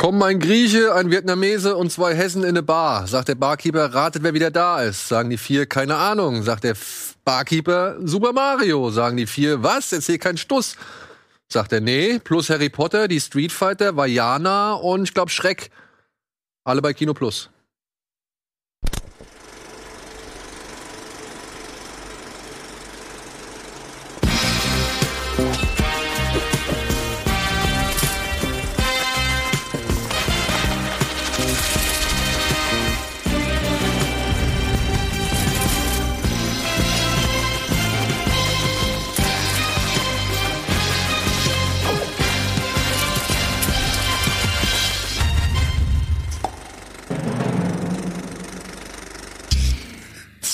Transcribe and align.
Kommen 0.00 0.22
ein 0.22 0.38
Grieche, 0.38 0.94
ein 0.94 1.10
Vietnamese 1.10 1.76
und 1.76 1.92
zwei 1.92 2.14
Hessen 2.14 2.42
in 2.42 2.48
eine 2.48 2.62
Bar. 2.62 3.06
Sagt 3.06 3.28
der 3.28 3.34
Barkeeper, 3.34 3.92
ratet, 3.92 4.22
wer 4.22 4.32
wieder 4.32 4.50
da 4.50 4.82
ist. 4.82 5.08
Sagen 5.08 5.28
die 5.28 5.36
vier, 5.36 5.66
keine 5.66 5.96
Ahnung. 5.96 6.42
Sagt 6.42 6.64
der 6.64 6.74
Barkeeper, 7.22 7.98
Super 8.02 8.32
Mario. 8.32 8.90
Sagen 8.90 9.18
die 9.18 9.26
vier, 9.26 9.62
was? 9.62 9.92
Erzähl 9.92 10.16
keinen 10.16 10.38
Stuss. 10.38 10.76
Sagt 11.48 11.74
er, 11.74 11.82
nee, 11.82 12.18
plus 12.18 12.48
Harry 12.48 12.70
Potter, 12.70 13.08
die 13.08 13.20
Street 13.20 13.52
Fighter, 13.52 13.94
Vajana 13.94 14.72
und 14.72 15.02
ich 15.02 15.12
glaube 15.12 15.30
Schreck. 15.30 15.68
Alle 16.64 16.80
bei 16.80 16.94
Kino 16.94 17.12
Plus. 17.12 17.50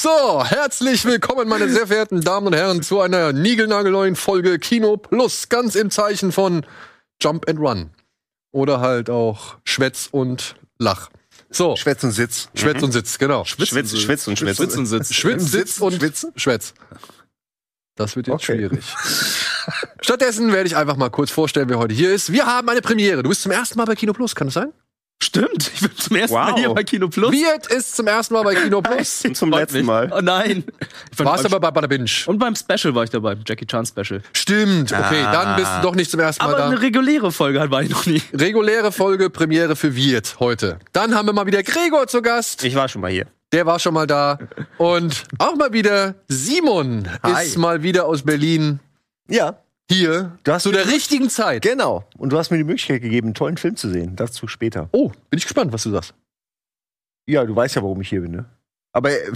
So, 0.07 0.45
herzlich 0.45 1.05
willkommen, 1.05 1.49
meine 1.49 1.69
sehr 1.69 1.89
verehrten 1.89 2.21
Damen 2.21 2.47
und 2.47 2.53
Herren, 2.53 2.81
zu 2.81 3.01
einer 3.01 3.33
niegelnagelneuen 3.33 4.15
Folge 4.15 4.61
Kino 4.61 4.97
Plus, 4.97 5.49
ganz 5.49 5.75
im 5.75 5.91
Zeichen 5.91 6.31
von 6.31 6.65
Jump 7.21 7.49
and 7.49 7.59
Run. 7.59 7.91
Oder 8.53 8.79
halt 8.79 9.11
auch 9.11 9.57
Schwätz 9.65 10.09
und 10.13 10.55
Lach. 10.79 11.11
So, 11.51 11.75
Schwätz 11.75 12.05
und 12.05 12.13
Sitz. 12.13 12.51
Schwätz 12.55 12.85
und 12.85 12.93
Sitz, 12.93 13.19
genau. 13.19 13.45
Schwitz, 13.45 13.71
Schwitz 13.71 13.93
und 13.95 13.99
Schwitz. 13.99 14.57
Schwitz 14.59 14.77
und 14.77 14.87
Sitz. 14.87 15.13
Schwitz, 15.13 15.51
Sitz 15.51 15.81
und 15.81 15.95
schwitzen? 15.95 16.33
Schwätz. 16.37 16.75
Das 17.97 18.15
wird 18.15 18.29
jetzt 18.29 18.35
Okay. 18.35 18.59
schwierig. 18.59 18.85
Stattdessen 20.03 20.53
werde 20.53 20.69
ich 20.69 20.77
einfach 20.77 20.97
mal 20.97 21.11
kurz 21.11 21.33
vorstellen, 21.33 21.69
wer 21.69 21.81
heute 21.81 21.97
hier 21.97 22.15
ist. 22.15 22.31
Wir 22.31 22.47
haben 22.47 22.69
eine 22.69 22.81
Premiere. 22.81 23.25
Du 23.25 23.29
bist 23.29 23.43
zum 23.43 23.51
ersten 23.51 23.77
Mal 23.77 23.87
bei 23.87 23.97
Kino 23.97 24.13
Plus, 24.13 24.37
kann 24.37 24.47
das 24.47 24.55
sein? 24.55 24.73
Stimmt, 25.23 25.71
ich 25.75 25.81
bin 25.81 25.97
zum 25.97 26.17
ersten 26.17 26.35
Wow. 26.37 26.51
Mal 26.51 26.59
hier 26.59 26.75
bei 26.75 26.85
Kino 26.85 27.09
Plus. 27.09 27.33
Wirt 27.33 27.67
ist 27.69 27.97
zum 27.97 28.07
ersten 28.07 28.35
Mal 28.35 28.43
bei 28.45 28.55
Kino 28.55 28.83
Plus. 28.83 29.25
Und 29.25 29.35
zum 29.37 29.51
letzten. 29.51 29.85
Mal. 29.87 30.13
Oh 30.15 30.21
nein. 30.23 30.63
Warst 31.17 31.47
aber 31.47 31.59
bei 31.59 31.71
Bada 31.71 31.87
Binge. 31.87 32.11
und 32.27 32.39
beim 32.39 32.55
Special 32.55 32.95
war 32.95 33.05
ich 33.05 33.11
dabei, 33.11 33.35
Jackie 33.47 33.67
Chan 33.67 33.87
Special. 33.87 34.21
Stimmt, 34.35 34.93
okay, 34.93 35.23
Ah. 35.25 35.33
dann 35.33 35.57
bist 35.57 35.71
du 35.79 35.83
doch 35.83 35.95
nicht 35.95 36.11
zum 36.11 36.21
ersten 36.21 36.45
Mal 36.45 36.51
Aber 36.51 36.59
da. 36.59 36.67
eine 36.69 36.81
reguläre 36.83 37.33
Folge 37.33 37.71
war 37.71 37.83
ich 37.83 37.89
noch 37.91 38.05
nie. 38.05 38.23
Reguläre 38.35 38.93
Folge, 38.93 39.31
Premiere 39.31 39.75
für 39.75 39.97
Wirt 39.97 40.37
heute. 40.39 40.79
Dann 40.93 41.15
haben 41.15 41.27
wir 41.27 41.33
mal 41.33 41.47
wieder 41.47 41.63
Gregor 41.63 42.07
zu 42.09 42.21
Gast. 42.21 42.63
Ich 42.65 42.75
war 42.75 42.89
schon 42.89 43.01
mal 43.01 43.11
hier. 43.11 43.27
Der 43.53 43.65
war 43.65 43.79
schon 43.79 43.95
mal 43.95 44.07
da. 44.07 44.39
Und 44.77 45.25
auch 45.39 45.55
mal 45.57 45.73
wieder 45.73 46.17
Simon 46.29 47.09
Hi. 47.23 47.47
ist 47.47 47.57
mal 47.57 47.83
wieder 47.83 48.05
aus 48.05 48.23
Berlin 48.23 48.81
Ja, 49.29 49.59
hier 49.91 50.39
Du 50.45 50.53
hast 50.53 50.65
zu 50.65 50.73
der 50.73 50.87
richtigen 50.89 51.31
Zeit. 51.31 51.63
genau. 51.63 52.05
Und 52.19 52.31
du 52.31 52.39
hast 52.39 52.51
mir 52.51 52.57
die 52.59 52.65
Möglichkeit 52.65 53.03
gegeben, 53.03 53.29
einen 53.29 53.35
tollen 53.35 53.57
Film 53.57 53.77
zu 53.77 53.89
sehen. 53.91 54.17
Dazu 54.17 54.49
später. 54.49 54.89
Oh, 54.93 55.11
bin 55.31 55.39
ich 55.39 55.45
gespannt, 55.45 55.73
was 55.73 55.83
du 55.85 55.91
sagst. 55.91 56.15
Ja, 57.29 57.45
du 57.45 57.55
weißt 57.55 57.75
ja, 57.77 57.83
warum 57.83 58.01
ich 58.01 58.09
hier 58.09 58.21
bin, 58.21 58.33
ne? 58.33 58.45
Aber 58.93 59.11
äh, 59.11 59.33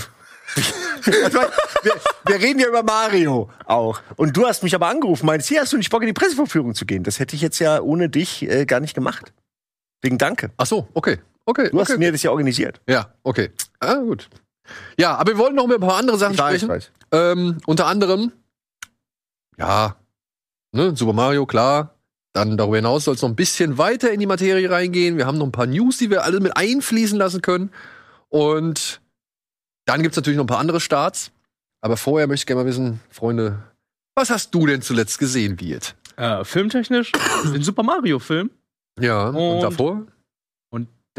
Also, 1.23 1.39
wir, 1.83 1.93
wir 2.27 2.37
reden 2.41 2.61
ja 2.61 2.69
über 2.69 2.83
Mario 2.83 3.51
auch. 3.67 4.01
Und 4.17 4.37
du 4.37 4.47
hast 4.47 4.62
mich 4.62 4.75
aber 4.75 4.89
angerufen, 4.89 5.27
meinst, 5.27 5.48
hier 5.48 5.61
hast 5.61 5.73
du 5.73 5.77
nicht 5.77 5.91
Bock 5.91 6.03
in 6.03 6.06
die 6.09 6.12
Pressevorführung 6.12 6.75
zu 6.75 6.87
gehen. 6.87 7.03
Das 7.05 7.19
hätte 7.19 7.37
ich 7.37 7.43
jetzt 7.43 7.59
ja 7.59 7.81
ohne 7.81 8.09
dich 8.09 8.43
äh, 8.43 8.67
gar 8.67 8.81
nicht 8.81 8.95
gemacht. 8.95 9.33
Wegen 10.03 10.19
Danke. 10.19 10.51
Ach 10.56 10.67
so, 10.67 10.89
okay. 10.95 11.19
Okay, 11.47 11.71
Du 11.71 11.81
hast 11.81 11.91
okay. 11.91 11.98
mir 11.98 12.12
das 12.12 12.23
ja 12.23 12.31
organisiert. 12.31 12.81
Ja, 12.89 13.12
okay. 13.23 13.51
Ah, 13.81 13.95
gut. 13.95 14.28
Ja, 14.98 15.17
aber 15.17 15.33
wir 15.33 15.39
wollen 15.39 15.55
noch 15.55 15.65
über 15.65 15.75
ein 15.75 15.81
paar 15.81 15.97
andere 15.97 16.16
Sachen 16.16 16.34
sprechen. 16.37 16.71
Ähm, 17.10 17.59
unter 17.66 17.87
anderem, 17.87 18.31
ja, 19.56 19.97
ne, 20.72 20.94
Super 20.97 21.12
Mario, 21.12 21.47
klar. 21.47 21.94
Dann 22.32 22.56
darüber 22.56 22.76
hinaus 22.76 23.04
soll 23.04 23.14
es 23.16 23.22
noch 23.22 23.28
ein 23.28 23.34
bisschen 23.36 23.76
weiter 23.76 24.12
in 24.12 24.20
die 24.20 24.26
Materie 24.26 24.70
reingehen. 24.70 25.16
Wir 25.16 25.26
haben 25.26 25.38
noch 25.38 25.47
ein 25.47 25.53
paar 25.53 25.66
News, 25.66 25.98
die 25.98 26.10
wir 26.10 26.22
alle 26.25 26.38
mit 26.41 26.56
einfließen 26.56 27.19
lassen 27.19 27.42
können. 27.42 27.70
Und 28.28 29.00
dann 29.86 30.03
gibt's 30.03 30.16
natürlich 30.16 30.36
noch 30.36 30.44
ein 30.44 30.48
paar 30.48 30.59
andere 30.60 30.80
Starts. 30.80 31.32
Aber 31.80 31.97
vorher 31.97 32.28
möchte 32.28 32.42
ich 32.42 32.47
gerne 32.47 32.62
mal 32.62 32.69
wissen, 32.69 33.00
Freunde, 33.10 33.59
was 34.14 34.30
hast 34.30 34.54
du 34.54 34.66
denn 34.66 34.80
zuletzt 34.82 35.19
gesehen, 35.19 35.59
Wirt? 35.60 35.97
Äh, 36.16 36.44
filmtechnisch, 36.44 37.10
den 37.53 37.62
Super 37.62 37.82
Mario-Film. 37.82 38.50
Ja, 39.00 39.28
und, 39.30 39.36
Und- 39.36 39.62
davor? 39.62 40.06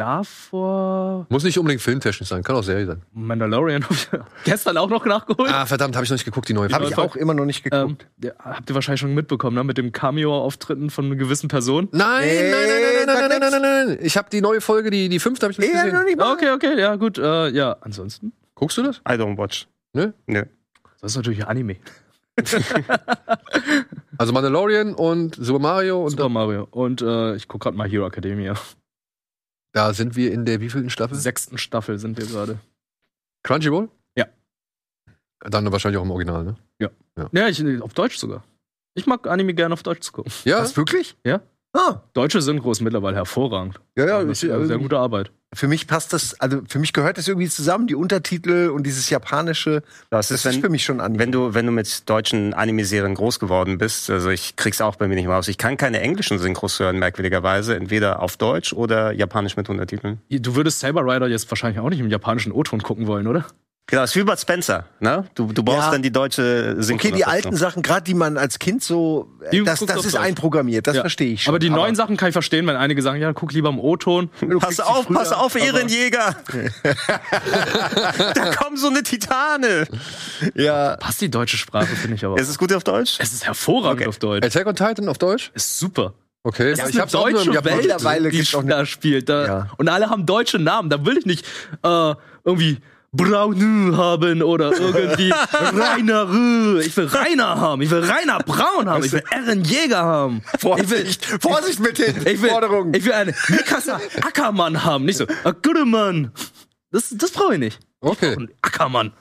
Davor 0.01 1.27
Muss 1.29 1.43
nicht 1.43 1.59
unbedingt 1.59 1.81
filmtechnisch 1.81 2.27
sein, 2.27 2.41
kann 2.43 2.55
auch 2.55 2.63
Serie 2.63 2.85
sein. 2.87 3.01
Mandalorian 3.13 3.83
hab 3.83 3.91
ich 3.91 4.09
gestern 4.45 4.77
auch 4.77 4.89
noch 4.89 5.05
nachgeholt. 5.05 5.51
Ah, 5.53 5.65
verdammt, 5.67 5.95
habe 5.95 6.03
ich 6.03 6.09
noch 6.09 6.15
nicht 6.15 6.25
geguckt, 6.25 6.49
die 6.49 6.53
neue 6.53 6.69
Habe 6.69 6.85
Folge. 6.85 6.89
ich 6.89 6.97
auch 6.97 7.15
immer 7.15 7.33
noch 7.35 7.45
nicht 7.45 7.63
Ähm, 7.71 7.71
geguckt. 7.89 8.07
ja, 8.23 8.31
habt 8.39 8.69
ihr 8.69 8.73
wahrscheinlich 8.75 9.01
schon 9.01 9.13
mitbekommen, 9.13 9.55
ne? 9.55 9.63
Mit 9.63 9.77
dem 9.77 9.91
Cameo-Auftritten 9.91 10.89
von 10.89 11.05
einer 11.05 11.15
gewissen 11.15 11.49
Person. 11.49 11.87
Nein, 11.91 12.21
Nee, 12.27 12.49
nein, 12.51 12.51
nein, 12.51 13.05
nein, 13.05 13.05
nein, 13.05 13.29
nein, 13.29 13.39
nein, 13.51 13.61
nein, 13.61 13.87
nein. 13.89 13.99
Ich 14.01 14.17
habe 14.17 14.29
die 14.31 14.41
neue 14.41 14.59
Folge, 14.61 14.89
die, 14.89 15.07
die 15.07 15.19
fünfte 15.19 15.45
habe 15.45 15.51
ich 15.51 15.59
noch 15.59 15.65
nicht 15.65 15.73
gesehen. 15.75 15.93
noch 15.93 16.03
nicht 16.03 16.17
mal. 16.17 16.33
Okay, 16.33 16.51
okay, 16.51 16.79
ja, 16.79 16.95
gut. 16.95 17.17
Äh, 17.19 17.49
ja, 17.49 17.77
ansonsten. 17.81 18.33
Guckst 18.55 18.77
du 18.77 18.83
das? 18.83 18.97
I 19.07 19.11
don't 19.13 19.37
watch. 19.37 19.67
Ne? 19.93 20.13
Nö. 20.25 20.43
Das 20.99 21.11
ist 21.11 21.17
natürlich 21.17 21.45
Anime. 21.47 21.77
Also 24.17 24.33
Mandalorian 24.33 24.93
und 24.93 25.35
Super 25.35 25.57
Mario 25.59 26.03
und 26.03 26.11
Super 26.11 26.29
Mario. 26.29 26.67
Und 26.69 27.01
äh, 27.01 27.35
ich 27.35 27.47
guck 27.47 27.61
gerade 27.61 27.75
mal 27.75 27.89
Hero 27.89 28.05
Academia. 28.05 28.53
Da 29.73 29.93
sind 29.93 30.15
wir 30.15 30.31
in 30.31 30.45
der 30.45 30.61
wievielten 30.61 30.89
Staffel? 30.89 31.17
Sechsten 31.17 31.57
Staffel 31.57 31.97
sind 31.99 32.17
wir 32.17 32.25
gerade. 32.25 32.59
Crunchyroll? 33.43 33.89
Ja. 34.17 34.27
Dann 35.39 35.71
wahrscheinlich 35.71 35.97
auch 35.99 36.03
im 36.03 36.11
Original, 36.11 36.43
ne? 36.43 36.55
Ja, 37.31 37.47
ich, 37.47 37.81
auf 37.81 37.93
Deutsch 37.93 38.17
sogar. 38.17 38.43
Ich 38.93 39.05
mag 39.05 39.27
Anime 39.27 39.53
gerne 39.53 39.73
auf 39.73 39.83
Deutsch 39.83 40.01
zu 40.01 40.11
gucken. 40.11 40.31
Ja. 40.43 40.59
Was, 40.59 40.75
wirklich? 40.75 41.15
Ja. 41.25 41.41
Ah, 41.73 42.01
Deutsche 42.13 42.41
Synchro 42.41 42.71
ist 42.71 42.81
mittlerweile 42.81 43.15
hervorragend. 43.15 43.79
ja, 43.95 44.05
ja. 44.05 44.23
das 44.23 44.43
ist, 44.43 44.67
sehr 44.67 44.77
gute 44.77 44.97
Arbeit. 44.99 45.31
Für 45.53 45.67
mich 45.67 45.87
passt 45.87 46.13
das, 46.13 46.39
also 46.39 46.61
für 46.67 46.79
mich 46.79 46.93
gehört 46.93 47.17
das 47.17 47.27
irgendwie 47.27 47.49
zusammen, 47.49 47.87
die 47.87 47.95
Untertitel 47.95 48.69
und 48.73 48.83
dieses 48.83 49.09
japanische. 49.09 49.81
Das 50.09 50.29
Das 50.29 50.31
ist, 50.31 50.45
ist 50.45 50.53
wenn, 50.55 50.61
für 50.61 50.69
mich 50.69 50.83
schon 50.83 51.01
an. 51.01 51.19
wenn 51.19 51.31
du, 51.31 51.53
wenn 51.53 51.65
du 51.65 51.71
mit 51.73 52.09
deutschen 52.09 52.53
Anime-Serien 52.53 53.15
groß 53.15 53.39
geworden 53.39 53.77
bist, 53.77 54.09
also 54.09 54.29
ich 54.29 54.55
krieg's 54.55 54.79
auch 54.81 54.95
bei 54.95 55.07
mir 55.07 55.15
nicht 55.15 55.27
mehr 55.27 55.35
aus. 55.37 55.47
Ich 55.49 55.57
kann 55.57 55.75
keine 55.77 55.99
englischen 56.01 56.39
Synchros 56.39 56.79
hören, 56.79 56.99
merkwürdigerweise. 56.99 57.75
Entweder 57.75 58.21
auf 58.21 58.37
Deutsch 58.37 58.71
oder 58.73 59.11
japanisch 59.11 59.57
mit 59.57 59.69
Untertiteln. 59.69 60.21
Du 60.29 60.55
würdest 60.55 60.79
Saber 60.79 61.03
Rider 61.03 61.27
jetzt 61.27 61.49
wahrscheinlich 61.51 61.79
auch 61.79 61.89
nicht 61.89 61.99
im 61.99 62.09
japanischen 62.09 62.51
O-Ton 62.53 62.81
gucken 62.81 63.07
wollen, 63.07 63.27
oder? 63.27 63.45
Genau, 63.91 64.01
das 64.03 64.11
ist 64.11 64.15
wie 64.15 64.23
Bud 64.23 64.39
Spencer, 64.39 64.85
ne? 65.01 65.25
Du, 65.35 65.51
du 65.51 65.61
brauchst 65.63 65.81
Ja. 65.87 65.91
dann 65.91 66.01
die 66.01 66.11
deutsche 66.11 66.75
Synchro. 66.81 67.07
Okay, 67.07 67.15
die 67.15 67.25
alten 67.25 67.55
Sachen, 67.55 67.83
gerade 67.83 68.03
die 68.03 68.13
man 68.13 68.37
als 68.37 68.57
Kind 68.57 68.81
so, 68.83 69.29
äh, 69.41 69.49
Die 69.51 69.63
das, 69.63 69.81
das 69.81 70.05
ist 70.05 70.15
Deutsch. 70.15 70.23
einprogrammiert, 70.23 70.87
das 70.87 70.95
Ja. 70.95 71.01
verstehe 71.01 71.33
ich 71.33 71.43
schon. 71.43 71.51
Aber 71.51 71.59
die 71.59 71.69
neuen 71.69 71.95
Sachen 71.95 72.15
kann 72.17 72.29
ich 72.29 72.33
verstehen, 72.33 72.65
wenn 72.67 72.77
einige 72.77 73.01
sagen, 73.01 73.19
ja, 73.21 73.33
guck 73.33 73.51
lieber 73.53 73.69
im 73.69 73.79
O-Ton. 73.79 74.29
Pass 74.59 74.79
auf, 74.79 75.05
früher, 75.05 75.17
pass 75.17 75.31
auf, 75.33 75.55
aber- 75.55 75.63
Ehrenjäger! 75.65 76.35
da 78.33 78.55
kommen 78.55 78.77
so 78.77 78.87
eine 78.87 79.03
Titane! 79.03 79.85
ja, 80.55 80.95
Passt 80.97 81.21
die 81.21 81.29
deutsche 81.29 81.57
Sprache, 81.57 81.87
finde 81.87 82.15
ich 82.15 82.25
aber. 82.25 82.37
Ist 82.39 82.49
es 82.49 82.57
gut 82.57 82.73
auf 82.73 82.83
Deutsch? 82.83 83.17
es 83.19 83.33
ist 83.33 83.45
hervorragend 83.45 84.01
Okay. 84.01 84.07
auf 84.09 84.19
Deutsch. 84.19 84.45
Attack 84.45 84.67
on 84.67 84.75
Titan 84.75 85.09
auf 85.09 85.17
Deutsch? 85.17 85.51
Ist 85.53 85.79
super. 85.79 86.13
Okay. 86.43 86.71
Es 86.71 86.79
Ja, 86.79 86.85
ist 86.85 86.97
eine 86.99 87.11
nur 87.11 87.27
im 87.29 87.35
deutsche 87.45 87.65
Welt, 87.65 87.77
Mittlerweile 87.81 88.29
die 88.31 88.43
auch 88.55 88.59
eine- 88.61 88.69
da 88.69 88.85
spielt. 88.85 89.29
Da, 89.29 89.45
Ja. 89.45 89.67
Und 89.77 89.89
alle 89.89 90.09
haben 90.09 90.25
deutsche 90.25 90.57
Namen. 90.57 90.89
Da 90.89 91.05
will 91.05 91.17
ich 91.17 91.25
nicht 91.25 91.45
äh, 91.83 92.15
irgendwie 92.43 92.79
Braun 93.13 93.97
haben 93.97 94.41
oder 94.41 94.71
irgendwie 94.71 95.31
Rainer. 95.53 96.79
Ich 96.79 96.95
will 96.95 97.07
Rainer 97.07 97.59
haben. 97.59 97.81
Ich 97.81 97.89
will 97.91 98.03
Rainer 98.03 98.39
Braun 98.39 98.89
haben. 98.89 99.03
Ich 99.03 99.11
will 99.11 99.23
Ehren 99.31 99.63
Jäger 99.65 100.03
haben. 100.03 100.41
Vorsicht, 100.59 101.25
Vorsicht 101.41 101.79
mit 101.81 101.97
den 101.99 102.15
Ich 102.25 102.41
will, 102.41 102.49
Forderungen. 102.49 102.93
ich 102.93 103.03
will 103.03 103.11
einen 103.13 103.35
Mikasa 103.49 103.99
Ackermann 104.21 104.83
haben. 104.85 105.03
Nicht 105.05 105.17
so, 105.17 105.25
a 105.43 105.51
gute 105.51 105.85
Mann. 105.85 106.31
Das, 106.91 107.09
das 107.17 107.31
brauche 107.31 107.53
ich 107.55 107.59
nicht. 107.59 107.79
Okay. 107.99 108.35
Und 108.35 108.51
Ackermann. 108.61 109.11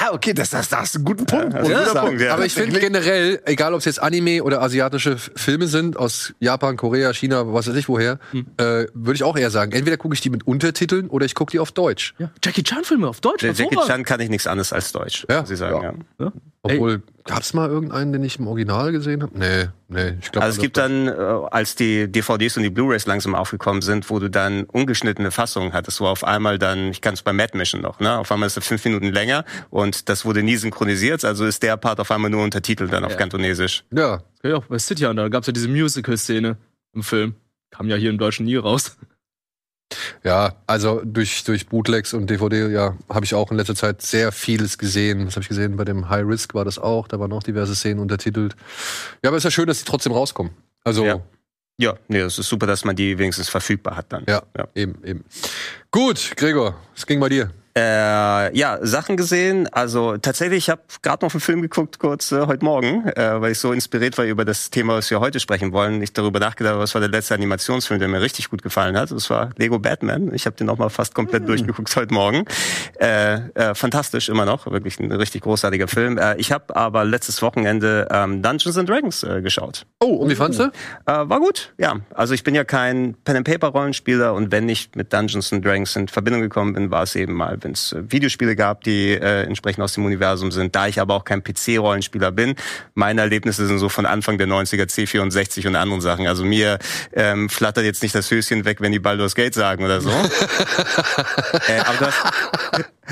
Ja, 0.00 0.12
okay, 0.12 0.32
das, 0.32 0.50
das, 0.50 0.68
das 0.68 0.90
ist 0.90 0.96
ein 0.96 1.04
guter 1.04 1.24
Punkt. 1.24 1.54
Ja, 1.68 1.84
sagen. 1.86 2.06
Punkt, 2.08 2.20
ja. 2.22 2.32
Aber 2.34 2.44
ich 2.46 2.54
finde 2.54 2.80
generell, 2.80 3.40
egal 3.44 3.74
ob 3.74 3.80
es 3.80 3.84
jetzt 3.84 4.02
Anime 4.02 4.42
oder 4.42 4.62
asiatische 4.62 5.16
Filme 5.18 5.66
sind, 5.66 5.96
aus 5.96 6.32
Japan, 6.40 6.76
Korea, 6.76 7.12
China, 7.12 7.52
was 7.52 7.68
weiß 7.68 7.76
ich 7.76 7.88
woher, 7.88 8.18
Hm. 8.30 8.46
äh, 8.56 8.86
würde 8.94 9.14
ich 9.14 9.22
auch 9.24 9.36
eher 9.36 9.50
sagen, 9.50 9.72
entweder 9.72 9.96
gucke 9.96 10.14
ich 10.14 10.20
die 10.20 10.30
mit 10.30 10.46
Untertiteln 10.46 11.08
oder 11.08 11.26
ich 11.26 11.34
gucke 11.34 11.50
die 11.52 11.58
auf 11.58 11.72
Deutsch. 11.72 12.14
Ja. 12.18 12.30
Jackie 12.42 12.62
Chan-Filme 12.62 13.06
auf 13.08 13.20
Deutsch. 13.20 13.42
Jackie. 13.42 13.76
Chan 13.86 14.04
kann 14.04 14.20
ich 14.20 14.28
nichts 14.30 14.46
anderes 14.46 14.72
als 14.72 14.92
Deutsch, 14.92 15.26
Ja. 15.28 15.40
muss 15.42 15.50
ich 15.50 15.58
sagen. 15.58 16.04
Ja. 16.18 16.32
Obwohl, 16.64 17.02
gab's 17.24 17.54
mal 17.54 17.68
irgendeinen, 17.68 18.12
den 18.12 18.22
ich 18.22 18.38
im 18.38 18.46
Original 18.46 18.92
gesehen 18.92 19.22
habe? 19.22 19.36
Nee, 19.36 19.68
nee, 19.88 20.14
ich 20.20 20.30
glaube. 20.30 20.44
Also 20.44 20.56
es 20.58 20.62
gibt 20.62 20.76
dann, 20.76 21.08
äh, 21.08 21.10
als 21.10 21.74
die 21.74 22.06
DVDs 22.06 22.56
und 22.56 22.62
die 22.62 22.70
Blu-rays 22.70 23.06
langsam 23.06 23.34
aufgekommen 23.34 23.82
sind, 23.82 24.08
wo 24.10 24.20
du 24.20 24.30
dann 24.30 24.64
ungeschnittene 24.64 25.32
Fassungen 25.32 25.72
hattest, 25.72 26.00
wo 26.00 26.06
auf 26.06 26.22
einmal 26.22 26.58
dann, 26.60 26.90
ich 26.90 27.00
kann 27.00 27.14
es 27.14 27.22
bei 27.22 27.32
Mad 27.32 27.58
Mission 27.58 27.80
noch, 27.80 27.98
ne, 27.98 28.16
auf 28.16 28.30
einmal 28.30 28.46
ist 28.46 28.56
es 28.56 28.64
fünf 28.64 28.84
Minuten 28.84 29.12
länger 29.12 29.44
und 29.70 30.08
das 30.08 30.24
wurde 30.24 30.44
nie 30.44 30.56
synchronisiert, 30.56 31.24
also 31.24 31.44
ist 31.44 31.64
der 31.64 31.76
Part 31.76 31.98
auf 31.98 32.12
einmal 32.12 32.30
nur 32.30 32.44
untertitelt 32.44 32.92
dann 32.92 33.04
auf 33.04 33.12
Ja. 33.12 33.18
Kantonesisch. 33.18 33.82
Ja, 33.92 34.22
Ja, 34.44 34.60
bei 34.60 34.78
City 34.78 35.02
Hunter, 35.02 35.22
da 35.22 35.28
gab 35.28 35.42
es 35.42 35.48
ja 35.48 35.52
diese 35.52 35.68
Musical-Szene 35.68 36.56
im 36.94 37.02
Film. 37.02 37.34
Kam 37.70 37.88
ja 37.88 37.96
hier 37.96 38.10
im 38.10 38.18
Deutschen 38.18 38.46
nie 38.46 38.56
raus. 38.56 38.96
Ja, 40.24 40.54
also 40.66 41.00
durch, 41.04 41.44
durch 41.44 41.66
Bootlegs 41.66 42.14
und 42.14 42.28
DVD, 42.28 42.68
ja, 42.68 42.96
habe 43.08 43.24
ich 43.24 43.34
auch 43.34 43.50
in 43.50 43.56
letzter 43.56 43.74
Zeit 43.74 44.02
sehr 44.02 44.32
vieles 44.32 44.78
gesehen. 44.78 45.26
Was 45.26 45.34
habe 45.34 45.42
ich 45.42 45.48
gesehen? 45.48 45.76
Bei 45.76 45.84
dem 45.84 46.08
High 46.08 46.26
Risk 46.26 46.54
war 46.54 46.64
das 46.64 46.78
auch. 46.78 47.08
Da 47.08 47.18
waren 47.20 47.32
auch 47.32 47.42
diverse 47.42 47.74
Szenen 47.74 48.00
untertitelt. 48.00 48.56
Ja, 49.22 49.30
aber 49.30 49.36
es 49.36 49.42
ist 49.42 49.44
ja 49.44 49.50
schön, 49.50 49.66
dass 49.66 49.78
die 49.78 49.84
trotzdem 49.84 50.12
rauskommen. 50.12 50.52
Also. 50.84 51.04
Ja. 51.04 51.20
Ja, 51.78 51.94
nee, 52.06 52.18
es 52.18 52.38
ist 52.38 52.48
super, 52.48 52.66
dass 52.66 52.84
man 52.84 52.94
die 52.94 53.18
wenigstens 53.18 53.48
verfügbar 53.48 53.96
hat 53.96 54.12
dann. 54.12 54.24
Ja, 54.28 54.42
ja. 54.56 54.68
eben, 54.74 55.02
eben. 55.04 55.24
Gut, 55.90 56.32
Gregor, 56.36 56.76
was 56.94 57.06
ging 57.06 57.18
bei 57.18 57.30
dir? 57.30 57.50
Äh, 57.74 58.54
ja, 58.54 58.78
Sachen 58.82 59.16
gesehen. 59.16 59.66
Also 59.72 60.18
tatsächlich, 60.18 60.58
ich 60.58 60.70
habe 60.70 60.82
gerade 61.00 61.24
noch 61.24 61.32
einen 61.32 61.40
Film 61.40 61.62
geguckt, 61.62 61.98
kurz 61.98 62.30
äh, 62.30 62.46
heute 62.46 62.64
Morgen, 62.64 63.08
äh, 63.08 63.40
weil 63.40 63.52
ich 63.52 63.58
so 63.58 63.72
inspiriert 63.72 64.18
war 64.18 64.26
über 64.26 64.44
das 64.44 64.68
Thema, 64.68 64.96
was 64.96 65.10
wir 65.10 65.20
heute 65.20 65.40
sprechen 65.40 65.72
wollen. 65.72 66.02
Ich 66.02 66.12
darüber 66.12 66.38
nachgedacht, 66.38 66.76
was 66.76 66.94
war 66.94 67.00
der 67.00 67.08
letzte 67.08 67.34
Animationsfilm, 67.34 67.98
der 67.98 68.08
mir 68.08 68.20
richtig 68.20 68.50
gut 68.50 68.62
gefallen 68.62 68.98
hat. 68.98 69.10
Das 69.10 69.30
war 69.30 69.50
Lego 69.56 69.78
Batman. 69.78 70.34
Ich 70.34 70.44
habe 70.44 70.54
den 70.54 70.66
noch 70.66 70.76
mal 70.76 70.90
fast 70.90 71.14
komplett 71.14 71.44
mhm. 71.44 71.46
durchgeguckt 71.46 71.96
heute 71.96 72.12
Morgen. 72.12 72.44
Äh, 73.00 73.36
äh, 73.54 73.74
fantastisch 73.74 74.28
immer 74.28 74.44
noch, 74.44 74.70
wirklich 74.70 75.00
ein 75.00 75.10
richtig 75.10 75.40
großartiger 75.42 75.88
Film. 75.88 76.18
Äh, 76.18 76.36
ich 76.36 76.52
habe 76.52 76.76
aber 76.76 77.06
letztes 77.06 77.40
Wochenende 77.40 78.06
ähm, 78.10 78.42
Dungeons 78.42 78.76
and 78.76 78.88
Dragons 78.88 79.22
äh, 79.22 79.40
geschaut. 79.40 79.86
Oh, 80.00 80.16
und 80.16 80.28
wie 80.28 80.34
fandst 80.34 80.60
du? 80.60 80.64
Äh, 80.64 80.70
war 81.06 81.40
gut, 81.40 81.72
ja. 81.78 82.00
Also 82.14 82.34
ich 82.34 82.44
bin 82.44 82.54
ja 82.54 82.64
kein 82.64 83.14
Pen 83.24 83.36
and 83.36 83.46
Paper 83.46 83.68
Rollenspieler 83.68 84.34
und 84.34 84.52
wenn 84.52 84.68
ich 84.68 84.90
mit 84.94 85.10
Dungeons 85.10 85.54
and 85.54 85.64
Dragons 85.64 85.96
in 85.96 86.08
Verbindung 86.08 86.42
gekommen 86.42 86.74
bin, 86.74 86.90
war 86.90 87.04
es 87.04 87.16
eben 87.16 87.32
mal 87.32 87.61
wenn 87.64 87.72
es 87.72 87.92
äh, 87.92 88.02
Videospiele 88.10 88.56
gab, 88.56 88.84
die 88.84 89.12
äh, 89.12 89.42
entsprechend 89.42 89.82
aus 89.82 89.94
dem 89.94 90.04
Universum 90.04 90.50
sind. 90.50 90.74
Da 90.74 90.86
ich 90.86 91.00
aber 91.00 91.14
auch 91.14 91.24
kein 91.24 91.42
PC-Rollenspieler 91.42 92.30
bin, 92.32 92.54
meine 92.94 93.22
Erlebnisse 93.22 93.66
sind 93.66 93.78
so 93.78 93.88
von 93.88 94.06
Anfang 94.06 94.38
der 94.38 94.46
90er 94.46 94.84
C64 94.84 95.66
und 95.66 95.76
anderen 95.76 96.00
Sachen. 96.00 96.26
Also 96.26 96.44
mir 96.44 96.78
ähm, 97.12 97.48
flattert 97.48 97.84
jetzt 97.84 98.02
nicht 98.02 98.14
das 98.14 98.30
Höschen 98.30 98.64
weg, 98.64 98.80
wenn 98.80 98.92
die 98.92 98.98
Baldur's 98.98 99.34
Gate 99.34 99.54
sagen 99.54 99.84
oder 99.84 100.00
so. 100.00 100.10
äh, 101.68 101.78
aber, 101.80 101.98
du 101.98 102.06
hast, 102.06 102.24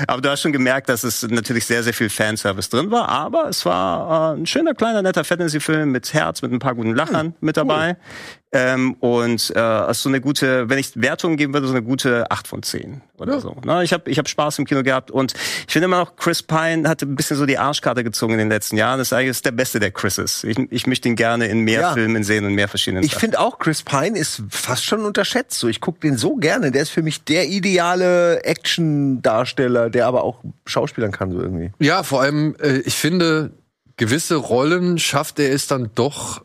aber 0.07 0.21
du 0.21 0.29
hast 0.29 0.41
schon 0.41 0.53
gemerkt, 0.53 0.89
dass 0.89 1.03
es 1.03 1.23
natürlich 1.23 1.65
sehr, 1.65 1.83
sehr 1.83 1.93
viel 1.93 2.09
Fanservice 2.09 2.69
drin 2.69 2.91
war. 2.91 3.09
Aber 3.09 3.49
es 3.49 3.65
war 3.65 4.33
äh, 4.33 4.39
ein 4.39 4.45
schöner, 4.45 4.73
kleiner, 4.73 5.01
netter 5.01 5.23
Fantasy-Film 5.23 5.91
mit 5.91 6.13
Herz, 6.13 6.41
mit 6.41 6.51
ein 6.51 6.59
paar 6.59 6.75
guten 6.75 6.95
Lachern 6.95 7.27
hm, 7.27 7.33
mit 7.41 7.57
dabei. 7.57 7.89
Cool. 7.89 8.40
Ähm, 8.53 8.95
und 8.99 9.53
äh, 9.55 9.91
ist 9.91 10.01
so 10.01 10.09
eine 10.09 10.19
gute, 10.19 10.69
wenn 10.69 10.77
ich 10.77 11.01
Wertungen 11.01 11.37
geben 11.37 11.53
würde, 11.53 11.67
so 11.67 11.73
eine 11.73 11.83
gute 11.83 12.29
8 12.29 12.49
von 12.49 12.63
10 12.63 13.01
oder 13.17 13.35
ja. 13.35 13.39
so. 13.39 13.55
Na, 13.63 13.81
ich 13.81 13.93
habe 13.93 14.11
ich 14.11 14.19
hab 14.19 14.27
Spaß 14.27 14.59
im 14.59 14.65
Kino 14.65 14.83
gehabt 14.83 15.09
und 15.09 15.33
ich 15.33 15.71
finde 15.71 15.85
immer 15.85 15.99
noch, 15.99 16.17
Chris 16.17 16.43
Pine 16.43 16.89
hatte 16.89 17.05
ein 17.05 17.15
bisschen 17.15 17.37
so 17.37 17.45
die 17.45 17.57
Arschkarte 17.57 18.03
gezogen 18.03 18.33
in 18.33 18.39
den 18.39 18.49
letzten 18.49 18.75
Jahren. 18.75 18.97
Das 18.99 19.07
ist 19.07 19.13
eigentlich 19.13 19.41
der 19.41 19.51
beste 19.51 19.79
der 19.79 19.91
Chrises. 19.91 20.43
Ich, 20.43 20.57
ich 20.69 20.85
möchte 20.85 21.07
ihn 21.07 21.15
gerne 21.15 21.47
in 21.47 21.61
mehr 21.61 21.79
ja. 21.79 21.93
Filmen 21.93 22.23
sehen 22.23 22.43
und 22.43 22.53
mehr 22.53 22.67
verschiedenen 22.67 23.05
Ich 23.05 23.15
finde 23.15 23.39
auch, 23.39 23.57
Chris 23.57 23.83
Pine 23.83 24.19
ist 24.19 24.43
fast 24.49 24.83
schon 24.83 25.05
unterschätzt. 25.05 25.57
So, 25.57 25.69
ich 25.69 25.79
gucke 25.79 26.01
den 26.01 26.17
so 26.17 26.35
gerne. 26.35 26.71
Der 26.71 26.81
ist 26.81 26.89
für 26.89 27.03
mich 27.03 27.23
der 27.23 27.47
ideale 27.47 28.43
Action-Darsteller, 28.43 29.89
der 29.89 30.07
aber 30.07 30.25
auch 30.25 30.39
Schauspielern 30.65 31.13
kann, 31.13 31.31
so 31.31 31.39
irgendwie. 31.39 31.71
Ja, 31.79 32.03
vor 32.03 32.21
allem, 32.21 32.55
äh, 32.59 32.79
ich 32.79 32.95
finde, 32.95 33.51
gewisse 33.95 34.35
Rollen 34.35 34.97
schafft 34.97 35.39
er 35.39 35.53
es 35.53 35.67
dann 35.67 35.91
doch 35.95 36.43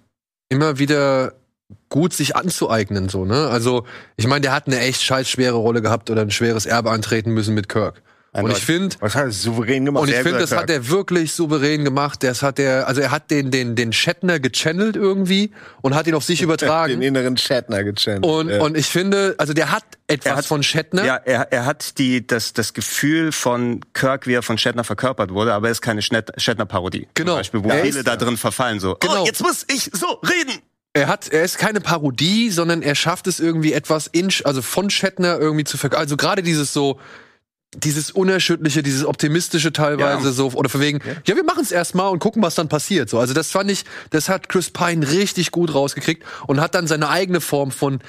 immer 0.49 0.79
wieder 0.79 1.33
gut 1.89 2.13
sich 2.13 2.37
anzueignen, 2.37 3.09
so, 3.09 3.25
ne? 3.25 3.49
Also, 3.49 3.87
ich 4.17 4.27
meine, 4.27 4.43
der 4.43 4.53
hat 4.53 4.67
eine 4.67 4.81
echt 4.81 5.03
scheiß 5.03 5.29
schwere 5.29 5.57
Rolle 5.57 5.83
gehabt 5.83 6.11
oder 6.11 6.23
ein 6.23 6.31
schweres 6.31 6.67
Erbe 6.67 6.91
antreten 6.91 7.33
müssen 7.33 7.55
mit 7.55 7.69
Kirk. 7.69 8.03
Und 8.43 8.51
ich 8.51 8.59
finde, 8.59 8.97
was 9.01 9.15
heißt 9.15 9.43
souverän 9.43 9.85
gemacht? 9.85 10.03
Und 10.03 10.11
ich 10.11 10.17
finde, 10.17 10.39
das 10.39 10.53
hat 10.53 10.69
er 10.69 10.89
wirklich 10.89 11.33
souverän 11.33 11.85
gemacht. 11.85 12.23
Das 12.23 12.43
hat 12.43 12.59
er, 12.59 12.87
also 12.87 13.01
er 13.01 13.11
hat 13.11 13.31
den 13.31 13.51
den 13.51 13.77
den 13.77 13.93
Shatner 13.93 14.39
gechannelt 14.41 14.97
irgendwie 14.97 15.53
und 15.81 15.95
hat 15.95 16.07
ihn 16.07 16.15
auf 16.15 16.25
sich 16.25 16.43
übertragen. 16.43 17.01
Den 17.01 17.03
inneren 17.03 17.37
Shatner 17.37 17.85
gechannelt. 17.85 18.27
Und 18.27 18.51
ja. 18.51 18.61
und 18.61 18.77
ich 18.77 18.87
finde, 18.87 19.35
also 19.39 19.53
der 19.53 19.71
hat 19.73 19.85
etwas 20.07 20.37
hat, 20.37 20.47
von 20.47 20.63
Shatner. 20.63 21.05
Ja, 21.05 21.17
er, 21.17 21.53
er 21.53 21.65
hat 21.65 21.99
die 21.99 22.27
das 22.27 22.53
das 22.53 22.75
Gefühl 22.75 23.33
von 23.33 23.81
Kirk, 23.95 24.27
wie 24.27 24.35
er 24.35 24.43
von 24.43 24.59
Shatner 24.59 24.85
verkörpert 24.85 25.33
wurde, 25.33 25.55
aber 25.55 25.69
er 25.69 25.73
ist 25.73 25.83
keine 25.83 26.03
Shatner 26.03 26.67
Parodie. 26.67 27.09
Genau. 27.15 27.33
Zum 27.33 27.39
Beispiel, 27.39 27.65
wo 27.65 27.69
ja, 27.69 27.77
viele 27.77 28.05
da 28.05 28.17
drin 28.17 28.37
verfallen 28.37 28.81
so. 28.81 28.97
Genau. 29.01 29.23
Oh, 29.23 29.27
jetzt 29.27 29.43
muss 29.43 29.65
ich 29.69 29.91
so 29.93 30.07
reden. 30.23 30.61
Er 30.97 31.09
hat, 31.09 31.29
er 31.29 31.45
ist 31.45 31.59
keine 31.59 31.83
Parodie, 31.83 32.49
sondern 32.49 32.81
er 32.81 32.95
schafft 32.95 33.27
es 33.27 33.39
irgendwie 33.39 33.75
etwas 33.75 34.07
in, 34.07 34.31
also 34.45 34.63
von 34.63 34.89
Shatner 34.89 35.39
irgendwie 35.39 35.65
zu 35.65 35.77
ver, 35.77 35.93
also 35.99 36.17
gerade 36.17 36.43
dieses 36.43 36.73
so, 36.73 36.99
dieses 37.75 38.11
unerschütterliche, 38.11 38.83
dieses 38.83 39.05
optimistische 39.05 39.75
teilweise 39.75 40.29
ja. 40.29 40.33
so 40.33 40.53
oder 40.53 40.71
von 40.71 40.81
wegen, 40.81 41.01
ja, 41.05 41.13
ja 41.27 41.37
wir 41.37 41.45
machen 41.45 41.63
es 41.63 41.71
erstmal 41.71 42.09
und 42.09 42.21
gucken, 42.21 42.43
was 42.43 42.55
dann 42.55 42.71
passiert. 42.71 43.11
So, 43.11 43.19
also 43.19 43.35
das 43.35 43.51
fand 43.51 43.71
ich, 43.71 43.85
das 44.09 44.31
hat 44.31 44.49
Chris 44.49 44.71
Pine 44.71 45.07
richtig 45.11 45.51
gut 45.51 45.75
rausgekriegt 45.75 46.25
und 46.47 46.63
hat 46.63 46.75
dann 46.75 46.87
seine 46.87 47.11
eigene 47.11 47.43
Form 47.43 47.73
von 47.73 48.01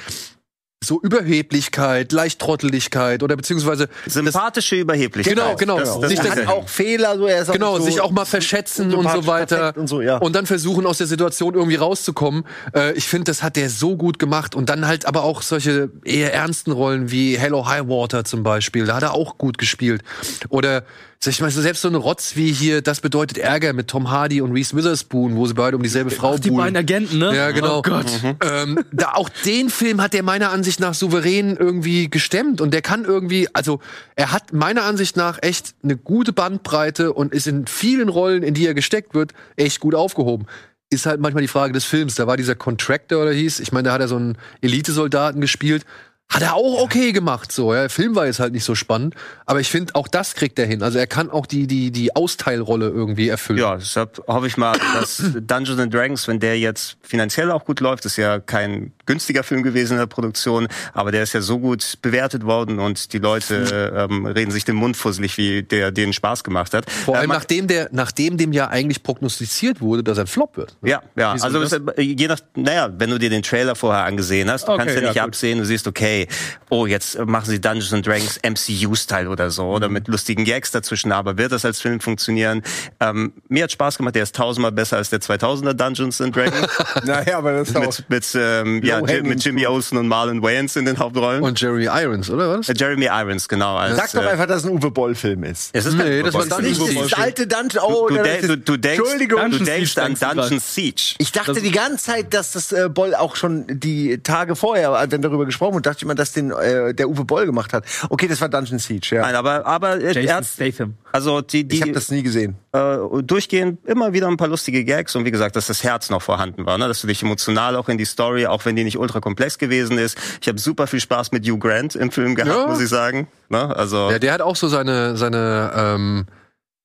so 0.84 1.02
Überheblichkeit, 1.02 2.12
leicht 2.12 2.40
Trotteligkeit 2.40 3.24
oder 3.24 3.36
beziehungsweise 3.36 3.90
sympathische 4.06 4.76
Überheblichkeit. 4.76 5.36
Genau, 5.36 5.56
genau. 5.56 5.80
Das, 5.80 6.00
das 6.00 6.10
sich 6.10 6.20
das 6.20 6.48
auch 6.48 6.70
Fehler, 6.70 7.18
so 7.18 7.26
er 7.26 7.42
ist 7.42 7.52
genau, 7.52 7.78
so 7.80 7.86
sich 7.86 8.00
auch 8.00 8.12
mal 8.12 8.26
verschätzen 8.26 8.94
und 8.94 9.10
so 9.10 9.26
weiter 9.26 9.76
und, 9.76 9.88
so, 9.88 10.02
ja. 10.02 10.18
und 10.18 10.36
dann 10.36 10.46
versuchen 10.46 10.86
aus 10.86 11.00
der 11.00 11.08
Situation 11.08 11.56
irgendwie 11.56 11.78
rauszukommen. 11.78 12.46
Äh, 12.76 12.94
ich 12.94 13.08
finde, 13.08 13.26
das 13.26 13.42
hat 13.42 13.56
der 13.56 13.72
so 13.72 13.98
gut 13.98 14.20
gemacht 14.20 14.54
und 14.54 14.70
dann 14.70 14.88
halt 14.88 15.08
aber 15.08 15.24
auch 15.24 15.42
solche 15.42 15.90
eher 16.06 16.34
ernsten 16.34 16.72
Rollen 16.72 17.10
wie 17.10 17.38
Hello 17.38 17.66
High 17.66 17.88
Water 17.88 18.24
zum 18.24 18.44
Beispiel, 18.44 18.86
da 18.86 18.98
hat 18.98 19.04
er 19.04 19.14
auch 19.14 19.40
gut 19.40 19.58
gespielt 19.58 20.04
oder 20.50 20.84
ich 21.26 21.38
so 21.38 21.62
selbst 21.62 21.82
so 21.82 21.88
eine 21.88 21.98
Rotz 21.98 22.36
wie 22.36 22.52
hier, 22.52 22.82
das 22.82 23.02
bedeutet 23.02 23.38
Ärger 23.38 23.74
mit 23.74 23.88
Tom 23.88 24.12
Hardy 24.12 24.42
und 24.42 24.52
Reese 24.52 24.76
Witherspoon, 24.76 25.36
wo 25.36 25.46
sie 25.46 25.54
beide 25.54 25.76
um 25.76 25.84
dieselbe 25.84 26.12
Frau 26.12 26.36
Ach, 26.36 26.40
die 26.40 26.52
beiden 26.52 26.78
Agenten, 26.78 27.18
ne? 27.18 27.36
Ja, 27.36 27.52
genau. 27.52 27.80
Oh 27.80 27.82
Gott. 27.82 28.06
Mhm. 28.24 28.36
Ähm, 28.42 28.86
da 28.92 29.14
auch 29.14 29.30
den 29.46 29.70
Film 29.70 30.02
hat 30.02 30.14
der 30.14 30.24
meiner 30.24 30.52
Ansicht 30.52 30.80
nach 30.80 30.94
souverän 30.94 31.58
irgendwie 31.58 32.10
gestemmt 32.10 32.62
und 32.62 32.74
der 32.74 32.82
kann 32.82 33.04
irgendwie, 33.04 33.48
also 33.54 33.80
er 34.16 34.32
hat 34.32 34.54
meiner 34.54 34.84
Ansicht 34.84 35.18
nach 35.18 35.40
echt 35.42 35.74
eine 35.84 35.98
gute 35.98 36.34
Bandbreite 36.34 37.14
und 37.14 37.34
ist 37.34 37.48
in 37.48 37.68
vielen 37.68 38.10
Rollen, 38.10 38.44
in 38.44 38.54
die 38.54 38.66
er 38.66 38.74
gesteckt 38.74 39.14
wird, 39.14 39.34
echt 39.56 39.80
gut 39.80 39.96
aufgehoben 39.96 40.46
ist 40.90 41.06
halt 41.06 41.20
manchmal 41.20 41.42
die 41.42 41.50
Frage 41.50 41.74
des 41.74 41.84
Films. 41.84 42.16
Da 42.16 42.28
war 42.28 42.38
dieser 42.38 42.56
Contractor 42.56 43.22
oder 43.22 43.34
hieß, 43.34 43.60
ich 43.60 43.74
meine, 43.74 43.90
da 43.90 43.94
hat 43.94 44.00
er 44.00 44.08
so 44.08 44.16
einen 44.16 44.38
Elitesoldaten 44.62 45.42
gespielt 45.42 45.86
hat 46.30 46.42
er 46.42 46.56
auch 46.56 46.82
okay 46.82 47.14
gemacht, 47.14 47.52
so. 47.52 47.74
Ja. 47.74 47.82
Der 47.82 47.90
Film 47.90 48.16
war 48.16 48.26
jetzt 48.26 48.40
halt 48.40 48.52
nicht 48.52 48.66
so 48.66 48.76
spannend, 48.76 49.16
aber 49.46 49.62
ich 49.62 49.70
finde, 49.70 49.96
auch 49.96 50.10
das 50.10 50.36
kriegt 50.36 50.60
er 50.60 50.66
hin. 50.66 50.84
Also 50.84 51.00
er 51.00 51.08
kann 51.08 51.32
auch 51.32 51.46
die, 51.46 51.68
die, 51.68 51.90
die 51.90 52.16
Austeilrolle 52.16 52.90
irgendwie 52.90 53.30
erfüllen. 53.30 53.60
Ja, 53.60 53.78
deshalb 53.78 54.22
hoffe 54.28 54.46
ich 54.48 54.58
mal, 54.58 54.78
dass 54.94 55.18
Dungeons 55.40 55.80
and 55.80 55.94
Dragons, 55.94 56.28
wenn 56.28 56.40
der 56.40 56.60
jetzt 56.60 56.98
finanziell 57.02 57.50
auch 57.50 57.64
gut 57.64 57.80
läuft, 57.80 58.06
ist 58.06 58.18
ja 58.18 58.40
kein 58.40 58.92
günstiger 59.06 59.44
Film 59.44 59.64
gewesen 59.64 59.94
in 59.94 60.00
der 60.00 60.08
Produktion, 60.08 60.68
aber 60.94 61.12
der 61.12 61.24
ist 61.24 61.34
ja 61.34 61.40
so 61.40 61.60
gut 61.60 61.98
bewertet 62.02 62.44
worden 62.44 62.80
und 62.80 63.14
die 63.14 63.20
Leute 63.20 64.08
ähm, 64.10 64.26
reden 64.26 64.52
sich 64.52 64.66
den 64.66 64.76
Mund 64.76 64.98
fusselig, 64.98 65.38
wie 65.38 65.64
der 65.64 65.92
denen 65.92 66.12
Spaß 66.12 66.44
gemacht 66.44 66.74
hat. 66.74 66.92
Vor 66.92 67.16
allem 67.16 67.32
äh, 67.32 67.34
nachdem 67.34 67.68
der, 67.68 67.88
nachdem 67.94 68.38
dem 68.38 68.52
ja 68.52 68.68
eigentlich 68.68 69.02
prognostiziert 69.02 69.80
wurde, 69.80 70.04
dass 70.04 70.18
er 70.18 70.26
ein 70.26 70.28
Flop 70.28 70.58
wird. 70.58 70.76
Ne? 70.82 70.90
Ja, 70.90 71.04
ja. 71.16 71.36
Wieso 71.36 71.46
also 71.46 71.64
das? 71.64 71.80
je 71.98 72.28
nach, 72.28 72.40
naja, 72.56 72.90
wenn 72.98 73.10
du 73.10 73.18
dir 73.18 73.30
den 73.30 73.44
Trailer 73.44 73.76
vorher 73.76 74.04
angesehen 74.04 74.52
hast, 74.52 74.68
du 74.68 74.74
okay, 74.74 74.80
kannst 74.80 74.96
ja 74.96 75.02
nicht 75.02 75.16
ja, 75.16 75.24
absehen, 75.24 75.58
du 75.60 75.66
siehst, 75.66 75.88
okay, 75.88 76.17
okay, 76.24 76.28
oh, 76.70 76.86
jetzt 76.86 77.18
machen 77.26 77.46
sie 77.46 77.62
Dungeons 77.62 77.94
and 77.94 78.06
Dragons 78.06 78.40
MCU-Style 78.44 79.30
oder 79.30 79.50
so, 79.52 79.66
oder 79.66 79.88
mhm. 79.88 79.96
mit 79.96 80.08
lustigen 80.08 80.44
Gags 80.44 80.72
dazwischen, 80.72 81.12
aber 81.12 81.38
wird 81.38 81.52
das 81.52 81.66
als 81.66 81.82
Film 81.82 82.00
funktionieren? 82.00 82.62
Ähm, 83.00 83.34
mir 83.48 83.64
hat 83.64 83.72
Spaß 83.72 83.98
gemacht, 83.98 84.16
der 84.16 84.24
ist 84.24 84.36
tausendmal 84.36 84.72
besser 84.72 84.98
als 84.98 85.10
der 85.10 85.20
2000er 85.20 85.74
Dungeons 85.74 86.20
and 86.22 86.36
Dragons. 86.36 86.68
naja, 87.04 87.38
aber 87.38 87.54
das 87.54 87.70
ist 87.70 87.80
mit, 87.80 88.10
mit, 88.10 88.26
ähm, 88.36 88.84
ja, 88.84 89.02
mit 89.02 89.44
Jimmy 89.44 89.66
Olsen 89.66 89.98
und 89.98 90.08
Marlon 90.08 90.42
Wayans 90.42 90.76
in 90.76 90.86
den 90.86 90.98
Hauptrollen. 90.98 91.44
Und 91.44 91.60
Jeremy 91.60 91.86
Irons, 91.86 92.30
oder 92.30 92.58
was? 92.58 92.70
Äh, 92.70 92.74
Jeremy 92.76 93.06
Irons, 93.06 93.48
genau. 93.48 93.76
Als, 93.76 93.96
Sag 93.96 94.12
doch 94.12 94.24
äh, 94.24 94.28
einfach, 94.28 94.48
dass 94.48 94.64
es 94.64 94.66
ein 94.66 94.72
Uwe 94.72 94.92
Boll-Film 94.92 95.44
ist. 95.44 95.70
Es 95.74 95.86
ist 95.86 95.96
nee, 95.96 96.24
das 96.24 96.34
war 96.34 96.62
nicht 96.62 96.80
das 96.80 97.14
alte 97.14 97.48
Dungeon. 97.48 97.84
Oh, 97.84 98.08
du, 98.10 98.16
du, 98.16 98.48
du, 98.48 98.58
du 98.58 98.78
denkst, 98.78 99.00
Entschuldigung, 99.00 99.52
du 99.52 99.60
denkst 99.60 99.98
an 99.98 100.16
Dungeon 100.16 100.60
Siege. 100.60 101.16
Ich 101.20 101.32
dachte 101.32 101.54
das 101.54 101.64
die 101.64 101.72
ganze 101.72 102.06
Zeit, 102.06 102.34
dass 102.34 102.52
das 102.52 102.72
äh, 102.72 102.90
Boll 102.90 103.16
auch 103.16 103.36
schon 103.36 103.66
die 103.68 104.18
Tage 104.20 104.56
vorher, 104.56 105.06
wenn 105.10 105.22
darüber 105.22 105.46
gesprochen 105.46 105.74
wurde, 105.74 105.84
dachte 105.84 106.00
ich 106.00 106.07
immer, 106.08 106.16
dass 106.16 106.32
den 106.32 106.52
äh, 106.52 106.94
der 106.94 107.10
Uwe 107.10 107.26
Boll 107.26 107.46
gemacht 107.46 107.74
hat. 107.74 107.86
Okay, 108.10 108.28
das 108.28 108.40
war 108.42 108.50
Dungeon 108.50 108.80
Siege, 108.80 109.16
ja. 109.16 109.22
Nein, 109.22 109.36
aber, 109.36 109.66
aber 109.66 110.02
Jason 110.02 110.24
er 110.24 110.36
hat, 110.38 110.46
Statham. 110.46 110.96
Also 111.12 111.42
die, 111.42 111.68
die, 111.68 111.76
ich 111.76 111.82
habe 111.82 111.92
das 111.92 112.10
nie 112.10 112.24
gesehen. 112.24 112.56
Äh, 112.72 112.98
durchgehend 113.24 113.86
immer 113.86 114.14
wieder 114.14 114.28
ein 114.28 114.38
paar 114.38 114.48
lustige 114.48 114.86
Gags 114.86 115.16
und 115.16 115.26
wie 115.26 115.32
gesagt, 115.32 115.56
dass 115.56 115.68
das 115.68 115.84
Herz 115.84 116.10
noch 116.10 116.22
vorhanden 116.22 116.66
war, 116.66 116.78
ne? 116.78 116.88
dass 116.88 117.02
du 117.02 117.08
dich 117.08 117.22
emotional 117.22 117.76
auch 117.76 117.90
in 117.90 117.98
die 117.98 118.06
Story, 118.06 118.48
auch 118.48 118.66
wenn 118.66 118.76
die 118.76 118.84
nicht 118.84 118.98
ultra 118.98 119.20
komplex 119.20 119.58
gewesen 119.58 119.98
ist. 119.98 120.18
Ich 120.42 120.48
habe 120.48 120.60
super 120.60 120.88
viel 120.88 121.00
Spaß 121.00 121.32
mit 121.32 121.46
Hugh 121.48 121.60
Grant 121.60 121.96
im 121.96 122.12
Film 122.12 122.36
gehabt, 122.36 122.56
ja. 122.56 122.68
muss 122.68 122.82
ich 122.82 122.90
sagen. 122.90 123.28
Ne? 123.50 123.76
Also 123.76 124.10
ja, 124.10 124.20
der 124.20 124.34
hat 124.34 124.42
auch 124.42 124.56
so 124.56 124.68
seine 124.68 125.18
seine 125.18 125.72
ähm, 125.76 126.26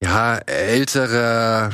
ja 0.02 0.37
ältere, 0.38 1.71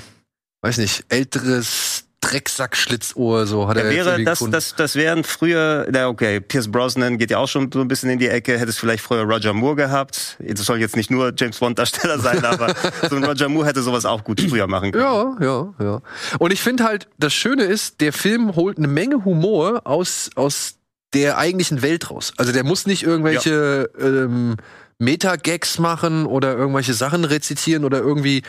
weiß 0.63 0.79
nicht, 0.79 1.05
älteres 1.09 2.08
Drecksack-Schlitzohr, 2.21 3.47
so 3.47 3.69
hat 3.69 3.77
er 3.77 3.85
ja, 3.85 3.91
wäre 3.91 4.25
das, 4.25 4.41
das, 4.51 4.75
das 4.75 4.97
wären 4.97 5.23
früher, 5.23 5.87
na 5.91 6.09
okay, 6.09 6.41
Pierce 6.41 6.71
Brosnan 6.71 7.17
geht 7.17 7.31
ja 7.31 7.39
auch 7.39 7.47
schon 7.47 7.71
so 7.73 7.81
ein 7.81 7.89
bisschen 7.89 8.11
in 8.11 8.19
die 8.19 8.29
Ecke, 8.29 8.59
hätte 8.59 8.71
es 8.71 8.79
vielleicht 8.79 9.05
früher 9.05 9.23
Roger 9.23 9.53
Moore 9.53 9.77
gehabt. 9.77 10.37
Das 10.41 10.67
soll 10.67 10.79
jetzt 10.81 10.97
nicht 10.97 11.11
nur 11.11 11.33
James 11.37 11.59
Bond-Darsteller 11.59 12.19
sein, 12.19 12.45
aber 12.45 12.75
so 13.09 13.17
ein 13.17 13.25
Roger 13.25 13.49
Moore 13.49 13.67
hätte 13.67 13.83
sowas 13.83 14.05
auch 14.05 14.25
gut 14.25 14.41
früher 14.41 14.67
machen 14.67 14.91
können. 14.91 15.05
Ja, 15.05 15.37
ja, 15.41 15.75
ja. 15.81 16.03
Und 16.39 16.53
ich 16.53 16.61
finde 16.61 16.85
halt, 16.85 17.09
das 17.19 17.33
Schöne 17.33 17.63
ist, 17.63 18.01
der 18.01 18.13
Film 18.13 18.57
holt 18.57 18.79
eine 18.79 18.89
Menge 18.89 19.25
Humor 19.25 19.83
aus, 19.85 20.31
aus 20.35 20.75
der 21.15 21.39
eigentlichen 21.39 21.83
Welt 21.83 22.11
raus. 22.11 22.33
Also 22.37 22.53
der 22.53 22.65
muss 22.65 22.87
nicht 22.87 23.05
irgendwelche 23.05 23.91
ja. 23.99 24.07
ähm, 24.07 24.57
Meta-Gags 24.99 25.79
machen 25.79 26.27
oder 26.27 26.57
irgendwelche 26.57 26.95
Sachen 26.95 27.25
rezitieren 27.25 27.85
oder 27.85 28.01
irgendwie, 28.01 28.43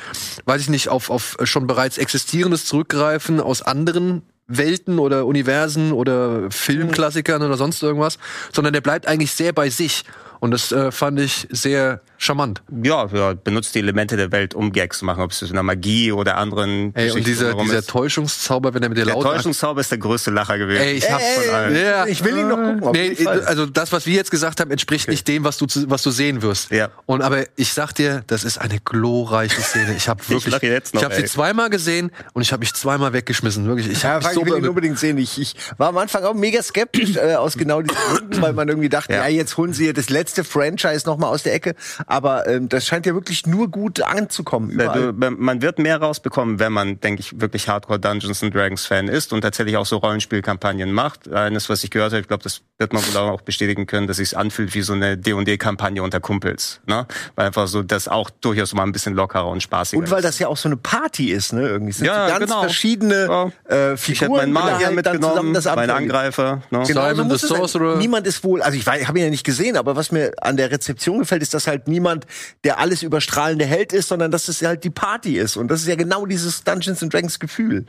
weiß 0.45 0.61
ich 0.61 0.69
nicht, 0.69 0.89
auf, 0.89 1.09
auf 1.09 1.37
schon 1.43 1.67
bereits 1.67 1.97
Existierendes 1.97 2.65
zurückgreifen 2.65 3.39
aus 3.39 3.61
anderen 3.61 4.23
Welten 4.47 4.97
oder 4.97 5.27
Universen 5.27 5.91
oder 5.91 6.49
Filmklassikern 6.49 7.43
oder 7.43 7.55
sonst 7.55 7.83
irgendwas, 7.83 8.17
sondern 8.51 8.73
der 8.73 8.81
bleibt 8.81 9.07
eigentlich 9.07 9.31
sehr 9.31 9.53
bei 9.53 9.69
sich. 9.69 10.03
Und 10.39 10.51
das 10.51 10.71
äh, 10.71 10.91
fand 10.91 11.19
ich 11.19 11.47
sehr 11.51 12.01
charmant. 12.17 12.61
Ja, 12.83 13.07
ja, 13.13 13.33
benutzt 13.33 13.75
die 13.75 13.79
Elemente 13.79 14.17
der 14.17 14.31
Welt, 14.31 14.53
um 14.53 14.71
Gags 14.71 14.99
zu 14.99 15.05
machen, 15.05 15.21
ob 15.21 15.31
es 15.31 15.41
in 15.41 15.53
der 15.53 15.63
Magie 15.63 16.11
oder 16.11 16.37
anderen. 16.37 16.93
Ey, 16.95 17.11
und 17.11 17.25
dieser, 17.25 17.53
dieser 17.55 17.83
Täuschungszauber, 17.83 18.73
wenn 18.73 18.83
er 18.83 18.89
mit 18.89 18.97
dir 18.97 19.05
laut. 19.05 19.23
Der 19.23 19.33
Täuschungszauber 19.33 19.81
ist 19.81 19.91
der 19.91 19.97
größte 19.97 20.31
Lacher 20.31 20.57
gewesen. 20.57 20.81
Ey, 20.81 20.93
ich 20.93 21.11
hab's 21.11 21.23
ey, 21.23 21.43
von 21.43 21.55
allen. 21.55 21.75
Ja. 21.75 22.05
Ich 22.05 22.23
will 22.23 22.37
ihn 22.37 22.47
noch 22.47 22.57
gucken. 22.57 22.91
Nee, 22.91 23.25
also 23.25 23.65
das, 23.65 23.91
was 23.91 24.05
wir 24.05 24.13
jetzt 24.13 24.31
gesagt 24.31 24.59
haben, 24.59 24.69
entspricht 24.71 25.05
okay. 25.05 25.11
nicht 25.11 25.27
dem, 25.27 25.43
was 25.43 25.57
du, 25.57 25.65
was 25.87 26.03
du 26.03 26.11
sehen 26.11 26.41
wirst. 26.41 26.71
Ja. 26.71 26.89
Und 27.05 27.21
aber 27.21 27.43
ich 27.55 27.73
sag 27.73 27.93
dir, 27.93 28.23
das 28.27 28.43
ist 28.43 28.59
eine 28.59 28.79
glorreiche 28.79 29.61
Szene. 29.61 29.95
Ich 29.95 30.07
habe 30.07 30.21
wirklich, 30.27 30.55
ich, 30.55 30.61
jetzt 30.61 30.93
noch, 30.93 31.01
ich 31.01 31.05
habe 31.05 31.15
sie 31.15 31.25
zweimal 31.25 31.69
gesehen 31.69 32.11
und 32.33 32.41
ich 32.41 32.51
habe 32.51 32.59
mich 32.59 32.73
zweimal 32.73 33.13
weggeschmissen. 33.13 33.65
Wirklich, 33.65 33.89
ich 33.89 34.05
habe 34.05 34.23
ja, 34.23 34.31
so 34.31 34.41
ich 34.41 34.47
will 34.47 34.57
ihn 34.57 34.67
unbedingt 34.67 34.99
sehen. 34.99 35.17
Ich, 35.17 35.39
ich 35.39 35.55
war 35.77 35.89
am 35.89 35.97
Anfang 35.97 36.23
auch 36.23 36.33
mega 36.33 36.61
skeptisch 36.61 37.15
äh, 37.15 37.35
aus 37.35 37.57
genau 37.57 37.81
diesen 37.81 37.97
Gründen, 37.97 38.41
weil 38.41 38.53
man 38.53 38.67
irgendwie 38.67 38.89
dachte, 38.89 39.13
ja. 39.13 39.27
ja, 39.27 39.29
jetzt 39.29 39.57
holen 39.57 39.73
sie 39.73 39.91
das 39.93 40.09
letzte 40.09 40.28
Franchise 40.43 41.05
noch 41.05 41.17
mal 41.17 41.27
aus 41.27 41.43
der 41.43 41.53
Ecke. 41.53 41.75
Aber 42.07 42.47
ähm, 42.47 42.69
das 42.69 42.85
scheint 42.85 43.05
ja 43.05 43.13
wirklich 43.13 43.45
nur 43.45 43.69
gut 43.69 44.01
anzukommen. 44.01 44.71
Überall. 44.71 45.13
Du, 45.13 45.31
man 45.31 45.61
wird 45.61 45.79
mehr 45.79 45.97
rausbekommen, 45.97 46.59
wenn 46.59 46.71
man, 46.71 46.99
denke 46.99 47.21
ich, 47.21 47.39
wirklich 47.39 47.67
Hardcore 47.67 47.99
Dungeons 47.99 48.43
and 48.43 48.53
Dragons 48.53 48.85
Fan 48.85 49.07
ist 49.07 49.33
und 49.33 49.41
tatsächlich 49.41 49.77
auch 49.77 49.85
so 49.85 49.97
Rollenspielkampagnen 49.97 50.91
macht. 50.91 51.31
Eines, 51.31 51.69
was 51.69 51.83
ich 51.83 51.91
gehört 51.91 52.11
habe, 52.11 52.21
ich 52.21 52.27
glaube, 52.27 52.43
das 52.43 52.61
wird 52.77 52.93
man 52.93 53.03
wohl 53.05 53.17
auch 53.17 53.41
bestätigen 53.41 53.85
können, 53.85 54.07
dass 54.07 54.19
es 54.19 54.33
anfühlt 54.33 54.73
wie 54.73 54.81
so 54.81 54.93
eine 54.93 55.17
D&D-Kampagne 55.17 56.01
unter 56.01 56.19
Kumpels. 56.19 56.79
Ne? 56.85 57.05
Weil 57.35 57.47
einfach 57.47 57.67
so 57.67 57.83
das 57.83 58.07
auch 58.07 58.29
durchaus 58.29 58.73
mal 58.73 58.83
ein 58.83 58.91
bisschen 58.91 59.15
lockerer 59.15 59.47
und 59.47 59.61
spaßiger 59.61 60.01
Und 60.01 60.11
weil 60.11 60.21
das 60.21 60.39
ja 60.39 60.47
auch 60.47 60.57
so 60.57 60.69
eine 60.69 60.77
Party 60.77 61.31
ist, 61.31 61.53
ne? 61.53 61.67
Irgendwie 61.67 61.91
sind 61.91 62.07
ja, 62.07 62.25
so 62.25 62.33
ganz 62.33 62.45
genau. 62.45 62.61
verschiedene 62.61 63.25
ja. 63.67 63.91
äh, 63.91 63.97
Figuren. 63.97 64.13
Ich 64.13 64.21
hätte 64.21 64.31
meinen 64.31 64.53
Magier 64.53 64.87
halt 64.87 64.95
mitgenommen, 64.95 65.51
meinen 65.51 65.89
Angreifer. 65.89 66.61
Ne? 66.69 66.83
Genau, 66.87 67.09
Simon 67.09 67.29
so 67.29 67.37
the 67.37 67.47
Sorcerer. 67.47 67.95
Niemand 67.97 68.27
ist 68.27 68.43
wohl, 68.43 68.61
also 68.61 68.77
ich 68.77 68.87
habe 68.87 69.19
ihn 69.19 69.25
ja 69.25 69.29
nicht 69.29 69.45
gesehen, 69.45 69.77
aber 69.77 69.95
was 69.95 70.11
mir 70.11 70.18
an 70.41 70.57
der 70.57 70.71
Rezeption 70.71 71.19
gefällt, 71.19 71.41
ist, 71.41 71.53
dass 71.53 71.67
halt 71.67 71.87
niemand, 71.87 72.25
der 72.63 72.79
alles 72.79 73.03
überstrahlende 73.03 73.65
Held 73.65 73.93
ist, 73.93 74.09
sondern 74.09 74.31
dass 74.31 74.47
es 74.47 74.61
halt 74.61 74.83
die 74.83 74.89
Party 74.89 75.37
ist. 75.37 75.57
Und 75.57 75.69
das 75.69 75.81
ist 75.81 75.87
ja 75.87 75.95
genau 75.95 76.25
dieses 76.25 76.63
Dungeons 76.63 77.01
and 77.03 77.13
Dragons 77.13 77.39
Gefühl. 77.39 77.85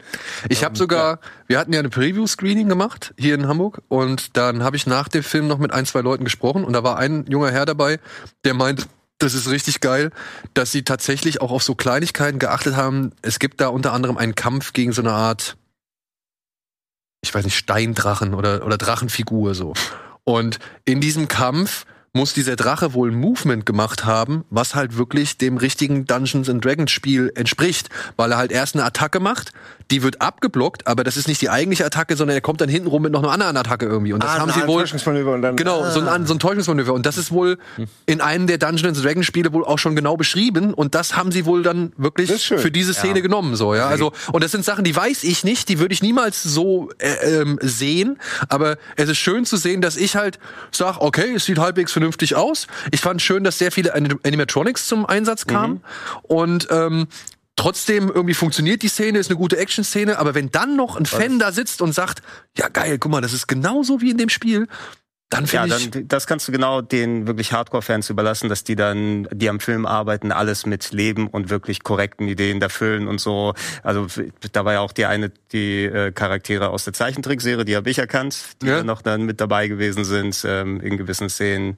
Ich 0.48 0.64
habe 0.64 0.76
sogar, 0.76 1.12
ja. 1.12 1.18
wir 1.46 1.58
hatten 1.58 1.72
ja 1.72 1.80
eine 1.80 1.90
Preview-Screening 1.90 2.68
gemacht 2.68 3.14
hier 3.18 3.34
in 3.34 3.48
Hamburg 3.48 3.82
und 3.88 4.36
dann 4.36 4.62
habe 4.62 4.76
ich 4.76 4.86
nach 4.86 5.08
dem 5.08 5.22
Film 5.22 5.46
noch 5.48 5.58
mit 5.58 5.72
ein, 5.72 5.86
zwei 5.86 6.00
Leuten 6.00 6.24
gesprochen 6.24 6.64
und 6.64 6.72
da 6.72 6.82
war 6.82 6.98
ein 6.98 7.26
junger 7.28 7.50
Herr 7.50 7.66
dabei, 7.66 7.98
der 8.44 8.54
meint, 8.54 8.86
das 9.20 9.34
ist 9.34 9.50
richtig 9.50 9.80
geil, 9.80 10.10
dass 10.54 10.72
sie 10.72 10.82
tatsächlich 10.82 11.40
auch 11.40 11.50
auf 11.50 11.62
so 11.62 11.74
Kleinigkeiten 11.74 12.38
geachtet 12.38 12.74
haben. 12.74 13.12
Es 13.22 13.38
gibt 13.38 13.60
da 13.60 13.68
unter 13.68 13.92
anderem 13.92 14.16
einen 14.16 14.34
Kampf 14.34 14.72
gegen 14.72 14.92
so 14.92 15.02
eine 15.02 15.12
Art, 15.12 15.56
ich 17.20 17.34
weiß 17.34 17.44
nicht, 17.44 17.56
Steindrachen 17.56 18.34
oder, 18.34 18.64
oder 18.64 18.78
Drachenfigur 18.78 19.54
so. 19.54 19.74
Und 20.24 20.58
in 20.84 21.00
diesem 21.00 21.28
Kampf 21.28 21.84
muss 22.12 22.34
dieser 22.34 22.56
Drache 22.56 22.92
wohl 22.92 23.12
Movement 23.12 23.64
gemacht 23.64 24.04
haben, 24.04 24.44
was 24.50 24.74
halt 24.74 24.96
wirklich 24.96 25.38
dem 25.38 25.56
richtigen 25.56 26.06
Dungeons 26.06 26.48
and 26.48 26.64
Dragons 26.64 26.90
Spiel 26.90 27.30
entspricht, 27.34 27.88
weil 28.16 28.32
er 28.32 28.38
halt 28.38 28.52
erst 28.52 28.74
eine 28.74 28.84
Attacke 28.84 29.20
macht, 29.20 29.52
die 29.90 30.02
wird 30.02 30.20
abgeblockt, 30.20 30.86
aber 30.86 31.04
das 31.04 31.16
ist 31.16 31.28
nicht 31.28 31.40
die 31.40 31.50
eigentliche 31.50 31.84
Attacke, 31.84 32.16
sondern 32.16 32.36
er 32.36 32.40
kommt 32.40 32.60
dann 32.60 32.68
hinten 32.68 32.88
rum 32.88 33.02
mit 33.02 33.12
noch 33.12 33.22
einer 33.22 33.32
anderen 33.32 33.56
Attacke 33.56 33.86
irgendwie 33.86 34.12
und 34.12 34.22
das 34.22 34.30
ah, 34.30 34.38
haben 34.40 34.52
sie 34.52 34.66
wohl 34.66 34.84
und 35.34 35.42
dann, 35.42 35.56
genau 35.56 35.82
ah. 35.82 35.90
so, 35.90 36.00
ein, 36.00 36.26
so 36.26 36.34
ein 36.34 36.38
Täuschungsmanöver 36.38 36.92
und 36.92 37.06
das 37.06 37.18
ist 37.18 37.30
wohl 37.30 37.58
in 38.06 38.20
einem 38.20 38.46
der 38.46 38.58
Dungeons 38.58 38.98
and 38.98 39.06
Dragons 39.06 39.26
Spiele 39.26 39.52
wohl 39.52 39.64
auch 39.64 39.78
schon 39.78 39.96
genau 39.96 40.16
beschrieben 40.16 40.74
und 40.74 40.94
das 40.94 41.16
haben 41.16 41.32
sie 41.32 41.44
wohl 41.44 41.62
dann 41.62 41.92
wirklich 41.96 42.30
für 42.48 42.70
diese 42.70 42.94
Szene 42.94 43.16
ja. 43.16 43.22
genommen 43.22 43.56
so 43.56 43.74
ja 43.74 43.88
also 43.88 44.12
und 44.32 44.44
das 44.44 44.52
sind 44.52 44.64
Sachen, 44.64 44.84
die 44.84 44.94
weiß 44.94 45.24
ich 45.24 45.44
nicht, 45.44 45.68
die 45.68 45.78
würde 45.78 45.92
ich 45.92 46.02
niemals 46.02 46.42
so 46.42 46.90
äh, 46.98 47.40
ähm, 47.40 47.58
sehen, 47.60 48.18
aber 48.48 48.76
es 48.96 49.08
ist 49.08 49.18
schön 49.18 49.44
zu 49.44 49.56
sehen, 49.56 49.80
dass 49.80 49.96
ich 49.96 50.16
halt 50.16 50.38
sag, 50.70 50.98
okay, 51.00 51.34
es 51.34 51.44
sieht 51.44 51.58
halbwegs 51.58 51.92
vernünftig 51.92 52.36
aus. 52.36 52.66
Ich 52.90 53.00
fand 53.00 53.22
schön, 53.22 53.44
dass 53.44 53.58
sehr 53.58 53.72
viele 53.72 53.94
Animatronics 53.94 54.86
zum 54.86 55.06
Einsatz 55.06 55.46
kamen. 55.46 55.74
Mhm. 55.74 55.80
Und 56.22 56.68
ähm, 56.70 57.08
trotzdem 57.60 58.08
irgendwie 58.08 58.32
funktioniert 58.32 58.80
die 58.80 58.88
Szene, 58.88 59.18
ist 59.18 59.28
eine 59.28 59.36
gute 59.36 59.58
Action-Szene, 59.58 60.18
aber 60.18 60.34
wenn 60.34 60.50
dann 60.50 60.76
noch 60.76 60.96
ein 60.96 61.04
Fan 61.04 61.38
da 61.38 61.52
sitzt 61.52 61.82
und 61.82 61.92
sagt, 61.92 62.22
ja 62.56 62.68
geil, 62.68 62.98
guck 62.98 63.12
mal, 63.12 63.20
das 63.20 63.34
ist 63.34 63.48
genauso 63.48 64.00
wie 64.00 64.10
in 64.10 64.16
dem 64.16 64.30
Spiel, 64.30 64.66
dann 65.28 65.44
ja, 65.44 65.66
ich. 65.66 65.90
Dann, 65.90 66.08
das 66.08 66.26
kannst 66.26 66.48
du 66.48 66.52
genau 66.52 66.80
den 66.80 67.26
wirklich 67.26 67.52
Hardcore-Fans 67.52 68.08
überlassen, 68.08 68.48
dass 68.48 68.64
die 68.64 68.76
dann, 68.76 69.28
die 69.30 69.48
am 69.50 69.60
Film 69.60 69.84
arbeiten, 69.84 70.32
alles 70.32 70.64
mit 70.64 70.90
Leben 70.90 71.28
und 71.28 71.50
wirklich 71.50 71.84
korrekten 71.84 72.26
Ideen 72.26 72.60
da 72.60 72.70
füllen 72.70 73.06
und 73.06 73.20
so. 73.20 73.54
Also 73.82 74.06
da 74.52 74.64
war 74.64 74.72
ja 74.72 74.80
auch 74.80 74.92
die 74.92 75.04
eine, 75.04 75.30
die 75.52 75.84
äh, 75.84 76.12
Charaktere 76.12 76.70
aus 76.70 76.84
der 76.84 76.94
Zeichentrickserie, 76.94 77.64
die 77.66 77.76
habe 77.76 77.90
ich 77.90 77.98
erkannt, 77.98 78.56
die 78.62 78.68
ja. 78.68 78.82
noch 78.82 79.02
dann 79.02 79.22
mit 79.22 79.40
dabei 79.40 79.68
gewesen 79.68 80.04
sind 80.04 80.42
ähm, 80.44 80.80
in 80.80 80.96
gewissen 80.96 81.28
Szenen. 81.28 81.76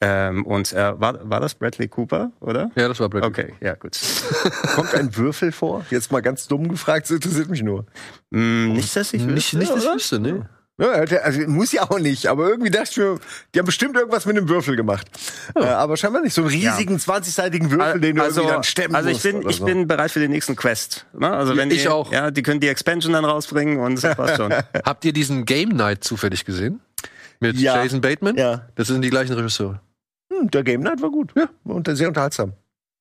Ähm, 0.00 0.44
und 0.44 0.72
äh, 0.72 1.00
war, 1.00 1.28
war 1.28 1.40
das 1.40 1.54
Bradley 1.54 1.88
Cooper, 1.88 2.30
oder? 2.40 2.70
Ja, 2.74 2.88
das 2.88 3.00
war 3.00 3.08
Bradley 3.08 3.28
Okay, 3.28 3.54
ja, 3.62 3.74
gut. 3.74 3.98
Kommt 4.74 4.94
ein 4.94 5.16
Würfel 5.16 5.52
vor? 5.52 5.86
Jetzt 5.90 6.12
mal 6.12 6.20
ganz 6.20 6.46
dumm 6.48 6.68
gefragt, 6.68 7.06
das 7.06 7.12
interessiert 7.12 7.48
mich 7.48 7.62
nur. 7.62 7.86
Mm, 8.30 8.72
nicht, 8.72 8.94
dass 8.94 9.14
ich 9.14 9.22
wüsste, 9.22 9.34
Nicht, 9.34 9.54
nicht 9.54 9.72
dass 9.72 9.84
ich 9.84 9.94
wüsste, 9.94 10.18
ne? 10.18 10.48
Ja, 10.78 10.88
also 10.88 11.40
muss 11.48 11.72
ja 11.72 11.84
auch 11.90 11.98
nicht, 11.98 12.26
aber 12.26 12.50
irgendwie 12.50 12.70
dachte 12.70 12.90
ich 12.90 12.96
mir, 12.98 13.18
die 13.54 13.58
haben 13.58 13.64
bestimmt 13.64 13.96
irgendwas 13.96 14.26
mit 14.26 14.36
einem 14.36 14.46
Würfel 14.46 14.76
gemacht. 14.76 15.06
Ja. 15.54 15.62
Äh, 15.62 15.68
aber 15.68 15.96
scheinbar 15.96 16.20
nicht. 16.20 16.34
So 16.34 16.42
einen 16.42 16.50
riesigen, 16.50 16.98
ja. 16.98 17.14
20-seitigen 17.14 17.70
Würfel, 17.70 17.98
den 17.98 18.16
du 18.16 18.22
also, 18.22 18.42
irgendwie 18.42 18.54
dann 18.56 18.64
stemmen 18.64 18.94
Also 18.94 19.08
ich 19.08 19.22
bin, 19.22 19.48
ich 19.48 19.56
so. 19.56 19.64
bin 19.64 19.88
bereit 19.88 20.10
für 20.10 20.20
den 20.20 20.30
nächsten 20.30 20.54
Quest. 20.54 21.06
Ne? 21.18 21.30
Also 21.30 21.56
wenn 21.56 21.70
ich 21.70 21.82
die, 21.82 21.88
auch. 21.88 22.12
Ja, 22.12 22.30
die 22.30 22.42
können 22.42 22.60
die 22.60 22.68
Expansion 22.68 23.14
dann 23.14 23.24
rausbringen 23.24 23.78
und 23.78 24.02
das 24.02 24.16
passt 24.16 24.36
schon. 24.36 24.52
Habt 24.84 25.06
ihr 25.06 25.14
diesen 25.14 25.46
Game 25.46 25.70
Night 25.70 26.04
zufällig 26.04 26.44
gesehen? 26.44 26.80
Mit 27.40 27.56
ja. 27.56 27.82
Jason 27.82 28.02
Bateman? 28.02 28.36
Ja. 28.36 28.68
Das 28.74 28.88
sind 28.88 29.00
die 29.00 29.10
gleichen 29.10 29.32
Regisseure. 29.32 29.80
Hm, 30.32 30.50
der 30.50 30.64
Game 30.64 30.80
Night 30.80 31.02
war 31.02 31.10
gut. 31.10 31.32
Ja. 31.36 31.48
Und 31.64 31.88
sehr 31.96 32.08
unterhaltsam. 32.08 32.52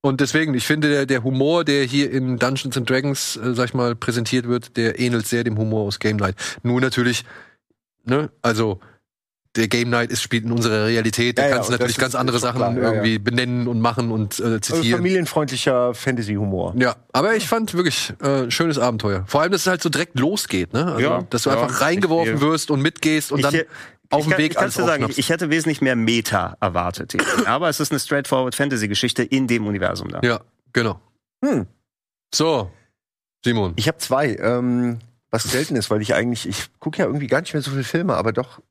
Und 0.02 0.22
deswegen, 0.22 0.54
ich 0.54 0.68
finde, 0.68 0.90
der, 0.90 1.06
der 1.08 1.24
Humor, 1.24 1.64
der 1.64 1.84
hier 1.84 2.12
in 2.12 2.38
Dungeons 2.38 2.78
and 2.78 2.88
Dragons, 2.88 3.38
äh, 3.38 3.56
sag 3.56 3.70
ich 3.70 3.74
mal, 3.74 3.96
präsentiert 3.96 4.48
wird, 4.48 4.78
der 4.78 5.00
ähnelt 5.00 5.28
sehr 5.28 5.44
dem 5.44 5.58
Humor 5.58 5.88
aus 5.88 6.00
Game 6.00 6.18
Night. 6.18 6.36
Nur 6.62 6.80
natürlich 6.80 7.26
ne, 8.06 8.30
also 8.42 8.80
der 9.56 9.70
Game 9.70 9.90
Night 9.90 10.12
ist, 10.12 10.22
spielt 10.22 10.44
in 10.44 10.52
unserer 10.52 10.86
Realität. 10.86 11.38
Da 11.38 11.48
ja, 11.48 11.56
kannst 11.56 11.70
du 11.70 11.72
natürlich 11.72 11.98
ganz 11.98 12.14
andere 12.14 12.40
Sachen 12.40 12.58
klar, 12.58 12.76
irgendwie 12.76 13.14
ja, 13.14 13.20
benennen 13.20 13.70
und 13.70 13.80
machen 13.80 14.12
und 14.12 14.34
äh, 14.34 14.60
zitieren. 14.60 14.84
Also 14.84 14.98
familienfreundlicher 14.98 15.94
Fantasy-Humor. 15.94 16.76
Ja, 16.78 16.98
aber 17.14 17.36
ich 17.38 17.48
fand 17.48 17.74
wirklich 17.74 18.14
äh, 18.22 18.52
schönes 18.52 18.78
Abenteuer. 18.78 19.24
Vor 19.28 19.42
allem, 19.42 19.54
dass 19.54 19.62
es 19.62 19.68
halt 19.68 19.82
so 19.82 19.88
direkt 19.88 20.20
losgeht, 20.20 20.74
ne? 20.74 20.86
Also, 20.88 21.00
ja, 21.00 21.24
dass 21.30 21.44
du 21.44 21.52
einfach 21.52 21.80
reingeworfen 21.80 22.42
wirst 22.42 22.70
und 22.70 22.82
mitgehst 22.82 23.32
und 23.32 23.40
ich, 23.40 23.46
dann 23.46 23.62
auf 24.10 24.28
dem 24.28 24.38
Weg 24.38 24.52
ich 24.52 24.58
kannst 24.58 24.78
du 24.78 24.84
sagen, 24.84 25.08
ich, 25.10 25.18
ich 25.18 25.30
hätte 25.30 25.50
wesentlich 25.50 25.82
mehr 25.82 25.96
Meta 25.96 26.58
erwartet. 26.60 27.16
aber 27.46 27.70
es 27.70 27.80
ist 27.80 27.92
eine 27.92 28.00
straightforward 28.00 28.56
Fantasy-Geschichte 28.56 29.24
in 29.24 29.48
dem 29.48 29.66
Universum 29.66 30.10
da. 30.10 30.22
Ja, 30.24 30.42
genau. 30.74 31.00
Hm. 31.44 31.68
So, 32.34 32.72
Simon. 33.44 33.74
Ich 33.76 33.88
habe 33.88 33.98
zwei. 33.98 34.36
Ähm, 34.36 35.00
was 35.36 35.44
selten 35.44 35.76
ist, 35.76 35.90
weil 35.90 36.02
ich 36.02 36.14
eigentlich, 36.14 36.48
ich 36.48 36.70
gucke 36.80 37.00
ja 37.00 37.06
irgendwie 37.06 37.28
gar 37.28 37.42
nicht 37.42 37.54
mehr 37.54 37.62
so 37.62 37.72
viele 37.72 37.84
Filme, 37.84 38.16
aber 38.16 38.32
doch, 38.32 38.62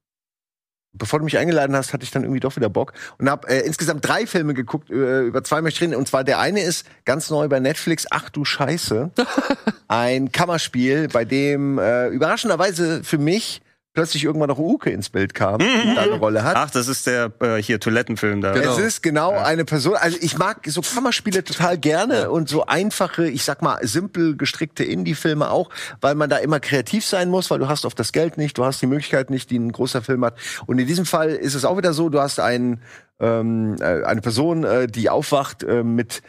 bevor 0.95 1.19
du 1.19 1.25
mich 1.27 1.37
eingeladen 1.37 1.77
hast, 1.77 1.93
hatte 1.93 2.05
ich 2.05 2.11
dann 2.11 2.23
irgendwie 2.23 2.41
doch 2.41 2.57
wieder 2.57 2.71
Bock 2.71 2.95
und 3.19 3.29
habe 3.29 3.49
äh, 3.49 3.61
insgesamt 3.67 4.07
drei 4.07 4.27
Filme 4.27 4.55
geguckt, 4.55 4.91
äh, 4.91 5.23
über 5.23 5.45
zwei 5.45 5.61
möchte 5.61 5.79
ich 5.79 5.83
reden. 5.83 5.99
Und 5.99 6.09
zwar 6.09 6.25
der 6.25 6.39
eine 6.39 6.63
ist 6.63 6.87
ganz 7.05 7.29
neu 7.29 7.49
bei 7.49 7.61
Netflix, 7.61 8.07
Ach 8.11 8.31
du 8.31 8.47
Scheiße. 8.47 9.11
Ein 9.89 10.33
Kammerspiel, 10.33 11.09
bei 11.09 11.27
dem 11.27 11.79
äh, 11.79 12.09
überraschenderweise 12.09 13.05
für 13.05 13.19
mich 13.19 13.61
plötzlich 13.95 14.25
irgendwann 14.25 14.49
noch 14.49 14.59
Uke 14.59 14.91
ins 14.91 15.09
Bild 15.09 15.35
kam 15.35 15.61
mhm. 15.61 15.91
und 15.91 15.99
eine 15.99 16.19
Rolle 16.19 16.43
hat. 16.43 16.57
Ach, 16.57 16.71
das 16.71 16.89
ist 16.89 17.07
der 17.07 17.33
äh, 17.41 17.57
hier 17.57 17.81
Toilettenfilm 17.81 18.41
da. 18.41 18.53
Genau. 18.53 18.73
Es 18.73 18.79
ist 18.79 19.03
genau 19.03 19.33
ja. 19.33 19.45
eine 19.45 19.65
Person. 19.65 19.95
Also 19.95 20.19
ich 20.21 20.37
mag 20.37 20.59
so 20.67 20.83
Kammerspiele 20.83 21.45
total 21.45 21.79
gerne 21.79 22.23
ja. 22.23 22.29
und 22.29 22.49
so 22.49 22.67
einfache, 22.67 23.29
ich 23.29 23.45
sag 23.45 23.63
mal 23.63 23.79
simpel 23.87 24.37
gestrickte 24.37 24.85
Indie-Filme 24.85 25.49
auch, 25.49 25.71
weil 26.01 26.17
man 26.17 26.29
da 26.29 26.39
immer 26.39 26.61
kreativ 26.61 27.07
sein 27.07 27.31
muss, 27.31 27.51
weil 27.51 27.61
du 27.61 27.69
hast 27.69 27.85
oft 27.85 27.99
das 27.99 28.13
Geld 28.13 28.37
nicht, 28.37 28.59
du 28.59 28.65
hast 28.65 28.83
die 28.83 28.87
Möglichkeit 28.87 29.31
nicht, 29.31 29.51
die 29.51 29.59
ein 29.59 29.73
großer 29.73 30.03
Film 30.03 30.25
hat. 30.25 30.37
Und 30.67 30.79
in 30.79 30.87
diesem 30.87 31.07
Fall 31.07 31.31
ist 31.31 31.55
es 31.55 31.65
auch 31.65 31.79
wieder 31.79 31.95
so, 31.95 32.09
du 32.09 32.21
hast 32.21 32.41
einen 32.41 32.83
ähm, 33.21 33.77
äh, 33.81 34.03
eine 34.03 34.21
Person, 34.21 34.65
äh, 34.65 34.89
die 34.89 35.09
aufwacht 35.09 35.63
äh, 35.63 35.85
mit 35.85 36.23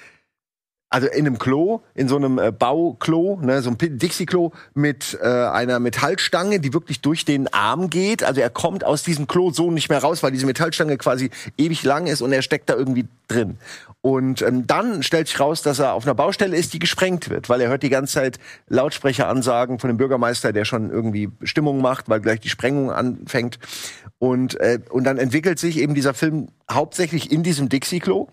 also 0.90 1.08
in 1.08 1.26
einem 1.26 1.40
Klo, 1.40 1.82
in 1.94 2.08
so 2.08 2.16
einem 2.16 2.38
äh, 2.38 2.52
Bauklo, 2.52 3.40
ne, 3.42 3.62
so 3.62 3.70
ein 3.70 3.78
Dixie-Klo 3.78 4.52
mit 4.76 5.18
äh, 5.22 5.26
einer 5.26 5.80
Metallstange, 5.80 6.60
die 6.60 6.74
wirklich 6.74 7.02
durch 7.02 7.26
den 7.26 7.52
Arm 7.54 7.90
geht. 7.90 8.24
Also 8.24 8.40
er 8.42 8.50
kommt 8.50 8.84
aus 8.84 9.04
diesem 9.04 9.28
Klo 9.28 9.52
so 9.52 9.72
nicht 9.72 9.90
mehr 9.90 10.00
raus, 10.00 10.24
weil 10.24 10.32
diese 10.32 10.46
Metallstange 10.46 10.98
quasi 10.98 11.32
ewig 11.58 11.84
lang 11.84 12.08
ist 12.08 12.22
und 12.22 12.32
er 12.32 12.42
steckt 12.42 12.70
da 12.70 12.76
irgendwie 12.76 13.08
drin. 13.28 13.58
Und 14.02 14.44
ähm, 14.44 14.68
dann 14.68 15.02
stellt 15.02 15.28
sich 15.28 15.40
raus, 15.40 15.64
dass 15.64 15.80
er 15.80 15.94
auf 15.94 16.06
einer 16.06 16.14
Baustelle 16.14 16.56
ist, 16.56 16.74
die 16.74 16.80
gesprengt 16.80 17.30
wird, 17.30 17.50
weil 17.50 17.60
er 17.60 17.70
hört 17.70 17.82
die 17.82 17.90
ganze 17.90 18.14
Zeit 18.14 18.40
Lautsprecheransagen 18.68 19.80
von 19.80 19.88
dem 19.88 19.98
Bürgermeister, 19.98 20.54
der 20.54 20.64
schon 20.64 20.92
irgendwie 20.92 21.30
Stimmung 21.42 21.82
macht, 21.82 22.08
weil 22.08 22.22
gleich 22.22 22.40
die 22.40 22.50
Sprengung 22.50 22.92
anfängt. 22.92 23.58
Und, 24.20 24.60
äh, 24.60 24.80
und 24.92 25.04
dann 25.06 25.18
entwickelt 25.18 25.58
sich 25.58 25.80
eben 25.80 25.96
dieser 25.96 26.14
Film 26.14 26.50
hauptsächlich 26.72 27.32
in 27.32 27.42
diesem 27.42 27.68
Dixie-Klo. 27.68 28.28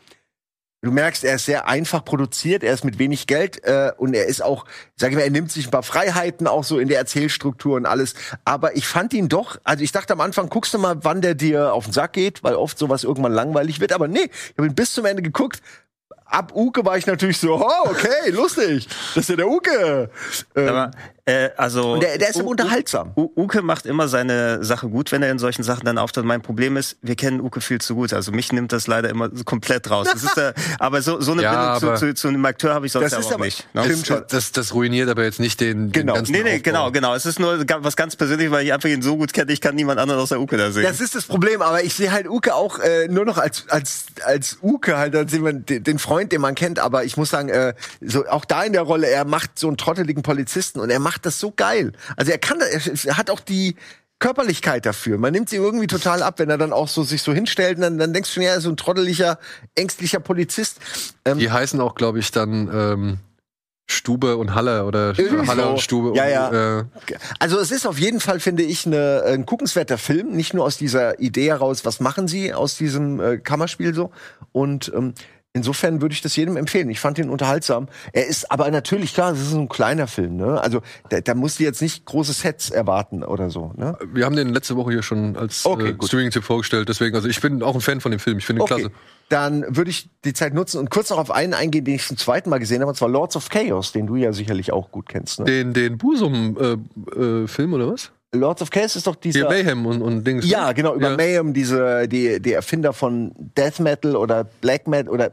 Du 0.85 0.91
merkst, 0.91 1.23
er 1.23 1.37
ist 1.37 1.45
sehr 1.45 1.69
einfach 1.69 2.05
produziert, 2.05 2.65
er 2.65 2.75
ist 2.75 2.85
mit 2.85 2.99
wenig 2.99 3.29
Geld 3.29 3.63
äh, 3.63 3.93
und 3.99 4.15
er 4.15 4.27
ist 4.27 4.43
auch, 4.43 4.65
sag 4.97 5.11
ich 5.11 5.17
mal, 5.17 5.23
er 5.23 5.31
nimmt 5.31 5.53
sich 5.53 5.69
ein 5.69 5.71
paar 5.71 5.85
Freiheiten 5.85 6.49
auch 6.49 6.65
so 6.65 6.81
in 6.81 6.89
der 6.89 6.99
Erzählstruktur 6.99 7.77
und 7.77 7.87
alles. 7.87 8.15
Aber 8.45 8.75
ich 8.75 8.89
fand 8.89 9.15
ihn 9.15 9.29
doch, 9.29 9.61
also 9.63 9.85
ich 9.85 9.93
dachte 9.93 10.13
am 10.13 10.21
Anfang, 10.21 10.49
guckst 10.49 10.75
du 10.75 10.79
mal, 10.79 10.97
wann 11.05 11.21
der 11.21 11.37
dir 11.37 11.73
auf 11.73 11.85
den 11.85 11.93
Sack 11.93 12.15
geht, 12.15 12.43
weil 12.43 12.57
oft 12.57 12.77
sowas 12.77 13.05
irgendwann 13.05 13.33
langweilig 13.33 13.79
wird. 13.79 13.93
Aber 13.93 14.09
nee, 14.09 14.25
ich 14.25 14.59
habe 14.59 14.67
ihn 14.67 14.75
bis 14.75 14.93
zum 14.93 15.05
Ende 15.05 15.23
geguckt 15.23 15.63
ab 16.33 16.53
Uke 16.55 16.85
war 16.85 16.97
ich 16.97 17.07
natürlich 17.07 17.39
so, 17.39 17.57
oh, 17.57 17.91
okay, 17.91 18.31
lustig. 18.31 18.89
Das 19.15 19.25
ist 19.25 19.29
ja 19.29 19.37
der 19.37 19.49
Uke. 19.49 20.11
Ähm, 20.57 20.69
Aber, 20.69 20.91
äh, 21.25 21.51
also, 21.57 21.99
der, 21.99 22.19
der 22.19 22.31
ist 22.31 22.43
U 22.43 22.51
unterhaltsam. 22.51 23.13
U 23.17 23.31
Uke 23.37 23.63
macht 23.63 23.87
immer 23.87 24.09
seine 24.09 24.65
Sache 24.65 24.89
gut, 24.89 25.13
wenn 25.13 25.23
er 25.23 25.31
in 25.31 25.39
solchen 25.39 25.63
Sachen 25.63 25.85
dann 25.85 25.97
auftritt. 25.97 26.25
Mein 26.25 26.43
Problem 26.43 26.77
ist, 26.77 26.97
wir 27.01 27.15
kennen 27.15 27.41
Uke 27.41 27.61
viel 27.61 27.81
zu 27.81 27.95
gut. 27.95 28.13
Also 28.13 28.33
mich 28.33 28.53
nimmt 28.53 28.73
das 28.73 28.89
leider 28.89 29.09
immer 29.09 29.31
komplett 29.45 29.89
raus. 29.89 30.09
Das 30.13 30.25
ist 30.25 30.37
der, 30.37 30.53
aber 30.81 31.01
so, 31.01 31.21
so 31.21 31.31
eine 31.31 31.43
ja, 31.43 31.79
Bindung 31.79 31.97
zu, 31.97 32.07
zu, 32.07 32.15
zu, 32.15 32.29
einem 32.29 32.45
Akteur 32.45 32.75
habe 32.75 32.87
ich 32.87 32.93
sonst 32.93 33.15
auch 33.15 33.33
aber, 33.33 33.45
nicht. 33.45 33.73
Ne? 33.73 33.87
Das, 33.87 34.27
das, 34.27 34.51
das, 34.51 34.75
ruiniert 34.75 35.09
aber 35.09 35.23
jetzt 35.23 35.39
nicht 35.39 35.61
den, 35.61 35.93
genau. 35.93 36.15
den 36.15 36.17
ganzen 36.17 36.33
Nee, 36.33 36.43
nee, 36.43 36.57
Aufbau. 36.57 36.63
genau, 36.65 36.91
genau. 36.91 37.15
Es 37.15 37.25
ist 37.25 37.39
nur 37.39 37.65
was 37.69 37.95
ganz 37.95 38.17
Persönliches, 38.17 38.51
weil 38.51 38.67
ich 38.67 38.73
einfach 38.73 38.89
ihn 38.89 39.03
so 39.03 39.17
gut 39.17 39.33
kenne, 39.33 39.53
ich 39.53 39.61
kann 39.61 39.77
niemand 39.77 40.01
anderen 40.01 40.21
außer 40.21 40.41
Uke 40.41 40.57
da 40.57 40.73
sehen. 40.73 40.83
Das 40.83 41.01
ist 41.01 41.15
das 41.15 41.27
Problem, 41.27 41.63
aber 41.63 41.85
ich 41.85 41.95
sehe 41.95 42.11
halt 42.11 42.29
Uke 42.29 42.53
auch 42.53 42.81
äh, 42.81 43.07
nur 43.07 43.25
noch 43.25 43.39
als, 43.39 43.69
als, 43.69 44.07
als 44.25 44.59
Uke 44.61 44.99
halt, 44.99 45.15
als 45.15 45.31
jemand, 45.31 45.71
den 45.71 46.01
Freund, 46.01 46.33
den 46.33 46.41
man 46.41 46.57
kennt, 46.57 46.81
aber 46.81 47.05
ich 47.05 47.17
muss 47.17 47.31
sagen, 47.31 47.49
äh, 47.49 47.75
so 48.01 48.27
auch 48.27 48.45
da 48.45 48.65
in 48.65 48.73
der 48.73 48.83
Rolle, 48.83 49.09
er 49.09 49.25
macht 49.25 49.57
so 49.57 49.69
einen 49.69 49.77
trotteligen 49.77 50.25
Polizisten 50.25 50.81
und 50.81 50.91
er 50.91 50.99
macht 50.99 51.12
das 51.19 51.39
so 51.39 51.53
geil. 51.55 51.93
Also 52.17 52.33
er 52.33 52.39
kann, 52.39 52.61
er 52.61 53.17
hat 53.17 53.31
auch 53.31 53.41
die 53.41 53.77
Körperlichkeit 54.23 54.87
dafür. 54.87 55.19
Man 55.19 55.33
nimmt 55.33 55.49
sie 55.49 55.57
irgendwie 55.57 55.89
total 55.89 56.23
ab, 56.23 56.39
wenn 56.39 56.49
er 56.49 56.57
dann 56.57 56.73
auch 56.73 56.87
so 56.87 57.03
sich 57.03 57.23
so 57.23 57.33
hinstellt, 57.33 57.77
und 57.77 57.83
dann, 57.83 57.99
dann 57.99 58.13
denkst 58.13 58.31
du 58.31 58.35
schon, 58.35 58.45
ja, 58.45 58.61
so 58.61 58.69
ein 58.69 58.77
trotteliger, 58.77 59.39
ängstlicher 59.75 60.21
Polizist. 60.21 60.79
Ähm, 61.25 61.39
die 61.39 61.51
heißen 61.51 61.81
auch, 61.81 61.97
glaube 61.97 62.21
ich, 62.21 62.31
dann 62.31 62.71
ähm, 62.73 63.19
Stube 63.91 64.37
und 64.37 64.55
Halle 64.55 64.85
oder 64.85 65.15
Halle 65.17 65.69
und 65.69 65.81
Stube. 65.81 66.17
Ja, 66.17 66.29
ja. 66.29 66.79
äh 66.81 66.85
also 67.41 67.59
es 67.59 67.73
ist 67.73 67.85
auf 67.85 67.99
jeden 67.99 68.21
Fall, 68.21 68.39
finde 68.39 68.63
ich, 68.63 68.87
eine, 68.87 69.25
ein 69.27 69.45
guckenswerter 69.45 69.99
Film. 69.99 70.31
Nicht 70.37 70.55
nur 70.55 70.65
aus 70.65 70.79
dieser 70.79 71.19
Idee 71.19 71.49
heraus, 71.49 71.85
was 71.85 71.99
machen 71.99 72.29
sie 72.29 72.55
aus 72.55 72.77
diesem 72.77 73.21
äh, 73.21 73.39
Kammerspiel 73.39 73.93
so. 73.93 74.13
Und 74.53 74.93
ähm, 74.95 75.15
Insofern 75.55 76.01
würde 76.01 76.15
ich 76.15 76.23
das 76.23 76.35
jedem 76.35 76.57
empfehlen. 76.57 76.89
Ich 76.89 76.99
fand 76.99 77.19
ihn 77.19 77.29
unterhaltsam. 77.29 77.89
Er 78.15 78.27
ist 78.27 78.51
aber 78.51 78.71
natürlich 78.71 79.13
klar, 79.13 79.33
es 79.33 79.41
ist 79.41 79.53
ein 79.53 79.69
kleiner 79.69 80.07
Film. 80.07 80.37
Ne? 80.37 80.59
Also 80.59 80.81
da, 81.11 81.21
da 81.21 81.35
musst 81.35 81.61
du 81.61 81.65
jetzt 81.65 81.83
nicht 81.83 82.07
große 82.07 82.33
Sets 82.33 82.71
erwarten 82.71 83.23
oder 83.23 83.51
so. 83.51 83.71
Ne? 83.77 83.99
Wir 84.15 84.25
haben 84.25 84.35
den 84.35 84.49
letzte 84.49 84.77
Woche 84.77 84.93
hier 84.93 85.03
schon 85.03 85.37
als 85.37 85.67
okay, 85.67 85.91
äh, 85.91 86.07
Streaming-Tipp 86.07 86.43
vorgestellt. 86.43 86.89
Deswegen, 86.89 87.15
also 87.15 87.29
ich 87.29 87.39
bin 87.43 87.63
auch 87.63 87.75
ein 87.75 87.83
Fan 87.83 88.01
von 88.01 88.11
dem 88.13 88.19
Film. 88.19 88.39
Ich 88.39 88.47
finde 88.47 88.61
ihn 88.61 88.63
okay. 88.63 88.81
klasse. 88.81 88.95
Dann 89.29 89.77
würde 89.77 89.91
ich 89.91 90.09
die 90.25 90.33
Zeit 90.33 90.55
nutzen 90.55 90.79
und 90.79 90.89
kurz 90.89 91.11
noch 91.11 91.19
auf 91.19 91.31
einen 91.31 91.53
eingehen, 91.53 91.85
den 91.85 91.97
ich 91.97 92.07
zum 92.07 92.17
zweiten 92.17 92.49
Mal 92.49 92.59
gesehen 92.59 92.81
habe, 92.81 92.89
und 92.89 92.97
zwar 92.97 93.11
Lords 93.11 93.37
of 93.37 93.51
Chaos, 93.51 93.93
den 93.93 94.07
du 94.07 94.17
ja 94.17 94.33
sicherlich 94.33 94.73
auch 94.73 94.91
gut 94.91 95.11
kennst. 95.11 95.39
Ne? 95.39 95.45
Den, 95.45 95.75
den 95.75 95.99
Busum-Film 95.99 96.87
äh, 97.15 97.45
äh, 97.45 97.75
oder 97.75 97.93
was? 97.93 98.11
Lords 98.35 98.63
of 98.63 98.71
Chaos 98.71 98.97
ist 98.97 99.07
doch 99.07 99.17
dieser. 99.17 99.41
Hier 99.41 99.49
Mayhem 99.49 99.85
und, 99.85 100.01
und 100.01 100.25
Dings. 100.25 100.49
Ja, 100.49 100.69
ne? 100.69 100.75
genau, 100.75 100.95
über 100.95 101.11
ja. 101.11 101.17
Mayhem, 101.17 101.53
diese, 101.53 102.09
die, 102.09 102.41
die 102.41 102.53
Erfinder 102.55 102.93
von 102.93 103.33
Death 103.37 103.79
Metal 103.79 104.17
oder 104.17 104.45
Black 104.45 104.89
Metal 104.89 105.13
oder. 105.13 105.33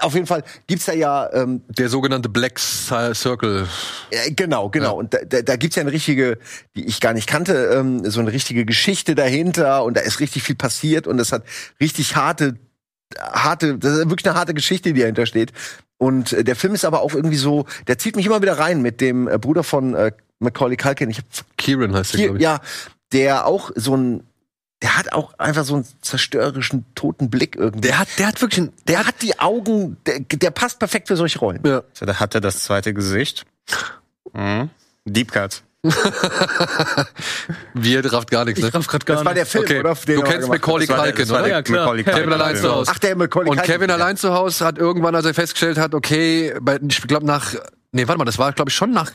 Auf 0.00 0.14
jeden 0.14 0.26
Fall 0.26 0.42
gibt's 0.66 0.86
da 0.86 0.92
ja 0.92 1.30
ähm, 1.32 1.62
der 1.68 1.88
sogenannte 1.88 2.28
Black 2.28 2.58
Circle. 2.58 3.68
Äh, 4.10 4.32
genau, 4.32 4.68
genau. 4.70 4.86
Ja. 4.86 4.90
Und 4.92 5.14
da, 5.14 5.18
da, 5.18 5.42
da 5.42 5.56
gibt's 5.56 5.76
ja 5.76 5.82
eine 5.82 5.92
richtige, 5.92 6.38
die 6.74 6.84
ich 6.86 7.00
gar 7.00 7.12
nicht 7.12 7.28
kannte, 7.28 7.70
ähm, 7.74 8.10
so 8.10 8.20
eine 8.20 8.32
richtige 8.32 8.64
Geschichte 8.64 9.14
dahinter 9.14 9.84
und 9.84 9.96
da 9.96 10.00
ist 10.00 10.18
richtig 10.18 10.42
viel 10.42 10.56
passiert 10.56 11.06
und 11.06 11.18
das 11.18 11.30
hat 11.30 11.44
richtig 11.80 12.16
harte, 12.16 12.56
harte, 13.18 13.78
das 13.78 13.98
ist 13.98 14.10
wirklich 14.10 14.26
eine 14.26 14.36
harte 14.36 14.54
Geschichte, 14.54 14.94
die 14.94 15.00
dahinter 15.00 15.26
steht. 15.26 15.52
Und 15.98 16.32
äh, 16.32 16.42
der 16.42 16.56
Film 16.56 16.74
ist 16.74 16.84
aber 16.84 17.02
auch 17.02 17.14
irgendwie 17.14 17.36
so, 17.36 17.66
der 17.86 17.98
zieht 17.98 18.16
mich 18.16 18.26
immer 18.26 18.42
wieder 18.42 18.58
rein 18.58 18.82
mit 18.82 19.00
dem 19.00 19.28
äh, 19.28 19.38
Bruder 19.38 19.62
von 19.62 19.94
äh, 19.94 20.10
Macaulay 20.38 20.76
Culkin. 20.76 21.10
Ich 21.10 21.18
hab, 21.18 21.24
Kieran 21.56 21.94
heißt 21.94 22.14
der, 22.14 22.20
glaube 22.20 22.38
ich. 22.38 22.42
Ja, 22.42 22.60
der 23.12 23.46
auch 23.46 23.70
so 23.74 23.96
ein 23.96 24.24
der 24.82 24.98
hat 24.98 25.12
auch 25.14 25.38
einfach 25.38 25.64
so 25.64 25.76
einen 25.76 25.86
zerstörerischen 26.02 26.84
toten 26.94 27.30
Blick 27.30 27.56
irgendwie. 27.56 27.88
Der 27.88 27.98
hat, 27.98 28.08
der 28.18 28.26
hat 28.26 28.42
wirklich, 28.42 28.60
einen, 28.60 28.72
der 28.86 29.06
hat 29.06 29.22
die 29.22 29.38
Augen, 29.40 29.96
der, 30.04 30.20
der 30.20 30.50
passt 30.50 30.78
perfekt 30.78 31.08
für 31.08 31.16
solche 31.16 31.38
Rollen. 31.38 31.60
Ja. 31.64 31.84
So, 31.94 32.04
da 32.04 32.20
hat 32.20 32.34
er 32.34 32.42
das 32.42 32.64
zweite 32.64 32.92
Gesicht. 32.92 33.46
Mhm. 34.34 34.68
Deep 35.06 35.32
Cut. 35.32 35.62
Wir 37.74 38.12
rafft 38.12 38.30
gar 38.30 38.44
nichts. 38.44 38.60
Ne? 38.60 38.68
Ich 38.68 38.74
raff 38.74 38.86
grad 38.86 39.06
gar 39.06 39.16
das 39.16 39.24
war 39.24 39.32
der 39.32 39.46
Film, 39.46 39.64
okay. 39.64 39.80
oder? 39.80 39.94
du 39.94 40.22
kennst 40.22 40.48
Macaulay 40.48 40.86
Culkin, 40.86 41.30
oder? 41.30 41.48
Ja, 41.48 41.62
klar. 41.62 41.86
Macaulay 41.86 42.04
Kevin 42.04 42.32
allein 42.32 42.56
zu 42.56 42.70
Hause. 42.70 42.90
Ach, 42.94 42.98
der 42.98 43.16
Macaulay 43.16 43.50
Und 43.50 43.62
Kevin 43.62 43.90
allein 43.90 44.16
zu 44.18 44.34
Hause 44.34 44.66
hat 44.66 44.76
irgendwann, 44.76 45.14
als 45.14 45.24
er 45.24 45.32
festgestellt 45.34 45.78
hat, 45.78 45.94
okay, 45.94 46.54
ich 46.88 47.02
glaube 47.02 47.24
nach, 47.26 47.54
nee, 47.92 48.06
warte 48.06 48.18
mal, 48.18 48.24
das 48.24 48.38
war 48.38 48.52
glaube 48.52 48.70
ich 48.70 48.76
schon 48.76 48.92
nach 48.92 49.12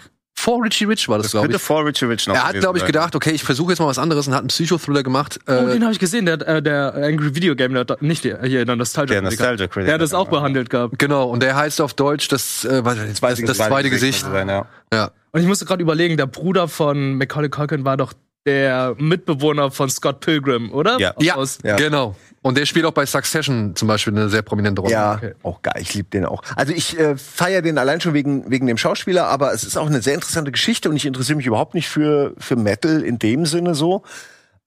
vor 0.49 0.63
Richie 0.63 0.85
Rich 0.85 1.07
war 1.07 1.17
das, 1.17 1.27
das 1.27 1.31
glaube 1.33 1.53
ich. 1.53 1.61
vor 1.61 1.85
Richie 1.85 2.05
Rich 2.05 2.27
noch. 2.27 2.33
Er 2.33 2.47
hat, 2.47 2.55
glaube 2.55 2.79
ich, 2.79 2.85
gedacht, 2.85 3.15
okay, 3.15 3.31
ich 3.31 3.43
versuche 3.43 3.71
jetzt 3.71 3.79
mal 3.79 3.85
was 3.85 3.99
anderes 3.99 4.27
und 4.27 4.33
hat 4.33 4.39
einen 4.39 4.47
Psychothriller 4.47 5.03
gemacht. 5.03 5.39
Oh, 5.47 5.51
äh, 5.51 5.73
den 5.73 5.83
habe 5.83 5.93
ich 5.93 5.99
gesehen, 5.99 6.25
der, 6.25 6.41
äh, 6.47 6.61
der 6.61 6.95
Angry 6.95 7.35
Video 7.35 7.55
Game, 7.55 7.73
der 7.73 7.85
hat 7.87 8.01
nicht 8.01 8.23
der, 8.23 8.41
hier 8.43 8.61
in 8.61 8.67
der 8.67 8.75
Nostalgia. 8.75 9.13
Der 9.13 9.21
Nostalgia 9.21 9.67
Critic. 9.67 9.85
Der 9.85 9.93
hat 9.93 10.01
das 10.01 10.15
auch 10.15 10.27
behandelt 10.27 10.71
gehabt. 10.71 10.97
Genau, 10.97 11.29
und 11.29 11.43
der 11.43 11.55
heißt 11.55 11.81
auf 11.81 11.93
Deutsch 11.93 12.29
das, 12.29 12.65
äh, 12.65 12.81
das, 12.81 13.19
das, 13.19 13.41
das 13.41 13.57
zweite 13.57 13.91
Gesicht. 13.91 14.21
Sein, 14.21 14.49
ja. 14.49 14.65
ja. 14.91 15.11
Und 15.31 15.41
ich 15.41 15.47
musste 15.47 15.65
gerade 15.65 15.83
überlegen, 15.83 16.17
der 16.17 16.25
Bruder 16.25 16.67
von 16.67 17.15
Macaulay 17.15 17.49
Culkin 17.49 17.85
war 17.85 17.97
doch 17.97 18.13
der 18.45 18.95
Mitbewohner 18.97 19.71
von 19.71 19.89
Scott 19.89 20.21
Pilgrim, 20.21 20.71
oder? 20.71 20.97
Ja, 20.99 21.13
ja, 21.19 21.43
ja. 21.63 21.75
genau. 21.75 22.15
Und 22.41 22.57
der 22.57 22.65
spielt 22.65 22.85
auch 22.85 22.93
bei 22.93 23.05
Succession 23.05 23.75
zum 23.75 23.87
Beispiel 23.87 24.13
eine 24.13 24.29
sehr 24.29 24.41
prominente 24.41 24.81
Rolle. 24.81 24.93
Ja, 24.93 25.15
okay. 25.15 25.33
auch 25.43 25.61
geil. 25.61 25.81
Ich 25.81 25.93
liebe 25.93 26.09
den 26.09 26.25
auch. 26.25 26.41
Also 26.55 26.71
ich 26.73 26.97
äh, 26.97 27.17
feiere 27.17 27.61
den 27.61 27.77
allein 27.77 27.99
schon 27.99 28.13
wegen, 28.13 28.49
wegen 28.49 28.65
dem 28.65 28.77
Schauspieler, 28.77 29.27
aber 29.27 29.53
es 29.53 29.63
ist 29.63 29.77
auch 29.77 29.87
eine 29.87 30.01
sehr 30.01 30.15
interessante 30.15 30.51
Geschichte 30.51 30.89
und 30.89 30.95
ich 30.95 31.05
interessiere 31.05 31.35
mich 31.35 31.45
überhaupt 31.45 31.73
nicht 31.73 31.89
für, 31.89 32.33
für 32.37 32.55
Metal 32.55 33.01
in 33.01 33.19
dem 33.19 33.45
Sinne 33.45 33.75
so. 33.75 34.03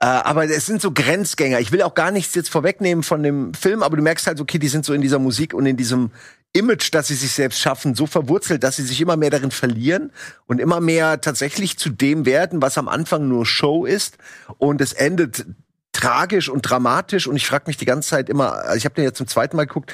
Äh, 0.00 0.06
aber 0.06 0.44
es 0.44 0.66
sind 0.66 0.82
so 0.82 0.92
Grenzgänger. 0.92 1.60
Ich 1.60 1.72
will 1.72 1.80
auch 1.80 1.94
gar 1.94 2.10
nichts 2.10 2.34
jetzt 2.34 2.50
vorwegnehmen 2.50 3.02
von 3.02 3.22
dem 3.22 3.54
Film, 3.54 3.82
aber 3.82 3.96
du 3.96 4.02
merkst 4.02 4.26
halt, 4.26 4.40
okay, 4.40 4.58
die 4.58 4.68
sind 4.68 4.84
so 4.84 4.92
in 4.92 5.00
dieser 5.00 5.18
Musik 5.18 5.54
und 5.54 5.64
in 5.64 5.78
diesem 5.78 6.10
Image, 6.52 6.90
das 6.92 7.08
sie 7.08 7.14
sich 7.14 7.32
selbst 7.32 7.60
schaffen, 7.60 7.94
so 7.94 8.06
verwurzelt, 8.06 8.62
dass 8.62 8.76
sie 8.76 8.84
sich 8.84 9.00
immer 9.00 9.16
mehr 9.16 9.30
darin 9.30 9.50
verlieren 9.50 10.12
und 10.46 10.60
immer 10.60 10.80
mehr 10.80 11.20
tatsächlich 11.20 11.78
zu 11.78 11.88
dem 11.88 12.26
werden, 12.26 12.60
was 12.60 12.76
am 12.76 12.88
Anfang 12.88 13.26
nur 13.28 13.46
Show 13.46 13.86
ist. 13.86 14.18
Und 14.58 14.80
es 14.80 14.92
endet 14.92 15.46
tragisch 15.92 16.48
und 16.48 16.62
dramatisch 16.62 17.26
und 17.26 17.36
ich 17.36 17.46
frage 17.46 17.64
mich 17.66 17.76
die 17.76 17.84
ganze 17.84 18.10
Zeit 18.10 18.28
immer, 18.28 18.52
also 18.52 18.76
ich 18.76 18.84
habe 18.84 18.94
den 18.94 19.04
jetzt 19.04 19.18
zum 19.18 19.26
zweiten 19.26 19.56
Mal 19.56 19.66
geguckt, 19.66 19.92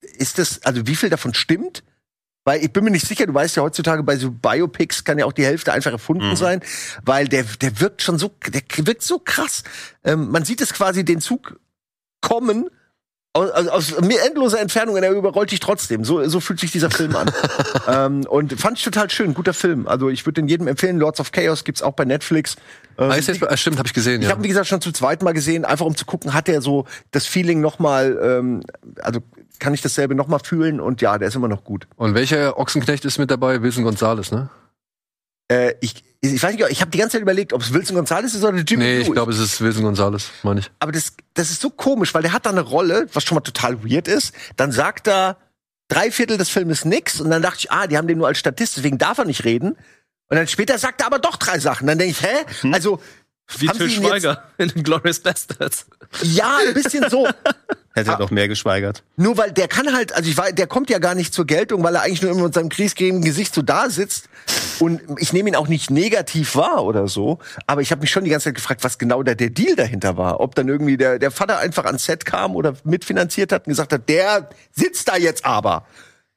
ist 0.00 0.38
das, 0.38 0.62
also 0.62 0.86
wie 0.86 0.96
viel 0.96 1.10
davon 1.10 1.34
stimmt? 1.34 1.82
Weil 2.44 2.64
ich 2.64 2.72
bin 2.72 2.84
mir 2.84 2.90
nicht 2.90 3.06
sicher, 3.06 3.26
du 3.26 3.34
weißt 3.34 3.56
ja 3.56 3.62
heutzutage 3.62 4.02
bei 4.02 4.16
so 4.16 4.30
Biopics 4.30 5.04
kann 5.04 5.18
ja 5.18 5.26
auch 5.26 5.32
die 5.32 5.44
Hälfte 5.44 5.72
einfach 5.72 5.92
erfunden 5.92 6.30
mhm. 6.30 6.36
sein, 6.36 6.60
weil 7.04 7.28
der, 7.28 7.44
der 7.44 7.80
wirkt 7.80 8.02
schon 8.02 8.18
so, 8.18 8.34
der 8.48 8.62
wirkt 8.86 9.02
so 9.02 9.18
krass. 9.18 9.62
Ähm, 10.04 10.30
man 10.30 10.44
sieht 10.44 10.60
es 10.60 10.72
quasi 10.72 11.04
den 11.04 11.20
Zug 11.20 11.60
kommen 12.20 12.70
aus, 13.32 13.50
aus, 13.50 13.68
aus 13.68 13.92
endloser 13.92 14.60
Entfernung 14.60 14.96
und 14.96 15.02
er 15.02 15.12
überrollt 15.12 15.52
dich 15.52 15.60
trotzdem. 15.60 16.04
So, 16.04 16.26
so 16.28 16.40
fühlt 16.40 16.58
sich 16.58 16.72
dieser 16.72 16.90
Film 16.90 17.14
an. 17.14 17.30
ähm, 17.88 18.26
und 18.26 18.58
fand 18.60 18.78
ich 18.78 18.84
total 18.84 19.08
schön, 19.10 19.34
guter 19.34 19.54
Film. 19.54 19.86
Also 19.86 20.08
ich 20.08 20.26
würde 20.26 20.40
den 20.40 20.48
jedem 20.48 20.66
empfehlen. 20.66 20.98
Lords 20.98 21.20
of 21.20 21.30
Chaos 21.30 21.64
gibt's 21.64 21.82
auch 21.82 21.92
bei 21.92 22.04
Netflix. 22.04 22.56
Ähm, 22.98 23.10
ah, 23.10 23.14
ist 23.14 23.28
jetzt, 23.28 23.58
stimmt, 23.58 23.78
habe 23.78 23.86
ich 23.86 23.94
gesehen. 23.94 24.20
Ich 24.20 24.26
ja. 24.26 24.34
habe 24.34 24.42
wie 24.42 24.48
gesagt 24.48 24.66
schon 24.66 24.80
zum 24.80 24.94
zweiten 24.94 25.24
Mal 25.24 25.32
gesehen, 25.32 25.64
einfach 25.64 25.86
um 25.86 25.96
zu 25.96 26.06
gucken, 26.06 26.34
hat 26.34 26.48
er 26.48 26.60
so 26.60 26.86
das 27.12 27.26
Feeling 27.26 27.60
noch 27.60 27.78
mal, 27.78 28.18
ähm, 28.20 28.62
also 29.00 29.20
kann 29.60 29.74
ich 29.74 29.82
dasselbe 29.82 30.14
noch 30.14 30.26
mal 30.26 30.40
fühlen 30.40 30.80
und 30.80 31.00
ja, 31.00 31.16
der 31.18 31.28
ist 31.28 31.36
immer 31.36 31.48
noch 31.48 31.62
gut. 31.62 31.86
Und 31.96 32.14
welcher 32.14 32.58
Ochsenknecht 32.58 33.04
ist 33.04 33.18
mit 33.18 33.30
dabei? 33.30 33.62
Wilson 33.62 33.84
Gonzales, 33.84 34.32
ne? 34.32 34.50
Äh, 35.50 35.74
ich, 35.80 36.04
ich 36.20 36.42
weiß 36.42 36.54
nicht, 36.54 36.64
ich 36.70 36.80
habe 36.80 36.90
die 36.90 36.98
ganze 36.98 37.14
Zeit 37.14 37.22
überlegt, 37.22 37.52
ob 37.52 37.62
es 37.62 37.72
Wilson 37.72 37.96
Gonzalez 37.96 38.34
ist 38.34 38.44
oder 38.44 38.58
Jimmy 38.58 38.84
Nee, 38.84 39.00
ich 39.00 39.12
glaube, 39.12 39.32
es 39.32 39.38
ist 39.38 39.60
Wilson 39.60 39.84
Gonzalez, 39.84 40.30
meine 40.42 40.60
ich. 40.60 40.70
Aber 40.78 40.92
das, 40.92 41.14
das 41.34 41.50
ist 41.50 41.60
so 41.60 41.70
komisch, 41.70 42.14
weil 42.14 42.22
der 42.22 42.32
hat 42.32 42.46
da 42.46 42.50
eine 42.50 42.60
Rolle, 42.60 43.08
was 43.12 43.24
schon 43.24 43.34
mal 43.34 43.40
total 43.40 43.82
weird 43.84 44.06
ist. 44.06 44.32
Dann 44.56 44.70
sagt 44.70 45.08
er 45.08 45.38
drei 45.88 46.12
Viertel 46.12 46.38
des 46.38 46.48
Filmes 46.50 46.84
nix 46.84 47.20
und 47.20 47.30
dann 47.30 47.42
dachte 47.42 47.58
ich, 47.60 47.72
ah, 47.72 47.86
die 47.86 47.98
haben 47.98 48.06
den 48.06 48.18
nur 48.18 48.28
als 48.28 48.38
Statist, 48.38 48.76
deswegen 48.76 48.98
darf 48.98 49.18
er 49.18 49.24
nicht 49.24 49.44
reden. 49.44 49.70
Und 50.28 50.36
dann 50.36 50.46
später 50.46 50.78
sagt 50.78 51.00
er 51.00 51.08
aber 51.08 51.18
doch 51.18 51.36
drei 51.36 51.58
Sachen. 51.58 51.88
Dann 51.88 51.98
denke 51.98 52.12
ich, 52.12 52.22
hä? 52.22 52.44
Hm? 52.60 52.74
Also 52.74 53.00
wie 53.58 53.66
Till 53.66 53.90
Schweiger 53.90 54.44
in 54.58 54.68
den 54.68 54.84
Glorious 54.84 55.18
Bastards. 55.18 55.86
Ja, 56.22 56.58
ein 56.64 56.74
bisschen 56.74 57.10
so. 57.10 57.26
Hätte 58.00 58.10
er 58.10 58.16
ah. 58.16 58.18
doch 58.18 58.30
mehr 58.30 58.48
geschweigert. 58.48 59.02
Nur 59.16 59.38
weil 59.38 59.52
der 59.52 59.68
kann 59.68 59.92
halt, 59.92 60.12
also 60.12 60.28
ich 60.28 60.36
weiß, 60.36 60.54
der 60.54 60.66
kommt 60.66 60.90
ja 60.90 60.98
gar 60.98 61.14
nicht 61.14 61.32
zur 61.32 61.46
Geltung, 61.46 61.82
weil 61.82 61.94
er 61.94 62.02
eigentlich 62.02 62.22
nur 62.22 62.30
immer 62.30 62.44
mit 62.44 62.54
seinem 62.54 62.68
kriegsgrämigen 62.68 63.22
Gesicht 63.22 63.54
so 63.54 63.62
da 63.62 63.90
sitzt. 63.90 64.28
Und 64.78 65.00
ich 65.18 65.32
nehme 65.32 65.50
ihn 65.50 65.56
auch 65.56 65.68
nicht 65.68 65.90
negativ 65.90 66.56
wahr 66.56 66.84
oder 66.84 67.08
so. 67.08 67.38
Aber 67.66 67.82
ich 67.82 67.90
habe 67.90 68.00
mich 68.00 68.10
schon 68.10 68.24
die 68.24 68.30
ganze 68.30 68.44
Zeit 68.44 68.54
gefragt, 68.54 68.82
was 68.84 68.98
genau 68.98 69.22
da 69.22 69.34
der 69.34 69.50
Deal 69.50 69.76
dahinter 69.76 70.16
war. 70.16 70.40
Ob 70.40 70.54
dann 70.54 70.68
irgendwie 70.68 70.96
der, 70.96 71.18
der 71.18 71.30
Vater 71.30 71.58
einfach 71.58 71.84
ans 71.84 72.04
Set 72.04 72.24
kam 72.24 72.56
oder 72.56 72.74
mitfinanziert 72.84 73.52
hat 73.52 73.66
und 73.66 73.70
gesagt 73.70 73.92
hat, 73.92 74.08
der 74.08 74.48
sitzt 74.72 75.08
da 75.08 75.16
jetzt 75.16 75.44
aber. 75.44 75.86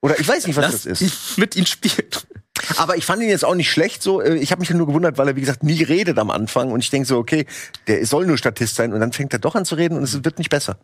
Oder 0.01 0.19
ich 0.19 0.27
weiß 0.27 0.45
nicht, 0.47 0.57
was 0.57 0.65
Lass 0.65 0.83
das 0.83 1.01
ist. 1.01 1.37
Mit 1.37 1.55
ihm 1.55 1.65
spielen. 1.65 2.09
Aber 2.77 2.97
ich 2.97 3.05
fand 3.05 3.21
ihn 3.21 3.29
jetzt 3.29 3.45
auch 3.45 3.55
nicht 3.55 3.71
schlecht 3.71 4.03
so. 4.03 4.21
Äh, 4.21 4.35
ich 4.35 4.51
habe 4.51 4.59
mich 4.59 4.69
nur 4.69 4.85
gewundert, 4.85 5.17
weil 5.17 5.27
er, 5.27 5.35
wie 5.35 5.41
gesagt, 5.41 5.63
nie 5.63 5.81
redet 5.81 6.19
am 6.19 6.29
Anfang. 6.29 6.71
Und 6.71 6.83
ich 6.83 6.89
denke 6.89 7.07
so, 7.07 7.17
okay, 7.17 7.45
der 7.87 8.05
soll 8.05 8.25
nur 8.25 8.37
Statist 8.37 8.75
sein. 8.75 8.93
Und 8.93 8.99
dann 8.99 9.11
fängt 9.11 9.33
er 9.33 9.39
doch 9.39 9.55
an 9.55 9.65
zu 9.65 9.75
reden 9.75 9.97
und 9.97 10.03
es 10.03 10.23
wird 10.23 10.37
nicht 10.37 10.49
besser. 10.49 10.77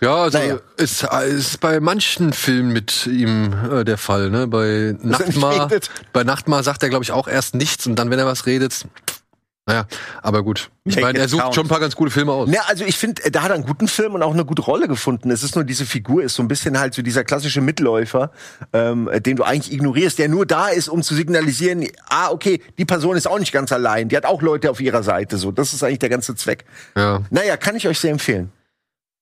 Ja, 0.00 0.16
also 0.16 0.38
naja. 0.38 0.58
ist, 0.76 1.04
ist 1.04 1.60
bei 1.60 1.78
manchen 1.80 2.32
Filmen 2.32 2.72
mit 2.72 3.06
ihm 3.06 3.54
äh, 3.70 3.84
der 3.84 3.98
Fall. 3.98 4.30
Ne? 4.30 4.46
Bei 4.46 4.96
Nachtmar, 5.02 5.68
bei 6.12 6.24
Nachtmar 6.24 6.62
sagt 6.62 6.82
er, 6.82 6.88
glaube 6.88 7.04
ich, 7.04 7.12
auch 7.12 7.28
erst 7.28 7.54
nichts 7.54 7.86
und 7.86 7.96
dann, 7.96 8.10
wenn 8.10 8.18
er 8.18 8.26
was 8.26 8.46
redet, 8.46 8.86
naja, 9.66 9.86
aber 10.22 10.42
gut. 10.42 10.70
Ich 10.84 11.00
meine, 11.00 11.18
er 11.18 11.28
sucht 11.28 11.54
schon 11.54 11.66
ein 11.66 11.68
paar 11.68 11.78
ganz 11.78 11.94
gute 11.94 12.10
Filme 12.10 12.32
aus. 12.32 12.50
Ja, 12.50 12.62
also 12.66 12.84
ich 12.84 12.96
finde, 12.96 13.30
da 13.30 13.42
hat 13.42 13.50
er 13.50 13.54
einen 13.54 13.64
guten 13.64 13.86
Film 13.86 14.14
und 14.14 14.22
auch 14.22 14.32
eine 14.32 14.44
gute 14.44 14.62
Rolle 14.62 14.88
gefunden. 14.88 15.30
Es 15.30 15.44
ist 15.44 15.54
nur 15.54 15.64
diese 15.64 15.86
Figur 15.86 16.24
ist 16.24 16.34
so 16.34 16.42
ein 16.42 16.48
bisschen 16.48 16.80
halt 16.80 16.94
so 16.94 17.02
dieser 17.02 17.22
klassische 17.22 17.60
Mitläufer, 17.60 18.32
ähm, 18.72 19.08
den 19.14 19.36
du 19.36 19.44
eigentlich 19.44 19.72
ignorierst, 19.72 20.18
der 20.18 20.28
nur 20.28 20.44
da 20.44 20.68
ist, 20.68 20.88
um 20.88 21.02
zu 21.02 21.14
signalisieren, 21.14 21.86
ah, 22.08 22.30
okay, 22.30 22.60
die 22.78 22.84
Person 22.84 23.16
ist 23.16 23.28
auch 23.28 23.38
nicht 23.38 23.52
ganz 23.52 23.70
allein, 23.70 24.08
die 24.08 24.16
hat 24.16 24.24
auch 24.24 24.42
Leute 24.42 24.70
auf 24.70 24.80
ihrer 24.80 25.04
Seite. 25.04 25.36
So, 25.36 25.52
das 25.52 25.72
ist 25.72 25.84
eigentlich 25.84 26.00
der 26.00 26.08
ganze 26.08 26.34
Zweck. 26.34 26.64
Ja. 26.96 27.22
Naja, 27.30 27.56
kann 27.56 27.76
ich 27.76 27.86
euch 27.86 28.00
sehr 28.00 28.10
empfehlen. 28.10 28.50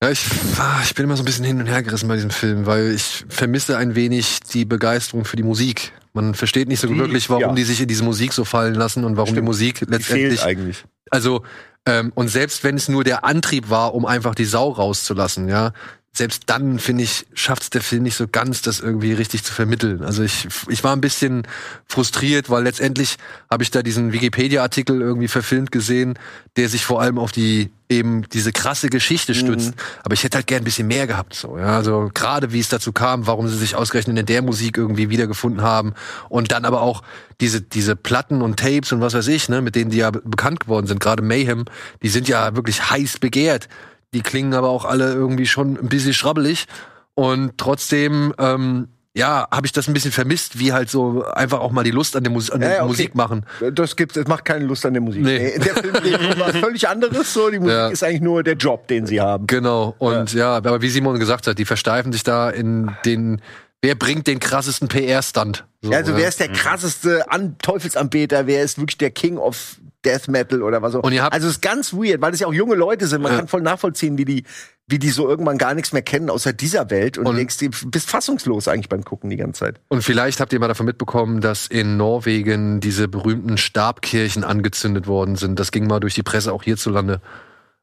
Ja, 0.02 0.10
ich, 0.10 0.24
ah, 0.58 0.78
ich 0.84 0.94
bin 0.94 1.04
immer 1.04 1.16
so 1.16 1.22
ein 1.22 1.26
bisschen 1.26 1.44
hin 1.44 1.58
und 1.58 1.66
her 1.66 1.82
gerissen 1.82 2.06
bei 2.08 2.14
diesem 2.14 2.30
Film, 2.30 2.66
weil 2.66 2.92
ich 2.92 3.24
vermisse 3.28 3.76
ein 3.76 3.96
wenig 3.96 4.38
die 4.52 4.64
Begeisterung 4.64 5.24
für 5.24 5.36
die 5.36 5.42
Musik. 5.42 5.92
Man 6.12 6.34
versteht 6.34 6.68
nicht 6.68 6.78
so 6.78 6.86
die, 6.86 6.96
wirklich, 6.96 7.28
warum 7.30 7.42
ja. 7.42 7.52
die 7.52 7.64
sich 7.64 7.80
in 7.80 7.88
diese 7.88 8.04
Musik 8.04 8.32
so 8.32 8.44
fallen 8.44 8.74
lassen 8.74 9.04
und 9.04 9.16
warum 9.16 9.28
Stimmt. 9.28 9.38
die 9.38 9.46
Musik 9.46 9.80
letztendlich. 9.88 10.40
Die 10.40 10.46
eigentlich. 10.46 10.84
Also, 11.10 11.42
ähm, 11.84 12.12
und 12.14 12.28
selbst 12.28 12.62
wenn 12.62 12.76
es 12.76 12.88
nur 12.88 13.02
der 13.02 13.24
Antrieb 13.24 13.70
war, 13.70 13.94
um 13.94 14.06
einfach 14.06 14.36
die 14.36 14.44
Sau 14.44 14.70
rauszulassen, 14.70 15.48
ja, 15.48 15.72
selbst 16.12 16.44
dann, 16.46 16.78
finde 16.78 17.04
ich, 17.04 17.26
schafft 17.34 17.62
es 17.62 17.70
der 17.70 17.80
Film 17.80 18.02
nicht 18.02 18.16
so 18.16 18.26
ganz, 18.26 18.60
das 18.62 18.80
irgendwie 18.80 19.12
richtig 19.12 19.44
zu 19.44 19.52
vermitteln. 19.52 20.02
Also 20.02 20.22
ich, 20.22 20.48
ich 20.68 20.82
war 20.82 20.94
ein 20.94 21.00
bisschen 21.00 21.46
frustriert, 21.86 22.50
weil 22.50 22.64
letztendlich 22.64 23.16
habe 23.50 23.62
ich 23.62 23.70
da 23.70 23.82
diesen 23.82 24.12
Wikipedia-Artikel 24.12 25.00
irgendwie 25.00 25.28
verfilmt 25.28 25.70
gesehen, 25.70 26.18
der 26.56 26.68
sich 26.68 26.84
vor 26.84 27.00
allem 27.00 27.18
auf 27.18 27.30
die 27.30 27.70
eben 27.88 28.28
diese 28.28 28.52
krasse 28.52 28.88
Geschichte 28.90 29.34
stützt. 29.34 29.70
Mhm. 29.70 29.80
Aber 30.02 30.14
ich 30.14 30.24
hätte 30.24 30.36
halt 30.36 30.46
gern 30.46 30.62
ein 30.62 30.64
bisschen 30.64 30.88
mehr 30.88 31.06
gehabt. 31.06 31.34
So, 31.34 31.56
ja, 31.56 31.76
also 31.76 32.10
gerade 32.12 32.52
wie 32.52 32.60
es 32.60 32.68
dazu 32.68 32.92
kam, 32.92 33.26
warum 33.26 33.48
sie 33.48 33.56
sich 33.56 33.76
ausgerechnet 33.76 34.18
in 34.18 34.26
der 34.26 34.42
Musik 34.42 34.76
irgendwie 34.76 35.08
wiedergefunden 35.08 35.62
haben 35.62 35.94
und 36.28 36.52
dann 36.52 36.64
aber 36.64 36.82
auch 36.82 37.02
diese 37.40 37.62
diese 37.62 37.96
Platten 37.96 38.42
und 38.42 38.58
Tapes 38.58 38.92
und 38.92 39.00
was 39.00 39.14
weiß 39.14 39.28
ich, 39.28 39.48
ne, 39.48 39.62
mit 39.62 39.74
denen 39.74 39.90
die 39.90 39.98
ja 39.98 40.10
bekannt 40.10 40.60
geworden 40.60 40.86
sind. 40.86 41.00
Gerade 41.00 41.22
Mayhem, 41.22 41.64
die 42.02 42.08
sind 42.08 42.28
ja 42.28 42.56
wirklich 42.56 42.90
heiß 42.90 43.20
begehrt. 43.20 43.68
Die 44.14 44.22
klingen 44.22 44.54
aber 44.54 44.68
auch 44.68 44.84
alle 44.84 45.12
irgendwie 45.12 45.46
schon 45.46 45.76
ein 45.76 45.88
bisschen 45.88 46.14
schrabbelig. 46.14 46.66
Und 47.14 47.58
trotzdem, 47.58 48.32
ähm, 48.38 48.88
ja, 49.14 49.48
habe 49.50 49.66
ich 49.66 49.72
das 49.72 49.88
ein 49.88 49.94
bisschen 49.94 50.12
vermisst, 50.12 50.58
wie 50.58 50.72
halt 50.72 50.88
so 50.88 51.24
einfach 51.24 51.58
auch 51.60 51.72
mal 51.72 51.82
die 51.82 51.90
Lust 51.90 52.14
an 52.16 52.22
der, 52.22 52.32
Mus 52.32 52.50
an 52.50 52.60
der 52.60 52.70
ja, 52.70 52.76
okay. 52.76 52.88
Musik 52.88 53.14
machen. 53.14 53.44
Das 53.72 53.96
gibt, 53.96 54.16
es 54.16 54.28
macht 54.28 54.44
keine 54.44 54.64
Lust 54.64 54.86
an 54.86 54.92
der 54.94 55.02
Musik. 55.02 55.22
Nee. 55.22 55.58
Der 55.58 55.74
Film 55.74 55.94
um 55.94 56.38
was 56.38 56.56
völlig 56.60 56.88
anderes. 56.88 57.34
So, 57.34 57.50
die 57.50 57.58
Musik 57.58 57.74
ja. 57.74 57.88
ist 57.88 58.04
eigentlich 58.04 58.20
nur 58.20 58.44
der 58.44 58.54
Job, 58.54 58.86
den 58.86 59.06
sie 59.06 59.20
haben. 59.20 59.46
Genau. 59.46 59.94
Und 59.98 60.32
ja. 60.32 60.52
ja, 60.52 60.56
aber 60.56 60.80
wie 60.80 60.88
Simon 60.88 61.18
gesagt 61.18 61.46
hat, 61.48 61.58
die 61.58 61.64
versteifen 61.64 62.12
sich 62.12 62.22
da 62.22 62.48
in 62.48 62.92
den 63.04 63.42
Wer 63.80 63.94
bringt 63.94 64.26
den 64.26 64.40
krassesten 64.40 64.88
PR-Stand? 64.88 65.64
So, 65.82 65.92
ja, 65.92 65.98
also 65.98 66.16
wer 66.16 66.28
ist 66.28 66.40
der 66.40 66.48
krasseste 66.48 67.30
An 67.30 67.56
Teufelsanbeter? 67.58 68.48
Wer 68.48 68.64
ist 68.64 68.78
wirklich 68.78 68.98
der 68.98 69.10
King 69.10 69.38
of 69.38 69.76
Death 70.04 70.28
Metal 70.28 70.62
oder 70.62 70.80
was 70.80 70.94
auch. 70.94 71.02
Und 71.02 71.12
ihr 71.12 71.22
habt 71.22 71.34
also 71.34 71.48
es 71.48 71.54
ist 71.54 71.62
ganz 71.62 71.92
weird, 71.92 72.20
weil 72.20 72.32
es 72.32 72.40
ja 72.40 72.46
auch 72.46 72.52
junge 72.52 72.76
Leute 72.76 73.06
sind. 73.06 73.22
Man 73.22 73.32
ja. 73.32 73.38
kann 73.38 73.48
voll 73.48 73.62
nachvollziehen, 73.62 74.16
wie 74.16 74.24
die, 74.24 74.44
wie 74.86 74.98
die 74.98 75.10
so 75.10 75.28
irgendwann 75.28 75.58
gar 75.58 75.74
nichts 75.74 75.92
mehr 75.92 76.02
kennen 76.02 76.30
außer 76.30 76.52
dieser 76.52 76.90
Welt 76.90 77.18
und, 77.18 77.26
und 77.26 77.36
denkst, 77.36 77.58
du 77.58 77.68
bist 77.90 78.08
fassungslos 78.08 78.68
eigentlich 78.68 78.88
beim 78.88 79.04
Gucken 79.04 79.28
die 79.28 79.36
ganze 79.36 79.60
Zeit. 79.60 79.80
Und 79.88 80.02
vielleicht 80.02 80.40
habt 80.40 80.52
ihr 80.52 80.60
mal 80.60 80.68
davon 80.68 80.86
mitbekommen, 80.86 81.40
dass 81.40 81.66
in 81.66 81.96
Norwegen 81.96 82.80
diese 82.80 83.08
berühmten 83.08 83.58
Stabkirchen 83.58 84.44
angezündet 84.44 85.06
worden 85.06 85.36
sind. 85.36 85.58
Das 85.58 85.72
ging 85.72 85.86
mal 85.86 86.00
durch 86.00 86.14
die 86.14 86.22
Presse 86.22 86.52
auch 86.52 86.62
hierzulande. 86.62 87.20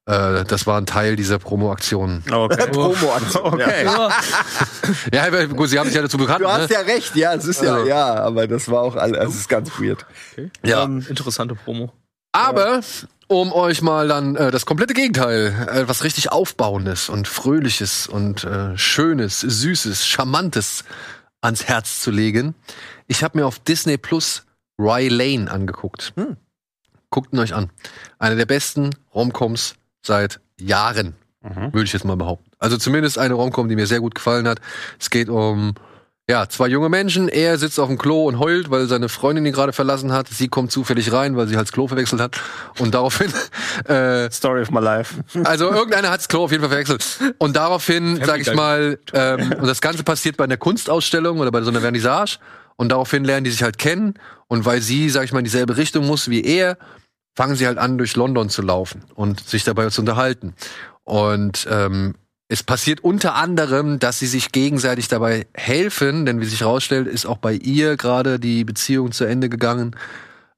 Äh, 0.06 0.43
das 0.45 0.67
war 0.67 0.80
ein 0.80 0.86
Teil 0.86 1.15
dieser 1.15 1.39
Promo-Aktion. 1.39 2.23
Okay. 2.32 2.67
Promo-Aktion. 2.71 3.43
Okay. 3.43 3.86
Ja. 3.86 4.12
ja, 5.12 5.45
gut, 5.45 5.69
sie 5.69 5.80
haben 5.80 5.88
sich 5.88 5.95
ja 5.95 6.04
dazu 6.04 6.17
bekannt. 6.17 6.41
Du 6.41 6.47
hast 6.47 6.69
ne? 6.69 6.75
ja 6.75 6.82
recht, 6.82 7.15
ja, 7.15 7.34
es 7.34 7.45
ist 7.45 7.62
ja, 7.62 7.73
also. 7.73 7.88
ja, 7.88 8.13
aber 8.15 8.47
das 8.47 8.69
war 8.69 8.84
auch 8.84 8.95
alles, 8.95 9.30
es 9.30 9.36
ist 9.36 9.49
ganz 9.49 9.71
weird. 9.80 10.06
Okay. 10.32 10.51
Ja. 10.63 10.84
Um, 10.84 11.04
interessante 11.10 11.56
Promo. 11.56 11.91
Aber 12.35 12.81
um 13.27 13.53
euch 13.53 13.81
mal 13.81 14.07
dann 14.09 14.35
äh, 14.35 14.51
das 14.51 14.65
komplette 14.65 14.93
Gegenteil, 14.93 15.67
äh, 15.71 15.87
was 15.87 16.03
richtig 16.03 16.31
Aufbauendes 16.31 17.07
und 17.07 17.27
Fröhliches 17.27 18.07
und 18.07 18.43
äh, 18.43 18.77
Schönes, 18.77 19.39
Süßes, 19.39 20.05
Charmantes 20.05 20.83
ans 21.41 21.63
Herz 21.65 22.01
zu 22.01 22.11
legen. 22.11 22.53
Ich 23.07 23.23
habe 23.23 23.37
mir 23.37 23.45
auf 23.45 23.59
Disney 23.59 23.97
Plus 23.97 24.43
Rye 24.77 25.07
Lane 25.07 25.49
angeguckt. 25.49 26.11
Hm. 26.15 26.35
Guckt 27.09 27.31
ihn 27.31 27.39
euch 27.39 27.53
an. 27.53 27.69
Eine 28.19 28.35
der 28.35 28.45
besten 28.45 28.89
Romcoms 29.13 29.75
seit 30.01 30.41
Jahren, 30.59 31.15
mhm. 31.41 31.71
würde 31.71 31.83
ich 31.83 31.93
jetzt 31.93 32.03
mal 32.03 32.17
behaupten. 32.17 32.51
Also 32.59 32.77
zumindest 32.77 33.17
eine 33.17 33.35
Romcom, 33.35 33.69
die 33.69 33.75
mir 33.75 33.87
sehr 33.87 34.01
gut 34.01 34.15
gefallen 34.15 34.47
hat. 34.47 34.59
Es 34.99 35.09
geht 35.09 35.29
um 35.29 35.75
ja, 36.27 36.49
zwei 36.49 36.67
junge 36.67 36.89
Menschen. 36.89 37.29
Er 37.29 37.59
sitzt 37.59 37.79
auf 37.79 37.88
dem 37.88 37.99
Klo 37.99 38.25
und 38.27 38.39
heult, 38.39 38.71
weil 38.71 38.88
seine 38.88 39.09
Freundin 39.09 39.45
ihn 39.45 39.53
gerade 39.53 39.73
verlassen 39.73 40.11
hat. 40.11 40.27
Sie 40.27 40.47
kommt 40.47 40.71
zufällig 40.71 41.11
rein, 41.11 41.38
weil 41.38 41.47
sie 41.47 41.55
halt 41.55 41.67
das 41.67 41.71
Klo 41.71 41.88
verwechselt 41.88 42.19
hat. 42.19 42.41
Und 42.79 42.93
daraufhin. 42.93 43.31
Äh, 43.89 44.31
Story 44.31 44.61
of 44.61 44.71
my 44.71 44.79
life. 44.79 45.15
Also 45.43 45.69
irgendeiner 45.69 46.09
hat 46.09 46.19
das 46.19 46.29
Klo 46.29 46.45
auf 46.45 46.51
jeden 46.51 46.61
Fall 46.61 46.69
verwechselt. 46.69 47.19
Und 47.39 47.57
daraufhin, 47.57 48.21
sag 48.23 48.39
ich 48.39 48.53
mal, 48.53 48.97
ähm, 49.13 49.51
und 49.51 49.67
das 49.67 49.81
Ganze 49.81 50.03
passiert 50.03 50.38
bei 50.38 50.45
einer 50.45 50.55
Kunstausstellung 50.55 51.39
oder 51.39 51.51
bei 51.51 51.61
so 51.61 51.69
einer 51.69 51.81
Vernissage. 51.81 52.38
Und 52.77 52.89
daraufhin 52.89 53.25
lernen 53.25 53.43
die 53.43 53.51
sich 53.51 53.63
halt 53.63 53.77
kennen. 53.77 54.13
Und 54.47 54.65
weil 54.65 54.81
sie, 54.81 55.09
sag 55.09 55.25
ich 55.25 55.33
mal, 55.33 55.39
in 55.39 55.45
dieselbe 55.45 55.75
Richtung 55.75 56.07
muss 56.07 56.29
wie 56.29 56.41
er, 56.41 56.77
fangen 57.35 57.55
sie 57.55 57.67
halt 57.67 57.77
an, 57.77 57.97
durch 57.97 58.15
London 58.15 58.49
zu 58.49 58.61
laufen 58.61 59.03
und 59.13 59.41
sich 59.41 59.65
dabei 59.65 59.89
zu 59.89 60.01
unterhalten. 60.01 60.55
Und 61.03 61.67
ähm, 61.69 62.15
es 62.47 62.62
passiert 62.62 63.03
unter 63.03 63.36
anderem, 63.36 63.97
dass 63.99 64.19
sie 64.19 64.27
sich 64.27 64.51
gegenseitig 64.51 65.08
dabei 65.08 65.47
helfen, 65.53 66.25
denn 66.25 66.39
wie 66.39 66.45
sich 66.45 66.62
herausstellt, 66.62 67.08
ist 67.08 67.25
auch 67.25 67.38
bei 67.38 67.53
ihr 67.53 67.97
gerade 67.97 68.39
die 68.39 68.63
Beziehung 68.63 69.12
zu 69.12 69.25
Ende 69.25 69.49
gegangen, 69.49 69.95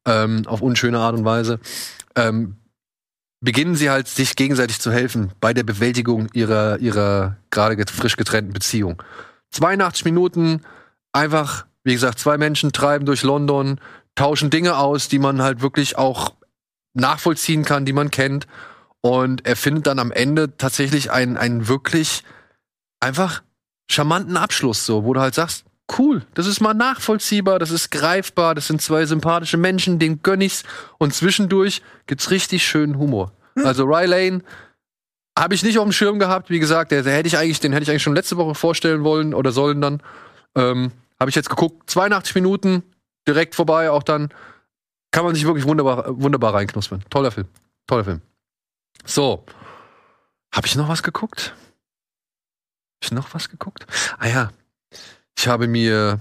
ähm, 0.06 0.44
auf 0.48 0.62
unschöne 0.62 1.00
Art 1.00 1.16
und 1.16 1.24
Weise. 1.24 1.60
Ähm, 2.16 2.58
beginnen 3.40 3.76
sie 3.76 3.90
halt, 3.90 4.08
sich 4.08 4.36
gegenseitig 4.36 4.82
zu 4.82 4.92
helfen 4.92 5.32
bei 5.40 5.54
der 5.54 5.64
Bewältigung 5.64 6.28
ihrer, 6.34 6.80
ihrer 6.80 7.38
gerade 7.52 7.78
frisch 7.88 8.18
getrennten 8.18 8.52
Beziehung. 8.52 9.02
82 9.52 10.04
Minuten, 10.04 10.64
einfach, 11.14 11.66
wie 11.84 11.94
gesagt, 11.94 12.20
zwei 12.20 12.38
Menschen 12.38 12.74
treiben 12.74 13.06
durch 13.06 13.24
London, 13.24 13.80
tauschen 14.16 14.50
Dinge 14.50 14.78
aus, 14.78 15.08
die 15.08 15.20
man 15.20 15.42
halt 15.42 15.62
wirklich 15.62 15.98
auch 15.98 16.34
nachvollziehen 16.94 17.64
kann, 17.64 17.86
die 17.86 17.94
man 17.94 18.12
kennt 18.12 18.48
und 19.08 19.46
er 19.46 19.56
findet 19.56 19.88
dann 19.88 20.00
am 20.00 20.12
Ende 20.12 20.58
tatsächlich 20.58 21.12
einen, 21.12 21.38
einen 21.38 21.68
wirklich 21.68 22.24
einfach 23.00 23.42
charmanten 23.90 24.38
Abschluss, 24.38 24.86
so, 24.86 25.06
wo 25.06 25.14
du 25.14 25.22
halt 25.22 25.34
sagst, 25.34 25.66
cool, 25.98 26.26
das 26.34 26.46
ist 26.46 26.60
mal 26.60 26.74
nachvollziehbar, 26.74 27.60
das 27.60 27.72
ist 27.72 27.90
greifbar, 27.92 28.56
das 28.56 28.68
sind 28.68 28.82
zwei 28.82 29.06
sympathische 29.06 29.58
Menschen, 29.58 30.00
den 30.00 30.22
gönn 30.22 30.42
ich's. 30.42 30.64
Und 30.98 31.14
zwischendurch 31.14 31.82
gibt's 32.06 32.32
richtig 32.32 32.68
schönen 32.68 32.98
Humor. 32.98 33.32
Hm. 33.56 33.66
Also 33.66 33.86
Ry 33.86 34.06
Lane 34.06 34.42
habe 35.38 35.54
ich 35.54 35.64
nicht 35.64 35.78
auf 35.78 35.86
dem 35.86 35.94
Schirm 35.94 36.20
gehabt, 36.20 36.50
wie 36.50 36.60
gesagt, 36.60 36.92
der, 36.92 37.04
der 37.04 37.14
hätte 37.14 37.28
ich 37.28 37.38
eigentlich, 37.38 37.60
den 37.60 37.72
hätte 37.72 37.84
ich 37.84 37.90
eigentlich 37.90 38.04
schon 38.04 38.16
letzte 38.16 38.38
Woche 38.38 38.56
vorstellen 38.56 39.04
wollen 39.04 39.34
oder 39.34 39.52
sollen 39.52 39.80
dann. 39.80 40.02
Ähm, 40.56 40.92
habe 41.20 41.30
ich 41.30 41.36
jetzt 41.36 41.50
geguckt, 41.50 41.90
82 41.90 42.36
Minuten, 42.36 42.84
direkt 43.28 43.56
vorbei, 43.56 43.90
auch 43.90 44.04
dann 44.04 44.30
kann 45.12 45.24
man 45.24 45.36
sich 45.36 45.46
wirklich 45.46 45.66
wunderbar, 45.66 46.06
wunderbar 46.22 46.54
reinknuspern. 46.54 47.04
Toller 47.10 47.32
Film. 47.32 47.48
Toller 47.88 48.04
Film. 48.04 48.22
So. 49.08 49.46
Habe 50.54 50.68
ich 50.68 50.76
noch 50.76 50.90
was 50.90 51.02
geguckt? 51.02 51.56
Habe 51.56 53.04
ich 53.04 53.12
noch 53.12 53.34
was 53.34 53.50
geguckt? 53.50 53.88
Ah 54.20 54.28
ja. 54.28 54.52
Ich 55.38 55.48
habe 55.48 55.68
mir 55.68 56.20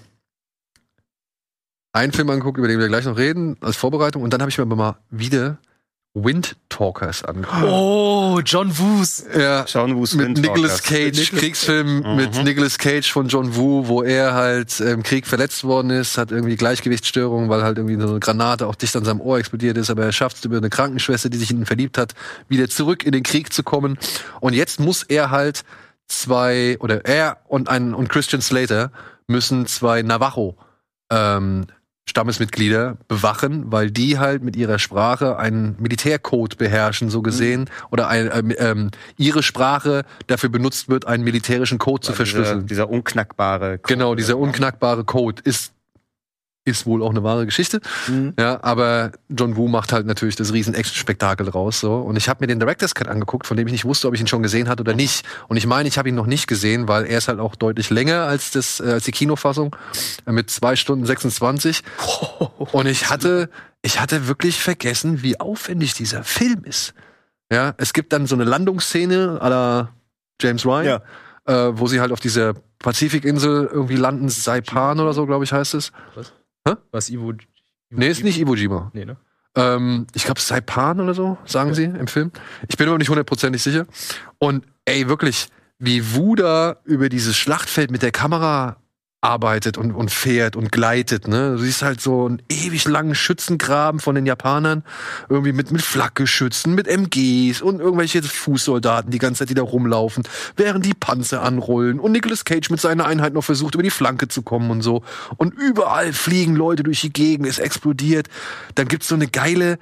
einen 1.93 2.13
Film 2.13 2.31
angeguckt, 2.31 2.59
über 2.59 2.69
den 2.69 2.79
wir 2.79 2.89
gleich 2.89 3.05
noch 3.05 3.17
reden, 3.17 3.57
als 3.61 3.77
Vorbereitung. 3.77 4.23
Und 4.23 4.33
dann 4.33 4.41
habe 4.41 4.51
ich 4.51 4.59
mir 4.59 4.63
aber 4.63 4.77
mal 4.77 4.99
wieder 5.11 5.59
Wind 6.17 6.57
Talkers 6.71 7.23
angeguckt. 7.25 7.63
Oh, 7.63 8.41
John 8.43 8.77
Woos. 8.79 9.25
Ja, 9.39 9.67
John 9.67 9.95
Woos 9.97 10.15
mit 10.15 10.39
Nicolas 10.39 10.83
Cage, 10.83 11.19
Nicolas 11.19 11.41
Kriegsfilm 11.41 11.99
mhm. 11.99 12.17
mit 12.17 12.43
Nicolas 12.43 12.79
Cage 12.79 13.13
von 13.13 13.29
John 13.29 13.55
Woo, 13.55 13.87
wo 13.87 14.03
er 14.03 14.33
halt 14.33 14.81
im 14.81 15.03
Krieg 15.03 15.27
verletzt 15.27 15.65
worden 15.65 15.91
ist, 15.91 16.17
hat 16.17 16.33
irgendwie 16.33 16.57
Gleichgewichtsstörungen, 16.57 17.51
weil 17.51 17.63
halt 17.63 17.77
irgendwie 17.77 18.01
so 18.01 18.09
eine 18.09 18.21
Granate 18.21 18.67
auch 18.67 18.75
dicht 18.75 18.97
an 18.97 19.05
seinem 19.05 19.21
Ohr 19.21 19.39
explodiert 19.39 19.77
ist, 19.77 19.91
aber 19.91 20.05
er 20.05 20.13
schafft 20.13 20.39
es 20.39 20.45
über 20.47 20.57
eine 20.57 20.71
Krankenschwester, 20.71 21.29
die 21.29 21.37
sich 21.37 21.51
in 21.51 21.59
ihn 21.59 21.67
verliebt 21.67 21.99
hat, 21.99 22.15
wieder 22.49 22.69
zurück 22.69 23.05
in 23.05 23.13
den 23.13 23.23
Krieg 23.23 23.53
zu 23.53 23.63
kommen. 23.63 23.99
Und 24.41 24.55
jetzt 24.55 24.81
muss 24.81 25.03
er 25.03 25.31
halt 25.31 25.65
zwei, 26.09 26.79
oder 26.81 27.05
er 27.05 27.39
und 27.47 27.69
ein 27.69 27.93
und 27.93 28.09
Christian 28.09 28.41
Slater 28.41 28.91
müssen 29.27 29.67
zwei 29.67 30.01
Navajo 30.01 30.57
ähm, 31.11 31.67
Stammesmitglieder 32.09 32.97
bewachen, 33.09 33.73
weil 33.73 33.91
die 33.91 34.19
halt 34.19 34.43
mit 34.43 34.57
ihrer 34.57 34.79
Sprache 34.79 35.39
einen 35.39 35.77
Militärcode 35.81 36.57
beherrschen, 36.57 37.11
so 37.11 37.21
gesehen, 37.21 37.63
mhm. 37.63 37.67
oder 37.91 38.09
ein, 38.09 38.29
äh, 38.29 38.55
ähm, 38.55 38.91
ihre 39.19 39.43
Sprache 39.43 40.05
dafür 40.27 40.49
benutzt 40.49 40.89
wird, 40.89 41.07
einen 41.07 41.25
militärischen 41.25 41.79
Code 41.79 42.03
zu 42.07 42.13
verschlüsseln. 42.13 42.67
Dieser, 42.67 42.87
dieser 42.87 42.91
unknackbare 42.91 43.79
Code. 43.79 43.95
Genau, 43.95 44.15
dieser 44.15 44.39
unknackbare 44.39 45.05
Code 45.05 45.43
ist 45.45 45.73
ist 46.67 46.85
wohl 46.85 47.03
auch 47.03 47.11
eine 47.11 47.23
wahre 47.23 47.47
Geschichte. 47.47 47.81
Mhm. 48.09 48.35
Ja, 48.39 48.63
aber 48.63 49.13
John 49.29 49.57
Woo 49.57 49.69
macht 49.69 49.93
halt 49.93 50.07
natürlich 50.07 50.37
das 50.37 50.53
riesen 50.53 50.75
Action-Spektakel 50.75 51.49
raus. 51.49 51.81
So. 51.81 51.95
Und 51.95 52.17
ich 52.17 52.29
habe 52.29 52.43
mir 52.43 52.49
den 52.49 52.59
Director's 52.59 52.95
Cut 52.95 53.09
angeguckt, 53.09 53.47
von 53.47 53.57
dem 53.57 53.67
ich 53.69 53.73
nicht 53.73 53.85
wusste, 53.85 54.09
ob 54.09 54.15
ich 54.15 54.21
ihn 54.21 54.27
schon 54.27 54.43
gesehen 54.43 54.69
hatte 54.69 54.81
oder 54.81 54.95
nicht. 54.95 55.25
Und 55.49 55.57
ich 55.57 55.67
meine, 55.67 55.89
ich 55.89 55.97
habe 55.97 56.09
ihn 56.09 56.17
noch 56.17 56.27
nicht 56.27 56.49
gesehen, 56.49 56.89
weil 56.89 57.07
er 57.07 57.19
ist 57.19 57.29
halt 57.29 57.39
auch 57.39 57.55
deutlich 57.55 57.91
länger 57.91 58.25
als, 58.25 58.51
das, 58.51 58.81
äh, 58.81 58.93
als 58.93 59.05
die 59.05 59.13
Kinofassung. 59.13 59.77
Äh, 60.27 60.33
mit 60.33 60.51
zwei 60.51 60.75
Stunden 60.75 61.07
26. 61.07 61.83
Und 62.73 62.87
ich 62.87 63.09
hatte, 63.09 63.49
ich 63.83 64.01
hatte 64.01 64.27
wirklich 64.27 64.61
vergessen, 64.61 65.23
wie 65.23 65.39
aufwendig 65.39 65.95
dieser 65.95 66.25
Film 66.25 66.65
ist. 66.65 66.95
Ja, 67.51 67.75
es 67.77 67.93
gibt 67.93 68.13
dann 68.13 68.27
so 68.27 68.35
eine 68.35 68.43
Landungsszene 68.43 69.39
à 69.41 69.49
la 69.49 69.91
James 70.41 70.67
Ryan. 70.67 70.85
Ja. 70.85 71.03
Äh, 71.47 71.79
wo 71.79 71.87
sie 71.87 72.01
halt 72.01 72.11
auf 72.11 72.19
dieser 72.19 72.55
Pazifikinsel 72.81 73.69
irgendwie 73.73 73.95
landen, 73.95 74.29
Saipan 74.29 74.99
oder 74.99 75.13
so, 75.13 75.27
glaube 75.27 75.45
ich, 75.45 75.53
heißt 75.53 75.75
es. 75.75 75.93
Was? 76.17 76.33
Hä? 76.67 76.75
Was 76.91 77.11
Iwo, 77.11 77.31
Iwo 77.31 77.39
Nee, 77.91 78.09
ist 78.09 78.25
nicht 78.25 78.39
Iwo 78.39 78.55
Jima. 78.55 78.91
Nee, 78.93 79.05
ne? 79.05 79.17
Ähm, 79.55 80.07
ich 80.15 80.25
glaube 80.25 80.41
Saipan 80.41 81.01
oder 81.01 81.15
so, 81.15 81.39
sagen 81.45 81.71
okay. 81.71 81.91
sie 81.93 81.99
im 81.99 82.09
Film. 82.09 82.31
Ich 82.69 82.77
bin 82.77 82.89
aber 82.89 82.99
nicht 82.99 83.09
hundertprozentig 83.09 83.63
sicher. 83.63 83.87
Und 84.39 84.67
ey, 84.85 85.09
wirklich, 85.09 85.49
wie 85.79 86.15
Wuda 86.15 86.77
über 86.85 87.09
dieses 87.09 87.37
Schlachtfeld 87.37 87.91
mit 87.91 88.03
der 88.03 88.13
Kamera 88.13 88.77
arbeitet 89.27 89.77
und, 89.77 89.93
und 89.93 90.13
fährt 90.13 90.55
und 90.55 90.71
gleitet. 90.71 91.27
Ne? 91.27 91.57
Du 91.57 91.59
siehst 91.59 91.83
halt 91.83 92.01
so 92.01 92.27
einen 92.27 92.41
ewig 92.49 92.85
langen 92.87 93.17
Schützengraben 93.17 93.99
von 93.99 94.15
den 94.15 94.25
Japanern, 94.25 94.85
irgendwie 95.29 95.53
mit, 95.53 95.73
mit 95.73 95.83
Flakgeschützen, 95.83 96.75
mit 96.75 96.87
MGs 96.87 97.61
und 97.61 97.81
irgendwelche 97.81 98.23
Fußsoldaten 98.23 99.11
die 99.11 99.19
ganze 99.19 99.41
Zeit, 99.41 99.51
die 99.51 99.55
da 99.55 99.63
rumlaufen, 99.63 100.23
während 100.57 100.85
die 100.85 100.95
Panzer 100.95 101.43
anrollen 101.43 101.99
und 101.99 102.13
Nicolas 102.13 102.45
Cage 102.45 102.71
mit 102.71 102.81
seiner 102.81 103.07
Einheit 103.07 103.33
noch 103.33 103.43
versucht, 103.43 103.75
über 103.75 103.83
die 103.83 103.91
Flanke 103.91 104.29
zu 104.29 104.43
kommen 104.43 104.71
und 104.71 104.83
so. 104.83 105.03
Und 105.37 105.53
überall 105.55 106.13
fliegen 106.13 106.55
Leute 106.55 106.85
durch 106.85 107.01
die 107.01 107.13
Gegend, 107.13 107.49
es 107.49 107.59
explodiert. 107.59 108.29
Dann 108.77 108.87
gibt's 108.87 109.09
so 109.09 109.17
eine 109.17 109.27
geile, 109.27 109.79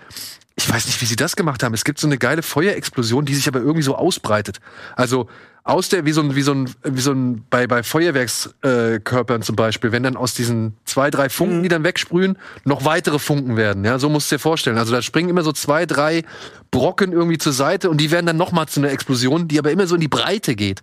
ich 0.56 0.68
weiß 0.68 0.86
nicht, 0.86 1.02
wie 1.02 1.06
sie 1.06 1.16
das 1.16 1.36
gemacht 1.36 1.62
haben. 1.62 1.74
Es 1.74 1.84
gibt 1.84 1.98
so 1.98 2.06
eine 2.06 2.16
geile 2.16 2.42
Feuerexplosion, 2.42 3.26
die 3.26 3.34
sich 3.34 3.46
aber 3.46 3.60
irgendwie 3.60 3.82
so 3.82 3.94
ausbreitet. 3.94 4.60
Also 4.96 5.28
aus 5.66 5.88
der, 5.88 6.04
wie 6.04 6.12
so 6.12 6.20
ein, 6.20 6.34
wie 6.36 6.42
so 6.42 6.52
ein, 6.52 6.70
wie 6.82 7.00
so 7.00 7.12
ein, 7.12 7.46
bei, 7.48 7.66
bei 7.66 7.82
Feuerwerkskörpern 7.82 9.40
äh, 9.40 9.44
zum 9.44 9.56
Beispiel, 9.56 9.92
wenn 9.92 10.02
dann 10.02 10.14
aus 10.14 10.34
diesen 10.34 10.76
zwei, 10.84 11.10
drei 11.10 11.30
Funken, 11.30 11.58
mhm. 11.58 11.62
die 11.62 11.68
dann 11.70 11.84
wegsprühen, 11.84 12.36
noch 12.64 12.84
weitere 12.84 13.18
Funken 13.18 13.56
werden. 13.56 13.82
Ja, 13.82 13.98
so 13.98 14.10
musst 14.10 14.30
du 14.30 14.34
dir 14.36 14.40
vorstellen. 14.40 14.76
Also 14.76 14.92
da 14.92 15.00
springen 15.00 15.30
immer 15.30 15.42
so 15.42 15.52
zwei, 15.52 15.86
drei 15.86 16.22
Brocken 16.70 17.12
irgendwie 17.12 17.38
zur 17.38 17.54
Seite 17.54 17.88
und 17.88 17.98
die 17.98 18.10
werden 18.10 18.26
dann 18.26 18.36
nochmal 18.36 18.68
zu 18.68 18.80
einer 18.80 18.90
Explosion, 18.90 19.48
die 19.48 19.58
aber 19.58 19.70
immer 19.70 19.86
so 19.86 19.94
in 19.94 20.02
die 20.02 20.08
Breite 20.08 20.54
geht. 20.54 20.82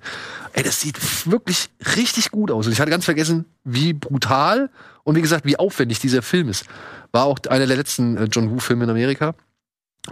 Ey, 0.53 0.63
das 0.63 0.81
sieht 0.81 0.97
wirklich 1.29 1.69
richtig 1.95 2.31
gut 2.31 2.49
aus. 2.49 2.65
Und 2.65 2.71
ich 2.71 2.81
hatte 2.81 2.89
ganz 2.89 3.05
vergessen, 3.05 3.45
wie 3.63 3.93
brutal 3.93 4.71
und 5.03 5.15
wie 5.15 5.21
gesagt, 5.21 5.45
wie 5.45 5.59
aufwendig 5.59 5.99
dieser 5.99 6.23
Film 6.23 6.49
ist. 6.49 6.65
War 7.11 7.25
auch 7.25 7.37
einer 7.49 7.67
der 7.67 7.77
letzten 7.77 8.17
äh, 8.17 8.23
John 8.31 8.49
Woo-Filme 8.49 8.85
in 8.85 8.89
Amerika. 8.89 9.35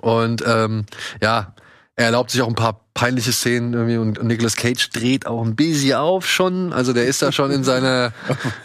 Und 0.02 0.44
ähm, 0.46 0.86
ja, 1.22 1.56
er 1.96 2.06
erlaubt 2.06 2.30
sich 2.30 2.44
auch 2.44 2.48
ein 2.48 2.56
paar 2.56 2.86
peinliche 3.00 3.32
Szenen 3.32 3.74
irgendwie 3.74 3.96
und, 3.96 4.20
und 4.20 4.28
Nicolas 4.28 4.58
Cage 4.58 4.90
dreht 4.90 5.26
auch 5.26 5.42
ein 5.42 5.56
bisschen 5.56 5.96
auf 5.96 6.28
schon. 6.28 6.74
Also 6.74 6.92
der 6.92 7.06
ist 7.06 7.22
da 7.22 7.32
schon 7.32 7.50
in 7.50 7.64
seiner. 7.64 8.12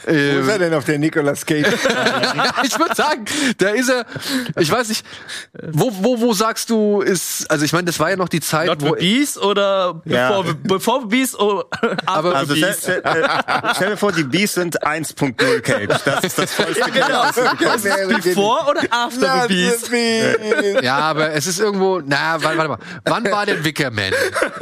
Äh, 0.06 0.34
Wo 0.34 0.40
ist 0.40 0.48
er 0.48 0.58
denn 0.58 0.74
auf 0.74 0.84
der 0.84 0.98
Nicolas 0.98 1.46
Cage? 1.46 1.68
ich 2.64 2.76
würde 2.76 2.96
sagen, 2.96 3.26
da 3.58 3.68
ist 3.68 3.88
er. 3.88 4.04
Ich 4.58 4.68
weiß 4.68 4.88
nicht. 4.88 5.06
Wo 5.70 5.92
wo 6.00 6.20
wo 6.20 6.32
sagst 6.32 6.70
du 6.70 7.00
ist? 7.00 7.48
Also 7.48 7.64
ich 7.64 7.72
meine, 7.72 7.84
das 7.84 8.00
war 8.00 8.10
ja 8.10 8.16
noch 8.16 8.28
die 8.28 8.40
Zeit, 8.40 8.66
Not 8.66 8.82
wo 8.82 8.92
Beast 8.94 9.38
oder 9.38 10.02
ja. 10.04 10.42
bevor 10.42 10.54
bevor 10.64 11.08
Beast 11.08 11.38
oder 11.38 11.66
aber 12.04 12.34
also 12.34 12.54
Beast. 12.54 12.82
Stell, 12.82 13.02
äh, 13.04 13.28
stell 13.76 13.90
dir 13.90 13.96
vor, 13.96 14.10
die 14.10 14.24
Beast 14.24 14.54
sind 14.54 14.82
1.0 14.82 15.60
Cage. 15.60 16.02
Das 16.04 16.24
ist 16.24 16.38
das 16.38 16.52
vollste 16.52 16.80
ja, 16.80 16.88
genau. 16.88 18.18
Before 18.20 18.68
oder 18.68 18.80
after 18.90 19.46
the 19.46 19.54
Beast? 19.54 19.92
Ja, 20.82 20.98
aber 20.98 21.30
es 21.34 21.46
ist 21.46 21.60
irgendwo. 21.60 22.02
Na, 22.04 22.42
warte, 22.42 22.58
warte 22.58 22.68
mal. 22.68 22.78
Wann 23.04 23.30
war 23.30 23.46
denn 23.46 23.64
Wickerman? 23.64 24.12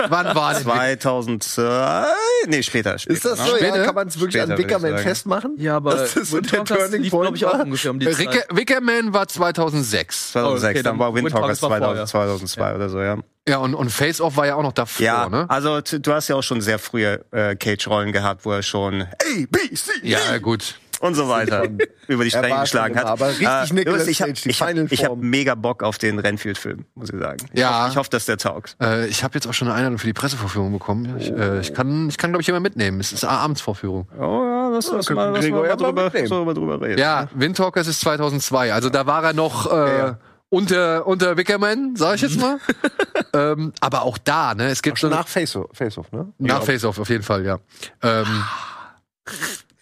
Wann 0.09 0.35
war 0.35 0.55
das? 0.55 0.63
2002? 0.63 2.07
Nee, 2.47 2.63
später, 2.63 2.99
später. 2.99 3.15
Ist 3.15 3.25
das 3.25 3.39
ne? 3.39 3.47
so? 3.47 3.57
Später? 3.57 3.77
Ja, 3.79 3.85
kann 3.85 3.95
man 3.95 4.09
es 4.09 4.19
wirklich 4.19 4.43
später, 4.43 4.55
an 4.55 4.59
Wickerman 4.59 4.99
festmachen? 4.99 5.55
Ja, 5.59 5.77
aber 5.77 5.95
das 5.95 6.17
ist 6.17 6.31
so 6.31 6.41
der 6.41 6.65
Turning 6.65 7.11
Point, 7.11 7.37
ich, 7.37 7.45
auch 7.47 7.59
ungefähr 7.59 7.91
um 7.91 7.99
die 7.99 8.11
Zeit. 8.11 8.47
Wickerman 8.51 9.13
war 9.13 9.29
2006. 9.29 10.33
2006, 10.33 10.65
oh, 10.65 10.69
okay, 10.69 10.83
dann, 10.83 10.85
dann 10.85 10.99
war 10.99 11.15
Windtalkers 11.15 11.61
2002 11.61 12.63
ja. 12.63 12.75
oder 12.75 12.89
so, 12.89 13.01
ja. 13.01 13.19
Ja, 13.49 13.59
und, 13.59 13.75
und 13.75 13.91
Face 13.91 14.21
Off 14.21 14.37
war 14.37 14.47
ja 14.47 14.55
auch 14.55 14.63
noch 14.63 14.73
davor, 14.73 15.05
ja, 15.05 15.29
ne? 15.29 15.47
Also 15.49 15.81
du 15.81 16.13
hast 16.13 16.29
ja 16.29 16.37
auch 16.37 16.43
schon 16.43 16.61
sehr 16.61 16.79
frühe 16.79 17.25
äh, 17.33 17.57
Cage-Rollen 17.57 18.13
gehabt, 18.13 18.45
wo 18.45 18.53
er 18.53 18.63
schon 18.63 19.03
A, 19.03 19.07
B, 19.51 19.75
C. 19.75 19.91
Ja, 20.03 20.39
gut 20.39 20.77
und 21.03 21.15
so 21.15 21.29
weiter 21.29 21.65
über 22.07 22.25
die 22.25 22.31
Stränge 22.31 22.61
geschlagen 22.61 22.97
hat. 22.97 23.07
Aber 23.07 23.29
richtig 23.29 23.49
äh, 23.49 23.75
Nicolas 23.75 24.07
ich 24.07 24.23
habe 24.23 24.33
ich, 24.33 24.63
hab, 24.63 24.93
ich 24.93 25.05
hab 25.05 25.17
mega 25.17 25.55
Bock 25.57 25.83
auf 25.83 25.99
den 25.99 26.21
Renfield-Film, 26.21 26.85
muss 26.95 27.11
ich 27.11 27.19
sagen. 27.19 27.39
Ich 27.53 27.61
ja. 27.61 27.81
Hoffe, 27.81 27.91
ich 27.91 27.97
hoffe, 27.97 28.11
dass 28.11 28.27
der 28.27 28.39
taugt. 28.39 28.77
Äh, 28.81 29.09
ich 29.09 29.25
habe 29.25 29.35
jetzt 29.35 29.49
auch 29.49 29.53
schon 29.53 29.69
eine 29.69 29.77
Einladung 29.77 29.99
für 29.99 30.07
die 30.07 30.13
Pressevorführung 30.13 30.73
bekommen. 30.73 31.17
Ich, 31.19 31.31
äh, 31.31 31.61
ich 31.61 31.75
kann, 31.75 32.09
ich 32.09 32.19
kann 32.19 32.31
glaube 32.31 32.43
ich 32.43 32.49
immer 32.49 32.61
mitnehmen. 32.61 33.01
Es 33.01 33.13
ist 33.13 33.25
eine 33.25 33.37
Abendsvorführung. 33.37 34.07
Oh 34.17 34.45
ja, 34.45 34.71
das 34.71 34.89
ist 34.89 35.09
ja, 35.09 35.15
mal, 35.17 35.31
lass 35.31 35.49
mal, 35.49 35.63
mal 35.63 35.77
drüber, 35.77 36.11
drüber, 36.11 36.55
drüber 36.55 36.81
reden. 36.81 36.99
Ja, 36.99 37.29
Windtalkers 37.35 37.89
ist 37.89 38.01
2002. 38.01 38.73
Also 38.73 38.89
da 38.89 39.05
war 39.07 39.25
er 39.25 39.33
noch. 39.33 39.71
Äh, 39.73 39.99
ja 39.99 40.19
unter, 40.53 41.07
unter 41.07 41.39
Wickerman, 41.39 41.97
sag 41.97 42.17
ich 42.17 42.21
jetzt 42.21 42.39
mal. 42.39 42.59
ähm, 43.33 43.73
aber 43.81 44.03
auch 44.03 44.19
da, 44.19 44.55
ne? 44.55 44.67
Es 44.67 44.83
gibt 44.83 44.99
schon 44.99 45.09
nach 45.09 45.27
Face-Off, 45.27 45.71
Face 45.73 45.97
ne? 46.13 46.31
Nach 46.37 46.63
Face-Off 46.63 46.99
auf 46.99 47.09
jeden 47.09 47.23
Fall, 47.23 47.47
ja. 47.47 47.59
Ähm, 48.03 48.45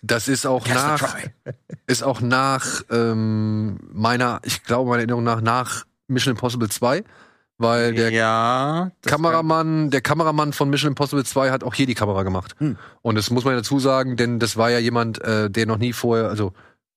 das 0.03 0.29
ist 0.29 0.47
auch 0.47 0.67
nach, 0.67 1.17
ist 1.87 2.03
auch 2.03 2.21
nach 2.21 2.83
ähm, 2.91 3.79
meiner, 3.93 4.41
ich 4.45 4.65
glaube 4.65 4.89
meiner 4.89 5.01
Erinnerung 5.01 5.25
nach, 5.25 5.41
nach 5.41 5.85
Mission 6.09 6.33
Impossible 6.33 6.69
2. 6.69 7.05
Weil 7.59 7.93
der 7.93 8.11
ja, 8.11 8.91
Kameramann, 9.05 9.91
der 9.91 10.01
Kameramann 10.01 10.55
von 10.55 10.71
Mission 10.71 10.93
Impossible 10.93 11.27
2 11.27 11.51
hat 11.51 11.63
auch 11.63 11.75
hier 11.75 11.85
die 11.85 11.95
Kamera 11.95 12.23
gemacht. 12.23 12.55
Hm. 12.57 12.79
Und 13.03 13.17
das 13.17 13.29
muss 13.29 13.45
man 13.45 13.55
dazu 13.55 13.79
sagen, 13.79 14.17
denn 14.17 14.39
das 14.39 14.57
war 14.57 14.71
ja 14.71 14.79
jemand, 14.79 15.21
äh, 15.21 15.51
der 15.51 15.67
noch 15.67 15.77
nie 15.77 15.93
vorher, 15.93 16.31
also 16.31 16.55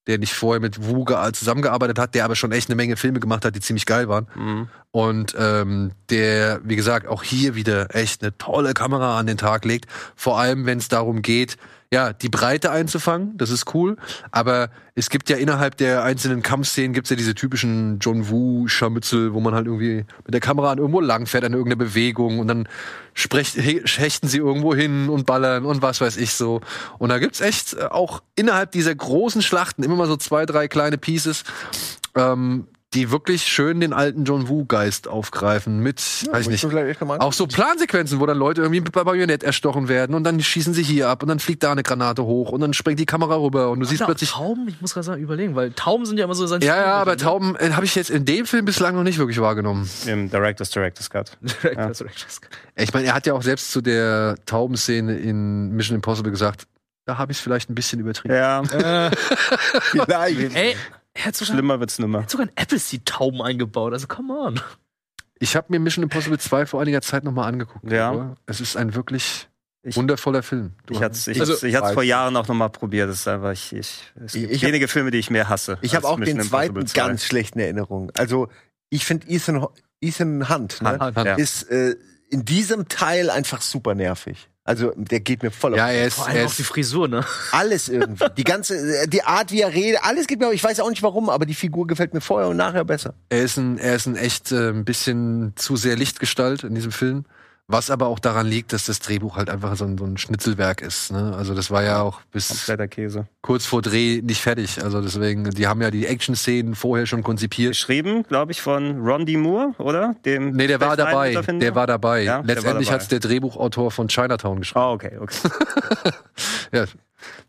der 0.08 0.20
nicht 0.20 0.34
vorher 0.34 0.62
mit 0.62 0.88
Wu 0.88 1.06
zusammengearbeitet 1.34 2.00
hat, 2.00 2.16
der 2.16 2.24
aber 2.24 2.38
schon 2.38 2.54
echt 2.54 2.70
eine 2.70 2.76
Menge 2.76 2.96
Filme 2.96 3.20
gemacht 3.20 3.44
hat, 3.44 3.56
die 3.56 3.60
ziemlich 3.60 3.86
geil 3.86 4.08
waren. 4.08 4.28
Mhm. 4.36 4.68
Und 4.92 5.36
ähm, 5.38 5.92
der, 6.10 6.62
wie 6.64 6.78
gesagt, 6.78 7.08
auch 7.08 7.24
hier 7.24 7.56
wieder 7.56 7.94
echt 7.94 8.22
eine 8.22 8.38
tolle 8.38 8.74
Kamera 8.74 9.20
an 9.20 9.28
den 9.28 9.38
Tag 9.38 9.66
legt. 9.66 9.88
Vor 10.16 10.40
allem, 10.40 10.66
wenn 10.66 10.78
es 10.78 10.88
darum 10.88 11.22
geht, 11.22 11.58
ja, 11.94 12.12
die 12.12 12.30
Breite 12.30 12.72
einzufangen, 12.72 13.38
das 13.38 13.52
ist 13.52 13.76
cool. 13.76 13.98
Aber 14.32 14.72
es 14.96 15.12
gibt 15.12 15.30
ja 15.30 15.38
innerhalb 15.38 15.78
der 15.78 16.04
einzelnen 16.04 16.42
Kampfszenen 16.42 16.92
gibt's 16.92 17.12
ja 17.12 17.16
diese 17.16 17.36
typischen 17.36 18.00
John 18.00 18.32
Woo 18.32 18.68
Scharmützel, 18.68 19.36
wo 19.36 19.40
man 19.40 19.54
halt 19.54 19.68
irgendwie 19.68 20.04
mit 20.26 20.34
der 20.34 20.40
Kamera 20.40 20.72
an 20.72 20.80
irgendwo 20.80 21.02
langfährt, 21.02 21.44
an 21.44 21.54
irgendeine 21.54 21.86
Bewegung 21.86 22.40
und 22.40 22.48
dann 22.48 22.68
sprecht, 23.14 23.58
hechten 23.58 24.28
sie 24.28 24.40
irgendwo 24.40 24.74
hin 24.74 25.08
und 25.08 25.28
ballern 25.28 25.66
und 25.66 25.84
was 25.84 26.02
weiß 26.02 26.18
ich 26.18 26.34
so. 26.34 26.62
Und 26.98 27.10
da 27.10 27.20
gibt's 27.20 27.42
echt 27.42 27.76
äh, 27.76 27.84
auch 27.84 28.24
innerhalb 28.36 28.72
dieser 28.72 28.96
großen 28.96 29.44
Schlachten 29.44 29.84
immer 29.84 29.96
mal 29.96 30.08
so 30.08 30.18
zwei, 30.18 30.48
drei 30.48 30.68
kleine 30.68 30.98
Pieces, 30.98 31.44
ähm, 32.16 32.66
die 32.94 33.12
wirklich 33.12 33.44
schön 33.44 33.80
den 33.80 33.94
alten 33.94 34.24
John 34.24 34.48
Woo-Geist 34.48 35.08
aufgreifen 35.08 35.80
mit, 35.80 36.02
ja, 36.26 36.34
weiß 36.34 36.48
nicht, 36.48 36.66
auch 36.66 37.34
so 37.34 37.48
Plansequenzen, 37.48 38.20
wo 38.20 38.26
dann 38.26 38.38
Leute 38.38 38.62
irgendwie 38.62 38.82
bei 38.82 39.04
Bajonett 39.04 39.44
erstochen 39.44 39.88
werden 39.88 40.16
und 40.16 40.24
dann 40.24 40.40
schießen 40.40 40.74
sie 40.74 40.84
hier 40.84 41.10
ab 41.10 41.24
und 41.24 41.30
dann 41.30 41.40
fliegt 41.40 41.64
da 41.64 41.72
eine 41.72 41.84
Granate 41.84 42.24
hoch 42.24 42.52
und 42.52 42.62
dann 42.62 42.74
springt 42.74 43.00
die 43.00 43.06
Kamera 43.06 43.36
rüber 43.36 43.72
und 43.72 43.80
du 43.80 43.86
siehst 43.86 44.04
plötzlich 44.04 44.32
Tauben, 44.32 44.68
ich 44.68 44.80
muss 44.82 44.94
gerade 44.94 45.06
sagen, 45.06 45.22
überlegen, 45.22 45.56
weil 45.56 45.72
Tauben 45.72 46.06
sind 46.06 46.18
ja 46.18 46.26
immer 46.26 46.36
so 46.36 46.46
sein 46.46 46.62
Ja, 46.62 46.76
ja, 46.76 46.96
aber 46.96 47.12
ne? 47.12 47.18
Tauben 47.18 47.56
äh, 47.56 47.72
habe 47.72 47.86
ich 47.86 47.96
jetzt 47.96 48.10
in 48.10 48.26
dem 48.26 48.46
Film 48.46 48.66
bislang 48.66 48.96
noch 48.96 49.04
nicht 49.04 49.18
wirklich 49.18 49.40
wahrgenommen. 49.40 49.90
Im 50.06 50.30
Director's 50.30 50.70
Director's 50.70 51.10
Cut. 51.10 51.38
Director's 51.42 52.00
ja. 52.00 52.06
Director's 52.06 52.42
Cut. 52.42 52.52
Ich 52.76 52.94
meine, 52.94 53.08
er 53.08 53.14
hat 53.14 53.26
ja 53.26 53.34
auch 53.34 53.44
selbst 53.44 53.72
zu 53.72 53.82
der 53.82 54.36
Taubenszene 54.46 55.18
in 55.18 55.70
Mission 55.72 55.96
Impossible 55.96 56.32
gesagt, 56.32 56.68
da 57.06 57.18
habe 57.18 57.32
ich 57.32 57.38
es 57.38 57.44
vielleicht 57.44 57.70
ein 57.70 57.76
bisschen 57.76 58.00
übertrieben. 58.00 58.34
Ja. 58.34 58.62
äh, 58.62 59.12
vielleicht. 59.82 60.56
Ey, 60.56 60.76
er 61.14 61.26
hat 61.26 61.36
sogar, 61.36 61.56
Schlimmer 61.56 61.80
wird's 61.80 62.00
nimmer. 62.00 62.20
Er 62.20 62.24
hat 62.24 62.30
sogar 62.30 62.48
ein 62.48 62.54
Appleseed-Tauben 62.56 63.42
eingebaut, 63.42 63.94
also 63.94 64.08
come 64.08 64.34
on. 64.34 64.60
Ich 65.40 65.56
habe 65.56 65.68
mir 65.70 65.80
Mission 65.80 66.04
Impossible 66.04 66.40
2 66.40 66.66
vor 66.66 66.82
einiger 66.82 67.02
Zeit 67.02 67.24
nochmal 67.24 67.48
angeguckt. 67.50 67.92
Ja. 67.92 68.36
Es 68.46 68.62
ist 68.62 68.78
ein 68.78 68.96
wirklich 68.96 69.50
ich, 69.84 69.96
wundervoller 69.98 70.42
Film. 70.42 70.74
Du 70.86 70.94
ich 70.94 71.02
hatte 71.02 71.16
es 71.16 71.28
ich, 71.28 71.40
also, 71.40 71.66
ich 71.66 71.76
vor 71.76 72.04
Jahren 72.04 72.36
auch 72.38 72.48
nochmal 72.48 72.70
probiert. 72.70 73.10
Das 73.10 73.20
ist 73.20 73.28
einfach, 73.28 73.52
ich, 73.52 73.74
ich, 73.74 74.14
es 74.16 74.34
gibt 74.34 74.52
ich 74.52 74.62
wenige 74.62 74.86
hab, 74.86 74.92
Filme, 74.92 75.12
die 75.12 75.18
ich 75.18 75.30
mehr 75.30 75.50
hasse. 75.50 75.78
Ich 75.82 75.96
habe 75.96 76.08
auch 76.08 76.18
Mission 76.18 76.38
den 76.38 76.48
zweiten 76.48 76.86
ganz 76.94 77.26
schlechten 77.26 77.60
Erinnerungen. 77.60 78.10
Also 78.18 78.48
ich 78.90 79.06
finde 79.06 79.28
Ethan, 79.28 79.68
Ethan 80.00 80.50
Hunt, 80.50 80.82
ne, 80.82 81.00
Hunt, 81.00 81.18
Hunt, 81.18 81.40
ist 81.40 81.64
äh, 81.70 81.96
in 82.30 82.46
diesem 82.46 82.88
Teil 82.88 83.30
einfach 83.30 83.62
super 83.62 83.96
nervig. 83.96 84.50
Also 84.66 84.94
der 84.96 85.20
geht 85.20 85.44
mir 85.44 85.52
voll 85.52 85.76
Ja, 85.76 85.86
auf. 85.86 85.92
er 85.92 86.08
ist, 86.08 86.14
Vor 86.16 86.28
allem 86.28 86.38
er 86.38 86.46
auch 86.48 86.54
die 86.54 86.62
ist 86.62 86.68
Frisur, 86.70 87.08
ne? 87.10 87.26
Alles 87.52 87.90
irgendwie. 87.90 88.24
Die 88.38 88.44
ganze, 88.46 89.08
die 89.10 89.24
Art, 89.24 89.52
wie 89.52 89.60
er 89.62 89.74
redet, 89.74 90.00
alles 90.04 90.26
geht 90.26 90.40
mir 90.40 90.48
auf. 90.48 90.54
Ich 90.54 90.64
weiß 90.64 90.80
auch 90.80 90.90
nicht 90.90 91.04
warum, 91.04 91.30
aber 91.30 91.46
die 91.46 91.54
Figur 91.54 91.86
gefällt 91.86 92.14
mir 92.14 92.22
vorher 92.22 92.48
und 92.50 92.56
nachher 92.58 92.86
besser. 92.86 93.14
Er 93.30 93.44
ist 93.44 93.58
ein, 93.58 93.78
er 93.78 93.96
ist 93.96 94.06
ein 94.06 94.16
echt 94.16 94.54
äh, 94.54 94.70
ein 94.70 94.86
bisschen 94.86 95.52
zu 95.58 95.76
sehr 95.76 95.98
Lichtgestalt 95.98 96.64
in 96.64 96.76
diesem 96.76 96.92
Film. 96.94 97.26
Was 97.68 97.90
aber 97.90 98.08
auch 98.08 98.20
daran 98.20 98.46
liegt, 98.46 98.74
dass 98.74 98.88
das 98.88 99.00
Drehbuch 99.00 99.38
halt 99.38 99.50
einfach 99.50 99.78
so 99.78 99.86
ein, 99.86 99.98
so 99.98 100.04
ein 100.04 100.18
Schnitzelwerk 100.18 100.82
ist. 100.82 101.14
Ne? 101.14 101.34
Also 101.38 101.56
das 101.56 101.72
war 101.72 101.82
ja 101.82 102.02
auch 102.02 102.20
bis 102.32 102.70
kurz 103.42 103.66
vor 103.66 103.82
Dreh 103.82 104.22
nicht 104.22 104.42
fertig. 104.42 104.84
Also 104.84 105.02
deswegen, 105.02 105.50
die 105.50 105.66
haben 105.66 105.82
ja 105.82 105.90
die 105.90 106.06
Action-Szenen 106.06 106.76
vorher 106.76 107.06
schon 107.06 107.24
konzipiert. 107.24 107.72
Geschrieben, 107.72 108.24
glaube 108.24 108.52
ich, 108.52 108.62
von 108.62 109.00
Ron 109.00 109.26
D. 109.26 109.38
Moore, 109.38 109.74
oder? 109.78 110.16
Dem 110.26 110.52
Nee, 110.52 110.68
der 110.68 110.82
war 110.82 110.98
dabei. 110.98 111.36
Der 111.36 111.74
war 111.74 111.88
dabei. 111.88 112.24
Ja, 112.24 112.42
Letztendlich 112.42 112.88
dabei. 112.88 113.00
hat's 113.00 113.08
der 113.08 113.20
Drehbuchautor 113.20 113.92
von 113.92 114.10
Chinatown 114.10 114.60
geschrieben. 114.60 114.86
Oh, 114.86 114.92
okay, 114.92 115.18
okay. 115.20 115.38
Ja. 116.74 116.86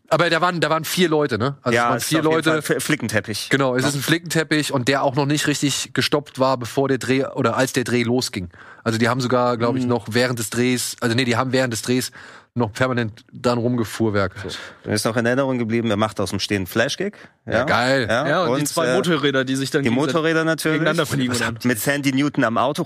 Aber 0.09 0.29
da 0.29 0.39
waren, 0.39 0.59
da 0.61 0.69
waren 0.69 0.85
vier 0.85 1.09
Leute, 1.09 1.37
ne? 1.37 1.57
Also 1.63 1.77
es 1.77 1.83
waren 1.83 1.97
ist 1.97 2.03
vier 2.05 2.21
Leute. 2.21 2.61
Flickenteppich. 2.61 3.49
Genau, 3.49 3.75
es 3.75 3.85
ist 3.85 3.95
ein 3.95 4.01
Flickenteppich 4.01 4.71
und 4.71 4.87
der 4.87 5.01
auch 5.03 5.15
noch 5.15 5.25
nicht 5.25 5.47
richtig 5.47 5.91
gestoppt 5.93 6.37
war, 6.39 6.57
bevor 6.57 6.87
der 6.87 6.99
Dreh 6.99 7.25
oder 7.25 7.57
als 7.57 7.73
der 7.73 7.83
Dreh 7.85 8.03
losging. 8.03 8.49
Also 8.83 8.99
die 8.99 9.09
haben 9.09 9.19
sogar, 9.19 9.57
glaube 9.57 9.73
Mhm. 9.73 9.79
ich, 9.79 9.85
noch 9.87 10.07
während 10.11 10.37
des 10.39 10.51
Drehs, 10.51 10.95
also 11.01 11.15
nee, 11.15 11.25
die 11.25 11.35
haben 11.37 11.51
während 11.53 11.73
des 11.73 11.81
Drehs 11.81 12.11
noch 12.53 12.71
permanent 12.71 13.25
dann 13.33 13.57
rumgefuhrwerk. 13.57 14.33
So. 14.47 14.57
Mir 14.87 14.93
ist 14.93 15.03
noch 15.05 15.17
in 15.17 15.25
Erinnerung 15.25 15.57
geblieben, 15.57 15.89
er 15.89 15.97
macht 15.97 16.19
aus 16.21 16.29
dem 16.29 16.39
Stehen 16.39 16.67
Flashkick. 16.67 17.17
Ja, 17.45 17.63
geil. 17.65 18.07
Ja, 18.09 18.45
und, 18.45 18.59
die 18.59 18.65
zwei 18.65 18.87
äh, 18.87 18.95
Motorräder, 18.95 19.43
die 19.43 19.55
sich 19.55 19.71
dann 19.71 19.83
Die 19.83 19.89
Motorräder 19.89 20.43
natürlich. 20.45 20.75
gegeneinander 20.75 21.05
fliegen 21.05 21.33
und 21.35 21.65
Mit 21.65 21.79
Sandy 21.81 22.13
Newton 22.13 22.43
am 22.45 22.57
Auto. 22.57 22.85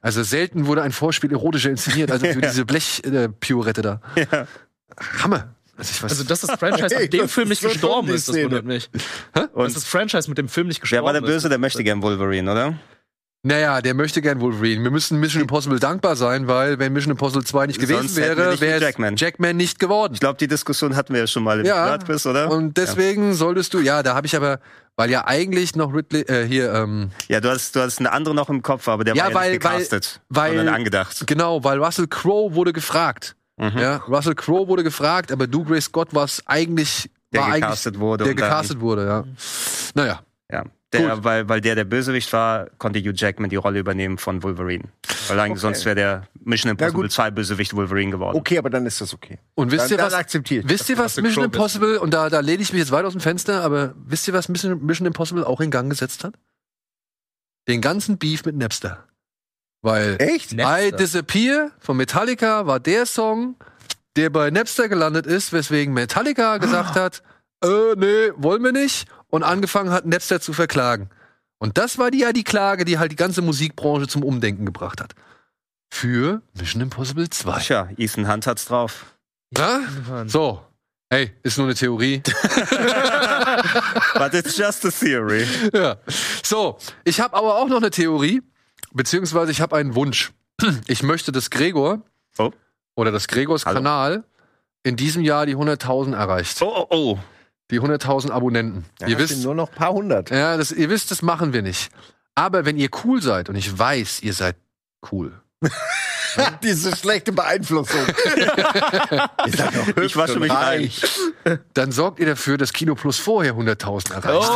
Also 0.00 0.22
selten 0.22 0.66
wurde 0.66 0.82
ein 0.82 0.92
Vorspiel 0.92 1.30
erotischer 1.32 1.70
inszeniert, 1.70 2.10
also 2.10 2.26
für 2.26 2.40
diese 2.40 2.64
Blech-Piorette 2.64 3.82
da. 3.82 4.00
Hammer. 5.22 5.54
Also, 5.76 5.90
ich 5.90 6.02
weiß, 6.02 6.10
Also, 6.12 6.24
dass 6.24 6.40
das 6.42 6.58
Franchise 6.58 6.88
Hey, 6.94 7.02
mit 7.04 7.12
dem 7.14 7.28
Film 7.28 7.50
ist 7.50 7.62
nicht 7.62 7.72
gestorben 7.72 8.08
ist, 8.08 8.28
das 8.28 8.36
wundert 8.36 8.64
mich. 8.64 8.90
Dass 9.32 9.46
Und 9.52 9.74
das 9.76 9.84
Franchise 9.84 10.28
mit 10.28 10.38
dem 10.38 10.48
Film 10.48 10.68
nicht 10.68 10.80
gestorben 10.80 11.00
wer 11.02 11.06
war 11.06 11.12
der 11.14 11.20
Böse? 11.22 11.46
ist. 11.46 11.50
Der 11.50 11.58
möchte 11.58 11.82
gern 11.82 12.02
Wolverine, 12.02 12.50
oder? 12.52 12.74
naja, 13.44 13.80
der 13.80 13.94
möchte 13.94 14.22
gern 14.22 14.40
Wolverine. 14.40 14.84
Wir 14.84 14.92
müssen 14.92 15.18
Mission 15.18 15.42
Impossible 15.42 15.80
dankbar 15.80 16.14
sein, 16.14 16.46
weil 16.46 16.78
wenn 16.78 16.92
Mission 16.92 17.10
Impossible 17.10 17.42
2 17.44 17.66
nicht 17.66 17.80
gewesen 17.80 18.02
Sonst 18.02 18.16
wäre, 18.16 18.60
wäre 18.60 18.80
Jackman. 18.80 19.16
Jackman 19.16 19.56
nicht 19.56 19.80
geworden. 19.80 20.14
Ich 20.14 20.20
glaube, 20.20 20.38
die 20.38 20.46
Diskussion 20.46 20.94
hatten 20.94 21.12
wir 21.12 21.20
ja 21.22 21.26
schon 21.26 21.42
mal 21.42 21.58
im 21.58 21.66
Ja, 21.66 21.86
Nerdquiz, 21.86 22.24
oder? 22.26 22.50
Und 22.52 22.76
deswegen 22.76 23.34
solltest 23.34 23.74
du, 23.74 23.80
ja, 23.80 24.04
da 24.04 24.14
habe 24.14 24.28
ich 24.28 24.36
aber, 24.36 24.60
weil 24.94 25.10
ja 25.10 25.26
eigentlich 25.26 25.74
noch 25.74 25.92
Ridley, 25.92 26.20
äh, 26.28 26.46
hier, 26.46 26.72
ähm, 26.72 27.10
Ja, 27.28 27.40
du 27.40 27.50
hast, 27.50 27.74
du 27.74 27.80
hast 27.80 27.98
eine 27.98 28.12
andere 28.12 28.32
noch 28.32 28.48
im 28.48 28.62
Kopf, 28.62 28.86
aber 28.86 29.02
der 29.02 29.16
Ja, 29.16 29.24
war 29.24 29.30
ja 29.30 29.34
weil- 29.34 29.50
nicht 29.54 29.64
weil- 29.64 29.72
gecastet, 29.78 30.20
weil- 30.28 30.54
sondern 30.56 30.74
angedacht. 30.76 31.24
genau, 31.26 31.64
weil 31.64 31.82
Russell 31.82 32.06
Crowe 32.06 32.54
wurde 32.54 32.72
gefragt. 32.72 33.34
Mhm. 33.70 33.78
Ja, 33.78 33.96
Russell 34.08 34.34
Crowe 34.34 34.66
wurde 34.68 34.82
gefragt, 34.82 35.30
aber 35.32 35.46
Dougray 35.46 35.80
Scott 35.80 36.12
war 36.14 36.24
es 36.24 36.42
eigentlich, 36.46 37.10
Der 37.32 37.42
war 37.42 37.52
gecastet 37.52 37.94
eigentlich, 37.94 38.00
wurde. 38.00 38.24
der 38.24 38.32
und 38.32 38.40
dann- 38.40 38.48
gecastet 38.50 38.80
wurde, 38.80 39.06
ja. 39.06 39.24
Naja, 39.94 40.20
Ja. 40.50 40.64
Der, 40.92 41.24
weil, 41.24 41.48
weil 41.48 41.62
der 41.62 41.74
der 41.74 41.84
Bösewicht 41.84 42.30
war, 42.34 42.68
konnte 42.76 42.98
Hugh 43.00 43.14
Jackman 43.16 43.48
die 43.48 43.56
Rolle 43.56 43.78
übernehmen 43.78 44.18
von 44.18 44.42
Wolverine. 44.42 44.84
Weil 45.28 45.40
eigentlich 45.40 45.60
sonst 45.62 45.86
wäre 45.86 45.94
der 45.96 46.28
Mission 46.44 46.70
Impossible 46.72 47.04
gut. 47.04 47.12
2 47.12 47.30
Bösewicht 47.30 47.74
Wolverine 47.74 48.10
geworden. 48.10 48.36
Okay, 48.36 48.58
aber 48.58 48.68
dann 48.68 48.84
ist 48.84 49.00
das 49.00 49.14
okay. 49.14 49.38
und 49.54 49.70
wisst 49.72 49.90
Dann, 49.90 49.98
ihr 50.00 50.04
was, 50.04 50.12
akzeptiere 50.12 50.62
ich. 50.64 50.68
wisst 50.68 50.90
ihr 50.90 50.98
was 50.98 51.16
Mission. 51.16 51.46
Impossible, 51.46 51.96
und 51.98 52.12
da, 52.12 52.28
da 52.28 52.40
lehne 52.40 52.62
ich 52.62 52.74
mich 52.74 52.80
jetzt 52.80 52.90
weit 52.92 53.06
aus 53.06 53.12
dem 53.12 53.22
Fenster, 53.22 53.62
aber 53.62 53.94
wisst 54.04 54.28
ihr 54.28 54.34
was 54.34 54.50
Mission, 54.50 54.84
Mission 54.84 55.06
Impossible 55.06 55.44
auch 55.46 55.62
in 55.62 55.70
Gang 55.70 55.88
gesetzt 55.88 56.24
hat? 56.24 56.34
Den 57.68 57.80
ganzen 57.80 58.18
Beef 58.18 58.44
mit 58.44 58.56
Napster. 58.56 59.04
Weil 59.82 60.16
Echt? 60.20 60.52
Napster. 60.52 60.86
I 60.86 60.92
Disappear 60.92 61.72
von 61.80 61.96
Metallica 61.96 62.66
war 62.66 62.78
der 62.80 63.04
Song, 63.04 63.56
der 64.16 64.30
bei 64.30 64.50
Napster 64.50 64.88
gelandet 64.88 65.26
ist, 65.26 65.52
weswegen 65.52 65.92
Metallica 65.92 66.58
gesagt 66.58 66.94
hat, 66.94 67.22
äh, 67.64 67.94
nee, 67.96 68.30
wollen 68.36 68.62
wir 68.62 68.72
nicht, 68.72 69.08
und 69.28 69.42
angefangen 69.42 69.90
hat, 69.90 70.06
Napster 70.06 70.40
zu 70.40 70.52
verklagen. 70.52 71.10
Und 71.58 71.78
das 71.78 71.98
war 71.98 72.10
die, 72.10 72.20
ja 72.20 72.32
die 72.32 72.44
Klage, 72.44 72.84
die 72.84 72.98
halt 72.98 73.12
die 73.12 73.16
ganze 73.16 73.42
Musikbranche 73.42 74.08
zum 74.08 74.22
Umdenken 74.24 74.66
gebracht 74.66 75.00
hat. 75.00 75.14
Für 75.92 76.42
Mission 76.58 76.82
Impossible 76.82 77.28
2. 77.28 77.58
Tja, 77.60 77.88
Ethan 77.96 78.30
Hunt 78.30 78.46
hat's 78.46 78.64
drauf. 78.64 79.16
Ja? 79.56 79.80
So. 80.26 80.62
Hey, 81.10 81.32
ist 81.42 81.58
nur 81.58 81.66
eine 81.66 81.74
Theorie. 81.74 82.22
But 84.14 84.34
it's 84.34 84.56
just 84.56 84.84
a 84.86 84.90
theory. 84.90 85.46
ja. 85.74 85.96
So, 86.42 86.78
ich 87.04 87.20
habe 87.20 87.36
aber 87.36 87.56
auch 87.56 87.68
noch 87.68 87.76
eine 87.76 87.90
Theorie, 87.90 88.42
beziehungsweise 88.92 89.50
ich 89.52 89.60
habe 89.60 89.76
einen 89.76 89.94
Wunsch. 89.94 90.32
Ich 90.86 91.02
möchte, 91.02 91.32
dass 91.32 91.50
Gregor 91.50 92.02
Oh. 92.38 92.50
oder 92.94 93.10
dass 93.12 93.28
Gregors 93.28 93.66
Hallo. 93.66 93.76
Kanal 93.76 94.24
in 94.84 94.96
diesem 94.96 95.22
Jahr 95.22 95.46
die 95.46 95.56
100.000 95.56 96.14
erreicht. 96.14 96.60
Oh, 96.62 96.72
oh, 96.74 96.86
oh. 96.90 97.18
Die 97.70 97.80
100.000 97.80 98.30
Abonnenten. 98.30 98.84
Ja, 99.00 99.08
ihr 99.08 99.18
wisst, 99.18 99.42
nur 99.42 99.54
noch 99.54 99.70
ein 99.70 99.74
paar 99.74 99.92
hundert. 99.92 100.30
ja, 100.30 100.56
das, 100.56 100.72
ihr 100.72 100.88
wisst, 100.90 101.10
das 101.10 101.22
machen 101.22 101.52
wir 101.52 101.62
nicht. 101.62 101.90
Aber 102.34 102.64
wenn 102.64 102.76
ihr 102.76 102.88
cool 103.04 103.20
seid 103.22 103.48
und 103.48 103.56
ich 103.56 103.78
weiß, 103.78 104.22
ihr 104.22 104.32
seid 104.34 104.56
cool, 105.10 105.32
Diese 106.62 106.96
schlechte 106.96 107.30
Beeinflussung. 107.32 108.00
Ich 110.02 110.16
wasche 110.16 110.40
mich 110.40 110.50
rein. 110.52 110.90
dann 111.74 111.92
sorgt 111.92 112.18
ihr 112.20 112.26
dafür, 112.26 112.56
dass 112.56 112.72
Kino 112.72 112.94
Plus 112.94 113.18
vorher 113.18 113.54
100.000 113.54 114.14
erreicht. 114.14 114.50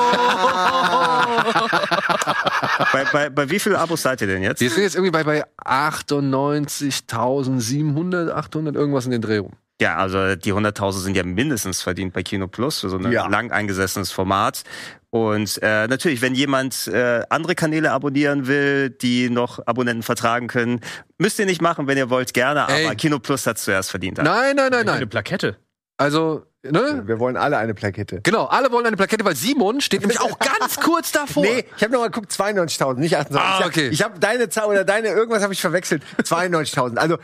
Bei, 2.92 3.04
bei, 3.12 3.30
bei 3.30 3.50
wie 3.50 3.58
vielen 3.58 3.76
Abos 3.76 4.02
seid 4.02 4.20
ihr 4.20 4.26
denn 4.26 4.42
jetzt? 4.42 4.60
Wir 4.60 4.68
sind 4.70 4.82
jetzt 4.82 4.94
irgendwie 4.94 5.10
bei, 5.10 5.24
bei 5.24 5.44
98.700, 5.64 8.30
800, 8.30 8.76
irgendwas 8.76 9.06
in 9.06 9.10
den 9.12 9.22
Dreh 9.22 9.38
rum. 9.38 9.52
Ja, 9.80 9.96
also 9.96 10.36
die 10.36 10.52
100.000 10.54 10.92
sind 11.00 11.16
ja 11.16 11.22
mindestens 11.22 11.82
verdient 11.82 12.12
bei 12.14 12.22
Kino 12.22 12.48
Plus 12.48 12.80
für 12.80 12.88
so 12.88 12.96
ein 12.98 13.12
Ja. 13.12 13.26
lang 13.28 13.50
eingesessenes 13.52 14.10
Format. 14.10 14.62
Und 15.10 15.58
äh, 15.62 15.86
natürlich, 15.86 16.22
wenn 16.22 16.34
jemand 16.34 16.86
äh, 16.88 17.22
andere 17.28 17.54
Kanäle 17.54 17.92
abonnieren 17.92 18.46
will, 18.46 18.88
die 18.90 19.28
noch 19.28 19.66
Abonnenten 19.66 20.02
vertragen 20.02 20.46
können, 20.46 20.80
müsst 21.18 21.38
ihr 21.38 21.44
nicht 21.46 21.60
machen, 21.60 21.86
wenn 21.86 21.98
ihr 21.98 22.08
wollt, 22.08 22.32
gerne. 22.32 22.66
Ey. 22.68 22.86
Aber 22.86 22.94
Kino 22.94 23.18
Plus 23.18 23.46
hat 23.46 23.58
zuerst 23.58 23.90
verdient. 23.90 24.16
Nein, 24.18 24.56
nein, 24.56 24.70
nein, 24.70 24.88
Eine 24.88 25.00
nein. 25.00 25.08
Plakette. 25.08 25.56
Also, 25.98 26.46
ne? 26.72 27.02
Wir 27.06 27.18
wollen 27.18 27.36
alle 27.36 27.56
eine 27.58 27.74
Plakette. 27.74 28.20
Genau, 28.22 28.44
alle 28.46 28.70
wollen 28.72 28.86
eine 28.86 28.96
Plakette, 28.96 29.24
weil 29.24 29.36
Simon 29.36 29.80
steht 29.80 30.00
nämlich 30.00 30.20
auch 30.20 30.38
ganz 30.60 30.80
kurz 30.80 31.12
davor. 31.12 31.42
Nee, 31.42 31.64
ich 31.76 31.82
habe 31.82 31.92
nochmal 31.92 32.10
geguckt, 32.10 32.32
92.000, 32.32 32.94
nicht 32.98 33.16
28.000. 33.18 33.36
Ah, 33.36 33.54
Ich 33.58 33.60
hab- 33.60 33.66
okay. 33.66 33.88
Ich 33.88 34.02
habe 34.02 34.18
deine 34.18 34.48
Zahl 34.48 34.66
oder 34.66 34.84
deine, 34.84 35.08
irgendwas 35.08 35.42
habe 35.42 35.52
ich 35.52 35.60
verwechselt. 35.60 36.02
92.000. 36.22 36.96
Also 36.98 37.18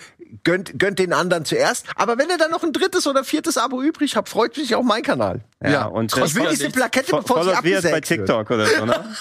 gönnt, 0.44 0.78
gönnt 0.78 0.98
den 0.98 1.12
anderen 1.12 1.44
zuerst. 1.44 1.86
Aber 1.96 2.18
wenn 2.18 2.28
ihr 2.30 2.38
dann 2.38 2.50
noch 2.50 2.62
ein 2.62 2.72
drittes 2.72 3.06
oder 3.06 3.24
viertes 3.24 3.58
Abo 3.58 3.82
übrig 3.82 4.16
habt, 4.16 4.28
freut 4.28 4.56
mich 4.56 4.74
auch 4.74 4.82
mein 4.82 5.02
Kanal. 5.02 5.40
Ja, 5.64 5.86
und 5.86 6.16
Ich 6.16 6.34
will 6.34 6.48
diese 6.50 6.70
Plakette, 6.70 7.12
bevor 7.16 7.44
sie 7.44 7.50
jetzt 7.50 7.62
bei 7.62 7.94
abgesägt 7.96 8.10
wird. 8.10 8.26
TikTok 8.26 8.50
oder 8.50 8.66
so, 8.66 8.84
ne? 8.86 9.04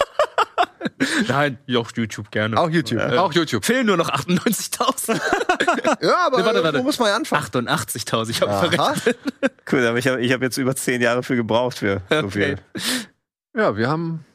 Nein, 1.28 1.58
ja, 1.66 1.80
auch 1.80 1.90
YouTube 1.96 2.32
gerne. 2.32 2.58
Auch 2.60 2.70
YouTube. 2.70 3.00
Auch 3.02 3.34
YouTube. 3.34 3.66
Fehlen 3.66 3.86
nur 3.88 3.98
noch 3.98 4.10
98.000. 4.10 5.20
Ja, 6.02 6.26
aber 6.28 6.40
Nee, 6.40 6.46
warte, 6.46 6.60
wo 6.60 6.64
warte. 6.64 6.84
muss 6.84 7.00
man 7.00 7.10
ja 7.10 7.16
anfangen? 7.16 7.68
88.000, 7.70 8.30
ich 8.30 8.42
habe 8.42 8.52
verrechnet. 8.70 9.18
Cool, 9.72 9.86
aber 9.86 9.98
ich 9.98 10.08
habe 10.12 10.22
ich 10.22 10.32
hab 10.32 10.42
jetzt 10.42 10.58
über 10.58 10.76
zehn 10.76 11.02
Jahre 11.02 11.24
für 11.24 11.36
gebraucht 11.36 11.78
für 11.80 12.02
so 12.10 12.30
viel. 12.30 12.58
Ja, 13.56 13.76
wir 13.76 13.90
haben 13.90 14.26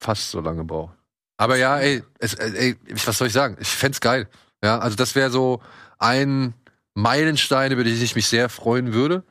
fast 0.00 0.30
so 0.30 0.40
lange 0.40 0.58
gebraucht. 0.58 0.96
Aber 1.36 1.56
ja, 1.56 1.78
ey, 1.78 2.02
es, 2.18 2.34
äh, 2.34 2.52
ey, 2.54 2.76
was 3.04 3.18
soll 3.18 3.28
ich 3.28 3.32
sagen? 3.32 3.56
Ich 3.60 3.68
fänd's 3.68 4.00
geil. 4.00 4.28
Ja, 4.62 4.78
also 4.78 4.96
das 4.96 5.14
wäre 5.14 5.30
so 5.30 5.60
ein 5.98 6.54
Meilenstein, 6.94 7.72
über 7.72 7.84
den 7.84 8.00
ich 8.00 8.14
mich 8.14 8.26
sehr 8.26 8.48
freuen 8.48 8.92
würde. 8.92 9.24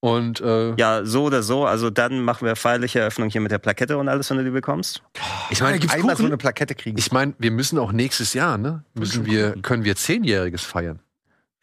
Und 0.00 0.40
äh, 0.40 0.74
Ja, 0.74 1.04
so 1.04 1.24
oder 1.24 1.42
so. 1.42 1.64
Also 1.64 1.88
dann 1.90 2.22
machen 2.22 2.46
wir 2.46 2.56
feierliche 2.56 3.00
Eröffnung 3.00 3.28
hier 3.30 3.40
mit 3.40 3.52
der 3.52 3.58
Plakette 3.58 3.96
und 3.98 4.08
alles, 4.08 4.30
wenn 4.30 4.38
du 4.38 4.44
die 4.44 4.50
bekommst. 4.50 5.02
ich 5.50 5.60
meine, 5.60 5.78
Einmal 5.90 6.16
so 6.16 6.24
eine 6.26 6.36
Plakette 6.36 6.74
kriegen. 6.74 6.98
ich 6.98 7.12
meine, 7.12 7.34
wir 7.38 7.50
müssen 7.52 7.78
auch 7.78 7.92
nächstes 7.92 8.34
Jahr, 8.34 8.58
ne? 8.58 8.84
Müssen 8.94 9.26
wir, 9.26 9.52
können 9.62 9.84
wir 9.84 9.94
zehnjähriges 9.94 10.62
feiern. 10.62 11.00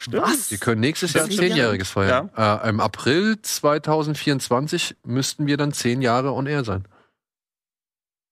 Was? 0.08 0.50
Wir 0.52 0.58
können 0.58 0.80
nächstes 0.82 1.14
Jahr 1.14 1.28
Zehn 1.30 1.38
zehnjähriges 1.40 1.90
feiern. 1.90 2.30
Äh, 2.38 2.70
Im 2.70 2.80
April 2.80 3.42
2024 3.42 4.96
müssten 5.04 5.46
wir 5.48 5.58
dann 5.58 5.74
zehn 5.74 6.02
Jahre 6.02 6.32
on 6.34 6.48
air 6.48 6.64
sein. 6.64 6.86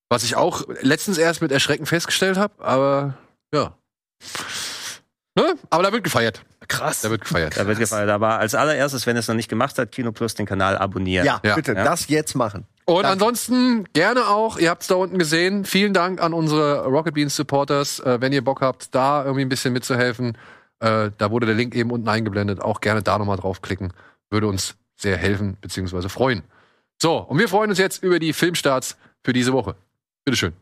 Was 0.09 0.23
ich 0.23 0.35
auch 0.37 0.63
letztens 0.81 1.17
erst 1.17 1.41
mit 1.41 1.51
Erschrecken 1.51 1.85
festgestellt 1.85 2.37
habe, 2.37 2.63
aber 2.63 3.15
ja. 3.53 3.73
Ne? 5.35 5.55
Aber 5.69 5.83
da 5.83 5.91
wird 5.91 6.03
gefeiert. 6.03 6.41
Krass. 6.69 7.01
Da 7.01 7.09
wird 7.09 7.21
gefeiert. 7.21 7.57
Da 7.57 7.67
wird 7.67 7.79
gefeiert. 7.79 8.09
Aber 8.09 8.39
als 8.39 8.55
allererstes, 8.55 9.05
wenn 9.05 9.15
ihr 9.15 9.19
es 9.19 9.27
noch 9.27 9.35
nicht 9.35 9.49
gemacht 9.49 9.77
habt, 9.77 9.91
Kino 9.91 10.11
Plus 10.11 10.33
den 10.33 10.45
Kanal 10.45 10.77
abonnieren. 10.77 11.25
ja, 11.25 11.39
Ja. 11.43 11.55
bitte, 11.55 11.73
Ja. 11.73 11.83
das 11.83 12.07
jetzt 12.07 12.35
machen. 12.35 12.65
Und 12.85 13.03
Danke. 13.03 13.09
ansonsten 13.09 13.83
gerne 13.93 14.27
auch, 14.27 14.57
ihr 14.57 14.69
habt 14.69 14.81
es 14.81 14.87
da 14.87 14.95
unten 14.95 15.17
gesehen, 15.19 15.65
vielen 15.65 15.93
Dank 15.93 16.21
an 16.21 16.33
unsere 16.33 16.85
Rocket 16.85 17.13
Beans 17.13 17.35
Supporters. 17.35 17.99
Äh, 17.99 18.19
wenn 18.21 18.31
ihr 18.33 18.43
Bock 18.43 18.61
habt, 18.61 18.95
da 18.95 19.23
irgendwie 19.23 19.41
ein 19.43 19.49
bisschen 19.49 19.73
mitzuhelfen, 19.73 20.37
äh, 20.79 21.11
da 21.17 21.31
wurde 21.31 21.45
der 21.45 21.55
Link 21.55 21.75
eben 21.75 21.91
unten 21.91 22.07
eingeblendet. 22.07 22.61
Auch 22.61 22.81
gerne 22.81 23.01
da 23.01 23.17
nochmal 23.17 23.37
draufklicken. 23.37 23.93
Würde 24.29 24.47
uns 24.47 24.75
sehr 24.95 25.17
helfen, 25.17 25.57
beziehungsweise 25.61 26.09
freuen. 26.09 26.43
So, 27.01 27.17
und 27.17 27.39
wir 27.39 27.47
freuen 27.47 27.69
uns 27.69 27.79
jetzt 27.79 28.03
über 28.03 28.19
die 28.19 28.33
Filmstarts 28.33 28.97
für 29.23 29.33
diese 29.33 29.53
Woche. 29.53 29.75
Bitteschön. 30.25 30.53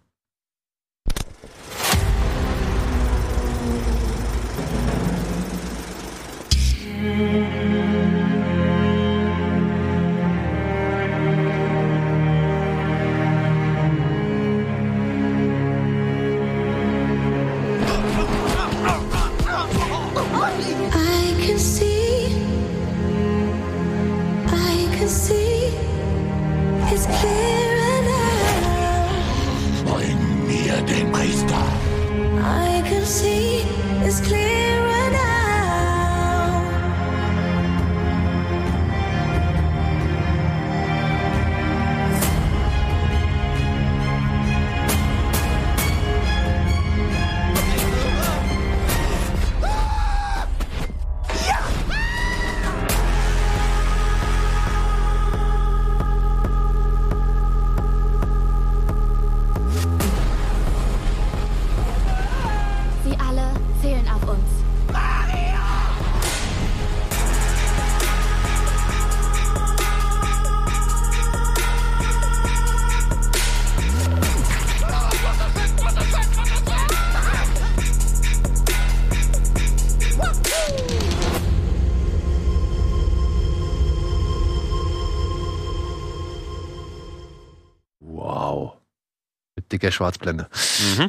Schwarzblende. 89.96 90.48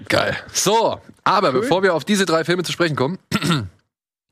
Geil. 0.09 0.37
So, 0.53 1.01
aber 1.25 1.53
bevor 1.53 1.83
wir 1.83 1.95
auf 1.95 2.05
diese 2.05 2.25
drei 2.25 2.45
Filme 2.45 2.63
zu 2.63 2.73
sprechen 2.73 2.97
kommen, 2.97 3.19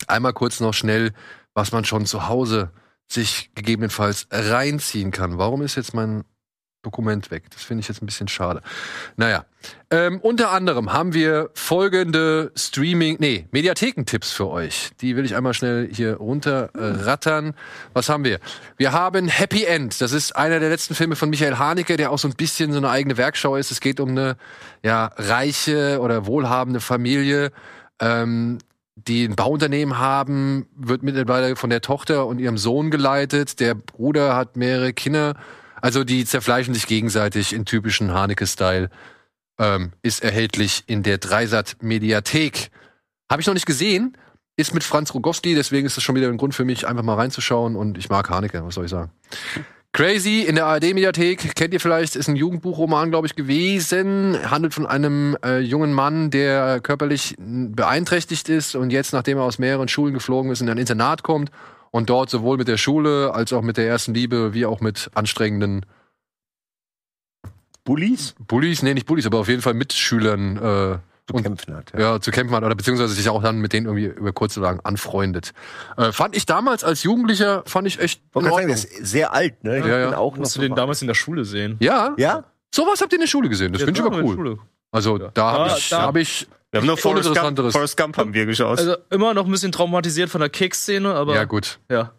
einmal 0.06 0.32
kurz 0.32 0.60
noch 0.60 0.72
schnell, 0.72 1.12
was 1.52 1.72
man 1.72 1.84
schon 1.84 2.06
zu 2.06 2.28
Hause 2.28 2.70
sich 3.06 3.50
gegebenenfalls 3.54 4.26
reinziehen 4.30 5.10
kann. 5.10 5.38
Warum 5.38 5.62
ist 5.62 5.74
jetzt 5.76 5.94
mein 5.94 6.24
Dokument 6.84 7.30
weg? 7.30 7.44
Das 7.50 7.62
finde 7.62 7.80
ich 7.80 7.88
jetzt 7.88 8.02
ein 8.02 8.06
bisschen 8.06 8.28
schade. 8.28 8.62
Naja, 9.16 9.44
ähm, 9.90 10.20
unter 10.20 10.50
anderem 10.50 10.92
haben 10.92 11.14
wir 11.14 11.50
folgende 11.54 12.52
Streaming, 12.56 13.16
nee, 13.20 13.46
Mediathekentipps 13.50 14.32
für 14.32 14.48
euch. 14.48 14.90
Die 15.00 15.16
will 15.16 15.24
ich 15.24 15.36
einmal 15.36 15.54
schnell 15.54 15.88
hier 15.92 16.16
runterrattern. 16.16 17.54
Was 17.92 18.08
haben 18.08 18.24
wir? 18.24 18.40
Wir 18.76 18.92
haben 18.92 19.28
Happy 19.28 19.64
End. 19.64 20.00
Das 20.00 20.12
ist 20.12 20.36
einer 20.36 20.60
der 20.60 20.70
letzten 20.70 20.94
Filme 20.94 21.16
von 21.16 21.30
Michael 21.30 21.56
Haneke, 21.56 21.96
der 21.96 22.10
auch 22.10 22.18
so 22.18 22.28
ein 22.28 22.34
bisschen 22.34 22.72
so 22.72 22.78
eine 22.78 22.90
eigene 22.90 23.16
Werkschau 23.16 23.56
ist. 23.56 23.70
Es 23.70 23.80
geht 23.80 24.00
um 24.00 24.10
eine 24.10 24.36
ja, 24.82 25.10
reiche 25.16 26.00
oder 26.00 26.26
wohlhabende 26.26 26.80
Familie, 26.80 27.52
ähm, 28.00 28.58
die 28.96 29.24
ein 29.24 29.34
Bauunternehmen 29.34 29.98
haben, 29.98 30.66
wird 30.76 31.02
mittlerweile 31.02 31.56
von 31.56 31.70
der 31.70 31.80
Tochter 31.80 32.26
und 32.26 32.38
ihrem 32.38 32.58
Sohn 32.58 32.90
geleitet. 32.90 33.58
Der 33.60 33.74
Bruder 33.74 34.36
hat 34.36 34.56
mehrere 34.56 34.92
Kinder. 34.92 35.34
Also 35.84 36.02
die 36.02 36.24
zerfleischen 36.24 36.72
sich 36.72 36.86
gegenseitig 36.86 37.52
in 37.52 37.66
typischen 37.66 38.14
Haneke-Style. 38.14 38.88
Ähm, 39.58 39.92
ist 40.00 40.24
erhältlich 40.24 40.82
in 40.86 41.02
der 41.02 41.18
Dreisat-Mediathek. 41.18 42.70
Habe 43.30 43.42
ich 43.42 43.46
noch 43.46 43.52
nicht 43.52 43.66
gesehen. 43.66 44.16
Ist 44.56 44.72
mit 44.72 44.82
Franz 44.82 45.12
Rogowski, 45.12 45.54
deswegen 45.54 45.86
ist 45.86 45.98
das 45.98 46.02
schon 46.02 46.14
wieder 46.14 46.28
ein 46.28 46.38
Grund 46.38 46.54
für 46.54 46.64
mich, 46.64 46.86
einfach 46.86 47.02
mal 47.02 47.16
reinzuschauen. 47.16 47.76
Und 47.76 47.98
ich 47.98 48.08
mag 48.08 48.30
Haneke, 48.30 48.64
was 48.64 48.76
soll 48.76 48.86
ich 48.86 48.90
sagen. 48.90 49.10
Crazy 49.92 50.40
in 50.40 50.54
der 50.54 50.64
ARD-Mediathek, 50.64 51.54
kennt 51.54 51.74
ihr 51.74 51.80
vielleicht, 51.80 52.16
ist 52.16 52.28
ein 52.28 52.36
Jugendbuchroman, 52.36 53.10
glaube 53.10 53.26
ich, 53.26 53.36
gewesen. 53.36 54.38
Handelt 54.50 54.72
von 54.72 54.86
einem 54.86 55.36
äh, 55.44 55.58
jungen 55.58 55.92
Mann, 55.92 56.30
der 56.30 56.80
körperlich 56.80 57.34
beeinträchtigt 57.38 58.48
ist 58.48 58.74
und 58.74 58.88
jetzt, 58.88 59.12
nachdem 59.12 59.36
er 59.36 59.44
aus 59.44 59.58
mehreren 59.58 59.88
Schulen 59.88 60.14
geflogen 60.14 60.50
ist, 60.50 60.62
in 60.62 60.70
ein 60.70 60.78
Internat 60.78 61.22
kommt 61.22 61.50
und 61.94 62.10
dort 62.10 62.28
sowohl 62.28 62.56
mit 62.56 62.66
der 62.66 62.76
Schule 62.76 63.32
als 63.34 63.52
auch 63.52 63.62
mit 63.62 63.76
der 63.76 63.86
ersten 63.86 64.14
Liebe 64.14 64.52
wie 64.52 64.66
auch 64.66 64.80
mit 64.80 65.10
anstrengenden 65.14 65.86
Bullies? 67.84 68.34
Bullies, 68.48 68.82
nee, 68.82 68.94
nicht 68.94 69.06
Bullies, 69.06 69.26
aber 69.26 69.38
auf 69.38 69.48
jeden 69.48 69.62
Fall 69.62 69.74
Mitschülern 69.74 70.56
äh, 70.56 70.60
Zu 71.28 71.34
und- 71.34 71.42
kämpfen 71.44 71.76
hat. 71.76 71.92
ja, 71.96 72.20
zu 72.20 72.32
kämpfen 72.32 72.56
hat 72.56 72.64
oder 72.64 72.74
beziehungsweise 72.74 73.14
sich 73.14 73.28
auch 73.28 73.40
dann 73.42 73.58
mit 73.58 73.72
denen 73.72 73.86
irgendwie 73.86 74.06
über 74.06 74.32
kurz 74.32 74.58
oder 74.58 74.66
lang 74.68 74.80
anfreundet. 74.82 75.52
Äh, 75.96 76.10
fand 76.10 76.34
ich 76.34 76.46
damals 76.46 76.82
als 76.82 77.04
Jugendlicher, 77.04 77.62
fand 77.66 77.86
ich 77.86 78.00
echt 78.00 78.22
Ich 78.34 78.42
sagen, 78.42 78.66
der 78.66 78.74
ist 78.74 78.88
sehr 79.06 79.32
alt, 79.32 79.62
ne? 79.62 79.78
Ich 79.78 79.86
Ja, 79.86 79.98
ja. 79.98 80.16
auch 80.16 80.32
noch 80.32 80.38
Musst 80.40 80.56
du 80.56 80.62
den 80.62 80.74
damals 80.74 81.00
in 81.00 81.06
der 81.06 81.14
Schule 81.14 81.44
sehen. 81.44 81.76
Ja, 81.78 82.14
Ja? 82.16 82.42
sowas 82.74 83.00
habt 83.02 83.12
ihr 83.12 83.18
in 83.18 83.20
der 83.20 83.28
Schule 83.28 83.48
gesehen, 83.48 83.72
das 83.72 83.82
Ja, 83.82 83.86
finde 83.86 84.00
ich 84.00 84.06
aber 84.06 84.22
cool. 84.24 84.58
Also 84.90 85.18
Ja. 85.18 85.30
da 85.32 85.52
habe 85.52 85.78
ich, 85.78 85.88
da- 85.90 86.02
hab 86.02 86.16
ich 86.16 86.48
Wir 86.74 86.80
haben 86.80 86.86
nur 86.88 86.98
Forrest 86.98 87.32
Gump. 87.32 87.72
Forrest 87.72 87.96
Gump 87.96 88.16
haben 88.16 88.34
wir 88.34 88.46
geschaut. 88.46 88.80
Also 88.80 88.96
immer 89.10 89.32
noch 89.32 89.44
ein 89.44 89.50
bisschen 89.52 89.70
traumatisiert 89.70 90.28
von 90.28 90.40
der 90.40 90.50
Keksszene, 90.50 91.14
aber 91.14 91.36
ja 91.36 91.44
gut. 91.44 91.78
ja. 91.88 92.12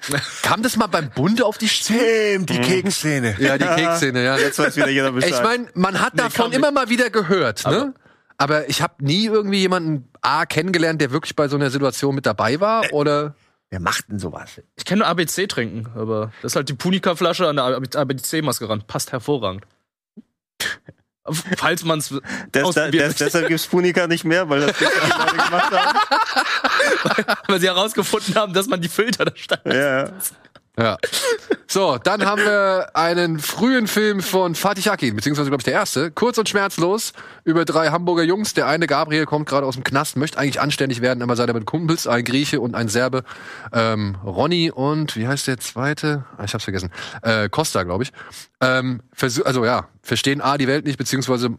Kam 0.42 0.62
das 0.62 0.76
mal 0.76 0.86
beim 0.86 1.10
Bund 1.10 1.42
auf 1.42 1.58
die 1.58 1.68
Stimme? 1.68 1.98
Tim, 1.98 2.46
die 2.46 2.60
Keksszene. 2.60 3.36
Ja, 3.38 3.58
die 3.58 3.66
Keksszene, 3.66 4.24
ja. 4.24 4.38
Jetzt 4.38 4.58
weiß 4.58 4.76
wieder 4.76 4.88
jeder 4.88 5.12
Bescheid. 5.12 5.32
Ich 5.32 5.42
meine, 5.42 5.66
man 5.74 6.00
hat 6.00 6.18
davon 6.18 6.46
kam 6.46 6.52
immer 6.52 6.70
mal 6.70 6.88
wieder 6.88 7.10
gehört, 7.10 7.66
ne? 7.66 7.92
Aber 8.38 8.70
ich 8.70 8.80
habe 8.80 9.04
nie 9.04 9.26
irgendwie 9.26 9.58
jemanden 9.58 10.08
A 10.22 10.46
kennengelernt, 10.46 11.02
der 11.02 11.10
wirklich 11.10 11.36
bei 11.36 11.48
so 11.48 11.56
einer 11.56 11.68
Situation 11.70 12.14
mit 12.14 12.24
dabei 12.24 12.60
war 12.60 12.90
oder 12.92 13.34
Wer 13.68 13.80
macht 13.80 14.08
denn 14.08 14.18
sowas? 14.18 14.62
Ich 14.76 14.86
kenne 14.86 15.00
nur 15.00 15.08
ABC 15.08 15.46
trinken, 15.46 15.88
aber 15.94 16.32
das 16.40 16.52
ist 16.52 16.56
halt 16.56 16.70
die 16.70 16.74
Punika-Flasche 16.74 17.46
an 17.46 17.56
der 17.56 17.64
ABC-Maske 17.66 18.66
ran. 18.66 18.82
Passt 18.86 19.12
hervorragend. 19.12 19.66
Falls 21.56 21.84
man 21.84 21.98
es 21.98 22.14
deshalb 22.54 23.48
gibt's 23.48 23.66
Punika 23.66 24.06
nicht 24.06 24.24
mehr, 24.24 24.48
weil 24.48 24.60
das 24.60 24.78
die 24.78 24.84
Leute 24.84 25.36
gemacht 25.36 25.72
haben. 25.72 25.98
weil 27.48 27.60
sie 27.60 27.66
herausgefunden 27.66 28.34
haben, 28.34 28.52
dass 28.52 28.66
man 28.66 28.80
die 28.80 28.88
Filter 28.88 29.24
da 29.24 29.32
stand. 29.34 29.66
Ja. 29.66 30.12
Ja. 30.78 30.96
So, 31.70 31.98
dann 31.98 32.24
haben 32.24 32.40
wir 32.40 32.90
einen 32.94 33.40
frühen 33.40 33.86
Film 33.88 34.22
von 34.22 34.54
Fatih 34.54 34.88
Akin, 34.90 35.16
beziehungsweise, 35.16 35.50
glaube 35.50 35.60
ich, 35.60 35.64
der 35.64 35.74
erste. 35.74 36.10
Kurz 36.10 36.38
und 36.38 36.48
schmerzlos 36.48 37.12
über 37.44 37.66
drei 37.66 37.88
Hamburger 37.88 38.22
Jungs. 38.22 38.54
Der 38.54 38.66
eine, 38.66 38.86
Gabriel, 38.86 39.26
kommt 39.26 39.48
gerade 39.48 39.66
aus 39.66 39.74
dem 39.74 39.84
Knast, 39.84 40.16
möchte 40.16 40.38
eigentlich 40.38 40.60
anständig 40.60 41.02
werden, 41.02 41.22
aber 41.22 41.36
seine 41.36 41.52
beiden 41.52 41.66
Kumpels, 41.66 42.06
ein 42.06 42.24
Grieche 42.24 42.60
und 42.60 42.74
ein 42.74 42.88
Serbe, 42.88 43.22
ähm, 43.72 44.16
Ronny 44.24 44.70
und, 44.70 45.16
wie 45.16 45.28
heißt 45.28 45.46
der 45.46 45.58
zweite? 45.58 46.24
Ah, 46.38 46.44
ich 46.44 46.54
hab's 46.54 46.64
vergessen. 46.64 46.90
Äh, 47.22 47.50
Costa, 47.50 47.82
glaube 47.82 48.04
ich. 48.04 48.12
Ähm, 48.62 49.02
also 49.44 49.64
ja, 49.64 49.88
verstehen 50.02 50.40
A, 50.40 50.56
die 50.56 50.68
Welt 50.68 50.86
nicht, 50.86 50.96
beziehungsweise 50.96 51.50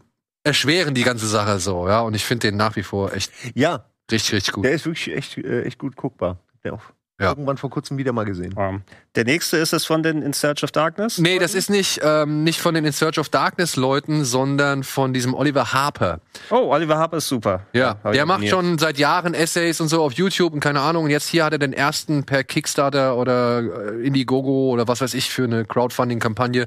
erschweren 0.42 0.94
die 0.94 1.04
ganze 1.04 1.28
Sache 1.28 1.60
so, 1.60 1.86
ja. 1.86 2.00
Und 2.00 2.14
ich 2.14 2.24
finde 2.24 2.48
den 2.48 2.56
nach 2.56 2.74
wie 2.74 2.82
vor 2.82 3.12
echt 3.12 3.30
Ja, 3.54 3.84
richtig, 4.10 4.32
richtig 4.32 4.54
gut. 4.54 4.64
der 4.64 4.72
ist 4.72 4.86
wirklich 4.86 5.14
echt, 5.14 5.38
äh, 5.38 5.62
echt 5.62 5.78
gut 5.78 5.94
guckbar. 5.94 6.38
Der 6.64 6.74
auch 6.74 6.82
Ja. 7.20 7.28
irgendwann 7.30 7.56
vor 7.58 7.70
kurzem 7.70 7.98
wieder 7.98 8.12
mal 8.12 8.24
gesehen. 8.24 8.54
Ähm, 8.58 8.82
Der 9.14 9.24
nächste 9.24 9.56
ist 9.58 9.72
es 9.72 9.84
von 9.84 10.02
den 10.02 10.22
In 10.22 10.32
Search 10.32 10.64
of 10.64 10.70
Darkness. 10.72 11.18
Nee, 11.18 11.38
das 11.38 11.54
ist 11.54 11.68
nicht, 11.68 12.00
ähm, 12.02 12.44
nicht 12.44 12.60
von 12.60 12.74
den 12.74 12.84
In 12.84 12.92
Search 12.92 13.18
of 13.18 13.28
Darkness 13.28 13.76
Leuten, 13.76 14.24
sondern 14.24 14.84
von 14.84 15.12
diesem 15.12 15.34
Oliver 15.34 15.72
Harper. 15.72 16.20
Oh, 16.50 16.72
Oliver 16.72 16.96
Harper 16.96 17.18
ist 17.18 17.28
super. 17.28 17.66
Ja, 17.72 17.96
ich 18.06 18.12
der 18.12 18.24
macht 18.26 18.46
schon 18.48 18.78
seit 18.78 18.98
Jahren 18.98 19.34
Essays 19.34 19.80
und 19.80 19.88
so 19.88 20.02
auf 20.02 20.12
YouTube 20.14 20.52
und 20.52 20.60
keine 20.60 20.80
Ahnung. 20.80 21.04
Und 21.04 21.10
jetzt 21.10 21.28
hier 21.28 21.44
hat 21.44 21.52
er 21.52 21.58
den 21.58 21.72
ersten 21.72 22.24
per 22.24 22.44
Kickstarter 22.44 23.16
oder 23.16 23.60
äh, 23.60 24.06
Indiegogo 24.06 24.70
oder 24.70 24.88
was 24.88 25.00
weiß 25.00 25.14
ich 25.14 25.28
für 25.30 25.44
eine 25.44 25.64
Crowdfunding-Kampagne 25.64 26.66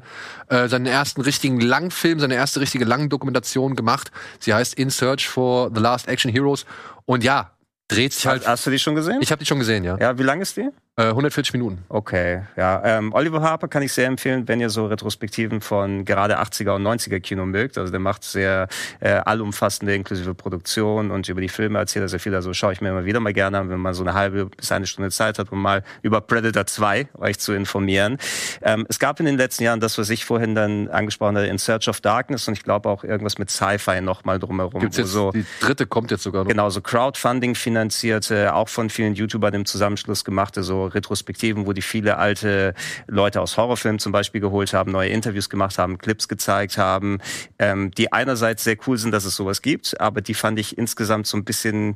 äh, 0.50 0.68
seinen 0.68 0.86
ersten 0.86 1.22
richtigen 1.22 1.60
Langfilm, 1.62 2.20
seine 2.20 2.36
erste 2.36 2.60
richtige 2.62 2.86
Langdokumentation 2.86 3.76
gemacht. 3.76 4.12
Sie 4.40 4.54
heißt 4.54 4.74
In 4.76 4.90
Search 4.90 5.28
for 5.28 5.72
the 5.74 5.82
Last 5.82 6.08
Action 6.08 6.32
Heroes. 6.32 6.66
Und 7.06 7.24
ja, 7.24 7.52
dreht 7.96 8.14
sich 8.14 8.28
halt. 8.28 8.48
Hast, 8.48 8.66
du 8.66 8.72
die 8.72 8.80
schon 8.80 8.96
gesehen? 8.96 9.20
Ich 9.22 9.32
habe 9.32 9.40
die 9.40 9.46
schon 9.46 9.60
gesehen, 9.60 9.84
ja. 9.84 9.98
ja, 9.98 10.18
wie 10.18 10.24
lang 10.24 10.42
ist 10.42 10.58
die? 10.58 10.70
Äh, 10.96 11.06
140 11.06 11.54
Minuten. 11.54 11.84
Okay, 11.90 12.44
ja. 12.56 12.80
Ähm, 12.86 13.14
Oliver 13.14 13.42
Harper 13.42 13.68
kann 13.68 13.82
ich 13.82 13.92
sehr 13.92 14.06
empfehlen, 14.06 14.48
wenn 14.48 14.62
ihr 14.62 14.70
so 14.70 14.86
Retrospektiven 14.86 15.60
von 15.60 16.06
gerade 16.06 16.40
80er 16.40 16.76
und 16.76 16.84
90er 16.84 17.20
Kino 17.20 17.48
mögt. 17.48 17.80
Also 17.80 17.90
der 17.90 18.00
macht 18.00 18.24
sehr 18.24 18.68
äh, 19.00 19.10
allumfassende 19.10 19.96
inklusive 19.96 20.36
Produktion 20.36 21.10
und 21.10 21.28
über 21.28 21.42
die 21.42 21.50
Filme 21.50 21.80
erzählt 21.80 22.06
er 22.06 22.10
sehr 22.10 22.20
viel. 22.20 22.36
Also 22.36 22.54
schaue 22.54 22.74
ich 22.74 22.82
mir 22.82 22.90
immer 22.90 23.06
wieder 23.06 23.20
mal 23.20 23.34
gerne 23.34 23.58
an, 23.58 23.72
wenn 23.72 23.80
man 23.80 23.96
so 23.96 24.04
eine 24.04 24.14
halbe 24.14 24.46
bis 24.46 24.72
eine 24.72 24.86
Stunde 24.86 25.10
Zeit 25.10 25.40
hat, 25.40 25.52
um 25.52 25.64
mal 25.64 25.84
über 26.04 26.22
Predator 26.22 26.68
2 26.68 27.08
euch 27.18 27.40
zu 27.40 27.54
informieren. 27.54 28.20
Ähm, 28.62 28.86
es 28.88 29.00
gab 29.00 29.20
in 29.20 29.26
den 29.26 29.38
letzten 29.38 29.64
Jahren 29.64 29.80
das, 29.80 29.98
was 29.98 30.12
ich 30.12 30.26
vorhin 30.26 30.54
dann 30.54 30.90
angesprochen 30.90 31.38
hatte, 31.38 31.48
In 31.48 31.58
Search 31.58 31.90
of 31.90 32.02
Darkness 32.02 32.48
und 32.48 32.54
ich 32.54 32.62
glaube 32.62 32.88
auch 32.88 33.04
irgendwas 33.04 33.40
mit 33.40 33.50
Sci-Fi 33.50 34.00
noch 34.02 34.26
mal 34.26 34.38
drumherum. 34.38 34.80
Gibt's 34.80 34.98
jetzt, 34.98 35.10
so 35.10 35.32
die 35.32 35.44
dritte 35.60 35.88
kommt 35.88 36.12
jetzt 36.12 36.22
sogar 36.22 36.44
noch. 36.44 36.52
Genau, 36.52 36.70
so 36.70 36.82
Crowdfunding 36.82 37.56
finanzierte, 37.56 38.54
auch 38.54 38.70
von 38.70 38.92
vielen 38.92 39.16
YouTubern 39.16 39.56
im 39.56 39.66
Zusammenschluss 39.66 40.24
gemachte, 40.24 40.62
so 40.62 40.83
Retrospektiven, 40.86 41.66
wo 41.66 41.74
die 41.74 41.82
viele 41.82 42.18
alte 42.18 42.74
Leute 43.08 43.42
aus 43.42 43.58
Horrorfilmen 43.58 44.00
zum 44.00 44.12
Beispiel 44.12 44.42
geholt 44.42 44.74
haben, 44.74 44.92
neue 44.92 45.10
Interviews 45.10 45.50
gemacht 45.50 45.78
haben, 45.78 45.98
Clips 45.98 46.28
gezeigt 46.28 46.78
haben, 46.78 47.20
ähm, 47.60 47.92
die 47.92 48.12
einerseits 48.12 48.64
sehr 48.64 48.78
cool 48.88 48.98
sind, 48.98 49.12
dass 49.12 49.26
es 49.26 49.36
sowas 49.36 49.62
gibt, 49.62 50.00
aber 50.00 50.22
die 50.22 50.34
fand 50.34 50.60
ich 50.60 50.78
insgesamt 50.78 51.28
so 51.28 51.38
ein 51.38 51.44
bisschen 51.44 51.96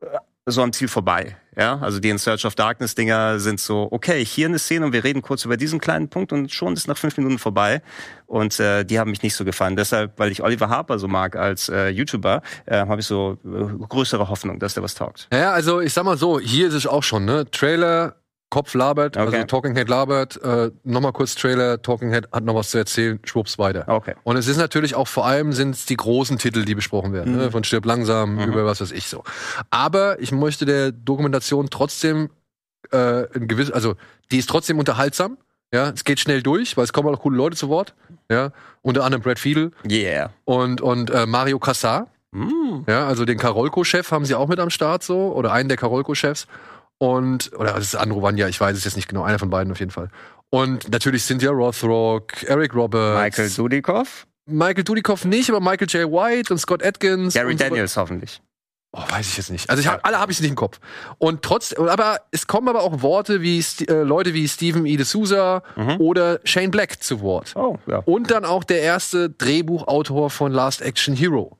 äh, 0.00 0.18
so 0.46 0.62
am 0.62 0.72
Ziel 0.72 0.88
vorbei. 0.88 1.36
Ja, 1.56 1.78
also 1.78 2.00
die 2.00 2.08
In 2.08 2.18
Search 2.18 2.46
of 2.46 2.54
Darkness 2.54 2.94
Dinger 2.94 3.38
sind 3.38 3.60
so, 3.60 3.88
okay, 3.90 4.24
hier 4.24 4.46
eine 4.46 4.58
Szene 4.58 4.86
und 4.86 4.92
wir 4.92 5.04
reden 5.04 5.20
kurz 5.20 5.44
über 5.44 5.58
diesen 5.58 5.80
kleinen 5.80 6.08
Punkt 6.08 6.32
und 6.32 6.50
schon 6.50 6.72
ist 6.72 6.88
nach 6.88 6.96
fünf 6.96 7.16
Minuten 7.18 7.38
vorbei. 7.38 7.82
Und 8.26 8.58
äh, 8.58 8.84
die 8.84 8.98
haben 8.98 9.10
mich 9.10 9.22
nicht 9.22 9.34
so 9.34 9.44
gefallen. 9.44 9.76
Deshalb, 9.76 10.18
weil 10.18 10.32
ich 10.32 10.42
Oliver 10.42 10.70
Harper 10.70 10.98
so 10.98 11.08
mag 11.08 11.36
als 11.36 11.68
äh, 11.68 11.88
YouTuber, 11.88 12.40
äh, 12.64 12.86
habe 12.86 13.00
ich 13.00 13.06
so 13.06 13.36
äh, 13.44 13.86
größere 13.86 14.30
Hoffnung, 14.30 14.58
dass 14.58 14.72
der 14.72 14.82
was 14.82 14.94
taugt. 14.94 15.28
Ja, 15.30 15.52
also 15.52 15.80
ich 15.80 15.92
sag 15.92 16.04
mal 16.04 16.16
so, 16.16 16.40
hier 16.40 16.68
ist 16.68 16.74
es 16.74 16.86
auch 16.86 17.02
schon, 17.02 17.26
ne? 17.26 17.44
Trailer, 17.50 18.16
Kopf 18.52 18.74
labert, 18.74 19.16
Okay. 19.16 19.34
also 19.36 19.46
Talking 19.46 19.74
Head 19.74 19.88
labert, 19.88 20.36
äh, 20.44 20.70
nochmal 20.84 21.12
kurz 21.12 21.34
Trailer, 21.34 21.80
Talking 21.80 22.10
Head 22.12 22.28
hat 22.32 22.44
noch 22.44 22.54
was 22.54 22.68
zu 22.70 22.76
erzählen, 22.78 23.18
schwupps 23.24 23.58
weiter. 23.58 23.84
Okay. 23.88 24.14
Und 24.24 24.36
es 24.36 24.46
ist 24.46 24.58
natürlich 24.58 24.94
auch 24.94 25.08
vor 25.08 25.24
allem 25.26 25.52
sind 25.54 25.74
es 25.74 25.86
die 25.86 25.96
großen 25.96 26.36
Titel, 26.36 26.64
die 26.66 26.74
besprochen 26.74 27.12
werden, 27.14 27.34
ne? 27.36 27.50
von 27.50 27.64
Stirb 27.64 27.86
langsam 27.86 28.38
über 28.38 28.64
was 28.66 28.80
weiß 28.82 28.92
ich 28.92 29.06
so. 29.08 29.24
Aber 29.70 30.20
ich 30.20 30.32
möchte 30.32 30.66
der 30.66 30.92
Dokumentation 30.92 31.70
trotzdem 31.70 32.28
äh, 32.90 33.24
ein 33.34 33.48
gewiss, 33.48 33.70
also 33.70 33.94
die 34.30 34.38
ist 34.38 34.48
trotzdem 34.50 34.78
unterhaltsam. 34.78 35.38
Ja, 35.74 35.88
es 35.88 36.04
geht 36.04 36.20
schnell 36.20 36.42
durch, 36.42 36.76
weil 36.76 36.84
es 36.84 36.92
kommen 36.92 37.08
auch 37.08 37.18
coole 37.20 37.36
Leute 37.38 37.56
zu 37.56 37.70
Wort. 37.70 37.94
Ja, 38.30 38.50
unter 38.82 39.04
anderem 39.04 39.22
Brad 39.22 39.38
Fiedel 39.38 39.70
Yeah. 39.90 40.30
und 40.44 40.82
und 40.82 41.08
äh, 41.10 41.24
Mario 41.24 41.58
Cassar. 41.58 42.08
Mm. 42.32 42.84
Ja, 42.86 43.06
also 43.06 43.24
den 43.24 43.38
Karolko-Chef 43.38 44.10
haben 44.10 44.24
sie 44.24 44.34
auch 44.34 44.48
mit 44.48 44.58
am 44.58 44.70
Start 44.70 45.02
so 45.02 45.32
oder 45.34 45.52
einen 45.52 45.68
der 45.68 45.76
Karolko-Chefs 45.78 46.46
und 47.02 47.50
oder 47.58 47.72
das 47.72 47.82
ist 47.86 47.94
Andrew 47.96 48.22
Vanya, 48.22 48.46
ich 48.46 48.60
weiß 48.60 48.76
es 48.76 48.84
jetzt 48.84 48.94
nicht 48.94 49.08
genau, 49.08 49.24
einer 49.24 49.40
von 49.40 49.50
beiden 49.50 49.72
auf 49.72 49.80
jeden 49.80 49.90
Fall. 49.90 50.08
Und 50.50 50.88
natürlich 50.90 51.24
Cynthia 51.24 51.50
Rothrock, 51.50 52.44
Eric 52.44 52.74
Roberts, 52.74 53.20
Michael 53.38 53.50
Dudikoff, 53.50 54.26
Michael 54.46 54.84
Dudikoff 54.84 55.24
nicht, 55.24 55.50
aber 55.50 55.58
Michael 55.60 55.88
J. 55.88 56.10
White 56.12 56.52
und 56.52 56.58
Scott 56.58 56.84
Atkins. 56.84 57.34
Gary 57.34 57.52
und 57.52 57.58
so- 57.58 57.64
Daniels 57.64 57.96
hoffentlich. 57.96 58.40
Oh, 58.94 59.00
weiß 59.08 59.26
ich 59.26 59.36
jetzt 59.38 59.50
nicht. 59.50 59.70
Also 59.70 59.80
ich 59.80 59.88
hab, 59.88 60.06
alle 60.06 60.18
habe 60.20 60.30
ich 60.30 60.38
nicht 60.40 60.50
im 60.50 60.54
Kopf. 60.54 60.78
Und 61.18 61.40
trotzdem, 61.42 61.88
aber 61.88 62.20
es 62.30 62.46
kommen 62.46 62.68
aber 62.68 62.82
auch 62.82 63.00
Worte 63.00 63.40
wie 63.40 63.60
St 63.62 63.88
äh, 63.90 64.02
Leute 64.02 64.34
wie 64.34 64.46
Stephen 64.46 64.84
E. 64.84 64.96
D'Souza 64.96 65.62
oder 65.98 66.40
Shane 66.44 66.70
Black 66.70 67.02
zu 67.02 67.20
Wort. 67.22 67.52
Oh, 67.56 67.78
ja. 67.86 67.98
Und 68.04 68.30
dann 68.30 68.44
auch 68.44 68.62
der 68.64 68.82
erste 68.82 69.30
Drehbuchautor 69.30 70.28
von 70.28 70.52
Last 70.52 70.82
Action 70.82 71.16
Hero. 71.16 71.56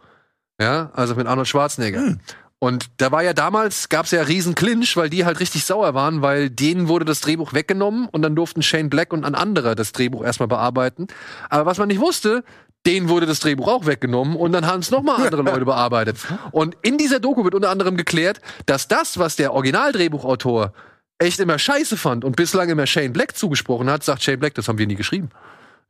Ja, 0.61 0.91
also 0.93 1.15
mit 1.15 1.27
Arnold 1.27 1.49
Schwarzenegger. 1.49 2.19
Und 2.63 2.91
da 2.99 3.11
war 3.11 3.25
ja 3.25 3.33
damals, 3.33 3.89
gab 3.89 4.05
es 4.05 4.13
ja 4.13 4.23
riesen 4.23 4.55
Clinch, 4.55 4.97
weil 4.97 5.11
die 5.11 5.25
halt 5.25 5.41
richtig 5.41 5.65
sauer 5.65 5.95
waren, 5.95 6.23
weil 6.23 6.49
denen 6.49 6.87
wurde 6.87 7.05
das 7.05 7.21
Drehbuch 7.21 7.55
weggenommen 7.55 8.07
und 8.07 8.23
dann 8.23 8.37
durften 8.37 8.63
Shane 8.63 8.89
Black 8.89 9.13
und 9.13 9.25
ein 9.25 9.35
anderer 9.35 9.75
das 9.75 9.91
Drehbuch 9.91 10.23
erstmal 10.23 10.47
bearbeiten. 10.47 11.09
Aber 11.51 11.67
was 11.67 11.79
man 11.79 11.89
nicht 11.89 12.01
wusste, 12.01 12.45
denen 12.87 13.09
wurde 13.09 13.27
das 13.27 13.41
Drehbuch 13.41 13.67
auch 13.67 13.87
weggenommen 13.87 14.37
und 14.37 14.53
dann 14.53 14.65
haben 14.65 14.79
es 14.79 14.93
nochmal 14.93 15.17
andere 15.17 15.43
Leute 15.43 15.65
bearbeitet. 15.65 16.19
Und 16.53 16.77
in 16.83 16.99
dieser 16.99 17.19
Doku 17.19 17.43
wird 17.43 17.57
unter 17.57 17.69
anderem 17.69 17.97
geklärt, 17.97 18.41
dass 18.67 18.87
das, 18.87 19.19
was 19.19 19.35
der 19.35 19.55
Originaldrehbuchautor 19.55 20.73
echt 21.19 21.41
immer 21.41 21.59
scheiße 21.59 21.97
fand 21.97 22.25
und 22.25 22.37
bislang 22.37 22.69
immer 22.69 22.87
Shane 22.87 23.13
Black 23.13 23.37
zugesprochen 23.37 23.91
hat, 23.91 24.05
sagt 24.05 24.23
Shane 24.23 24.39
Black, 24.39 24.55
das 24.55 24.69
haben 24.69 24.79
wir 24.79 24.87
nie 24.87 24.95
geschrieben. 24.95 25.31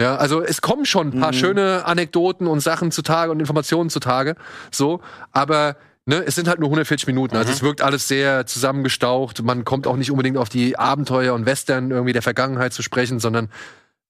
Ja, 0.01 0.17
also 0.17 0.41
es 0.41 0.63
kommen 0.63 0.87
schon 0.87 1.09
ein 1.09 1.21
paar 1.21 1.35
schöne 1.35 1.85
Anekdoten 1.85 2.47
und 2.47 2.61
Sachen 2.61 2.93
zutage 2.93 3.31
und 3.31 3.41
Informationen 3.41 3.91
zutage, 3.91 4.37
so, 4.71 5.03
aber 5.33 5.77
ne, 6.07 6.23
es 6.27 6.35
sind 6.35 6.49
halt 6.49 6.59
nur 6.61 6.69
140 6.69 7.07
Minuten, 7.07 7.37
also 7.37 7.53
es 7.53 7.63
wirkt 7.63 7.83
alles 7.83 8.09
sehr 8.09 8.47
zusammengestaucht, 8.47 9.43
man 9.43 9.65
kommt 9.65 9.87
auch 9.87 9.97
nicht 9.97 10.11
unbedingt 10.11 10.37
auf 10.37 10.49
die 10.49 10.79
Abenteuer 10.79 11.35
und 11.35 11.47
Western 11.47 11.91
irgendwie 11.91 12.13
der 12.13 12.23
Vergangenheit 12.23 12.73
zu 12.73 12.83
sprechen, 12.83 13.21
sondern 13.21 13.49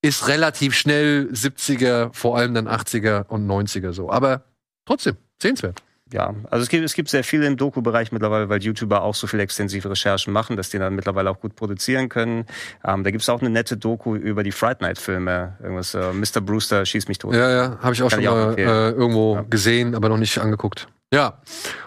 ist 0.03 0.26
relativ 0.28 0.74
schnell 0.74 1.28
70er, 1.32 2.12
vor 2.12 2.36
allem 2.36 2.55
dann 2.55 2.68
80er 2.68 3.26
und 3.28 3.47
90er 3.47 3.93
so, 3.93 4.11
aber 4.11 4.43
trotzdem 4.84 5.16
sehenswert. 5.40 5.82
Ja, 6.12 6.34
also 6.51 6.62
es 6.62 6.68
gibt, 6.68 6.84
es 6.84 6.93
gibt 6.93 7.09
sehr 7.09 7.24
viel 7.24 7.43
im 7.43 7.57
Doku-Bereich 7.57 8.12
mittlerweile, 8.12 8.51
weil 8.51 8.62
YouTuber 8.62 9.03
auch 9.03 9.14
so 9.14 9.26
viel 9.26 9.40
extensive 9.40 9.88
Recherchen 9.88 10.30
machen, 10.30 10.59
dass 10.59 10.68
die 10.68 10.78
dann 10.78 10.95
mittlerweile 10.95 11.30
auch 11.30 11.40
gut 11.40 11.57
produzieren 11.57 12.11
können. 12.11 12.45
Ähm, 12.84 13.03
da 13.03 13.11
gibt's 13.11 13.30
auch 13.30 13.40
eine 13.40 13.49
nette 13.49 13.78
Doku 13.78 14.14
über 14.14 14.43
die 14.43 14.53
Fright 14.53 14.82
Night-Filme. 14.82 15.57
Irgendwas, 15.62 15.95
äh, 15.95 16.12
Mr. 16.12 16.43
Brewster 16.43 16.84
schießt 16.84 17.09
mich 17.09 17.16
tot. 17.16 17.34
Ja, 17.34 17.51
ja, 17.51 17.78
habe 17.80 17.95
ich 17.95 18.03
auch 18.03 18.11
Kann 18.11 18.16
schon 18.16 18.20
ich 18.20 18.28
auch 18.28 18.34
mal 18.34 18.59
äh, 18.59 18.90
irgendwo 18.90 19.36
Ja. 19.36 19.45
gesehen, 19.49 19.95
aber 19.95 20.11
noch 20.11 20.18
nicht 20.18 20.36
angeguckt. 20.36 20.86
Ja. 21.12 21.34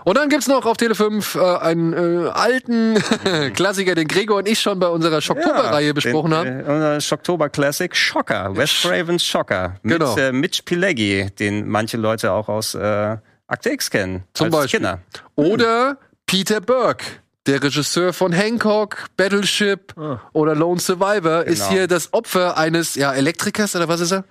Und 0.04 0.18
dann 0.18 0.30
gibt's 0.30 0.48
noch 0.48 0.66
auf 0.66 0.78
Tele 0.78 0.94
5 0.94 1.36
äh, 1.36 1.40
einen 1.58 1.94
äh, 1.94 2.30
alten 2.30 2.96
Klassiker, 3.56 3.96
den 3.96 4.08
Gregor 4.08 4.38
und 4.38 4.48
ich 4.48 4.60
schon 4.60 4.80
bei 4.80 4.88
unserer 4.88 5.20
Schocktober-Reihe 5.20 5.94
besprochen 5.96 6.30
den, 6.32 6.38
haben. 6.38 6.60
Äh, 6.60 6.72
unser 6.72 7.02
Schocktober 7.02 7.50
Classic 7.50 7.96
Schocker, 7.96 8.56
Wes 8.56 8.72
Cravens 8.82 9.26
Schocker. 9.26 9.78
Mit 9.82 10.00
Genau. 10.00 10.16
äh, 10.16 10.32
Mitch 10.32 10.62
Pileggi, 10.64 11.28
den 11.40 11.68
manche 11.68 11.98
Leute 11.98 12.32
auch 12.34 12.50
aus 12.50 12.76
äh, 12.76 13.18
Akte 13.48 13.72
X 13.72 13.90
kennen. 13.90 14.24
Zum 14.34 14.46
als 14.46 14.56
Beispiel. 14.56 14.80
Kinder. 14.80 15.00
Oder 15.36 15.98
Peter 16.28 16.62
Burke. 16.62 17.06
Der 17.48 17.62
Regisseur 17.62 18.12
von 18.14 18.32
Hancock, 18.32 19.06
Battleship 19.18 19.94
oder 20.34 20.56
Lone 20.56 20.80
Survivor 20.80 21.44
ist 21.44 21.60
Genau. 21.60 21.72
hier 21.72 21.88
das 21.88 22.12
Opfer 22.12 22.58
eines 22.58 22.96
ja, 22.96 23.14
Elektrikers 23.14 23.76
oder 23.76 23.88
was 23.88 24.00
ist 24.02 24.12
er? 24.14 24.24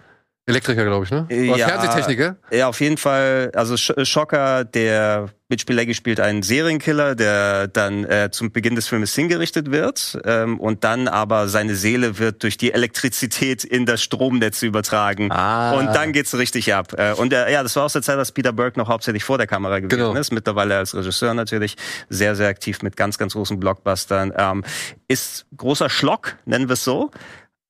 Elektriker, 0.47 0.84
glaube 0.84 1.05
ich, 1.07 1.11
ne? 1.11 1.24
Oder 1.30 1.57
Ja. 1.57 1.68
Fernsehtechniker. 1.68 2.36
Ja, 2.51 2.68
auf 2.68 2.80
jeden 2.80 2.99
Fall. 2.99 3.51
Also 3.55 3.78
Sch 3.78 3.92
Schocker, 4.03 4.64
der 4.64 5.30
Mitch 5.49 5.64
Pileggi 5.64 5.95
spielt 5.95 6.20
einen 6.20 6.42
Serienkiller, 6.42 7.14
der 7.14 7.66
dann 7.68 8.05
äh, 8.05 8.28
zum 8.30 8.53
Beginn 8.53 8.74
des 8.76 8.86
Filmes 8.86 9.14
hingerichtet 9.14 9.70
wird 9.70 10.18
ähm, 10.26 10.61
und 10.61 10.84
dann 10.84 11.09
aber 11.09 11.49
seine 11.49 11.74
Seele 11.76 12.18
wird 12.18 12.42
durch 12.42 12.59
die 12.59 12.72
Elektrizität 12.74 13.64
in 13.64 13.86
das 13.86 14.03
Stromnetz 14.03 14.62
übertragen 14.62 15.30
Ah. 15.32 15.72
und 15.78 15.86
dann 15.95 16.12
geht's 16.12 16.34
richtig 16.36 16.74
ab. 16.74 16.92
Äh, 16.99 17.12
und 17.14 17.32
äh, 17.32 17.51
ja, 17.51 17.62
das 17.62 17.74
war 17.76 17.84
aus 17.84 17.95
der 17.95 18.03
Zeit, 18.03 18.18
dass 18.18 18.32
Peter 18.32 18.53
Burke 18.53 18.78
noch 18.78 18.88
hauptsächlich 18.88 19.24
vor 19.24 19.38
der 19.38 19.47
Kamera 19.47 19.78
gewesen 19.78 19.97
Genau. 19.99 20.12
ist. 20.14 20.30
Mittlerweile 20.30 20.76
als 20.76 20.95
Regisseur 20.95 21.32
natürlich 21.32 21.76
sehr, 22.11 22.36
sehr 22.36 22.49
aktiv 22.49 22.82
mit 22.82 22.97
ganz, 22.99 23.16
ganz 23.16 23.32
großen 23.32 23.59
Blockbustern. 23.59 24.32
Ähm, 24.36 24.62
ist 25.09 25.47
großer 25.57 25.88
Schlock, 25.88 26.36
nennen 26.45 26.68
wir 26.68 26.74
es 26.74 26.84
so. 26.84 27.11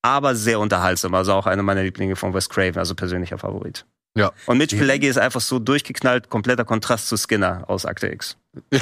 Aber 0.05 0.35
sehr 0.35 0.59
unterhaltsam. 0.59 1.15
Also 1.15 1.33
auch 1.33 1.47
einer 1.47 1.63
meiner 1.63 1.81
Lieblinge 1.81 2.15
von 2.15 2.31
Wes 2.35 2.47
Craven, 2.47 2.77
also 2.77 2.93
persönlicher 2.93 3.39
Favorit. 3.39 3.87
Ja. 4.15 4.31
Und 4.45 4.59
Mitch 4.59 4.77
Pileggi 4.77 5.07
ist 5.07 5.17
einfach 5.17 5.41
so 5.41 5.57
durchgeknallt, 5.57 6.29
kompletter 6.29 6.63
Kontrast 6.63 7.07
zu 7.07 7.17
Skinner 7.17 7.63
aus 7.67 7.85
Akte 7.85 8.07
X. 8.07 8.37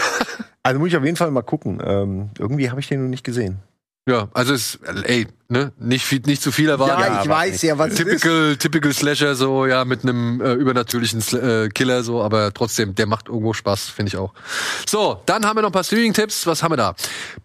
Also 0.66 0.80
muss 0.80 0.88
ich 0.88 0.96
auf 0.96 1.04
jeden 1.04 1.18
Fall 1.18 1.30
mal 1.30 1.42
gucken. 1.42 1.82
Ähm, 1.84 2.30
irgendwie 2.40 2.70
habe 2.70 2.80
ich 2.80 2.88
den 2.88 3.04
noch 3.04 3.10
nicht 3.10 3.26
gesehen. 3.26 3.60
Ja, 4.06 4.28
also 4.34 4.54
es, 4.54 4.80
ey, 5.06 5.28
ne, 5.48 5.72
nicht, 5.80 6.06
viel, 6.06 6.22
nicht 6.26 6.42
zu 6.42 6.52
viel 6.52 6.68
erwarten. 6.68 7.02
Ja, 7.02 7.22
ich 7.22 7.30
weiß 7.30 7.62
ja, 7.62 7.78
was 7.78 7.94
es 7.94 8.00
ist. 8.02 8.06
Typical, 8.06 8.58
typical 8.58 8.94
Slasher, 8.94 9.34
so, 9.36 9.66
ja, 9.66 9.86
mit 9.86 10.04
einem 10.04 10.42
äh, 10.42 10.56
übernatürlichen 10.56 11.22
Sl 11.22 11.68
äh, 11.68 11.70
Killer, 11.70 12.04
so, 12.04 12.22
aber 12.22 12.54
trotzdem, 12.54 12.96
der 12.96 13.06
macht 13.06 13.30
irgendwo 13.30 13.54
Spaß, 13.54 13.88
finde 13.88 14.10
ich 14.10 14.18
auch. 14.18 14.34
So, 14.86 15.22
dann 15.26 15.46
haben 15.46 15.56
wir 15.56 15.62
noch 15.62 15.70
ein 15.70 15.74
paar 15.74 15.86
Streaming-Tipps. 15.86 16.46
Was 16.48 16.64
haben 16.64 16.74
wir 16.74 16.78
da? 16.78 16.96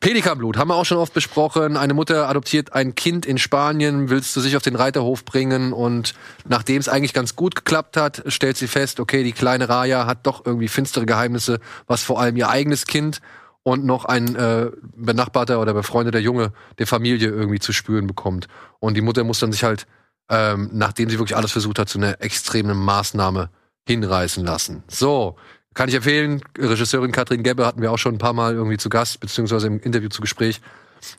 Pelikanblut, 0.00 0.56
haben 0.56 0.66
wir 0.66 0.74
auch 0.74 0.84
schon 0.84 0.98
oft 0.98 1.14
besprochen. 1.14 1.76
Eine 1.76 1.94
Mutter 1.94 2.28
adoptiert 2.28 2.72
ein 2.72 2.96
Kind 2.96 3.24
in 3.24 3.38
Spanien, 3.38 4.11
willst 4.11 4.34
du 4.34 4.40
sich 4.40 4.56
auf 4.56 4.62
den 4.62 4.74
Reiterhof 4.74 5.24
bringen 5.24 5.72
und 5.72 6.14
nachdem 6.48 6.78
es 6.80 6.88
eigentlich 6.88 7.14
ganz 7.14 7.36
gut 7.36 7.54
geklappt 7.54 7.96
hat, 7.96 8.24
stellt 8.26 8.56
sie 8.56 8.66
fest, 8.66 8.98
okay, 8.98 9.22
die 9.22 9.32
kleine 9.32 9.68
Raya 9.68 10.06
hat 10.06 10.26
doch 10.26 10.44
irgendwie 10.44 10.66
finstere 10.66 11.06
Geheimnisse, 11.06 11.61
was 11.86 12.02
vor 12.02 12.20
allem 12.20 12.36
ihr 12.36 12.48
eigenes 12.48 12.86
Kind 12.86 13.20
und 13.68 13.84
noch 13.84 14.06
ein 14.06 14.34
äh, 14.34 14.70
benachbarter 14.96 15.60
oder 15.60 15.74
befreundeter 15.74 16.18
Junge 16.18 16.52
der 16.78 16.86
Familie 16.86 17.28
irgendwie 17.28 17.58
zu 17.58 17.74
spüren 17.74 18.06
bekommt. 18.06 18.48
Und 18.80 18.96
die 18.96 19.02
Mutter 19.02 19.24
muss 19.24 19.40
dann 19.40 19.52
sich 19.52 19.62
halt, 19.62 19.86
ähm, 20.30 20.70
nachdem 20.72 21.10
sie 21.10 21.18
wirklich 21.18 21.36
alles 21.36 21.52
versucht 21.52 21.78
hat, 21.78 21.90
zu 21.90 21.98
einer 21.98 22.22
extremen 22.22 22.78
Maßnahme 22.78 23.50
hinreißen 23.86 24.42
lassen. 24.42 24.84
So, 24.88 25.36
kann 25.74 25.90
ich 25.90 25.94
empfehlen. 25.96 26.40
Regisseurin 26.58 27.12
Katrin 27.12 27.42
Gebbe 27.42 27.66
hatten 27.66 27.82
wir 27.82 27.92
auch 27.92 27.98
schon 27.98 28.14
ein 28.14 28.18
paar 28.18 28.32
Mal 28.32 28.54
irgendwie 28.54 28.78
zu 28.78 28.88
Gast, 28.88 29.20
beziehungsweise 29.20 29.66
im 29.66 29.80
Interview 29.80 30.08
zu 30.08 30.22
Gespräch. 30.22 30.62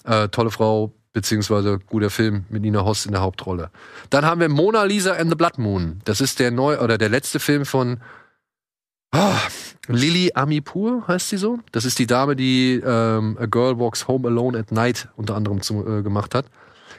Äh, 0.05 0.29
tolle 0.29 0.49
Frau, 0.49 0.91
beziehungsweise 1.13 1.77
guter 1.77 2.09
Film 2.09 2.45
mit 2.49 2.63
Nina 2.63 2.83
Hoss 2.83 3.05
in 3.05 3.11
der 3.11 3.21
Hauptrolle. 3.21 3.69
Dann 4.09 4.25
haben 4.25 4.41
wir 4.41 4.49
Mona 4.49 4.85
Lisa 4.85 5.13
and 5.13 5.29
the 5.29 5.35
Blood 5.35 5.59
Moon. 5.59 6.01
Das 6.03 6.19
ist 6.19 6.39
der 6.39 6.49
neu 6.49 6.79
oder 6.79 6.97
der 6.97 7.09
letzte 7.09 7.39
Film 7.39 7.63
von 7.65 7.99
Ah, 9.11 9.39
Lily 9.87 10.31
Amipur 10.35 11.07
heißt 11.07 11.29
sie 11.29 11.37
so. 11.37 11.59
Das 11.71 11.83
ist 11.83 11.97
die 11.97 12.05
Dame, 12.05 12.35
die 12.35 12.81
ähm, 12.85 13.37
A 13.39 13.47
Girl 13.47 13.79
Walks 13.79 14.07
Home 14.07 14.27
Alone 14.27 14.57
at 14.57 14.71
Night 14.71 15.07
unter 15.15 15.35
anderem 15.35 15.61
zu, 15.61 15.85
äh, 15.87 16.03
gemacht 16.03 16.35
hat. 16.35 16.45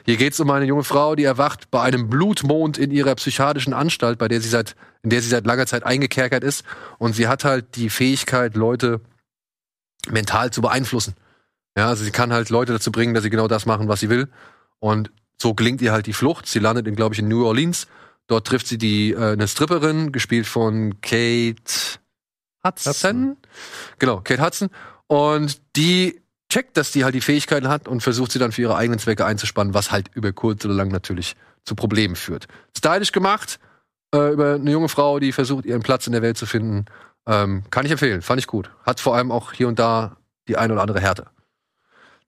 Hier 0.05 0.17
geht 0.17 0.33
es 0.33 0.39
um 0.39 0.49
eine 0.49 0.65
junge 0.65 0.83
Frau, 0.83 1.15
die 1.15 1.23
erwacht 1.23 1.69
bei 1.71 1.81
einem 1.81 2.09
Blutmond 2.09 2.77
in 2.77 2.91
ihrer 2.91 3.15
psychiatrischen 3.15 3.73
Anstalt, 3.73 4.17
bei 4.17 4.27
der 4.27 4.41
sie 4.41 4.49
seit, 4.49 4.75
in 5.03 5.09
der 5.09 5.21
sie 5.21 5.29
seit 5.29 5.45
langer 5.45 5.67
Zeit 5.67 5.83
eingekerkert 5.83 6.43
ist. 6.43 6.65
Und 6.97 7.13
sie 7.13 7.27
hat 7.27 7.45
halt 7.45 7.75
die 7.75 7.89
Fähigkeit, 7.89 8.55
Leute 8.55 8.99
mental 10.09 10.51
zu 10.51 10.61
beeinflussen. 10.61 11.15
Ja, 11.77 11.87
also 11.87 12.03
sie 12.03 12.11
kann 12.11 12.33
halt 12.33 12.49
Leute 12.49 12.73
dazu 12.73 12.91
bringen, 12.91 13.13
dass 13.13 13.23
sie 13.23 13.29
genau 13.29 13.47
das 13.47 13.65
machen, 13.65 13.87
was 13.87 13.99
sie 13.99 14.09
will. 14.09 14.27
Und 14.79 15.11
so 15.39 15.53
gelingt 15.53 15.81
ihr 15.81 15.91
halt 15.91 16.07
die 16.07 16.13
Flucht. 16.13 16.47
Sie 16.47 16.59
landet 16.59 16.87
in, 16.87 16.95
glaube 16.95 17.13
ich, 17.13 17.19
in 17.19 17.27
New 17.27 17.45
Orleans. 17.45 17.87
Dort 18.27 18.47
trifft 18.47 18.67
sie 18.67 18.77
die 18.77 19.11
äh, 19.11 19.33
eine 19.33 19.47
Stripperin, 19.47 20.11
gespielt 20.11 20.47
von 20.47 20.99
Kate 21.01 21.99
Hudson. 22.65 22.91
Hudson. 22.91 23.37
Genau, 23.99 24.21
Kate 24.21 24.43
Hudson. 24.43 24.69
Und 25.07 25.61
die 25.75 26.21
checkt, 26.49 26.77
dass 26.77 26.91
die 26.91 27.03
halt 27.03 27.15
die 27.15 27.21
Fähigkeiten 27.21 27.67
hat 27.67 27.87
und 27.87 28.01
versucht 28.01 28.31
sie 28.31 28.39
dann 28.39 28.51
für 28.51 28.61
ihre 28.61 28.75
eigenen 28.75 28.99
Zwecke 28.99 29.25
einzuspannen, 29.25 29.73
was 29.73 29.91
halt 29.91 30.09
über 30.13 30.31
kurz 30.33 30.65
oder 30.65 30.73
lang 30.73 30.89
natürlich 30.89 31.35
zu 31.65 31.75
Problemen 31.75 32.15
führt. 32.15 32.47
Stylisch 32.77 33.11
gemacht, 33.11 33.59
äh, 34.13 34.33
über 34.33 34.55
eine 34.55 34.71
junge 34.71 34.89
Frau, 34.89 35.19
die 35.19 35.31
versucht, 35.31 35.65
ihren 35.65 35.81
Platz 35.81 36.07
in 36.07 36.13
der 36.13 36.21
Welt 36.21 36.37
zu 36.37 36.45
finden. 36.45 36.85
Ähm, 37.27 37.63
kann 37.69 37.85
ich 37.85 37.91
empfehlen, 37.91 38.21
fand 38.21 38.39
ich 38.39 38.47
gut. 38.47 38.69
Hat 38.83 38.99
vor 38.99 39.15
allem 39.15 39.31
auch 39.31 39.53
hier 39.53 39.67
und 39.67 39.79
da 39.79 40.17
die 40.47 40.57
eine 40.57 40.73
oder 40.73 40.81
andere 40.81 40.99
Härte. 40.99 41.27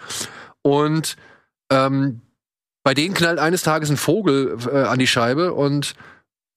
Und 0.63 1.15
ähm, 1.71 2.23
bei 2.83 2.95
denen 2.95 3.15
knallt 3.15 3.39
eines 3.39 3.63
Tages 3.63 3.89
ein 3.89 3.97
Vogel 3.97 4.59
äh, 4.67 4.83
an 4.83 4.99
die 4.99 5.07
Scheibe 5.07 5.55
und 5.55 5.95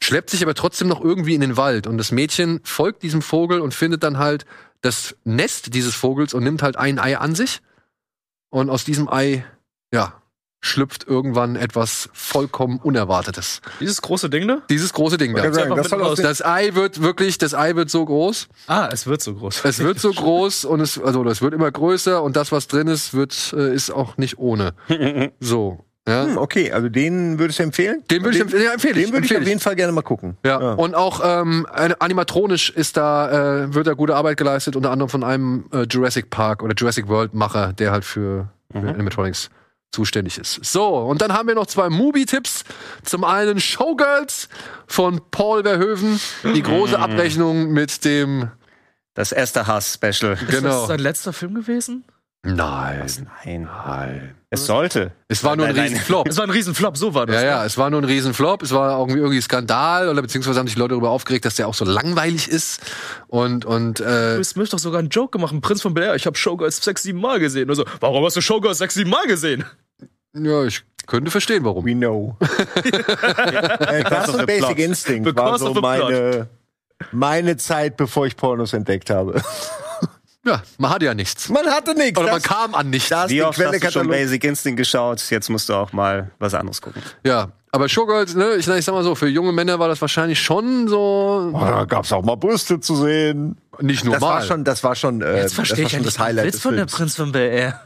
schleppt 0.01 0.31
sich 0.31 0.41
aber 0.41 0.55
trotzdem 0.55 0.87
noch 0.87 1.01
irgendwie 1.01 1.35
in 1.35 1.41
den 1.41 1.57
Wald. 1.57 1.85
Und 1.85 1.99
das 1.99 2.11
Mädchen 2.11 2.59
folgt 2.63 3.03
diesem 3.03 3.21
Vogel 3.21 3.61
und 3.61 3.75
findet 3.75 4.01
dann 4.03 4.17
halt 4.17 4.45
das 4.81 5.15
Nest 5.23 5.75
dieses 5.75 5.93
Vogels 5.93 6.33
und 6.33 6.43
nimmt 6.43 6.63
halt 6.63 6.75
ein 6.75 6.97
Ei 6.97 7.17
an 7.17 7.35
sich. 7.35 7.61
Und 8.49 8.71
aus 8.71 8.83
diesem 8.83 9.07
Ei, 9.07 9.45
ja, 9.93 10.22
schlüpft 10.63 11.05
irgendwann 11.05 11.55
etwas 11.57 12.09
vollkommen 12.13 12.79
Unerwartetes. 12.79 13.61
Dieses 13.81 14.01
große 14.01 14.29
Ding 14.29 14.47
da? 14.47 14.59
Dieses 14.69 14.93
große 14.93 15.17
Ding 15.17 15.35
da. 15.35 15.53
sagen, 15.53 15.73
einfach 15.73 15.83
das 15.83 15.93
aus 15.93 16.19
Das 16.19 16.43
Ei 16.43 16.73
wird 16.73 17.01
wirklich, 17.01 17.37
das 17.37 17.53
Ei 17.53 17.75
wird 17.75 17.89
so 17.89 18.05
groß. 18.05 18.47
Ah, 18.67 18.89
es 18.91 19.05
wird 19.05 19.21
so 19.21 19.33
groß. 19.35 19.65
Es 19.65 19.79
wird 19.79 19.99
so 19.99 20.11
groß 20.13 20.63
und 20.65 20.79
es, 20.79 20.99
also 20.99 21.23
das 21.25 21.41
wird 21.41 21.53
immer 21.53 21.69
größer 21.69 22.23
und 22.23 22.37
das, 22.37 22.53
was 22.53 22.67
drin 22.67 22.87
ist, 22.87 23.13
wird, 23.13 23.53
äh, 23.57 23.73
ist 23.73 23.91
auch 23.91 24.17
nicht 24.17 24.39
ohne. 24.39 24.73
So. 25.39 25.83
Ja. 26.07 26.25
Hm, 26.25 26.37
okay, 26.37 26.71
also 26.71 26.89
den 26.89 27.39
würdest 27.39 27.59
du 27.59 27.63
empfehlen? 27.63 28.03
Den 28.11 28.23
würde 28.23 28.35
ich 28.37 28.41
empfehlen. 28.41 28.63
Ja, 28.63 28.73
empfehle 28.73 28.99
ich. 28.99 29.05
Den 29.05 29.13
würde 29.13 29.25
ich 29.25 29.37
auf 29.37 29.47
jeden 29.47 29.59
Fall 29.59 29.75
gerne 29.75 29.91
mal 29.91 30.01
gucken. 30.01 30.37
Ja. 30.45 30.73
und 30.73 30.95
auch 30.95 31.21
ähm, 31.23 31.65
animatronisch 31.99 32.69
ist 32.69 32.97
da, 32.97 33.63
äh, 33.63 33.73
wird 33.73 33.87
da 33.87 33.93
gute 33.93 34.15
Arbeit 34.15 34.37
geleistet, 34.37 34.75
unter 34.75 34.91
anderem 34.91 35.09
von 35.09 35.23
einem 35.23 35.65
äh, 35.73 35.83
Jurassic 35.89 36.29
Park 36.29 36.63
oder 36.63 36.73
Jurassic 36.75 37.07
World 37.07 37.33
Macher, 37.33 37.73
der 37.73 37.91
halt 37.91 38.05
für, 38.05 38.49
für 38.71 38.79
Animatronics 38.79 39.49
zuständig 39.93 40.37
ist. 40.37 40.59
So, 40.63 40.87
und 40.97 41.21
dann 41.21 41.33
haben 41.33 41.47
wir 41.47 41.55
noch 41.55 41.67
zwei 41.67 41.89
Movie-Tipps. 41.89 42.63
Zum 43.03 43.23
einen 43.23 43.59
Showgirls 43.59 44.49
von 44.87 45.21
Paul 45.31 45.63
Verhoeven, 45.63 46.19
die 46.43 46.63
große 46.63 46.97
Abrechnung 46.99 47.71
mit 47.71 48.03
dem 48.03 48.49
Das 49.13 49.31
erste 49.31 49.67
Hass-Special. 49.67 50.33
Ist 50.33 50.47
genau. 50.47 50.69
das 50.69 50.87
sein 50.87 50.99
letzter 50.99 51.33
Film 51.33 51.53
gewesen? 51.53 52.03
Nein. 52.45 53.05
Nein. 53.45 53.69
Nein. 53.85 54.35
Es 54.49 54.65
sollte. 54.65 55.13
Es 55.29 55.43
war 55.43 55.55
nur 55.55 55.65
ein 55.65 55.75
Nein, 55.75 55.85
nein. 55.85 55.93
Riesenflop. 55.93 56.27
Es 56.27 56.37
war 56.37 56.43
ein 56.43 56.49
Riesenflop, 56.49 56.97
so 56.97 57.13
war 57.13 57.25
das. 57.25 57.37
Ja, 57.37 57.41
ne? 57.41 57.47
ja, 57.47 57.65
es 57.65 57.77
war 57.77 57.89
nur 57.89 58.01
ein 58.01 58.05
Riesenflop. 58.05 58.61
Es 58.61 58.71
war 58.71 58.99
irgendwie, 58.99 59.19
irgendwie 59.19 59.41
Skandal 59.41 60.09
oder 60.09 60.21
beziehungsweise 60.21 60.59
haben 60.59 60.67
sich 60.67 60.77
Leute 60.77 60.89
darüber 60.89 61.09
aufgeregt, 61.09 61.45
dass 61.45 61.55
der 61.55 61.67
auch 61.67 61.73
so 61.73 61.85
langweilig 61.85 62.49
ist. 62.49 62.81
Und, 63.27 63.65
und 63.65 64.01
äh, 64.01 64.37
Will 64.37 64.43
Smith 64.43 64.69
doch 64.71 64.79
sogar 64.79 64.99
einen 64.99 65.09
Joke 65.09 65.31
gemacht, 65.31 65.53
ein 65.53 65.61
Prinz 65.61 65.81
von 65.81 65.93
Bel 65.93 66.03
Air. 66.03 66.15
Ich 66.15 66.25
habe 66.25 66.37
Showgirls 66.37 66.83
sechs, 66.83 67.03
sieben 67.03 67.21
Mal 67.21 67.39
gesehen. 67.39 67.69
Also, 67.69 67.85
warum 68.01 68.25
hast 68.25 68.35
du 68.35 68.41
Showgirls 68.41 68.77
sechs, 68.77 68.93
sieben 68.93 69.09
Mal 69.09 69.25
gesehen? 69.25 69.63
Ja, 70.35 70.63
ich 70.65 70.83
könnte 71.07 71.31
verstehen, 71.31 71.63
warum. 71.63 71.85
We 71.85 71.93
know. 71.93 72.37
äh, 72.83 74.03
das 74.03 74.29
und 74.29 74.45
Basic 74.45 74.65
plot. 74.65 74.79
Instinct 74.79 75.25
war 75.35 75.45
Because 75.45 75.59
so 75.59 75.69
of 75.69 75.75
the 75.75 75.81
meine, 75.81 76.47
meine 77.11 77.57
Zeit, 77.57 77.97
bevor 77.97 78.25
ich 78.25 78.35
Pornos 78.35 78.73
entdeckt 78.73 79.09
habe. 79.09 79.41
Ja, 80.45 80.61
man 80.77 80.91
hatte 80.91 81.05
ja 81.05 81.13
nichts. 81.13 81.47
Man 81.49 81.65
hatte 81.67 81.95
nichts. 81.95 82.19
Oder 82.19 82.31
man 82.31 82.41
Das- 82.41 82.49
kam 82.49 82.75
an 82.75 82.89
nichts. 82.89 83.09
Wie 83.09 83.35
die 83.35 83.41
oft 83.43 83.57
hast 83.63 83.81
du 83.83 83.91
schon. 83.91 84.07
Basic 84.09 84.43
Instinct 84.43 84.77
geschaut? 84.77 85.21
Jetzt 85.29 85.49
musst 85.49 85.69
du 85.69 85.73
auch 85.73 85.93
mal 85.93 86.31
was 86.39 86.53
anderes 86.53 86.81
gucken. 86.81 87.01
Ja, 87.25 87.49
aber 87.73 87.89
Showgirls, 87.89 88.35
ne, 88.35 88.53
ich, 88.53 88.67
ich 88.67 88.85
sag 88.85 88.93
mal 88.93 89.03
so, 89.03 89.15
für 89.15 89.27
junge 89.27 89.51
Männer 89.51 89.79
war 89.79 89.87
das 89.87 89.99
wahrscheinlich 89.99 90.39
schon 90.39 90.87
so 90.87 91.51
Oh, 91.51 91.59
da 91.59 91.85
gab's 91.85 92.13
auch 92.13 92.23
mal 92.23 92.35
Brüste 92.35 92.79
zu 92.79 92.95
sehen. 92.95 93.57
nicht 93.79 94.05
Das 94.05 94.21
war 94.21 94.29
normal. 94.29 94.43
schon, 94.45 94.63
das 94.63 94.83
war 94.83 94.95
schon, 94.95 95.23
äh, 95.23 95.41
das 95.41 95.57
war 95.57 95.65
schon 95.65 96.03
das 96.03 96.19
Highlight 96.19 96.53
des 96.53 96.61
von 96.61 96.75
der. 96.75 96.85
Prinz 96.85 97.15
von 97.15 97.31
Bel 97.31 97.51
Air. 97.51 97.81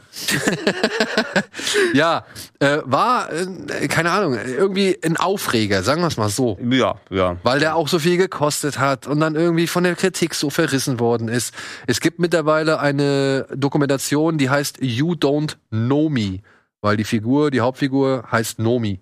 ja, 1.94 2.26
äh, 2.58 2.78
war, 2.84 3.32
äh, 3.32 3.88
keine 3.88 4.10
Ahnung, 4.10 4.34
irgendwie 4.34 4.98
ein 5.02 5.16
Aufreger, 5.16 5.82
sagen 5.82 6.02
wir 6.02 6.08
es 6.08 6.18
mal 6.18 6.28
so. 6.28 6.58
Ja, 6.62 6.96
ja. 7.08 7.38
weil 7.42 7.58
der 7.58 7.74
auch 7.74 7.88
so 7.88 7.98
viel 7.98 8.18
gekostet 8.18 8.78
hat 8.78 9.06
und 9.06 9.20
dann 9.20 9.36
irgendwie 9.36 9.66
von 9.66 9.84
der 9.84 9.94
Kritik 9.94 10.34
so 10.34 10.50
verrissen 10.50 11.00
worden 11.00 11.28
ist. 11.28 11.54
Es 11.86 12.00
gibt 12.00 12.18
mittlerweile 12.18 12.78
eine 12.80 13.46
Dokumentation, 13.54 14.36
die 14.36 14.50
heißt 14.50 14.82
You 14.82 15.12
Don't 15.12 15.56
Know 15.70 16.10
Me, 16.10 16.40
weil 16.82 16.98
die 16.98 17.04
Figur, 17.04 17.50
die 17.50 17.62
Hauptfigur 17.62 18.24
heißt 18.30 18.58
Nomi. 18.58 19.00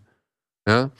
Ja? 0.66 0.90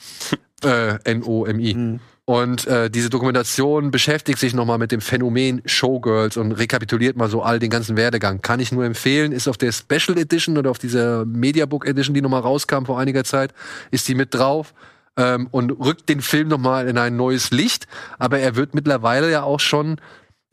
äh, 0.65 0.99
N-O-M-I. 1.05 1.99
Und 2.29 2.67
äh, 2.67 2.91
diese 2.91 3.09
Dokumentation 3.09 3.93
beschäftigt 3.93 4.41
sich 4.41 4.53
nochmal 4.53 4.79
mit 4.79 4.91
dem 4.91 5.01
Phänomen 5.01 5.63
Showgirls 5.65 6.37
und 6.37 6.51
rekapituliert 6.51 7.17
mal 7.17 7.31
so 7.31 7.43
all 7.43 7.61
den 7.61 7.71
ganzen 7.71 7.97
Werdegang. 7.97 8.43
Kann 8.43 8.59
ich 8.59 8.73
nur 8.73 8.85
empfehlen, 8.85 9.31
ist 9.31 9.47
auf 9.47 9.57
der 9.57 9.71
Special 9.71 10.19
Edition 10.19 10.59
oder 10.59 10.73
auf 10.73 10.79
dieser 10.79 11.25
Mediabook 11.25 11.87
Edition, 11.87 12.15
die 12.15 12.21
nochmal 12.21 12.41
rauskam 12.41 12.85
vor 12.85 12.99
einiger 12.99 13.23
Zeit, 13.23 13.55
ist 13.93 14.09
die 14.09 14.17
mit 14.17 14.35
drauf 14.35 14.75
ähm, 15.17 15.47
und 15.53 15.71
rückt 15.71 16.09
den 16.09 16.21
Film 16.21 16.49
nochmal 16.49 16.89
in 16.89 16.99
ein 16.99 17.15
neues 17.15 17.53
Licht. 17.53 17.87
Aber 18.19 18.41
er 18.41 18.57
wird 18.57 18.75
mittlerweile 18.75 19.31
ja 19.31 19.45
auch 19.45 19.61
schon 19.61 20.01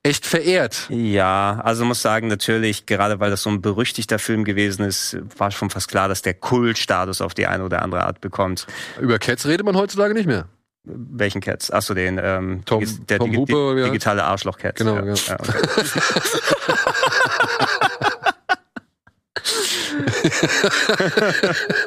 echt 0.03 0.25
verehrt. 0.25 0.87
Ja, 0.89 1.61
also 1.63 1.85
muss 1.85 2.01
sagen, 2.01 2.27
natürlich, 2.27 2.85
gerade 2.85 3.19
weil 3.19 3.29
das 3.31 3.41
so 3.41 3.49
ein 3.49 3.61
berüchtigter 3.61 4.19
Film 4.19 4.43
gewesen 4.43 4.83
ist, 4.85 5.17
war 5.37 5.49
schon 5.51 5.69
fast 5.69 5.87
klar, 5.87 6.07
dass 6.09 6.21
der 6.21 6.33
Kultstatus 6.33 7.21
auf 7.21 7.33
die 7.33 7.47
eine 7.47 7.63
oder 7.63 7.81
andere 7.81 8.03
Art 8.05 8.19
bekommt. 8.21 8.67
Über 8.99 9.17
Cats 9.17 9.45
redet 9.45 9.65
man 9.65 9.75
heutzutage 9.77 10.13
nicht 10.13 10.27
mehr. 10.27 10.45
Welchen 10.85 11.39
Cats? 11.39 11.71
Achso, 11.71 11.93
den 11.93 12.19
ähm, 12.21 12.63
Tom- 12.65 12.83
der 13.07 13.19
Tom 13.19 13.29
digi- 13.31 13.37
Hooper, 13.37 13.75
di- 13.75 13.79
ja. 13.81 13.85
digitale 13.87 14.25
Arschloch-Cat. 14.25 14.75
Genau, 14.75 14.97
ja. 14.97 15.05
ja. 15.05 15.13
Ja, 15.27 15.37
okay. 15.39 15.67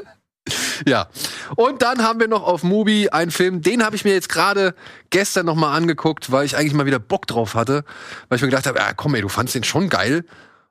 Ja. 0.86 1.08
Und 1.56 1.82
dann 1.82 2.02
haben 2.02 2.20
wir 2.20 2.28
noch 2.28 2.42
auf 2.42 2.62
Mubi 2.62 3.08
einen 3.08 3.30
Film, 3.30 3.62
den 3.62 3.84
habe 3.84 3.96
ich 3.96 4.04
mir 4.04 4.12
jetzt 4.12 4.28
gerade 4.28 4.74
gestern 5.10 5.46
noch 5.46 5.54
mal 5.54 5.74
angeguckt, 5.74 6.30
weil 6.30 6.44
ich 6.44 6.56
eigentlich 6.56 6.74
mal 6.74 6.86
wieder 6.86 6.98
Bock 6.98 7.26
drauf 7.26 7.54
hatte, 7.54 7.84
weil 8.28 8.36
ich 8.36 8.42
mir 8.42 8.48
gedacht 8.48 8.66
habe, 8.66 8.78
ja, 8.78 8.92
komm 8.94 9.14
ey, 9.14 9.22
du 9.22 9.28
fandst 9.28 9.54
den 9.54 9.64
schon 9.64 9.88
geil. 9.88 10.24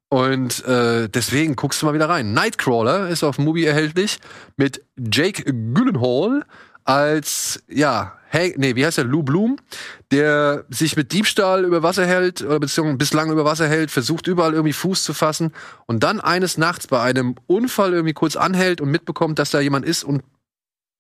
Und 0.10 0.64
äh, 0.66 1.10
deswegen 1.10 1.56
guckst 1.56 1.82
du 1.82 1.86
mal 1.86 1.94
wieder 1.94 2.10
rein. 2.10 2.34
Nightcrawler 2.34 3.10
ist 3.10 3.24
auf 3.24 3.38
Mubi 3.38 3.66
erhältlich 3.66 4.20
mit 4.56 4.82
Jake 4.98 5.44
Gyllenhaal 5.44 6.46
als, 6.86 7.64
ja, 7.68 8.14
hey, 8.30 8.54
nee, 8.58 8.76
wie 8.76 8.86
heißt 8.86 8.98
der? 8.98 9.06
Lou 9.06 9.24
Bloom, 9.24 9.58
der 10.12 10.66
sich 10.70 10.96
mit 10.96 11.12
Diebstahl 11.12 11.66
über 11.66 11.84
Wasser 11.84 12.06
hält, 12.06 12.44
oder 12.44 12.60
beziehungsweise 12.60 12.98
bislang 12.98 13.32
über 13.32 13.44
Wasser 13.44 13.68
hält, 13.68 13.92
versucht 13.92 14.28
überall 14.28 14.54
irgendwie 14.54 14.74
Fuß 14.74 15.04
zu 15.04 15.14
fassen 15.14 15.52
und 15.88 16.04
dann 16.04 16.22
eines 16.22 16.58
Nachts 16.58 16.88
bei 16.88 17.02
einem 17.02 17.36
Unfall 17.48 17.94
irgendwie 17.94 18.14
kurz 18.14 18.36
anhält 18.36 18.82
und 18.82 18.92
mitbekommt, 18.92 19.40
dass 19.40 19.52
da 19.52 19.60
jemand 19.60 19.86
ist 19.86 20.04
und 20.04 20.24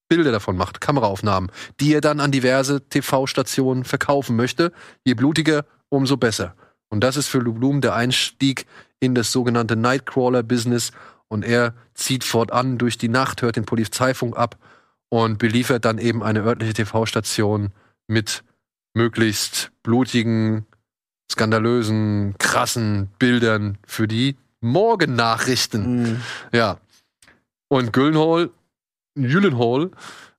Bilder 0.07 0.31
davon 0.31 0.57
macht, 0.57 0.81
Kameraaufnahmen, 0.81 1.51
die 1.79 1.93
er 1.93 2.01
dann 2.01 2.19
an 2.19 2.31
diverse 2.31 2.87
TV-Stationen 2.89 3.85
verkaufen 3.85 4.35
möchte. 4.35 4.71
Je 5.03 5.15
blutiger, 5.15 5.65
umso 5.89 6.17
besser. 6.17 6.55
Und 6.89 7.03
das 7.03 7.17
ist 7.17 7.27
für 7.27 7.39
Lou 7.39 7.53
Bloom 7.53 7.81
der 7.81 7.95
Einstieg 7.95 8.65
in 8.99 9.15
das 9.15 9.31
sogenannte 9.31 9.75
Nightcrawler-Business. 9.75 10.91
Und 11.27 11.43
er 11.43 11.73
zieht 11.95 12.23
fortan 12.23 12.77
durch 12.77 12.99
die 12.99 13.09
Nacht, 13.09 13.41
hört 13.41 13.55
den 13.55 13.65
Polizeifunk 13.65 14.37
ab 14.37 14.57
und 15.23 15.37
beliefert 15.37 15.85
dann 15.85 15.97
eben 15.97 16.23
eine 16.23 16.41
örtliche 16.41 16.73
TV-Station 16.73 17.71
mit 18.07 18.43
möglichst 18.93 19.71
blutigen, 19.83 20.65
skandalösen, 21.31 22.35
krassen 22.37 23.09
Bildern 23.19 23.77
für 23.85 24.07
die 24.07 24.35
Morgennachrichten. 24.61 26.03
Mhm. 26.03 26.21
Ja. 26.51 26.77
Und 27.67 27.93
Gyllenhaal, 27.93 28.49
Gyllenhaal, 29.15 29.91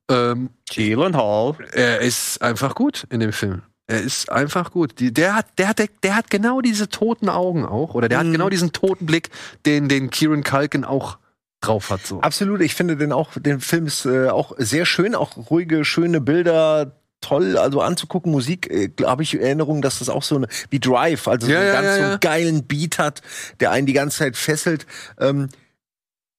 ähm, 0.09 0.49
Gyllenhaal. 0.69 1.55
er 1.71 2.01
ist 2.01 2.41
einfach 2.41 2.75
gut 2.75 3.05
in 3.09 3.19
dem 3.19 3.33
Film. 3.33 3.61
Er 3.87 4.01
ist 4.01 4.29
einfach 4.31 4.71
gut. 4.71 4.99
Die, 4.99 5.13
der, 5.13 5.35
hat, 5.35 5.45
der, 5.57 5.69
hat, 5.69 5.79
der 6.03 6.15
hat 6.15 6.29
genau 6.29 6.61
diese 6.61 6.89
toten 6.89 7.29
Augen 7.29 7.65
auch. 7.65 7.93
Oder 7.93 8.09
der 8.09 8.19
hat 8.19 8.25
Mhm. 8.27 8.33
genau 8.33 8.49
diesen 8.49 8.73
toten 8.73 9.05
Blick, 9.05 9.29
den, 9.65 9.87
den 9.87 10.09
Kieran 10.09 10.43
Culkin 10.43 10.83
auch 10.83 11.17
drauf 11.61 11.89
hat. 11.89 12.05
So. 12.05 12.21
Absolut, 12.21 12.61
ich 12.61 12.75
finde 12.75 12.97
den 12.97 13.11
auch, 13.11 13.31
den 13.35 13.59
Film 13.59 13.87
ist 13.87 14.05
äh, 14.05 14.29
auch 14.29 14.53
sehr 14.57 14.85
schön, 14.85 15.15
auch 15.15 15.49
ruhige, 15.49 15.85
schöne 15.85 16.21
Bilder, 16.21 16.93
toll, 17.21 17.57
also 17.57 17.81
anzugucken. 17.81 18.31
Musik, 18.31 18.69
äh, 18.69 18.91
habe 19.03 19.23
ich 19.23 19.39
Erinnerung, 19.39 19.81
dass 19.81 19.99
das 19.99 20.09
auch 20.09 20.23
so 20.23 20.35
eine, 20.35 20.47
wie 20.69 20.79
Drive, 20.79 21.27
also 21.27 21.47
Ja, 21.47 21.53
so 21.53 21.59
einen 21.59 21.67
ja, 21.67 21.81
ganz 21.81 21.99
ja, 21.99 22.11
so 22.11 22.17
geilen 22.19 22.63
Beat 22.65 22.99
hat, 22.99 23.21
der 23.59 23.71
einen 23.71 23.87
die 23.87 23.93
ganze 23.93 24.19
Zeit 24.19 24.37
fesselt. 24.37 24.85
Ähm, 25.19 25.49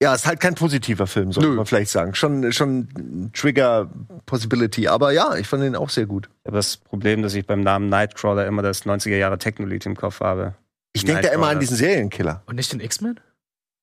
ja, 0.01 0.15
ist 0.15 0.27
halt 0.27 0.39
kein 0.39 0.55
positiver 0.55 1.09
Film, 1.09 1.33
sollte 1.33 1.51
Nö. 1.51 1.57
man 1.57 1.67
vielleicht 1.67 1.91
sagen. 1.91 2.15
Schon, 2.15 2.53
schon 2.53 2.89
ein 2.97 3.31
Trigger 3.33 3.91
Possibility, 4.27 4.87
aber 4.87 5.11
ja, 5.11 5.35
ich 5.35 5.49
fand 5.49 5.65
den 5.65 5.75
auch 5.75 5.91
sehr 5.91 6.07
gut. 6.07 6.29
Aber 6.45 6.57
das 6.57 6.77
Problem, 6.77 7.23
dass 7.23 7.35
ich 7.35 7.45
beim 7.47 7.63
Namen 7.63 7.89
Nightcrawler 7.89 8.47
immer 8.47 8.63
das 8.63 8.87
90er 8.87 9.17
Jahre 9.17 9.39
Technolied 9.39 9.85
im 9.87 9.97
Kopf 9.97 10.21
habe. 10.21 10.55
Ich 10.93 11.05
denke 11.05 11.23
da 11.23 11.29
immer 11.31 11.49
an 11.49 11.59
diesen 11.59 11.77
Serienkiller. 11.77 12.43
Und 12.47 12.57
nicht 12.57 12.73
den 12.73 12.81
X-Men? 12.81 13.19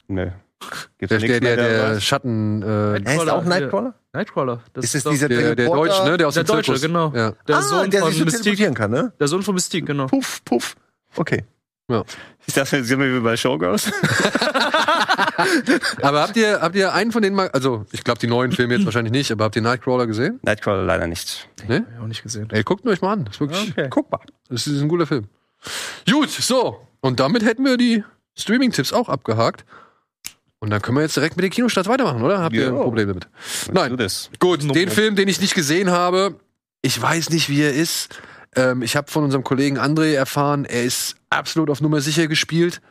Nö. 0.08 0.32
Gibt's 0.98 1.10
Der, 1.10 1.20
der, 1.20 1.40
der, 1.40 1.56
der? 1.94 2.02
Schatten, 2.02 2.62
äh, 2.62 2.98
Er 3.00 3.16
ist 3.22 3.30
auch. 3.30 3.44
Nightcrawler? 3.44 3.94
Nightcrawler. 4.14 4.62
Das 4.74 4.94
Ist 4.94 5.06
doch 5.06 5.12
dieser 5.12 5.28
der, 5.30 5.56
der? 5.56 5.68
Deutsche, 5.68 6.04
ne? 6.06 6.18
Der 6.18 6.28
aus 6.28 6.34
Der 6.36 6.44
dem 6.44 6.48
Deutsche, 6.48 6.74
Zirkus. 6.74 6.82
genau. 6.82 7.12
Ja. 7.16 7.34
Der 7.48 7.58
ah, 7.58 7.62
Sohn 7.62 7.90
der 7.92 8.02
von 8.02 8.10
sich 8.12 8.20
so 8.20 8.26
Mystique. 8.26 8.74
kann, 8.74 8.92
ne? 8.92 9.14
Der 9.20 9.28
Sohn 9.28 9.44
von 9.44 9.56
Mystique, 9.56 9.86
genau. 9.86 10.08
Puff, 10.08 10.44
puff. 10.46 10.76
Okay. 11.16 11.44
Ich 12.48 12.54
dachte, 12.56 12.84
sind 12.84 13.00
wir 13.00 13.14
wie 13.16 13.20
bei 13.20 13.38
Showgirls. 13.38 13.92
Aber 16.02 16.22
habt 16.22 16.38
ihr, 16.38 16.60
habt 16.62 16.76
ihr 16.76 16.94
einen 16.94 17.12
von 17.12 17.22
denen 17.22 17.36
mal, 17.36 17.50
also 17.50 17.86
ich 17.92 18.04
glaube 18.04 18.20
die 18.20 18.28
neuen 18.28 18.52
Filme 18.52 18.76
jetzt 18.76 18.86
wahrscheinlich 18.86 19.12
nicht, 19.12 19.32
aber 19.32 19.46
habt 19.46 19.56
ihr 19.56 19.62
Nightcrawler 19.62 20.08
gesehen? 20.08 20.40
Nightcrawler 20.44 20.84
leider 20.84 21.08
nicht. 21.08 21.48
Ne? 21.68 21.86
Hab 21.86 21.94
ich 21.94 22.00
auch 22.04 22.08
nicht 22.08 22.24
gesehen. 22.24 22.48
Ey, 22.52 22.64
guckt 22.64 22.86
ihn 22.86 22.90
euch 22.90 23.02
mal 23.02 23.14
an. 23.14 23.26
Das 23.26 23.36
ist 23.36 23.40
wirklich 23.40 23.72
Okay. 23.72 23.88
guckbar. 23.90 24.22
Das 24.50 24.68
ist 24.68 24.82
ein 24.82 24.88
guter 24.88 25.06
Film. 25.06 25.26
Gut, 26.10 26.30
so. 26.30 26.88
Und 27.02 27.20
damit 27.20 27.44
hätten 27.44 27.66
wir 27.66 27.78
die 27.78 28.04
Streaming-Tipps 28.36 28.94
auch 28.94 29.10
abgehakt. 29.10 29.66
Und 30.60 30.70
dann 30.70 30.82
können 30.82 30.98
wir 30.98 31.02
jetzt 31.04 31.16
direkt 31.16 31.36
mit 31.36 31.44
den 31.44 31.52
Kinostarts 31.52 31.88
weitermachen, 31.90 32.22
oder? 32.24 32.40
Habt 32.40 32.56
ihr 32.56 32.68
ein. 32.70 32.76
Problem 32.76 33.08
damit? 33.10 33.28
Nein. 33.72 33.96
das. 33.98 34.30
Gut, 34.40 34.64
den 34.76 34.90
Film, 34.90 35.16
den 35.16 35.28
ich 35.28 35.40
nicht 35.42 35.54
gesehen 35.54 35.92
habe, 35.92 36.36
ich 36.82 37.00
weiß 37.00 37.30
nicht, 37.30 37.50
wie 37.50 37.62
er 37.62 37.74
ist. 37.74 38.10
Ähm, 38.56 38.82
ich 38.82 38.96
habe 38.96 39.12
von 39.12 39.24
unserem 39.24 39.44
Kollegen 39.44 39.78
André 39.78 40.14
erfahren, 40.14 40.66
er 40.66 40.84
ist 40.84 41.16
absolut 41.30 41.70
auf 41.70 41.82
Nummer 41.82 42.00
sicher 42.02 42.28
gespielt. 42.28 42.82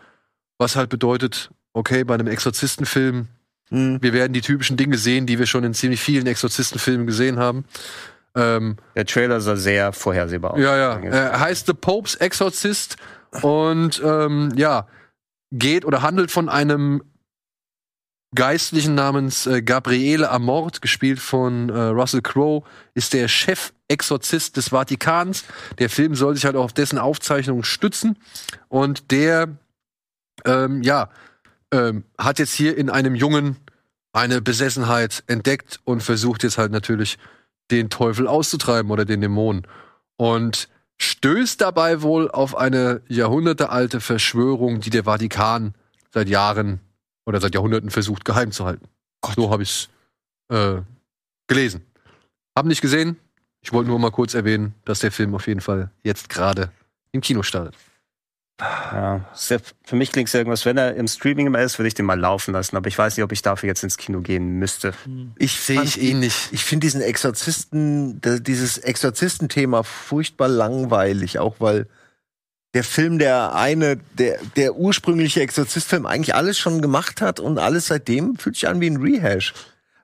Was 0.58 0.76
halt 0.76 0.88
bedeutet, 0.90 1.50
okay, 1.72 2.04
bei 2.04 2.14
einem 2.14 2.26
Exorzistenfilm, 2.28 3.28
Hm. 3.70 4.00
wir 4.02 4.12
werden 4.12 4.34
die 4.34 4.42
typischen 4.42 4.76
Dinge 4.76 4.98
sehen, 4.98 5.24
die 5.26 5.38
wir 5.38 5.46
schon 5.46 5.64
in 5.64 5.72
ziemlich 5.72 6.00
vielen 6.00 6.26
Exorzistenfilmen 6.26 7.06
gesehen 7.06 7.38
haben. 7.38 7.64
Ähm, 8.36 8.76
Der 8.94 9.06
Trailer 9.06 9.40
sah 9.40 9.56
sehr 9.56 9.92
vorhersehbar 9.94 10.52
aus. 10.52 10.60
ja, 10.60 10.76
ja. 10.76 10.98
Er 11.00 11.40
heißt 11.40 11.66
The 11.66 11.72
Pope's 11.72 12.14
Exorcist 12.16 12.96
und 13.40 14.02
ähm, 14.04 14.52
ja, 14.54 14.86
geht 15.50 15.84
oder 15.86 16.02
handelt 16.02 16.30
von 16.30 16.48
einem 16.50 17.02
Geistlichen 18.34 18.94
namens 18.94 19.46
äh, 19.46 19.62
Gabriele 19.62 20.30
Amort, 20.30 20.82
gespielt 20.82 21.20
von 21.20 21.68
äh, 21.68 21.78
Russell 21.78 22.22
Crowe, 22.22 22.64
ist 22.94 23.12
der 23.12 23.28
Chef-Exorzist 23.28 24.56
des 24.56 24.70
Vatikans. 24.70 25.44
Der 25.78 25.90
Film 25.90 26.14
soll 26.14 26.34
sich 26.34 26.44
halt 26.44 26.56
auch 26.56 26.64
auf 26.64 26.72
dessen 26.72 26.98
Aufzeichnungen 26.98 27.64
stützen. 27.64 28.16
Und 28.68 29.10
der, 29.10 29.48
ähm, 30.44 30.82
ja, 30.82 31.10
ähm, 31.72 32.04
hat 32.18 32.38
jetzt 32.38 32.54
hier 32.54 32.76
in 32.76 32.90
einem 32.90 33.14
Jungen 33.14 33.56
eine 34.12 34.40
Besessenheit 34.40 35.24
entdeckt 35.26 35.80
und 35.84 36.02
versucht 36.02 36.42
jetzt 36.44 36.58
halt 36.58 36.72
natürlich 36.72 37.18
den 37.70 37.90
Teufel 37.90 38.26
auszutreiben 38.26 38.90
oder 38.90 39.04
den 39.04 39.20
Dämon. 39.20 39.66
Und 40.16 40.68
stößt 40.98 41.60
dabei 41.60 42.02
wohl 42.02 42.30
auf 42.30 42.56
eine 42.56 43.02
jahrhundertealte 43.08 44.00
Verschwörung, 44.00 44.80
die 44.80 44.90
der 44.90 45.04
Vatikan 45.04 45.74
seit 46.12 46.28
Jahren 46.28 46.80
oder 47.26 47.40
seit 47.40 47.54
Jahrhunderten 47.54 47.90
versucht 47.90 48.24
geheim 48.24 48.52
zu 48.52 48.64
halten. 48.64 48.86
So 49.36 49.50
habe 49.50 49.62
ich 49.62 49.88
es 50.50 50.54
äh, 50.56 50.82
gelesen. 51.46 51.84
Hab 52.56 52.66
nicht 52.66 52.80
gesehen. 52.82 53.16
Ich 53.62 53.72
wollte 53.72 53.88
nur 53.88 53.98
mal 53.98 54.10
kurz 54.10 54.34
erwähnen, 54.34 54.74
dass 54.84 55.00
der 55.00 55.10
Film 55.10 55.34
auf 55.34 55.46
jeden 55.46 55.60
Fall 55.62 55.90
jetzt 56.02 56.28
gerade 56.28 56.70
im 57.12 57.20
Kino 57.22 57.42
startet. 57.42 57.74
Ja, 58.60 59.28
für 59.82 59.96
mich 59.96 60.12
klingt 60.12 60.28
es 60.28 60.34
irgendwas, 60.34 60.64
wenn 60.64 60.76
er 60.76 60.94
im 60.94 61.08
Streaming 61.08 61.48
immer 61.48 61.60
ist, 61.60 61.78
würde 61.78 61.88
ich 61.88 61.94
den 61.94 62.06
mal 62.06 62.18
laufen 62.20 62.52
lassen. 62.52 62.76
Aber 62.76 62.86
ich 62.86 62.96
weiß 62.96 63.16
nicht, 63.16 63.24
ob 63.24 63.32
ich 63.32 63.42
dafür 63.42 63.66
jetzt 63.66 63.82
ins 63.82 63.96
Kino 63.96 64.20
gehen 64.20 64.58
müsste. 64.60 64.94
Ich 65.36 65.58
Sehe 65.58 65.82
ich 65.82 65.94
die- 65.94 66.10
ähnlich. 66.10 66.50
Ich 66.52 66.64
finde 66.64 66.86
diesen 66.86 67.00
Exorzisten, 67.00 68.20
dieses 68.20 68.78
Exorzistenthema 68.78 69.82
furchtbar 69.82 70.46
langweilig, 70.48 71.40
auch 71.40 71.56
weil 71.58 71.88
der 72.74 72.84
Film, 72.84 73.18
der 73.18 73.54
eine, 73.54 73.96
der, 74.18 74.38
der 74.56 74.74
ursprüngliche 74.76 75.40
Exorzistfilm 75.40 76.06
eigentlich 76.06 76.34
alles 76.34 76.58
schon 76.58 76.82
gemacht 76.82 77.20
hat 77.20 77.40
und 77.40 77.58
alles 77.58 77.86
seitdem 77.86 78.36
fühlt 78.36 78.56
sich 78.56 78.68
an 78.68 78.80
wie 78.80 78.88
ein 78.90 78.96
Rehash. 78.98 79.54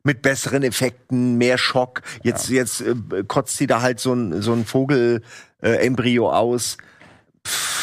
Mit 0.03 0.23
besseren 0.23 0.63
Effekten, 0.63 1.37
mehr 1.37 1.59
Schock. 1.59 2.01
Jetzt, 2.23 2.49
jetzt 2.49 2.81
äh, 2.81 2.95
kotzt 3.29 3.59
sie 3.59 3.67
da 3.67 3.83
halt 3.83 4.01
so 4.01 4.15
ein, 4.15 4.41
so 4.41 4.55
ein 4.55 4.65
Vogel-Embryo 4.65 6.33
aus. 6.33 6.79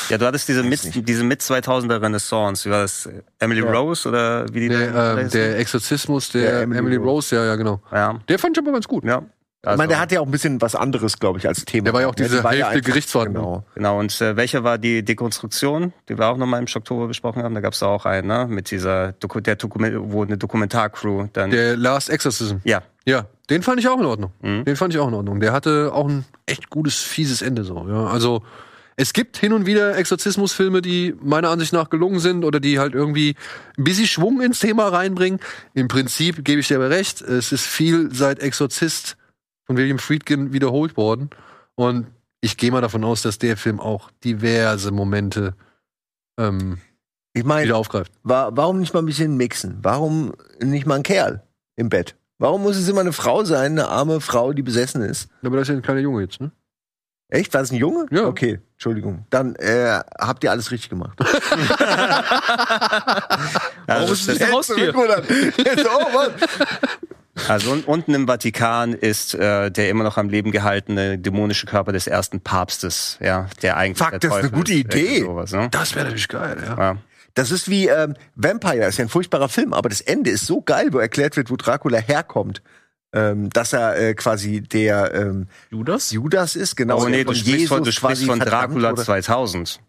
Ja, 0.09 0.17
du 0.17 0.25
hattest 0.25 0.47
diese 0.47 0.63
mit, 0.63 0.83
nicht. 0.83 1.07
diese 1.07 1.23
mit 1.23 1.41
2000er 1.41 2.01
Renaissance. 2.01 2.65
Wie 2.67 2.71
war 2.71 2.81
das? 2.81 3.09
Emily 3.39 3.61
Ja. 3.61 3.71
Rose 3.71 4.07
oder 4.07 4.45
wie 4.53 4.67
die 4.69 4.73
ähm, 4.73 4.93
heißt? 4.95 5.33
der 5.33 5.59
Exorzismus 5.59 6.29
der 6.31 6.41
Der 6.51 6.61
Emily 6.61 6.79
Emily, 6.79 6.95
Rose. 6.95 7.07
Rose, 7.07 7.35
ja, 7.35 7.45
ja, 7.45 7.55
genau. 7.55 7.81
Ja, 7.91 8.19
Der 8.29 8.39
fand 8.39 8.57
ich 8.57 8.63
aber 8.63 8.71
ganz 8.71 8.87
gut. 8.87 9.03
ja. 9.03 9.21
Ich 9.73 9.77
meine, 9.77 9.89
der 9.89 9.99
hat 9.99 10.11
ja 10.11 10.19
auch 10.21 10.25
ein 10.25 10.31
bisschen 10.31 10.61
was 10.61 10.75
anderes, 10.75 11.19
glaube 11.19 11.39
ich, 11.39 11.47
als 11.47 11.65
Thema. 11.65 11.85
Der 11.85 11.93
war 11.93 12.01
ja 12.01 12.07
auch 12.07 12.15
diese 12.15 12.37
ja 12.37 12.49
Hälfte 12.49 12.67
einfach- 12.67 12.85
Gerichtsverhandlung. 12.85 13.43
Genau. 13.43 13.63
Genau, 13.75 13.99
und 13.99 14.21
äh, 14.21 14.35
welcher 14.35 14.63
war 14.63 14.77
die 14.77 15.03
Dekonstruktion, 15.03 15.93
die 16.09 16.17
wir 16.17 16.27
auch 16.27 16.37
nochmal 16.37 16.61
im 16.61 16.67
Oktober 16.73 17.07
besprochen 17.07 17.43
haben? 17.43 17.55
Da 17.55 17.61
gab 17.61 17.73
es 17.73 17.83
auch 17.83 18.05
einen, 18.05 18.27
ne? 18.27 18.47
Mit 18.49 18.71
dieser, 18.71 19.13
Doku 19.13 19.39
der 19.39 19.55
Dokument 19.55 19.95
wo 20.11 20.23
eine 20.23 20.37
Dokumentarcrew 20.37 21.27
dann. 21.33 21.49
Der 21.51 21.75
Last 21.77 22.09
Exorcism. 22.09 22.57
ja, 22.63 22.81
Ja, 23.05 23.25
den 23.49 23.63
fand 23.63 23.79
ich 23.79 23.87
auch 23.87 23.99
in 23.99 24.05
Ordnung. 24.05 24.31
Mhm. 24.41 24.65
Den 24.65 24.75
fand 24.75 24.93
ich 24.93 24.99
auch 24.99 25.07
in 25.07 25.13
Ordnung. 25.13 25.39
Der 25.39 25.53
hatte 25.53 25.91
auch 25.93 26.07
ein 26.07 26.25
echt 26.45 26.69
gutes, 26.69 27.01
fieses 27.01 27.41
Ende 27.41 27.63
so. 27.63 27.85
Ja, 27.89 28.07
also 28.07 28.43
es 28.99 29.13
gibt 29.13 29.37
hin 29.37 29.53
und 29.53 29.67
wieder 29.67 29.95
Exorzismusfilme, 29.95 30.81
die 30.81 31.13
meiner 31.21 31.49
Ansicht 31.49 31.71
nach 31.71 31.89
gelungen 31.91 32.19
sind 32.19 32.43
oder 32.43 32.59
die 32.59 32.79
halt 32.79 32.95
irgendwie 32.95 33.35
ein 33.77 33.83
bisschen 33.83 34.07
Schwung 34.07 34.41
ins 34.41 34.57
Thema 34.59 34.87
reinbringen. 34.87 35.39
Im 35.75 35.87
Prinzip 35.87 36.43
gebe 36.43 36.61
ich 36.61 36.67
dir 36.67 36.77
aber 36.77 36.89
recht. 36.89 37.21
Es 37.21 37.51
ist 37.51 37.65
viel 37.67 38.09
seit 38.11 38.39
Exorzist 38.39 39.15
von 39.67 39.77
William 39.77 39.99
Friedkin 39.99 40.51
wiederholt 40.53 40.97
worden. 40.97 41.29
Und 41.75 42.07
ich 42.41 42.57
gehe 42.57 42.71
mal 42.71 42.81
davon 42.81 43.03
aus, 43.03 43.21
dass 43.21 43.37
der 43.37 43.55
Film 43.57 43.79
auch 43.79 44.09
diverse 44.23 44.89
Momente 44.91 45.53
ähm, 46.39 46.79
Ich 47.33 47.43
meine, 47.43 47.65
wieder 47.65 47.77
aufgreift. 47.77 48.11
Wa- 48.23 48.49
warum 48.53 48.79
nicht 48.79 48.93
mal 48.93 49.01
ein 49.01 49.05
bisschen 49.05 49.37
mixen? 49.37 49.77
Warum 49.83 50.33
nicht 50.59 50.85
mal 50.87 50.95
ein 50.95 51.03
Kerl 51.03 51.43
im 51.75 51.89
Bett? 51.89 52.15
Warum 52.39 52.61
muss 52.63 52.77
es 52.77 52.87
immer 52.87 53.01
eine 53.01 53.13
Frau 53.13 53.43
sein, 53.43 53.71
eine 53.73 53.87
arme 53.89 54.21
Frau, 54.21 54.53
die 54.53 54.61
besessen 54.61 55.01
ist? 55.01 55.29
Aber 55.43 55.57
das 55.57 55.63
ist 55.63 55.69
ja 55.69 55.75
ein 55.75 55.81
kleiner 55.81 56.01
Junge 56.01 56.21
jetzt, 56.21 56.39
ne? 56.39 56.51
Echt? 57.29 57.53
War 57.53 57.59
das 57.61 57.71
ein 57.71 57.77
Junge? 57.77 58.05
Ja. 58.11 58.25
Okay, 58.27 58.59
Entschuldigung. 58.73 59.25
Dann 59.31 59.55
äh, 59.55 59.99
habt 60.19 60.43
ihr 60.45 60.51
alles 60.51 60.71
richtig 60.71 60.89
gemacht. 60.89 61.19
also, 63.87 64.13
ist 64.13 64.29
es 64.29 64.41
ein 64.41 64.51
Haustier? 64.53 64.93
oh, 64.95 66.11
Mann. 66.13 66.31
Also 67.47 67.71
un 67.71 67.83
unten 67.83 68.13
im 68.13 68.27
Vatikan 68.27 68.93
ist 68.93 69.33
äh, 69.35 69.69
der 69.71 69.89
immer 69.89 70.03
noch 70.03 70.17
am 70.17 70.29
Leben 70.29 70.51
gehaltene 70.51 71.17
dämonische 71.17 71.65
Körper 71.65 71.91
des 71.91 72.07
ersten 72.07 72.41
Papstes, 72.41 73.17
ja, 73.21 73.47
der 73.61 73.77
eigentlich 73.77 73.97
Fuck, 73.97 74.11
der 74.11 74.19
das 74.19 74.29
ist 74.29 74.33
eine 74.33 74.41
Teufel 74.43 74.57
gute 74.57 74.73
Idee. 74.73 75.21
Sowas, 75.21 75.51
ne? 75.51 75.67
Das 75.71 75.95
wäre 75.95 76.05
natürlich 76.05 76.27
geil, 76.27 76.57
ja. 76.65 76.77
ja. 76.77 76.97
Das 77.33 77.51
ist 77.51 77.69
wie 77.69 77.87
ähm, 77.87 78.15
Vampire, 78.35 78.85
ist 78.85 78.97
ja 78.97 79.05
ein 79.05 79.09
furchtbarer 79.09 79.49
Film, 79.49 79.73
aber 79.73 79.89
das 79.89 80.01
Ende 80.01 80.31
ist 80.31 80.47
so 80.47 80.61
geil, 80.61 80.87
wo 80.91 80.97
erklärt 80.97 81.37
wird, 81.37 81.51
wo 81.51 81.55
Dracula 81.55 81.99
herkommt. 81.99 82.61
Ähm, 83.13 83.49
dass 83.51 83.71
er 83.71 83.97
äh, 83.97 84.13
quasi 84.15 84.59
der 84.59 85.13
ähm, 85.13 85.47
Judas? 85.71 86.11
Judas 86.11 86.57
ist, 86.57 86.75
genau. 86.75 87.01
Oh 87.01 87.07
nee, 87.07 87.23
du 87.23 87.27
von 87.27 87.35
sprichst 87.35 87.67
von, 87.69 87.83
du 87.83 87.91
sprichst 87.91 88.25
von 88.25 88.39
Dracula 88.39 88.91
wurde. 88.91 89.03
2000. 89.03 89.79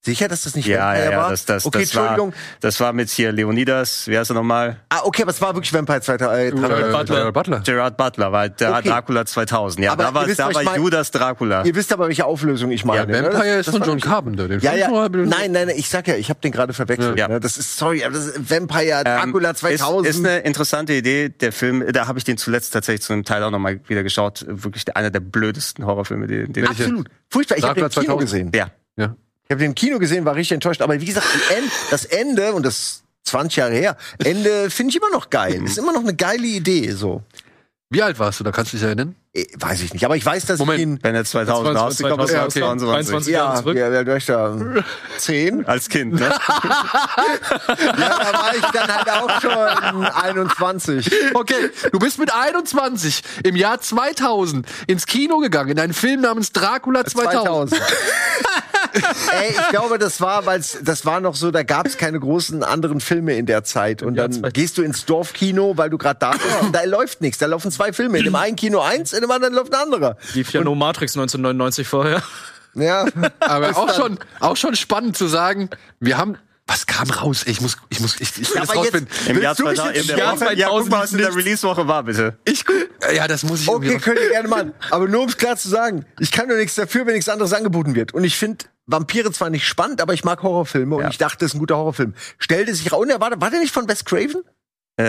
Sicher, 0.00 0.28
dass 0.28 0.42
das 0.42 0.54
nicht 0.54 0.66
Ja, 0.66 0.86
Vampire 0.86 1.04
ja, 1.06 1.10
ja, 1.10 1.16
war? 1.18 1.30
das, 1.30 1.44
das, 1.44 1.66
okay, 1.66 1.80
das 1.80 1.94
war, 1.96 2.10
Entschuldigung. 2.10 2.32
das 2.60 2.78
war 2.78 2.92
mit 2.92 3.10
hier 3.10 3.32
Leonidas, 3.32 4.06
wie 4.06 4.16
heißt 4.16 4.30
er 4.30 4.34
nochmal? 4.34 4.76
Ah, 4.90 5.00
okay, 5.02 5.22
aber 5.22 5.32
es 5.32 5.40
war 5.42 5.54
wirklich 5.54 5.72
Vampire 5.74 6.00
2000. 6.00 6.38
Äh, 6.38 6.48
Äh, 6.48 6.50
Butler. 6.52 7.04
Gerard 7.04 7.34
Butler. 7.34 7.60
Gerard 7.64 7.96
Butler, 7.96 8.32
war 8.32 8.48
der 8.48 8.70
Okay. 8.76 8.88
Dracula 8.88 9.26
2000. 9.26 9.84
Ja, 9.84 9.92
Aber 9.92 10.04
da 10.04 10.14
war, 10.14 10.22
ihr 10.22 10.28
wisst, 10.28 10.38
da 10.38 10.46
was 10.48 10.54
war 10.54 10.62
ich 10.62 10.68
mein- 10.68 10.80
Judas 10.80 11.10
Dracula. 11.10 11.64
Ihr 11.64 11.74
wisst 11.74 11.92
aber, 11.92 12.06
welche 12.06 12.24
Auflösung 12.26 12.70
ich 12.70 12.84
meine. 12.84 13.00
Ja, 13.12 13.20
ne? 13.22 13.26
Vampire 13.32 13.56
Das- 13.56 13.58
ist 13.58 13.66
das 13.66 13.74
von 13.74 13.80
war 13.80 13.88
John 13.88 14.00
Carpenter. 14.00 14.46
Den 14.48 14.60
Ja, 14.60 14.74
ja. 14.74 14.88
Nein, 14.88 15.28
nein, 15.28 15.52
nein, 15.52 15.70
ich 15.76 15.88
sag 15.88 16.06
ja, 16.06 16.14
ich 16.14 16.30
habe 16.30 16.40
den 16.40 16.52
gerade 16.52 16.72
verwechselt. 16.72 17.18
Ja. 17.18 17.26
Ne? 17.26 17.40
Das 17.40 17.58
ist, 17.58 17.76
sorry, 17.76 18.04
aber 18.04 18.14
das 18.14 18.26
ist 18.26 18.50
Vampire, 18.50 19.02
Ähm, 19.04 19.32
Dracula 19.32 19.54
2000. 19.54 20.06
Ist, 20.08 20.18
ist 20.20 20.24
eine 20.24 20.38
interessante 20.38 20.92
Idee. 20.92 21.28
Der 21.28 21.50
Film, 21.52 21.84
da 21.92 22.06
habe 22.06 22.18
ich 22.20 22.24
den 22.24 22.38
zuletzt 22.38 22.72
tatsächlich 22.72 23.02
zu 23.02 23.12
einem 23.14 23.24
Teil 23.24 23.42
auch 23.42 23.50
nochmal 23.50 23.80
wieder 23.88 24.04
geschaut. 24.04 24.44
Wirklich 24.48 24.84
einer 24.96 25.10
der 25.10 25.20
blödesten 25.20 25.84
Horrorfilme, 25.84 26.28
den, 26.28 26.52
den 26.52 26.64
ich. 26.64 26.70
Absolut. 26.70 27.08
Furchtbar. 27.28 27.58
Ich 27.58 27.64
habe 27.64 27.74
den 27.80 27.88
Kino 27.88 28.16
2000. 28.16 28.20
gesehen. 28.20 28.52
Ja. 28.54 28.68
Ja. 28.96 29.16
Ich 29.48 29.54
habe 29.54 29.60
den 29.60 29.70
im 29.70 29.74
Kino 29.74 29.98
gesehen, 29.98 30.26
war 30.26 30.34
richtig 30.34 30.56
enttäuscht. 30.56 30.82
Aber 30.82 31.00
wie 31.00 31.06
gesagt, 31.06 31.26
End, 31.56 31.72
das 31.90 32.04
Ende, 32.04 32.52
und 32.52 32.66
das 32.66 33.02
20 33.24 33.56
Jahre 33.56 33.72
her, 33.72 33.96
Ende 34.22 34.68
finde 34.68 34.90
ich 34.90 34.96
immer 34.96 35.10
noch 35.10 35.30
geil. 35.30 35.64
Ist 35.64 35.78
immer 35.78 35.94
noch 35.94 36.02
eine 36.02 36.14
geile 36.14 36.46
Idee, 36.46 36.90
so. 36.90 37.22
Wie 37.88 38.02
alt 38.02 38.18
warst 38.18 38.40
du? 38.40 38.44
Da 38.44 38.52
kannst 38.52 38.74
du 38.74 38.76
dich 38.76 38.84
erinnern? 38.84 39.14
Eh, 39.38 39.46
Weiß 39.58 39.80
ich 39.82 39.92
nicht. 39.92 40.04
Aber 40.04 40.16
ich 40.16 40.24
weiß, 40.24 40.46
dass 40.46 40.58
Moment. 40.58 40.78
ich 40.78 40.82
ihn. 40.86 40.98
Wenn 41.02 41.14
er 41.14 41.24
2000 41.24 41.66
Das 41.68 41.74
war 41.74 41.82
rausgekommen 41.82 42.26
ist, 42.26 42.32
2000, 42.32 42.88
war 42.88 42.98
es 42.98 43.06
22. 43.06 43.32
23. 43.32 43.32
Ja, 43.32 43.38
Jahre 43.44 43.62
zurück. 43.62 43.76
ja, 43.76 43.88
ja, 43.92 44.04
durch 44.04 44.26
da 44.26 44.56
zehn. 45.18 45.64
Als 45.66 45.88
Kind, 45.88 46.14
ne? 46.14 46.30
Ja, 47.78 47.94
da 47.96 48.32
war 48.38 48.54
ich 48.54 48.64
dann 48.72 48.94
halt 48.94 49.10
auch 49.10 49.40
schon 49.40 50.04
21. 50.06 51.10
Okay, 51.34 51.70
du 51.92 51.98
bist 51.98 52.18
mit 52.18 52.32
21 52.32 53.22
im 53.44 53.56
Jahr 53.56 53.80
2000 53.80 54.66
ins 54.86 55.06
Kino 55.06 55.38
gegangen, 55.38 55.70
in 55.70 55.78
einen 55.80 55.94
Film 55.94 56.20
namens 56.22 56.52
Dracula 56.52 57.04
2000. 57.04 57.70
2000. 57.70 57.82
Ey, 58.92 59.50
ich 59.50 59.68
glaube, 59.68 59.98
das 59.98 60.20
war, 60.20 60.46
weil 60.46 60.62
das 60.82 61.04
war 61.06 61.20
noch 61.20 61.34
so, 61.34 61.50
da 61.50 61.62
gab 61.62 61.86
es 61.86 61.98
keine 61.98 62.18
großen 62.18 62.62
anderen 62.62 63.00
Filme 63.00 63.34
in 63.36 63.44
der 63.46 63.62
Zeit. 63.64 64.02
Und 64.02 64.16
dann 64.16 64.32
2000. 64.32 64.54
gehst 64.54 64.78
du 64.78 64.82
ins 64.82 65.04
Dorfkino, 65.04 65.76
weil 65.76 65.90
du 65.90 65.98
gerade 65.98 66.18
da 66.18 66.30
bist. 66.30 66.44
Und 66.62 66.74
da 66.74 66.84
läuft 66.84 67.20
nichts. 67.20 67.38
Da 67.38 67.46
laufen 67.46 67.70
zwei 67.70 67.92
Filme. 67.92 68.18
In 68.18 68.24
dem 68.24 68.34
einen 68.34 68.56
Kino 68.56 68.80
eins, 68.80 69.12
in 69.12 69.20
dem 69.20 69.27
anderen 69.30 69.54
läuft 69.54 69.74
ein 69.74 69.82
anderer. 69.82 70.16
Lief 70.34 70.52
ja 70.52 70.62
nur 70.62 70.76
Matrix 70.76 71.16
1999 71.16 71.86
vorher. 71.86 72.22
Ja. 72.74 73.06
Aber 73.40 73.76
auch 73.76 73.94
schon, 73.94 74.18
auch 74.40 74.56
schon 74.56 74.76
spannend 74.76 75.16
zu 75.16 75.26
sagen, 75.26 75.70
wir 76.00 76.16
haben 76.18 76.36
Was 76.66 76.86
kam 76.86 77.08
raus? 77.10 77.44
Ich 77.46 77.60
muss, 77.62 77.78
ich 77.88 77.98
muss, 78.00 78.20
ich, 78.20 78.38
ich 78.40 78.50
will 78.54 78.60
das 78.60 78.76
rausfinden. 78.76 79.08
Im 79.26 79.40
Jahr 79.40 79.56
Willst 79.56 79.60
du 79.60 79.64
mich 79.64 79.76
2000, 79.78 79.96
jetzt 79.96 80.02
in 80.10 80.16
der 80.16 80.22
sterben? 80.22 80.40
Woche, 80.42 80.54
ja, 80.54 80.68
guck 80.68 80.90
mal, 80.90 81.02
was 81.02 81.12
in 81.12 81.18
der. 81.18 81.34
Release-Woche 81.34 81.88
war, 81.88 82.02
bitte. 82.02 82.36
Ich, 82.44 82.64
ja, 83.14 83.26
das 83.26 83.42
muss 83.42 83.62
ich 83.62 83.68
Okay, 83.68 83.98
könnt 83.98 84.20
ihr 84.20 84.28
gerne 84.28 84.48
machen. 84.48 84.74
Aber 84.90 85.08
nur 85.08 85.22
um 85.22 85.28
es 85.28 85.38
klar 85.38 85.56
zu 85.56 85.68
sagen, 85.68 86.04
ich 86.20 86.30
kann 86.30 86.46
nur 86.46 86.58
nichts 86.58 86.74
dafür, 86.74 87.06
wenn 87.06 87.14
nichts 87.14 87.28
anderes 87.30 87.54
angeboten 87.54 87.94
wird. 87.94 88.12
Und 88.12 88.22
ich 88.24 88.36
finde 88.36 88.66
Vampire 88.86 89.32
zwar 89.32 89.48
nicht 89.50 89.66
spannend, 89.66 90.02
aber 90.02 90.12
ich 90.12 90.24
mag 90.24 90.42
Horrorfilme 90.42 90.94
und 90.96 91.02
Ja. 91.04 91.08
ich 91.10 91.18
dachte, 91.18 91.44
es 91.46 91.52
ist 91.52 91.56
ein 91.56 91.60
guter 91.60 91.76
Horrorfilm. 91.78 92.14
Stellte 92.38 92.74
sich 92.74 92.92
raus. 92.92 93.00
Und 93.00 93.08
er 93.10 93.18
war, 93.20 93.30
war 93.40 93.50
der 93.50 93.60
nicht 93.60 93.72
von 93.72 93.88
Wes 93.88 94.04
Craven? 94.04 94.42
Äh, 94.98 95.02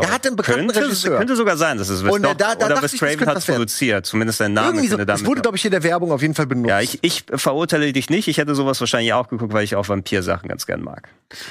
Er 0.00 0.10
hat 0.10 0.26
einen 0.26 0.34
bekannten 0.34 0.68
könnte, 0.68 0.84
Regisseur. 0.86 1.18
könnte 1.18 1.36
sogar 1.36 1.58
sein, 1.58 1.76
dass 1.76 1.90
es 1.90 2.02
Wes 2.02 2.10
Und, 2.12 2.24
äh, 2.24 2.34
da- 2.34 2.54
da 2.54 2.66
oder 2.66 2.82
Wes 2.82 2.92
Craven 2.92 3.20
hat 3.26 3.36
werden. 3.36 3.42
produziert. 3.44 4.06
Zumindest 4.06 4.38
sein 4.38 4.54
Name 4.54 4.68
Irgendwie 4.78 4.88
so. 4.88 4.96
Das 5.04 5.26
wurde, 5.26 5.42
glaube 5.42 5.58
ich, 5.58 5.64
in 5.66 5.72
der 5.72 5.82
Werbung 5.82 6.10
auf 6.10 6.22
jeden 6.22 6.34
Fall 6.34 6.46
benutzt. 6.46 6.70
ja, 6.70 6.80
ich, 6.80 6.98
ich 7.02 7.24
verurteile 7.34 7.92
dich 7.92 8.08
nicht. 8.08 8.28
Ich 8.28 8.38
hätte 8.38 8.54
sowas 8.54 8.80
wahrscheinlich 8.80 9.12
auch 9.12 9.28
geguckt, 9.28 9.52
weil 9.52 9.64
ich 9.64 9.76
auch 9.76 9.88
Vampir-Sachen 9.88 10.48
ganz 10.48 10.64
gern 10.66 10.82
mag. 10.82 11.08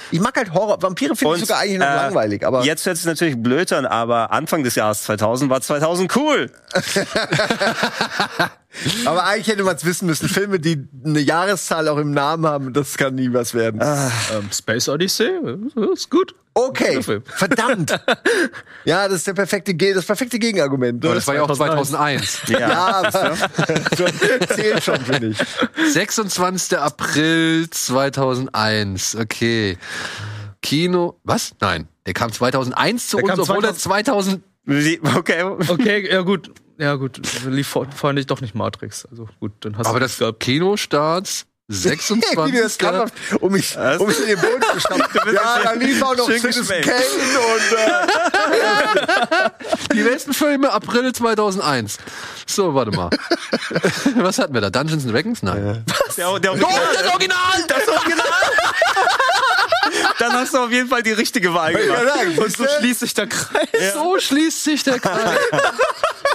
Ich 0.10 0.20
mag 0.20 0.36
halt 0.36 0.52
Horror. 0.54 0.82
Vampire 0.82 1.16
finde 1.16 1.36
ich 1.36 1.42
sogar 1.42 1.60
eigentlich 1.60 1.78
noch 1.80 1.86
äh, 1.86 1.96
langweilig. 1.96 2.46
Aber 2.46 2.64
Jetzt 2.64 2.86
hört 2.88 2.98
es 2.98 3.06
natürlich 3.06 3.38
blöd 3.42 3.72
an, 3.72 3.86
aber 3.86 4.32
Anfang 4.32 4.64
des 4.64 4.74
Jahres 4.76 5.04
2000 5.04 5.52
war 5.52 5.62
2000 5.62 6.16
cool. 6.16 6.50
Aber 9.05 9.26
eigentlich 9.26 9.47
hätte 9.47 9.63
man 9.63 9.76
es 9.76 9.86
wissen 9.86 10.05
müssen. 10.07 10.28
Filme, 10.30 10.59
die 10.59 10.88
eine 11.03 11.19
Jahreszahl 11.19 11.88
auch 11.88 11.97
im 11.97 12.11
Namen 12.11 12.45
haben, 12.45 12.73
das 12.73 12.97
kann 12.97 13.15
nie 13.15 13.32
was 13.34 13.53
werden. 13.53 13.82
Ähm, 13.82 14.49
Space 14.51 14.89
Odyssey, 14.89 15.28
äh, 15.28 15.93
ist 15.93 16.09
gut. 16.09 16.36
Okay, 16.57 17.01
verdammt. 17.01 17.91
ja, 18.86 19.07
das 19.09 19.17
ist 19.17 19.28
der 19.28 19.34
perfekte, 19.34 19.73
Ge 19.73 19.93
das 19.93 20.05
perfekte 20.05 20.39
Gegenargument. 20.39 21.03
Aber 21.03 21.15
das 21.15 21.28
war 21.28 21.36
ja 21.36 21.41
auch 21.43 21.51
2001. 21.53 22.43
2001. 22.45 22.49
ja, 22.61 22.78
aber 22.95 23.36
schon, 23.97 24.47
zählt 24.55 24.82
schon, 24.84 25.01
finde 25.01 25.28
ich. 25.28 25.38
26. 25.93 26.78
April 26.78 27.69
2001. 27.69 29.15
Okay. 29.17 29.78
Kino. 30.61 31.19
Was? 31.23 31.53
Nein. 31.59 31.88
Der 32.05 32.13
kam 32.13 32.32
2001 32.32 33.09
zu 33.09 33.17
Der 33.17 33.26
uns, 33.26 33.32
kam 33.34 33.39
obwohl 33.41 33.65
er 33.65 33.76
2000. 33.76 34.41
Wie- 34.63 34.99
Okay. 35.15 35.43
Okay, 35.67 36.09
ja 36.11 36.21
gut. 36.21 36.51
Ja 36.78 36.95
gut, 36.95 37.21
lief 37.45 37.67
vor- 37.67 37.88
vorher 37.95 38.13
nicht, 38.13 38.30
doch 38.30 38.41
nicht 38.41 38.55
Matrix. 38.55 39.05
Also 39.09 39.28
gut, 39.39 39.53
dann 39.61 39.78
hast 39.78 39.88
Aber 39.88 39.99
du 39.99 40.07
das 40.07 40.39
Kinostarts 40.39 41.45
Wie 41.67 41.73
du 41.73 41.89
das 41.89 42.03
26. 42.05 42.78
gerade 42.78 43.11
um 43.39 43.51
mich, 43.53 43.78
um 43.78 44.07
mich 44.07 44.19
in 44.19 44.28
den 44.28 44.39
Boden 44.39 44.61
gestampft. 44.73 45.09
Ja, 45.34 45.59
da 45.63 45.71
lief 45.73 46.01
auch 46.01 46.15
noch 46.15 46.30
Citizen. 46.30 46.67
Kane 46.67 47.01
und 47.53 47.78
äh, 47.78 49.49
Die 49.95 50.03
besten 50.03 50.34
Filme 50.34 50.71
April 50.71 51.13
2001. 51.13 51.97
So, 52.45 52.76
warte 52.76 52.91
mal. 52.91 53.09
Was 54.17 54.38
hatten 54.38 54.53
wir 54.53 54.61
da? 54.61 54.69
Dungeons 54.69 55.05
and 55.05 55.13
Dragons? 55.13 55.41
Nein. 55.41 55.84
Der, 56.17 56.39
der 56.39 56.53
Oh, 56.53 56.57
das 56.93 57.07
Original! 57.11 57.63
Das 57.67 57.88
Original! 57.88 58.26
Dann 60.19 60.34
hast 60.34 60.53
du 60.53 60.59
auf 60.59 60.71
jeden 60.71 60.89
Fall 60.89 61.03
die 61.03 61.11
richtige 61.11 61.53
Wahl 61.53 61.73
ja, 61.73 61.80
gemacht. 61.80 62.38
Und 62.38 62.55
so 62.57 62.65
schließt 62.80 62.99
sich 63.01 63.13
der 63.13 63.28
Kreis. 63.28 63.93
So 63.93 64.17
schließt 64.19 64.63
sich 64.63 64.84
der 64.84 64.99
Kreis. 64.99 65.39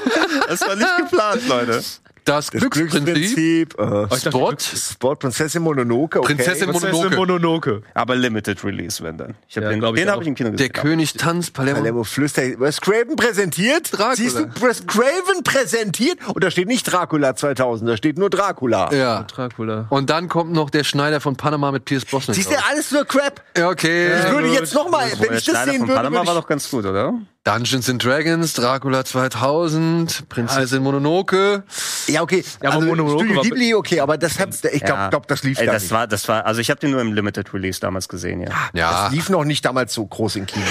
Das 0.48 0.60
war 0.62 0.76
nicht 0.76 0.96
geplant, 0.98 1.48
Leute. 1.48 1.82
Das, 2.24 2.50
Glücksprinzip. 2.50 3.74
Glücksprinzip. 3.74 3.78
Äh, 3.80 4.16
Spot. 4.16 4.54
Sport 4.58 5.18
Prinzessin 5.20 5.62
Mononoke. 5.62 6.18
Okay. 6.20 6.34
Prinzessin 6.34 6.70
Prinzessin 6.70 6.92
Mononoke. 6.92 7.16
Mononoke. 7.16 7.82
Aber 7.94 8.14
Limited 8.14 8.62
Release, 8.62 9.02
wenn 9.02 9.16
dann. 9.16 9.34
Ich 9.48 9.56
hab 9.56 9.64
Ja, 9.64 9.70
den, 9.70 9.80
den 9.80 10.10
habe 10.10 10.22
ich 10.22 10.28
im 10.28 10.34
Kino 10.34 10.50
Der 10.50 10.68
gesehen. 10.68 10.72
König 10.72 11.14
tanzt, 11.14 11.54
Palermo. 11.54 11.78
Palermo 11.80 12.04
Flüster. 12.04 12.42
Wes 12.60 12.80
Craven 12.80 13.16
präsentiert. 13.16 13.90
Dracula. 13.90 14.14
Siehst 14.16 14.38
du, 14.38 14.44
Wes 14.60 14.86
Craven 14.86 15.42
präsentiert. 15.42 16.18
Und 16.28 16.44
da 16.44 16.50
steht 16.50 16.68
nicht 16.68 16.84
Dracula 16.84 17.34
2000, 17.34 17.88
da 17.90 17.96
steht 17.96 18.18
nur 18.18 18.30
Dracula. 18.30 18.92
Ja. 18.92 19.22
Dracula. 19.22 19.86
Und 19.88 20.10
dann 20.10 20.28
kommt 20.28 20.52
noch 20.52 20.70
der 20.70 20.84
Schneider 20.84 21.20
von 21.20 21.36
Panama 21.36 21.72
mit 21.72 21.84
Pierce 21.86 22.04
Brosnan. 22.04 22.34
Siehst 22.34 22.50
du, 22.50 22.54
alles 22.70 22.92
nur 22.92 23.06
Crap. 23.06 23.42
Ja, 23.56 23.70
okay. 23.70 24.12
Ich 24.26 24.30
würde 24.30 24.48
jetzt 24.48 24.74
noch 24.74 24.90
mal, 24.90 25.10
wenn 25.18 25.28
Der 25.30 25.38
ich 25.38 25.44
das 25.44 25.54
Schneider 25.54 25.72
sehen 25.72 25.80
von 25.80 25.88
würde, 25.88 25.96
Panama 25.96 26.16
würde 26.18 26.26
war 26.28 26.34
ich, 26.34 26.40
doch 26.42 26.48
ganz 26.48 26.70
gut, 26.70 26.84
oder? 26.84 27.14
Dungeons 27.44 27.88
and 27.88 28.04
Dragons, 28.04 28.52
Dracula 28.52 29.02
2000, 29.02 30.28
Prinzessin 30.28 30.82
Mononoke. 30.82 31.62
Ja, 32.06 32.20
okay. 32.20 32.44
Ja, 32.62 32.68
aber 32.68 32.76
also, 32.80 32.88
Mononoke 32.88 33.18
Studio 33.20 33.36
war- 33.36 33.42
Ghibli, 33.44 33.74
okay, 33.74 34.00
aber 34.00 34.18
das 34.18 34.38
hab, 34.38 34.50
ich 34.50 34.60
glaube, 34.84 35.00
Ja. 35.00 35.08
glaub, 35.08 35.26
das 35.26 35.42
lief 35.42 35.58
Ey, 35.58 35.64
da 35.64 35.72
das 35.72 35.84
nicht. 35.84 35.92
war, 35.92 36.06
das 36.06 36.28
war, 36.28 36.44
also 36.44 36.60
ich 36.60 36.68
habe 36.68 36.80
den 36.80 36.90
nur 36.90 37.00
im 37.00 37.14
Limited 37.14 37.54
Release 37.54 37.80
damals 37.80 38.08
gesehen, 38.08 38.42
ja. 38.42 38.50
Ja, 38.74 39.04
Das 39.04 39.12
lief 39.12 39.30
noch 39.30 39.44
nicht 39.44 39.64
damals 39.64 39.94
so 39.94 40.04
groß 40.06 40.36
im 40.36 40.44
Kino. 40.44 40.66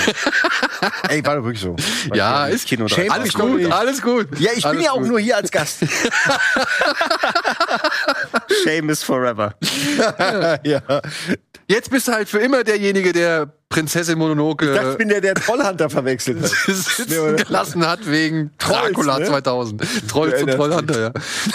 Ey, 1.10 1.26
war 1.26 1.38
doch 1.38 1.44
wirklich 1.44 1.62
so. 1.62 1.76
ja, 2.14 2.46
Im 2.48 2.54
ist 2.56 2.68
Kino 2.68 2.86
dran. 2.86 3.10
alles 3.10 3.34
gut, 3.34 3.58
nicht. 3.62 3.72
alles 3.74 4.02
gut. 4.04 4.40
Ja, 4.40 4.52
ich 4.56 4.62
bin 4.62 4.66
Alles 4.72 4.86
ja 4.86 4.92
auch 4.92 5.00
gut. 5.00 5.08
nur 5.08 5.20
hier 5.20 5.38
als 5.38 5.50
Gast. 5.50 5.80
Shame 8.64 8.90
is 8.92 9.02
forever. 9.04 9.56
ja. 10.64 10.82
Jetzt 11.70 11.92
bist 11.92 12.08
du 12.08 12.14
halt 12.14 12.28
für 12.28 12.40
immer 12.40 12.64
derjenige, 12.64 13.14
der 13.14 13.54
Prinzessin 13.70 14.18
Mononoke 14.18 14.74
Das 14.74 14.98
bin 14.98 15.08
der, 15.08 15.22
der 15.22 15.36
Trollhunter 15.36 15.88
verwechselt 15.88 16.42
hat. 16.42 16.50
sitzen 16.66 17.38
gelassen 17.38 17.86
hat 17.86 18.10
wegen 18.10 18.50
Trolls, 18.58 18.94
Dracula 18.94 19.20
ne? 19.20 19.26
2000. 19.26 20.10
Trolls 20.10 20.42
und 20.42 20.50
erinnerst 20.50 20.58
Trollhunter, 20.58 21.00
ja. 21.00 21.12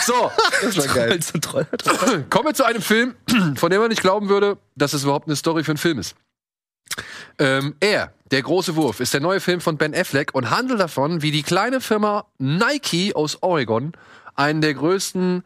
So, 0.07 0.31
Das 0.63 0.79
war 0.79 0.95
geil. 0.95 1.11
Als 1.11 1.35
ein 1.35 1.41
Troll. 1.41 1.67
kommen 2.31 2.47
wir 2.47 2.55
zu 2.55 2.63
einem 2.65 2.81
Film, 2.81 3.17
von 3.57 3.71
dem 3.73 3.81
man 3.81 3.89
nicht 3.89 4.03
glauben 4.03 4.29
würde, 4.29 4.57
dass 4.77 4.93
es 4.93 5.03
überhaupt 5.03 5.27
eine 5.27 5.35
Story 5.35 5.65
für 5.65 5.73
einen 5.73 5.79
Film 5.79 5.99
ist. 5.99 6.15
Ähm, 7.41 7.75
er, 7.81 8.13
der 8.31 8.43
große 8.43 8.77
Wurf, 8.77 9.01
ist 9.01 9.15
der 9.15 9.21
neue 9.21 9.41
Film 9.41 9.61
von 9.61 9.79
Ben 9.79 9.97
Affleck 9.97 10.33
und 10.33 10.51
handelt 10.51 10.79
davon, 10.79 11.23
wie 11.23 11.33
die 11.33 11.43
kleine 11.43 11.81
Firma 11.81 12.27
Nike 12.39 13.17
aus 13.17 13.43
Oregon 13.43 13.95
einen 14.37 14.61
der 14.61 14.75
größten 14.75 15.43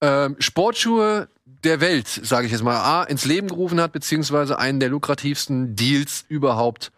ähm, 0.00 0.36
Sportschuhe 0.38 1.26
der 1.64 1.80
Welt, 1.80 2.08
sage 2.08 2.46
ich 2.46 2.52
jetzt 2.52 2.62
mal, 2.62 2.76
A, 2.76 3.04
ins 3.04 3.24
Leben 3.24 3.48
gerufen 3.48 3.80
hat, 3.80 3.92
beziehungsweise 3.92 4.58
einen 4.58 4.80
der 4.80 4.88
lukrativsten 4.88 5.76
Deals 5.76 6.24
überhaupt 6.28 6.92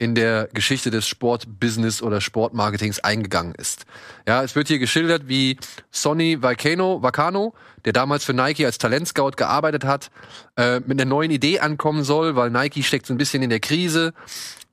in 0.00 0.14
der 0.14 0.48
Geschichte 0.54 0.90
des 0.90 1.06
Sportbusiness 1.06 2.02
oder 2.02 2.22
Sportmarketings 2.22 3.00
eingegangen 3.00 3.54
ist. 3.54 3.84
Ja, 4.26 4.42
es 4.42 4.56
wird 4.56 4.68
hier 4.68 4.78
geschildert, 4.78 5.28
wie 5.28 5.58
Sonny 5.90 6.42
Vacano, 6.42 7.02
Vacano, 7.02 7.52
der 7.84 7.92
damals 7.92 8.24
für 8.24 8.32
Nike 8.32 8.64
als 8.64 8.78
Talentscout 8.78 9.32
gearbeitet 9.36 9.84
hat, 9.84 10.10
äh, 10.56 10.80
mit 10.80 10.98
einer 10.98 11.04
neuen 11.04 11.30
Idee 11.30 11.60
ankommen 11.60 12.02
soll, 12.02 12.34
weil 12.34 12.48
Nike 12.48 12.82
steckt 12.82 13.06
so 13.06 13.12
ein 13.12 13.18
bisschen 13.18 13.42
in 13.42 13.50
der 13.50 13.60
Krise. 13.60 14.14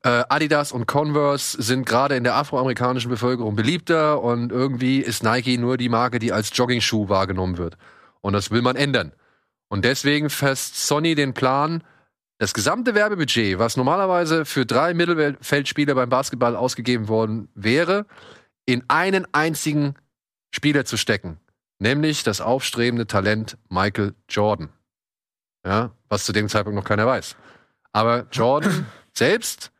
Äh, 0.02 0.24
Adidas 0.30 0.72
und 0.72 0.88
Converse 0.88 1.62
sind 1.62 1.86
gerade 1.86 2.16
in 2.16 2.24
der 2.24 2.36
afroamerikanischen 2.36 3.10
Bevölkerung 3.10 3.58
beliebter 3.58 4.24
und 4.24 4.54
irgendwie 4.54 5.00
ist 5.00 5.24
Nike 5.24 5.58
nur 5.58 5.76
die 5.76 5.90
Marke, 5.90 6.20
die 6.20 6.32
als 6.32 6.52
Jogging-Schuh 6.54 7.10
wahrgenommen 7.10 7.58
wird. 7.58 7.78
Und 8.22 8.32
das 8.32 8.50
will 8.50 8.62
man 8.62 8.78
ändern. 8.78 9.12
Und 9.70 9.86
deswegen 9.86 10.30
fasst 10.30 10.88
Sony 10.88 11.16
den 11.16 11.34
Plan, 11.34 11.84
das 12.40 12.54
gesamte 12.54 12.94
Werbebudget, 12.94 13.58
was 13.60 13.78
normalerweise 13.78 14.46
für 14.46 14.66
drei 14.66 14.94
Mittelfeldspieler 14.94 15.96
beim 15.96 16.10
Basketball 16.10 16.56
ausgegeben 16.56 17.08
worden 17.08 17.50
wäre, 17.56 18.06
in 18.66 18.84
einen 18.88 19.26
einzigen 19.34 19.96
Spieler 20.52 20.86
zu 20.86 20.98
stecken. 20.98 21.40
Nämlich 21.80 22.24
das 22.24 22.42
aufstrebende 22.42 23.08
Talent 23.08 23.58
Michael 23.70 24.14
Jordan. 24.30 24.70
Ja, 25.66 25.92
was 26.10 26.26
zu 26.26 26.34
dem 26.34 26.48
Zeitpunkt 26.48 26.76
noch 26.76 26.88
keiner 26.88 27.06
weiß. 27.06 27.36
Aber 27.92 28.28
Jordan 28.32 28.86
selbst 29.14 29.72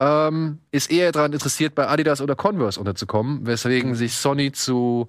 ähm, 0.00 0.58
ist 0.70 0.90
eher 0.90 1.12
daran 1.12 1.32
interessiert, 1.32 1.74
bei 1.74 1.88
Adidas 1.88 2.20
oder 2.20 2.36
Converse 2.36 2.78
unterzukommen, 2.78 3.46
weswegen 3.46 3.94
sich 3.94 4.14
Sony 4.14 4.52
zu 4.52 5.08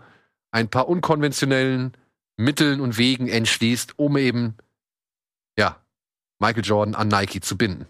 ein 0.51 0.69
paar 0.69 0.87
unkonventionellen 0.87 1.97
Mitteln 2.37 2.81
und 2.81 2.97
Wegen 2.97 3.27
entschließt, 3.27 3.97
um 3.97 4.17
eben, 4.17 4.55
ja, 5.57 5.81
Michael 6.39 6.65
Jordan 6.65 6.95
an 6.95 7.07
Nike 7.07 7.41
zu 7.41 7.57
binden. 7.57 7.85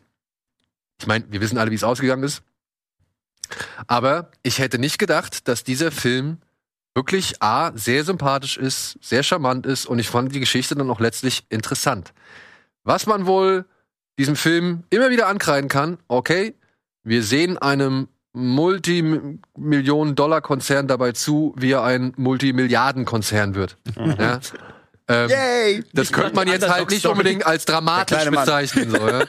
Ich 1.00 1.08
meine, 1.08 1.26
wir 1.30 1.42
wissen 1.42 1.58
alle, 1.58 1.72
wie 1.72 1.76
es 1.76 1.84
ausgegangen 1.84 2.24
ist. 2.24 2.44
Aber 3.88 4.32
ich 4.44 4.60
hätte 4.60 4.80
nicht 4.80 4.98
gedacht, 4.98 5.48
dass 5.48 5.64
dieser 5.64 5.92
Film 5.92 6.38
wirklich 6.96 7.42
A, 7.42 7.72
sehr 7.76 8.04
sympathisch 8.04 8.58
ist, 8.58 8.98
sehr 9.02 9.22
charmant 9.22 9.66
ist 9.66 9.86
und 9.86 10.00
ich 10.00 10.10
fand 10.10 10.34
die 10.34 10.40
Geschichte 10.40 10.76
dann 10.76 10.90
auch 10.90 11.00
letztlich 11.00 11.46
interessant. 11.50 12.14
Was 12.84 13.06
man 13.06 13.26
wohl 13.26 13.66
diesem 14.18 14.36
Film 14.36 14.84
immer 14.90 15.10
wieder 15.10 15.28
ankreiden 15.28 15.70
kann, 15.70 15.98
okay, 16.08 16.56
wir 17.04 17.22
sehen 17.22 17.58
einem 17.58 18.08
Multimillionen-Dollar-Konzern 18.36 20.88
dabei 20.88 21.14
zu, 21.14 21.56
wie 21.58 21.72
er 21.72 21.84
ein 21.84 22.14
Multimilliarden-Konzern 22.18 23.56
wird. 23.56 23.78
Ja? 23.96 24.40
Ähm, 25.08 25.30
Yay! 25.30 25.84
das 25.94 26.12
könnte 26.12 26.36
man 26.36 26.48
jetzt 26.48 26.68
halt 26.68 26.90
nicht 26.90 27.06
unbedingt 27.06 27.46
als 27.46 27.66
dramatisch 27.66 28.28
bezeichnen. 28.28 28.90
So, 28.90 28.98
ja? 28.98 29.22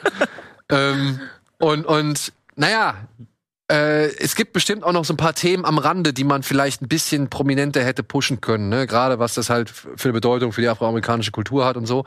ähm, 0.70 1.20
und, 1.58 1.84
und 1.84 2.32
naja, 2.54 2.94
äh, 3.70 4.06
es 4.18 4.36
gibt 4.36 4.52
bestimmt 4.52 4.84
auch 4.84 4.92
noch 4.92 5.04
so 5.04 5.12
ein 5.12 5.18
paar 5.18 5.34
Themen 5.34 5.64
am 5.64 5.78
Rande, 5.78 6.12
die 6.12 6.24
man 6.24 6.42
vielleicht 6.42 6.82
ein 6.82 6.88
bisschen 6.88 7.28
prominenter 7.28 7.84
hätte 7.84 8.02
pushen 8.02 8.40
können. 8.40 8.68
Ne? 8.68 8.86
Gerade 8.86 9.18
was 9.18 9.34
das 9.34 9.50
halt 9.50 9.70
für 9.70 10.04
eine 10.04 10.14
Bedeutung 10.14 10.52
für 10.52 10.60
die 10.60 10.68
afroamerikanische 10.68 11.32
Kultur 11.32 11.66
hat 11.66 11.76
und 11.76 11.86
so. 11.86 12.04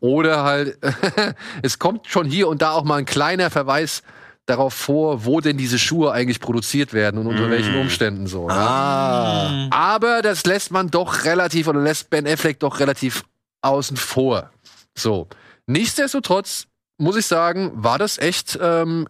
Oder 0.00 0.44
halt, 0.44 0.78
es 1.62 1.78
kommt 1.78 2.06
schon 2.06 2.26
hier 2.26 2.48
und 2.48 2.62
da 2.62 2.72
auch 2.72 2.84
mal 2.84 2.96
ein 2.96 3.04
kleiner 3.04 3.50
Verweis 3.50 4.02
darauf 4.48 4.72
vor, 4.72 5.24
wo 5.24 5.40
denn 5.40 5.56
diese 5.58 5.78
Schuhe 5.78 6.12
eigentlich 6.12 6.40
produziert 6.40 6.92
werden 6.92 7.18
und 7.20 7.26
unter 7.26 7.50
welchen 7.50 7.76
Umständen 7.76 8.26
so. 8.26 8.48
Ja? 8.48 8.56
Ah. 8.56 9.68
Aber 9.70 10.22
das 10.22 10.44
lässt 10.46 10.70
man 10.70 10.90
doch 10.90 11.24
relativ 11.24 11.68
oder 11.68 11.80
lässt 11.80 12.08
Ben 12.10 12.26
Affleck 12.26 12.58
doch 12.60 12.80
relativ 12.80 13.24
außen 13.60 13.96
vor. 13.96 14.50
So. 14.96 15.28
Nichtsdestotrotz 15.66 16.66
muss 16.96 17.16
ich 17.16 17.26
sagen, 17.26 17.72
war 17.74 17.98
das 17.98 18.18
echt 18.18 18.58
ähm, 18.60 19.06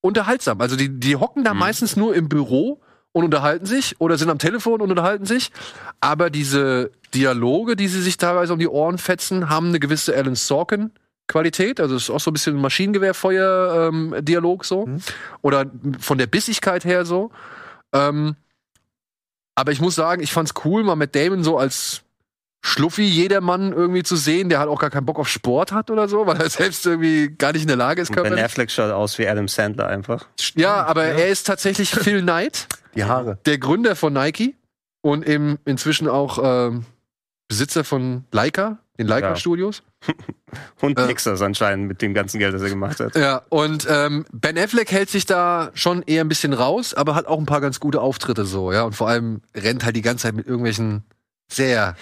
unterhaltsam. 0.00 0.60
Also 0.60 0.76
die, 0.76 0.88
die 0.98 1.16
hocken 1.16 1.44
da 1.44 1.52
Mhm. 1.52 1.60
meistens 1.60 1.96
nur 1.96 2.14
im 2.14 2.28
Büro 2.28 2.80
und 3.12 3.24
unterhalten 3.24 3.66
sich 3.66 4.00
oder 4.00 4.16
sind 4.18 4.30
am 4.30 4.38
Telefon 4.38 4.80
und 4.80 4.90
unterhalten 4.90 5.26
sich. 5.26 5.52
Aber 6.00 6.30
diese 6.30 6.90
Dialoge, 7.14 7.76
die 7.76 7.88
sie 7.88 8.00
sich 8.02 8.16
teilweise 8.16 8.52
um 8.54 8.58
die 8.58 8.66
Ohren 8.68 8.98
fetzen, 8.98 9.48
haben 9.50 9.68
eine 9.68 9.78
gewisse 9.78 10.16
Alan 10.16 10.34
Sorkin. 10.34 10.90
Qualität, 11.26 11.80
also 11.80 11.96
es 11.96 12.04
ist 12.04 12.10
auch 12.10 12.20
so 12.20 12.30
ein 12.30 12.34
bisschen 12.34 12.56
Maschinengewehrfeuer-Dialog 12.56 14.64
so. 14.64 14.86
Mhm. 14.86 15.00
Oder 15.42 15.66
von 15.98 16.18
der 16.18 16.26
Bissigkeit 16.26 16.84
her 16.84 17.04
so. 17.04 17.30
Ähm, 17.92 18.36
aber 19.54 19.72
ich 19.72 19.80
muss 19.80 19.94
sagen, 19.94 20.22
ich 20.22 20.32
fand's 20.32 20.52
cool, 20.64 20.82
mal 20.82 20.96
mit 20.96 21.14
Damon 21.14 21.44
so 21.44 21.58
als 21.58 22.02
Schluffi 22.66 23.02
jedermann 23.04 23.72
irgendwie 23.72 24.02
zu 24.02 24.16
sehen, 24.16 24.48
der 24.48 24.58
halt 24.58 24.68
auch 24.70 24.80
gar 24.80 24.90
keinen 24.90 25.04
Bock 25.06 25.18
auf 25.18 25.28
Sport 25.28 25.72
hat 25.72 25.90
oder 25.90 26.08
so, 26.08 26.26
weil 26.26 26.40
er 26.40 26.50
selbst 26.50 26.84
irgendwie 26.86 27.28
gar 27.30 27.52
nicht 27.52 27.62
in 27.62 27.68
der 27.68 27.76
Lage 27.76 28.02
ist, 28.02 28.08
Ben 28.08 28.16
körperlich. 28.22 28.44
Affleck 28.44 28.70
schaut 28.70 28.90
aus 28.90 29.18
wie 29.18 29.28
Adam 29.28 29.48
Sandler 29.48 29.86
einfach. 29.86 30.26
Ja, 30.56 30.82
aber 30.84 31.04
er 31.04 31.28
ist 31.28 31.46
tatsächlich 31.46 31.90
Phil 31.90 32.22
Knight, 32.22 32.66
Die 32.94 33.04
Haare. 33.04 33.38
der 33.46 33.58
Gründer 33.58 33.96
von 33.96 34.12
Nike 34.12 34.56
und 35.02 35.26
eben 35.26 35.58
inzwischen 35.64 36.08
auch 36.08 36.38
ähm, 36.42 36.84
Besitzer 37.48 37.84
von 37.84 38.24
Leica, 38.32 38.78
den 38.98 39.06
Leica 39.06 39.30
Ja. 39.30 39.36
Studios. 39.36 39.82
Und 40.80 40.98
Äh. 40.98 41.06
Texas 41.06 41.42
anscheinend 41.42 41.88
mit 41.88 42.02
dem 42.02 42.14
ganzen 42.14 42.38
Geld, 42.38 42.54
das 42.54 42.62
er 42.62 42.68
gemacht 42.68 43.00
hat. 43.00 43.16
Ja, 43.16 43.42
und 43.48 43.86
ähm, 43.90 44.24
Ben 44.32 44.56
Affleck 44.56 44.92
hält 44.92 45.10
sich 45.10 45.26
da 45.26 45.70
schon 45.74 46.02
eher 46.02 46.22
ein 46.22 46.28
bisschen 46.28 46.52
raus, 46.52 46.94
aber 46.94 47.14
hat 47.14 47.26
auch 47.26 47.38
ein 47.38 47.46
paar 47.46 47.60
ganz 47.60 47.80
gute 47.80 48.00
Auftritte 48.00 48.44
so, 48.44 48.70
ja. 48.72 48.82
Und 48.84 48.94
vor 48.94 49.08
allem 49.08 49.40
rennt 49.56 49.84
halt 49.84 49.96
die 49.96 50.02
ganze 50.02 50.22
Zeit 50.22 50.34
mit 50.34 50.46
irgendwelchen 50.46 51.02
sehr 51.50 51.96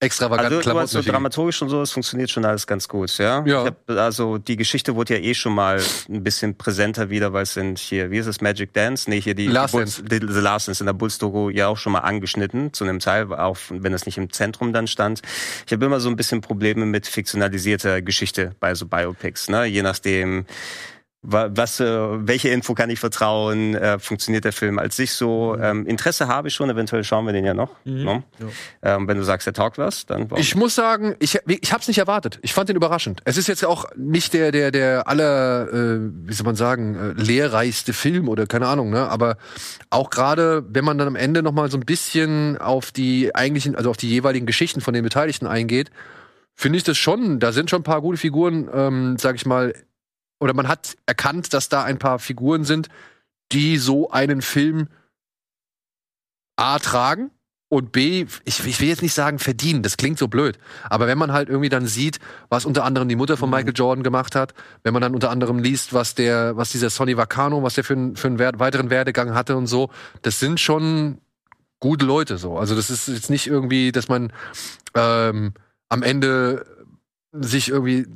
extravaganten 0.00 0.46
Also, 0.54 0.60
Klamotten. 0.62 0.80
meinst 0.80 0.92
so 0.92 0.96
durch 0.98 1.04
die- 1.06 1.10
dramaturgisch 1.12 1.62
und 1.62 1.68
so, 1.68 1.82
es 1.82 1.92
funktioniert 1.92 2.30
schon 2.30 2.44
alles 2.44 2.66
ganz 2.66 2.88
gut, 2.88 3.16
ja? 3.18 3.44
Ja. 3.46 3.64
Hab, 3.66 3.88
also, 3.90 4.38
die 4.38 4.56
Geschichte 4.56 4.94
wurde 4.96 5.18
ja 5.18 5.20
eh 5.22 5.34
schon 5.34 5.54
mal 5.54 5.80
ein 6.08 6.22
bisschen 6.24 6.56
präsenter 6.56 7.10
wieder, 7.10 7.32
weil 7.34 7.42
es 7.42 7.52
sind 7.54 7.78
hier, 7.78 8.10
wie 8.10 8.16
ist 8.18 8.26
es, 8.26 8.40
Magic 8.40 8.72
Dance? 8.72 9.08
Nee, 9.10 9.20
hier 9.20 9.34
die, 9.34 9.46
Last 9.46 9.74
die 9.74 9.76
Bulls, 9.76 10.02
die, 10.04 10.16
The 10.26 10.40
Last 10.40 10.68
Dance 10.68 10.82
in 10.82 10.86
der 10.86 10.94
Bulls-Doku 10.94 11.50
ja 11.50 11.68
auch 11.68 11.76
schon 11.76 11.92
mal 11.92 12.00
angeschnitten, 12.00 12.72
zu 12.72 12.84
einem 12.84 12.98
Teil, 12.98 13.32
auch 13.32 13.58
wenn 13.68 13.92
es 13.92 14.06
nicht 14.06 14.16
im 14.16 14.32
Zentrum 14.32 14.72
dann 14.72 14.86
stand. 14.86 15.20
Ich 15.66 15.72
habe 15.72 15.84
immer 15.84 16.00
so 16.00 16.08
ein 16.08 16.16
bisschen 16.16 16.40
Probleme 16.40 16.86
mit 16.86 17.06
fiktionalisierter 17.06 18.00
Geschichte 18.02 18.52
bei 18.58 18.74
so 18.74 18.86
Biopics, 18.86 19.48
ne? 19.50 19.66
Je 19.66 19.82
nachdem, 19.82 20.46
was, 21.22 21.80
äh, 21.80 21.86
welche 22.26 22.48
Info 22.48 22.72
kann 22.74 22.88
ich 22.88 22.98
vertrauen, 22.98 23.74
äh, 23.74 23.98
funktioniert 23.98 24.44
der 24.44 24.54
Film 24.54 24.78
als 24.78 24.96
sich 24.96 25.12
so. 25.12 25.56
Ähm, 25.60 25.86
Interesse 25.86 26.28
habe 26.28 26.48
ich 26.48 26.54
schon, 26.54 26.70
eventuell 26.70 27.04
schauen 27.04 27.26
wir 27.26 27.34
den 27.34 27.44
ja 27.44 27.52
noch. 27.52 27.76
Ne? 27.84 28.22
Ähm, 28.82 29.06
wenn 29.06 29.18
du 29.18 29.22
sagst, 29.22 29.46
der 29.46 29.52
taugt 29.52 29.76
was, 29.76 30.06
dann 30.06 30.28
Ich 30.36 30.54
muss 30.54 30.74
sagen, 30.74 31.16
ich, 31.18 31.38
ich 31.46 31.72
habe 31.72 31.82
es 31.82 31.88
nicht 31.88 31.98
erwartet. 31.98 32.38
Ich 32.42 32.54
fand 32.54 32.70
den 32.70 32.76
überraschend. 32.76 33.20
Es 33.26 33.36
ist 33.36 33.48
jetzt 33.48 33.64
auch 33.66 33.84
nicht 33.96 34.32
der 34.32 34.50
der 34.50 34.70
der 34.70 35.08
aller, 35.08 35.68
äh, 35.70 35.98
wie 36.00 36.32
soll 36.32 36.46
man 36.46 36.56
sagen, 36.56 36.94
äh, 36.94 37.20
lehrreichste 37.20 37.92
Film 37.92 38.28
oder 38.28 38.46
keine 38.46 38.68
Ahnung, 38.68 38.88
ne? 38.88 39.08
Aber 39.08 39.36
auch 39.90 40.08
gerade, 40.08 40.64
wenn 40.68 40.84
man 40.86 40.96
dann 40.96 41.08
am 41.08 41.16
Ende 41.16 41.42
noch 41.42 41.52
mal 41.52 41.70
so 41.70 41.76
ein 41.76 41.84
bisschen 41.84 42.56
auf 42.56 42.92
die 42.92 43.34
eigentlichen, 43.34 43.76
also 43.76 43.90
auf 43.90 43.98
die 43.98 44.08
jeweiligen 44.08 44.46
Geschichten 44.46 44.80
von 44.80 44.94
den 44.94 45.02
Beteiligten 45.02 45.46
eingeht, 45.46 45.90
finde 46.54 46.78
ich 46.78 46.84
das 46.84 46.96
schon. 46.96 47.40
Da 47.40 47.52
sind 47.52 47.68
schon 47.68 47.80
ein 47.80 47.84
paar 47.84 48.00
gute 48.00 48.16
Figuren, 48.18 48.70
ähm, 48.72 49.16
sag 49.18 49.36
ich 49.36 49.44
mal, 49.44 49.74
oder 50.40 50.54
man 50.54 50.68
hat 50.68 50.96
erkannt, 51.06 51.52
dass 51.54 51.68
da 51.68 51.84
ein 51.84 51.98
paar 51.98 52.18
Figuren 52.18 52.64
sind, 52.64 52.88
die 53.52 53.76
so 53.78 54.10
einen 54.10 54.42
Film 54.42 54.88
A 56.56 56.78
tragen 56.78 57.30
und 57.68 57.92
B, 57.92 58.26
ich, 58.44 58.66
ich 58.66 58.80
will 58.80 58.88
jetzt 58.88 59.02
nicht 59.02 59.14
sagen 59.14 59.38
verdienen, 59.38 59.82
das 59.82 59.96
klingt 59.96 60.18
so 60.18 60.26
blöd, 60.28 60.58
aber 60.88 61.06
wenn 61.06 61.18
man 61.18 61.32
halt 61.32 61.48
irgendwie 61.48 61.68
dann 61.68 61.86
sieht, 61.86 62.18
was 62.48 62.64
unter 62.64 62.84
anderem 62.84 63.08
die 63.08 63.16
Mutter 63.16 63.36
von 63.36 63.48
Michael 63.48 63.74
Jordan 63.74 64.02
gemacht 64.02 64.34
hat, 64.34 64.54
wenn 64.82 64.92
man 64.92 65.02
dann 65.02 65.14
unter 65.14 65.30
anderem 65.30 65.60
liest, 65.60 65.92
was 65.94 66.14
der, 66.16 66.56
was 66.56 66.70
dieser 66.72 66.90
Sonny 66.90 67.16
Vacano, 67.16 67.62
was 67.62 67.74
der 67.74 67.84
für, 67.84 67.94
einen- 67.94 68.16
für 68.16 68.26
einen 68.26 68.38
weiteren 68.38 68.90
Werdegang 68.90 69.34
hatte 69.34 69.56
und 69.56 69.68
so, 69.68 69.90
das 70.22 70.40
sind 70.40 70.58
schon 70.58 71.18
gute 71.78 72.04
Leute 72.04 72.38
so. 72.38 72.58
Also 72.58 72.74
das 72.74 72.90
ist 72.90 73.08
jetzt 73.08 73.30
nicht 73.30 73.46
irgendwie, 73.46 73.92
dass 73.92 74.08
man 74.08 74.32
ähm, 74.94 75.54
am 75.88 76.02
Ende 76.02 76.66
sich 77.32 77.68
irgendwie 77.68 78.06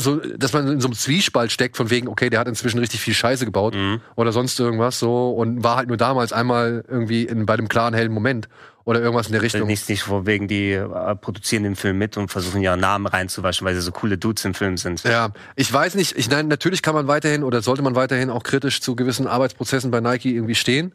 so, 0.00 0.16
dass 0.16 0.52
man 0.52 0.66
in 0.68 0.80
so 0.80 0.88
einem 0.88 0.94
Zwiespalt 0.94 1.52
steckt 1.52 1.76
von 1.76 1.90
wegen, 1.90 2.08
okay, 2.08 2.28
der 2.30 2.40
hat 2.40 2.48
inzwischen 2.48 2.78
richtig 2.78 3.00
viel 3.00 3.14
Scheiße 3.14 3.44
gebaut 3.44 3.74
Mhm. 3.74 4.00
oder 4.16 4.32
sonst 4.32 4.58
irgendwas 4.58 4.98
so 4.98 5.30
und 5.30 5.62
war 5.62 5.76
halt 5.76 5.88
nur 5.88 5.96
damals 5.96 6.32
einmal 6.32 6.84
irgendwie 6.88 7.24
in, 7.24 7.46
bei 7.46 7.54
einem 7.54 7.68
klaren 7.68 7.94
hellen 7.94 8.12
Moment 8.12 8.48
oder 8.84 9.00
irgendwas 9.00 9.26
in 9.26 9.32
der 9.32 9.42
Richtung. 9.42 9.66
Nicht, 9.66 9.88
nicht 9.88 10.02
vor 10.02 10.26
wegen, 10.26 10.48
die 10.48 10.72
äh, 10.72 11.16
produzieren 11.16 11.62
den 11.64 11.76
Film 11.76 11.98
mit 11.98 12.16
und 12.16 12.28
versuchen 12.28 12.60
ihren 12.62 12.78
Namen 12.80 13.06
reinzuwaschen, 13.06 13.66
weil 13.66 13.74
sie 13.74 13.80
so 13.80 13.90
coole 13.92 14.16
Dudes 14.18 14.44
im 14.44 14.54
Film 14.54 14.76
sind. 14.76 15.02
Ja, 15.04 15.30
ich 15.56 15.72
weiß 15.72 15.94
nicht, 15.96 16.16
ich 16.16 16.28
nein, 16.30 16.48
natürlich 16.48 16.82
kann 16.82 16.94
man 16.94 17.06
weiterhin 17.08 17.42
oder 17.42 17.62
sollte 17.62 17.82
man 17.82 17.94
weiterhin 17.96 18.30
auch 18.30 18.42
kritisch 18.42 18.80
zu 18.80 18.94
gewissen 18.96 19.26
Arbeitsprozessen 19.26 19.90
bei 19.90 20.00
Nike 20.00 20.34
irgendwie 20.34 20.54
stehen. 20.54 20.94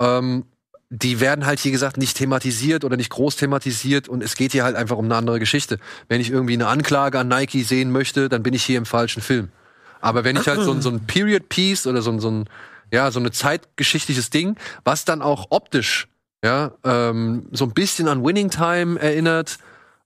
Ähm, 0.00 0.44
die 0.94 1.20
werden 1.20 1.46
halt, 1.46 1.64
wie 1.64 1.70
gesagt, 1.70 1.96
nicht 1.96 2.18
thematisiert 2.18 2.84
oder 2.84 2.98
nicht 2.98 3.08
groß 3.08 3.36
thematisiert 3.36 4.08
und 4.10 4.22
es 4.22 4.34
geht 4.36 4.52
hier 4.52 4.62
halt 4.62 4.76
einfach 4.76 4.98
um 4.98 5.06
eine 5.06 5.16
andere 5.16 5.38
Geschichte. 5.40 5.78
Wenn 6.08 6.20
ich 6.20 6.28
irgendwie 6.30 6.52
eine 6.52 6.66
Anklage 6.66 7.18
an 7.18 7.28
Nike 7.28 7.62
sehen 7.62 7.90
möchte, 7.90 8.28
dann 8.28 8.42
bin 8.42 8.52
ich 8.52 8.62
hier 8.62 8.76
im 8.76 8.84
falschen 8.84 9.22
Film. 9.22 9.48
Aber 10.02 10.22
wenn 10.24 10.36
ich 10.36 10.46
halt 10.46 10.60
so, 10.60 10.70
ein- 10.72 10.82
so 10.82 10.90
ein 10.90 11.06
Period 11.06 11.48
Piece 11.48 11.86
oder 11.86 12.02
so, 12.02 12.10
ein- 12.10 12.20
so 12.20 12.30
ein, 12.30 12.44
ja, 12.92 13.10
so 13.10 13.20
eine 13.20 13.30
zeitgeschichtliches 13.30 14.28
Ding, 14.28 14.56
was 14.84 15.06
dann 15.06 15.22
auch 15.22 15.46
optisch, 15.48 16.08
ja, 16.44 16.72
ähm, 16.84 17.46
so 17.52 17.64
ein 17.64 17.72
bisschen 17.72 18.06
an 18.08 18.22
Winning 18.22 18.50
Time 18.50 19.00
erinnert, 19.00 19.58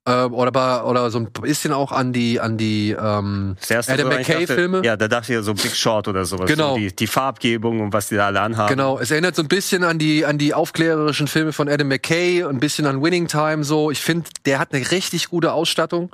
äh, 0.06 0.22
oder, 0.24 0.86
oder 0.86 1.10
so 1.10 1.18
ein 1.18 1.30
bisschen 1.32 1.72
auch 1.72 1.92
an 1.92 2.12
die, 2.12 2.40
an 2.40 2.56
die, 2.56 2.92
ähm, 2.92 3.56
Adam 3.68 4.08
McKay-Filme. 4.08 4.82
Ja, 4.84 4.96
da 4.96 5.08
dachte 5.08 5.32
ich 5.32 5.36
ja 5.36 5.42
so 5.42 5.52
Big 5.52 5.74
Short 5.74 6.08
oder 6.08 6.24
sowas. 6.24 6.46
Genau. 6.48 6.74
So 6.74 6.78
die, 6.78 6.94
die 6.94 7.06
Farbgebung 7.06 7.80
und 7.80 7.92
was 7.92 8.08
die 8.08 8.14
da 8.14 8.26
alle 8.26 8.40
anhaben. 8.40 8.68
Genau, 8.70 8.98
es 8.98 9.10
erinnert 9.10 9.34
so 9.36 9.42
ein 9.42 9.48
bisschen 9.48 9.84
an 9.84 9.98
die 9.98 10.24
an 10.24 10.38
die 10.38 10.54
aufklärerischen 10.54 11.26
Filme 11.26 11.52
von 11.52 11.68
Adam 11.68 11.88
McKay, 11.88 12.44
ein 12.44 12.60
bisschen 12.60 12.86
an 12.86 13.02
Winning 13.02 13.26
Time 13.28 13.64
so. 13.64 13.90
Ich 13.90 14.00
finde, 14.00 14.28
der 14.46 14.58
hat 14.60 14.72
eine 14.72 14.90
richtig 14.90 15.28
gute 15.28 15.52
Ausstattung. 15.52 16.10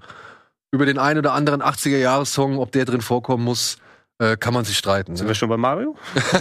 Über 0.74 0.86
den 0.86 0.99
einen 0.99 1.18
oder 1.18 1.34
anderen 1.34 1.62
80er 1.62 1.99
Jahres 1.99 2.32
Song, 2.32 2.59
ob 2.59 2.72
der 2.72 2.86
drin 2.86 3.03
vorkommen 3.03 3.45
muss, 3.45 3.76
äh, 4.18 4.38
kann 4.38 4.55
man 4.55 4.64
sich 4.64 4.78
streiten. 4.78 5.16
Sind 5.16 5.26
Ne? 5.26 5.30
wir 5.32 5.34
schon 5.34 5.51
bei 5.51 5.59
Mario? 5.59 5.97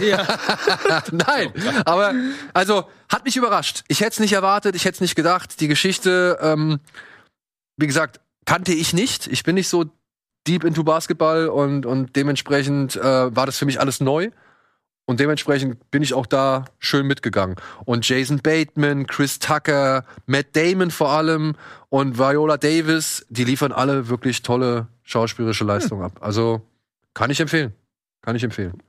Nein, 1.10 1.52
aber 1.84 2.14
also 2.54 2.84
hat 3.10 3.26
mich 3.26 3.36
überrascht. 3.36 3.82
Ich 3.88 4.00
hätte 4.00 4.12
es 4.12 4.20
nicht 4.20 4.32
erwartet, 4.32 4.74
ich 4.74 4.86
hätte 4.86 4.94
es 4.94 5.00
nicht 5.02 5.16
gedacht. 5.16 5.60
Die 5.60 5.68
Geschichte, 5.68 6.38
ähm, 6.40 6.80
wie 7.76 7.86
gesagt, 7.86 8.20
kannte 8.44 8.72
ich 8.72 8.92
nicht. 8.92 9.26
Ich 9.26 9.44
bin 9.44 9.54
nicht 9.54 9.68
so 9.68 9.84
deep 10.46 10.64
into 10.64 10.84
Basketball 10.84 11.48
und, 11.48 11.86
und 11.86 12.16
dementsprechend 12.16 12.96
äh, 12.96 13.34
war 13.34 13.46
das 13.46 13.58
für 13.58 13.66
mich 13.66 13.80
alles 13.80 14.00
neu. 14.00 14.30
Und 15.04 15.18
dementsprechend 15.18 15.90
bin 15.90 16.02
ich 16.02 16.14
auch 16.14 16.26
da 16.26 16.64
schön 16.78 17.06
mitgegangen. 17.06 17.56
Und 17.84 18.08
Jason 18.08 18.38
Bateman, 18.38 19.06
Chris 19.06 19.40
Tucker, 19.40 20.04
Matt 20.26 20.54
Damon 20.54 20.90
vor 20.90 21.10
allem 21.10 21.56
und 21.88 22.18
Viola 22.18 22.56
Davis, 22.56 23.26
die 23.28 23.44
liefern 23.44 23.72
alle 23.72 24.08
wirklich 24.08 24.42
tolle 24.42 24.86
schauspielerische 25.02 25.64
Leistungen 25.64 26.02
ab. 26.02 26.18
Also 26.20 26.62
kann 27.14 27.30
ich 27.30 27.40
empfehlen. 27.40 27.72
Kann 28.22 28.36
ich 28.36 28.44
empfehlen. 28.44 28.80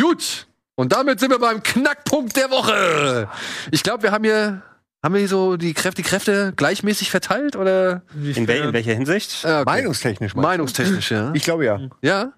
Gut. 0.00 0.46
Und 0.74 0.92
damit 0.92 1.20
sind 1.20 1.30
wir 1.30 1.38
beim 1.38 1.62
Knackpunkt 1.62 2.36
der 2.36 2.50
Woche. 2.50 3.28
Ich 3.72 3.82
glaube, 3.82 4.04
wir 4.04 4.12
haben 4.12 4.24
hier, 4.24 4.62
haben 5.02 5.14
wir 5.14 5.26
so 5.28 5.56
die 5.56 5.74
Kräfte, 5.74 6.02
die 6.02 6.08
Kräfte 6.08 6.52
gleichmäßig 6.54 7.10
verteilt 7.10 7.56
oder 7.56 8.02
In, 8.14 8.46
wel 8.46 8.62
in 8.62 8.72
welcher 8.72 8.94
Hinsicht? 8.94 9.44
äh, 9.44 9.48
okay. 9.48 9.62
Meinungstechnisch. 9.64 10.34
meinungstechnisch, 10.34 11.10
ja. 11.10 11.30
Ich 11.34 11.42
glaube 11.44 11.64
ja. 11.64 11.80
Ja. 12.02 12.32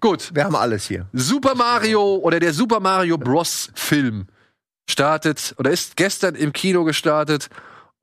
Gut. 0.00 0.30
Wir 0.34 0.44
haben 0.44 0.56
alles 0.56 0.86
hier. 0.86 1.06
Super 1.12 1.54
Mario 1.54 2.16
oder 2.16 2.40
der 2.40 2.52
Super 2.52 2.80
Mario 2.80 3.16
Bros. 3.18 3.70
Film 3.74 4.26
startet 4.90 5.54
oder 5.58 5.70
ist 5.70 5.96
gestern 5.96 6.34
im 6.34 6.52
Kino 6.52 6.84
gestartet 6.84 7.48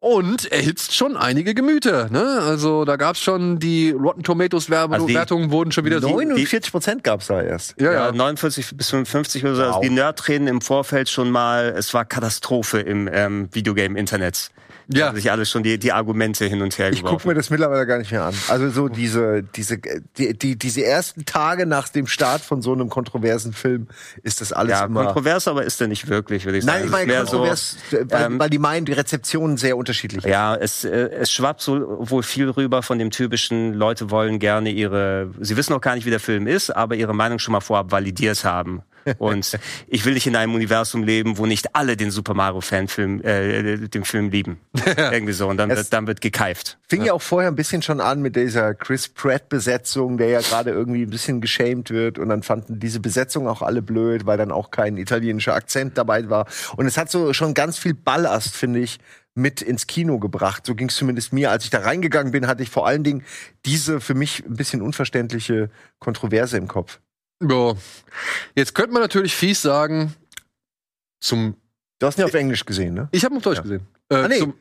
und 0.06 0.52
erhitzt 0.52 0.96
schon 0.96 1.18
einige 1.18 1.56
Gemüter. 1.56 2.10
Ne? 2.12 2.24
Also 2.44 2.86
da 2.86 2.96
gab's 2.96 3.20
schon 3.20 3.58
die 3.58 3.90
Rotten 3.90 4.22
Tomatoes 4.22 4.70
Also 4.72 5.08
die- 5.08 5.16
Wertungen 5.16 5.50
wurden 5.50 5.72
schon 5.72 5.84
wieder 5.84 6.00
so. 6.00 6.10
49 6.10 6.72
Prozent 6.72 7.04
gab 7.04 7.22
es 7.22 7.28
da 7.28 7.42
erst. 7.42 7.74
Ja, 7.82 7.92
Ja, 7.92 8.06
ja. 8.08 8.12
49 8.12 8.78
bis 8.78 8.92
55 8.92 9.44
oder 9.44 9.56
so. 9.56 9.62
Also 9.64 9.74
Wow. 9.78 9.82
die 9.82 9.90
Nerd-Tränen 9.90 10.48
im 10.48 10.62
Vorfeld 10.62 11.10
schon 11.10 11.32
mal, 11.32 11.74
es 11.76 11.92
war 11.96 12.06
Katastrophe 12.06 12.82
im 12.82 13.10
ähm, 13.12 13.50
Videogame-Internet. 13.52 14.52
Ja. 14.88 15.08
Haben 15.08 15.16
sich 15.16 15.32
alles 15.32 15.50
schon 15.50 15.64
die, 15.64 15.80
die 15.80 15.92
Argumente 15.92 16.46
hin 16.46 16.62
und 16.62 16.78
her 16.78 16.92
Ich 16.92 17.04
gucke 17.04 17.28
mir 17.28 17.34
das 17.34 17.50
mittlerweile 17.50 17.86
gar 17.88 17.98
nicht 17.98 18.12
mehr 18.12 18.24
an. 18.24 18.34
Also 18.50 18.70
so 18.70 18.88
diese, 18.88 19.44
diese, 19.44 19.78
die, 20.18 20.38
die, 20.38 20.58
diese 20.58 20.84
ersten 20.84 21.26
Tage 21.26 21.66
nach 21.66 21.90
dem 21.90 22.08
Start 22.08 22.42
von 22.42 22.62
so 22.62 22.74
einem 22.74 22.90
kontroversen 22.90 23.54
Film 23.54 23.88
ist 24.24 24.42
das 24.42 24.54
alles 24.54 24.72
Ja, 24.72 24.86
immer. 24.86 25.06
kontrovers, 25.06 25.48
aber 25.48 25.64
ist 25.64 25.80
der 25.80 25.88
nicht 25.88 26.08
wirklich, 26.08 26.46
würde 26.46 26.60
ich 26.60 26.66
sagen. 26.66 26.78
Nein, 26.80 26.86
ich 26.86 26.92
meine 27.08 27.16
kontrovers, 27.16 27.78
weil, 27.92 28.08
ähm, 28.12 28.40
weil 28.40 28.50
die 28.50 28.60
meinen, 28.60 28.86
die 28.86 28.94
Rezeption 28.94 29.58
sehr 29.58 29.76
unterschiedlich 29.78 30.24
ist. 30.24 30.30
Ja, 30.30 30.56
es, 30.56 30.84
äh, 30.84 31.10
es 31.20 31.32
schwappt 31.32 31.62
so 31.62 31.98
wohl 32.00 32.24
viel 32.24 32.50
rüber 32.50 32.84
von 32.84 33.00
dem 33.00 33.12
typischen, 33.12 33.74
Leute 33.74 34.12
wollen 34.12 34.40
gerne 34.40 34.70
ihre, 34.70 35.32
sie 35.40 35.58
wissen 35.58 35.74
noch 35.74 35.82
gar 35.82 35.96
nicht, 35.96 36.06
wie 36.06 36.12
der 36.12 36.20
Film 36.20 36.48
ist, 36.48 36.70
aber 36.70 36.96
ihre 36.96 37.14
Meinung 37.16 37.40
schon 37.40 37.54
mal 37.54 37.62
vorab 37.62 37.92
validiert 37.92 38.44
haben. 38.44 38.82
Und 39.18 39.60
ich 39.88 40.06
will 40.06 40.14
nicht 40.14 40.28
in 40.28 40.36
einem 40.36 40.54
Universum 40.56 41.04
leben, 41.04 41.38
wo 41.38 41.46
nicht 41.46 41.76
alle 41.76 41.96
den 41.98 42.12
Super 42.12 42.34
Mario 42.34 42.62
Fanfilm, 42.62 43.22
äh, 43.24 43.88
den 43.88 44.04
Film 44.04 44.30
lieben. 44.30 44.60
Irgendwie 44.98 45.34
so. 45.34 45.48
Und 45.48 45.58
dann 45.58 45.70
Es- 45.70 45.78
wird, 45.78 45.94
dann 45.94 46.08
wird 46.08 46.22
gekeift. 46.22 46.78
Fing 46.88 47.04
ja. 47.06 47.14
auch 47.14 47.22
vorher 47.22 47.50
ein 47.52 47.56
bisschen 47.56 47.82
schon 47.82 48.02
an 48.02 48.22
mit 48.22 48.36
dieser 48.36 48.74
Chris 48.74 49.08
Pratt-Besetzung, 49.10 50.18
der 50.18 50.30
ja 50.30 50.42
gerade 50.42 50.72
irgendwie 50.72 51.04
ein 51.04 51.10
bisschen 51.10 51.42
geschämt 51.42 51.90
wird. 51.90 52.20
Und 52.20 52.30
dann 52.30 52.44
fanden 52.44 52.80
diese 52.80 53.00
Besetzung 53.00 53.48
auch 53.48 53.62
alle 53.62 53.82
blöd, 53.82 54.26
weil 54.26 54.38
dann 54.38 54.52
auch 54.52 54.72
kein 54.72 54.98
italienischer 54.98 55.54
Akzent 55.56 55.98
dabei 55.98 56.30
war. 56.30 56.48
Und 56.76 56.86
es 56.86 56.98
hat 56.98 57.12
so 57.12 57.34
schon 57.34 57.54
ganz 57.54 57.78
viel 57.78 57.94
Ballast, 57.94 58.56
finde 58.56 58.80
ich, 58.80 59.00
mit 59.38 59.62
ins 59.62 59.86
Kino 59.86 60.18
gebracht. 60.18 60.66
So 60.66 60.76
ging 60.76 60.88
es 60.88 60.96
zumindest 60.96 61.34
mir. 61.34 61.52
Als 61.52 61.66
ich 61.66 61.70
da 61.70 61.80
reingegangen 61.80 62.32
bin, 62.32 62.48
hatte 62.48 62.64
ich 62.64 62.70
vor 62.70 62.88
allen 62.88 63.04
Dingen 63.04 63.24
diese 63.66 64.00
für 64.00 64.14
mich 64.14 64.44
ein 64.46 64.56
bisschen 64.56 64.82
unverständliche 64.82 65.70
Kontroverse 66.00 66.58
im 66.58 66.68
Kopf. 66.68 67.00
Ja. 67.42 67.74
Jetzt 68.56 68.74
könnte 68.76 68.94
man 68.94 69.02
natürlich 69.02 69.36
fies 69.36 69.62
sagen, 69.62 70.14
zum. 71.20 71.56
Du 72.00 72.08
hast 72.08 72.18
ihn 72.18 72.22
ja 72.22 72.26
auf 72.28 72.34
Englisch 72.34 72.66
gesehen, 72.66 72.94
ne? 72.94 73.08
Ich 73.12 73.24
habe 73.26 73.36
auf 73.36 73.42
Deutsch 73.44 73.58
Ja. 73.58 73.64
gesehen. 73.64 73.88
Äh, 74.10 74.16
Ah, 74.16 74.28
nee. 74.28 74.40
zum, 74.40 74.54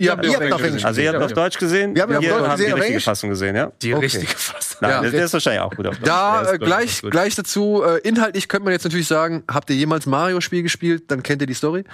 Ihr 0.00 0.12
habt 0.12 0.24
ihn 0.24 0.52
auf 0.52 0.62
Englisch 0.62 0.84
Also 0.84 1.02
ihr 1.02 1.12
habt 1.12 1.22
auf 1.22 1.32
Deutsch 1.34 1.58
gesehen? 1.58 1.94
Wir 1.94 2.02
haben 2.02 2.12
Wir 2.12 2.20
Deutsch 2.20 2.32
haben 2.32 2.50
gesehen, 2.52 2.74
die 2.74 2.80
richtige? 2.80 3.00
Fassung 3.00 3.28
gesehen, 3.28 3.54
ja? 3.54 3.70
Die 3.82 3.92
richtige 3.92 4.26
Fassung. 4.26 4.78
Nein, 4.80 4.90
Ja. 5.04 5.10
der, 5.10 5.24
ist 5.26 5.32
wahrscheinlich 5.34 5.60
auch 5.60 5.76
gut 5.76 5.86
auf 5.86 5.96
Deutsch. 5.96 6.06
Da 6.06 6.52
äh, 6.52 6.58
gleich, 6.58 7.34
dazu, 7.34 7.82
äh, 7.84 7.98
inhaltlich 7.98 8.48
könnte 8.48 8.64
man 8.64 8.72
jetzt 8.72 8.84
natürlich 8.84 9.06
sagen, 9.06 9.44
habt 9.46 9.68
ihr 9.68 9.76
jemals 9.76 10.06
Mario-Spiel 10.06 10.62
gespielt, 10.62 11.10
dann 11.10 11.22
kennt 11.22 11.42
ihr 11.42 11.46
die 11.46 11.52
Story. 11.54 11.84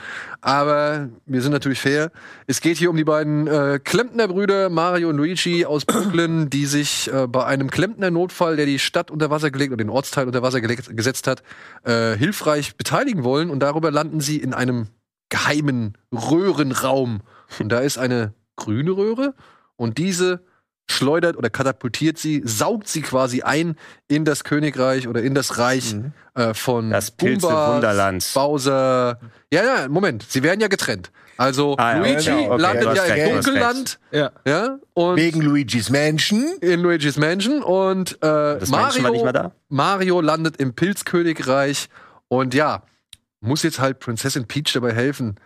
Aber 0.41 1.09
wir 1.27 1.43
sind 1.43 1.51
natürlich 1.51 1.81
fair. 1.81 2.13
Es 2.47 2.61
geht 2.61 2.77
hier 2.77 2.91
um 2.91 2.97
die 2.97 3.03
beiden 3.03 3.49
äh, 3.49 3.81
Klempnerbrüder 3.83 4.71
Mario 4.71 5.09
und 5.09 5.17
Luigi 5.17 5.67
aus 5.67 5.85
Brooklyn, 5.87 6.49
die 6.49 6.67
sich 6.67 7.13
äh, 7.13 7.27
bei 7.27 7.45
einem 7.45 7.71
Klempner-Notfall, 7.71 8.55
der 8.55 8.67
die 8.67 8.79
Stadt 8.79 9.11
unter 9.11 9.31
Wasser 9.31 9.51
gelegt 9.51 9.73
oder 9.73 9.83
den 9.83 9.91
Ortsteil 9.91 10.27
unter 10.29 10.43
Wasser 10.43 10.61
gelegt, 10.61 10.97
gesetzt 10.97 11.27
hat, 11.27 11.43
äh, 11.83 12.17
hilfreich 12.17 12.77
beteiligen 12.77 13.25
wollen. 13.25 13.51
Und 13.51 13.59
darüber 13.61 13.91
landen 13.91 14.21
sie 14.21 14.37
in 14.37 14.55
einem 14.55 14.87
geheimen 15.29 15.99
Röhrenraum. 16.13 17.23
Und 17.61 17.69
da 17.71 17.81
ist 17.81 17.99
eine 17.99 18.33
grüne 18.57 18.91
Röhre 18.93 19.35
und 19.77 19.99
diese 19.99 20.41
schleudert 20.89 21.37
oder 21.37 21.51
katapultiert 21.51 22.17
sie, 22.17 22.43
saugt 22.45 22.87
sie 22.89 23.03
quasi 23.03 23.43
ein 23.43 23.77
in 24.09 24.25
das 24.25 24.45
Königreich 24.45 25.09
oder 25.09 25.21
in 25.23 25.35
das 25.35 25.59
Reich 25.59 25.95
Mhm. 25.95 26.13
äh, 26.35 26.55
von 26.55 26.91
Das 26.91 27.13
Wunderland. 27.21 28.31
Bowser. 28.35 29.19
Ja, 29.53 29.65
ja, 29.65 29.89
Moment, 29.89 30.25
sie 30.29 30.43
werden 30.45 30.61
ja 30.61 30.69
getrennt. 30.69 31.11
Also 31.39 31.77
Ah, 31.77 31.93
ja, 31.97 31.99
Luigi 31.99 32.25
genau, 32.31 32.53
okay, 32.53 32.63
landet 32.63 32.97
ja 32.97 33.03
recht, 33.03 33.27
im 33.29 33.35
Dunkelland, 33.35 33.99
Ja. 34.11 34.31
ja, 34.47 34.79
und 34.95 35.17
Wegen 35.17 35.43
Luigi's 35.43 35.91
Mansion. 35.91 36.45
in 36.63 36.81
Luigi's 36.81 37.19
Mansion 37.19 37.63
und 37.63 38.13
äh, 38.23 38.59
Das 38.59 38.71
Menschen 38.71 39.05
war 39.05 39.11
nicht 39.11 39.23
mehr 39.25 39.33
Mario, 39.33 39.33
da? 39.33 39.53
Mario 39.69 40.21
landet 40.23 40.57
im 40.59 40.73
Pilzkönigreich 40.75 41.89
und 42.29 42.55
ja, 42.55 42.83
muss 43.41 43.63
jetzt 43.65 43.81
halt 43.81 43.99
Prinzessin 44.01 44.47
Peach 44.47 44.73
dabei 44.73 44.93
helfen, 44.95 45.37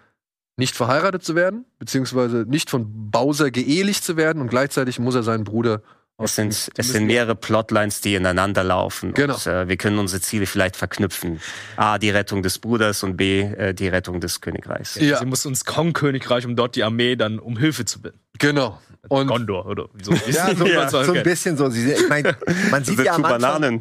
nicht 0.60 0.76
verheiratet 0.76 1.24
zu 1.24 1.34
werden, 1.34 1.64
beziehungsweise 1.80 2.44
nicht 2.46 2.70
von 2.70 3.10
Bowser 3.10 3.50
geehelicht 3.50 4.04
zu 4.04 4.16
werden 4.16 4.40
und 4.40 4.48
gleichzeitig 4.48 5.00
muss 5.00 5.16
er 5.16 5.24
seinen 5.24 5.42
Bruder 5.42 5.82
Es 6.18 6.36
sind, 6.36 6.70
es 6.76 6.92
sind 6.92 7.06
mehrere 7.06 7.34
Plotlines, 7.34 8.02
die 8.02 8.14
ineinander 8.14 8.62
laufen. 8.62 9.14
Genau. 9.14 9.34
Und, 9.34 9.46
äh, 9.46 9.68
wir 9.68 9.76
können 9.78 9.98
unsere 9.98 10.20
Ziele 10.20 10.46
vielleicht 10.46 10.76
verknüpfen. 10.76 11.40
A, 11.76 11.98
die 11.98 12.10
Rettung 12.10 12.42
des 12.42 12.58
Bruders 12.58 13.02
und 13.02 13.16
B, 13.16 13.40
äh, 13.40 13.74
die 13.74 13.88
Rettung 13.88 14.20
des 14.20 14.40
Königreichs. 14.40 14.96
Ja. 14.96 15.18
Sie 15.18 15.26
muss 15.26 15.44
ins 15.46 15.64
Kong-Königreich, 15.64 16.44
um 16.46 16.54
dort 16.56 16.76
die 16.76 16.84
Armee 16.84 17.16
dann 17.16 17.38
um 17.38 17.56
Hilfe 17.56 17.86
zu 17.86 18.02
bitten. 18.02 18.20
Genau. 18.38 18.78
Und 19.08 19.28
Gondor, 19.28 19.64
oder 19.66 19.86
so. 20.02 20.12
Ja, 20.30 20.54
so, 20.54 20.66
Ja, 20.66 20.88
so 20.88 21.12
ein 21.12 21.22
bisschen 21.22 21.56
so. 21.56 21.70
Sie, 21.70 21.90
ich 21.90 22.08
mein, 22.08 22.36
man 22.70 22.84
sieht 22.84 22.98
ja 23.00 23.14
am 23.14 23.24
Anfang, 23.24 23.40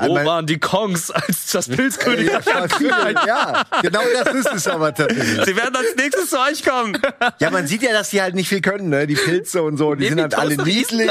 Wo 0.00 0.14
mein- 0.14 0.26
waren 0.26 0.46
die 0.46 0.58
Kongs, 0.58 1.10
als 1.12 1.52
das 1.52 1.68
Pilzkönigreich 1.68 2.44
ja, 2.80 3.24
ja, 3.26 3.62
genau 3.82 4.00
das 4.24 4.34
ist 4.34 4.52
es 4.54 4.68
aber 4.68 4.92
tatsächlich. 4.92 5.44
Sie 5.44 5.56
werden 5.56 5.76
als 5.76 5.94
nächstes 5.96 6.30
zu 6.30 6.40
euch 6.40 6.64
kommen. 6.64 6.98
Ja, 7.38 7.50
man 7.50 7.66
sieht 7.68 7.82
ja, 7.82 7.92
dass 7.92 8.10
die 8.10 8.20
halt 8.20 8.34
nicht 8.34 8.48
viel 8.48 8.60
können, 8.60 8.88
ne? 8.88 9.06
Die 9.06 9.14
Pilze 9.14 9.62
und 9.62 9.76
so, 9.76 9.94
die 9.94 10.04
Nehmen 10.10 10.18
sind 10.18 10.32
die 10.32 10.36
halt 10.36 10.44
alle 10.58 10.64
niedlich. 10.64 11.10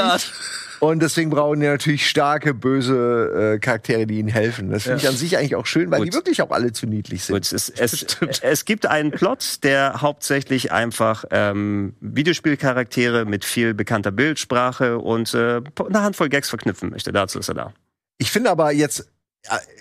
Und 0.80 1.00
deswegen 1.00 1.30
brauchen 1.30 1.60
die 1.60 1.66
natürlich 1.66 2.08
starke, 2.08 2.54
böse 2.54 3.54
äh, 3.54 3.58
Charaktere, 3.58 4.06
die 4.06 4.18
ihnen 4.18 4.28
helfen. 4.28 4.70
Das 4.70 4.84
finde 4.84 4.98
ich 4.98 5.08
an 5.08 5.16
sich 5.16 5.38
eigentlich 5.38 5.56
auch 5.56 5.66
schön, 5.66 5.90
weil 5.90 6.00
Gut. 6.00 6.08
die 6.08 6.14
wirklich 6.14 6.42
auch 6.42 6.50
alle 6.50 6.72
zu 6.72 6.86
niedlich 6.86 7.24
sind. 7.24 7.34
Gut, 7.34 7.52
es, 7.52 7.68
es, 7.68 8.06
es 8.42 8.64
gibt 8.64 8.86
einen 8.86 9.10
Plot, 9.10 9.64
der 9.64 10.02
hauptsächlich 10.02 10.72
einfach 10.72 11.24
ähm, 11.30 11.94
Videospielcharaktere 12.00 13.24
mit 13.24 13.44
viel 13.44 13.74
bekannter 13.74 14.10
Bildsprache 14.10 14.98
und 14.98 15.32
äh, 15.34 15.60
eine 15.88 16.02
Handvoll 16.02 16.28
Gags 16.28 16.48
verknüpfen 16.48 16.90
möchte. 16.90 17.12
Dazu 17.12 17.38
ist 17.38 17.48
er 17.48 17.54
da. 17.54 17.72
Ich 18.18 18.30
finde 18.30 18.50
aber 18.50 18.72
jetzt, 18.72 19.08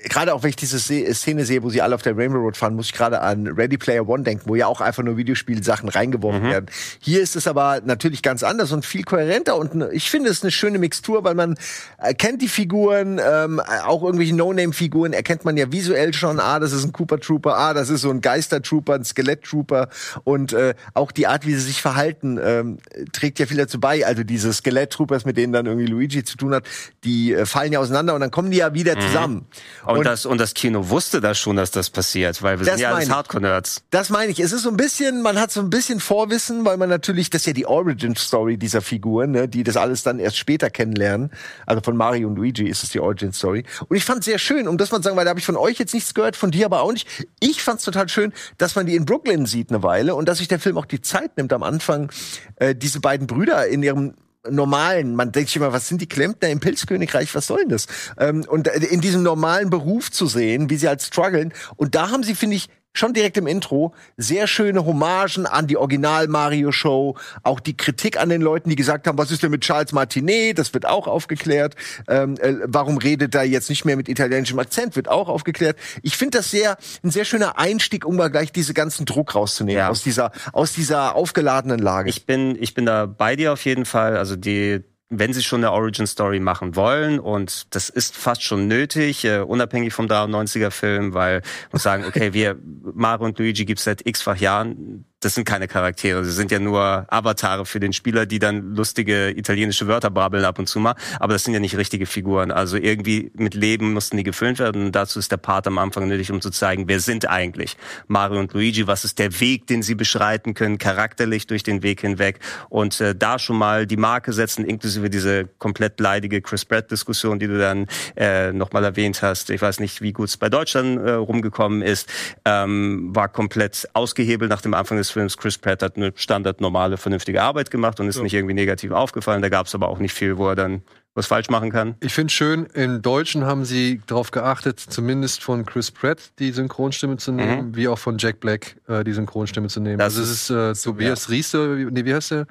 gerade 0.03 0.33
auch 0.33 0.43
wenn 0.43 0.49
ich 0.49 0.55
diese 0.55 0.77
Se 0.79 1.13
Szene 1.13 1.45
sehe, 1.45 1.63
wo 1.63 1.69
sie 1.69 1.81
alle 1.81 1.95
auf 1.95 2.01
der 2.01 2.15
Rainbow 2.17 2.37
Road 2.39 2.57
fahren, 2.57 2.75
muss 2.75 2.87
ich 2.87 2.93
gerade 2.93 3.21
an 3.21 3.47
Ready 3.47 3.77
Player 3.77 4.07
One 4.07 4.23
denken, 4.23 4.43
wo 4.47 4.55
ja 4.55 4.67
auch 4.67 4.81
einfach 4.81 5.03
nur 5.03 5.17
Videospielsachen 5.17 5.89
reingeworfen 5.89 6.43
Mhm. 6.43 6.49
werden. 6.49 6.65
Hier 6.99 7.21
ist 7.21 7.35
es 7.35 7.47
aber 7.47 7.81
natürlich 7.83 8.21
ganz 8.21 8.43
anders 8.43 8.71
und 8.71 8.85
viel 8.85 9.03
kohärenter 9.03 9.55
und 9.57 9.83
ich 9.91 10.09
finde 10.09 10.29
es 10.29 10.43
eine 10.43 10.51
schöne 10.51 10.77
Mixtur, 10.79 11.23
weil 11.23 11.35
man 11.35 11.57
erkennt 11.97 12.41
die 12.41 12.47
Figuren, 12.47 13.19
ähm, 13.23 13.59
auch 13.59 14.03
irgendwelche 14.03 14.35
No-Name-Figuren 14.35 15.13
erkennt 15.13 15.45
man 15.45 15.57
ja 15.57 15.71
visuell 15.71 16.13
schon, 16.13 16.39
ah, 16.39 16.59
das 16.59 16.71
ist 16.71 16.83
ein 16.83 16.91
Cooper 16.91 17.19
Trooper, 17.19 17.57
ah, 17.57 17.73
das 17.73 17.89
ist 17.89 18.01
so 18.01 18.09
ein 18.11 18.21
Geister-Trooper, 18.21 18.93
ein 18.95 19.03
Skelett-Trooper 19.05 19.89
und 20.23 20.53
äh, 20.53 20.75
auch 20.93 21.11
die 21.11 21.27
Art, 21.27 21.45
wie 21.45 21.53
sie 21.53 21.61
sich 21.61 21.81
verhalten, 21.81 22.39
ähm, 22.43 22.77
trägt 23.11 23.39
ja 23.39 23.45
viel 23.45 23.57
dazu 23.57 23.79
bei. 23.79 24.05
Also 24.05 24.23
diese 24.23 24.53
Skelett-Troopers, 24.53 25.25
mit 25.25 25.37
denen 25.37 25.53
dann 25.53 25.65
irgendwie 25.65 25.87
Luigi 25.87 26.23
zu 26.23 26.37
tun 26.37 26.53
hat, 26.53 26.65
die 27.03 27.33
äh, 27.33 27.45
fallen 27.45 27.71
ja 27.73 27.79
auseinander 27.79 28.13
und 28.13 28.21
dann 28.21 28.31
kommen 28.31 28.51
die 28.51 28.57
ja 28.57 28.73
wieder 28.73 28.99
zusammen. 28.99 29.45
Und, 29.85 30.05
das, 30.05 30.25
und 30.25 30.39
das 30.39 30.53
Kino 30.53 30.89
wusste 30.89 31.21
das 31.21 31.37
schon, 31.37 31.55
dass 31.55 31.71
das 31.71 31.89
passiert, 31.89 32.41
weil 32.41 32.59
wir 32.59 32.65
Das 32.65 32.75
sind 32.75 32.83
ja 32.83 32.93
alles. 32.93 33.09
Hardcore-Nerds. 33.09 33.83
Das 33.91 34.09
meine 34.09 34.31
ich. 34.31 34.39
Es 34.39 34.51
ist 34.51 34.63
so 34.63 34.69
ein 34.69 34.77
bisschen, 34.77 35.21
man 35.21 35.39
hat 35.39 35.51
so 35.51 35.61
ein 35.61 35.69
bisschen 35.69 35.99
Vorwissen, 35.99 36.65
weil 36.65 36.77
man 36.77 36.89
natürlich, 36.89 37.29
das 37.29 37.41
ist 37.41 37.47
ja 37.47 37.53
die 37.53 37.65
Origin-Story 37.65 38.57
dieser 38.57 38.81
Figuren, 38.81 39.31
ne, 39.31 39.47
die 39.47 39.63
das 39.63 39.77
alles 39.77 40.03
dann 40.03 40.19
erst 40.19 40.37
später 40.37 40.69
kennenlernen. 40.69 41.31
Also 41.65 41.81
von 41.81 41.95
Mario 41.95 42.27
und 42.27 42.35
Luigi 42.35 42.67
ist 42.67 42.83
es 42.83 42.89
die 42.89 42.99
Origin-Story. 42.99 43.63
Und 43.87 43.95
ich 43.95 44.05
fand 44.05 44.19
es 44.19 44.25
sehr 44.25 44.39
schön, 44.39 44.67
um 44.67 44.77
das 44.77 44.91
mal 44.91 44.97
zu 44.97 45.03
sagen, 45.03 45.17
weil 45.17 45.25
da 45.25 45.29
habe 45.29 45.39
ich 45.39 45.45
von 45.45 45.57
euch 45.57 45.77
jetzt 45.77 45.93
nichts 45.93 46.13
gehört, 46.13 46.35
von 46.35 46.51
dir 46.51 46.65
aber 46.65 46.81
auch 46.81 46.91
nicht. 46.91 47.07
Ich 47.39 47.61
fand 47.61 47.79
es 47.79 47.85
total 47.85 48.09
schön, 48.09 48.33
dass 48.57 48.75
man 48.75 48.85
die 48.85 48.95
in 48.95 49.05
Brooklyn 49.05 49.45
sieht 49.45 49.69
eine 49.69 49.83
Weile 49.83 50.15
und 50.15 50.27
dass 50.27 50.39
sich 50.39 50.47
der 50.47 50.59
Film 50.59 50.77
auch 50.77 50.85
die 50.85 51.01
Zeit 51.01 51.37
nimmt 51.37 51.53
am 51.53 51.63
Anfang, 51.63 52.11
äh, 52.57 52.75
diese 52.75 52.99
beiden 52.99 53.27
Brüder 53.27 53.67
in 53.67 53.83
ihrem 53.83 54.13
normalen, 54.49 55.15
man 55.15 55.31
denkt 55.31 55.49
sich 55.49 55.57
immer, 55.57 55.73
was 55.73 55.87
sind 55.87 56.01
die 56.01 56.07
Klempner 56.07 56.49
im 56.49 56.59
Pilzkönigreich, 56.59 57.33
was 57.35 57.47
soll 57.47 57.59
denn 57.59 57.69
das? 57.69 57.87
Ähm, 58.17 58.45
und 58.47 58.67
in 58.67 59.01
diesem 59.01 59.23
normalen 59.23 59.69
Beruf 59.69 60.11
zu 60.11 60.27
sehen, 60.27 60.69
wie 60.69 60.77
sie 60.77 60.87
halt 60.87 61.01
strugglen. 61.01 61.53
Und 61.75 61.95
da 61.95 62.11
haben 62.11 62.23
sie, 62.23 62.35
finde 62.35 62.57
ich, 62.57 62.69
schon 62.97 63.13
direkt 63.13 63.37
im 63.37 63.47
Intro 63.47 63.93
sehr 64.17 64.47
schöne 64.47 64.85
Hommagen 64.85 65.45
an 65.45 65.67
die 65.67 65.77
Original-Mario-Show, 65.77 67.15
auch 67.43 67.59
die 67.59 67.75
Kritik 67.77 68.19
an 68.19 68.29
den 68.29 68.41
Leuten, 68.41 68.69
die 68.69 68.75
gesagt 68.75 69.07
haben, 69.07 69.17
was 69.17 69.31
ist 69.31 69.43
denn 69.43 69.51
mit 69.51 69.61
Charles 69.61 69.91
Martinet, 69.91 70.57
das 70.59 70.73
wird 70.73 70.85
auch 70.85 71.07
aufgeklärt. 71.07 71.75
Ähm, 72.07 72.37
äh, 72.39 72.55
warum 72.65 72.97
redet 72.97 73.35
er 73.35 73.43
jetzt 73.43 73.69
nicht 73.69 73.85
mehr 73.85 73.95
mit 73.95 74.09
italienischem 74.09 74.59
Akzent, 74.59 74.95
wird 74.95 75.07
auch 75.09 75.29
aufgeklärt. 75.29 75.77
Ich 76.01 76.17
finde 76.17 76.39
das 76.39 76.51
sehr, 76.51 76.77
ein 77.03 77.11
sehr 77.11 77.25
schöner 77.25 77.57
Einstieg, 77.57 78.05
um 78.05 78.15
mal 78.15 78.29
gleich 78.29 78.51
diese 78.51 78.73
ganzen 78.73 79.05
Druck 79.05 79.35
rauszunehmen 79.35 79.79
Ja. 79.79 79.89
aus 79.89 80.03
dieser, 80.03 80.31
aus 80.53 80.73
dieser 80.73 81.15
aufgeladenen 81.15 81.79
Lage. 81.79 82.09
Ich 82.09 82.25
bin, 82.25 82.55
ich 82.61 82.73
bin 82.73 82.85
da 82.85 83.05
bei 83.05 83.35
dir 83.35 83.53
auf 83.53 83.63
jeden 83.65 83.85
Fall. 83.85 84.17
Also 84.17 84.35
die, 84.35 84.83
wenn 85.09 85.33
sie 85.33 85.43
schon 85.43 85.63
eine 85.63 85.71
Origin 85.71 86.07
Story 86.07 86.39
machen 86.39 86.75
wollen 86.75 87.19
und 87.19 87.75
das 87.75 87.89
ist 87.89 88.15
fast 88.15 88.43
schon 88.43 88.67
nötig, 88.67 89.23
äh, 89.25 89.39
unabhängig 89.39 89.93
vom 89.93 90.07
93er 90.07 90.71
Film, 90.71 91.13
weil 91.13 91.41
muss 91.71 91.83
sagen, 91.83 92.05
okay, 92.05 92.33
wir 92.33 92.57
Mario 92.93 93.25
und 93.25 93.37
Luigi 93.37 93.65
gibt's 93.65 93.83
seit 93.83 94.05
x-fach 94.05 94.37
Jahren. 94.37 95.05
Das 95.25 95.33
sind 95.33 95.45
keine 95.45 95.67
Charaktere, 95.67 96.23
sie 96.23 96.29
sind 96.29 96.51
ja 96.51 96.59
nur 96.59 97.07
Avatare 97.09 97.65
für 97.65 97.79
den 97.79 97.93
Spieler, 97.93 98.27
die 98.27 98.37
dann 98.37 98.75
lustige 98.75 99.31
italienische 99.35 99.87
Wörter 99.87 100.11
brabbeln 100.11 100.45
ab 100.45 100.59
und 100.59 100.69
zu 100.69 100.79
mal. 100.79 100.93
Aber 101.19 101.33
das 101.33 101.43
sind 101.43 101.55
ja 101.55 101.59
nicht 101.59 101.77
richtige 101.77 102.05
Figuren. 102.05 102.51
Also 102.51 102.77
irgendwie 102.77 103.31
mit 103.33 103.55
Leben 103.55 103.93
mussten 103.93 104.17
die 104.17 104.23
gefüllt 104.23 104.59
werden. 104.59 104.85
Und 104.85 104.91
dazu 104.91 105.17
ist 105.17 105.31
der 105.31 105.37
Part 105.37 105.65
am 105.65 105.79
Anfang 105.79 106.07
nötig, 106.07 106.31
um 106.31 106.41
zu 106.41 106.51
zeigen, 106.51 106.87
wer 106.87 106.99
sind 106.99 107.27
eigentlich 107.27 107.75
Mario 108.07 108.39
und 108.39 108.53
Luigi, 108.53 108.85
was 108.85 109.03
ist 109.03 109.17
der 109.17 109.39
Weg, 109.39 109.65
den 109.65 109.81
sie 109.81 109.95
beschreiten 109.95 110.53
können, 110.53 110.77
charakterlich 110.77 111.47
durch 111.47 111.63
den 111.63 111.81
Weg 111.81 112.01
hinweg. 112.01 112.37
Und 112.69 113.01
äh, 113.01 113.15
da 113.15 113.39
schon 113.39 113.57
mal 113.57 113.87
die 113.87 113.97
Marke 113.97 114.31
setzen, 114.31 114.63
inklusive 114.63 115.09
diese 115.09 115.47
komplett 115.57 115.99
leidige 115.99 116.39
Chris 116.43 116.65
Pratt-Diskussion, 116.65 117.39
die 117.39 117.47
du 117.47 117.57
dann 117.57 117.87
äh, 118.15 118.51
nochmal 118.51 118.83
erwähnt 118.83 119.23
hast. 119.23 119.49
Ich 119.49 119.63
weiß 119.63 119.79
nicht, 119.79 120.03
wie 120.03 120.13
gut 120.13 120.29
es 120.29 120.37
bei 120.37 120.49
Deutschland 120.49 120.99
äh, 121.03 121.13
rumgekommen 121.13 121.81
ist. 121.81 122.13
Ähm, 122.45 123.09
war 123.15 123.27
komplett 123.27 123.89
ausgehebelt 123.93 124.51
nach 124.51 124.61
dem 124.61 124.75
Anfang 124.75 124.99
des 124.99 125.14
Films. 125.15 125.37
Chris 125.37 125.57
Pratt 125.57 125.81
hat 125.81 125.95
eine 125.97 126.11
standard 126.15 126.61
normale, 126.61 126.97
vernünftige 126.97 127.41
Arbeit 127.41 127.71
gemacht 127.71 127.99
und 127.99 128.07
ist 128.07 128.21
nicht 128.21 128.33
irgendwie 128.33 128.53
negativ 128.53 128.91
aufgefallen. 128.91 129.41
Da 129.41 129.49
gab 129.49 129.65
es 129.67 129.73
aber 129.73 129.87
auch 129.89 129.99
nicht 129.99 130.13
viel, 130.13 130.37
wo 130.37 130.47
er 130.49 130.55
dann 130.55 130.81
was 131.15 131.27
falsch 131.27 131.49
machen 131.49 131.71
kann. 131.71 131.95
Ich 132.01 132.13
finde 132.13 132.31
schön, 132.33 132.65
im 132.73 133.01
Deutschen 133.01 133.45
haben 133.45 133.63
sie 133.65 134.01
darauf 134.05 134.31
geachtet, 134.31 134.79
zumindest 134.79 135.41
von 135.41 135.65
Chris 135.65 135.89
Pratt 135.89 136.19
die 136.39 136.51
Synchronstimme 136.51 137.15
zu 137.17 137.31
nehmen, 137.31 137.75
wie 137.75 137.87
auch 137.87 137.97
von 137.97 138.17
Jack 138.17 138.41
Black 138.41 138.75
äh, 138.89 139.03
die 139.05 139.13
Synchronstimme 139.13 139.69
zu 139.69 139.79
nehmen. 139.79 139.97
Das 139.97 140.17
also 140.17 140.23
es 140.23 140.49
ist 140.49 140.49
äh, 140.49 140.73
Tobias 140.91 141.29
Riester, 141.29 141.77
wie- 141.77 141.85
nee, 141.85 142.03
wie 142.05 142.13
heißt 142.13 142.31
der? 142.31 142.47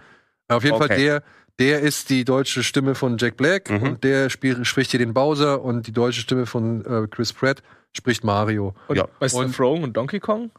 Auf 0.48 0.64
jeden 0.64 0.76
Okay. 0.76 0.86
Fall 0.88 0.96
der, 0.96 1.22
Der 1.60 1.80
ist 1.80 2.10
die 2.10 2.24
deutsche 2.24 2.64
Stimme 2.64 2.94
von 2.96 3.16
Jack 3.18 3.36
Black 3.36 3.70
Mhm. 3.70 3.82
und 3.82 4.02
der 4.04 4.28
spiel, 4.28 4.64
spricht 4.64 4.90
hier 4.90 4.98
den 4.98 5.14
Bowser 5.14 5.62
und 5.62 5.86
die 5.86 5.92
deutsche 5.92 6.20
Stimme 6.22 6.46
von 6.46 6.84
äh, 6.84 7.06
Chris 7.08 7.32
Pratt 7.32 7.62
spricht 7.96 8.24
Mario. 8.24 8.74
Und 8.88 8.96
Ja. 8.96 9.04
bei 9.20 9.26
Und- 9.26 9.50
Steve 9.52 9.62
Rogen 9.62 9.84
und 9.84 9.96
Donkey 9.96 10.18
Kong? 10.20 10.50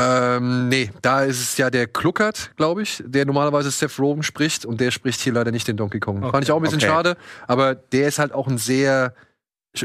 Ähm, 0.00 0.68
nee, 0.68 0.90
da 1.02 1.24
ist 1.24 1.40
es 1.40 1.56
ja 1.56 1.70
der 1.70 1.88
Kluckert, 1.88 2.52
glaube 2.56 2.82
ich, 2.82 3.02
der 3.04 3.26
normalerweise 3.26 3.70
Seth 3.70 3.98
Rogen 3.98 4.22
spricht 4.22 4.64
und 4.64 4.80
der 4.80 4.92
spricht 4.92 5.20
hier 5.20 5.32
leider 5.32 5.50
nicht 5.50 5.66
den 5.66 5.76
Donkey 5.76 5.98
Kong. 5.98 6.22
Okay. 6.22 6.30
Fand 6.30 6.44
ich 6.44 6.52
auch 6.52 6.56
ein 6.56 6.62
bisschen 6.62 6.78
Okay. 6.78 6.86
schade, 6.86 7.16
aber 7.48 7.74
der 7.74 8.06
ist 8.06 8.20
halt 8.20 8.32
auch 8.32 8.46
ein 8.46 8.58
sehr 8.58 9.12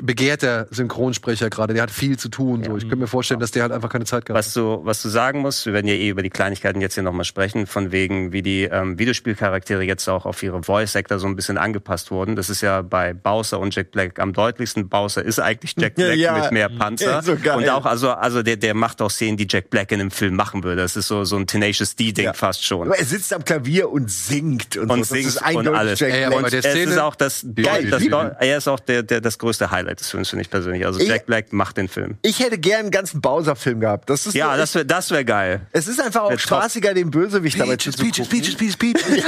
begehrter 0.01 0.67
Synchronsprecher 0.71 1.49
gerade. 1.49 1.73
Der 1.73 1.83
hat 1.83 1.91
viel 1.91 2.17
zu 2.17 2.29
tun. 2.29 2.63
So. 2.63 2.77
Ich 2.77 2.83
könnte 2.83 2.95
mir 2.95 3.07
vorstellen, 3.07 3.39
dass 3.39 3.51
der 3.51 3.63
halt 3.63 3.71
einfach 3.73 3.89
keine 3.89 4.05
Zeit 4.05 4.25
gehabt 4.25 4.37
Was 4.43 4.53
du, 4.53 4.79
was 4.83 5.01
du 5.01 5.09
sagen 5.09 5.39
musst, 5.39 5.65
wir 5.65 5.73
werden 5.73 5.87
ja 5.87 5.93
eh 5.93 6.09
über 6.09 6.23
die 6.23 6.29
Kleinigkeiten 6.29 6.81
jetzt 6.81 6.93
hier 6.95 7.03
nochmal 7.03 7.25
sprechen, 7.25 7.67
von 7.67 7.91
wegen, 7.91 8.31
wie 8.31 8.41
die 8.41 8.63
ähm, 8.63 8.97
Videospielcharaktere 8.97 9.83
jetzt 9.83 10.07
auch 10.07 10.25
auf 10.25 10.41
ihre 10.41 10.63
Voice-Actor 10.63 11.19
so 11.19 11.27
ein 11.27 11.35
bisschen 11.35 11.57
angepasst 11.57 12.11
wurden. 12.11 12.35
Das 12.35 12.49
ist 12.49 12.61
ja 12.61 12.81
bei 12.81 13.13
Bowser 13.13 13.59
und 13.59 13.75
Jack 13.75 13.91
Black 13.91 14.19
am 14.19 14.33
deutlichsten. 14.33 14.89
Bowser 14.89 15.23
ist 15.23 15.39
eigentlich 15.39 15.75
Jack 15.77 15.95
Black 15.95 16.15
Ja. 16.15 16.39
mit 16.41 16.51
mehr 16.53 16.69
Panzer. 16.69 17.05
Ja, 17.11 17.21
so 17.21 17.33
und 17.33 17.69
auch, 17.69 17.85
also, 17.85 18.11
also 18.11 18.41
der, 18.41 18.55
der 18.55 18.73
macht 18.73 19.01
auch 19.01 19.11
Szenen, 19.11 19.37
die 19.37 19.47
Jack 19.49 19.69
Black 19.69 19.91
in 19.91 19.99
einem 19.99 20.11
Film 20.11 20.35
machen 20.35 20.63
würde. 20.63 20.81
Das 20.81 20.95
ist 20.95 21.07
so, 21.07 21.23
so 21.25 21.35
ein 21.35 21.45
Tenacious 21.45 21.95
D-Ding 21.95 22.25
Ja. 22.25 22.33
fast 22.33 22.65
schon. 22.65 22.87
Aber 22.87 22.97
er 22.97 23.05
sitzt 23.05 23.33
am 23.33 23.43
Klavier 23.43 23.91
und 23.91 24.09
singt 24.09 24.77
und, 24.77 24.89
Und 24.89 25.05
so. 25.05 25.13
Singt 25.15 25.55
und 25.55 25.67
alles. 25.67 25.99
Jack 25.99 26.11
Black. 26.29 26.41
bei 26.41 26.49
der 26.49 26.59
es 26.59 26.65
Szene- 26.71 26.91
ist 26.91 26.97
auch 26.97 27.15
das, 27.15 27.45
Geil, 27.53 27.89
das, 27.89 28.03
das 28.07 28.31
er 28.39 28.57
ist 28.57 28.67
auch 28.67 28.79
der, 28.79 29.03
der, 29.03 29.19
das 29.21 29.37
größte 29.37 29.71
Highlight 29.73 29.99
des 29.99 30.09
Films, 30.09 30.29
finde 30.29 30.43
ich 30.43 30.49
persönlich. 30.49 30.85
Also 30.85 30.99
Ich- 31.01 31.09
Jack 31.09 31.25
Black 31.25 31.51
macht 31.51 31.75
den 31.75 31.89
Film. 31.89 32.15
Ich 32.21 32.39
hätte 32.39 32.57
gern 32.57 32.79
einen 32.81 32.91
ganzen 32.91 33.19
Bowser-Film 33.19 33.81
gehabt. 33.81 34.09
Das 34.09 34.25
ist 34.25 34.33
Ja, 34.35 34.51
so- 34.53 34.57
das 34.57 34.75
wäre 34.75 34.85
das 34.85 35.11
wär 35.11 35.25
geil. 35.25 35.67
Es 35.73 35.87
ist 35.87 35.99
einfach 35.99 36.21
auch 36.21 36.29
Top. 36.29 36.39
spaßiger, 36.39 36.93
den 36.93 37.11
Bösewicht 37.11 37.59
dabei 37.59 37.75
zuzugucken. 37.75 38.25
Peaches, 38.29 38.77
Peaches. 38.77 39.03
Ja, 39.17 39.23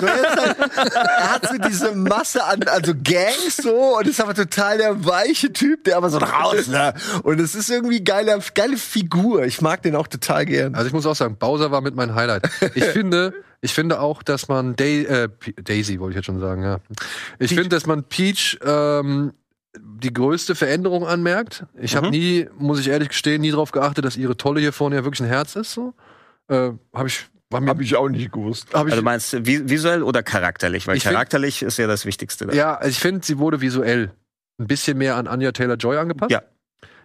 so 0.00 0.06
er, 0.06 0.14
ist 0.16 0.36
halt, 0.40 0.56
er 0.94 1.32
hat 1.34 1.48
so 1.48 1.56
diese 1.68 1.92
Masse 1.94 2.42
an, 2.44 2.62
also 2.64 2.94
Gangs 2.94 3.58
so, 3.62 3.96
und 3.98 4.08
ist 4.08 4.20
aber 4.20 4.34
total 4.34 4.78
der 4.78 5.04
weiche 5.04 5.52
Typ, 5.52 5.84
der 5.84 5.96
aber 5.98 6.10
so 6.10 6.18
raus, 6.18 6.66
ne? 6.68 6.94
Und 7.22 7.38
es 7.40 7.54
ist 7.54 7.70
irgendwie 7.70 8.02
geile, 8.02 8.38
geile 8.54 8.76
Figur. 8.76 9.44
Ich 9.44 9.60
mag 9.60 9.82
den 9.82 9.94
auch 9.96 10.06
total 10.08 10.46
gern. 10.46 10.74
Also 10.74 10.86
ich 10.88 10.92
muss 10.92 11.06
auch 11.06 11.14
sagen, 11.16 11.36
Bowser 11.36 11.70
war 11.70 11.80
mit 11.82 11.94
mein 11.94 12.14
Highlight. 12.14 12.48
Ich 12.74 12.84
finde, 12.86 13.34
ich 13.60 13.74
finde 13.74 14.00
auch, 14.00 14.22
dass 14.22 14.48
man 14.48 14.74
Day, 14.76 15.02
äh, 15.04 15.28
Daisy 15.62 16.00
wollte 16.00 16.12
ich 16.12 16.16
jetzt 16.16 16.26
schon 16.26 16.40
sagen, 16.40 16.62
ja. 16.62 16.78
Ich 17.38 17.50
finde, 17.50 17.68
dass 17.68 17.84
man 17.86 18.04
Peach 18.04 18.58
ähm, 18.64 19.32
die 19.78 20.12
größte 20.12 20.54
Veränderung 20.54 21.06
anmerkt. 21.06 21.64
Ich 21.80 21.94
habe 21.96 22.10
nie, 22.10 22.48
muss 22.58 22.80
ich 22.80 22.88
ehrlich 22.88 23.08
gestehen, 23.10 23.40
nie 23.40 23.50
darauf 23.50 23.70
geachtet, 23.70 24.04
dass 24.04 24.16
ihre 24.16 24.36
Tolle 24.36 24.60
hier 24.60 24.72
vorne 24.72 24.96
ja 24.96 25.04
wirklich 25.04 25.20
ein 25.20 25.28
Herz 25.28 25.54
ist. 25.56 25.72
So. 25.72 25.94
Äh, 26.48 26.72
habe 26.92 27.06
ich, 27.08 27.26
war 27.50 27.60
mir, 27.60 27.70
Hab 27.70 27.80
ich 27.80 27.94
auch 27.94 28.08
nicht 28.08 28.32
gewusst. 28.32 28.68
hab 28.74 28.86
ich, 28.86 28.92
Also 28.92 28.96
du 28.96 29.04
meinst 29.04 29.32
vi- 29.34 29.68
visuell 29.68 30.02
oder 30.02 30.22
charakterlich? 30.22 30.86
Weil 30.88 30.96
Ich 30.96 31.04
find- 31.04 31.12
charakterlich 31.14 31.62
ist 31.62 31.76
ja 31.78 31.86
das 31.86 32.04
Wichtigste. 32.04 32.46
Da. 32.46 32.52
ja, 32.54 32.74
also 32.76 32.88
ich 32.90 32.98
finde, 32.98 33.24
sie 33.24 33.38
wurde 33.38 33.60
visuell 33.60 34.10
ein 34.58 34.66
bisschen 34.66 34.98
mehr 34.98 35.16
an 35.16 35.26
Anya 35.28 35.52
Taylor 35.52 35.76
Joy 35.76 35.96
angepasst. 35.98 36.32
Ja. 36.32 36.42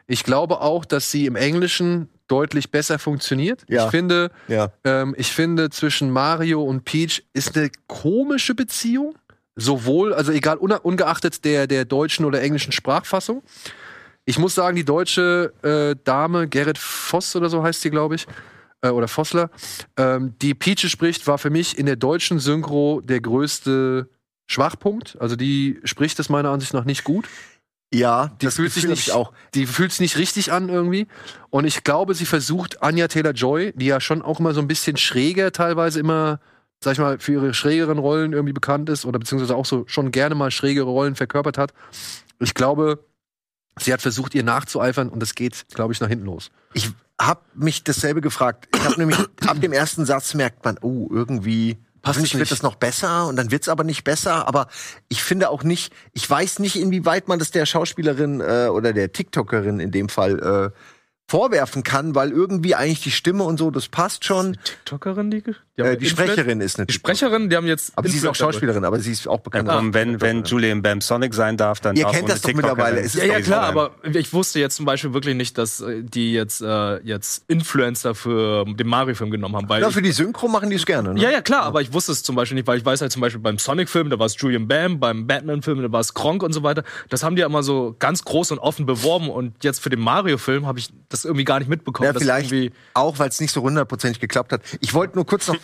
Ich 0.08 0.24
glaube 0.24 0.62
auch, 0.62 0.86
dass 0.86 1.10
sie 1.12 1.26
im 1.26 1.36
Englischen 1.36 2.10
deutlich 2.28 2.72
besser 2.72 2.98
funktioniert. 3.00 3.64
Ja. 3.70 3.86
Ich 3.86 3.92
finde, 3.92 4.32
Ja. 4.48 4.72
Ähm, 4.84 5.14
ich 5.18 5.32
finde, 5.32 5.70
zwischen 5.70 6.10
Mario 6.10 6.64
und 6.64 6.84
Peach 6.86 7.24
ist 7.34 7.56
eine 7.58 7.70
komische 7.88 8.56
Beziehung. 8.56 9.16
Sowohl, 9.56 10.14
also 10.14 10.32
egal, 10.32 10.58
ungeachtet 10.58 11.46
der, 11.46 11.68
der 11.68 11.86
deutschen 11.86 12.26
oder 12.26 12.42
englischen 12.42 12.72
Sprachfassung. 12.72 13.42
Ich 14.26 14.38
muss 14.40 14.56
sagen, 14.56 14.76
die 14.76 14.84
deutsche 14.86 15.54
äh, 15.62 15.96
Dame, 16.04 16.48
Gerrit 16.48 16.78
Voss 16.78 17.36
oder 17.36 17.50
so 17.50 17.64
heißt 17.64 17.82
sie, 17.82 17.90
glaube 17.92 18.16
ich, 18.16 18.28
äh, 18.82 18.90
oder 18.90 19.08
Vossler, 19.08 19.50
ähm, 19.98 20.34
die 20.42 20.54
Peach 20.54 20.90
spricht, 20.90 21.28
war 21.28 21.38
für 21.38 21.50
mich 21.50 21.78
in 21.78 21.86
der 21.86 21.96
deutschen 21.96 22.40
Synchro 22.40 23.02
der 23.02 23.22
größte 23.22 24.10
Schwachpunkt. 24.48 25.18
Also 25.20 25.36
die 25.36 25.80
spricht 25.84 26.20
es 26.20 26.30
meiner 26.30 26.50
Ansicht 26.50 26.74
nach 26.74 26.86
nicht 26.86 27.04
gut. 27.04 27.28
Ja, 27.94 28.36
Die 28.42 28.46
das 28.46 28.56
fühlt 28.56 28.74
sich 28.74 28.88
nicht, 28.88 29.08
ich 29.08 29.14
auch. 29.14 29.32
die 29.54 29.68
fühlt 29.68 29.92
sich 29.92 30.02
nicht 30.02 30.18
richtig 30.18 30.52
an 30.52 30.70
irgendwie. 30.70 31.08
Und 31.50 31.66
ich 31.66 31.84
glaube, 31.84 32.14
sie 32.14 32.26
versucht 32.26 32.82
Anya 32.82 33.08
Taylor 33.08 33.32
Joy, 33.32 33.74
die 33.76 33.86
ja 33.86 34.02
schon 34.02 34.22
auch 34.22 34.40
immer 34.40 34.54
so 34.54 34.60
ein 34.60 34.68
bisschen 34.68 34.98
schräger 34.98 35.52
teilweise 35.52 36.00
immer, 36.00 36.40
sag 36.84 36.94
ich 36.94 37.00
mal, 37.00 37.20
für 37.20 37.34
ihre 37.34 37.54
schrägeren 37.54 37.98
Rollen 37.98 38.34
irgendwie 38.34 38.54
bekannt 38.54 38.90
ist 38.90 39.06
oder 39.06 39.20
beziehungsweise 39.20 39.56
auch 39.56 39.66
so 39.66 39.86
schon 39.88 40.12
gerne 40.12 40.36
mal 40.36 40.52
schrägere 40.52 40.90
Rollen 40.90 41.16
verkörpert 41.16 41.58
hat. 41.58 41.74
Ich 42.40 42.54
glaube, 42.54 43.04
sie 43.80 43.94
hat 43.94 44.02
versucht, 44.02 44.36
ihr 44.36 44.44
nachzueifern 44.44 45.10
und 45.10 45.20
das 45.22 45.36
geht, 45.36 45.66
glaube 45.74 45.94
ich, 45.94 46.00
nach 46.00 46.10
hinten 46.10 46.26
los. 46.26 46.52
Ich 46.74 46.92
habe 47.20 47.42
mich 47.54 47.84
dasselbe 47.84 48.22
gefragt. 48.22 48.68
Ich 48.76 48.84
habe 48.84 48.98
nämlich 48.98 49.18
ab 49.48 49.60
dem 49.62 49.74
ersten 49.74 50.06
Satz 50.06 50.34
merkt 50.34 50.64
man, 50.66 50.78
oh, 50.82 51.08
irgendwie 51.12 51.78
Passt 52.06 52.22
nicht. 52.22 52.38
wird 52.38 52.52
das 52.52 52.62
noch 52.62 52.76
besser 52.76 53.26
und 53.26 53.36
dann 53.36 53.50
wird's 53.50 53.68
aber 53.68 53.84
nicht 53.84 54.04
besser. 54.04 54.48
Aber 54.48 54.68
ich 55.10 55.24
finde 55.24 55.50
auch 55.50 55.64
nicht, 55.64 55.92
ich 56.14 56.30
weiß 56.30 56.60
nicht, 56.60 56.76
inwieweit 56.76 57.28
man 57.28 57.40
das 57.40 57.50
der 57.50 57.66
Schauspielerin 57.66 58.42
äh, 58.42 58.68
oder 58.68 58.94
der 58.94 59.12
TikTokerin 59.12 59.80
in 59.80 59.90
dem 59.90 60.08
Fall 60.08 60.72
äh, 60.74 60.80
vorwerfen 61.28 61.82
kann, 61.84 62.14
weil 62.14 62.32
irgendwie 62.32 62.76
eigentlich 62.76 63.02
die 63.02 63.10
Stimme 63.12 63.44
und 63.46 63.58
so, 63.58 63.72
das 63.72 63.88
passt 63.88 64.26
schon. 64.26 64.58
TikTokerin, 64.64 65.32
die, 65.32 65.42
ge- 65.42 65.56
die, 65.76 65.82
haben 65.82 65.90
Äh, 65.94 65.98
die 65.98 66.06
Sprecherin 66.06 66.62
ist 66.62 66.78
eine 66.78 66.86
Die 66.86 66.94
Sprecherin, 66.94 67.50
die 67.50 67.56
haben 67.56 67.66
jetzt. 67.66 67.94
Aber 67.96 68.08
sie 68.08 68.18
ist 68.18 68.28
auch 68.28 68.36
Schauspielerin, 68.36 68.86
aber 68.86 69.00
sie 69.00 69.12
ist 69.12 69.28
auch 69.28 69.38
Ja, 69.38 69.42
bekannt. 69.42 69.68
komm, 69.70 69.94
wenn, 69.96 70.22
wenn 70.22 70.44
Julian 70.44 70.84
Bam 70.84 71.02
Sonic 71.02 71.34
sein 71.34 71.58
darf, 71.58 71.80
dann 71.80 71.96
Ihr 71.96 72.06
kennt 72.06 72.30
das 72.30 72.42
doch 72.42 72.50
TikTokerin 72.50 72.56
mittlerweile. 72.78 73.00
Es 73.02 73.16
ist 73.16 73.24
Ja, 73.24 73.34
ja, 73.34 73.42
klar, 73.42 73.64
aber 73.64 73.92
ich 74.14 74.34
wusste 74.34 74.60
jetzt 74.60 74.76
zum 74.76 74.86
Beispiel 74.86 75.14
wirklich 75.14 75.36
nicht, 75.36 75.58
dass 75.58 75.82
äh, 75.82 76.04
die 76.04 76.32
jetzt, 76.32 76.62
äh, 76.62 76.98
jetzt 77.02 77.44
Influencer 77.48 78.14
für 78.14 78.64
den 78.66 78.88
Mario-Film 78.88 79.32
genommen 79.32 79.56
haben. 79.56 79.68
Weil 79.68 79.82
Ja, 79.82 79.90
für 79.90 80.04
die 80.04 80.12
Synchro 80.12 80.48
machen 80.48 80.70
die 80.70 80.76
es 80.76 80.86
gerne. 80.86 81.16
Ne? 81.16 81.20
ja, 81.22 81.32
ja, 81.32 81.42
klar, 81.42 81.64
aber 81.64 81.82
ich 81.82 81.92
wusste 81.92 82.12
es 82.12 82.22
zum 82.22 82.36
Beispiel 82.36 82.56
nicht, 82.56 82.68
weil 82.68 82.78
ich 82.78 82.86
weiß 82.86 83.02
halt 83.02 83.12
zum 83.12 83.22
Beispiel 83.24 83.42
beim 83.42 83.58
Sonic-Film, 83.58 84.12
da 84.12 84.20
war 84.20 84.28
es 84.28 84.36
Julian 84.40 84.68
Bam, 84.68 85.00
beim 85.00 85.26
Batman-Film, 85.26 85.82
da 85.82 85.92
war 85.92 86.02
es 86.02 86.14
Kronk 86.14 86.44
und 86.44 86.54
so 86.54 86.62
weiter. 86.62 86.84
Das 87.10 87.24
haben 87.24 87.36
die 87.36 87.40
ja 87.40 87.48
immer 87.48 87.64
so 87.64 87.96
ganz 87.98 88.24
groß 88.24 88.52
und 88.52 88.60
offen 88.60 88.86
beworben 88.86 89.32
und 89.32 89.64
jetzt 89.64 89.80
für 89.82 89.90
den 89.90 90.02
Mario-Film 90.02 90.68
habe 90.68 90.78
ich 90.78 90.90
das 91.20 91.26
irgendwie 91.26 91.46
gar 91.46 91.60
nicht 91.60 91.70
mitbekommen. 91.70 92.12
Ja, 92.14 92.20
vielleicht 92.20 92.74
auch, 92.94 93.20
weil 93.20 93.30
es 93.30 93.40
nicht 93.40 93.52
so 93.52 93.62
hundertprozentig 93.62 94.20
geklappt 94.20 94.52
hat. 94.52 94.62
Ich 94.82 94.94
wollte 94.94 95.16
nur 95.16 95.26
kurz 95.26 95.48
noch 95.48 95.58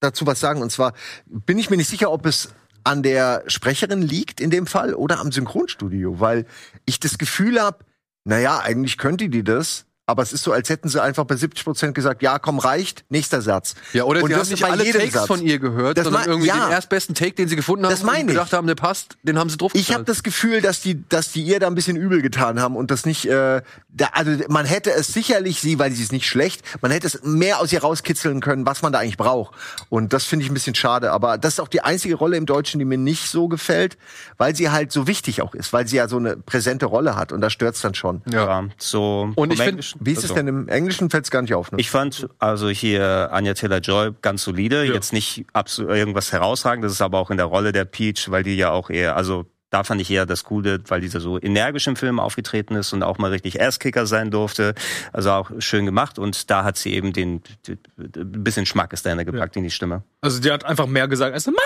dazu 0.00 0.26
was 0.26 0.40
sagen. 0.40 0.62
Und 0.62 0.70
zwar 0.70 0.92
bin 1.26 1.58
ich 1.58 1.70
mir 1.70 1.76
nicht 1.76 1.88
sicher, 1.88 2.10
ob 2.10 2.26
es 2.26 2.52
an 2.84 3.02
der 3.02 3.42
Sprecherin 3.46 4.02
liegt 4.02 4.40
in 4.40 4.50
dem 4.50 4.66
Fall 4.66 4.94
oder 4.94 5.18
am 5.18 5.32
Synchronstudio, 5.32 6.20
weil 6.20 6.46
ich 6.84 7.00
das 7.00 7.18
Gefühl 7.18 7.60
habe, 7.60 7.78
naja, 8.24 8.60
eigentlich 8.60 8.98
könnte 8.98 9.28
die 9.28 9.42
das, 9.42 9.86
aber 10.06 10.22
es 10.22 10.32
ist 10.34 10.42
so, 10.44 10.52
als 10.52 10.68
hätten 10.68 10.88
sie 10.88 11.02
einfach 11.02 11.24
bei 11.24 11.34
70 11.36 11.64
Prozent 11.64 11.94
gesagt, 11.94 12.22
ja, 12.22 12.38
komm, 12.38 12.58
reicht, 12.58 13.04
nächster 13.08 13.40
Satz. 13.40 13.74
Ja, 13.94 14.04
oder 14.04 14.22
Und 14.22 14.28
sie 14.28 14.34
das 14.34 14.42
haben 14.46 14.50
nicht 14.50 14.62
bei 14.62 14.70
alle 14.70 14.84
jedem 14.84 15.00
Takes 15.00 15.14
Satz. 15.14 15.26
von 15.26 15.40
ihr 15.42 15.58
gehört, 15.58 15.96
Das 15.96 16.04
sondern 16.04 16.24
irgendwie 16.26 16.48
ja. 16.48 16.66
den 16.66 16.72
erstbesten 16.72 17.14
Take, 17.14 17.32
den 17.34 17.48
sie 17.48 17.56
gefunden 17.56 17.84
haben 17.86 17.90
Das 17.90 18.02
meine 18.02 18.20
und 18.24 18.28
ich. 18.28 18.34
gedacht 18.34 18.52
haben, 18.52 18.66
der 18.66 18.74
passt, 18.74 19.16
den 19.22 19.38
haben 19.38 19.48
sie 19.48 19.56
drauf 19.56 19.72
Ich 19.74 19.94
habe 19.94 20.04
das 20.04 20.22
Gefühl, 20.22 20.60
dass 20.60 20.82
die, 20.82 21.08
dass 21.08 21.32
die 21.32 21.42
ihr 21.42 21.58
da 21.58 21.66
ein 21.68 21.74
bisschen 21.74 21.96
übel 21.96 22.20
getan 22.20 22.60
haben 22.60 22.76
und 22.76 22.90
das 22.90 23.06
nicht, 23.06 23.24
äh, 23.26 23.62
da, 23.88 24.06
also 24.12 24.32
man 24.48 24.66
hätte 24.66 24.92
es 24.92 25.06
sicherlich 25.08 25.60
sie, 25.60 25.78
weil 25.78 25.90
sie 25.92 26.02
ist 26.02 26.12
nicht 26.12 26.28
schlecht, 26.28 26.62
man 26.82 26.90
hätte 26.90 27.06
es 27.06 27.22
mehr 27.22 27.60
aus 27.60 27.72
ihr 27.72 27.80
rauskitzeln 27.80 28.40
können, 28.42 28.66
was 28.66 28.82
man 28.82 28.92
da 28.92 28.98
eigentlich 28.98 29.16
braucht. 29.16 29.54
Und 29.88 30.12
das 30.12 30.24
finde 30.24 30.44
ich 30.44 30.50
ein 30.50 30.54
bisschen 30.54 30.74
schade. 30.74 31.12
Aber 31.12 31.38
das 31.38 31.54
ist 31.54 31.60
auch 31.60 31.68
die 31.68 31.80
einzige 31.80 32.16
Rolle 32.16 32.36
im 32.36 32.44
Deutschen, 32.46 32.78
die 32.78 32.84
mir 32.84 32.98
nicht 32.98 33.30
so 33.30 33.48
gefällt, 33.48 33.96
weil 34.36 34.54
sie 34.54 34.68
halt 34.70 34.92
so 34.92 35.06
wichtig 35.06 35.40
auch 35.40 35.54
ist, 35.54 35.72
weil 35.72 35.86
sie 35.88 35.96
ja 35.96 36.08
so 36.08 36.16
eine 36.18 36.36
präsente 36.36 36.86
Rolle 36.86 37.16
hat 37.16 37.32
und 37.32 37.40
da 37.40 37.48
stört's 37.48 37.80
dann 37.80 37.94
schon. 37.94 38.20
Ja, 38.30 38.64
so. 38.76 39.32
Und 39.34 39.52
ich 39.52 39.58
vom 39.58 39.66
find- 39.66 39.93
Englischen- 39.94 40.06
Wie 40.06 40.12
ist 40.12 40.18
es 40.18 40.24
also- 40.24 40.34
denn 40.34 40.48
im 40.48 40.68
Englischen? 40.68 41.10
Fällt's 41.10 41.30
gar 41.30 41.42
nicht 41.42 41.54
auf. 41.54 41.72
Ne? 41.72 41.78
Ich 41.80 41.90
fand 41.90 42.28
also 42.38 42.68
hier 42.68 43.28
Anya 43.32 43.54
Taylor-Joy 43.54 44.12
ganz 44.22 44.44
solide, 44.44 44.84
jetzt 44.84 45.12
nicht 45.12 45.44
absolut 45.52 45.92
irgendwas 45.92 46.32
herausragendes, 46.32 46.90
das 46.92 46.96
ist 46.96 47.02
aber 47.02 47.18
auch 47.18 47.30
in 47.30 47.36
der 47.36 47.46
Rolle 47.46 47.72
der 47.72 47.84
Peach, 47.84 48.30
weil 48.30 48.42
die 48.42 48.56
ja 48.56 48.70
auch 48.70 48.90
eher, 48.90 49.16
also 49.16 49.46
da 49.70 49.82
fand 49.82 50.00
ich 50.00 50.08
eher 50.08 50.24
das 50.24 50.44
Coole, 50.44 50.78
weil 50.86 51.00
dieser 51.00 51.18
so 51.18 51.36
energisch 51.40 51.88
im 51.88 51.96
Film 51.96 52.20
aufgetreten 52.20 52.76
ist 52.76 52.92
und 52.92 53.02
auch 53.02 53.18
mal 53.18 53.32
richtig 53.32 53.60
Asskicker 53.60 54.06
sein 54.06 54.30
durfte. 54.30 54.72
Also 55.12 55.32
auch 55.32 55.50
schön 55.58 55.84
gemacht 55.84 56.16
und 56.16 56.48
da 56.48 56.62
hat 56.62 56.76
sie 56.76 56.94
eben 56.94 57.12
den, 57.12 57.42
ein 57.66 58.44
bisschen 58.44 58.66
Schmack 58.66 58.92
ist 58.92 59.04
dahinter 59.04 59.24
gepackt 59.24 59.56
in 59.56 59.64
die 59.64 59.70
Stimme. 59.72 60.04
Also 60.20 60.40
die 60.40 60.52
hat 60.52 60.64
einfach 60.64 60.86
mehr 60.86 61.08
gesagt 61.08 61.34
als 61.34 61.46
Mario 61.46 61.58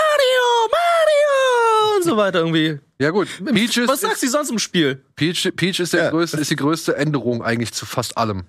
und 1.98 2.04
so 2.04 2.16
weiter 2.16 2.38
irgendwie. 2.40 2.78
Ja 2.98 3.10
gut, 3.10 3.28
Peach 3.44 3.76
ist, 3.76 3.88
Was 3.88 4.00
sagt 4.00 4.18
sie 4.18 4.28
sonst 4.28 4.50
im 4.50 4.58
Spiel? 4.58 5.04
Peach, 5.16 5.50
Peach 5.56 5.78
ist, 5.80 5.92
der 5.92 6.04
Ja. 6.04 6.10
größte, 6.10 6.38
ist 6.38 6.50
die 6.50 6.56
größte 6.56 6.96
Änderung 6.96 7.42
eigentlich 7.42 7.72
zu 7.72 7.86
fast 7.86 8.16
allem. 8.16 8.44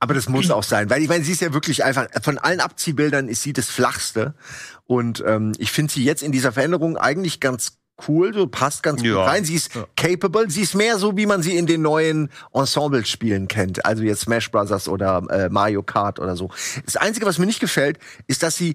Aber 0.00 0.14
das 0.14 0.28
muss 0.28 0.50
auch 0.50 0.64
sein, 0.64 0.90
weil 0.90 1.00
ich 1.00 1.08
meine, 1.08 1.22
sie 1.22 1.30
ist 1.30 1.40
ja 1.42 1.52
wirklich 1.54 1.84
einfach, 1.84 2.08
von 2.24 2.36
allen 2.38 2.58
Abziehbildern 2.58 3.28
ist 3.28 3.42
sie 3.44 3.52
das 3.52 3.68
flachste. 3.68 4.34
Und 4.84 5.22
ähm, 5.24 5.52
ich 5.58 5.70
finde 5.70 5.92
sie 5.92 6.02
jetzt 6.04 6.24
in 6.24 6.32
dieser 6.32 6.50
Veränderung 6.50 6.96
eigentlich 6.96 7.38
ganz 7.38 7.78
cool, 8.08 8.34
so 8.34 8.48
passt 8.48 8.82
ganz 8.82 9.00
gut 9.02 9.10
Ja. 9.12 9.22
rein. 9.24 9.44
Sie 9.44 9.54
ist 9.54 9.70
capable, 9.96 10.50
sie 10.50 10.62
ist 10.62 10.74
mehr 10.74 10.98
so, 10.98 11.16
wie 11.16 11.26
man 11.26 11.40
sie 11.42 11.56
in 11.56 11.66
den 11.66 11.82
neuen 11.82 12.30
Ensemble-Spielen 12.52 13.46
kennt. 13.46 13.84
Also 13.84 14.02
jetzt 14.02 14.22
Smash 14.22 14.50
Brothers 14.50 14.88
oder 14.88 15.22
äh, 15.30 15.48
Mario 15.50 15.84
Kart 15.84 16.18
oder 16.18 16.34
so. 16.36 16.50
Das 16.84 16.96
Einzige, 16.96 17.26
was 17.26 17.38
mir 17.38 17.46
nicht 17.46 17.60
gefällt, 17.60 17.98
ist, 18.26 18.42
dass 18.42 18.56
sie, 18.56 18.74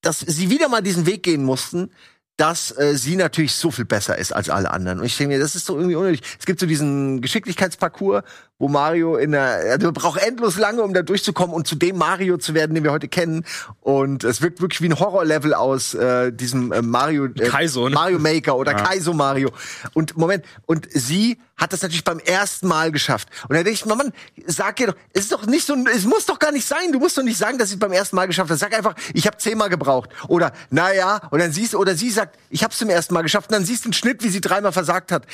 dass 0.00 0.20
sie 0.20 0.48
wieder 0.48 0.68
mal 0.70 0.80
diesen 0.82 1.04
Weg 1.04 1.22
gehen 1.24 1.44
mussten, 1.44 1.90
dass 2.36 2.76
äh, 2.76 2.96
sie 2.96 3.16
natürlich 3.16 3.54
so 3.54 3.70
viel 3.70 3.84
besser 3.84 4.18
ist 4.18 4.32
als 4.32 4.50
alle 4.50 4.70
anderen. 4.70 4.98
Und 4.98 5.06
ich 5.06 5.16
denke 5.16 5.34
mir, 5.34 5.40
das 5.40 5.54
ist 5.54 5.68
doch 5.68 5.76
irgendwie 5.76 5.94
unnötig. 5.94 6.22
Es 6.38 6.46
gibt 6.46 6.58
so 6.58 6.66
diesen 6.66 7.20
Geschicklichkeitsparcours, 7.20 8.24
wo 8.58 8.68
Mario 8.68 9.16
in 9.16 9.32
der, 9.32 9.72
also 9.72 9.92
braucht 9.92 10.20
endlos 10.20 10.58
lange, 10.58 10.82
um 10.82 10.94
da 10.94 11.02
durchzukommen 11.02 11.54
und 11.54 11.66
zu 11.66 11.76
dem 11.76 11.96
Mario 11.96 12.36
zu 12.38 12.54
werden, 12.54 12.74
den 12.74 12.82
wir 12.82 12.92
heute 12.92 13.08
kennen. 13.08 13.44
Und 13.80 14.24
es 14.24 14.42
wirkt 14.42 14.60
wirklich 14.60 14.80
wie 14.80 14.88
ein 14.88 14.98
Horrorlevel 14.98 15.54
aus 15.54 15.94
äh, 15.94 16.32
diesem 16.32 16.72
äh, 16.72 16.82
Mario, 16.82 17.26
äh, 17.26 17.48
Kaizo, 17.48 17.88
ne? 17.88 17.94
Mario 17.94 18.18
Maker 18.18 18.56
oder 18.56 18.74
Kaizo 18.74 19.12
Mario. 19.12 19.50
Und 19.92 20.16
Moment, 20.16 20.44
und 20.66 20.88
sie 20.90 21.38
hat 21.56 21.72
das 21.72 21.82
natürlich 21.82 22.04
beim 22.04 22.18
ersten 22.18 22.66
Mal 22.66 22.90
geschafft. 22.90 23.28
Und 23.48 23.54
da 23.56 23.62
denke 23.62 23.70
ich, 23.70 23.86
Mann, 23.86 24.12
sag 24.46 24.80
ihr 24.80 24.88
doch, 24.88 24.96
es 25.12 25.22
ist 25.22 25.32
doch 25.32 25.46
nicht 25.46 25.66
so, 25.66 25.76
es 25.94 26.04
muss 26.04 26.26
doch 26.26 26.38
gar 26.38 26.50
nicht 26.50 26.66
sein. 26.66 26.90
Du 26.90 26.98
musst 26.98 27.16
doch 27.16 27.22
nicht 27.22 27.38
sagen, 27.38 27.58
dass 27.58 27.68
sie 27.68 27.74
es 27.74 27.80
beim 27.80 27.92
ersten 27.92 28.16
Mal 28.16 28.26
geschafft 28.26 28.50
hat. 28.50 28.58
Sag 28.58 28.74
einfach, 28.74 28.94
ich 29.12 29.26
habe 29.26 29.36
zehnmal 29.36 29.68
gebraucht. 29.68 30.10
Oder, 30.28 30.52
naja, 30.70 31.20
und 31.30 31.38
dann 31.38 31.52
siehst 31.52 31.74
du, 31.74 31.78
oder 31.78 31.94
sie 31.94 32.10
sagt, 32.10 32.23
ich 32.50 32.62
habe 32.62 32.72
es 32.72 32.78
zum 32.78 32.88
ersten 32.90 33.14
Mal 33.14 33.22
geschafft. 33.22 33.48
Und 33.50 33.54
dann 33.54 33.64
siehst 33.64 33.84
du 33.84 33.88
einen 33.88 33.92
Schnitt, 33.94 34.22
wie 34.22 34.28
sie 34.28 34.40
dreimal 34.40 34.72
versagt 34.72 35.12
hat. 35.12 35.26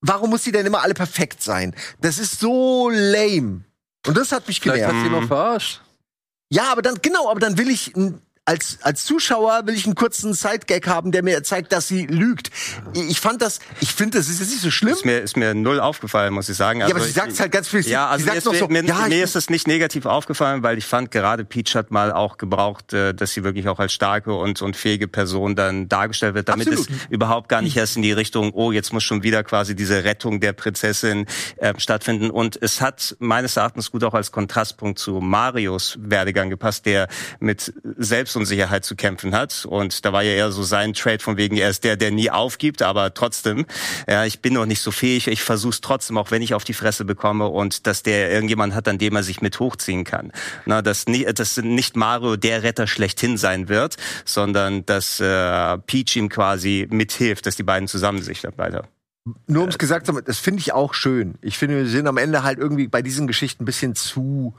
Warum 0.00 0.30
muss 0.30 0.44
sie 0.44 0.52
denn 0.52 0.66
immer 0.66 0.82
alle 0.82 0.94
perfekt 0.94 1.42
sein? 1.42 1.74
Das 2.00 2.18
ist 2.18 2.38
so 2.40 2.88
lame. 2.90 3.64
Und 4.06 4.16
das 4.16 4.32
hat 4.32 4.46
mich 4.46 4.60
Vielleicht 4.60 4.86
genervt. 4.86 4.96
hat 4.96 5.04
sie 5.04 5.10
noch 5.10 5.26
verarscht. 5.26 5.82
Ja, 6.50 6.70
aber 6.72 6.82
dann, 6.82 6.96
genau, 7.02 7.30
aber 7.30 7.40
dann 7.40 7.58
will 7.58 7.68
ich 7.68 7.92
als, 8.48 8.78
als 8.80 9.04
Zuschauer 9.04 9.66
will 9.66 9.74
ich 9.74 9.84
einen 9.84 9.94
kurzen 9.94 10.32
Sidegag 10.32 10.86
haben, 10.86 11.12
der 11.12 11.22
mir 11.22 11.42
zeigt, 11.42 11.70
dass 11.70 11.86
sie 11.86 12.06
lügt. 12.06 12.50
Ich 12.94 13.20
fand 13.20 13.42
das, 13.42 13.60
ich 13.80 13.92
finde, 13.92 14.16
das 14.16 14.30
ist 14.30 14.40
jetzt 14.40 14.48
nicht 14.48 14.62
so 14.62 14.70
schlimm. 14.70 14.94
Ist 14.94 15.04
mir, 15.04 15.18
ist 15.18 15.36
mir 15.36 15.52
null 15.54 15.80
aufgefallen, 15.80 16.32
muss 16.32 16.48
ich 16.48 16.56
sagen. 16.56 16.80
ja, 16.80 16.86
aber 16.86 16.94
Also 16.94 17.08
sie 17.08 17.12
sagt 17.12 17.38
halt 17.38 17.52
ganz 17.52 17.68
viel. 17.68 17.86
Ja, 17.86 18.08
also 18.08 18.24
mir 18.24 18.36
ist, 18.36 18.44
so, 18.44 18.68
mir, 18.68 18.82
ja, 18.86 19.06
mir 19.06 19.22
ist 19.22 19.36
es 19.36 19.50
nicht 19.50 19.68
negativ 19.68 20.06
aufgefallen, 20.06 20.62
weil 20.62 20.78
ich 20.78 20.86
fand, 20.86 21.10
gerade 21.10 21.44
Peach 21.44 21.74
hat 21.74 21.90
mal 21.90 22.10
auch 22.10 22.38
gebraucht, 22.38 22.94
äh, 22.94 23.12
dass 23.12 23.32
sie 23.32 23.44
wirklich 23.44 23.68
auch 23.68 23.78
als 23.80 23.92
starke 23.92 24.32
und, 24.32 24.62
und 24.62 24.78
fähige 24.78 25.08
Person 25.08 25.54
dann 25.54 25.90
dargestellt 25.90 26.34
wird, 26.34 26.48
damit 26.48 26.68
Absolut. 26.68 26.88
es 26.88 27.06
überhaupt 27.10 27.50
gar 27.50 27.60
nicht 27.60 27.76
erst 27.76 27.96
in 27.96 28.02
die 28.02 28.12
Richtung, 28.12 28.52
oh, 28.54 28.72
jetzt 28.72 28.94
muss 28.94 29.04
schon 29.04 29.22
wieder 29.22 29.44
quasi 29.44 29.76
diese 29.76 30.04
Rettung 30.04 30.40
der 30.40 30.54
Prinzessin 30.54 31.26
äh, 31.58 31.74
stattfinden. 31.76 32.30
Und 32.30 32.58
es 32.62 32.80
hat 32.80 33.14
meines 33.18 33.58
Erachtens 33.58 33.90
gut 33.90 34.04
auch 34.04 34.14
als 34.14 34.32
Kontrastpunkt 34.32 34.98
zu 34.98 35.20
Marios 35.20 35.98
Werdegang 36.00 36.48
gepasst, 36.48 36.86
der 36.86 37.08
mit 37.40 37.74
Selbstunsicherheit 38.38 38.84
zu 38.84 38.96
kämpfen 38.96 39.34
hat. 39.34 39.66
Und 39.68 40.04
da 40.04 40.12
war 40.12 40.22
ja 40.22 40.32
eher 40.32 40.52
so 40.52 40.62
sein 40.62 40.94
Trade 40.94 41.18
von 41.18 41.36
wegen, 41.36 41.56
er 41.56 41.70
ist 41.70 41.84
der, 41.84 41.96
der 41.96 42.10
nie 42.10 42.30
aufgibt, 42.30 42.82
aber 42.82 43.12
trotzdem, 43.14 43.66
ja, 44.08 44.24
ich 44.24 44.40
bin 44.40 44.54
noch 44.54 44.66
nicht 44.66 44.80
so 44.80 44.90
fähig, 44.90 45.28
ich 45.28 45.42
versuche 45.42 45.70
es 45.70 45.80
trotzdem, 45.80 46.18
auch 46.18 46.30
wenn 46.30 46.42
ich 46.42 46.54
auf 46.54 46.64
die 46.64 46.74
Fresse 46.74 47.04
bekomme 47.04 47.48
und 47.48 47.86
dass 47.86 48.02
der 48.02 48.30
irgendjemand 48.30 48.74
hat, 48.74 48.88
an 48.88 48.98
dem 48.98 49.16
er 49.16 49.22
sich 49.22 49.40
mit 49.40 49.58
hochziehen 49.58 50.04
kann. 50.04 50.32
Na, 50.66 50.82
dass, 50.82 51.06
nie, 51.06 51.24
dass 51.24 51.56
nicht 51.56 51.96
Mario 51.96 52.36
der 52.36 52.62
Retter 52.62 52.86
schlechthin 52.86 53.36
sein 53.36 53.68
wird, 53.68 53.96
sondern 54.24 54.86
dass 54.86 55.20
äh, 55.20 55.78
Peach 55.78 56.16
ihm 56.16 56.28
quasi 56.28 56.86
mithilft, 56.90 57.46
dass 57.46 57.56
die 57.56 57.62
beiden 57.62 57.88
zusammen 57.88 58.22
sich 58.22 58.40
dann 58.40 58.56
weiter. 58.56 58.88
nur 59.46 59.62
ums 59.62 59.78
gesagt 59.78 60.06
zu 60.06 60.14
haben, 60.14 60.24
das 60.24 60.38
finde 60.38 60.60
ich 60.60 60.72
auch 60.72 60.94
schön. 60.94 61.34
Ich 61.40 61.58
finde, 61.58 61.76
wir 61.76 61.86
sind 61.86 62.06
am 62.06 62.16
Ende 62.16 62.42
halt 62.42 62.58
irgendwie 62.58 62.88
bei 62.88 63.02
diesen 63.02 63.26
Geschichten 63.26 63.64
ein 63.64 63.66
bisschen 63.66 63.94
zu, 63.94 64.54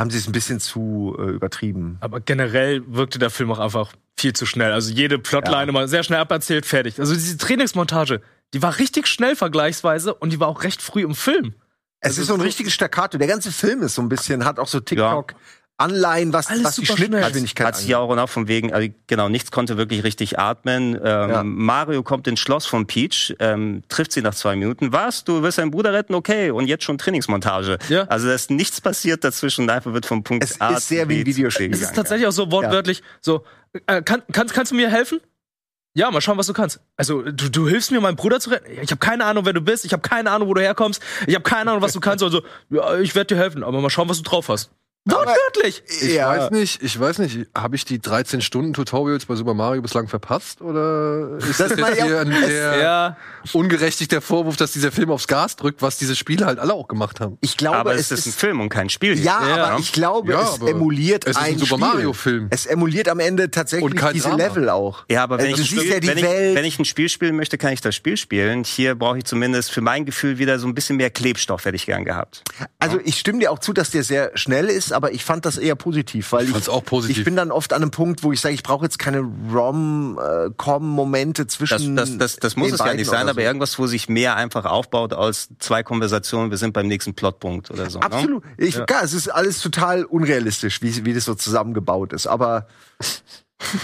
haben 0.00 0.10
sie 0.10 0.18
es 0.18 0.26
ein 0.26 0.32
bisschen 0.32 0.60
zu 0.60 1.14
äh, 1.18 1.22
übertrieben. 1.24 1.98
Aber 2.00 2.20
generell 2.20 2.82
wirkte 2.86 3.18
der 3.18 3.30
Film 3.30 3.52
auch 3.52 3.58
einfach 3.58 3.92
viel 4.18 4.32
zu 4.32 4.46
schnell. 4.46 4.72
Also 4.72 4.92
jede 4.92 5.18
Plotline 5.18 5.70
mal 5.72 5.88
sehr 5.88 6.02
schnell 6.02 6.20
aberzählt, 6.20 6.66
fertig. 6.66 6.98
Also 6.98 7.14
diese 7.14 7.36
Trainingsmontage, 7.36 8.22
die 8.54 8.62
war 8.62 8.78
richtig 8.78 9.06
schnell 9.06 9.36
vergleichsweise 9.36 10.14
und 10.14 10.32
die 10.32 10.40
war 10.40 10.48
auch 10.48 10.64
recht 10.64 10.80
früh 10.82 11.02
im 11.02 11.14
Film. 11.14 11.54
Es 12.00 12.16
ist 12.16 12.28
so 12.28 12.34
ein 12.34 12.40
richtiges 12.40 12.72
Staccato. 12.72 13.18
Der 13.18 13.28
ganze 13.28 13.52
Film 13.52 13.82
ist 13.82 13.94
so 13.94 14.00
ein 14.00 14.08
bisschen, 14.08 14.46
hat 14.46 14.58
auch 14.58 14.68
so 14.68 14.80
TikTok. 14.80 15.34
Anleihen, 15.80 16.32
was, 16.32 16.48
Alles 16.48 16.64
was 16.64 16.74
die 16.76 16.84
super 16.84 16.96
schnell. 16.98 17.08
Schnittgeschwindigkeit 17.08 17.66
Hat 17.66 17.76
sich 17.76 17.88
ja 17.88 17.98
auch 17.98 18.14
noch 18.14 18.28
von 18.28 18.48
wegen, 18.48 18.72
also 18.72 18.88
genau, 19.06 19.28
nichts 19.28 19.50
konnte 19.50 19.76
wirklich 19.76 20.04
richtig 20.04 20.38
atmen. 20.38 20.94
Ähm, 20.94 21.00
Ja. 21.30 21.42
Mario 21.42 22.02
kommt 22.02 22.26
ins 22.26 22.40
Schloss 22.40 22.66
von 22.66 22.86
Peach, 22.86 23.34
ähm, 23.38 23.82
trifft 23.88 24.12
sie 24.12 24.22
nach 24.22 24.34
zwei 24.34 24.56
Minuten. 24.56 24.92
Was? 24.92 25.24
Du 25.24 25.42
wirst 25.42 25.58
deinen 25.58 25.70
Bruder 25.70 25.92
retten? 25.92 26.14
Okay. 26.14 26.50
Und 26.50 26.66
jetzt 26.66 26.84
schon 26.84 26.98
Trainingsmontage. 26.98 27.78
Ja. 27.88 28.04
Also 28.04 28.28
da 28.28 28.34
ist 28.34 28.50
nichts 28.50 28.80
passiert 28.80 29.24
dazwischen. 29.24 29.68
Einfach 29.70 29.92
wird 29.92 30.06
vom 30.06 30.22
Punkt 30.22 30.44
Es 30.44 30.60
A 30.60 30.76
ist 30.76 30.88
sehr 30.88 31.08
wie 31.08 31.20
ein 31.20 31.26
Videospiel. 31.26 31.68
C 31.68 31.72
Es 31.72 31.78
ist 31.78 31.80
gegangen, 31.88 31.96
tatsächlich 31.96 32.26
auch 32.28 32.32
so 32.32 32.50
wortwörtlich 32.52 33.02
so, 33.20 33.44
äh, 33.86 34.02
kann, 34.02 34.22
kannst, 34.32 34.54
kannst 34.54 34.72
du 34.72 34.76
mir 34.76 34.90
helfen? 34.90 35.20
Ja, 35.92 36.08
mal 36.12 36.20
schauen, 36.20 36.38
was 36.38 36.46
du 36.46 36.52
kannst. 36.52 36.78
Also, 36.96 37.22
du, 37.22 37.50
du 37.50 37.68
hilfst 37.68 37.90
mir, 37.90 38.00
meinen 38.00 38.14
Bruder 38.14 38.38
zu 38.38 38.50
retten? 38.50 38.70
Ich 38.80 38.92
habe 38.92 39.00
keine 39.00 39.24
Ahnung, 39.24 39.44
wer 39.44 39.52
du 39.52 39.60
bist. 39.60 39.84
Ich 39.84 39.92
habe 39.92 40.02
keine 40.02 40.30
Ahnung, 40.30 40.46
wo 40.46 40.54
du 40.54 40.60
herkommst. 40.60 41.02
Ich 41.26 41.34
habe 41.34 41.42
keine 41.42 41.70
Ahnung, 41.70 41.82
was 41.82 41.92
du 41.92 41.98
kannst. 41.98 42.22
Also, 42.22 42.42
ja, 42.70 42.96
ich 43.00 43.16
werde 43.16 43.34
dir 43.34 43.40
helfen, 43.40 43.64
aber 43.64 43.80
mal 43.80 43.90
schauen, 43.90 44.08
was 44.08 44.18
du 44.18 44.22
drauf 44.22 44.48
hast. 44.48 44.70
Wortwörtlich! 45.12 45.82
Ich 46.02 46.12
Ja. 46.14 46.28
weiß 46.28 46.50
nicht, 46.50 46.82
ich 46.82 46.98
weiß 46.98 47.18
nicht, 47.18 47.48
habe 47.56 47.76
ich 47.76 47.84
die 47.84 48.00
13 48.00 48.40
Stunden 48.40 48.72
Tutorials 48.72 49.26
bei 49.26 49.34
Super 49.36 49.54
Mario 49.54 49.82
bislang 49.82 50.08
verpasst 50.08 50.60
oder 50.60 51.38
ist 51.38 51.60
Das 51.60 51.68
das, 51.70 51.78
jetzt 51.78 52.02
hier 52.02 52.20
ein, 52.20 52.32
Ja, 52.32 53.16
ungerechtigt 53.52 54.12
der 54.12 54.20
Vorwurf, 54.20 54.56
dass 54.56 54.72
dieser 54.72 54.92
Film 54.92 55.10
aufs 55.10 55.26
Gas 55.26 55.56
drückt, 55.56 55.82
was 55.82 55.98
diese 55.98 56.16
Spiele 56.16 56.46
halt 56.46 56.58
alle 56.58 56.74
auch 56.74 56.88
gemacht 56.88 57.20
haben? 57.20 57.38
Ich 57.40 57.56
glaube, 57.56 57.76
Aber 57.78 57.94
es 57.94 58.10
es 58.10 58.20
ist 58.20 58.26
ein 58.26 58.32
Film 58.38 58.60
und 58.60 58.68
kein 58.68 58.88
Spiel. 58.90 59.18
Ja, 59.18 59.46
Ja. 59.46 59.64
aber 59.66 59.78
ich 59.80 59.92
glaube, 59.92 60.32
Ja, 60.32 60.42
es 60.42 60.54
aber 60.60 60.70
emuliert 60.70 61.24
es 61.24 61.32
ist 61.32 61.36
ein 61.42 61.52
ein 61.54 61.58
Super. 61.58 61.78
Mario-Film. 61.78 62.48
Es 62.50 62.66
emuliert 62.66 63.08
am 63.08 63.20
Ende 63.20 63.50
tatsächlich 63.50 63.92
diese 64.12 64.28
Drama. 64.28 64.36
Level 64.44 64.68
auch. 64.70 65.04
Ja, 65.10 65.22
aber 65.24 65.38
wenn, 65.38 65.50
Also, 65.52 65.62
ich, 65.62 65.70
Spiel, 65.70 65.84
ja 65.90 66.00
die 66.00 66.08
wenn, 66.08 66.18
ich, 66.18 66.24
Welt. 66.24 66.54
wenn 66.56 66.64
ich 66.64 66.78
ein 66.78 66.84
Spiel 66.84 67.08
spielen 67.08 67.36
möchte, 67.36 67.58
kann 67.58 67.72
ich 67.72 67.80
das 67.80 67.94
Spiel 67.94 68.16
spielen. 68.16 68.64
Hier 68.64 68.94
brauche 68.94 69.18
ich 69.18 69.24
zumindest 69.24 69.70
für 69.72 69.80
mein 69.80 70.04
Gefühl 70.04 70.38
wieder 70.38 70.58
so 70.58 70.66
ein 70.66 70.74
bisschen 70.74 70.96
mehr 70.96 71.10
Klebstoff, 71.10 71.64
hätte 71.64 71.76
ich 71.76 71.86
gern 71.86 72.04
gehabt. 72.04 72.42
Also 72.78 72.98
ich 73.04 73.18
stimme 73.18 73.38
dir 73.40 73.50
auch 73.52 73.58
zu, 73.58 73.72
dass 73.72 73.90
der 73.90 74.02
sehr 74.02 74.30
schnell 74.34 74.66
ist, 74.66 74.92
aber 75.00 75.12
ich 75.12 75.24
fand 75.24 75.46
das 75.46 75.56
eher 75.56 75.76
positiv, 75.76 76.30
weil 76.32 76.44
ich, 76.44 76.50
fand's 76.50 76.68
auch 76.68 76.84
positiv. 76.84 77.16
ich 77.18 77.24
bin 77.24 77.36
dann 77.36 77.50
oft 77.50 77.72
an 77.72 77.80
einem 77.80 77.90
Punkt, 77.90 78.22
wo 78.22 78.32
ich 78.32 78.40
sage, 78.42 78.54
ich 78.54 78.62
brauche 78.62 78.84
jetzt 78.84 78.98
keine 78.98 79.20
Rom-Com-Momente 79.50 81.46
Das, 81.46 81.54
zwischen. 81.54 81.96
das, 81.96 82.18
das, 82.18 82.36
das 82.36 82.56
muss 82.56 82.66
den 82.68 82.74
es 82.74 82.78
ja 82.80 82.84
beiden 82.84 82.98
nicht 82.98 83.08
sein, 83.08 83.22
oder 83.22 83.30
aber 83.30 83.40
so. 83.40 83.46
irgendwas, 83.46 83.78
wo 83.78 83.86
sich 83.86 84.10
mehr 84.10 84.36
einfach 84.36 84.66
aufbaut 84.66 85.14
als 85.14 85.48
zwei 85.58 85.82
Konversationen. 85.82 86.50
Wir 86.50 86.58
sind 86.58 86.74
beim 86.74 86.86
nächsten 86.86 87.14
Plotpunkt 87.14 87.70
oder 87.70 87.88
so. 87.88 87.98
Ne? 87.98 88.04
Absolut. 88.04 88.44
Ich, 88.58 88.74
Klar, 88.84 89.02
es 89.04 89.14
ist 89.14 89.28
alles 89.28 89.62
total 89.62 90.04
unrealistisch, 90.04 90.82
wie, 90.82 91.04
wie 91.06 91.14
das 91.14 91.24
so 91.24 91.34
zusammengebaut 91.34 92.12
ist. 92.12 92.26
Aber 92.26 92.66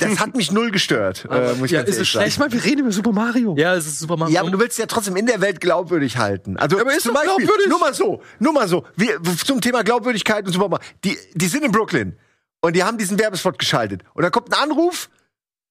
das 0.00 0.18
hat 0.18 0.36
mich 0.36 0.52
null 0.52 0.70
gestört. 0.70 1.26
äh, 1.30 1.54
muss 1.54 1.66
ich 1.66 1.72
ja, 1.72 1.82
ganz 1.82 1.90
ist 1.90 1.94
es 1.94 1.98
ehrlich 1.98 2.12
sagen. 2.12 2.28
Ich 2.28 2.38
meine, 2.38 2.52
wir 2.52 2.64
reden 2.64 2.80
über 2.80 2.92
Super 2.92 3.12
Mario. 3.12 3.54
ja, 3.58 3.74
es 3.74 3.86
ist 3.86 3.98
super 4.00 4.16
Mario. 4.16 4.34
Ja, 4.34 4.40
aber 4.40 4.50
du 4.50 4.58
willst 4.58 4.78
ja 4.78 4.86
trotzdem 4.86 5.16
in 5.16 5.26
der 5.26 5.40
Welt 5.40 5.60
glaubwürdig 5.60 6.16
halten. 6.16 6.56
Also 6.56 6.78
aber 6.80 6.94
ist 6.94 7.02
zum 7.02 7.14
Beispiel, 7.14 7.36
glaubwürdig. 7.36 7.68
nur 7.68 7.78
mal 7.78 7.94
so, 7.94 8.22
nur 8.38 8.52
mal 8.52 8.68
so, 8.68 8.84
wir, 8.96 9.22
zum 9.44 9.60
Thema 9.60 9.82
Glaubwürdigkeit 9.82 10.46
und 10.46 10.52
so 10.52 10.60
weiter. 10.60 10.80
Die, 11.04 11.16
die 11.34 11.46
sind 11.48 11.64
in 11.64 11.72
Brooklyn 11.72 12.16
und 12.60 12.74
die 12.74 12.82
haben 12.84 12.98
diesen 12.98 13.18
Werbespot 13.18 13.58
geschaltet. 13.58 14.02
Und 14.14 14.22
dann 14.22 14.32
kommt 14.32 14.52
ein 14.52 14.60
Anruf 14.60 15.08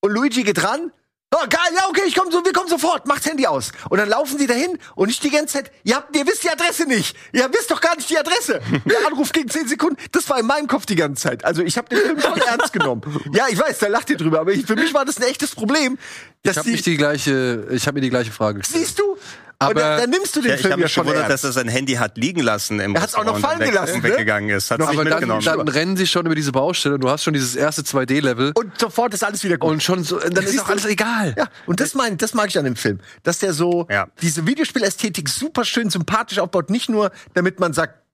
und 0.01 0.11
Luigi 0.11 0.43
geht 0.43 0.63
ran. 0.63 0.91
Oh, 1.33 1.45
geil, 1.49 1.59
ja, 1.75 1.89
okay, 1.89 2.03
ich 2.07 2.15
komm 2.15 2.31
so, 2.31 2.45
wir 2.45 2.53
kommen 2.53 2.69
sofort, 2.69 3.07
macht's 3.07 3.25
Handy 3.25 3.45
aus. 3.45 3.71
Und 3.89 3.97
dann 3.97 4.07
laufen 4.07 4.37
sie 4.37 4.47
dahin 4.47 4.77
und 4.95 5.07
nicht 5.07 5.21
die 5.21 5.29
ganze 5.29 5.55
Zeit, 5.55 5.71
ihr 5.83 5.95
habt, 5.97 6.15
ihr 6.15 6.25
wisst 6.25 6.43
die 6.43 6.49
Adresse 6.49 6.85
nicht. 6.85 7.17
Ihr 7.33 7.49
wisst 7.51 7.69
doch 7.71 7.81
gar 7.81 7.95
nicht 7.97 8.09
die 8.09 8.17
Adresse. 8.17 8.61
Der 8.85 9.05
Anruf 9.07 9.33
ging 9.33 9.49
zehn 9.49 9.67
Sekunden. 9.67 9.97
Das 10.13 10.29
war 10.29 10.39
in 10.39 10.45
meinem 10.45 10.67
Kopf 10.67 10.85
die 10.85 10.95
ganze 10.95 11.23
Zeit. 11.23 11.43
Also 11.43 11.61
ich 11.61 11.77
habe 11.77 11.89
den 11.89 11.99
Film 11.99 12.21
schon 12.21 12.37
ernst 12.37 12.71
genommen. 12.71 13.01
Ja, 13.33 13.47
ich 13.49 13.59
weiß, 13.59 13.79
da 13.79 13.87
lacht 13.87 14.09
ihr 14.11 14.17
drüber, 14.17 14.39
aber 14.39 14.53
ich, 14.53 14.65
für 14.65 14.75
mich 14.75 14.93
war 14.93 15.03
das 15.03 15.17
ein 15.17 15.23
echtes 15.23 15.55
Problem. 15.55 15.97
Dass 16.43 16.57
Ich 16.57 16.71
habe 16.73 16.81
die 16.83 16.95
gleiche, 16.97 17.67
ich 17.71 17.85
habe 17.85 17.95
mir 17.95 18.01
die 18.01 18.09
gleiche 18.11 18.31
Frage 18.31 18.59
gestellt. 18.59 18.85
siehst 18.85 18.99
du? 18.99 19.17
Aber- 19.59 19.69
und 19.71 19.77
dann, 19.79 19.99
dann 20.01 20.09
nimmst 20.09 20.35
du 20.35 20.41
den 20.41 20.49
Ja, 20.49 20.55
ich 20.55 20.61
Film 20.61 20.71
habe 20.73 20.81
ja 20.81 20.85
mich 20.85 20.93
schon 20.93 21.05
gewundert, 21.05 21.29
dass 21.29 21.43
er 21.43 21.51
sein 21.51 21.67
Handy 21.67 21.93
hat 21.93 22.17
liegen 22.17 22.41
lassen 22.41 22.79
im 22.79 22.95
Er 22.95 23.01
hat's 23.01 23.15
auch 23.15 23.23
noch 23.23 23.39
fallen 23.39 23.55
und 23.59 23.61
weg- 23.65 23.71
gelassen, 23.71 23.95
und 23.95 24.03
ne? 24.03 24.09
weggegangen 24.09 24.49
ist. 24.49 24.69
Hat 24.71 24.81
sich 24.81 24.89
Aber 24.89 25.05
dann, 25.05 25.39
dann 25.43 25.67
rennen 25.67 25.95
sie 25.97 26.07
schon 26.07 26.25
über 26.25 26.35
diese 26.35 26.51
Baustelle. 26.51 26.99
Du 26.99 27.09
hast 27.09 27.23
schon 27.23 27.33
dieses 27.33 27.55
erste 27.55 27.81
2D-Level 27.83 28.51
Und 28.55 28.79
sofort 28.79 29.13
ist 29.13 29.23
alles 29.23 29.43
wieder 29.43 29.57
gut. 29.57 29.71
und 29.71 29.83
schon 29.83 30.03
so, 30.03 30.19
dann 30.19 30.43
ist 30.43 30.59
auch 30.59 30.69
alles 30.69 30.85
egal. 30.85 31.33
ja, 31.37 31.47
und 31.65 31.79
das, 31.79 31.93
mein, 31.93 32.17
das 32.17 32.33
mag 32.33 32.47
ich 32.49 32.57
an 32.57 32.65
dem 32.65 32.75
Film. 32.75 32.99
Dass 33.23 33.39
der 33.39 33.53
so 33.53 33.87
Ja. 33.89 34.07
diese 34.21 34.45
Videospielästhetik 34.45 35.29
super 35.29 35.63
schön 35.65 35.89
sympathisch 35.89 36.39
aufbaut. 36.39 36.69
Nicht 36.69 36.89
nur, 36.89 37.11
damit 37.33 37.59
man 37.59 37.73
sagt, 37.73 37.95
es 37.95 38.04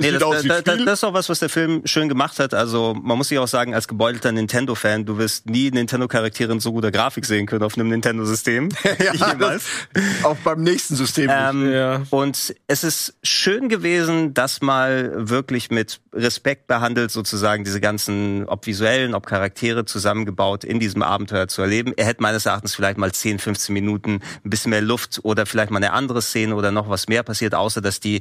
Nee, 0.00 0.12
das, 0.12 0.22
aus 0.22 0.44
wie 0.44 0.48
das, 0.48 0.62
ist 0.64 1.04
auch 1.04 1.12
was, 1.12 1.28
was 1.28 1.38
der 1.38 1.48
Film 1.48 1.82
schön 1.84 2.08
gemacht 2.08 2.38
hat. 2.38 2.54
Also 2.54 2.94
man 3.00 3.18
muss 3.18 3.28
sich 3.28 3.38
auch 3.38 3.48
sagen, 3.48 3.74
als 3.74 3.86
gebeutelter 3.86 4.32
Nintendo-Fan, 4.32 5.04
du 5.04 5.18
wirst 5.18 5.48
nie 5.48 5.70
Nintendo-Charaktere 5.70 6.52
in 6.52 6.60
so 6.60 6.72
guter 6.72 6.90
Grafik 6.90 7.26
sehen 7.26 7.46
können 7.46 7.62
auf 7.62 7.76
einem 7.76 7.88
Nintendo-System. 7.88 8.70
ja, 8.98 9.12
Jemals. 9.28 9.64
das, 9.92 10.24
auch 10.24 10.36
beim 10.36 10.62
nächsten 10.62 10.96
System. 10.96 11.26
nicht. 11.26 11.36
Ähm, 11.36 11.72
Ja. 11.72 12.02
Und 12.10 12.54
es 12.66 12.84
ist 12.84 13.14
schön 13.22 13.68
gewesen, 13.68 14.34
das 14.34 14.60
mal 14.60 15.12
wirklich 15.28 15.70
mit 15.70 16.00
Respekt 16.12 16.66
behandelt, 16.66 17.10
sozusagen 17.10 17.64
diese 17.64 17.80
ganzen, 17.80 18.44
ob 18.46 18.66
visuellen, 18.66 19.14
ob 19.14 19.26
Charaktere 19.26 19.84
zusammengebaut 19.84 20.64
in 20.64 20.80
diesem 20.80 21.02
Abenteuer 21.02 21.48
zu 21.48 21.62
erleben. 21.62 21.92
Er 21.96 22.06
hätte 22.06 22.22
meines 22.22 22.46
Erachtens 22.46 22.74
vielleicht 22.74 22.98
mal 22.98 23.12
10, 23.12 23.38
15 23.38 23.72
Minuten 23.72 24.20
ein 24.44 24.50
bisschen 24.50 24.70
mehr 24.70 24.80
Luft 24.80 25.20
oder 25.22 25.46
vielleicht 25.46 25.70
mal 25.70 25.78
eine 25.78 25.92
andere 25.92 26.22
Szene 26.22 26.54
oder 26.54 26.72
noch 26.72 26.88
was 26.88 27.08
mehr 27.08 27.22
passiert, 27.22 27.54
außer 27.54 27.80
dass 27.80 28.00
die 28.00 28.20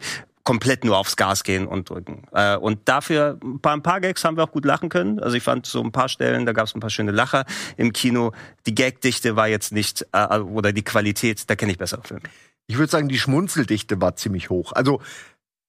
komplett 0.50 0.84
nur 0.84 0.98
aufs 0.98 1.16
Gas 1.16 1.44
gehen 1.44 1.68
und 1.68 1.92
drücken. 1.92 2.24
Äh, 2.32 2.58
und 2.58 2.90
dafür 2.90 3.38
ein 3.44 3.60
paar, 3.60 3.74
ein 3.74 3.84
paar 3.84 4.02
Gags 4.02 4.24
haben 4.24 4.36
wir 4.36 4.44
auch 4.44 4.52
gut 4.52 4.66
lachen 4.66 4.90
können. 4.90 5.20
Also 5.20 5.38
ich 5.38 5.44
fand 5.44 5.68
so 5.68 5.80
ein 5.80 5.92
paar 5.92 6.10
Stellen, 6.10 6.48
da 6.48 6.54
gab 6.54 6.66
es 6.66 6.74
ein 6.74 6.80
paar 6.80 6.90
schöne 6.90 7.12
Lacher 7.12 7.46
im 7.78 7.94
Kino. 7.94 8.32
Die 8.66 8.74
Gagdichte 8.74 9.36
war 9.36 9.48
jetzt 9.48 9.72
nicht, 9.72 10.08
äh, 10.12 10.40
oder 10.40 10.74
die 10.74 10.82
Qualität, 10.82 11.48
da 11.48 11.56
kenne 11.56 11.72
ich 11.72 11.78
bessere 11.78 12.02
Filme. 12.02 12.24
Ich 12.66 12.80
würde 12.80 12.90
sagen, 12.90 13.10
die 13.10 13.20
Schmunzeldichte 13.20 14.02
war 14.02 14.16
ziemlich 14.16 14.50
hoch. 14.50 14.72
Also 14.74 15.04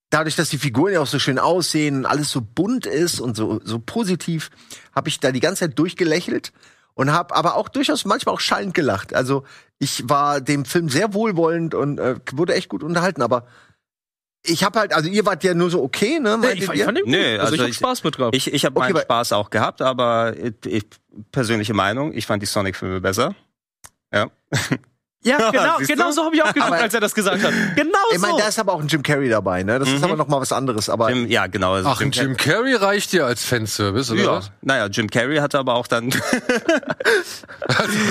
dadurch, 0.09 0.35
dass 0.35 0.48
die 0.48 0.57
Figuren 0.57 0.94
ja 0.94 1.01
auch 1.01 1.07
so 1.07 1.19
schön 1.19 1.39
aussehen, 1.39 2.07
alles 2.07 2.31
so 2.31 2.40
bunt 2.40 2.86
ist 2.86 3.20
und 3.20 3.36
so, 3.36 3.61
so 3.62 3.81
positiv, 3.81 4.48
habe 4.94 5.11
ich 5.11 5.20
da 5.20 5.31
die 5.31 5.40
ganze 5.40 5.66
Zeit 5.66 5.78
durchgelächelt. 5.78 6.55
und 6.94 7.12
habe 7.12 7.36
aber 7.36 7.57
auch 7.57 7.69
durchaus 7.69 8.07
manchmal 8.07 8.35
auch 8.35 8.40
schallend 8.40 8.73
gelacht. 8.73 9.15
Also 9.15 9.44
ich 9.78 10.09
war 10.09 10.40
dem 10.40 10.65
Film 10.65 10.89
sehr 10.89 11.12
wohlwollend 11.12 11.74
und 11.74 11.98
äh, 11.98 12.16
wurde 12.32 12.55
echt 12.55 12.70
gut 12.70 12.82
unterhalten, 12.82 13.20
aber 13.20 13.47
ich 14.42 14.64
habe 14.64 14.78
halt, 14.78 14.94
also 14.94 15.08
ihr 15.08 15.26
wart 15.26 15.44
ja 15.44 15.54
nur 15.54 15.70
so 15.70 15.82
okay, 15.82 16.18
ne? 16.18 16.38
Nee, 16.38 16.52
ich, 16.52 16.62
ich 16.62 16.74
ihr? 16.74 16.84
fand 16.84 16.98
den 16.98 17.04
gut. 17.04 17.12
Nee, 17.12 17.38
also, 17.38 17.52
also 17.52 17.54
ich 17.56 17.62
hab 17.62 17.74
Spaß 17.74 18.04
mit 18.04 18.16
gehabt. 18.16 18.36
Ich, 18.36 18.52
ich 18.52 18.64
habe 18.64 18.76
Okay, 18.78 18.92
meinen 18.92 19.02
Spaß 19.02 19.32
auch 19.32 19.50
gehabt, 19.50 19.82
aber 19.82 20.34
ich, 20.36 20.54
ich, 20.66 20.84
persönliche 21.30 21.74
Meinung, 21.74 22.12
ich 22.12 22.26
fand 22.26 22.42
die 22.42 22.46
Sonic-Filme 22.46 23.00
besser. 23.00 23.34
Ja. 24.12 24.30
ja, 25.22 25.51
genau, 25.51 25.76
genau 25.86 26.10
so 26.12 26.24
habe 26.24 26.34
ich 26.34 26.42
auch 26.42 26.52
gedacht, 26.52 26.72
als 26.72 26.94
er 26.94 27.01
das 27.01 27.14
gesagt 27.14 27.42
hat. 27.42 27.52
Genau 27.76 27.98
Ich 28.12 28.18
meine, 28.18 28.32
so. 28.34 28.38
da 28.38 28.48
ist 28.48 28.59
aber 28.59 28.72
auch 28.72 28.80
ein 28.80 28.88
Jim 28.88 29.02
Carrey 29.02 29.28
dabei, 29.28 29.62
ne? 29.62 29.78
Das 29.78 29.88
ist 29.88 29.98
Mhm. 29.98 30.05
aber 30.05 30.16
noch 30.16 30.28
mal 30.28 30.40
was 30.40 30.52
anderes. 30.52 30.88
Aber 30.88 31.10
Jim, 31.10 31.26
ja, 31.28 31.47
genau. 31.47 31.74
also 31.74 31.88
Ach, 31.88 32.01
ein 32.01 32.10
Jim 32.10 32.36
Carrey 32.36 32.74
reicht 32.74 33.12
dir 33.12 33.26
als 33.26 33.44
Fanservice, 33.44 34.10
oder 34.12 34.22
ja. 34.22 34.32
was? 34.32 34.51
Naja, 34.62 34.86
Jim 34.86 35.09
Carrey 35.10 35.36
hatte 35.36 35.59
aber 35.59 35.74
auch 35.74 35.86
dann. 35.86 36.09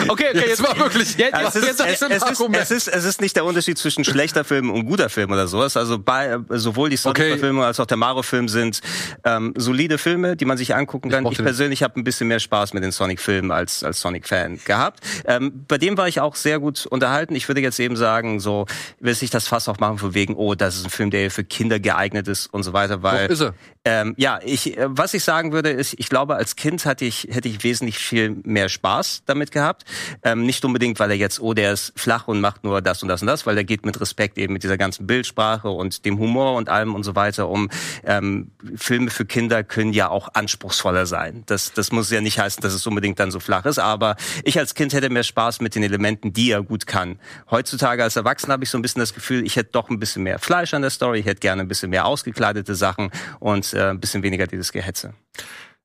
okay, 0.07 0.27
okay, 0.29 0.47
Jetzt 0.47 0.63
war 0.63 0.77
wirklich- 0.77 1.15
Jetzt, 1.17 1.35
jetzt, 1.37 1.55
es, 1.55 1.55
ist, 1.55 1.65
jetzt, 1.67 1.79
es, 1.79 2.03
ein 2.03 2.11
es, 2.11 2.17
ist, 2.17 2.23
Argument. 2.23 2.63
es, 2.63 2.71
ist, 2.71 2.87
es 2.87 3.03
ist 3.05 3.21
nicht 3.21 3.35
der 3.35 3.45
Unterschied 3.45 3.77
zwischen 3.77 4.03
schlechter 4.03 4.43
Film 4.43 4.69
und 4.71 4.85
guter 4.85 5.09
Film 5.09 5.31
oder 5.31 5.47
sowas. 5.47 5.77
Also 5.77 5.99
bei, 5.99 6.37
sowohl 6.49 6.89
die 6.89 6.99
Okay. 7.03 7.23
Sonic-Filme 7.29 7.65
als 7.65 7.79
auch 7.79 7.85
der 7.85 7.97
Mario-Film 7.97 8.47
sind 8.49 8.81
ähm, 9.23 9.53
solide 9.57 9.97
Filme, 9.97 10.35
die 10.35 10.45
man 10.45 10.57
sich 10.57 10.75
angucken 10.75 11.09
kann. 11.09 11.25
Ich, 11.27 11.37
den. 11.37 11.45
persönlich 11.45 11.83
habe 11.83 11.99
ein 11.99 12.03
bisschen 12.03 12.27
mehr 12.27 12.39
Spaß 12.39 12.73
mit 12.73 12.83
den 12.83 12.91
Sonic-Filmen 12.91 13.51
als, 13.51 13.83
als 13.83 13.99
Sonic-Fan 14.01 14.59
gehabt. 14.65 14.99
Ähm, 15.25 15.65
bei 15.67 15.77
dem 15.77 15.97
war 15.97 16.07
ich 16.07 16.19
auch 16.19 16.35
sehr 16.35 16.59
gut 16.59 16.85
unterhalten. 16.99 17.35
Ich 17.35 17.47
würde 17.47 17.61
jetzt 17.61 17.79
eben 17.79 17.95
sagen, 17.95 18.39
so 18.39 18.65
will 18.99 19.15
sich 19.15 19.29
das 19.29 19.47
Fass 19.47 19.69
auch 19.69 19.79
machen 19.79 19.97
von 19.97 20.13
wegen, 20.13 20.35
oh, 20.35 20.53
das 20.53 20.75
ist 20.75 20.85
ein 20.85 20.89
Film, 20.89 21.11
der 21.11 21.31
für 21.31 21.45
Kinder 21.45 21.79
geeignet 21.79 22.27
ist 22.27 22.47
und 22.47 22.63
so 22.63 22.73
weiter, 22.73 23.01
weil 23.03 23.27
Doch, 23.27 23.33
ist 23.33 23.41
er. 23.41 23.53
ähm, 23.85 24.13
ja, 24.17 24.39
ich, 24.43 24.77
äh, 24.77 24.87
was 24.89 25.13
ich 25.13 25.23
sagen 25.23 25.53
würde, 25.53 25.69
ist, 25.69 25.95
ich 25.97 26.09
glaube, 26.09 26.35
als 26.35 26.55
Kind 26.57 26.85
hatte 26.85 27.05
ich, 27.05 27.27
hätte 27.31 27.47
ich 27.47 27.63
wesentlich 27.63 27.97
viel 27.99 28.35
mehr 28.43 28.67
Spaß 28.67 29.23
damit 29.25 29.51
gehabt. 29.51 29.85
Ähm, 30.23 30.45
nicht 30.45 30.65
unbedingt, 30.65 30.99
weil 30.99 31.11
er 31.11 31.17
jetzt, 31.17 31.39
oh, 31.39 31.53
der 31.53 31.71
ist 31.71 31.93
flach 31.95 32.27
und 32.27 32.41
macht 32.41 32.63
nur 32.63 32.81
das 32.81 33.01
und 33.01 33.07
das 33.09 33.21
und 33.21 33.27
das, 33.27 33.45
weil 33.45 33.57
er 33.57 33.63
geht 33.63 33.85
mit 33.85 33.99
Respekt 34.01 34.37
eben 34.37 34.53
mit 34.53 34.63
dieser 34.63 34.77
ganzen 34.77 35.07
Bildsprache 35.07 35.69
und 35.69 36.03
dem 36.05 36.19
Humor 36.19 36.55
und 36.55 36.67
allem 36.67 36.95
und 36.95 37.03
so 37.03 37.15
weiter 37.15 37.47
um. 37.47 37.69
Ähm, 38.03 38.51
Filme 38.75 39.09
für 39.09 39.25
Kinder 39.25 39.63
können 39.63 39.93
ja 39.93 40.09
auch 40.09 40.29
anspruchsvoller 40.33 41.05
sein. 41.05 41.43
Das, 41.45 41.71
das 41.71 41.91
muss 41.91 42.11
ja 42.11 42.21
nicht 42.21 42.39
heißen, 42.39 42.61
dass 42.61 42.73
es 42.73 42.85
unbedingt 42.85 43.19
dann 43.19 43.31
so 43.31 43.39
flach 43.39 43.65
ist, 43.65 43.79
aber 43.79 44.15
ich 44.43 44.59
als 44.59 44.75
Kind 44.75 44.93
hätte 44.93 45.09
mehr 45.09 45.23
Spaß 45.23 45.61
mit 45.61 45.75
den 45.75 45.83
Elementen, 45.83 46.33
die 46.33 46.51
er 46.51 46.63
gut 46.63 46.87
kann. 46.89 47.19
Heutzutage 47.49 48.03
als 48.03 48.17
Erwachsener 48.17 48.53
habe 48.53 48.65
ich 48.65 48.69
so 48.69 48.77
ein 48.77 48.81
bisschen 48.81 48.99
das 48.99 49.13
Gefühl, 49.13 49.45
ich 49.45 49.55
hätte 49.55 49.71
doch 49.71 49.89
ein 49.89 49.99
bisschen 49.99 50.23
mehr 50.23 50.39
Fleisch 50.39 50.73
an 50.73 50.81
der 50.81 50.91
Story, 50.91 51.19
ich 51.19 51.25
hätte 51.25 51.39
gerne 51.39 51.61
ein 51.61 51.69
bisschen 51.69 51.89
mehr 51.89 52.05
ausgekleidete 52.05 52.75
Sachen 52.75 53.11
und 53.39 53.73
äh, 53.73 53.91
ein 53.91 54.01
bisschen 54.01 54.23
weniger 54.23 54.47
dieses 54.47 54.73
Gehetze. 54.73 55.13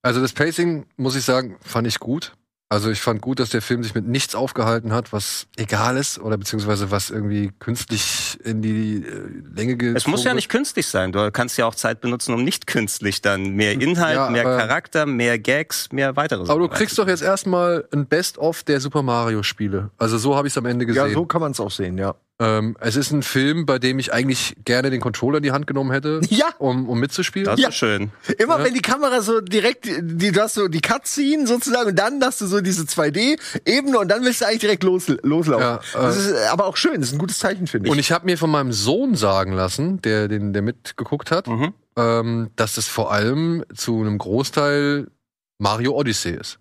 Also 0.03 0.21
das 0.21 0.33
Pacing, 0.33 0.87
muss 0.97 1.15
ich 1.15 1.25
sagen, 1.25 1.57
fand 1.63 1.87
ich 1.87 2.01
gut. 2.01 2.33
Also 2.75 2.91
ich 2.91 3.01
fand 3.01 3.23
gut, 3.23 3.39
dass 3.39 3.51
der 3.51 3.63
Film 3.63 3.85
sich 3.85 3.95
mit 3.95 4.05
nichts 4.05 4.35
aufgehalten 4.35 4.93
hat, 4.93 5.13
was 5.13 5.47
egal 5.57 5.97
ist 5.97 6.19
oder 6.19 6.37
beziehungsweise 6.37 6.91
was 6.91 7.09
irgendwie 7.09 7.53
künstlich 7.61 8.37
in 8.43 8.63
die 8.63 8.97
äh, 8.97 9.31
Länge 9.55 9.77
geht. 9.77 9.97
Es 9.97 10.09
muss 10.09 10.25
ja 10.25 10.35
nicht 10.35 10.49
künstlich 10.49 10.89
sein. 10.89 11.13
Du 11.13 11.31
kannst 11.31 11.57
ja 11.57 11.67
auch 11.67 11.77
Zeit 11.77 12.01
benutzen, 12.01 12.35
um 12.35 12.43
nicht 12.43 12.67
künstlich 12.67 13.23
dann 13.23 13.51
mehr 13.51 13.81
Inhalt, 13.81 14.17
Ja, 14.17 14.29
mehr 14.29 14.43
Charakter, 14.43 15.07
mehr 15.07 15.39
Gags, 15.39 15.93
mehr 15.93 16.17
weitere 16.17 16.43
Aber 16.51 16.59
du 16.59 16.69
kriegst 16.69 16.99
doch 16.99 17.07
jetzt 17.07 17.23
erstmal 17.23 17.87
ein 17.93 18.07
Best-of 18.07 18.65
der 18.65 18.81
Super 18.81 19.03
Mario 19.03 19.45
Spiele. 19.45 19.91
Also 19.97 20.19
so 20.19 20.35
habe 20.35 20.49
ich 20.49 20.53
es 20.53 20.59
am 20.59 20.67
Ende 20.67 20.85
gesehen. 20.85 21.07
ja, 21.07 21.15
so 21.15 21.27
kann 21.27 21.41
man 21.41 21.53
es 21.53 21.61
auch 21.61 21.71
sehen, 21.71 21.97
ja. 21.97 22.17
Ähm, 22.41 22.77
es 22.81 22.97
ist 22.97 23.13
ein 23.13 23.23
Film, 23.23 23.65
bei 23.65 23.79
dem 23.79 23.99
ich 24.01 24.13
eigentlich 24.13 24.55
gerne 24.65 24.91
den 24.91 25.01
Controller 25.01 25.37
in 25.37 25.45
die 25.45 25.53
Hand 25.53 25.67
genommen 25.69 25.93
hätte, 25.93 26.21
Ja. 26.31 26.47
um, 26.59 26.89
um 26.89 26.99
mitzuspielen. 26.99 27.47
Das 27.47 27.61
Ja. 27.61 27.69
ist 27.69 27.77
schön. 27.77 28.11
Immer 28.39 28.63
wenn 28.65 28.75
die 28.75 28.83
Kamera 28.83 29.21
so 29.21 29.41
direkt, 29.41 29.87
die, 29.87 30.33
du 30.33 30.41
hast 30.41 30.55
so 30.55 30.67
die 30.69 30.81
Cutscene 30.81 31.47
sozusagen 31.47 31.91
und 31.91 31.99
dann 31.99 32.21
hast 32.23 32.41
du 32.41 32.47
so 32.47 32.61
diese 32.61 32.83
2D-Ebene 32.85 33.99
und 33.99 34.09
dann 34.09 34.25
willst 34.25 34.41
du 34.41 34.47
eigentlich 34.47 34.61
direkt 34.61 34.83
los, 34.83 35.07
loslaufen. 35.23 35.65
Ja, 35.65 35.81
das 35.93 36.17
äh, 36.17 36.19
ist 36.33 36.33
äh, 36.43 36.47
aber 36.47 36.67
auch 36.67 36.77
schön, 36.77 37.01
das 37.01 37.09
ist 37.11 37.15
ein 37.15 37.19
gutes 37.19 37.39
Zeichen, 37.39 37.67
finde 37.67 37.87
ich. 37.89 37.93
Und 37.93 37.99
ich 37.99 38.11
habe 38.11 38.27
mir 38.27 38.37
von 38.37 38.51
meinem 38.51 38.73
Sohn 38.73 39.15
sagen 39.15 39.53
lassen, 39.53 40.03
der, 40.03 40.27
den, 40.29 40.53
der 40.53 40.63
mitgeguckt 40.63 41.31
hat, 41.31 41.47
Mhm. 41.47 41.73
ähm, 41.97 42.51
dass 42.57 42.77
es 42.79 42.89
vor 42.89 43.13
allem 43.13 43.65
zu 43.75 44.01
einem 44.01 44.19
Großteil 44.19 45.07
Mario 45.59 45.93
Odyssey 45.93 46.33
ist. 46.33 46.59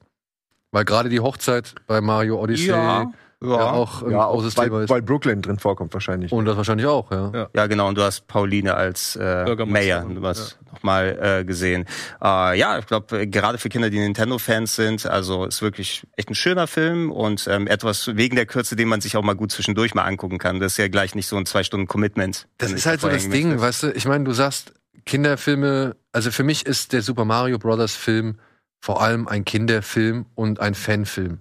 Weil 0.71 0.85
gerade 0.85 1.09
die 1.09 1.19
Hochzeit 1.19 1.73
bei 1.87 1.99
Mario 2.01 2.39
Odyssey 2.41 2.67
ja, 2.69 3.11
ja. 3.43 3.71
auch 3.71 4.03
ein 4.03 4.11
ja, 4.11 4.25
auch 4.25 4.43
weil, 4.43 4.65
Thema 4.65 4.81
ist. 4.81 4.89
weil 4.89 5.01
Brooklyn 5.01 5.41
drin 5.41 5.59
vorkommt 5.59 5.93
wahrscheinlich. 5.93 6.31
Und 6.31 6.45
das 6.45 6.57
wahrscheinlich 6.57 6.87
auch, 6.87 7.11
ja. 7.11 7.49
Ja, 7.53 7.67
genau. 7.67 7.87
Und 7.87 7.97
du 7.97 8.01
hast 8.01 8.27
Pauline 8.27 8.75
als 8.75 9.15
äh, 9.15 9.43
Bürgermeisterin, 9.45 10.13
Mayor, 10.15 10.29
hast 10.29 10.59
nochmal 10.71 11.17
äh, 11.21 11.45
gesehen. 11.45 11.85
Äh, 12.23 12.57
ja, 12.57 12.79
ich 12.79 12.85
glaube, 12.85 13.27
gerade 13.27 13.57
für 13.57 13.69
Kinder, 13.69 13.89
die 13.89 13.99
Nintendo-Fans 13.99 14.75
sind, 14.75 15.05
also 15.05 15.45
ist 15.45 15.61
wirklich 15.61 16.05
echt 16.15 16.29
ein 16.29 16.35
schöner 16.35 16.67
Film 16.67 17.11
und 17.11 17.47
ähm, 17.47 17.67
etwas 17.67 18.15
wegen 18.15 18.35
der 18.35 18.45
Kürze, 18.45 18.75
den 18.75 18.87
man 18.87 19.01
sich 19.01 19.17
auch 19.17 19.23
mal 19.23 19.35
gut 19.35 19.51
zwischendurch 19.51 19.93
mal 19.93 20.03
angucken 20.03 20.37
kann. 20.37 20.59
Das 20.59 20.73
ist 20.73 20.77
ja 20.77 20.87
gleich 20.87 21.15
nicht 21.15 21.27
so 21.27 21.37
ein 21.37 21.45
zwei 21.45 21.63
Stunden 21.63 21.87
Commitment. 21.87 22.47
Das 22.57 22.71
ist 22.71 22.85
halt 22.85 23.01
so 23.01 23.09
das 23.09 23.29
Ding, 23.29 23.49
möchte. 23.49 23.61
weißt 23.61 23.83
du, 23.83 23.91
ich 23.91 24.05
meine, 24.05 24.23
du 24.23 24.31
sagst 24.31 24.73
Kinderfilme, 25.05 25.95
also 26.11 26.31
für 26.31 26.43
mich 26.43 26.65
ist 26.65 26.93
der 26.93 27.01
Super 27.01 27.25
Mario 27.25 27.57
Brothers 27.57 27.95
Film 27.95 28.37
vor 28.83 29.01
allem 29.01 29.27
ein 29.29 29.45
Kinderfilm 29.45 30.25
und 30.35 30.59
ein 30.59 30.75
Fanfilm. 30.75 31.39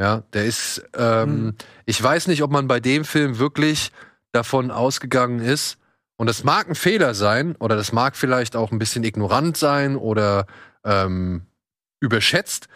Ja, 0.00 0.22
der 0.32 0.46
ist, 0.46 0.82
ähm, 0.96 1.52
ich 1.84 2.02
weiß 2.02 2.26
nicht, 2.28 2.42
ob 2.42 2.50
man 2.50 2.66
bei 2.66 2.80
dem 2.80 3.04
Film 3.04 3.38
wirklich 3.38 3.92
davon 4.32 4.70
ausgegangen 4.70 5.40
ist, 5.40 5.76
und 6.16 6.26
das 6.26 6.42
mag 6.42 6.68
ein 6.68 6.74
Fehler 6.74 7.12
sein, 7.12 7.54
oder 7.56 7.76
das 7.76 7.92
mag 7.92 8.16
vielleicht 8.16 8.56
auch 8.56 8.72
ein 8.72 8.78
bisschen 8.78 9.04
ignorant 9.04 9.58
sein 9.58 9.96
oder 9.96 10.46
ähm, 10.84 11.42
überschätzt, 12.00 12.68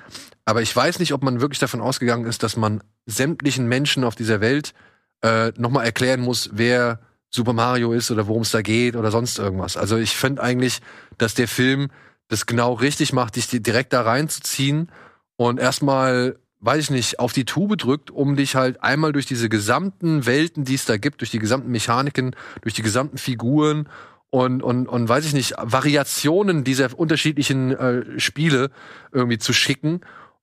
aber 0.44 0.60
ich 0.60 0.76
weiß 0.76 0.98
nicht, 0.98 1.14
ob 1.14 1.22
man 1.22 1.40
wirklich 1.40 1.58
davon 1.58 1.80
ausgegangen 1.80 2.26
ist, 2.26 2.42
dass 2.42 2.58
man 2.58 2.82
sämtlichen 3.06 3.66
Menschen 3.68 4.04
auf 4.04 4.16
dieser 4.16 4.42
Welt 4.42 4.74
äh, 5.22 5.50
nochmal 5.56 5.86
erklären 5.86 6.20
muss, 6.20 6.50
wer 6.52 7.00
Super 7.30 7.54
Mario 7.54 7.92
ist 7.92 8.10
oder 8.10 8.26
worum 8.26 8.42
es 8.42 8.50
da 8.50 8.60
geht 8.60 8.96
oder 8.96 9.10
sonst 9.10 9.38
irgendwas. 9.38 9.78
Also 9.78 9.96
ich 9.96 10.14
finde 10.14 10.42
eigentlich, 10.42 10.80
dass 11.16 11.32
der 11.32 11.48
Film 11.48 11.88
das 12.28 12.44
genau 12.44 12.74
richtig 12.74 13.14
macht, 13.14 13.36
dich 13.36 13.48
direkt 13.48 13.94
da 13.94 14.02
reinzuziehen 14.02 14.90
und 15.36 15.58
erstmal, 15.58 16.36
weiß 16.64 16.84
ich 16.84 16.90
nicht, 16.90 17.18
auf 17.18 17.32
die 17.32 17.44
Tube 17.44 17.76
drückt, 17.76 18.10
um 18.10 18.36
dich 18.36 18.56
halt 18.56 18.82
einmal 18.82 19.12
durch 19.12 19.26
diese 19.26 19.48
gesamten 19.48 20.26
Welten, 20.26 20.64
die 20.64 20.74
es 20.74 20.84
da 20.84 20.96
gibt, 20.96 21.20
durch 21.20 21.30
die 21.30 21.38
gesamten 21.38 21.70
Mechaniken, 21.70 22.34
durch 22.62 22.74
die 22.74 22.82
gesamten 22.82 23.18
Figuren 23.18 23.88
und, 24.30 24.62
und, 24.62 24.88
und 24.88 25.08
weiß 25.08 25.26
ich 25.26 25.34
nicht, 25.34 25.54
Variationen 25.58 26.64
dieser 26.64 26.98
unterschiedlichen 26.98 27.76
äh, 27.76 28.18
Spiele 28.18 28.70
irgendwie 29.12 29.38
zu 29.38 29.52
schicken, 29.52 30.00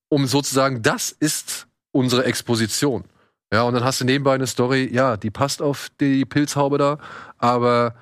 um 0.09 0.27
sozusagen, 0.27 0.81
das 0.81 1.11
ist 1.11 1.67
unsere 1.91 2.25
Exposition. 2.25 3.03
Ja, 3.51 3.63
und 3.63 3.73
dann 3.73 3.83
hast 3.83 3.99
du 3.99 4.05
nebenbei 4.05 4.35
eine 4.35 4.47
Story, 4.47 4.89
ja, 4.93 5.17
die 5.17 5.29
passt 5.29 5.61
auf 5.61 5.89
die 5.99 6.23
Pilzhaube 6.23 6.77
da, 6.77 6.99
aber 7.37 7.95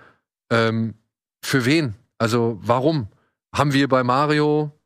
ähm, 0.51 0.93
für 1.41 1.65
wen? 1.65 1.95
Also 2.17 2.59
warum? 2.61 3.07
Haben 3.55 3.73
wir 3.73 3.87
bei 3.87 4.03
Mario 4.03 4.78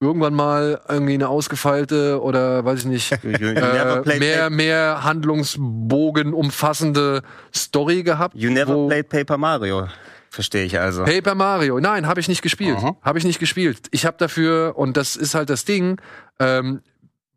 irgendwann 0.00 0.34
mal 0.34 0.80
irgendwie 0.88 1.14
eine 1.14 1.28
ausgefeilte 1.28 2.20
oder 2.22 2.64
weiß 2.64 2.80
ich 2.80 2.84
nicht, 2.86 3.12
äh, 3.24 4.18
mehr, 4.18 4.50
mehr 4.50 5.04
Handlungsbogen 5.04 6.32
umfassende 6.32 7.22
Story 7.54 8.02
gehabt? 8.02 8.34
you 8.34 8.50
never 8.50 8.86
played 8.88 9.08
Paper 9.08 9.36
Mario. 9.36 9.86
Verstehe 10.30 10.64
ich 10.64 10.78
also. 10.78 11.04
Paper 11.04 11.34
Mario. 11.34 11.80
Nein, 11.80 12.06
habe 12.06 12.20
ich 12.20 12.28
nicht 12.28 12.40
gespielt. 12.40 12.76
Aha. 12.76 12.96
Habe 13.02 13.18
ich 13.18 13.24
nicht 13.24 13.40
gespielt. 13.40 13.88
Ich 13.90 14.06
habe 14.06 14.16
dafür, 14.16 14.74
und 14.76 14.96
das 14.96 15.16
ist 15.16 15.34
halt 15.34 15.50
das 15.50 15.64
Ding, 15.64 16.00
ähm, 16.38 16.82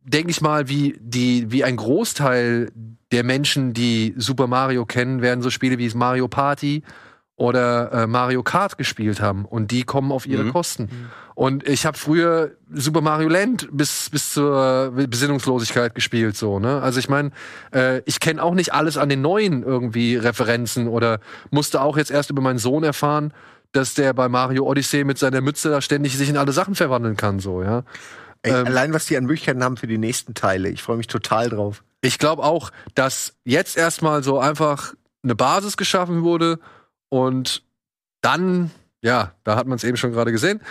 denke 0.03 0.29
ich 0.29 0.41
mal, 0.41 0.69
wie, 0.69 0.95
die, 0.99 1.51
wie 1.51 1.63
ein 1.63 1.75
Großteil 1.75 2.71
der 3.11 3.23
Menschen, 3.23 3.73
die 3.73 4.13
Super 4.17 4.47
Mario 4.47 4.85
kennen, 4.85 5.21
werden 5.21 5.41
so 5.41 5.49
Spiele 5.49 5.79
wie 5.79 5.89
Mario 5.95 6.27
Party 6.27 6.83
oder 7.35 7.91
äh, 7.91 8.07
Mario 8.07 8.43
Kart 8.43 8.77
gespielt 8.77 9.19
haben. 9.19 9.45
Und 9.45 9.71
die 9.71 9.83
kommen 9.83 10.11
auf 10.11 10.25
ihre 10.25 10.43
Mhm. 10.43 10.53
Kosten. 10.53 10.89
Und 11.35 11.67
ich 11.67 11.85
habe 11.85 11.97
früher 11.97 12.51
Super 12.71 13.01
Mario 13.01 13.27
Land 13.27 13.67
bis, 13.71 14.09
bis 14.11 14.33
zur 14.33 14.91
Besinnungslosigkeit 14.91 15.95
gespielt, 15.95 16.37
so, 16.37 16.59
ne? 16.59 16.81
Also 16.81 16.99
ich 16.99 17.09
meine, 17.09 17.31
äh, 17.73 18.01
ich 18.05 18.19
kenne 18.19 18.41
auch 18.43 18.53
nicht 18.53 18.73
alles 18.73 18.97
an 18.97 19.09
den 19.09 19.21
neuen 19.21 19.63
irgendwie 19.63 20.15
Referenzen 20.15 20.87
oder 20.87 21.19
musste 21.49 21.81
auch 21.81 21.97
jetzt 21.97 22.11
erst 22.11 22.29
über 22.29 22.41
meinen 22.41 22.59
Sohn 22.59 22.83
erfahren, 22.83 23.33
dass 23.71 23.95
der 23.95 24.13
bei 24.13 24.29
Mario 24.29 24.65
Odyssey 24.65 25.03
mit 25.03 25.17
seiner 25.17 25.41
Mütze 25.41 25.71
da 25.71 25.81
ständig 25.81 26.15
sich 26.15 26.29
in 26.29 26.37
alle 26.37 26.51
Sachen 26.51 26.75
verwandeln 26.75 27.17
kann, 27.17 27.39
so, 27.39 27.63
ja. 27.63 27.83
Ey, 28.43 28.51
ähm, 28.53 28.67
allein 28.67 28.93
was 28.93 29.07
die 29.07 29.17
an 29.17 29.23
Möglichkeiten 29.23 29.63
haben 29.63 29.77
für 29.77 29.87
die 29.87 29.97
nächsten 29.97 30.35
Teile. 30.35 30.69
Ich 30.69 30.83
freue 30.83 30.97
mich 30.97 31.07
total 31.07 31.49
drauf. 31.49 31.83
Ich 32.01 32.19
glaube 32.19 32.43
auch, 32.43 32.69
dass 32.93 33.33
jetzt 33.43 33.75
erstmal 33.75 34.21
so 34.21 34.37
einfach 34.37 34.93
eine 35.23 35.33
Basis 35.33 35.77
geschaffen 35.77 36.21
wurde 36.21 36.59
und 37.13 37.61
dann, 38.21 38.71
ja, 39.03 39.33
da 39.43 39.55
hat 39.55 39.67
man 39.67 39.75
es 39.75 39.83
eben 39.83 39.97
schon 39.97 40.11
gerade 40.13 40.31
gesehen, 40.31 40.61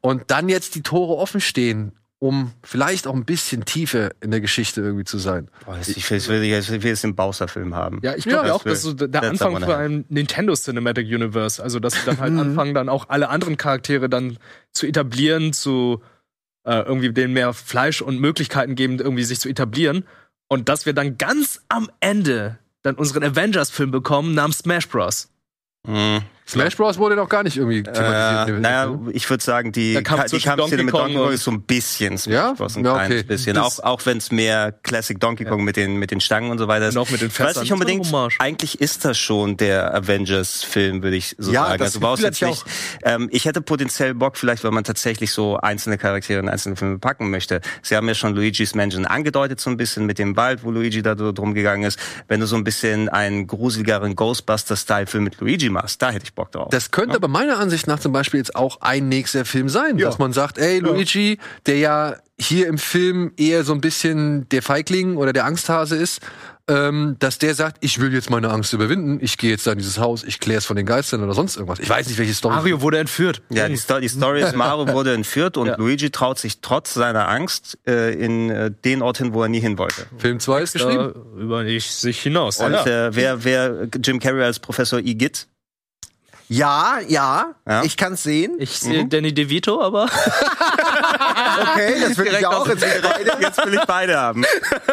und 0.00 0.24
dann 0.32 0.48
jetzt 0.48 0.74
die 0.74 0.82
Tore 0.82 1.14
offen 1.16 1.40
stehen, 1.40 1.92
um 2.18 2.52
vielleicht 2.64 3.06
auch 3.06 3.14
ein 3.14 3.24
bisschen 3.24 3.64
tiefer 3.64 4.10
in 4.20 4.32
der 4.32 4.40
Geschichte 4.40 4.80
irgendwie 4.80 5.04
zu 5.04 5.18
sein. 5.18 5.48
Boah, 5.64 5.76
das- 5.76 5.88
ich 5.88 6.10
will, 6.10 6.18
ich 6.18 6.28
will, 6.28 6.42
ich 6.42 6.70
will 6.70 6.84
jetzt 6.84 7.04
den 7.04 7.14
Bowser-Film 7.14 7.74
haben. 7.76 8.00
Ja, 8.02 8.14
ich 8.16 8.24
glaube 8.24 8.48
Ja, 8.48 8.54
auch, 8.54 8.64
das 8.64 8.72
dass 8.74 8.82
so 8.82 8.92
der 8.94 9.10
that's 9.12 9.28
Anfang 9.28 9.60
für 9.62 9.76
ein 9.76 10.04
Nintendo 10.08 10.54
Cinematic 10.54 11.06
Universe, 11.06 11.62
also 11.62 11.78
dass 11.78 11.94
sie 11.94 12.04
dann 12.04 12.18
halt 12.18 12.32
anfangen, 12.36 12.74
dann 12.74 12.88
auch 12.88 13.08
alle 13.08 13.28
anderen 13.28 13.56
Charaktere 13.56 14.08
dann 14.08 14.38
zu 14.72 14.86
etablieren, 14.86 15.52
zu 15.52 16.02
äh, 16.64 16.80
irgendwie 16.82 17.12
denen 17.12 17.32
mehr 17.32 17.52
Fleisch 17.52 18.02
und 18.02 18.18
Möglichkeiten 18.20 18.74
geben, 18.74 18.98
irgendwie 18.98 19.24
sich 19.24 19.38
zu 19.40 19.48
etablieren. 19.48 20.04
Und 20.48 20.68
dass 20.68 20.84
wir 20.86 20.92
dann 20.94 21.18
ganz 21.18 21.60
am 21.68 21.90
Ende 22.00 22.58
dann 22.82 22.94
unseren 22.96 23.22
Avengers-Film 23.24 23.90
bekommen 23.92 24.34
namens 24.34 24.58
Smash 24.58 24.88
Bros. 24.88 25.28
Mhm. 25.86 26.22
Smash 26.46 26.76
Bros. 26.76 26.98
wurde 26.98 27.14
noch 27.16 27.28
gar 27.28 27.42
nicht 27.44 27.56
irgendwie 27.56 27.78
Äh, 27.78 27.92
thematisiert. 27.92 28.60
naja, 28.60 28.98
ich 29.12 29.30
würde 29.30 29.42
sagen, 29.44 29.70
die, 29.72 29.94
die 29.94 30.02
Kampfszene 30.02 30.56
Donkey 30.56 30.76
mit 30.82 30.90
Kong 30.90 31.00
Donkey 31.02 31.14
Kong 31.16 31.32
ist 31.32 31.44
so 31.44 31.50
ein 31.52 31.62
bisschen 31.62 32.18
Smash 32.18 32.34
Ja? 32.34 32.52
Bros. 32.52 32.76
ein 32.76 32.84
Ja, 32.84 32.94
kleines 32.94 33.18
okay. 33.20 33.22
bisschen. 33.28 33.54
Das- 33.54 33.80
auch 33.80 33.92
auch 33.92 34.06
wenn 34.06 34.18
es 34.18 34.30
mehr 34.32 34.72
Classic 34.82 35.18
Donkey 35.20 35.44
Kong 35.44 35.62
mit, 35.64 35.76
den, 35.76 35.96
mit 35.96 36.10
den 36.10 36.20
Stangen 36.20 36.50
und 36.50 36.58
so 36.58 36.66
weiter 36.68 36.88
ist. 36.88 36.96
Und 36.96 37.02
auch 37.02 37.10
mit 37.10 37.20
den 37.20 37.28
Ich 37.28 37.38
weiß 37.38 37.46
Fässern. 37.48 37.62
nicht 37.62 37.72
unbedingt, 37.72 38.06
eigentlich 38.38 38.80
ist 38.80 39.04
das 39.04 39.18
schon 39.18 39.56
der 39.56 39.94
Avengers-Film, 39.94 41.02
würde 41.02 41.16
ich 41.16 41.36
so 41.38 41.52
Ja, 41.52 41.66
sagen. 41.66 41.78
das 41.78 41.88
Also 41.88 42.00
brauchst 42.00 42.22
jetzt 42.22 42.42
nicht, 42.42 42.64
ähm, 43.04 43.28
ich 43.30 43.44
hätte 43.44 43.60
potenziell 43.62 44.14
Bock, 44.14 44.36
vielleicht, 44.36 44.64
weil 44.64 44.70
man 44.72 44.84
tatsächlich 44.84 45.32
so 45.32 45.56
einzelne 45.58 45.98
Charaktere 45.98 46.40
in 46.40 46.48
einzelne 46.48 46.76
Filme 46.76 46.98
packen 46.98 47.30
möchte. 47.30 47.60
Sie 47.82 47.96
haben 47.96 48.08
ja 48.08 48.14
schon 48.14 48.34
Luigi's 48.34 48.74
Mansion 48.74 49.04
angedeutet, 49.06 49.60
so 49.60 49.70
ein 49.70 49.76
bisschen 49.76 50.06
mit 50.06 50.18
dem 50.18 50.36
Wald, 50.36 50.64
wo 50.64 50.70
Luigi 50.70 51.02
da 51.02 51.14
drum 51.14 51.54
gegangen 51.54 51.84
ist. 51.84 51.98
Wenn 52.28 52.40
du 52.40 52.46
so 52.46 52.56
ein 52.56 52.64
bisschen 52.64 53.08
einen 53.08 53.46
gruseligeren 53.46 54.16
Ghostbuster-Style-Film 54.16 55.24
mit 55.24 55.38
Luigi 55.40 55.68
machst, 55.68 56.02
da 56.02 56.10
hätte 56.10 56.24
ich 56.24 56.31
Bock 56.34 56.52
drauf. 56.52 56.68
Das 56.70 56.90
könnte 56.90 57.16
aber 57.16 57.28
meiner 57.28 57.58
Ansicht 57.58 57.86
nach 57.86 57.98
zum 57.98 58.12
Beispiel 58.12 58.38
jetzt 58.38 58.56
auch 58.56 58.80
ein 58.80 59.08
nächster 59.08 59.44
Film 59.44 59.68
sein, 59.68 59.98
dass 59.98 60.18
man 60.18 60.32
sagt, 60.32 60.58
ey, 60.58 60.78
Luigi, 60.78 61.38
der 61.66 61.78
ja 61.78 62.16
hier 62.38 62.66
im 62.66 62.78
Film 62.78 63.32
eher 63.36 63.64
so 63.64 63.72
ein 63.72 63.80
bisschen 63.80 64.48
der 64.48 64.62
Feigling 64.62 65.16
oder 65.16 65.32
der 65.32 65.44
Angsthase 65.44 65.96
ist, 65.96 66.20
ähm, 66.68 67.16
dass 67.18 67.38
der 67.38 67.54
sagt, 67.54 67.78
ich 67.80 68.00
will 68.00 68.12
jetzt 68.14 68.30
meine 68.30 68.50
Angst 68.50 68.72
überwinden, 68.72 69.18
ich 69.20 69.36
gehe 69.36 69.50
jetzt 69.50 69.66
da 69.66 69.72
in 69.72 69.78
dieses 69.78 69.98
Haus, 69.98 70.22
ich 70.22 70.38
kläre 70.38 70.58
es 70.58 70.66
von 70.66 70.76
den 70.76 70.86
Geistern 70.86 71.22
oder 71.22 71.34
sonst 71.34 71.56
irgendwas. 71.56 71.80
Ich 71.80 71.88
weiß 71.88 72.06
nicht, 72.06 72.18
welche 72.18 72.34
Story. 72.34 72.54
Mario 72.54 72.80
wurde 72.80 72.98
entführt. 72.98 73.42
Ja, 73.50 73.68
die, 73.68 73.76
Sto 73.76 73.98
die 73.98 74.08
Story 74.08 74.42
ist, 74.42 74.54
Mario 74.54 74.92
wurde 74.92 75.12
entführt 75.12 75.56
und 75.56 75.66
Ja. 75.72 75.76
Luigi 75.76 76.10
traut 76.10 76.38
sich 76.38 76.60
trotz 76.60 76.92
seiner 76.94 77.28
Angst 77.28 77.78
äh, 77.86 78.12
in 78.14 78.50
äh, 78.50 78.70
den 78.84 79.00
Ort 79.00 79.18
hin, 79.18 79.32
wo 79.32 79.42
er 79.42 79.48
nie 79.48 79.60
hin 79.60 79.78
wollte. 79.78 80.06
Film 80.18 80.38
2 80.38 80.62
ist 80.62 80.72
geschrieben. 80.74 81.14
Über 81.36 81.64
ich, 81.64 81.90
sich 81.90 82.20
hinaus. 82.20 82.60
Und 82.60 82.72
ja. 82.72 83.06
äh, 83.06 83.14
wer, 83.14 83.44
wer 83.44 83.88
Jim 84.04 84.18
Carrey 84.18 84.44
als 84.44 84.58
Professor 84.58 84.98
Igitt? 84.98 85.46
Ja, 86.52 86.98
ja, 87.08 87.54
Ja. 87.66 87.82
ich 87.82 87.96
kann's 87.96 88.22
sehen. 88.22 88.56
Ich 88.58 88.78
sehe 88.78 89.06
Danny 89.06 89.32
DeVito, 89.32 89.80
aber 89.80 90.04
Okay, 91.72 91.94
das 92.00 92.18
will 92.18 92.26
ich 92.26 92.46
auch. 92.46 92.66
Jetzt 92.66 92.82
will 92.82 92.88
ich 92.96 93.02
beide. 93.02 93.42
Jetzt 93.42 93.66
will 93.66 93.74
ich 93.74 93.84
beide 93.86 94.18
haben. 94.18 94.44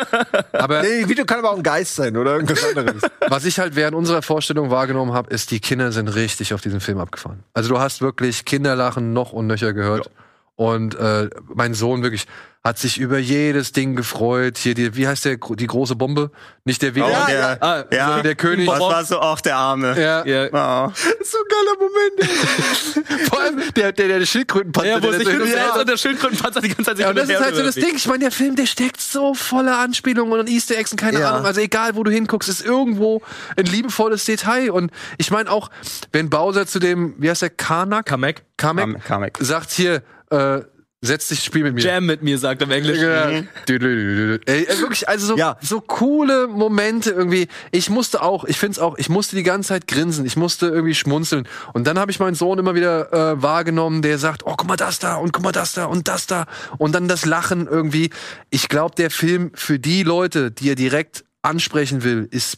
Aber 0.54 0.82
Nee, 0.82 1.08
Video 1.08 1.26
kann 1.26 1.40
aber 1.40 1.52
auch 1.52 1.58
ein 1.58 1.64
Geist 1.64 1.96
sein 1.96 2.16
oder 2.16 2.36
irgendwas 2.36 2.64
anderes. 2.64 3.02
was 3.28 3.46
ich 3.46 3.60
halt 3.60 3.76
während 3.76 3.96
unserer 3.96 4.22
Vorstellung 4.22 4.70
wahrgenommen 4.72 5.14
habe, 5.14 5.34
ist, 5.34 5.52
die 5.52 5.60
Kinder 5.60 5.92
sind 5.92 6.08
richtig 6.10 6.54
auf 6.54 6.62
diesen 6.62 6.80
Film 6.80 7.00
abgefahren. 7.00 7.44
Also 7.54 7.70
du 7.70 7.80
hast 7.80 8.02
wirklich 8.02 8.46
Kinderlachen 8.46 9.14
noch 9.14 9.34
und 9.34 9.48
nöcher 9.48 9.74
gehört. 9.74 10.10
Und 10.60 10.94
äh, 10.96 11.30
mein 11.56 11.74
Sohn 11.74 12.04
wirklich 12.04 12.26
hat 12.66 12.78
sich 12.78 12.98
über 12.98 13.18
jedes 13.18 13.72
Ding 13.72 13.96
gefreut. 13.96 14.58
Hier 14.58 14.74
die, 14.74 14.94
wie 14.98 15.08
heißt 15.08 15.24
der, 15.24 15.38
die 15.38 15.68
große 15.68 15.96
Bombe? 15.96 16.32
Nicht 16.66 16.82
der 16.82 16.94
Willi, 16.96 17.06
Oh, 17.08 17.26
der, 17.30 17.64
Ah, 17.64 17.86
ja, 17.90 18.06
sondern 18.08 18.24
der 18.24 18.36
König. 18.36 18.68
Was 18.68 18.80
war 18.82 19.06
so 19.06 19.22
auch 19.22 19.40
der 19.40 19.56
Arme? 19.56 19.96
Ja, 19.98 20.26
ja, 20.26 20.48
Oh. 20.88 20.92
so 21.24 21.38
ein 21.38 21.46
geiler 21.50 21.78
Moment. 21.80 23.24
vor 23.30 23.40
allem 23.40 23.62
der, 23.78 23.94
der, 23.94 24.20
der 24.20 24.26
Schildkrötenpanzer. 24.26 24.90
ja, 24.90 24.98
wo 25.02 25.10
der 25.12 25.20
sich 25.20 25.28
so 25.30 25.46
her 25.46 25.72
Ja. 25.78 25.84
der 25.86 25.96
Schildkrötenpanzer 25.96 26.60
die 26.60 26.68
ganze 26.68 26.84
Zeit 26.84 26.98
sich 26.98 27.04
Ja, 27.06 27.10
und 27.12 27.16
das 27.18 27.30
ist 27.30 27.40
halt 27.40 27.56
so 27.56 27.64
das. 27.64 27.76
Ding. 27.76 27.96
Ich 27.96 28.08
meine, 28.08 28.20
der 28.20 28.32
Film, 28.32 28.58
der 28.58 28.66
steckt 28.66 29.00
so 29.00 29.34
voller 29.34 29.80
Anspielungen 29.80 30.38
und 30.38 30.50
Easter 30.50 30.78
Eggs 30.78 30.92
und 30.92 31.00
keine 31.00 31.22
Ja. 31.22 31.32
Ahnung. 31.32 31.46
Also 31.46 31.62
egal, 31.62 31.96
wo 31.96 32.04
du 32.04 32.12
hinguckst, 32.12 32.50
ist 32.50 32.66
irgendwo 32.66 33.22
ein 33.56 33.64
liebevolles 33.68 34.26
Detail. 34.26 34.72
Und 34.72 34.92
ich 35.18 35.32
meine 35.32 35.50
auch, 35.50 35.70
wenn 36.12 36.30
Bowser 36.30 36.68
zu 36.68 36.80
dem, 36.80 37.16
wie 37.20 37.30
heißt 37.30 37.44
der, 37.44 37.52
Karnak? 37.52 38.06
Kamek. 38.08 38.44
Kamek, 38.58 38.84
Kam- 38.84 39.00
Kamek. 39.02 39.38
sagt 39.40 39.72
hier, 39.72 40.04
äh, 40.30 40.62
setz 41.02 41.30
dich, 41.30 41.44
spiel 41.44 41.64
mit 41.64 41.76
mir. 41.76 41.82
Jam 41.82 42.06
mit 42.06 42.22
mir, 42.24 42.38
sagt 42.38 42.62
er 42.62 42.68
im 42.68 42.72
Englischen. 42.72 43.08
Ja. 43.08 43.42
Dü. 43.68 44.40
Ey, 44.46 44.66
ey, 44.66 44.80
wirklich, 44.80 45.08
also 45.08 45.28
so, 45.28 45.38
Ja. 45.38 45.58
so 45.62 45.80
coole 45.80 46.48
Momente 46.48 47.12
irgendwie. 47.12 47.48
Ich 47.72 47.90
musste 47.90 48.22
auch, 48.22 48.44
ich 48.44 48.58
find's 48.58 48.80
auch, 48.80 48.98
ich 48.98 49.08
musste 49.10 49.36
die 49.36 49.44
ganze 49.44 49.70
Zeit 49.70 49.88
grinsen, 49.88 50.26
ich 50.26 50.36
musste 50.36 50.68
irgendwie 50.68 50.96
schmunzeln. 50.96 51.48
Und 51.74 51.88
dann 51.88 51.98
habe 51.98 52.12
ich 52.12 52.20
meinen 52.20 52.36
Sohn 52.36 52.60
immer 52.60 52.76
wieder 52.76 53.14
äh, 53.14 53.42
wahrgenommen, 53.42 54.02
der 54.02 54.18
sagt, 54.18 54.46
oh, 54.46 54.56
guck 54.58 54.68
mal 54.68 54.76
das 54.76 55.00
da 55.00 55.16
und 55.16 55.32
guck 55.32 55.44
mal 55.44 55.52
das 55.54 55.74
da 55.74 55.86
und 55.86 56.08
das 56.08 56.28
da. 56.28 56.46
Und 56.78 56.94
dann 56.94 57.08
das 57.08 57.26
Lachen 57.26 57.68
irgendwie. 57.68 58.10
Ich 58.50 58.68
glaube, 58.68 58.96
der 58.96 59.10
Film 59.10 59.52
für 59.54 59.80
die 59.80 60.04
Leute, 60.04 60.52
die 60.52 60.70
er 60.70 60.76
direkt 60.76 61.24
ansprechen 61.42 62.04
will, 62.04 62.28
ist 62.30 62.58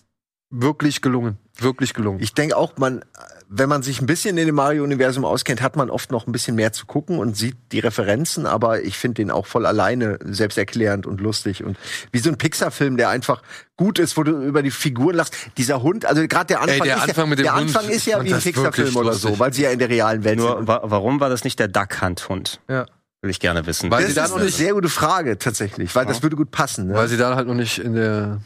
wirklich 0.50 1.02
gelungen. 1.02 1.38
Wirklich 1.58 1.94
gelungen. 1.94 2.20
Ich 2.22 2.34
denke 2.34 2.56
auch, 2.58 2.78
man, 2.78 3.04
wenn 3.50 3.68
man 3.70 3.84
sich 3.84 4.02
ein 4.02 4.06
bisschen 4.06 4.38
in 4.38 4.46
dem 4.48 4.56
Mario-Universum 4.56 5.26
auskennt, 5.26 5.62
hat 5.62 5.76
man 5.76 5.90
oft 5.90 6.10
noch 6.12 6.26
ein 6.26 6.32
bisschen 6.32 6.56
mehr 6.56 6.72
zu 6.72 6.86
gucken 6.86 7.20
und 7.20 7.36
sieht 7.38 7.56
die 7.72 7.80
Referenzen, 7.80 8.46
aber 8.46 8.82
ich 8.84 8.98
finde 8.98 9.16
den 9.16 9.30
auch 9.32 9.46
voll 9.46 9.66
alleine 9.66 10.18
selbsterklärend 10.24 11.06
und 11.06 11.22
lustig 11.22 11.64
und 11.64 11.78
wie 12.12 12.20
so 12.20 12.30
ein 12.30 12.38
Pixar-Film, 12.38 12.98
der 12.98 13.10
einfach 13.10 13.42
gut 13.78 14.00
ist, 14.00 14.18
wo 14.18 14.24
du 14.24 14.42
über 14.44 14.64
die 14.64 14.72
Figuren 14.72 15.16
lachst. 15.16 15.36
Dieser 15.58 15.84
Hund, 15.84 16.06
also 16.06 16.26
gerade 16.28 16.48
der 16.48 16.62
Anfang, 16.62 16.84
der 16.84 16.96
ist, 16.98 17.04
Anfang 17.04 17.26
ja, 17.26 17.30
mit 17.30 17.40
dem 17.40 17.44
der 17.44 17.56
Hund, 17.56 17.76
Anfang 17.76 17.90
ist 17.90 18.06
ja 18.08 18.24
wie 18.24 18.34
ein 18.34 18.40
Pixar-Film 18.42 18.96
oder 18.96 19.14
so, 19.14 19.38
weil 19.38 19.54
sie 19.54 19.64
ja 19.64 19.70
in 19.72 19.80
der 19.80 19.90
realen 19.90 20.24
Welt 20.24 20.40
Nur, 20.40 20.58
sind. 20.58 20.68
wa 20.68 20.82
warum 20.86 21.20
war 21.20 21.30
das 21.30 21.44
nicht 21.44 21.60
der 21.60 21.68
Duck 21.68 22.02
Hunt 22.02 22.28
Hund? 22.30 22.62
Ja. 22.70 22.86
Will 23.22 23.30
ich 23.30 23.40
gerne 23.40 23.68
wissen. 23.68 23.92
Weil 23.92 24.02
Das 24.02 24.10
sie 24.10 24.16
da 24.16 24.24
ist 24.24 24.30
noch 24.32 24.38
eine 24.38 24.46
nicht- 24.46 24.58
sehr 24.58 24.74
gute 24.74 24.90
Frage 24.90 25.38
tatsächlich, 25.38 25.94
weil 25.94 26.08
das 26.08 26.24
würde 26.24 26.36
gut 26.36 26.50
passen. 26.50 26.88
Ne? 26.88 26.96
Weil 26.96 27.08
sie 27.08 27.18
da 27.18 27.36
halt 27.36 27.48
noch 27.48 27.54
nicht 27.54 27.78
in 27.78 27.94
der 27.94 28.40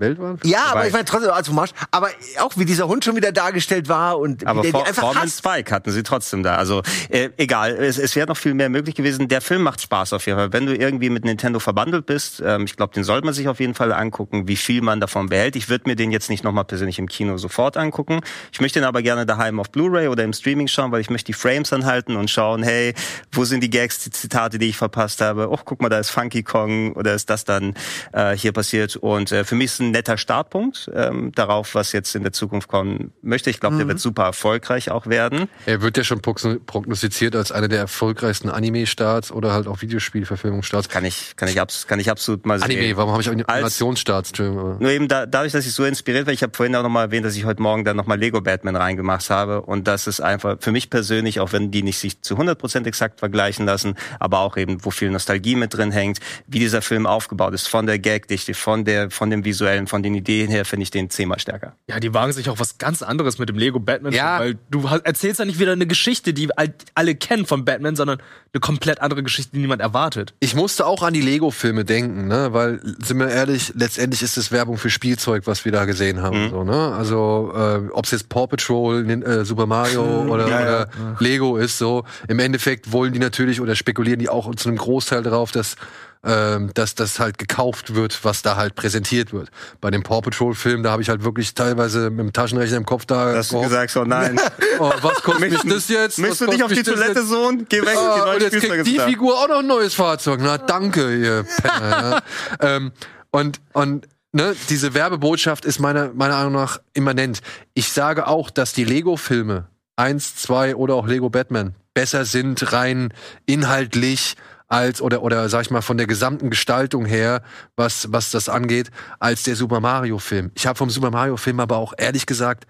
Welt 0.00 0.18
waren. 0.18 0.38
ja, 0.44 0.64
aber 0.66 0.80
Wobei- 0.80 0.86
ich 0.88 0.92
meine 0.92 1.04
trotzdem 1.04 1.30
als 1.30 1.48
Hommage, 1.48 1.72
aber 1.90 2.08
auch 2.40 2.56
wie 2.56 2.64
dieser 2.64 2.88
Hund 2.88 3.04
schon 3.04 3.16
wieder 3.16 3.32
dargestellt 3.32 3.88
war 3.88 4.18
und 4.18 4.46
Aber 4.46 4.62
wie 4.62 4.70
der 4.72 4.80
For 4.80 4.86
einfach 4.88 5.02
Foreman 5.02 5.22
hasst. 5.24 5.38
Spike 5.38 5.74
hatten 5.74 5.90
sie 5.90 6.02
trotzdem 6.02 6.42
da. 6.42 6.56
Also 6.56 6.82
äh, 7.08 7.30
egal, 7.36 7.72
es, 7.76 7.98
es 7.98 8.16
wäre 8.16 8.26
noch 8.26 8.36
viel 8.36 8.54
mehr 8.54 8.68
möglich 8.68 8.94
gewesen. 8.94 9.28
Der 9.28 9.40
Film 9.40 9.62
macht 9.62 9.80
Spaß 9.80 10.12
auf 10.14 10.26
jeden 10.26 10.38
Fall. 10.38 10.52
Wenn 10.52 10.66
du 10.66 10.74
irgendwie 10.74 11.10
mit 11.10 11.24
Nintendo 11.24 11.58
verbandelt 11.60 12.06
bist, 12.06 12.42
ähm, 12.44 12.64
ich 12.64 12.76
glaube, 12.76 12.94
den 12.94 13.04
sollte 13.04 13.24
man 13.24 13.34
sich 13.34 13.48
auf 13.48 13.60
jeden 13.60 13.74
Fall 13.74 13.92
angucken, 13.92 14.48
wie 14.48 14.56
viel 14.56 14.80
man 14.82 15.00
davon 15.00 15.28
behält. 15.28 15.56
Ich 15.56 15.68
würde 15.68 15.88
mir 15.88 15.96
den 15.96 16.10
jetzt 16.10 16.30
nicht 16.30 16.44
nochmal 16.44 16.64
persönlich 16.64 16.98
im 16.98 17.08
Kino 17.08 17.36
sofort 17.38 17.76
angucken. 17.76 18.20
Ich 18.52 18.60
möchte 18.60 18.78
ihn 18.78 18.84
aber 18.84 19.02
gerne 19.02 19.26
daheim 19.26 19.60
auf 19.60 19.70
Blu-ray 19.70 20.08
oder 20.08 20.24
im 20.24 20.32
Streaming 20.32 20.68
schauen, 20.68 20.92
weil 20.92 21.00
ich 21.00 21.10
möchte 21.10 21.26
die 21.26 21.32
Frames 21.34 21.72
anhalten 21.72 22.16
und 22.16 22.30
schauen, 22.30 22.62
hey, 22.62 22.94
wo 23.32 23.44
sind 23.44 23.60
die 23.62 23.70
Gags, 23.70 23.98
die 24.04 24.10
Zitate, 24.10 24.58
die 24.58 24.68
ich 24.68 24.76
verpasst 24.76 25.20
habe? 25.20 25.50
Oh, 25.50 25.58
guck 25.64 25.82
mal, 25.82 25.88
da 25.88 25.98
ist 25.98 26.10
Funky 26.10 26.42
Kong 26.42 26.92
oder 26.94 27.14
ist 27.14 27.30
das 27.30 27.44
dann 27.44 27.74
äh, 28.12 28.36
hier 28.36 28.52
passiert? 28.52 28.96
Und 28.96 29.32
äh, 29.32 29.44
für 29.44 29.54
mich 29.54 29.66
ist 29.66 29.74
es 29.74 29.80
ein 29.90 29.92
netter 29.92 30.16
Startpunkt 30.16 30.90
ähm, 30.94 31.32
darauf, 31.32 31.74
was 31.74 31.92
jetzt 31.92 32.14
in 32.14 32.22
der 32.22 32.32
Zukunft 32.32 32.68
kommen 32.68 33.12
möchte. 33.22 33.50
Ich 33.50 33.60
glaube, 33.60 33.76
der 33.76 33.86
wird 33.88 33.98
super 34.00 34.24
erfolgreich 34.24 34.90
auch 34.90 35.06
werden. 35.06 35.48
Er 35.66 35.82
wird 35.82 35.96
ja 35.96 36.04
schon 36.04 36.20
progno- 36.20 36.58
prognostiziert 36.64 37.36
als 37.36 37.52
einer 37.52 37.68
der 37.68 37.80
erfolgreichsten 37.80 38.48
Anime-Starts 38.48 39.32
oder 39.32 39.52
halt 39.52 39.66
auch 39.66 39.82
Videospielverfilmungsstarts. 39.82 40.88
Kann 40.88 41.04
ich, 41.04 41.36
kann 41.36 41.48
ich, 41.48 41.60
abs 41.60 41.86
kann 41.86 42.00
ich 42.00 42.10
absolut 42.10 42.46
mal 42.46 42.58
sehen. 42.58 42.70
Anime, 42.70 42.96
warum 42.96 43.12
habe 43.12 43.22
ich 43.22 43.28
auch 43.28 43.32
Animationsstarts? 43.32 44.32
Nur 44.38 44.90
eben 44.90 45.08
da, 45.08 45.26
dadurch, 45.26 45.52
dass 45.52 45.66
ich 45.66 45.72
so 45.72 45.84
inspiriert 45.84 46.26
war, 46.26 46.32
ich 46.32 46.42
habe 46.42 46.52
vorhin 46.54 46.74
auch 46.76 46.82
nochmal 46.82 47.06
erwähnt, 47.06 47.24
dass 47.24 47.36
ich 47.36 47.44
heute 47.44 47.62
Morgen 47.62 47.84
dann 47.84 47.96
nochmal 47.96 48.18
Lego 48.18 48.40
Batman 48.40 48.76
reingemacht 48.76 49.28
habe. 49.30 49.62
Und 49.62 49.86
das 49.88 50.06
ist 50.06 50.20
einfach 50.20 50.56
für 50.60 50.72
mich 50.72 50.90
persönlich, 50.90 51.40
auch 51.40 51.52
wenn 51.52 51.70
die 51.70 51.82
nicht 51.82 51.98
sich 51.98 52.20
zu 52.22 52.36
100% 52.36 52.86
exakt 52.86 53.20
vergleichen 53.20 53.66
lassen, 53.66 53.94
aber 54.18 54.40
auch 54.40 54.56
eben, 54.56 54.84
wo 54.84 54.90
viel 54.90 55.10
Nostalgie 55.10 55.56
mit 55.56 55.74
drin 55.74 55.90
hängt, 55.90 56.18
wie 56.46 56.58
dieser 56.58 56.82
Film 56.82 57.06
aufgebaut 57.06 57.54
ist, 57.54 57.68
von 57.68 57.86
der 57.86 57.98
Gagdichte, 57.98 58.54
von 58.54 58.84
der, 58.84 59.10
von 59.10 59.30
dem 59.30 59.44
Visuellen, 59.44 59.79
von 59.86 60.02
den 60.02 60.14
Ideen 60.14 60.50
her, 60.50 60.64
finde 60.64 60.82
ich 60.84 60.90
den 60.90 61.10
zehnmal 61.10 61.38
stärker. 61.38 61.76
Ja, 61.88 62.00
die 62.00 62.12
wagen 62.14 62.32
sich 62.32 62.48
auch 62.48 62.58
was 62.58 62.78
ganz 62.78 63.02
anderes 63.02 63.38
mit 63.38 63.48
dem 63.48 63.56
Lego 63.56 63.80
Batman. 63.80 64.12
Ja. 64.12 64.38
Weil 64.40 64.58
du 64.70 64.86
erzählst 64.86 65.38
ja 65.38 65.44
nicht 65.44 65.58
wieder 65.58 65.72
eine 65.72 65.86
Geschichte, 65.86 66.32
die 66.34 66.48
all- 66.56 66.74
alle 66.94 67.14
kennen 67.14 67.46
von 67.46 67.64
Batman, 67.64 67.96
sondern 67.96 68.18
eine 68.52 68.60
komplett 68.60 69.00
andere 69.00 69.22
Geschichte, 69.22 69.52
die 69.54 69.58
niemand 69.60 69.80
erwartet. 69.82 70.34
Ich 70.40 70.54
musste 70.54 70.86
auch 70.86 71.02
an 71.02 71.14
die 71.14 71.20
Lego-Filme 71.20 71.84
denken, 71.84 72.26
ne? 72.28 72.48
Weil, 72.52 72.80
sind 73.04 73.18
wir 73.18 73.28
ehrlich, 73.28 73.72
letztendlich 73.76 74.22
ist 74.22 74.36
es 74.36 74.50
Werbung 74.50 74.76
für 74.76 74.90
Spielzeug, 74.90 75.46
was 75.46 75.64
wir 75.64 75.72
da 75.72 75.84
gesehen 75.84 76.20
haben. 76.22 76.50
So, 76.50 76.64
ne? 76.64 76.92
Also, 76.94 77.52
äh, 77.54 77.88
ob 77.92 78.04
es 78.04 78.10
jetzt 78.10 78.28
Paw 78.28 78.46
Patrol, 78.46 79.08
äh, 79.08 79.44
Super 79.44 79.66
Mario 79.66 80.02
oder, 80.28 80.46
oder 80.46 80.88
Lego 81.20 81.56
ist, 81.56 81.78
so. 81.78 82.04
Im 82.28 82.38
Endeffekt 82.38 82.90
wollen 82.92 83.12
die 83.12 83.18
natürlich 83.18 83.60
oder 83.60 83.76
spekulieren 83.76 84.18
die 84.18 84.28
auch 84.28 84.52
zu 84.54 84.68
einem 84.68 84.78
Großteil 84.78 85.22
darauf, 85.22 85.52
dass 85.52 85.76
ähm, 86.24 86.70
dass 86.74 86.94
das 86.94 87.18
halt 87.18 87.38
gekauft 87.38 87.94
wird, 87.94 88.24
was 88.24 88.42
da 88.42 88.56
halt 88.56 88.74
präsentiert 88.74 89.32
wird. 89.32 89.48
Bei 89.80 89.90
dem 89.90 90.02
Paw 90.02 90.20
Patrol 90.20 90.54
Film, 90.54 90.82
da 90.82 90.90
habe 90.90 91.00
ich 91.02 91.08
halt 91.08 91.24
wirklich 91.24 91.54
teilweise 91.54 92.10
mit 92.10 92.20
dem 92.20 92.32
Taschenrechner 92.32 92.76
im 92.76 92.84
Kopf 92.86 93.06
da 93.06 93.34
Hast 93.34 93.52
du 93.52 93.60
gesagt, 93.62 93.90
so 93.90 94.04
nein. 94.04 94.38
oh, 94.78 94.92
was 95.00 95.22
kostet 95.22 95.50
mich 95.50 95.62
das 95.62 95.88
jetzt? 95.88 96.18
Möchtest 96.18 96.42
du 96.42 96.46
nicht 96.46 96.62
auf 96.62 96.72
die 96.72 96.82
Toilette, 96.82 97.20
jetzt? 97.20 97.28
Sohn? 97.28 97.66
Geh 97.68 97.80
weg, 97.80 97.96
Ah, 97.96 98.14
die 98.14 98.20
und 98.20 98.26
neuen 98.26 98.40
jetzt 98.40 98.56
Spielzeuge 98.56 98.82
kriegt 98.82 98.98
die. 98.98 99.10
Figur 99.10 99.34
auch 99.34 99.48
noch 99.48 99.58
ein 99.60 99.66
neues 99.66 99.94
Fahrzeug. 99.94 100.40
Na, 100.42 100.58
danke, 100.58 101.16
ihr 101.16 101.44
Penner. 101.62 102.22
ja. 102.60 102.76
ähm, 102.76 102.92
und, 103.30 103.60
und 103.72 104.06
ne, 104.32 104.54
diese 104.68 104.92
Werbebotschaft 104.92 105.64
ist 105.64 105.78
meiner, 105.78 106.12
meiner 106.12 106.36
Meinung 106.36 106.52
nach 106.52 106.80
immanent. 106.92 107.40
Ich 107.72 107.92
sage 107.92 108.26
auch, 108.26 108.50
dass 108.50 108.72
die 108.74 108.84
Lego-Filme, 108.84 109.68
eins, 109.96 110.36
zwei 110.36 110.76
oder 110.76 110.94
auch 110.96 111.06
Lego 111.06 111.30
Batman, 111.30 111.74
besser 111.94 112.24
sind 112.24 112.72
rein 112.72 113.12
inhaltlich 113.46 114.36
als 114.70 115.02
oder 115.02 115.22
oder 115.22 115.48
sag 115.50 115.62
ich 115.62 115.70
mal 115.70 115.82
von 115.82 115.98
der 115.98 116.06
gesamten 116.06 116.48
Gestaltung 116.48 117.04
her, 117.04 117.42
was 117.76 118.10
was 118.12 118.30
das 118.30 118.48
angeht, 118.48 118.90
als 119.18 119.42
der 119.42 119.56
Super 119.56 119.80
Mario 119.80 120.18
Film. 120.18 120.52
Ich 120.54 120.66
habe 120.66 120.78
vom 120.78 120.88
Super 120.88 121.10
Mario 121.10 121.36
Film 121.36 121.60
aber 121.60 121.76
auch 121.76 121.92
ehrlich 121.98 122.24
gesagt 122.24 122.66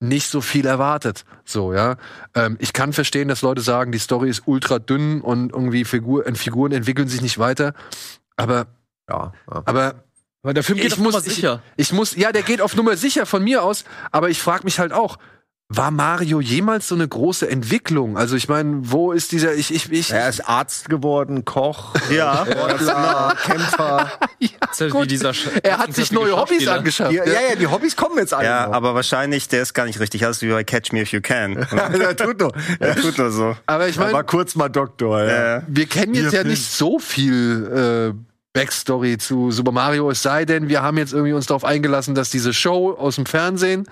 nicht 0.00 0.28
so 0.28 0.42
viel 0.42 0.66
erwartet. 0.66 1.24
So, 1.44 1.72
ja. 1.72 1.96
Ähm, 2.34 2.58
ich 2.60 2.74
kann 2.74 2.92
verstehen, 2.92 3.28
dass 3.28 3.40
Leute 3.40 3.62
sagen, 3.62 3.92
die 3.92 3.98
Story 3.98 4.28
ist 4.28 4.42
ultra 4.44 4.78
dünn 4.78 5.22
und 5.22 5.52
irgendwie 5.52 5.84
Figur, 5.84 6.24
Figuren 6.34 6.72
entwickeln 6.72 7.08
sich 7.08 7.22
nicht 7.22 7.38
weiter. 7.38 7.72
Aber, 8.36 8.66
Ja, 9.08 9.32
ja. 9.50 9.62
aber 9.64 9.94
Aber 10.42 10.52
der 10.52 10.62
Film 10.62 10.76
geht 10.78 10.88
ich 10.88 10.92
auf 10.92 10.98
muss 10.98 11.14
Nummer 11.14 11.24
sicher. 11.24 11.62
Ich, 11.76 11.88
ich 11.88 11.92
muss, 11.92 12.14
ja, 12.14 12.30
der 12.32 12.42
geht 12.42 12.60
auf 12.60 12.76
Nummer 12.76 12.96
sicher 12.96 13.24
von 13.24 13.42
mir 13.42 13.62
aus, 13.62 13.84
aber 14.12 14.28
ich 14.28 14.40
frage 14.42 14.64
mich 14.64 14.78
halt 14.78 14.92
auch, 14.92 15.16
war 15.68 15.90
Mario 15.90 16.40
jemals 16.40 16.86
so 16.86 16.94
eine 16.94 17.08
große 17.08 17.50
Entwicklung? 17.50 18.16
Also 18.16 18.36
ich 18.36 18.48
meine, 18.48 18.78
wo 18.82 19.10
ist 19.10 19.32
dieser, 19.32 19.52
ich, 19.54 19.74
ich, 19.74 19.90
ich, 19.90 20.12
Er 20.12 20.28
ist 20.28 20.48
Arzt 20.48 20.88
geworden, 20.88 21.44
Koch, 21.44 21.92
Ja. 22.08 22.46
Sportler, 22.48 23.34
Kämpfer. 23.42 24.10
Ja 24.38 24.50
wie 24.78 25.06
dieser 25.06 25.30
Sch- 25.30 25.48
er 25.62 25.78
hat 25.78 25.94
sich 25.94 26.12
neue 26.12 26.36
Hobbys 26.36 26.68
angeschafft. 26.68 27.10
Ja, 27.12 27.24
ja, 27.24 27.32
ja, 27.50 27.56
die 27.56 27.66
Hobbys 27.66 27.96
kommen 27.96 28.18
jetzt 28.18 28.32
alle. 28.34 28.46
Ja, 28.46 28.66
noch. 28.68 28.74
aber 28.74 28.94
wahrscheinlich, 28.94 29.48
der 29.48 29.62
ist 29.62 29.74
gar 29.74 29.86
nicht 29.86 29.98
richtig 29.98 30.24
aus 30.26 30.40
wie 30.42 30.50
bei 30.50 30.62
Catch 30.64 30.92
Me 30.92 31.00
If 31.00 31.12
You 31.12 31.20
Can. 31.20 31.56
er 31.70 32.16
tut 32.16 32.38
nur. 32.38 32.52
Er 32.78 32.94
tut 32.94 33.18
nur 33.18 33.30
so. 33.32 33.56
Aber 33.66 33.88
ich 33.88 33.96
Er 33.96 34.04
war 34.04 34.12
meine, 34.12 34.24
kurz 34.24 34.54
mal 34.54 34.68
Doktor. 34.68 35.24
Ja. 35.24 35.56
Äh, 35.56 35.62
wir 35.66 35.86
kennen 35.86 36.14
jetzt 36.14 36.32
ja 36.32 36.44
nicht 36.44 36.70
so 36.70 36.98
viel 36.98 38.12
äh, 38.14 38.18
Backstory 38.52 39.18
zu 39.18 39.50
Super 39.50 39.72
Mario, 39.72 40.10
es 40.10 40.22
sei 40.22 40.44
denn, 40.46 40.68
wir 40.68 40.80
haben 40.82 40.96
jetzt 40.96 41.12
irgendwie 41.12 41.32
uns 41.34 41.46
darauf 41.46 41.64
eingelassen, 41.64 42.14
dass 42.14 42.30
diese 42.30 42.54
Show 42.54 42.92
aus 42.92 43.16
dem 43.16 43.26
Fernsehen 43.26 43.86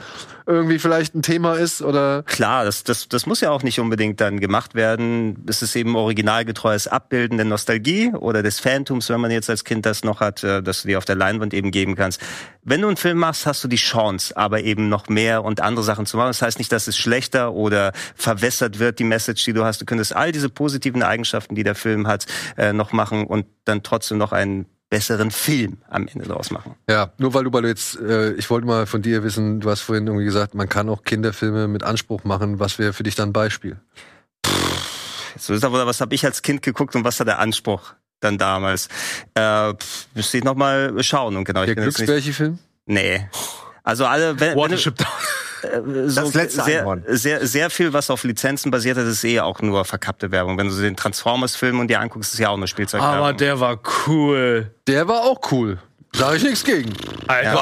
irgendwie 0.47 0.79
vielleicht 0.79 1.15
ein 1.15 1.23
Thema 1.23 1.55
ist 1.55 1.81
oder 1.81 2.23
Klar, 2.25 2.65
das, 2.65 2.85
das, 2.85 3.09
das 3.09 3.27
muss 3.27 3.41
ja 3.41 3.51
auch 3.51 3.63
nicht 3.63 3.81
unbedingt 3.81 4.21
dann 4.21 4.41
gemacht 4.41 4.75
werden. 4.75 5.45
Es 5.47 5.63
ist 5.63 5.75
eben 5.75 5.97
originalgetreues 5.97 6.87
Abbilden 6.87 7.39
der 7.39 7.47
Nostalgie 7.47 8.13
oder 8.13 8.43
des 8.43 8.61
Phantoms, 8.61 9.09
wenn 9.09 9.21
man 9.21 9.31
jetzt 9.31 9.49
als 9.49 9.65
Kind 9.65 9.87
das 9.87 10.05
noch 10.05 10.21
hat, 10.21 10.45
äh, 10.45 10.63
dass 10.63 10.83
du 10.83 10.89
dir 10.89 10.99
auf 10.99 11.05
der 11.05 11.17
Leinwand 11.17 11.55
eben 11.55 11.71
geben 11.71 11.95
kannst. 11.95 12.21
Wenn 12.63 12.81
du 12.81 12.89
einen 12.89 12.97
Film 12.97 13.19
machst, 13.19 13.47
hast 13.47 13.65
du 13.65 13.69
die 13.69 13.77
Chance, 13.77 14.37
aber 14.37 14.63
eben 14.63 14.89
noch 14.89 15.09
mehr 15.09 15.45
und 15.45 15.61
andere 15.61 15.85
Sachen 15.85 16.07
zu 16.07 16.17
machen. 16.17 16.29
Das 16.29 16.43
heißt 16.43 16.59
nicht, 16.59 16.73
dass 16.73 16.89
es 16.89 16.97
schlechter 16.97 17.53
oder 17.53 17.93
verwässert 18.15 18.79
wird, 18.79 18.99
die 18.99 19.05
Message, 19.05 19.45
die 19.45 19.53
du 19.53 19.65
hast. 19.65 19.81
Du 19.81 19.87
könntest 19.87 20.15
all 20.15 20.33
diese 20.33 20.49
positiven 20.49 21.03
Eigenschaften, 21.03 21.55
die 21.55 21.63
der 21.63 21.75
Film 21.75 22.07
hat, 22.07 22.27
äh, 22.57 22.73
noch 22.73 22.93
machen 22.93 23.27
und 23.27 23.47
dann 23.65 23.83
trotzdem 23.83 24.19
noch 24.19 24.33
einen 24.33 24.67
besseren 24.95 25.33
Film 25.33 25.79
am 25.91 26.07
Ende 26.07 26.25
draus 26.25 26.53
machen. 26.53 26.77
Ja, 26.89 27.11
nur 27.19 27.35
weil 27.35 27.43
du, 27.43 27.53
weil 27.53 27.63
du 27.63 27.69
jetzt, 27.69 27.99
äh, 27.99 28.33
ich 28.35 28.49
wollte 28.49 28.65
mal 28.65 28.87
von 28.87 29.03
dir 29.03 29.25
wissen, 29.25 29.59
du 29.59 29.69
hast 29.69 29.81
vorhin 29.81 30.07
irgendwie 30.07 30.25
gesagt, 30.25 30.55
man 30.55 30.69
kann 30.69 30.89
auch 30.89 31.03
Kinderfilme 31.03 31.67
mit 31.67 31.83
Anspruch 31.83 32.23
machen. 32.23 32.61
Was 32.61 32.79
wäre 32.79 32.93
für 32.93 33.03
dich 33.03 33.17
dann 33.17 33.31
ein 33.31 33.33
Beispiel? 33.33 33.77
So 35.37 35.53
ist 35.53 35.65
aber, 35.65 35.85
was 35.85 36.01
habe 36.01 36.15
ich 36.15 36.25
als 36.25 36.43
Kind 36.43 36.63
geguckt 36.63 36.95
und 36.95 37.03
was 37.03 37.19
war 37.19 37.27
der 37.27 37.41
Anspruch 37.41 37.95
dann 38.21 38.39
damals? 38.39 38.87
Äh, 39.35 39.75
pff, 39.75 40.07
müsste 40.15 40.39
ich 40.39 40.45
noch 40.45 40.55
mal 40.55 41.03
schauen 41.03 41.35
und 41.37 41.43
genau. 41.43 41.63
ich 41.63 41.75
Der 41.75 41.75
Glücksbärchen-Film? 41.75 42.61
Nee. 42.87 43.29
Also 43.83 44.07
alle, 44.07 44.39
wenn, 44.39 44.51
wenn 44.51 44.57
Watership 44.57 44.97
Down. 44.97 45.09
Äh, 45.65 46.09
so 46.09 46.23
Das 46.23 46.35
letzte 46.35 46.63
sehr, 46.63 46.81
Einhorn. 46.81 47.05
sehr, 47.07 47.47
sehr 47.47 47.71
viel, 47.71 47.93
was 47.93 48.11
auf 48.11 48.25
Lizenzen 48.25 48.71
basiert 48.71 48.97
hat, 48.97 49.07
ist 49.07 49.25
eh 49.25 49.41
auch 49.41 49.61
nur 49.61 49.85
verkappte 49.85 50.31
Werbung. 50.31 50.59
Wenn 50.59 50.69
du 50.69 50.75
den 50.75 50.97
Transformers-Film 50.97 51.81
und 51.81 51.89
dir 51.89 52.01
anguckst, 52.01 52.35
ist 52.35 52.41
ja 52.41 52.51
auch 52.51 52.57
nur 52.57 52.67
Spielzeugwerbung. 52.67 53.19
Aber 53.19 53.33
der 53.33 53.61
war 53.61 53.79
cool. 54.07 54.71
Der 54.87 55.09
war 55.09 55.23
auch 55.23 55.41
cool. 55.53 55.79
Sag 56.17 56.37
ich 56.37 56.43
nichts 56.45 56.63
gegen. 56.65 56.93
Alter, 57.27 57.55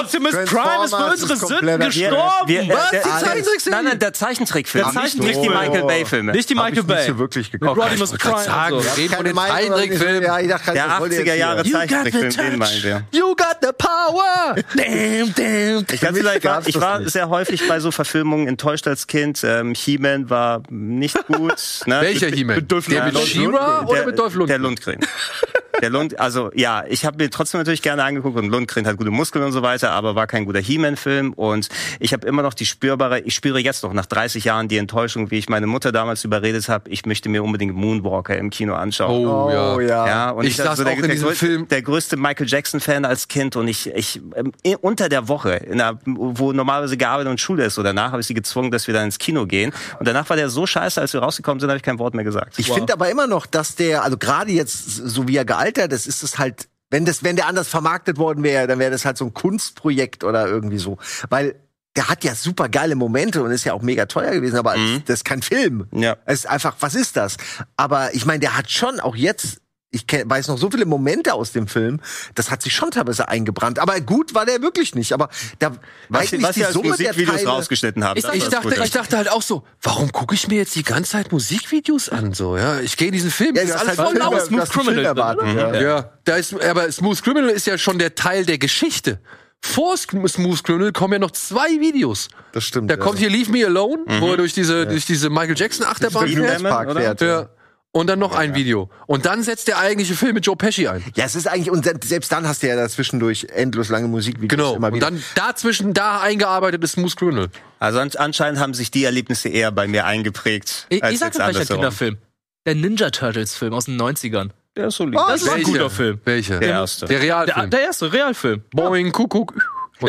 Optimus, 0.00 0.34
Optimus 0.34 0.50
Prime 0.50 0.84
ist 0.84 0.94
für 0.94 1.04
unsere 1.10 1.32
ist 1.32 1.40
Sünden 1.48 1.80
gestorben. 1.80 2.48
Wir- 2.48 2.60
äh, 2.62 2.68
Was? 2.68 2.90
der- 2.90 3.02
Die 3.02 3.08
Zeichentrickserie? 3.24 3.76
Nein, 3.76 3.84
nein, 3.86 3.98
der 3.98 4.12
Zeichentrickfilm. 4.12 4.84
Ja, 4.94 5.02
nicht, 5.02 5.14
nicht 5.18 5.26
nicht 5.26 5.42
die. 5.42 5.48
Michael 5.48 5.82
Bay-Filme. 5.84 6.32
Nicht 6.32 6.50
die 6.50 6.54
Michael 6.54 6.72
ich 6.72 6.78
nicht 6.78 6.86
Bay. 6.86 7.06
so 7.06 7.18
wirklich 7.18 7.50
geguckt. 7.50 7.72
Ich 7.72 7.98
wollte 8.00 8.18
Prime. 8.18 8.44
sagen, 8.44 8.74
so. 8.80 8.84
wir 8.84 8.96
reden 8.96 9.14
von 9.14 9.24
den 9.24 9.36
Zeichentrickfilmen. 9.36 10.22
Ja, 10.22 10.38
ich 10.40 10.48
dachte, 10.48 10.72
Der 10.72 10.88
was 10.90 11.00
wollt 11.00 11.12
ihr 11.12 11.18
80er 11.20 11.24
jetzt 11.26 11.38
Jahre? 11.38 11.64
Zeichentrickfilm, 11.64 12.50
den 12.50 12.58
meinen 12.58 12.82
wir. 12.82 13.02
You 13.12 13.26
got 13.34 13.56
the 13.62 13.68
power! 13.76 14.54
Damn, 14.76 15.34
damn. 15.34 15.86
Ich, 15.90 16.00
ganz 16.00 16.18
ehrlich, 16.18 16.42
gab's 16.42 16.66
ich 16.68 16.80
war 16.80 16.98
nicht. 17.00 17.10
sehr 17.12 17.28
häufig 17.30 17.66
bei 17.66 17.80
so 17.80 17.90
Verfilmungen 17.90 18.46
enttäuscht 18.46 18.86
als 18.86 19.06
Kind. 19.06 19.42
Ähm, 19.42 19.74
He-Man 19.74 20.28
war 20.30 20.62
nicht 20.68 21.16
gut. 21.26 21.54
ne? 21.86 22.00
Welcher 22.02 22.28
He-Man? 22.28 22.56
mit 22.56 22.70
Dolph 22.70 22.86
Der 22.86 23.04
mit 23.06 23.14
Lundgren. 23.14 23.42
She-Ra 23.42 23.82
oder 23.86 23.94
der, 23.96 24.06
mit 24.06 24.18
Dolph 24.18 24.34
Der 24.46 24.58
Lundgren? 24.58 24.98
Der 25.80 25.90
Lund, 25.90 26.18
also 26.18 26.50
ja, 26.54 26.84
ich 26.88 27.04
habe 27.04 27.22
mir 27.22 27.30
trotzdem 27.30 27.60
natürlich 27.60 27.82
gerne 27.82 28.04
angeguckt 28.04 28.36
und 28.36 28.48
Lundgren 28.48 28.86
hat 28.86 28.96
gute 28.96 29.10
Muskeln 29.10 29.44
und 29.44 29.52
so 29.52 29.62
weiter, 29.62 29.92
aber 29.92 30.14
war 30.14 30.26
kein 30.26 30.44
guter 30.44 30.60
He-Man-Film 30.60 31.32
und 31.34 31.68
ich 32.00 32.12
habe 32.12 32.26
immer 32.26 32.42
noch 32.42 32.54
die 32.54 32.66
spürbare, 32.66 33.20
ich 33.20 33.34
spüre 33.34 33.58
jetzt 33.58 33.82
noch 33.82 33.92
nach 33.92 34.06
30 34.06 34.44
Jahren 34.44 34.68
die 34.68 34.78
Enttäuschung, 34.78 35.30
wie 35.30 35.38
ich 35.38 35.48
meine 35.48 35.66
Mutter 35.66 35.92
damals 35.92 36.24
überredet 36.24 36.68
habe, 36.68 36.90
ich 36.90 37.06
möchte 37.06 37.28
mir 37.28 37.42
unbedingt 37.44 37.74
Moonwalker 37.74 38.36
im 38.36 38.50
Kino 38.50 38.74
anschauen. 38.74 39.26
Oh, 39.26 39.50
ja. 39.50 39.74
Oh 39.74 39.80
ja. 39.80 40.06
Ja, 40.06 40.30
und 40.30 40.44
Ich 40.44 40.50
ich, 40.50 40.56
saß 40.56 40.80
auch 40.80 40.84
der, 40.84 40.94
in 40.94 41.02
der, 41.02 41.10
diesem 41.10 41.28
größte, 41.28 41.46
Film. 41.46 41.68
der 41.68 41.82
größte 41.82 42.16
Michael 42.16 42.46
Jackson 42.48 42.80
Fan 42.80 43.04
als 43.04 43.28
Kind 43.28 43.56
und 43.56 43.68
ich, 43.68 43.88
ich 43.94 44.20
ähm, 44.34 44.52
unter 44.80 45.08
der 45.08 45.28
Woche, 45.28 45.54
in 45.54 45.78
der, 45.78 45.98
wo 46.04 46.52
normalerweise 46.52 46.96
gearbeitet 46.96 47.30
und 47.30 47.40
Schule 47.40 47.64
ist, 47.64 47.74
so 47.74 47.82
danach 47.82 48.12
habe 48.12 48.20
ich 48.20 48.26
sie 48.26 48.34
gezwungen, 48.34 48.70
dass 48.70 48.86
wir 48.86 48.94
dann 48.94 49.04
ins 49.04 49.18
Kino 49.18 49.46
gehen 49.46 49.72
und 49.98 50.08
danach 50.08 50.28
war 50.30 50.36
der 50.36 50.48
so 50.48 50.66
scheiße, 50.66 51.00
als 51.00 51.12
wir 51.12 51.20
rausgekommen 51.20 51.60
sind, 51.60 51.68
habe 51.68 51.76
ich 51.76 51.82
kein 51.82 51.98
Wort 51.98 52.14
mehr 52.14 52.24
gesagt. 52.24 52.58
Ich 52.58 52.70
finde 52.72 52.92
aber 52.92 53.10
immer 53.10 53.26
noch, 53.26 53.46
dass 53.46 53.74
der, 53.76 54.02
also 54.02 54.16
gerade 54.16 54.50
jetzt, 54.50 54.96
so 54.96 55.28
wie 55.28 55.36
er 55.36 55.44
gealtert 55.44 55.65
ist, 55.92 56.06
ist 56.06 56.22
es 56.22 56.38
halt, 56.38 56.68
wenn 56.90 57.04
das, 57.04 57.22
wenn 57.24 57.36
der 57.36 57.46
anders 57.48 57.68
vermarktet 57.68 58.18
worden 58.18 58.42
wäre, 58.44 58.66
dann 58.66 58.78
wäre 58.78 58.90
das 58.90 59.04
halt 59.04 59.16
so 59.18 59.24
ein 59.26 59.34
Kunstprojekt 59.34 60.24
oder 60.24 60.46
irgendwie 60.46 60.78
so. 60.78 60.98
Weil 61.30 61.56
der 61.96 62.08
hat 62.08 62.24
ja 62.24 62.34
super 62.34 62.68
geile 62.68 62.94
Momente 62.94 63.42
und 63.42 63.50
ist 63.50 63.64
ja 63.64 63.72
auch 63.72 63.80
mega 63.82 64.04
teuer 64.06 64.32
gewesen, 64.32 64.56
aber 64.58 64.76
Mhm. 64.76 65.02
das 65.06 65.20
ist 65.20 65.24
kein 65.24 65.42
Film. 65.42 65.86
Ja. 65.92 66.16
Es 66.26 66.40
ist 66.40 66.46
einfach, 66.46 66.76
was 66.80 66.94
ist 66.94 67.16
das? 67.16 67.36
Aber 67.76 68.14
ich 68.14 68.26
meine, 68.26 68.40
der 68.40 68.56
hat 68.56 68.70
schon 68.70 69.00
auch 69.00 69.16
jetzt, 69.16 69.62
ich 69.96 70.06
kenn, 70.06 70.28
weiß 70.28 70.48
noch 70.48 70.58
so 70.58 70.70
viele 70.70 70.86
Momente 70.86 71.34
aus 71.34 71.52
dem 71.52 71.66
Film, 71.66 72.00
das 72.34 72.50
hat 72.50 72.62
sich 72.62 72.74
schon 72.74 72.90
teilweise 72.90 73.28
eingebrannt. 73.28 73.78
Aber 73.78 74.00
gut 74.00 74.34
war 74.34 74.46
der 74.46 74.62
wirklich 74.62 74.94
nicht. 74.94 75.12
Aber 75.12 75.28
da 75.58 75.72
weiß 75.72 75.78
Was, 76.08 76.32
nicht, 76.32 76.42
was 76.42 76.54
die 76.54 76.60
ihr 76.60 76.66
als 76.66 76.74
Summe 76.74 76.88
Musikvideos 76.90 77.36
Teile, 77.36 77.48
rausgeschnitten 77.48 78.04
habt. 78.04 78.18
Ich, 78.18 78.24
das 78.24 78.34
ich, 78.34 78.44
das 78.44 78.50
dachte, 78.50 78.82
ich 78.84 78.90
dachte 78.90 79.16
halt 79.16 79.30
auch 79.30 79.42
so, 79.42 79.64
warum 79.82 80.12
gucke 80.12 80.34
ich 80.34 80.48
mir 80.48 80.56
jetzt 80.56 80.76
die 80.76 80.82
ganze 80.82 81.12
Zeit 81.12 81.32
Musikvideos 81.32 82.08
an? 82.08 82.32
So, 82.32 82.56
ja, 82.56 82.80
ich 82.80 82.96
gehe 82.96 83.10
diesen 83.10 83.30
Film, 83.30 83.56
ja, 83.56 83.62
das 83.62 83.72
das 83.72 83.82
ist 83.82 83.88
alles 83.88 83.98
halt 83.98 84.08
voll 84.08 84.40
Film, 84.40 84.46
Smooth 84.46 84.68
Film 84.68 84.86
Criminal, 84.86 85.04
erwartet, 85.04 85.42
oder? 85.42 85.74
ja. 85.74 85.96
Ja, 85.96 86.10
da 86.24 86.36
ist, 86.36 86.62
aber 86.62 86.90
Smooth 86.90 87.22
Criminal 87.22 87.50
ist 87.50 87.66
ja 87.66 87.78
schon 87.78 87.98
der 87.98 88.14
Teil 88.14 88.44
der 88.44 88.58
Geschichte. 88.58 89.20
Vor 89.62 89.96
Smooth 89.96 90.62
Criminal 90.62 90.92
kommen 90.92 91.14
ja 91.14 91.18
noch 91.18 91.32
zwei 91.32 91.68
Videos. 91.80 92.28
Das 92.52 92.64
stimmt. 92.64 92.90
Da 92.90 92.94
ja. 92.94 93.00
kommt 93.00 93.18
hier 93.18 93.30
Leave 93.30 93.50
Me 93.50 93.64
Alone, 93.66 94.04
wo 94.20 94.30
er 94.30 94.36
durch 94.36 94.52
diese, 94.52 94.86
durch 94.86 95.06
diese 95.06 95.28
Michael 95.30 95.56
Jackson 95.56 95.86
Achterbahn 95.86 96.28
fährt. 96.28 97.20
Ja. 97.20 97.48
Und 97.96 98.08
dann 98.08 98.18
noch 98.18 98.34
ein 98.34 98.54
Video. 98.54 98.90
Und 99.06 99.24
dann 99.24 99.42
setzt 99.42 99.68
der 99.68 99.78
eigentliche 99.78 100.14
Film 100.14 100.34
mit 100.34 100.44
Joe 100.44 100.54
Pesci 100.56 100.86
ein. 100.86 101.02
Ja, 101.14 101.24
es 101.24 101.34
ist 101.34 101.46
eigentlich, 101.46 101.70
und 101.70 101.84
se- 101.84 101.94
selbst 102.04 102.30
dann 102.30 102.46
hast 102.46 102.62
du 102.62 102.66
ja 102.68 102.76
dazwischendurch 102.76 103.46
endlos 103.54 103.88
lange 103.88 104.06
Musikvideos 104.06 104.50
Genau. 104.50 104.74
immer 104.76 104.88
Und 104.88 104.94
wieder. 104.96 105.10
dann 105.10 105.22
dazwischen 105.34 105.94
da 105.94 106.20
eingearbeitet 106.20 106.84
ist 106.84 106.92
Smooth 106.92 107.16
Criminal. 107.16 107.48
Also 107.78 107.98
an, 108.00 108.10
anscheinend 108.18 108.60
haben 108.60 108.74
sich 108.74 108.90
die 108.90 109.04
Erlebnisse 109.04 109.48
eher 109.48 109.72
bei 109.72 109.86
mir 109.88 110.04
eingeprägt. 110.04 110.86
Ich, 110.90 111.02
als 111.02 111.14
ich 111.14 111.18
sag 111.20 111.28
jetzt 111.28 111.38
dir 111.38 111.50
gleich 111.50 111.58
ein. 111.70 111.74
Kinderfilm. 111.76 112.18
Der 112.66 112.74
Ninja 112.74 113.10
Turtles 113.10 113.54
Film 113.54 113.72
aus 113.72 113.86
den 113.86 113.96
90ern. 113.98 114.50
Der 114.76 114.88
ist 114.88 114.96
solid. 114.96 115.14
Das 115.14 115.40
ist 115.40 115.48
ein 115.48 115.62
guter 115.62 115.88
Film. 115.88 116.20
Welcher? 116.24 116.58
Der 116.60 116.68
erste. 116.68 117.06
Der 117.06 117.20
Der, 117.20 117.26
Realfilm. 117.46 117.70
der 117.70 117.80
erste 117.80 118.12
Realfilm. 118.12 118.62
Boing, 118.72 119.10
Kuckuck. 119.12 119.54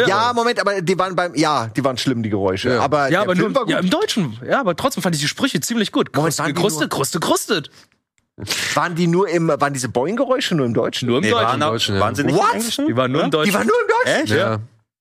Ja, 0.08 0.34
Moment, 0.34 0.60
aber 0.60 0.82
die 0.82 0.98
waren 1.00 1.16
beim, 1.16 1.34
ja, 1.36 1.68
die 1.68 1.84
waren 1.84 1.98
schlimm, 1.98 2.24
die 2.24 2.30
Geräusche. 2.30 2.70
Ja. 2.70 2.82
Aber 2.82 3.10
Ja, 3.10 3.22
aber 3.22 3.36
Film 3.36 3.54
nur 3.54 3.70
ja, 3.70 3.80
im 3.80 3.90
Deutschen. 3.90 4.38
Ja, 4.46 4.60
aber 4.60 4.76
trotzdem 4.76 5.02
fand 5.04 5.16
ich 5.16 5.22
die 5.22 5.28
Sprüche 5.28 5.60
ziemlich 5.62 5.92
gut. 5.92 6.16
Moment, 6.16 6.36
Kruste, 6.36 6.54
Kruste, 6.54 6.80
nur- 6.82 6.90
Kruste, 6.90 7.20
krustet. 7.20 7.70
waren 8.76 8.96
die 8.96 9.08
nur 9.08 9.28
im, 9.30 9.48
waren 9.48 9.74
diese 9.74 9.90
Boing-Geräusche 9.90 10.56
nur 10.56 10.66
im 10.66 10.74
Deutschen? 10.74 11.08
Nur 11.08 11.18
im 11.18 11.24
Nee, 11.24 11.32
Deutschen. 11.32 11.48
waren, 11.48 11.64
auch, 11.64 11.72
Deutschen, 11.72 11.96
ja. 11.96 12.02
waren 12.02 12.16
sie 12.16 12.24
nicht 12.24 12.36
What? 12.36 12.50
im 12.52 12.58
Englischen? 12.58 12.88
Die 12.88 12.96
waren 12.98 13.12
nur 13.12 13.24
im 13.24 13.32
Deutschen. 13.32 13.52
Die 13.52 13.58
waren 13.58 13.68
nur 13.68 13.82
im 13.82 13.88
Deutschen? 13.88 14.22
Echt? 14.24 14.34
Ja. 14.34 14.60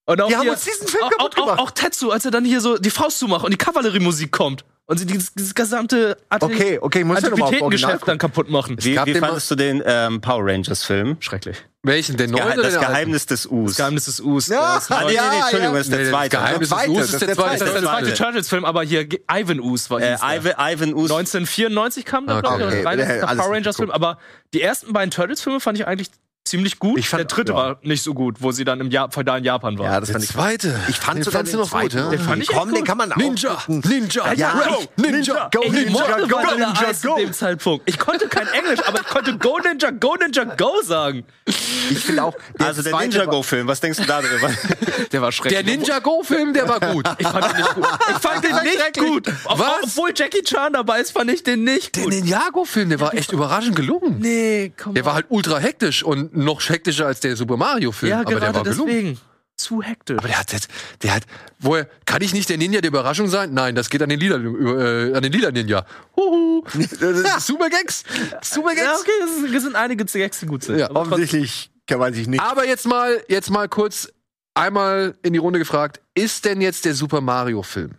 Und 0.09 0.21
auch 0.21 0.29
Die 0.29 0.37
haben 0.37 0.43
hier, 0.43 0.53
uns 0.53 0.63
diesen 0.65 0.87
Film 0.87 1.03
auch, 1.05 1.11
kaputt 1.11 1.35
auch, 1.35 1.39
auch, 1.43 1.45
gemacht. 1.47 1.59
auch 1.61 1.71
Tetsu, 1.73 2.11
als 2.13 2.25
er 2.25 2.31
dann 2.31 2.45
hier 2.45 2.61
so 2.61 2.79
die 2.79 2.91
Faust 2.91 3.19
zumacht 3.19 3.45
und 3.45 3.51
die 3.51 3.57
Kavalleriemusik 3.59 4.31
kommt. 4.31 4.65
Und 4.89 4.99
sie 4.99 5.07
dieses, 5.07 5.35
dieses 5.35 5.53
gesamte 5.55 6.17
Okay, 6.31 6.79
okay, 6.81 7.01
ich 7.01 7.05
muss 7.05 7.17
Antiquitätengeschäft 7.25 8.07
dann 8.07 8.19
kaputt 8.19 8.49
machen. 8.49 8.77
Wie, 8.81 8.97
wie 9.05 9.15
fandest 9.17 9.51
du 9.51 9.57
den 9.57 9.83
ähm, 9.85 10.21
Power 10.21 10.45
Rangers 10.47 10.85
Film? 10.85 11.17
Schrecklich. 11.19 11.57
Welchen? 11.83 12.17
Den 12.17 12.31
neuen 12.31 12.57
das? 12.57 12.79
Geheimnis 12.79 13.27
des 13.27 13.47
Us. 13.47 13.71
Das 13.73 13.77
Geheimnis 13.79 14.05
des 14.05 14.21
Us. 14.21 14.47
Ja, 14.47 14.75
das 14.77 14.85
ist 14.85 14.93
Ah, 14.93 15.01
nee, 15.01 15.07
nee, 15.09 15.15
Ja, 15.15 15.23
nee, 15.31 15.37
Entschuldigung, 15.41 15.73
ja. 15.75 15.79
das 15.79 15.87
ist 15.89 15.93
der 15.97 16.09
zweite. 16.09 16.37
das 16.37 16.41
Geheimnis 16.41 16.69
Das 16.69 16.79
des 16.79 16.89
Us 16.89 16.97
das 16.99 17.13
ist 17.15 17.21
der 17.21 17.35
zweite. 17.35 17.51
das 17.59 17.69
ist 17.69 17.75
der 17.75 17.83
zweite. 17.83 18.05
zweite 18.07 18.15
Turtles-Film, 18.23 18.65
aber 18.65 18.83
hier 18.85 19.09
Ivan 19.33 19.61
Us 19.61 19.91
war 19.91 20.01
Äh. 20.01 20.15
Ivan, 20.15 20.95
Us. 20.95 21.11
1994 21.11 22.05
kam 22.05 22.27
der, 22.29 22.37
Okay. 22.37 22.47
glaube 22.57 22.63
ich, 22.75 22.79
Okay, 22.81 22.87
alles 22.87 23.21
Power 23.21 23.49
nicht 23.49 23.57
Rangers 23.57 23.77
Film. 23.77 23.91
Aber 23.91 24.19
die 24.55 24.63
ersten 24.63 24.93
beiden 24.93 25.11
Turtles-Filme 25.11 25.59
fand 25.61 25.79
ich 25.79 25.87
eigentlich 25.87 26.11
ziemlich 26.47 26.79
gut. 26.79 26.99
Ich 26.99 27.09
fand- 27.09 27.21
der 27.21 27.27
dritte 27.27 27.53
ja. 27.53 27.59
war 27.59 27.79
nicht 27.83 28.03
so 28.03 28.15
gut, 28.15 28.37
wo 28.41 28.53
sie 28.53 28.65
dann 28.65 28.81
im 28.81 28.91
Jahr, 28.91 29.11
feudalen 29.11 29.45
Japan 29.45 29.79
waren. 29.79 29.87
Ja, 29.93 30.01
das 30.01 30.09
Der 30.09 30.15
fand 30.15 30.25
ich. 30.25 30.31
zweite. 30.31 30.81
Ich 30.89 30.97
fand 30.97 31.19
den 31.19 31.25
sogar 31.25 31.43
den 31.43 31.53
noch 31.57 31.61
gut, 31.63 31.71
zweiten 31.71 31.99
ja? 31.99 32.09
Den 32.11 32.21
fand 32.21 32.43
ich 32.43 32.49
Komm, 32.49 32.69
den 32.71 32.79
gut. 32.79 32.87
kann 32.87 32.99
man 32.99 33.13
auch 33.13 33.17
Ninja. 33.17 33.59
Ninja, 33.69 34.33
Ja, 34.35 34.53
Go, 34.69 34.85
Ninja, 35.03 35.51
Go, 35.53 35.61
ich 35.65 35.73
Ninja, 35.73 36.19
Go, 36.29 36.39
Ninja, 36.41 36.75
Go. 36.75 36.93
zu 36.93 37.17
dem 37.19 37.33
Zeitpunkt. 37.33 37.89
Ich 37.89 37.99
konnte 37.99 38.29
kein 38.29 38.47
Englisch, 38.49 38.81
aber 38.87 39.01
ich 39.01 39.07
konnte 39.07 39.37
Go 39.39 39.59
Ninja, 39.59 39.91
Go 39.91 40.17
Ninja, 40.17 40.45
Go 40.45 40.71
sagen. 40.85 41.25
Ich 41.47 41.99
finde 42.01 42.25
auch. 42.25 42.35
Also 42.59 42.83
der 42.83 42.93
zweite 42.93 43.09
Ninja 43.09 43.27
war- 43.27 43.35
Go 43.35 43.43
Film, 43.43 43.67
was 43.69 43.81
denkst 43.81 43.99
du 43.99 44.05
da 44.05 44.21
drüber? 44.21 44.51
Der 45.13 45.23
war 45.23 45.31
schrecklich. 45.33 45.63
Der 45.65 45.77
Ninja 45.77 45.99
Go-Film, 46.01 46.53
der 46.53 46.69
war 46.69 46.81
gut. 46.81 47.07
Ich 47.19 47.27
fand 47.29 47.45
den 47.45 47.57
nicht 47.57 47.75
gut. 47.75 47.87
Ich 48.11 48.17
fand 48.19 48.45
den 48.45 48.51
nicht 48.63 48.99
gut. 48.99 49.27
Was? 49.45 49.69
Obwohl 49.85 50.13
Jackie 50.15 50.43
Chan 50.43 50.73
dabei 50.73 51.01
ist, 51.01 51.13
fand 51.13 51.31
ich 51.31 51.43
den 51.45 51.65
nicht 51.65 51.95
Der 51.97 52.05
gut. 52.05 52.13
Ninjago-Film, 52.13 52.89
der 52.89 53.01
war 53.01 53.15
echt 53.15 53.31
überraschend 53.33 53.77
gelungen. 53.77 54.17
Nee, 54.19 54.73
komm 54.83 54.95
Der 54.95 55.05
war 55.05 55.15
halt 55.15 55.27
ultra 55.29 55.59
hektisch 55.59 56.03
und 56.03 56.36
noch 56.37 56.61
hektischer 56.69 57.07
als 57.07 57.21
der 57.21 57.37
Super 57.37 57.57
Mario-Film. 57.57 58.11
Ja, 58.11 58.21
aber 58.21 58.31
der 58.31 58.41
gerade 58.41 58.55
war 58.55 58.65
gelungen. 58.65 58.87
deswegen. 58.89 59.21
zu 59.57 59.83
hektisch. 59.83 60.19
Aber 60.19 60.29
der 60.29 60.39
hat 60.39 60.53
jetzt, 60.53 60.69
der 61.03 61.15
hat, 61.15 61.23
woher, 61.59 61.89
kann 62.05 62.23
ich 62.23 62.35
nicht 62.35 62.49
der 62.49 62.59
Ninja 62.59 62.81
der 62.81 62.89
Überraschung 62.89 63.29
sein? 63.29 63.55
Nein, 63.55 63.75
das 63.75 63.91
geht 63.91 64.03
an 64.03 64.09
den 64.09 64.21
Lila, 64.21 64.37
äh, 64.37 65.15
an 65.15 65.23
den 65.23 65.33
Lila 65.33 65.51
Ninja. 65.51 65.87
Huhu. 66.17 66.65
Super 67.41 67.71
Gags. 67.71 68.05
Super 68.43 68.75
Gags. 68.75 68.83
ja, 68.83 68.97
okay, 68.99 69.51
das, 69.53 69.63
sind 69.63 69.77
einige 69.77 70.05
Gags, 70.05 70.41
die 70.41 70.47
gut 70.47 70.65
sind. 70.65 70.79
Ja. 70.79 70.91
Offensichtlich 70.91 71.71
kann 71.87 71.99
man 71.99 72.13
sich 72.15 72.27
nicht. 72.27 72.43
Aber 72.43 72.67
jetzt 72.67 72.87
mal, 72.87 73.23
jetzt 73.29 73.51
mal 73.51 73.69
kurz 73.69 74.13
einmal 74.55 75.15
in 75.23 75.33
die 75.33 75.39
Runde 75.39 75.59
gefragt, 75.59 76.01
ist 76.15 76.45
denn 76.45 76.61
jetzt 76.61 76.85
der 76.85 76.95
Super 76.95 77.21
Mario 77.21 77.63
Film, 77.63 77.93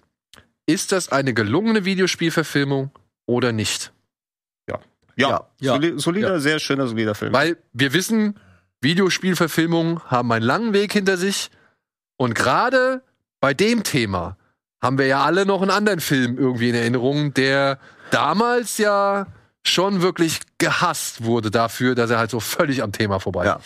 ist 0.66 0.92
das 0.92 1.10
eine 1.10 1.34
gelungene 1.34 1.86
Videospielverfilmung 1.86 2.92
oder 3.26 3.52
nicht? 3.52 3.92
Ja, 5.18 5.48
Ja. 5.60 5.74
Soli 5.74 6.00
solider, 6.00 6.40
sehr 6.40 6.60
schöner, 6.60 6.88
solider 6.88 7.16
Film. 7.16 7.34
Weil 7.34 7.58
wir 7.74 7.94
wissen, 7.94 8.40
Videospielverfilmungen 8.82 10.02
haben 10.06 10.32
einen 10.32 10.46
langen 10.46 10.74
Weg 10.74 10.94
hinter 10.94 11.18
sich 11.18 11.50
und 12.18 12.36
gerade 12.36 13.02
bei 13.40 13.54
dem 13.54 13.84
Thema 13.84 14.38
haben 14.82 14.98
wir 14.98 15.08
ja 15.08 15.24
alle 15.24 15.46
noch 15.46 15.62
einen 15.62 15.72
anderen 15.72 16.00
Film 16.00 16.38
irgendwie 16.38 16.70
in 16.70 16.76
Erinnerung, 16.76 17.34
der 17.34 17.80
damals 18.12 18.78
ja 18.78 19.28
schon 19.66 20.02
wirklich 20.02 20.40
gehasst 20.60 21.24
wurde 21.24 21.52
dafür, 21.52 21.96
dass 21.96 22.10
er 22.10 22.20
halt 22.20 22.32
so 22.32 22.40
völlig 22.40 22.84
am 22.84 22.92
Thema 22.92 23.20
vorbei 23.20 23.46
Ja. 23.46 23.60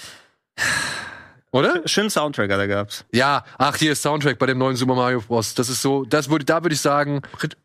Oder? 1.54 1.82
Schönen 1.86 2.10
Soundtrack 2.10 2.50
er 2.50 2.66
gehabt. 2.66 3.04
Ja, 3.12 3.44
ach, 3.58 3.76
hier 3.76 3.92
ist 3.92 4.02
Soundtrack 4.02 4.40
bei 4.40 4.46
dem 4.46 4.58
neuen 4.58 4.78
Super 4.78 4.96
Mario 4.96 5.20
Bros. 5.20 5.54
Das 5.54 5.68
ist 5.68 5.82
so, 5.82 6.06
das 6.06 6.30
würde, 6.30 6.46
da 6.46 6.64
würde 6.64 6.74
ich 6.74 6.80
sagen, 6.80 7.22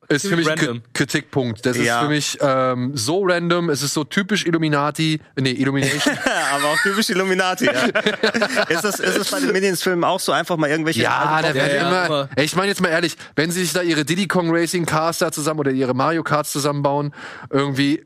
ist 0.09 0.27
für 0.27 0.35
mich 0.37 0.51
ein 0.51 0.83
Kritikpunkt. 0.93 1.65
Das 1.65 1.77
ist 1.77 1.85
Ja. 1.87 2.03
für 2.03 2.09
mich 2.09 2.37
ähm, 2.41 2.97
so 2.97 3.23
random. 3.25 3.71
Es 3.71 3.83
ist 3.83 3.95
so 3.95 4.03
typisch 4.03 4.45
Illuminati, 4.45 5.21
nee, 5.39 5.53
Illumination. 5.53 6.19
aber 6.53 6.65
auch 6.65 6.79
typisch 6.83 7.11
Illuminati. 7.11 7.67
Ja. 7.67 7.73
ist, 8.69 8.83
das, 8.83 8.99
ist 8.99 9.17
es 9.19 9.31
bei 9.31 9.39
den 9.39 9.53
Minions-Filmen 9.53 10.03
auch 10.03 10.19
so 10.19 10.33
einfach 10.33 10.57
mal 10.57 10.69
irgendwelche. 10.69 11.03
ja, 11.03 11.41
da 11.41 11.55
werden 11.55 11.71
ja, 11.71 11.77
ja, 11.77 11.89
immer. 11.89 12.01
aber- 12.03 12.29
Ey, 12.35 12.45
ich 12.45 12.57
meine 12.57 12.69
jetzt 12.69 12.81
mal 12.81 12.89
ehrlich, 12.89 13.17
wenn 13.37 13.53
sie 13.53 13.61
sich 13.63 13.73
da 13.73 13.83
ihre 13.83 14.05
Diddy 14.05 14.27
Kong 14.27 14.51
Racing 14.51 14.85
Cars 14.85 15.19
da 15.19 15.31
zusammen 15.31 15.61
oder 15.61 15.71
ihre 15.71 15.95
Mario 15.95 16.25
Karts 16.25 16.51
zusammenbauen, 16.51 17.15
irgendwie, 17.51 18.05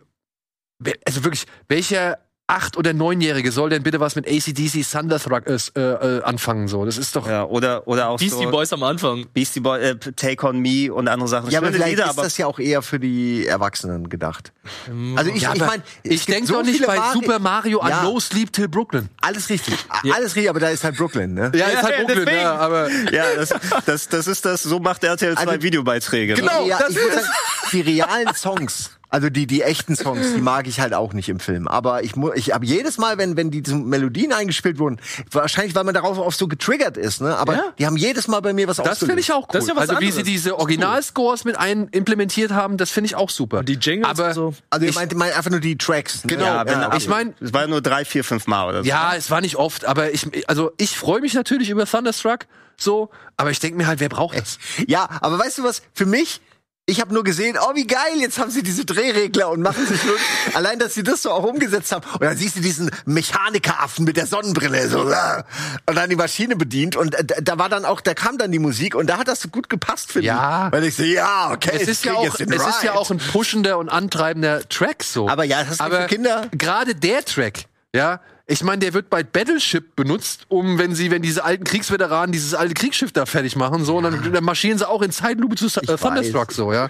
also 1.07 1.25
wirklich, 1.25 1.47
welcher 1.69 2.19
acht- 2.51 2.77
oder 2.77 2.93
neunjährige 2.93 3.53
soll 3.53 3.71
denn 3.71 3.83
bitte 3.83 4.01
was 4.01 4.17
mit 4.17 4.27
ACDC 4.29 4.85
Thunderstruck 4.91 5.47
äh, 5.47 5.81
äh, 5.81 6.23
anfangen 6.23 6.69
so? 6.69 6.85
Das 6.85 6.99
ist 6.99 7.15
doch. 7.17 7.27
Ja, 7.27 7.45
oder, 7.45 7.87
oder 7.89 8.09
auch 8.09 8.19
Beastie 8.19 8.45
so 8.45 8.51
Boys 8.51 8.73
am 8.73 8.83
Anfang. 8.83 9.27
Beastie 9.33 9.61
Boy, 9.61 9.81
äh, 9.81 9.95
Take 9.97 10.47
on 10.47 10.59
Me 10.59 10.93
und 10.93 11.09
andere 11.09 11.29
Sachen. 11.29 11.51
Ja, 11.51 11.59
aber 11.59 11.69
Schöne 11.69 11.77
vielleicht 11.79 11.91
Lieder, 11.93 12.05
ist 12.05 12.11
aber 12.11 12.23
das 12.23 12.37
ja 12.39 12.47
auch 12.47 12.59
eher 12.59 12.83
für 12.83 12.99
die 12.99 13.47
Erwachsenen 13.47 14.09
gedacht. 14.09 14.53
Also 15.17 15.31
ich, 15.33 15.43
Ja, 15.43 15.55
ich 15.55 15.63
aber 15.63 15.71
meine, 15.71 15.83
ich 16.03 16.27
denke 16.27 16.53
doch 16.53 16.63
nicht 16.63 16.85
bei 16.87 16.99
Super 17.13 17.39
Mario 17.39 17.81
an 17.81 17.91
Ja. 17.91 18.03
No 18.03 18.21
Sleep 18.21 18.53
Till 18.53 18.69
Brooklyn. 18.69 19.09
Alles 19.21 19.49
richtig, 19.49 19.75
alles 20.13 20.35
richtig, 20.37 20.51
aber 20.51 20.61
da 20.61 20.69
ist 20.69 20.85
halt 20.85 20.97
Brooklyn, 20.97 21.35
ne? 21.35 21.51
Ja, 21.55 21.67
ist 21.67 21.83
halt 21.83 21.99
ja, 21.99 22.05
Brooklyn, 22.05 22.35
ja, 22.35 22.55
aber. 22.57 22.89
ja, 23.13 23.25
das, 23.37 23.51
das, 23.87 24.09
das 24.09 24.27
ist 24.27 24.45
das, 24.45 24.63
so 24.63 24.79
macht 24.79 25.03
RTL 25.05 25.35
2 25.37 25.41
Also- 25.47 25.63
Videobeiträge. 25.63 26.35
ne? 26.35 26.41
Genau. 26.41 26.67
ja, 26.67 26.79
das 26.79 26.91
ist- 26.91 27.15
sagen, 27.15 27.27
die 27.73 27.81
realen 27.81 28.35
Songs, 28.35 28.91
also 29.11 29.29
die 29.29 29.47
die 29.47 29.63
echten 29.63 29.97
Songs, 29.97 30.35
die 30.35 30.41
mag 30.41 30.67
ich 30.69 30.81
halt 30.81 30.95
auch 30.95 31.13
nicht 31.13 31.29
im 31.29 31.41
Film. 31.41 31.67
Aber 31.69 32.03
ich 32.05 32.17
muss, 32.17 32.33
ich 32.37 32.53
habe 32.55 32.65
jedes 32.65 32.97
Mal, 32.99 33.19
wenn 33.19 33.37
wenn 33.37 33.51
diese 33.51 33.75
Melodien 33.75 34.33
eingespielt 34.33 34.79
wurden, 34.79 35.01
wahrscheinlich 35.31 35.75
weil 35.75 35.85
man 35.85 35.95
darauf 35.95 36.19
auf 36.19 36.35
so 36.35 36.47
getriggert 36.49 36.97
ist, 36.97 37.21
ne? 37.21 37.37
Aber 37.37 37.55
Ja. 37.55 37.63
die 37.79 37.87
haben 37.87 37.97
jedes 37.97 38.29
Mal 38.29 38.41
bei 38.41 38.53
mir 38.53 38.69
was 38.69 38.77
Das 38.77 38.99
finde 39.01 39.21
ich 39.21 39.33
auch 39.33 39.43
cool. 39.43 39.49
Das 39.53 39.65
ist 39.65 39.69
ja 39.69 39.75
was 39.75 39.83
also 39.89 39.95
wie 40.01 40.07
anderes. 40.07 40.15
sie 40.17 40.23
diese 40.23 40.59
Originalscores 40.59 41.45
mit 41.45 41.57
ein 41.59 41.89
implementiert 41.89 42.53
haben, 42.53 42.77
das 42.77 42.91
finde 42.91 43.07
ich 43.07 43.17
auch 43.17 43.31
super. 43.31 43.59
Und 43.59 43.69
die 43.69 43.75
Jingles 43.75 44.09
Aber 44.09 44.29
und 44.29 44.35
so. 44.35 44.55
Also 44.71 44.85
ich 44.85 44.91
ich- 44.91 44.97
meinte 44.97 45.17
mein, 45.17 45.33
einfach 45.33 45.51
nur 45.51 45.61
die 45.61 45.77
Tracks. 45.77 46.25
Ne? 46.25 46.29
Genau, 46.37 46.45
Ja, 46.45 46.67
wenn, 46.67 46.83
okay. 46.85 46.97
ich 46.97 47.09
mein- 47.09 47.35
es 47.41 47.53
war 47.53 47.67
nur 47.67 47.81
drei, 47.83 48.05
vier, 48.05 48.23
fünf 48.25 48.47
Mal 48.47 48.69
oder 48.69 48.83
so. 48.83 48.89
Ja, 48.89 49.15
es 49.17 49.31
war 49.31 49.41
nicht 49.41 49.57
oft, 49.57 49.85
aber 49.85 50.13
ich, 50.13 50.27
also 50.49 50.73
ich 50.77 50.97
freue 50.97 51.21
mich 51.21 51.35
natürlich 51.35 51.71
über 51.71 51.85
Thunderstruck, 51.87 52.47
so, 52.77 53.11
aber 53.37 53.51
ich 53.51 53.59
denke 53.61 53.77
mir 53.77 53.87
halt, 53.87 54.01
wer 54.01 54.09
braucht 54.09 54.39
das? 54.39 54.59
Ja, 54.87 55.09
aber 55.21 55.39
weißt 55.39 55.59
du 55.59 55.65
was? 55.65 55.83
Für 55.95 56.07
mich, 56.07 56.41
ich 56.91 57.01
habe 57.01 57.15
nur 57.15 57.25
gesehen, 57.25 57.57
oh 57.61 57.75
wie 57.75 57.87
geil, 57.87 58.17
jetzt 58.19 58.39
haben 58.39 58.51
sie 58.51 58.63
diese 58.63 58.85
Drehregler 58.85 59.49
und 59.51 59.63
machen 59.63 59.87
sich 59.87 60.03
nur, 60.05 60.17
allein, 60.55 60.79
dass 60.79 60.95
sie 60.95 61.03
das 61.03 61.23
so 61.23 61.31
auch 61.31 61.45
umgesetzt 61.45 61.93
haben. 61.93 62.05
Und 62.15 62.23
dann 62.23 62.37
siehst 62.37 62.57
du 62.57 62.61
diesen 62.61 62.91
Mechanikeraffen 63.07 64.05
mit 64.05 64.17
der 64.17 64.27
Sonnenbrille 64.27 64.89
so 64.89 65.09
äh, 65.11 65.43
und 65.87 65.95
dann 65.97 66.11
die 66.11 66.17
Maschine 66.17 66.57
bedient 66.57 66.97
und 66.97 67.15
äh, 67.15 67.43
da 67.43 67.59
war 67.59 67.69
dann 67.69 67.85
auch, 67.85 68.01
da 68.01 68.15
kam 68.15 68.39
dann 68.39 68.51
die 68.53 68.59
Musik 68.59 68.95
und 68.95 69.07
da 69.09 69.19
hat 69.19 69.29
das 69.29 69.41
so 69.41 69.49
gut 69.49 69.69
gepasst 69.71 70.13
finde 70.13 70.27
Ja. 70.27 70.67
ich. 70.67 70.73
Weil 70.73 70.85
ich 70.85 70.97
so, 70.97 71.03
ja, 71.05 71.51
okay, 71.53 71.71
Es 71.81 71.89
ist 71.89 72.05
ja 72.05 72.15
auch, 72.15 72.27
es 72.27 72.35
den 72.35 72.51
ist 72.53 72.83
ja 72.83 72.95
auch 72.95 73.11
ein 73.11 73.19
pushender 73.19 73.79
und 73.79 73.89
antreibender 73.89 74.69
Track 74.69 75.05
so. 75.05 75.29
Aber 75.29 75.45
ja, 75.45 75.61
das 75.63 75.73
ist 75.75 75.81
aber 75.81 76.03
für 76.03 76.07
Kinder. 76.09 76.49
Gerade 76.53 76.95
der 76.95 77.25
Track, 77.25 77.65
ja, 77.95 78.21
ich 78.51 78.65
meine, 78.65 78.81
der 78.81 78.93
wird 78.95 79.09
bei 79.11 79.23
Battleship 79.23 79.95
benutzt, 79.95 80.45
um 80.49 80.79
wenn 80.79 80.95
sie, 80.95 81.11
wenn 81.11 81.23
diese 81.23 81.45
alten 81.45 81.63
Kriegsveteranen 81.65 82.33
dieses 82.33 82.53
alte 82.55 82.75
Kriegsschiff 82.75 83.13
da 83.13 83.25
fertig 83.25 83.55
machen, 83.55 83.85
so, 83.85 83.99
und 83.99 84.05
dann, 84.05 84.33
dann 84.33 84.43
marschieren 84.45 84.77
sie 84.77 84.89
auch 84.89 85.03
in 85.03 85.13
Zeitlupe 85.13 85.55
zu 85.55 85.67
äh, 85.67 85.97
Thunderstruck, 85.97 86.51
so, 86.53 86.73
ja. 86.73 86.89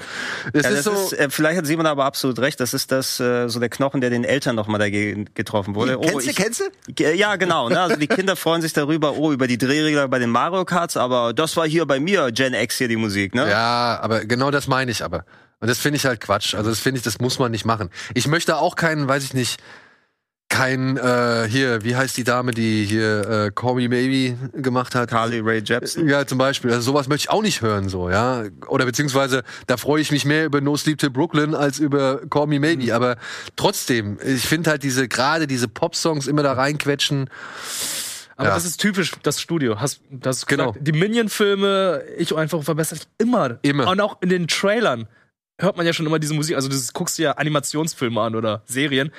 Es 0.55 0.63
Ja, 0.65 0.71
ist 0.71 0.77
das 0.77 0.85
so. 0.85 0.93
ist, 0.93 1.13
äh, 1.13 1.29
vielleicht 1.31 1.59
hat 1.59 1.67
Simon 1.67 1.85
aber 1.87 2.07
absolut 2.07 2.39
recht. 2.39 2.59
Das 2.61 2.73
ist 2.73 2.91
das 2.91 3.21
äh, 3.21 3.49
so 3.49 3.61
der 3.61 3.69
Knochen, 3.69 4.01
der 4.01 4.09
den 4.11 4.25
Eltern 4.25 4.57
noch 4.57 4.69
mal 4.69 4.79
dagegen 4.79 5.27
getroffen 5.35 5.75
wurde. 5.75 5.99
Oh, 5.99 6.03
Kennst 6.03 6.27
du, 6.27 6.31
ich- 6.31 6.37
kennst 6.37 6.61
du? 6.61 6.93
Ge- 6.95 7.15
Ja, 7.15 7.37
genau. 7.37 7.69
Ne? 7.69 7.79
Also 7.79 7.97
die 7.97 8.07
Kinder 8.07 8.37
freuen 8.37 8.63
sich 8.63 8.73
darüber, 8.73 9.13
oh, 9.17 9.31
über 9.31 9.47
die 9.47 9.59
Drehregler 9.59 10.09
bei 10.09 10.19
den 10.19 10.31
Mario 10.31 10.65
Karts, 10.65 10.97
aber 10.97 11.35
das 11.35 11.57
war 11.59 11.67
hier 11.69 11.85
bei 11.85 12.01
mir, 12.01 12.33
Gen 12.33 12.55
X 12.55 12.79
hier 12.79 12.89
die 12.89 12.97
Musik, 12.97 13.35
ne? 13.35 13.51
Ja, 13.51 13.99
aber 14.01 14.25
genau 14.25 14.51
das 14.51 14.67
meine 14.67 14.91
ich 14.91 15.05
aber. 15.05 15.25
Und 15.61 15.69
das 15.69 15.79
finde 15.79 15.97
ich 15.99 16.07
halt 16.07 16.21
Quatsch. 16.23 16.55
Also 16.55 16.71
das 16.71 16.79
finde 16.81 16.97
ich, 16.99 17.05
das 17.05 17.21
muss 17.21 17.39
man 17.39 17.51
nicht 17.51 17.67
machen. 17.67 17.91
Ich 18.15 18.27
möchte 18.27 18.57
auch 18.57 18.77
keinen, 18.77 19.07
weiß 19.09 19.25
ich 19.25 19.35
nicht, 19.35 19.61
kein, 20.51 20.97
äh, 20.99 21.47
hier, 21.49 21.83
wie 21.85 21.97
heißt 21.97 22.17
die 22.19 22.25
Dame, 22.25 22.51
die 22.51 22.85
hier 22.85 23.21
äh, 23.47 23.51
Call 23.55 23.77
Me 23.77 23.89
Maybe 23.89 24.37
gemacht 24.61 24.95
hat? 24.95 25.09
Carly 25.09 25.39
Ray 25.41 25.63
Jepsen. 25.65 26.07
Ja, 26.09 26.27
zum 26.27 26.37
Beispiel. 26.39 26.71
Also 26.73 26.83
sowas 26.83 27.09
möchte 27.09 27.29
ich 27.29 27.31
auch 27.31 27.41
nicht 27.41 27.63
hören, 27.63 27.89
so, 27.89 28.11
ja. 28.11 28.45
Oder 28.67 28.85
beziehungsweise, 28.85 29.43
da 29.69 29.77
freue 29.79 30.03
ich 30.03 30.11
mich 30.11 30.25
mehr 30.27 30.45
über 30.45 30.61
No 30.61 30.77
Sleep 30.77 30.99
Till 30.99 31.09
Brooklyn 31.11 31.55
als 31.55 31.79
über 31.79 32.21
Call 32.29 32.49
Me 32.49 32.61
Maybe. 32.61 32.85
Mhm. 32.87 32.91
Aber 32.91 33.17
trotzdem, 33.57 34.19
ich 34.23 34.43
finde 34.47 34.71
halt 34.71 34.83
diese, 34.83 35.09
gerade 35.09 35.47
diese 35.47 35.69
Pop-Songs 35.69 36.27
immer 36.27 36.43
da 36.43 36.53
reinquetschen. 36.53 37.31
Aber 38.37 38.49
Ja. 38.49 38.55
das 38.55 38.65
ist 38.65 38.79
typisch 38.79 39.13
das 39.23 39.41
Studio. 39.41 39.81
Hast, 39.81 40.01
das 40.11 40.47
Genau. 40.47 40.73
gesagt, 40.73 40.87
die 40.89 40.93
Minion-Filme, 40.93 42.03
ich 42.19 42.35
einfach 42.37 42.63
verbessere 42.63 42.99
ich 42.99 43.07
immer. 43.19 43.59
Immer. 43.63 43.89
Und 43.89 44.01
auch 44.01 44.21
in 44.21 44.29
den 44.31 44.49
Trailern 44.49 45.07
hört 45.61 45.77
man 45.77 45.87
ja 45.87 45.93
schon 45.93 46.07
immer 46.07 46.19
diese 46.19 46.35
Musik. 46.35 46.57
Also 46.57 46.69
du 46.69 46.77
guckst 46.93 47.19
dir 47.19 47.23
ja 47.23 47.31
Animationsfilme 47.33 48.21
an 48.21 48.35
oder 48.35 48.63
Serien. 48.67 49.13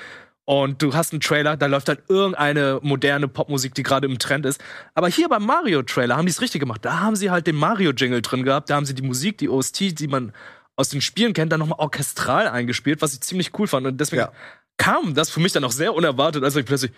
Und 0.46 0.82
du 0.82 0.94
hast 0.94 1.14
einen 1.14 1.22
Trailer, 1.22 1.56
da 1.56 1.68
läuft 1.68 1.88
halt 1.88 2.02
irgendeine 2.10 2.80
moderne 2.82 3.28
Popmusik, 3.28 3.76
die 3.76 3.84
gerade 3.84 4.08
im 4.08 4.18
Trend 4.20 4.46
ist. 4.46 4.60
Aber 4.96 5.08
hier 5.08 5.30
beim 5.30 5.46
Mario-Trailer 5.46 6.18
haben 6.18 6.26
die 6.26 6.32
es 6.32 6.42
richtig 6.42 6.60
gemacht. 6.60 6.84
Da 6.84 7.00
haben 7.00 7.16
sie 7.16 7.30
halt 7.32 7.48
den 7.48 7.56
Mario-Jingle 7.56 8.22
drin 8.22 8.44
gehabt. 8.44 8.70
Da 8.70 8.76
haben 8.76 8.86
sie 8.86 8.96
die 8.96 9.04
Musik, 9.04 9.38
die 9.38 9.50
OST, 9.50 10.00
die 10.00 10.08
man 10.08 10.34
aus 10.76 10.90
den 10.90 11.02
Spielen 11.02 11.34
kennt, 11.34 11.52
dann 11.52 11.60
nochmal 11.60 11.80
orchestral 11.80 12.48
eingespielt, 12.48 13.02
was 13.02 13.14
ich 13.14 13.22
ziemlich 13.22 13.58
cool 13.60 13.68
fand. 13.68 13.86
Und 13.86 13.98
deswegen 14.02 14.24
Ja. 14.24 14.32
kam 14.78 15.14
das 15.14 15.30
für 15.30 15.40
mich 15.40 15.52
dann 15.54 15.64
auch 15.64 15.72
sehr 15.72 15.94
unerwartet, 15.94 16.44
als 16.44 16.56
ich 16.56 16.66
plötzlich 16.66 16.92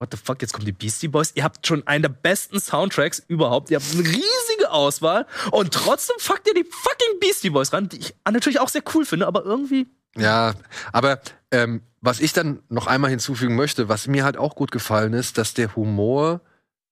What 0.00 0.10
the 0.12 0.16
fuck, 0.16 0.40
jetzt 0.42 0.52
kommen 0.52 0.64
die 0.64 0.70
Beastie 0.70 1.08
Boys. 1.08 1.32
Ihr 1.34 1.42
habt 1.42 1.66
schon 1.66 1.84
einen 1.88 2.02
der 2.02 2.08
besten 2.08 2.60
Soundtracks 2.60 3.18
überhaupt. 3.26 3.68
Ihr 3.72 3.80
habt 3.80 3.92
eine 3.92 4.04
riesige 4.04 4.70
Auswahl 4.70 5.26
und 5.50 5.74
trotzdem 5.74 6.14
fuckt 6.20 6.46
ihr 6.46 6.54
die 6.54 6.62
fucking 6.70 7.18
Beastie 7.18 7.50
Boys 7.50 7.72
ran, 7.72 7.88
die 7.88 7.98
ich 7.98 8.14
natürlich 8.30 8.60
auch 8.60 8.68
sehr 8.68 8.82
cool 8.94 9.04
finde, 9.04 9.26
aber 9.26 9.44
irgendwie. 9.44 9.88
Ja, 10.16 10.54
aber 10.92 11.20
ähm, 11.50 11.82
was 12.00 12.20
ich 12.20 12.32
dann 12.32 12.60
noch 12.68 12.86
einmal 12.86 13.10
hinzufügen 13.10 13.56
möchte, 13.56 13.88
was 13.88 14.06
mir 14.06 14.24
halt 14.24 14.36
auch 14.36 14.54
gut 14.54 14.70
gefallen 14.70 15.12
ist, 15.12 15.38
dass 15.38 15.54
der 15.54 15.74
Humor 15.74 16.40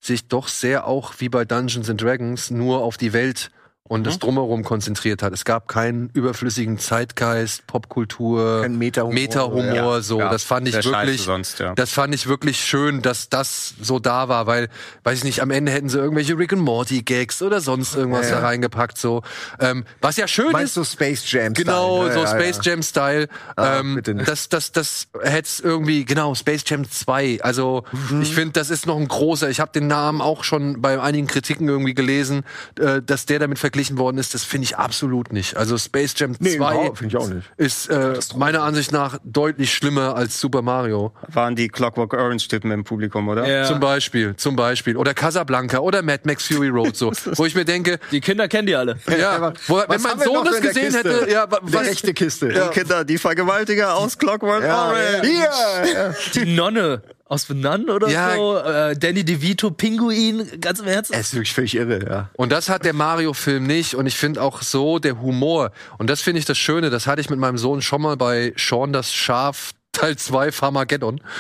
sich 0.01 0.29
doch 0.29 0.49
sehr 0.49 0.87
auch 0.87 1.15
wie 1.19 1.29
bei 1.29 1.45
Dungeons 1.45 1.89
and 1.89 2.01
Dragons 2.01 2.51
nur 2.51 2.83
auf 2.83 2.97
die 2.97 3.13
Welt 3.13 3.51
und 3.89 4.05
das 4.07 4.19
Drumherum 4.19 4.65
konzentriert 4.65 5.23
hat. 5.23 5.33
Es 5.33 5.45
gab 5.45 5.69
keinen 5.69 6.11
überflüssigen 6.13 6.79
Zeitgeist, 6.79 7.67
Popkultur, 7.67 8.63
Kein 8.63 8.79
Meta-Humor. 8.79 9.15
Meta-Humor, 9.15 9.65
Ja. 9.97 10.01
so. 10.01 10.19
Ja, 10.19 10.29
das 10.31 10.43
fand 10.43 10.69
ich 10.69 10.75
wirklich, 10.85 11.23
sonst, 11.23 11.59
ja. 11.61 11.75
das 11.75 11.91
fand 11.93 12.15
ich 12.15 12.27
wirklich 12.27 12.61
schön, 12.61 13.03
dass 13.03 13.29
das 13.29 13.75
so 13.81 13.99
da 13.99 14.29
war, 14.29 14.47
weil, 14.47 14.69
weiß 15.05 15.19
ich 15.19 15.25
nicht, 15.25 15.41
am 15.41 15.51
Ende 15.51 15.73
hätten 15.73 15.89
sie 15.89 15.99
irgendwelche 15.99 16.37
Rick 16.37 16.53
and 16.53 16.63
Morty 16.63 17.03
Gags 17.03 17.43
oder 17.43 17.61
sonst 17.61 17.95
irgendwas 17.95 18.27
Ja, 18.29 18.37
ja. 18.37 18.41
da 18.41 18.47
reingepackt, 18.47 18.99
so. 18.99 19.23
Ähm, 19.61 19.85
was 20.01 20.17
ja 20.17 20.27
schön 20.27 20.53
Meinst 20.53 20.77
ist. 20.77 20.91
du 20.93 20.97
Space 20.97 21.31
Jam? 21.31 21.55
Genau, 21.55 22.03
Style? 22.07 22.13
so 22.15 22.19
Ja, 22.21 22.25
ja, 22.25 22.31
Space 22.41 22.61
ja. 22.65 22.73
Jam 22.73 22.83
Style. 22.83 23.29
Ah, 23.57 23.79
ähm, 23.79 23.95
bitte 23.95 24.15
nicht. 24.15 24.29
das, 24.29 24.49
das, 24.49 24.73
das 24.73 25.09
hätte 25.23 25.63
irgendwie, 25.63 26.05
genau, 26.05 26.35
Space 26.35 26.65
Jam 26.67 26.91
2. 26.91 27.39
Also 27.43 27.85
Mhm. 28.11 28.23
ich 28.23 28.35
finde, 28.35 28.53
das 28.53 28.71
ist 28.71 28.87
noch 28.87 28.97
ein 28.99 29.07
großer. 29.09 29.49
Ich 29.49 29.61
habe 29.61 29.71
den 29.73 29.87
Namen 29.87 30.21
auch 30.21 30.43
schon 30.45 30.81
bei 30.83 31.01
einigen 31.01 31.27
Kritiken 31.27 31.69
irgendwie 31.69 31.95
gelesen, 31.95 32.43
äh, 32.81 33.01
dass 33.03 33.27
der 33.27 33.39
damit 33.39 33.59
verglichen 33.59 33.76
worden 33.99 34.19
ist. 34.19 34.35
Das 34.35 34.45
finde 34.45 34.65
ich 34.65 34.77
absolut 34.77 35.33
nicht. 35.33 35.57
Also 35.57 35.77
Space 35.79 36.15
Jam 36.17 36.35
Nee, 36.39 36.51
2 36.51 36.57
überhaupt, 36.57 36.99
finde 36.99 37.17
ich 37.17 37.23
auch 37.23 37.29
nicht. 37.29 37.47
ist 37.57 37.89
äh, 37.89 38.19
meiner 38.37 38.63
Ansicht 38.63 38.93
nach 38.93 39.19
deutlich 39.25 39.73
schlimmer 39.75 40.17
als 40.17 40.41
Super 40.41 40.63
Mario. 40.63 41.13
Waren 41.29 41.57
die 41.57 41.69
Clockwork 41.69 42.13
Orange-Typen 42.15 42.71
im 42.71 42.85
Publikum, 42.85 43.29
oder? 43.29 43.47
Ja. 43.47 43.65
Zum 43.65 43.81
Beispiel, 43.81 44.35
zum 44.37 44.57
Beispiel. 44.57 44.97
Oder 44.97 45.15
Casablanca 45.15 45.79
oder 45.79 46.03
Mad 46.03 46.23
Max 46.25 46.47
Fury 46.47 46.69
Road 46.69 46.97
so. 46.97 47.13
wo 47.37 47.45
ich 47.47 47.55
mir 47.55 47.65
denke, 47.65 47.99
Die 48.11 48.21
Kinder 48.21 48.49
kennen 48.49 48.67
die 48.67 48.75
alle. 48.77 48.97
ja, 49.19 49.53
wo, 49.67 49.77
wenn 49.79 49.85
Was 49.89 50.03
mein 50.03 50.13
haben 50.13 50.21
wir 50.21 50.25
Sohn 50.27 50.35
noch 50.37 50.45
das 50.45 50.57
in 50.57 50.63
der 50.63 50.73
gesehen 50.73 50.93
Kiste? 50.93 51.21
hätte, 51.21 51.31
ja, 51.31 51.51
wa- 51.51 51.61
Die 51.67 51.73
was, 51.75 51.87
rechte 51.87 52.15
Kiste. 52.15 52.49
Die 52.49 52.79
Kinder, 52.81 53.05
die 53.05 53.19
Vergewaltiger 53.19 53.95
aus 53.95 54.19
Clockwork 54.19 54.63
Ja, 54.65 54.87
Orange. 54.89 55.23
Hier! 55.23 56.15
Die 56.35 56.55
Nonne 56.55 57.03
aus 57.29 57.43
The 57.49 57.55
Nun 57.55 57.91
oder 57.91 58.09
Ja. 58.09 58.35
so. 58.37 58.57
Äh, 58.59 58.97
Danny 58.97 59.25
DeVito, 59.25 59.71
Pinguin, 59.71 60.61
ganz 60.61 60.81
im 60.81 60.87
Herzen. 60.87 61.13
Er 61.15 61.21
ist 61.21 61.35
wirklich 61.35 61.53
völlig 61.53 61.75
irre, 61.75 62.05
ja. 62.09 62.31
Und 62.35 62.53
das 62.53 62.69
hat 62.69 62.85
der 62.85 62.93
Mario-Film 62.93 63.67
nicht. 63.67 63.95
Und 63.95 64.07
ich 64.07 64.17
finde 64.17 64.41
auch 64.43 64.63
so 64.63 64.99
der 64.99 65.21
Humor. 65.21 65.73
Und 65.99 66.09
das 66.09 66.21
finde 66.23 66.39
ich 66.39 66.45
das 66.45 66.57
Schöne. 66.59 66.91
Das 66.91 67.07
hatte 67.07 67.21
ich 67.21 67.29
mit 67.31 67.39
meinem 67.39 67.59
Sohn 67.59 67.83
schon 67.83 68.03
mal 68.03 68.17
bei 68.17 68.53
Sean 68.57 68.93
das 68.93 69.13
Schaf 69.13 69.73
Teil 69.97 70.17
2 70.17 70.53
Farmageddon. 70.53 71.21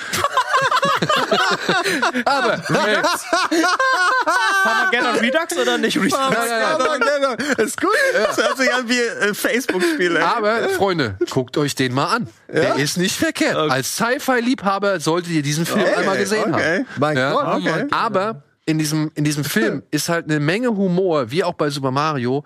Aber, 2.25 2.55
äh, 2.55 3.03
Farmageddon 4.63 5.17
Redux 5.17 5.59
oder 5.59 5.77
nicht 5.79 5.99
Redux? 5.99 6.17
nein, 6.17 6.33
nein, 6.79 7.01
nein. 7.21 7.37
Das 7.57 7.67
ist 7.67 7.81
gut. 7.81 7.91
Das 8.15 8.37
hört 8.39 8.57
sich 8.57 8.73
an 8.73 8.89
wie 8.89 8.99
äh, 8.99 9.35
Facebook-Spiele. 9.35 10.25
Aber, 10.25 10.71
Freunde, 10.71 11.19
guckt 11.31 11.59
euch 11.59 11.75
den 11.75 11.93
mal 11.93 12.07
an. 12.07 12.29
Der 12.49 12.77
ist 12.77 12.97
nicht 12.97 13.17
verkehrt. 13.17 13.57
Als 13.57 13.97
Sci-Fi-Liebhaber 13.97 15.01
solltet 15.01 15.33
ihr 15.33 15.43
diesen 15.43 15.67
Film 15.67 15.85
einmal 15.85 16.17
gesehen 16.17 16.55
okay. 16.55 16.79
haben. 16.79 16.87
Mein 16.99 17.17
Ja. 17.17 17.33
Gott, 17.33 17.61
okay. 17.61 17.87
Aber 17.91 18.43
in 18.65 18.79
diesem, 18.79 19.11
in 19.15 19.25
diesem 19.25 19.45
Film 19.57 19.83
ist 19.91 20.09
halt 20.09 20.25
eine 20.31 20.41
Menge 20.41 20.69
Humor, 20.69 21.31
wie 21.31 21.45
auch 21.45 21.55
bei 21.55 21.69
Super 21.69 21.91
Mario, 21.91 22.45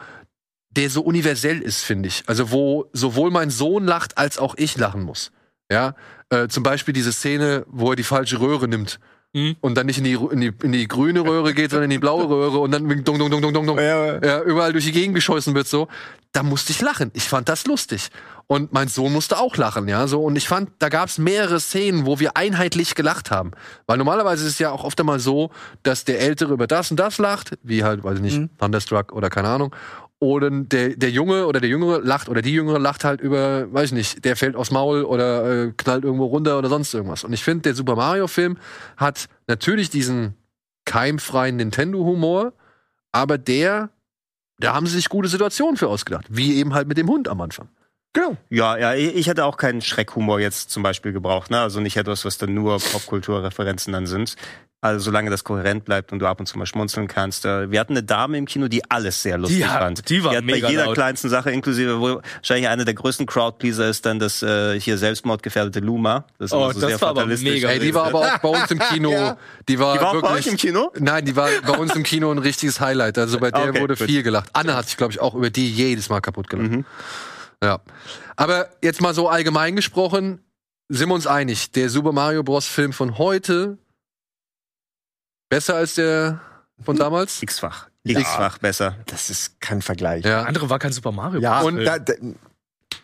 der 0.71 0.91
so 0.91 1.03
universell 1.03 1.61
ist, 1.61 1.83
finde 1.83 2.09
ich. 2.09 2.25
Also 2.27 2.51
wo 2.51 2.89
sowohl 2.93 3.31
mein 3.31 3.51
Sohn 3.51 3.85
lacht, 3.85 4.19
als 4.19 4.39
auch 4.39 4.55
ich 4.57 4.77
lachen 4.77 5.03
muss. 5.03 5.31
Ja, 5.71 5.95
äh, 6.31 6.49
zum 6.49 6.63
Beispiel 6.63 6.93
diese 6.93 7.13
Szene, 7.13 7.65
wo 7.69 7.91
er 7.91 7.97
die 7.97 8.03
falsche 8.03 8.41
Röhre 8.41 8.69
nimmt. 8.69 8.99
Mhm. 9.33 9.57
Und 9.61 9.77
dann 9.77 9.87
nicht 9.87 9.99
in 9.99 10.05
die, 10.05 10.15
in, 10.15 10.41
die, 10.41 10.53
in 10.63 10.73
die 10.73 10.89
grüne 10.89 11.21
Röhre 11.21 11.55
geht, 11.55 11.71
sondern 11.71 11.85
in 11.85 11.91
die 11.91 11.99
blaue 11.99 12.29
Röhre 12.29 12.59
und 12.59 12.73
dann 12.73 12.89
dong, 13.05 13.19
dong, 13.19 13.31
dong, 13.31 13.43
dong, 13.43 13.55
dong, 13.55 13.67
dong, 13.67 13.79
Ja, 13.79 14.07
ja. 14.07 14.21
ja, 14.25 14.43
überall 14.43 14.73
durch 14.73 14.87
die 14.87 14.93
Gegend 14.93 15.15
geschossen 15.15 15.55
wird 15.55 15.69
so. 15.69 15.87
Da 16.33 16.43
musste 16.43 16.73
ich 16.73 16.81
lachen. 16.81 17.11
Ich 17.15 17.29
fand 17.29 17.49
das 17.49 17.67
lustig. 17.67 18.11
Und 18.49 18.73
mein 18.73 18.89
Sohn 18.89 19.13
musste 19.13 19.39
auch 19.39 19.57
lachen, 19.57 19.87
ja. 19.87 20.09
So, 20.09 20.25
und 20.25 20.35
ich 20.35 20.49
fand, 20.49 20.71
da 20.81 20.89
gab 20.89 21.09
es 21.09 21.19
mehrere 21.19 21.61
Szenen, 21.61 22.07
wo 22.07 22.19
wir 22.19 22.37
einheitlich 22.37 22.97
gelacht 22.97 23.31
haben. 23.31 23.53
Weil 23.87 23.99
normalerweise 23.99 24.45
ist 24.45 24.55
es 24.55 24.59
ja 24.59 24.73
auch 24.73 24.83
oft 24.83 24.99
einmal 24.99 25.21
so, 25.21 25.51
dass 25.85 26.05
der 26.05 26.21
Ältere 26.21 26.53
über 26.53 26.67
das 26.67 26.91
und 26.91 26.99
das 26.99 27.19
lacht, 27.19 27.57
wie 27.63 27.85
halt, 27.85 28.03
weiß 28.03 28.17
ich 28.17 28.23
nicht, 28.23 28.59
Thunderstruck 28.59 29.13
oder 29.13 29.31
keine 29.31 29.49
Ahnung. 29.49 29.75
Oder 30.23 30.51
der, 30.51 30.97
der 30.97 31.11
Junge 31.11 31.47
oder 31.47 31.61
der 31.61 31.71
Jüngere 31.71 31.99
lacht 32.01 32.29
oder 32.29 32.43
die 32.43 32.53
Jüngere 32.53 32.79
lacht 32.79 33.05
halt 33.05 33.23
über, 33.23 33.73
weiß 33.73 33.87
ich 33.87 33.93
nicht, 33.93 34.25
der 34.27 34.37
fällt 34.37 34.55
aufs 34.55 34.71
Maul 34.71 35.03
oder 35.03 35.69
äh, 35.69 35.73
knallt 35.75 36.05
irgendwo 36.05 36.27
runter 36.27 36.59
oder 36.59 36.69
sonst 36.69 36.93
irgendwas. 36.93 37.25
Und 37.25 37.33
ich 37.33 37.43
finde, 37.43 37.63
der 37.63 37.75
Super 37.75 37.97
Mario-Film 37.97 38.59
hat 38.99 39.29
natürlich 39.47 39.89
diesen 39.89 40.35
keimfreien 40.85 41.57
Nintendo-Humor, 41.57 42.53
aber 43.13 43.39
der, 43.39 43.89
da 44.59 44.75
haben 44.75 44.87
sie 44.87 44.97
sich 44.97 45.09
gute 45.09 45.29
Situationen 45.29 45.79
für 45.79 45.89
ausgedacht. 45.89 46.27
Wie 46.29 46.57
eben 46.57 46.75
halt 46.75 46.87
mit 46.87 46.99
dem 46.99 47.09
Hund 47.09 47.27
am 47.27 47.41
Anfang. 47.41 47.71
Genau. 48.13 48.37
Ja, 48.51 48.77
ja, 48.77 48.95
ich 48.95 49.29
hätte 49.29 49.45
auch 49.45 49.57
keinen 49.57 49.81
Schreckhumor 49.81 50.41
jetzt 50.41 50.71
zum 50.71 50.83
Beispiel 50.83 51.13
gebraucht, 51.13 51.51
ne? 51.51 51.61
Also 51.61 51.81
nicht 51.81 51.97
etwas, 51.97 52.25
was 52.25 52.39
dann 52.39 52.53
nur 52.53 52.79
Popkulturreferenzen 52.79 53.93
dann 53.93 54.07
sind. 54.07 54.35
Also 54.83 55.05
solange 55.05 55.29
das 55.29 55.45
kohärent 55.45 55.85
bleibt 55.85 56.11
und 56.11 56.21
du 56.21 56.27
ab 56.27 56.41
und 56.41 56.47
zu 56.47 56.57
mal 56.57 56.65
schmunzeln 56.65 57.07
kannst. 57.07 57.45
Äh, 57.45 57.71
Wir 57.71 57.81
hatten 57.81 57.93
eine 57.93 58.03
Dame 58.03 58.39
im 58.39 58.47
Kino, 58.47 58.67
die 58.67 58.83
alles 58.91 59.23
sehr 59.23 59.37
lustig 59.37 59.67
hat- 59.69 59.83
fand. 59.83 60.09
die 60.09 60.25
war 60.25 60.31
hat 60.31 60.39
bei 60.39 60.53
mega 60.55 60.71
jeder 60.71 60.87
laut. 60.87 60.95
kleinsten 60.95 61.29
Sache, 61.29 61.51
inklusive, 61.51 62.01
wo 62.01 62.23
wahrscheinlich 62.39 62.67
einer 62.69 62.87
der 62.87 62.95
größten 62.95 63.27
Crowdpleaser 63.27 63.91
ist 63.91 64.07
dann 64.07 64.19
das 64.19 64.43
äh, 64.43 64.81
hier 64.81 64.97
selbstmordgefährdete 64.97 65.81
Luma. 65.81 66.25
Das 66.39 66.47
ist 66.47 66.53
Oh, 66.55 66.73
so 66.73 66.81
das 66.81 66.89
sehr 66.93 67.01
war 67.03 67.11
aber 67.11 67.27
mega 67.27 67.69
Ey, 67.69 67.79
die 67.79 67.95
war 67.95 68.07
aber 68.07 68.21
auch 68.21 68.39
bei 68.39 68.49
uns 68.49 68.71
im 68.71 68.79
Kino. 68.79 69.11
Ja. 69.21 69.37
Die 69.69 69.79
war, 69.79 69.95
Die 69.99 70.01
war 70.01 70.09
auch 70.09 70.13
bei 70.23 70.29
wirklich, 70.31 70.47
euch 70.47 70.53
im 70.53 70.57
Kino? 70.57 70.93
Nein, 70.99 71.27
die 71.27 71.37
war 71.37 71.51
bei 71.67 71.77
uns 71.77 71.95
im 71.95 72.03
Kino 72.03 72.31
ein 72.31 72.39
richtiges 72.39 72.81
Highlight. 72.81 73.19
Also 73.19 73.39
bei 73.39 73.51
der 73.51 73.69
Okay, 73.69 73.81
wurde 73.83 73.97
gut. 73.97 74.07
viel 74.07 74.23
gelacht. 74.23 74.49
Anne 74.55 74.75
hat 74.75 74.87
sich, 74.87 74.97
glaube 74.97 75.13
ich, 75.13 75.21
auch 75.21 75.35
über 75.35 75.51
die 75.51 75.69
jedes 75.71 76.09
Mal 76.09 76.21
kaputt 76.21 76.49
gelacht. 76.49 76.71
Mhm. 76.71 76.85
Ja. 77.63 77.81
Aber 78.37 78.69
jetzt 78.83 79.03
mal 79.03 79.13
so 79.13 79.29
allgemein 79.29 79.77
gesprochen, 79.77 80.41
sind 80.89 81.09
wir 81.11 81.15
uns 81.15 81.27
einig, 81.27 81.71
der 81.73 81.91
Super 81.91 82.13
Mario 82.13 82.43
Bros. 82.43 82.67
Film 82.67 82.93
von 82.95 83.19
heute 83.19 83.77
besser 85.51 85.75
als 85.75 85.97
der 85.97 86.41
von 86.83 86.97
damals? 86.97 87.43
X-fach. 87.43 87.89
X-fach 88.05 88.57
besser. 88.59 88.97
Das 89.07 89.29
ist 89.29 89.61
kein 89.61 89.83
Vergleich. 89.83 90.25
Ja. 90.25 90.45
Andere 90.45 90.71
war 90.71 90.79
kein 90.79 90.93
Super 90.93 91.13
Mario. 91.13 91.41
Ja, 91.43 91.61
Bros. 91.61 91.69
und 91.73 91.85
da, 91.85 91.99
da, 91.99 92.15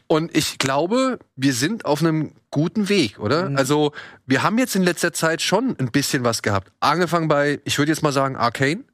Und 0.07 0.35
ich 0.35 0.57
glaube, 0.59 1.19
wir 1.37 1.53
sind 1.53 1.85
auf 1.85 2.01
einem 2.01 2.33
guten 2.51 2.89
Weg, 2.89 3.19
oder? 3.19 3.51
Also, 3.57 3.93
wir 4.25 4.43
haben 4.43 4.57
jetzt 4.57 4.75
in 4.75 4.83
letzter 4.83 5.13
Zeit 5.13 5.43
schon 5.43 5.77
ein 5.79 5.91
bisschen 5.91 6.25
was 6.25 6.41
gehabt. 6.41 6.73
Angefangen 6.81 7.29
bei, 7.29 7.61
ich 7.65 7.77
würde 7.79 7.93
jetzt 7.93 8.03
mal 8.03 8.13
sagen, 8.13 8.37
Arcane, 8.37 8.85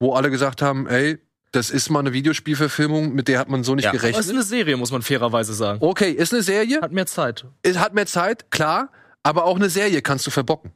wo 0.00 0.14
alle 0.14 0.30
gesagt 0.30 0.62
haben, 0.62 0.86
ey, 0.86 1.18
das 1.52 1.70
ist 1.70 1.90
mal 1.90 1.98
eine 2.00 2.12
Videospielverfilmung, 2.14 3.14
mit 3.14 3.28
der 3.28 3.38
hat 3.38 3.48
man 3.50 3.62
so 3.64 3.74
nicht 3.74 3.84
Ja. 3.84 3.90
Aber 3.90 3.96
es 3.98 4.04
ist 4.04 4.12
gerechnet. 4.14 4.34
eine 4.34 4.42
Serie, 4.44 4.76
muss 4.78 4.90
man 4.90 5.02
fairerweise 5.02 5.52
sagen. 5.52 5.78
Okay, 5.82 6.10
ist 6.10 6.32
eine 6.32 6.42
Serie, 6.42 6.80
Hat 6.80 6.90
mehr 6.92 7.06
Zeit. 7.06 7.44
es 7.62 7.78
hat 7.78 7.92
mehr 7.94 8.06
Zeit, 8.06 8.50
klar, 8.50 8.88
aber 9.22 9.44
auch 9.44 9.56
eine 9.56 9.68
Serie 9.68 10.00
kannst 10.02 10.26
du 10.26 10.30
verbocken. 10.30 10.72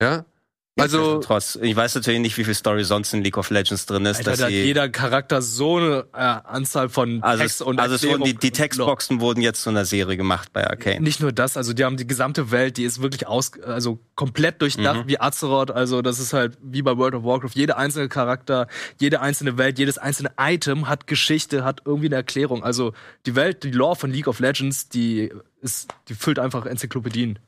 Ja? 0.00 0.24
Also, 0.80 1.18
Trotz, 1.18 1.58
ich 1.60 1.76
weiß 1.76 1.94
natürlich 1.96 2.20
nicht, 2.20 2.38
wie 2.38 2.44
viel 2.44 2.54
Story 2.54 2.84
sonst 2.84 3.12
in 3.12 3.22
League 3.22 3.36
of 3.36 3.50
Legends 3.50 3.84
drin 3.84 4.06
ist, 4.06 4.18
Alter, 4.18 4.30
dass 4.30 4.38
da 4.38 4.44
hat 4.46 4.52
jeder 4.52 4.88
Charakter 4.88 5.42
so 5.42 5.76
eine 5.76 6.06
äh, 6.14 6.18
Anzahl 6.18 6.88
von 6.88 7.22
Also, 7.22 7.42
Text 7.42 7.60
es, 7.60 7.66
und 7.66 7.78
also 7.78 7.94
es 7.96 8.06
wurden 8.06 8.24
die, 8.24 8.34
die 8.34 8.50
Textboxen 8.52 9.20
wurden 9.20 9.42
jetzt 9.42 9.62
zu 9.62 9.68
einer 9.70 9.84
Serie 9.84 10.16
gemacht 10.16 10.50
bei 10.54 10.66
Arcane. 10.66 11.00
Nicht 11.02 11.20
nur 11.20 11.30
das, 11.30 11.58
also 11.58 11.74
die 11.74 11.84
haben 11.84 11.98
die 11.98 12.06
gesamte 12.06 12.50
Welt, 12.50 12.78
die 12.78 12.84
ist 12.84 13.02
wirklich 13.02 13.26
aus, 13.26 13.52
also 13.60 13.98
komplett 14.14 14.62
durchdacht 14.62 15.04
Mhm. 15.04 15.08
wie 15.08 15.20
Azeroth. 15.20 15.70
Also 15.70 16.00
das 16.00 16.18
ist 16.18 16.32
halt 16.32 16.56
wie 16.62 16.80
bei 16.80 16.96
World 16.96 17.16
of 17.16 17.24
Warcraft. 17.24 17.50
Jeder 17.54 17.76
einzelne 17.76 18.08
Charakter, 18.08 18.66
jede 18.98 19.20
einzelne 19.20 19.58
Welt, 19.58 19.78
jedes 19.78 19.98
einzelne 19.98 20.30
Item 20.40 20.88
hat 20.88 21.06
Geschichte, 21.06 21.64
hat 21.64 21.82
irgendwie 21.84 22.06
eine 22.08 22.16
Erklärung. 22.16 22.64
Also 22.64 22.94
die 23.26 23.36
Welt, 23.36 23.62
die 23.64 23.72
Lore 23.72 23.96
von 23.96 24.10
League 24.10 24.26
of 24.26 24.40
Legends, 24.40 24.88
die 24.88 25.30
ist, 25.60 25.88
die 26.08 26.14
füllt 26.14 26.38
einfach 26.38 26.64
Enzyklopädien. 26.64 27.38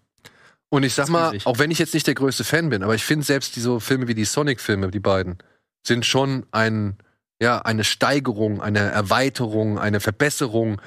Und 0.74 0.82
ich 0.82 0.94
sag 0.94 1.08
mal, 1.08 1.38
auch 1.44 1.58
wenn 1.58 1.70
ich 1.70 1.78
jetzt 1.78 1.94
nicht 1.94 2.06
der 2.06 2.14
größte 2.14 2.44
Fan 2.44 2.68
bin, 2.68 2.82
aber 2.82 2.94
ich 2.94 3.04
finde 3.04 3.24
selbst 3.24 3.56
diese 3.56 3.80
Filme 3.80 4.08
wie 4.08 4.14
die 4.14 4.24
Sonic-Filme, 4.24 4.90
die 4.90 5.00
beiden, 5.00 5.38
sind 5.86 6.04
schon 6.04 6.46
ein, 6.50 6.96
ja, 7.40 7.60
eine 7.60 7.84
Steigerung, 7.84 8.60
eine 8.60 8.80
Erweiterung, 8.80 9.78
eine 9.78 10.00
Verbesserung 10.00 10.80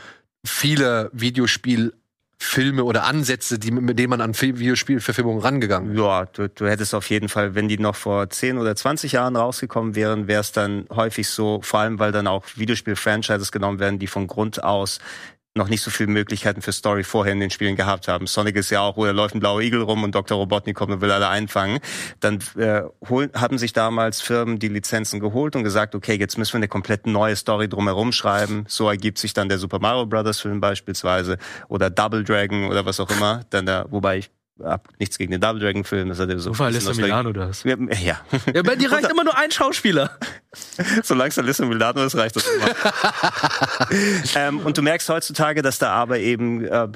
vieler 0.46 1.10
Videospielfilme 1.14 2.84
oder 2.84 3.06
Ansätze, 3.06 3.60
die, 3.60 3.72
mit 3.72 3.98
denen 4.00 4.10
man 4.10 4.22
an 4.22 4.34
Fi- 4.34 4.58
Videospielverfilmungen 4.58 5.42
rangegangen 5.42 5.92
ist. 5.92 5.98
Ja, 6.00 6.26
du, 6.26 6.50
du 6.50 6.68
hättest 6.68 6.94
auf 6.94 7.10
jeden 7.10 7.30
Fall, 7.30 7.56
wenn 7.56 7.68
die 7.68 7.78
noch 7.78 7.96
vor 7.96 8.30
10 8.30 8.58
oder 8.58 8.76
20 8.76 9.14
Jahren 9.14 9.36
rausgekommen 9.36 9.96
wären, 9.96 10.28
wäre 10.28 10.42
es 10.42 10.52
dann 10.52 10.86
häufig 10.94 11.30
so, 11.30 11.60
vor 11.62 11.82
allem 11.82 12.00
weil 12.00 12.12
dann 12.12 12.28
auch 12.28 12.46
Videospiel-Franchises 12.56 13.52
genommen 13.52 13.80
werden, 13.80 14.00
die 14.00 14.08
von 14.08 14.28
Grund 14.28 14.64
aus 14.64 15.00
noch 15.58 15.68
nicht 15.68 15.82
so 15.82 15.92
viele 15.92 16.10
Möglichkeiten 16.10 16.62
für 16.62 16.72
Story 16.72 17.04
vorher 17.04 17.34
in 17.34 17.40
den 17.40 17.50
Spielen 17.50 17.76
gehabt 17.76 18.08
haben. 18.08 18.28
Sonic 18.28 18.56
ist 18.56 18.70
ja 18.70 18.82
auch, 18.82 18.96
wo 18.98 19.06
da 19.06 19.12
läuft 19.12 19.36
ein 19.36 19.40
blauer 19.40 19.62
Igel 19.62 19.82
rum 19.82 20.04
und 20.04 20.16
Dr. 20.16 20.38
Robotnik 20.38 20.76
kommt 20.76 20.92
und 20.94 21.02
will 21.02 21.12
alle 21.12 21.28
einfangen. 21.28 21.80
Dann 22.20 22.40
äh, 22.58 22.84
holen, 23.10 23.30
haben 23.36 23.58
sich 23.58 23.74
damals 23.74 24.22
Firmen 24.22 24.60
die 24.60 24.70
Lizenzen 24.70 25.20
geholt 25.20 25.56
und 25.56 25.64
gesagt, 25.64 25.96
okay, 25.96 26.16
jetzt 26.16 26.38
müssen 26.38 26.54
wir 26.54 26.58
eine 26.60 26.68
komplett 26.68 27.08
neue 27.08 27.36
Story 27.36 27.68
drumherum 27.68 28.12
schreiben. 28.12 28.66
So 28.68 28.88
ergibt 28.90 29.18
sich 29.18 29.34
dann 29.34 29.50
der 29.50 29.58
Super 29.58 29.80
Mario 29.80 30.06
Brothers 30.06 30.40
Film 30.40 30.62
beispielsweise 30.62 31.38
oder 31.68 31.90
Double 31.90 32.24
Dragon 32.24 32.68
oder 32.70 32.86
was 32.86 33.00
auch 33.00 33.10
immer. 33.10 33.42
Dann 33.50 33.66
da, 33.66 33.86
wobei 33.90 34.20
ich 34.20 34.30
hab 34.64 34.88
nichts 35.00 35.18
gegen 35.20 35.32
den 35.32 35.40
Double 35.40 35.62
Dragon 35.62 35.84
Film, 35.84 36.10
das 36.10 36.20
hat 36.20 36.30
ja 36.30 36.40
so 36.40 36.52
Alyssa 36.52 36.90
Nostalgie- 36.90 37.02
Milano 37.02 37.32
das. 37.32 37.64
ja, 37.64 37.76
ja. 38.04 38.20
Ja, 38.54 38.64
bei 38.64 38.76
dir 38.76 38.92
reicht 38.92 39.08
immer 39.12 39.24
nur 39.24 39.38
ein 39.38 39.52
Schauspieler. 39.52 40.10
Solange 41.04 41.30
es 41.30 41.40
Alyssa 41.40 41.66
Milano 41.66 42.04
ist, 42.04 42.16
reicht 42.16 42.36
das 42.36 42.46
immer. 42.48 42.76
ähm, 44.36 44.60
und 44.60 44.78
du 44.78 44.82
merkst 44.82 45.10
heutzutage, 45.10 45.62
dass 45.62 45.80
da 45.80 45.92
aber 45.94 46.20
eben, 46.20 46.66
äh, 46.66 46.88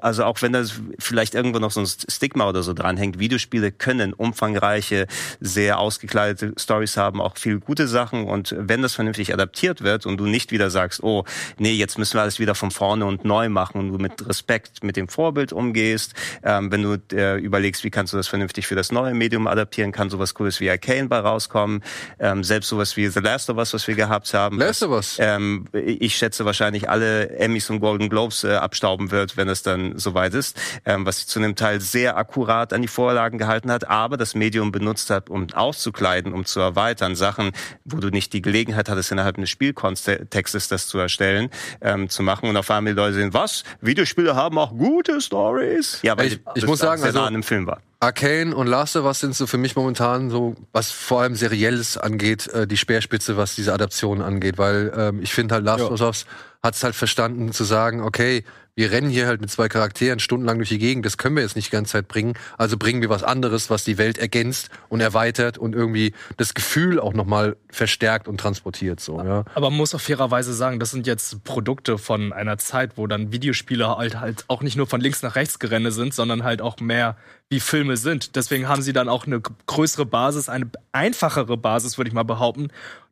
also 0.00 0.24
auch 0.24 0.42
wenn 0.42 0.52
da 0.52 0.64
vielleicht 0.98 1.34
irgendwo 1.34 1.58
noch 1.58 1.70
so 1.70 1.80
ein 1.80 1.86
Stigma 1.86 2.48
oder 2.48 2.62
so 2.62 2.72
dranhängt, 2.72 3.18
Videospiele 3.18 3.72
können 3.72 4.12
umfangreiche, 4.12 5.06
sehr 5.40 5.78
ausgekleidete 5.78 6.54
Stories 6.58 6.96
haben, 6.96 7.20
auch 7.20 7.36
viel 7.36 7.60
gute 7.60 7.86
Sachen. 7.86 8.26
Und 8.26 8.54
wenn 8.58 8.82
das 8.82 8.94
vernünftig 8.94 9.32
adaptiert 9.32 9.82
wird 9.82 10.06
und 10.06 10.18
du 10.18 10.26
nicht 10.26 10.50
wieder 10.50 10.70
sagst, 10.70 11.02
oh, 11.02 11.24
nee, 11.58 11.72
jetzt 11.72 11.98
müssen 11.98 12.14
wir 12.14 12.22
alles 12.22 12.38
wieder 12.38 12.54
von 12.54 12.70
vorne 12.70 13.06
und 13.06 13.24
neu 13.24 13.48
machen 13.48 13.78
und 13.80 13.92
du 13.92 13.98
mit 13.98 14.26
Respekt 14.28 14.82
mit 14.82 14.96
dem 14.96 15.08
Vorbild 15.08 15.52
umgehst, 15.52 16.14
ähm, 16.42 16.72
wenn 16.72 16.82
du 16.82 16.96
äh, 17.12 17.38
überlegst, 17.38 17.84
wie 17.84 17.90
kannst 17.90 18.12
du 18.12 18.16
das 18.16 18.28
vernünftig 18.28 18.66
für 18.66 18.74
das 18.74 18.92
neue 18.92 19.14
Medium 19.14 19.46
adaptieren, 19.46 19.92
kann 19.92 20.10
sowas 20.10 20.34
Cooles 20.34 20.60
wie 20.60 20.70
Arcane 20.70 21.08
bei 21.08 21.18
rauskommen, 21.18 21.82
ähm, 22.18 22.42
selbst 22.44 22.68
sowas 22.68 22.96
wie 22.96 23.07
The 23.10 23.20
Last 23.20 23.50
of 23.50 23.56
Us, 23.56 23.72
was 23.74 23.86
wir 23.88 23.94
gehabt 23.94 24.32
haben. 24.34 24.58
Last 24.58 24.82
of 24.82 24.90
Us. 24.90 25.16
Ähm, 25.18 25.66
ich 25.72 26.16
schätze 26.16 26.44
wahrscheinlich 26.44 26.88
alle 26.88 27.30
Emmys 27.38 27.68
und 27.70 27.80
Golden 27.80 28.08
Globes 28.08 28.44
äh, 28.44 28.54
abstauben 28.54 29.10
wird, 29.10 29.36
wenn 29.36 29.48
es 29.48 29.62
dann 29.62 29.98
soweit 29.98 30.34
ist, 30.34 30.60
ähm, 30.84 31.04
was 31.06 31.18
sich 31.18 31.26
zu 31.26 31.38
einem 31.38 31.56
Teil 31.56 31.80
sehr 31.80 32.16
akkurat 32.16 32.72
an 32.72 32.82
die 32.82 32.88
Vorlagen 32.88 33.38
gehalten 33.38 33.70
hat, 33.70 33.88
aber 33.88 34.16
das 34.16 34.34
Medium 34.34 34.72
benutzt 34.72 35.10
hat, 35.10 35.30
um 35.30 35.46
auszukleiden, 35.52 36.32
um 36.32 36.44
zu 36.44 36.60
erweitern, 36.60 37.16
Sachen, 37.16 37.52
wo 37.84 37.98
du 37.98 38.08
nicht 38.08 38.32
die 38.32 38.42
Gelegenheit 38.42 38.88
hattest, 38.88 39.12
innerhalb 39.12 39.36
eines 39.36 39.50
Spielkontextes 39.50 40.68
das 40.68 40.86
zu 40.88 40.98
erstellen, 40.98 41.50
ähm, 41.80 42.08
zu 42.08 42.22
machen 42.22 42.48
und 42.48 42.56
auf 42.56 42.70
einmal 42.70 42.94
die 42.94 42.98
Leute 43.00 43.14
sehen, 43.14 43.34
was? 43.34 43.64
Videospiele 43.80 44.34
haben 44.36 44.58
auch 44.58 44.70
gute 44.70 45.20
Stories? 45.20 46.00
Ja, 46.02 46.16
weil 46.16 46.26
Ich- 46.26 46.40
ich 46.54 46.66
muss 46.66 46.78
sagen, 46.80 46.98
sehr 46.98 47.06
also- 47.08 47.18
nah 47.20 47.26
an 47.26 47.34
einem 47.34 47.42
Film 47.42 47.66
war. 47.66 47.80
Arcane 48.00 48.54
und 48.54 48.68
Last 48.68 48.94
of 48.96 49.04
Us 49.04 49.20
sind 49.20 49.34
so 49.34 49.46
für 49.46 49.58
mich 49.58 49.74
momentan 49.74 50.30
so, 50.30 50.54
was 50.72 50.90
vor 50.92 51.22
allem 51.22 51.34
Serielles 51.34 51.98
angeht, 51.98 52.46
äh, 52.48 52.66
die 52.66 52.76
Speerspitze, 52.76 53.36
was 53.36 53.56
diese 53.56 53.72
Adaptionen 53.72 54.22
angeht, 54.22 54.56
weil 54.56 54.92
ähm, 54.96 55.20
ich 55.22 55.32
finde 55.32 55.56
halt 55.56 55.64
Last 55.64 55.82
of 55.82 56.00
Us 56.00 56.26
hat 56.62 56.74
es 56.74 56.84
halt 56.84 56.94
verstanden 56.94 57.52
zu 57.52 57.64
sagen, 57.64 58.02
okay, 58.02 58.44
wir 58.78 58.92
rennen 58.92 59.10
hier 59.10 59.26
halt 59.26 59.40
mit 59.40 59.50
zwei 59.50 59.68
Charakteren 59.68 60.20
stundenlang 60.20 60.58
durch 60.58 60.68
die 60.68 60.78
Gegend, 60.78 61.04
das 61.04 61.18
können 61.18 61.34
wir 61.34 61.42
jetzt 61.42 61.56
nicht 61.56 61.72
die 61.72 61.72
ganze 61.72 61.94
Zeit 61.94 62.06
bringen, 62.06 62.34
also 62.58 62.76
bringen 62.76 63.02
wir 63.02 63.08
was 63.08 63.24
anderes, 63.24 63.70
was 63.70 63.82
die 63.82 63.98
Welt 63.98 64.18
ergänzt 64.18 64.70
und 64.88 65.00
erweitert 65.00 65.58
und 65.58 65.74
irgendwie 65.74 66.14
das 66.36 66.54
Gefühl 66.54 67.00
auch 67.00 67.12
nochmal 67.12 67.56
verstärkt 67.70 68.28
und 68.28 68.38
transportiert, 68.38 69.00
so, 69.00 69.20
ja. 69.20 69.44
Aber 69.56 69.70
man 69.70 69.78
muss 69.78 69.96
auch 69.96 70.00
fairerweise 70.00 70.54
sagen, 70.54 70.78
das 70.78 70.92
sind 70.92 71.08
jetzt 71.08 71.42
Produkte 71.42 71.98
von 71.98 72.32
einer 72.32 72.56
Zeit, 72.56 72.92
wo 72.94 73.08
dann 73.08 73.32
Videospiele 73.32 73.96
halt, 73.96 74.20
halt 74.20 74.44
auch 74.46 74.62
nicht 74.62 74.76
nur 74.76 74.86
von 74.86 75.00
links 75.00 75.22
nach 75.22 75.34
rechts 75.34 75.58
gerenne 75.58 75.90
sind, 75.90 76.14
sondern 76.14 76.44
halt 76.44 76.62
auch 76.62 76.78
mehr 76.78 77.16
wie 77.48 77.58
Filme 77.58 77.96
sind. 77.96 78.36
Deswegen 78.36 78.68
haben 78.68 78.82
sie 78.82 78.92
dann 78.92 79.08
auch 79.08 79.26
eine 79.26 79.40
größere 79.40 80.06
Basis, 80.06 80.48
eine 80.48 80.70
einfachere 80.92 81.56
Basis, 81.56 81.98
würde 81.98 82.10
ich 82.10 82.14
mal 82.14 82.22
behaupten, 82.22 82.68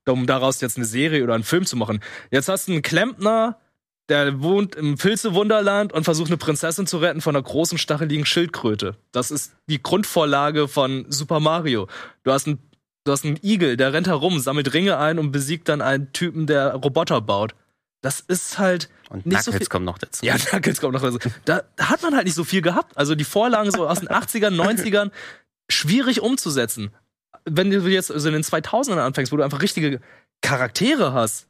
um 0.07 0.29
daraus 0.29 0.61
jetzt 0.61 0.77
eine 0.77 0.87
Serie 0.87 1.25
oder 1.25 1.35
einen 1.35 1.43
Film 1.43 1.67
zu 1.67 1.75
machen. 1.77 1.99
Jetzt 2.31 2.49
hast 2.49 2.69
du 2.69 2.73
einen 2.73 2.83
Klempner, 2.83 3.57
der 4.09 4.41
wohnt 4.41 4.75
im 4.77 4.99
Filzewunderland 4.99 5.93
und 5.93 6.05
versucht 6.05 6.29
eine 6.29 6.37
Prinzessin 6.37 6.87
zu 6.87 6.99
retten 6.99 7.21
von 7.21 7.35
einer 7.35 7.43
großen 7.43 7.77
stacheligen 7.79 8.25
Schildkröte. 8.25 8.97
Das 9.13 9.31
ist 9.31 9.55
die 9.69 9.83
Grundvorlage 9.83 10.69
von 10.69 11.07
Super 11.09 11.41
Mario. 11.41 11.89
Du 12.23 12.31
hast 12.33 12.47
einen, 12.47 12.59
du 13.05 13.13
hast 13.13 13.25
einen 13.25 13.39
Igel, 13.43 13.77
der 13.77 13.93
rennt 13.93 14.07
herum, 14.07 14.39
sammelt 14.39 14.73
Ringe 14.75 14.99
ein 14.99 15.19
und 15.19 15.33
besiegt 15.33 15.69
dann 15.69 15.81
einen 15.83 16.13
Typen, 16.13 16.47
der 16.47 16.75
Roboter 16.75 17.21
baut. 17.21 17.55
Das 18.01 18.21
ist 18.21 18.59
halt 18.59 18.89
Und 19.09 19.27
nicht 19.27 19.43
so 19.43 19.51
Knuckles 19.51 19.67
viel. 19.67 19.71
kommt 19.73 19.87
noch 19.87 19.99
dazu. 19.99 20.25
Ja, 20.25 20.37
Knuckles 20.39 20.81
kommt 20.81 20.93
noch 20.95 21.03
dazu. 21.03 21.19
Da, 21.45 21.63
da 21.75 21.89
hat 21.89 22.03
man 22.03 22.15
halt 22.15 22.27
nicht 22.27 22.37
so 22.37 22.45
viel 22.45 22.63
gehabt. 22.63 22.97
Also 22.97 23.17
die 23.17 23.25
Vorlagen 23.25 23.73
so 23.73 23.89
aus 23.89 23.99
den 24.01 24.09
80ern, 24.09 24.55
90ern, 24.55 25.11
schwierig 25.69 26.21
umzusetzen. 26.21 26.91
Wenn 27.45 27.71
du 27.71 27.81
jetzt 27.89 28.13
also 28.13 28.29
in 28.29 28.35
den 28.35 28.45
2000ern 28.45 28.99
anfängst, 28.99 29.33
wo 29.33 29.37
du 29.37 29.43
einfach 29.43 29.63
richtige 29.63 30.01
Charaktere 30.43 31.13
hast, 31.13 31.49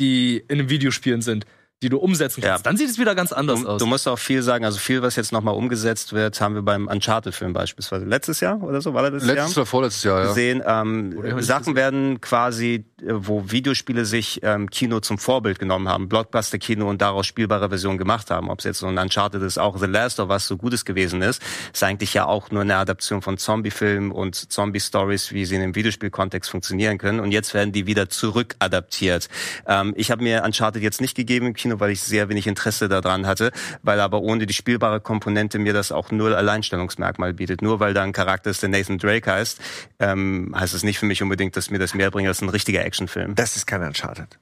die 0.00 0.38
in 0.48 0.58
den 0.58 0.68
Videospielen 0.68 1.22
sind, 1.22 1.46
die 1.82 1.88
du 1.88 1.98
umsetzen 1.98 2.40
kannst, 2.42 2.64
Ja. 2.64 2.70
dann 2.70 2.76
sieht 2.76 2.88
es 2.88 2.98
wieder 2.98 3.14
ganz 3.14 3.32
anders 3.32 3.60
Du, 3.62 3.68
aus. 3.68 3.78
du 3.80 3.86
musst 3.86 4.06
auch 4.08 4.18
viel 4.18 4.42
sagen, 4.42 4.64
also 4.64 4.78
viel, 4.78 5.02
was 5.02 5.16
jetzt 5.16 5.32
nochmal 5.32 5.54
umgesetzt 5.54 6.12
wird, 6.12 6.40
haben 6.40 6.54
wir 6.54 6.62
beim 6.62 6.86
Uncharted-Film 6.86 7.52
beispielsweise 7.52 8.04
letztes 8.06 8.40
Jahr 8.40 8.62
oder 8.62 8.80
so, 8.80 8.94
war 8.94 9.02
das 9.02 9.12
letztes 9.12 9.28
Letztes 9.28 9.54
Jahr? 9.56 9.62
oder 9.62 9.66
vorletztes 9.66 10.04
Jahr, 10.04 10.20
ja. 10.22 10.28
gesehen. 10.28 10.62
Ähm, 10.66 11.40
Sachen 11.42 11.74
werden 11.76 12.20
quasi, 12.20 12.84
äh, 13.00 13.06
wo 13.08 13.50
Videospiele 13.50 14.04
sich 14.04 14.40
ähm, 14.42 14.70
Kino 14.70 15.00
zum 15.00 15.18
Vorbild 15.18 15.58
genommen 15.58 15.88
haben, 15.88 16.08
Blockbuster-Kino 16.08 16.88
und 16.88 17.02
daraus 17.02 17.26
spielbare 17.26 17.68
Versionen 17.68 17.98
gemacht 17.98 18.30
haben. 18.30 18.48
Ob 18.48 18.60
es 18.60 18.64
jetzt 18.64 18.78
so 18.78 18.86
ein 18.86 18.96
Uncharted 18.98 19.42
ist, 19.42 19.58
auch 19.58 19.76
The 19.78 19.86
Last 19.86 20.20
of 20.20 20.30
Us 20.30 20.46
so 20.46 20.56
Gutes 20.56 20.84
gewesen 20.84 21.20
ist, 21.22 21.42
ist 21.72 21.82
eigentlich 21.82 22.14
ja 22.14 22.26
auch 22.26 22.50
nur 22.50 22.62
eine 22.62 22.76
Adaption 22.76 23.22
von 23.22 23.38
Zombie-Filmen 23.38 24.12
und 24.12 24.36
Zombie-Stories, 24.52 25.32
wie 25.32 25.44
sie 25.44 25.56
in 25.56 25.60
dem 25.62 25.74
Videospielkontext 25.74 26.50
funktionieren 26.50 26.98
können. 26.98 27.18
Und 27.20 27.32
jetzt 27.32 27.54
werden 27.54 27.72
die 27.72 27.86
wieder 27.86 28.08
zurückadaptiert. 28.08 29.28
Ähm, 29.66 29.94
ich 29.96 30.10
habe 30.10 30.22
mir 30.22 30.42
Uncharted 30.44 30.82
jetzt 30.82 31.00
nicht 31.00 31.16
gegeben 31.16 31.46
im 31.46 31.54
Kino, 31.72 31.80
weil 31.80 31.90
ich 31.90 32.00
sehr 32.02 32.28
wenig 32.28 32.46
Interesse 32.46 32.88
daran 32.88 33.26
hatte, 33.26 33.50
weil 33.82 34.00
aber 34.00 34.20
ohne 34.20 34.46
die 34.46 34.54
spielbare 34.54 35.00
Komponente 35.00 35.58
mir 35.58 35.72
das 35.72 35.92
auch 35.92 36.10
null 36.10 36.34
Alleinstellungsmerkmal 36.34 37.32
bietet. 37.32 37.62
Nur 37.62 37.80
weil 37.80 37.94
da 37.94 38.02
ein 38.02 38.12
Charakter 38.12 38.50
ist, 38.50 38.62
der 38.62 38.68
Nathan 38.68 38.98
Drake 38.98 39.30
heißt, 39.30 39.60
ähm, 39.98 40.54
heißt 40.58 40.74
es 40.74 40.82
nicht 40.82 40.98
für 40.98 41.06
mich 41.06 41.22
unbedingt, 41.22 41.56
dass 41.56 41.70
mir 41.70 41.78
das 41.78 41.94
mehr 41.94 42.10
bringt 42.10 42.28
als 42.28 42.42
ein 42.42 42.48
richtiger 42.48 42.84
Actionfilm. 42.84 43.34
Das 43.34 43.56
ist 43.56 43.66
kein 43.66 43.82
Uncharted. 43.82 44.38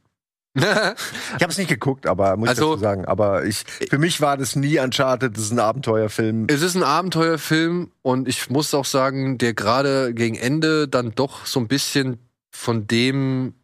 Ich 0.57 1.43
habe 1.45 1.53
es 1.53 1.59
nicht 1.59 1.69
geguckt, 1.69 2.07
aber 2.09 2.37
muss 2.37 2.49
Also- 2.49 2.65
ich 2.75 2.81
dazu 2.81 2.83
sagen. 2.83 3.05
Aber 3.05 3.45
ich, 3.45 3.63
für 3.89 3.99
mich 3.99 4.21
war 4.21 4.37
das 4.37 4.57
nie 4.57 4.81
Uncharted. 4.81 5.37
Das 5.37 5.45
ist 5.45 5.53
ein 5.53 5.61
Abenteuerfilm. 5.61 6.47
Es 6.49 6.63
ist 6.63 6.75
ein 6.75 6.83
Abenteuerfilm 6.83 7.93
und 8.03 8.27
ich 8.27 8.51
muss 8.51 8.75
auch 8.75 8.85
sagen, 8.85 9.39
der 9.39 9.55
gerade 9.55 10.13
gegen 10.13 10.35
Ende 10.35 10.89
dann 10.89 11.13
doch 11.15 11.47
so 11.47 11.61
ein 11.61 11.69
bisschen 11.69 12.19
von 12.51 12.89
dem 12.89 13.55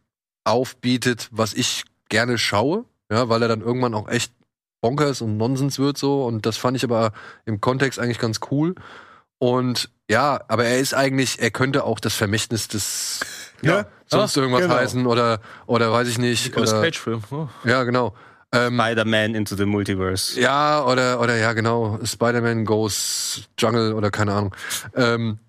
aufbietet, 0.45 1.29
was 1.33 1.55
ich 1.55 1.83
gerne 2.09 2.39
schaue, 2.39 2.85
ja, 3.11 3.29
weil 3.29 3.43
er 3.43 3.49
dann 3.49 3.61
irgendwann 3.61 3.95
auch 3.95 4.09
echt 4.09 4.33
bonkers 4.81 5.21
und 5.21 5.37
Nonsens 5.37 5.79
wird 5.79 5.97
so 5.99 6.25
und 6.25 6.47
das 6.47 6.57
fand 6.57 6.77
ich 6.77 6.85
aber 6.85 7.13
im 7.45 7.61
Kontext 7.61 7.99
eigentlich 7.99 8.19
ganz 8.19 8.41
cool 8.51 8.75
und 9.39 9.91
ja, 10.11 10.41
aber 10.49 10.65
er 10.65 10.79
ist 10.79 10.95
eigentlich, 10.95 11.41
er 11.41 11.51
könnte 11.51 11.85
auch 11.85 11.99
das 12.01 12.15
Vermächtnis 12.15 12.69
des 12.69 13.21
Ja, 13.63 13.87
sonst 14.07 14.37
Ah, 14.37 14.41
irgendwas 14.41 14.63
genau. 14.63 14.75
heißen 14.75 15.07
oder 15.07 15.41
oder 15.67 15.93
weiß 15.93 16.09
ich 16.09 16.19
nicht 16.19 16.57
oder, 16.57 16.81
Cage-Film. 16.83 17.23
Oh. 17.31 17.49
ja 17.65 17.83
genau 17.85 18.15
ähm, 18.53 18.75
Spider-Man 18.81 19.35
into 19.35 19.57
the 19.57 19.65
Multiverse. 19.67 20.41
ja, 20.41 20.85
oder, 20.85 21.21
oder 21.21 21.37
ja, 21.37 21.53
genau. 21.53 21.99
Spider-Man 22.05 22.65
Goes 22.65 23.43
Jungle 23.59 23.93
oder 23.93 24.13
keine 24.13 24.35
Ahnung. 24.35 24.55
Ähm, 24.95 25.41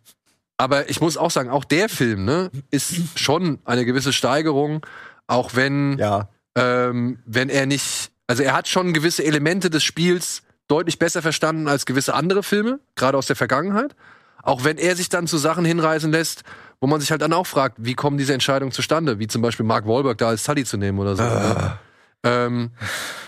aber 0.58 0.90
ich 0.90 1.00
muss 1.00 1.16
auch 1.16 1.30
sagen, 1.30 1.52
auch 1.52 1.64
der 1.64 1.90
Film, 1.90 2.26
ne, 2.26 2.50
ist 2.72 2.96
schon 3.20 3.60
eine 3.66 3.86
gewisse 3.86 4.12
Steigerung, 4.14 4.84
auch 5.28 5.52
wenn, 5.54 6.00
Ja. 6.00 6.30
Ähm, 6.58 7.20
wenn 7.26 7.50
er 7.50 7.66
nicht, 7.66 8.12
also 8.28 8.44
er 8.44 8.54
hat 8.54 8.68
schon 8.68 8.94
gewisse 8.94 9.24
Elemente 9.24 9.70
des 9.70 9.84
Spiels 9.84 10.42
deutlich 10.68 11.00
besser 11.00 11.22
verstanden 11.22 11.68
als 11.68 11.86
gewisse 11.86 12.14
andere 12.14 12.44
Filme, 12.44 12.80
gerade 12.96 13.18
aus 13.18 13.28
der 13.28 13.36
Vergangenheit. 13.36 13.96
Auch 14.44 14.64
wenn 14.64 14.78
er 14.78 14.96
sich 14.96 15.10
dann 15.10 15.28
zu 15.28 15.38
Sachen 15.38 15.66
hinreißen 15.66 16.12
lässt, 16.12 16.44
wo 16.80 16.88
man 16.88 17.00
sich 17.00 17.12
halt 17.12 17.22
dann 17.22 17.34
auch 17.34 17.48
fragt, 17.48 17.78
wie 17.80 17.96
kommen 17.96 18.18
diese 18.18 18.34
Entscheidungen 18.34 18.72
zustande, 18.72 19.20
wie 19.20 19.28
zum 19.28 19.42
Beispiel 19.42 19.66
Mark 19.66 19.88
Wahlberg 19.88 20.18
da 20.18 20.30
als 20.30 20.44
Tully 20.44 20.64
zu 20.66 20.78
nehmen 20.78 21.00
oder 21.00 21.16
so. 21.16 21.24
Ne? 21.24 21.78
Ähm, 22.24 22.72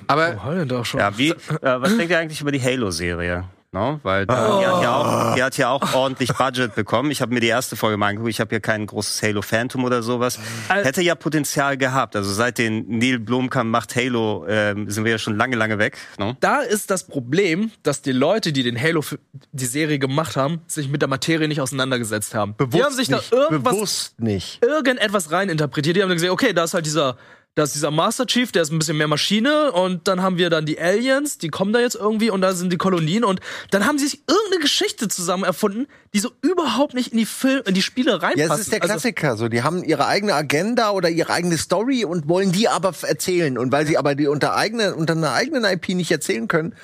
aber 0.07 0.35
Oh, 0.37 0.43
Holland 0.45 0.73
auch 0.73 0.85
schon. 0.85 0.99
Ja, 0.99 1.17
wie, 1.17 1.29
äh, 1.29 1.35
was 1.61 1.95
denkt 1.95 2.11
ihr 2.11 2.19
eigentlich 2.19 2.41
über 2.41 2.51
die 2.51 2.61
Halo-Serie? 2.61 3.45
No? 3.71 3.99
Weil 4.01 4.25
da, 4.25 4.59
die, 4.59 4.65
hat 4.65 4.81
ja 4.81 4.95
auch, 4.95 5.35
die 5.35 5.43
hat 5.43 5.57
ja 5.57 5.69
auch 5.69 5.93
ordentlich 5.93 6.33
Budget 6.33 6.73
bekommen. 6.73 7.11
Ich 7.11 7.21
habe 7.21 7.31
mir 7.31 7.39
die 7.39 7.47
erste 7.47 7.75
Folge 7.75 7.97
mal 7.97 8.07
angeguckt. 8.07 8.31
Ich 8.31 8.39
habe 8.39 8.51
ja 8.55 8.59
kein 8.59 8.87
großes 8.87 9.21
Halo-Phantom 9.21 9.83
oder 9.83 10.01
sowas. 10.01 10.39
Al- 10.69 10.83
Hätte 10.83 11.03
ja 11.03 11.13
Potenzial 11.13 11.77
gehabt. 11.77 12.15
Also 12.15 12.33
seit 12.33 12.57
den 12.57 12.85
Neil 12.87 13.19
Blomkamp 13.19 13.69
macht 13.69 13.95
Halo, 13.95 14.47
ähm, 14.47 14.89
sind 14.89 15.03
wir 15.05 15.11
ja 15.11 15.17
schon 15.19 15.37
lange, 15.37 15.55
lange 15.55 15.77
weg. 15.77 15.97
No? 16.17 16.35
da 16.39 16.61
ist 16.61 16.89
das 16.89 17.05
Problem, 17.05 17.69
dass 17.83 18.01
die 18.01 18.11
Leute, 18.11 18.51
die 18.53 18.63
den 18.63 18.79
Halo 18.81 19.03
die 19.51 19.65
Serie 19.67 19.99
gemacht 19.99 20.35
haben, 20.35 20.61
sich 20.65 20.89
mit 20.89 21.01
der 21.03 21.09
Materie 21.09 21.47
nicht 21.47 21.61
auseinandergesetzt 21.61 22.33
haben. 22.33 22.55
die 22.73 22.83
haben 22.83 22.95
sich 22.95 23.09
nicht, 23.09 23.31
da 23.31 23.35
irgendwas 23.37 23.73
bewusst 23.75 24.19
nicht. 24.19 24.63
irgendetwas 24.65 25.31
reininterpretiert. 25.31 25.95
Die 25.95 26.01
haben 26.01 26.09
dann 26.09 26.17
gesagt, 26.17 26.33
okay, 26.33 26.53
da 26.53 26.63
ist 26.63 26.73
halt 26.73 26.87
dieser, 26.87 27.17
da 27.55 27.63
ist 27.63 27.75
dieser 27.75 27.91
Master 27.91 28.25
Chief, 28.25 28.51
der 28.51 28.61
ist 28.61 28.71
ein 28.71 28.79
bisschen 28.79 28.97
mehr 28.97 29.07
Maschine 29.07 29.71
und 29.73 30.07
dann 30.07 30.21
haben 30.21 30.37
wir 30.37 30.49
dann 30.49 30.65
die 30.65 30.79
Aliens, 30.79 31.39
die 31.39 31.49
kommen 31.49 31.73
da 31.73 31.79
jetzt 31.79 31.95
irgendwie 31.95 32.29
und 32.29 32.39
da 32.41 32.53
sind 32.53 32.71
die 32.71 32.77
Kolonien 32.77 33.23
und 33.25 33.41
dann 33.71 33.85
haben 33.85 33.97
sie 33.97 34.07
sich 34.07 34.21
irgendeine 34.29 34.61
Geschichte 34.61 35.07
zusammen 35.09 35.43
erfunden, 35.43 35.87
die 36.13 36.19
so 36.19 36.31
überhaupt 36.41 36.93
nicht 36.93 37.11
in 37.11 37.17
die 37.17 37.25
Film, 37.25 37.63
in 37.65 37.73
die 37.73 37.81
Spiele 37.81 38.21
reinpasst. 38.21 38.37
Ja, 38.37 38.53
es 38.53 38.61
ist 38.61 38.71
der 38.71 38.79
Klassiker. 38.79 39.35
So, 39.35 39.49
die 39.49 39.61
haben 39.63 39.83
ihre 39.83 40.07
eigene 40.07 40.35
Agenda 40.35 40.91
oder 40.91 41.09
ihre 41.09 41.33
eigene 41.33 41.57
Story 41.57 42.05
und 42.05 42.29
wollen 42.29 42.51
die 42.51 42.69
aber 42.69 42.93
erzählen. 43.01 43.57
Und 43.57 43.71
weil 43.71 43.85
sie 43.85 43.97
aber 43.97 44.15
die 44.15 44.27
unter 44.27 44.55
eigene, 44.55 44.95
unter 44.95 45.13
einer 45.13 45.33
eigenen 45.33 45.65
IP 45.65 45.89
nicht 45.89 46.11
erzählen 46.11 46.47
können, 46.47 46.75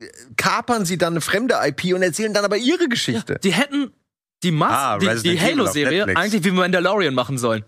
äh, 0.00 0.06
kapern 0.36 0.84
sie 0.84 0.98
dann 0.98 1.14
eine 1.14 1.20
fremde 1.22 1.54
IP 1.64 1.94
und 1.94 2.02
erzählen 2.02 2.34
dann 2.34 2.44
aber 2.44 2.58
ihre 2.58 2.88
Geschichte. 2.88 3.38
die 3.42 3.52
hätten 3.52 3.92
die, 4.42 4.50
Mas 4.50 4.70
Ah, 4.72 4.98
die, 4.98 5.22
die 5.22 5.40
Halo-Serie 5.40 6.04
eigentlich 6.16 6.44
wie 6.44 6.50
Mandalorian 6.50 7.14
machen 7.14 7.38
sollen. 7.38 7.64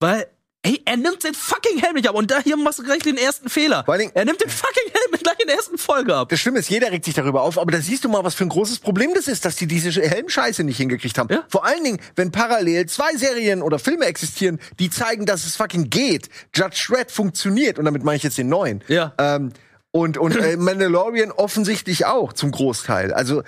Weil, 0.00 0.26
ey, 0.64 0.82
er 0.84 0.96
nimmt 0.96 1.22
den 1.22 1.34
fucking 1.34 1.78
Helm 1.78 1.94
nicht 1.94 2.08
ab 2.08 2.14
und 2.16 2.30
da 2.30 2.40
hier 2.40 2.56
machst 2.56 2.80
du 2.80 2.82
gleich 2.82 3.02
den 3.02 3.16
ersten 3.16 3.48
Fehler. 3.48 3.84
Vor 3.84 3.94
allen 3.94 4.00
Dingen- 4.00 4.12
er 4.14 4.24
nimmt 4.24 4.40
den 4.42 4.50
fucking 4.50 4.90
Helm 4.92 5.20
gleich 5.22 5.38
in 5.40 5.46
der 5.46 5.56
ersten 5.56 5.78
Folge 5.78 6.14
ab. 6.16 6.28
Das 6.30 6.40
Schlimme 6.40 6.58
ist, 6.58 6.68
jeder 6.68 6.90
regt 6.90 7.04
sich 7.04 7.14
darüber 7.14 7.42
auf, 7.42 7.58
aber 7.58 7.70
da 7.70 7.80
siehst 7.80 8.04
du 8.04 8.08
mal, 8.08 8.24
was 8.24 8.34
für 8.34 8.44
ein 8.44 8.48
großes 8.48 8.80
Problem 8.80 9.12
das 9.14 9.28
ist, 9.28 9.44
dass 9.44 9.56
die 9.56 9.66
diese 9.66 9.90
Helmscheiße 10.02 10.64
nicht 10.64 10.78
hingekriegt 10.78 11.16
haben. 11.18 11.28
Ja. 11.32 11.44
Vor 11.48 11.64
allen 11.64 11.84
Dingen, 11.84 12.00
wenn 12.16 12.32
parallel 12.32 12.86
zwei 12.86 13.14
Serien 13.16 13.62
oder 13.62 13.78
Filme 13.78 14.06
existieren, 14.06 14.58
die 14.78 14.90
zeigen, 14.90 15.26
dass 15.26 15.46
es 15.46 15.56
fucking 15.56 15.90
geht. 15.90 16.28
Judge 16.54 16.86
Dredd 16.88 17.10
funktioniert, 17.10 17.78
und 17.78 17.84
damit 17.84 18.02
meine 18.02 18.16
ich 18.16 18.22
jetzt 18.22 18.38
den 18.38 18.48
neuen. 18.48 18.82
Ja. 18.88 19.12
Ähm, 19.18 19.52
und 19.90 20.18
und 20.18 20.34
äh, 20.36 20.56
Mandalorian 20.56 21.30
offensichtlich 21.30 22.06
auch 22.06 22.32
zum 22.32 22.50
Großteil. 22.50 23.12
Also 23.12 23.42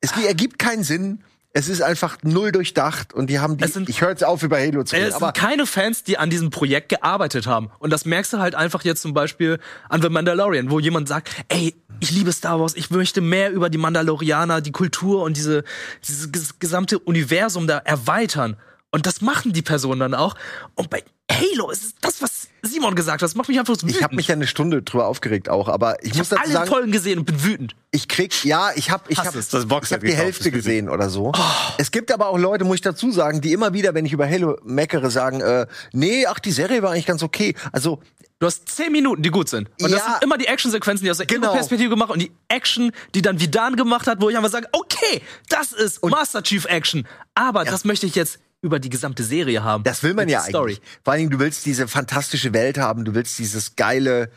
es 0.00 0.12
ergibt 0.26 0.58
keinen 0.58 0.82
Sinn. 0.82 1.22
Es 1.52 1.68
ist 1.68 1.82
einfach 1.82 2.18
null 2.22 2.52
durchdacht 2.52 3.12
und 3.12 3.28
die 3.28 3.40
haben 3.40 3.56
die. 3.56 3.66
Sind- 3.66 3.88
ich 3.88 4.00
höre 4.00 4.10
jetzt 4.10 4.22
auf, 4.24 4.42
über 4.44 4.58
Halo 4.58 4.84
zu 4.84 4.94
reden, 4.94 5.08
Es 5.08 5.14
aber 5.14 5.26
sind 5.26 5.36
keine 5.36 5.66
Fans, 5.66 6.04
die 6.04 6.16
an 6.16 6.30
diesem 6.30 6.50
Projekt 6.50 6.90
gearbeitet 6.90 7.46
haben. 7.48 7.70
Und 7.80 7.90
das 7.92 8.04
merkst 8.04 8.32
du 8.32 8.38
halt 8.38 8.54
einfach 8.54 8.84
jetzt 8.84 9.02
zum 9.02 9.14
Beispiel 9.14 9.58
an 9.88 10.00
The 10.00 10.10
Mandalorian, 10.10 10.70
wo 10.70 10.78
jemand 10.78 11.08
sagt, 11.08 11.30
ey, 11.48 11.74
ich 11.98 12.12
liebe 12.12 12.30
Star 12.32 12.60
Wars, 12.60 12.76
ich 12.76 12.90
möchte 12.90 13.20
mehr 13.20 13.50
über 13.50 13.68
die 13.68 13.78
Mandalorianer, 13.78 14.60
die 14.60 14.70
Kultur 14.72 15.22
und 15.24 15.36
diese, 15.36 15.64
dieses 16.06 16.32
ges- 16.32 16.54
gesamte 16.60 16.98
Universum 17.00 17.66
da 17.66 17.78
erweitern. 17.78 18.56
Und 18.92 19.06
das 19.06 19.20
machen 19.20 19.52
die 19.52 19.62
Personen 19.62 20.00
dann 20.00 20.14
auch. 20.14 20.36
Und 20.76 20.88
bei 20.88 21.02
Halo 21.30 21.70
ist 21.70 21.94
das, 22.00 22.20
was 22.22 22.48
Simon 22.62 22.94
gesagt 22.94 23.22
hat, 23.22 23.22
das 23.22 23.34
macht 23.34 23.48
mich 23.48 23.58
einfach 23.58 23.74
so 23.74 23.82
wütend. 23.82 23.96
ich 23.96 24.02
habe 24.02 24.16
mich 24.16 24.28
ja 24.28 24.34
eine 24.34 24.46
Stunde 24.46 24.82
drüber 24.82 25.06
aufgeregt 25.06 25.48
auch. 25.48 25.68
Aber 25.68 26.02
ich, 26.04 26.12
ich 26.12 26.18
muss 26.18 26.30
habe 26.30 26.40
dazu 26.40 26.44
alle 26.44 26.52
sagen, 26.52 26.68
Folgen 26.70 26.92
gesehen 26.92 27.18
und 27.20 27.24
bin 27.24 27.42
wütend. 27.42 27.74
ich 27.90 28.08
krieg, 28.08 28.44
ja, 28.44 28.70
ich 28.74 28.90
habe, 28.90 29.04
ich 29.08 29.18
habe. 29.18 29.32
Das 29.32 29.48
ich 29.54 29.92
habe 29.92 30.06
die 30.06 30.12
Hälfte 30.14 30.44
das 30.44 30.52
gesehen 30.52 30.88
oder 30.88 31.08
so. 31.08 31.32
Es 31.78 31.90
gibt 31.90 32.12
aber 32.12 32.28
auch 32.28 32.38
Leute, 32.38 32.64
muss 32.64 32.76
ich 32.76 32.80
dazu 32.82 33.10
sagen, 33.10 33.40
die 33.40 33.52
immer 33.52 33.72
wieder, 33.72 33.94
wenn 33.94 34.04
ich 34.04 34.12
über 34.12 34.28
Halo 34.28 34.58
meckere, 34.64 35.10
sagen, 35.10 35.40
äh, 35.40 35.66
nee, 35.92 36.26
ach, 36.26 36.38
die 36.38 36.52
Serie 36.52 36.82
war 36.82 36.92
eigentlich 36.92 37.06
ganz 37.06 37.22
okay. 37.22 37.54
Also 37.72 38.00
Du 38.40 38.46
hast 38.46 38.70
zehn 38.70 38.90
Minuten, 38.90 39.20
die 39.22 39.28
gut 39.28 39.50
sind. 39.50 39.68
Und 39.82 39.92
das 39.92 40.00
Ja. 40.00 40.12
sind 40.12 40.22
immer 40.24 40.38
die 40.38 40.46
Actionsequenzen, 40.46 41.04
die 41.04 41.10
aus 41.10 41.18
der 41.18 41.26
Genau. 41.26 41.48
Ego-Perspektive 41.48 41.90
gemacht 41.90 42.08
und 42.10 42.22
die 42.22 42.32
Action, 42.48 42.90
die 43.14 43.20
dann 43.20 43.38
Vidan 43.38 43.76
gemacht 43.76 44.06
hat, 44.06 44.22
wo 44.22 44.30
ich 44.30 44.36
einfach 44.38 44.48
sage, 44.50 44.66
okay, 44.72 45.20
das 45.50 45.72
ist 45.72 46.02
Master 46.02 46.42
Chief 46.42 46.64
Action. 46.64 47.06
Aber 47.34 47.66
das 47.66 47.84
möchte 47.84 48.06
ich 48.06 48.14
jetzt 48.14 48.38
über 48.62 48.78
die 48.78 48.90
gesamte 48.90 49.24
Serie 49.24 49.64
haben. 49.64 49.84
Das 49.84 50.02
will 50.02 50.14
man 50.14 50.28
ja 50.28 50.40
Story. 50.42 50.72
eigentlich. 50.72 50.80
Vor 51.02 51.12
allen 51.12 51.20
Dingen, 51.20 51.30
du 51.30 51.38
willst 51.38 51.64
diese 51.66 51.88
fantastische 51.88 52.52
Welt 52.52 52.78
haben, 52.78 53.04
du 53.04 53.14
willst 53.14 53.38
dieses 53.38 53.76
geile 53.76 54.30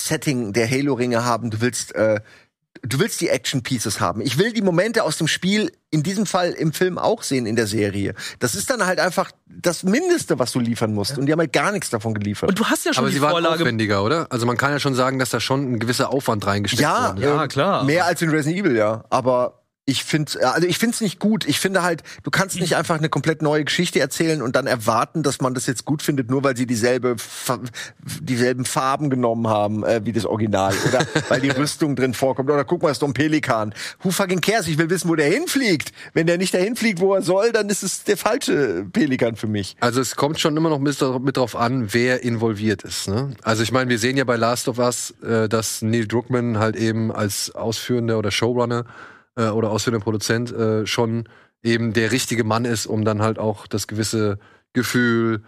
Setting 0.00 0.52
der 0.52 0.68
Halo-Ringe 0.70 1.24
haben, 1.24 1.50
du 1.50 1.60
willst, 1.60 1.94
äh, 1.94 2.20
du 2.82 2.98
willst 2.98 3.20
die 3.20 3.28
Action-Pieces 3.28 4.00
haben. 4.00 4.20
Ich 4.20 4.38
will 4.38 4.52
die 4.52 4.62
Momente 4.62 5.02
aus 5.04 5.16
dem 5.18 5.28
Spiel 5.28 5.72
in 5.90 6.02
diesem 6.02 6.26
Fall 6.26 6.52
im 6.52 6.72
Film 6.72 6.98
auch 6.98 7.22
sehen 7.22 7.46
in 7.46 7.56
der 7.56 7.66
Serie. 7.66 8.14
Das 8.38 8.54
ist 8.54 8.70
dann 8.70 8.84
halt 8.84 9.00
einfach 9.00 9.30
das 9.46 9.82
Mindeste, 9.82 10.38
was 10.38 10.52
du 10.52 10.60
liefern 10.60 10.92
musst. 10.92 11.18
Und 11.18 11.26
die 11.26 11.32
haben 11.32 11.40
halt 11.40 11.52
gar 11.52 11.72
nichts 11.72 11.90
davon 11.90 12.14
geliefert. 12.14 12.48
Und 12.48 12.58
du 12.58 12.64
hast 12.66 12.84
ja 12.84 12.92
schon 12.92 13.02
Aber 13.04 13.10
die 13.10 13.16
sie 13.16 13.22
waren 13.22 13.30
Vorlage. 13.30 13.62
aufwendiger, 13.62 14.04
oder? 14.04 14.26
Also 14.30 14.46
man 14.46 14.56
kann 14.56 14.70
ja 14.72 14.80
schon 14.80 14.94
sagen, 14.94 15.18
dass 15.18 15.30
da 15.30 15.40
schon 15.40 15.72
ein 15.72 15.78
gewisser 15.78 16.12
Aufwand 16.12 16.46
reingesteckt 16.46 16.82
ja, 16.82 17.10
wurde. 17.12 17.22
Ja, 17.22 17.42
ähm, 17.42 17.48
klar. 17.48 17.84
Mehr 17.84 18.06
als 18.06 18.22
in 18.22 18.30
Resident 18.30 18.64
Evil, 18.64 18.76
ja. 18.76 19.04
Aber 19.10 19.62
ich 19.88 20.04
finde, 20.04 20.32
also 20.52 20.68
ich 20.68 20.76
finde 20.76 20.94
es 20.94 21.00
nicht 21.00 21.18
gut. 21.18 21.48
Ich 21.48 21.58
finde 21.58 21.82
halt, 21.82 22.02
du 22.22 22.30
kannst 22.30 22.60
nicht 22.60 22.76
einfach 22.76 22.98
eine 22.98 23.08
komplett 23.08 23.40
neue 23.40 23.64
Geschichte 23.64 24.00
erzählen 24.00 24.42
und 24.42 24.54
dann 24.54 24.66
erwarten, 24.66 25.22
dass 25.22 25.40
man 25.40 25.54
das 25.54 25.66
jetzt 25.66 25.86
gut 25.86 26.02
findet, 26.02 26.30
nur 26.30 26.44
weil 26.44 26.54
sie 26.58 26.66
dieselbe, 26.66 27.16
dieselben 28.20 28.66
Farben 28.66 29.08
genommen 29.08 29.48
haben 29.48 29.84
äh, 29.84 30.02
wie 30.04 30.12
das 30.12 30.26
Original 30.26 30.74
oder 30.86 31.06
weil 31.30 31.40
die 31.40 31.48
Rüstung 31.48 31.96
drin 31.96 32.12
vorkommt. 32.12 32.50
Oder 32.50 32.66
guck 32.66 32.82
mal, 32.82 32.90
ist 32.90 33.00
doch 33.00 33.08
ein 33.08 33.14
Pelikan. 33.14 33.74
Who 34.02 34.10
fucking 34.10 34.42
cares? 34.42 34.68
Ich 34.68 34.76
will 34.76 34.90
wissen, 34.90 35.08
wo 35.08 35.14
der 35.14 35.30
hinfliegt. 35.30 35.92
Wenn 36.12 36.26
der 36.26 36.36
nicht 36.36 36.52
dahin 36.52 36.76
fliegt, 36.76 37.00
wo 37.00 37.14
er 37.14 37.22
soll, 37.22 37.52
dann 37.52 37.70
ist 37.70 37.82
es 37.82 38.04
der 38.04 38.18
falsche 38.18 38.84
Pelikan 38.92 39.36
für 39.36 39.46
mich. 39.46 39.74
Also 39.80 40.02
es 40.02 40.16
kommt 40.16 40.38
schon 40.38 40.54
immer 40.54 40.68
noch 40.68 40.80
mit, 40.80 41.00
mit 41.22 41.38
drauf 41.38 41.56
an, 41.56 41.94
wer 41.94 42.22
involviert 42.22 42.82
ist. 42.82 43.08
Ne? 43.08 43.32
Also 43.42 43.62
ich 43.62 43.72
meine, 43.72 43.88
wir 43.88 43.98
sehen 43.98 44.18
ja 44.18 44.24
bei 44.24 44.36
Last 44.36 44.68
of 44.68 44.78
Us, 44.78 45.14
äh, 45.22 45.48
dass 45.48 45.80
Neil 45.80 46.06
Druckmann 46.06 46.58
halt 46.58 46.76
eben 46.76 47.10
als 47.10 47.54
ausführender 47.54 48.18
oder 48.18 48.30
Showrunner 48.30 48.84
äh, 49.38 49.48
oder 49.48 49.70
ausführender 49.70 50.02
Produzent 50.02 50.52
äh, 50.52 50.86
schon 50.86 51.28
eben 51.62 51.92
der 51.92 52.12
richtige 52.12 52.44
Mann 52.44 52.64
ist, 52.64 52.86
um 52.86 53.04
dann 53.04 53.22
halt 53.22 53.38
auch 53.38 53.66
das 53.66 53.86
gewisse 53.86 54.38
Gefühl, 54.72 55.42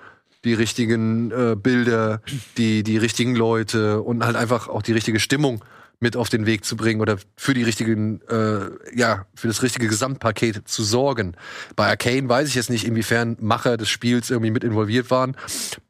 die 0.45 0.55
richtigen 0.55 1.31
äh, 1.31 1.57
Bilder, 1.57 2.23
die 2.57 2.83
die 2.83 2.97
richtigen 2.97 3.37
Leute 3.37 4.01
und 4.01 4.25
halt 4.25 4.37
einfach 4.37 4.69
auch 4.69 4.83
die 4.83 4.93
richtige 4.93 5.21
Stimmung 5.21 5.63
mit 6.03 6.17
auf 6.17 6.31
den 6.31 6.47
Weg 6.47 6.65
zu 6.65 6.77
bringen 6.77 7.03
oder 7.03 7.19
für 7.37 7.53
die 7.53 7.63
richtigen, 7.63 8.23
äh, 8.23 8.71
ja, 8.99 9.27
für 9.35 9.49
das 9.49 9.63
richtige 9.63 9.87
Gesamtpaket 9.87 10.67
zu 10.67 10.83
sorgen. 10.83 11.37
Bei 11.77 11.89
Arcane 11.89 12.27
weiß 12.27 12.49
ich 12.49 12.55
jetzt 12.55 12.71
nicht, 12.71 12.87
inwiefern 12.87 13.37
Macher 13.39 13.77
des 13.77 13.91
Spiels 13.91 14.31
irgendwie 14.31 14.51
mit 14.51 14.65
involviert 14.65 15.11
waren. 15.11 15.37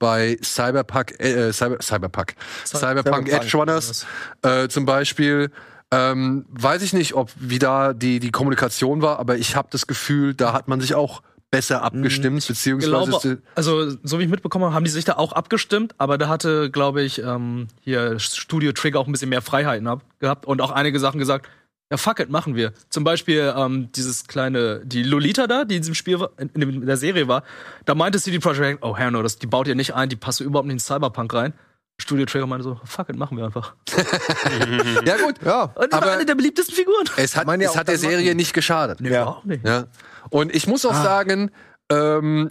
Bei 0.00 0.36
Cyberpunk, 0.42 1.14
äh, 1.20 1.52
Cyber, 1.52 1.80
Cyberpunk, 1.80 2.34
Cyberpunk, 2.64 3.28
Edge 3.28 3.56
Runners 3.56 4.04
äh, 4.42 4.66
zum 4.66 4.84
Beispiel, 4.84 5.52
ähm, 5.92 6.46
weiß 6.50 6.82
ich 6.82 6.92
nicht, 6.92 7.14
ob 7.14 7.30
wie 7.36 7.58
da 7.58 7.92
die 7.92 8.20
die 8.20 8.30
Kommunikation 8.30 9.02
war, 9.02 9.18
aber 9.18 9.36
ich 9.36 9.56
habe 9.56 9.68
das 9.70 9.86
Gefühl, 9.86 10.34
da 10.34 10.52
hat 10.52 10.68
man 10.68 10.80
sich 10.80 10.94
auch 10.94 11.22
besser 11.50 11.82
abgestimmt, 11.82 12.46
beziehungsweise 12.46 13.10
glaube, 13.10 13.42
also 13.56 13.96
so 14.04 14.18
wie 14.18 14.24
ich 14.24 14.28
mitbekommen 14.28 14.66
habe, 14.66 14.74
haben 14.74 14.84
die 14.84 14.90
sich 14.90 15.04
da 15.04 15.14
auch 15.14 15.32
abgestimmt, 15.32 15.94
aber 15.98 16.16
da 16.16 16.28
hatte, 16.28 16.70
glaube 16.70 17.02
ich, 17.02 17.20
ähm, 17.22 17.66
hier 17.80 18.20
Studio 18.20 18.72
Trigger 18.72 19.00
auch 19.00 19.06
ein 19.06 19.12
bisschen 19.12 19.30
mehr 19.30 19.42
Freiheiten 19.42 19.88
hab, 19.88 20.04
gehabt 20.20 20.46
und 20.46 20.60
auch 20.60 20.70
einige 20.70 21.00
Sachen 21.00 21.18
gesagt, 21.18 21.48
ja 21.90 21.96
fuck 21.96 22.20
it, 22.20 22.30
machen 22.30 22.54
wir. 22.54 22.72
Zum 22.88 23.02
Beispiel 23.02 23.52
ähm, 23.56 23.90
dieses 23.92 24.28
kleine, 24.28 24.80
die 24.84 25.02
Lolita 25.02 25.48
da, 25.48 25.64
die 25.64 25.74
in 25.74 25.82
diesem 25.82 25.96
Spiel, 25.96 26.24
in, 26.38 26.50
in 26.62 26.86
der 26.86 26.96
Serie 26.96 27.26
war, 27.26 27.42
da 27.84 27.96
meinte 27.96 28.20
CD 28.20 28.38
Projekt, 28.38 28.84
oh 28.84 28.96
hell 28.96 29.10
no, 29.10 29.22
das, 29.22 29.38
die 29.38 29.48
baut 29.48 29.66
ihr 29.66 29.74
nicht 29.74 29.94
ein, 29.94 30.08
die 30.08 30.16
passt 30.16 30.40
überhaupt 30.40 30.68
nicht 30.68 30.74
in 30.74 30.78
Cyberpunk 30.78 31.34
rein. 31.34 31.52
Studio 32.00 32.26
Trigger 32.26 32.46
meinte 32.46 32.64
so, 32.64 32.80
fuck 32.84 33.08
it, 33.10 33.16
machen 33.16 33.36
wir 33.36 33.44
einfach. 33.44 33.74
ja 35.04 35.16
gut, 35.18 35.36
Ja. 35.44 35.64
Und 35.64 35.92
das 35.92 35.92
war 35.92 36.02
Aber- 36.02 36.12
eine 36.12 36.26
der 36.26 36.34
beliebtesten 36.34 36.74
Figuren. 36.74 37.04
es 37.16 37.36
hat, 37.36 37.46
ja 37.46 37.54
es 37.56 37.68
auch 37.70 37.76
hat 37.76 37.88
der 37.88 37.98
Serie 37.98 38.26
machen. 38.28 38.36
nicht 38.36 38.54
geschadet. 38.54 39.00
Nee, 39.00 39.10
Ja. 39.10 39.22
überhaupt 39.22 39.46
nicht. 39.46 39.66
Ja. 39.66 39.86
Und 40.30 40.54
ich 40.54 40.66
muss 40.66 40.84
auch 40.84 40.94
sagen, 40.94 41.50
ähm, 41.90 42.50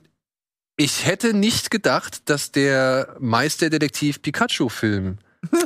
ich 0.77 1.05
hätte 1.05 1.33
nicht 1.33 1.71
gedacht, 1.71 2.29
dass 2.29 2.51
der 2.51 3.15
Meisterdetektiv 3.19 4.21
Pikachu-Film 4.21 5.17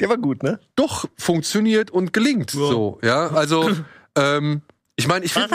Der 0.00 0.08
war 0.08 0.18
gut, 0.18 0.42
ne? 0.42 0.58
doch 0.74 1.04
funktioniert 1.16 1.90
und 1.90 2.12
gelingt. 2.12 2.50
So, 2.50 2.98
ja. 3.02 3.28
Also, 3.28 3.70
ähm, 4.16 4.62
ich 4.96 5.08
meine, 5.08 5.24
ich 5.24 5.32
finde 5.32 5.48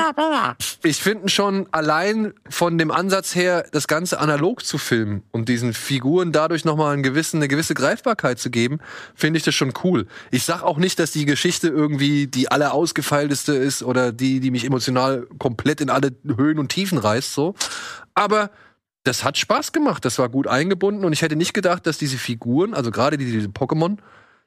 ich 0.84 1.02
finde 1.02 1.30
schon 1.30 1.68
allein 1.72 2.34
von 2.50 2.78
dem 2.78 2.92
Ansatz 2.92 3.36
her, 3.36 3.66
das 3.72 3.88
Ganze 3.88 4.20
analog 4.20 4.66
zu 4.66 4.78
filmen 4.78 5.24
und 5.32 5.48
diesen 5.48 5.74
Figuren 5.74 6.34
dadurch 6.34 6.66
nochmal 6.66 6.94
einen 6.94 7.04
gewissen, 7.04 7.38
eine 7.38 7.48
gewisse 7.48 7.74
Greifbarkeit 7.74 8.38
zu 8.40 8.50
geben, 8.50 8.80
finde 9.16 9.38
ich 9.38 9.44
das 9.44 9.56
schon 9.56 9.72
cool. 9.84 10.08
Ich 10.32 10.44
sag 10.44 10.62
auch 10.64 10.78
nicht, 10.78 11.00
dass 11.00 11.12
die 11.12 11.24
Geschichte 11.24 11.70
irgendwie 11.70 12.28
die 12.28 12.52
allerausgefeilteste 12.52 13.54
ist 13.54 13.82
oder 13.82 14.12
die, 14.12 14.42
die 14.42 14.52
mich 14.52 14.66
emotional 14.66 15.26
komplett 15.38 15.80
in 15.80 15.90
alle 15.90 16.12
Höhen 16.36 16.60
und 16.60 16.70
Tiefen 16.70 16.98
reißt, 16.98 17.34
so. 17.34 17.56
Aber 18.16 18.52
das 19.04 19.24
hat 19.24 19.38
Spaß 19.38 19.72
gemacht, 19.72 20.04
das 20.04 20.20
war 20.20 20.28
gut 20.28 20.48
eingebunden 20.48 21.06
und 21.06 21.14
ich 21.14 21.22
hätte 21.22 21.38
nicht 21.38 21.54
gedacht, 21.54 21.88
dass 21.88 21.98
diese 21.98 22.18
Figuren, 22.18 22.74
also 22.74 22.92
gerade 22.92 23.18
die, 23.18 23.26
diese 23.26 23.48
Pokémon, 23.48 24.00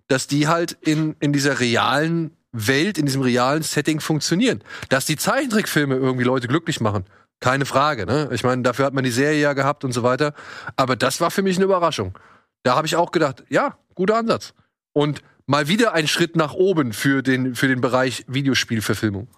dass 0.08 0.26
die 0.26 0.48
halt 0.48 0.76
in, 0.82 1.16
in 1.20 1.32
dieser 1.32 1.60
realen 1.60 2.36
Welt, 2.52 2.98
in 2.98 3.06
diesem 3.06 3.22
realen 3.22 3.62
Setting 3.62 4.00
funktionieren. 4.00 4.62
Dass 4.88 5.06
die 5.06 5.16
Zeichentrickfilme 5.16 5.96
irgendwie 5.96 6.24
Leute 6.24 6.48
glücklich 6.48 6.80
machen. 6.80 7.04
Keine 7.40 7.64
Frage, 7.64 8.06
ne? 8.06 8.28
Ich 8.32 8.44
meine, 8.44 8.62
dafür 8.62 8.86
hat 8.86 8.94
man 8.94 9.04
die 9.04 9.10
Serie 9.10 9.40
ja 9.40 9.52
gehabt 9.52 9.84
und 9.84 9.92
so 9.92 10.02
weiter. 10.02 10.34
Aber 10.76 10.94
das 10.94 11.20
war 11.20 11.30
für 11.30 11.42
mich 11.42 11.56
eine 11.56 11.64
Überraschung. 11.64 12.16
Da 12.62 12.76
habe 12.76 12.86
ich 12.86 12.94
auch 12.94 13.10
gedacht, 13.10 13.42
ja, 13.48 13.76
guter 13.94 14.16
Ansatz. 14.16 14.54
Und 14.92 15.22
mal 15.46 15.66
wieder 15.66 15.92
ein 15.94 16.06
Schritt 16.06 16.36
nach 16.36 16.52
oben 16.52 16.92
für 16.92 17.22
den, 17.22 17.54
für 17.54 17.66
den 17.66 17.80
Bereich 17.80 18.24
Videospielverfilmung. 18.28 19.28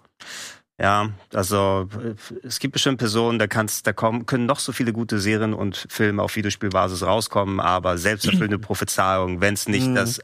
Ja, 0.79 1.11
also 1.33 1.87
äh, 2.03 2.15
es 2.45 2.59
gibt 2.59 2.73
bestimmt 2.73 2.97
Personen, 2.97 3.39
da 3.39 3.47
kannst, 3.47 3.87
da 3.87 3.93
kommen, 3.93 4.25
können 4.25 4.45
noch 4.45 4.59
so 4.59 4.73
viele 4.73 4.91
gute 4.91 5.19
Serien 5.19 5.53
und 5.53 5.87
Filme 5.89 6.21
auf 6.21 6.35
Videospielbasis 6.35 7.03
rauskommen, 7.03 7.59
aber 7.61 7.97
selbsterfüllende 7.97 8.59
Prophezeiung, 8.59 9.39
wenn 9.39 9.53
es 9.53 9.69
nicht 9.69 9.95
das 9.95 10.19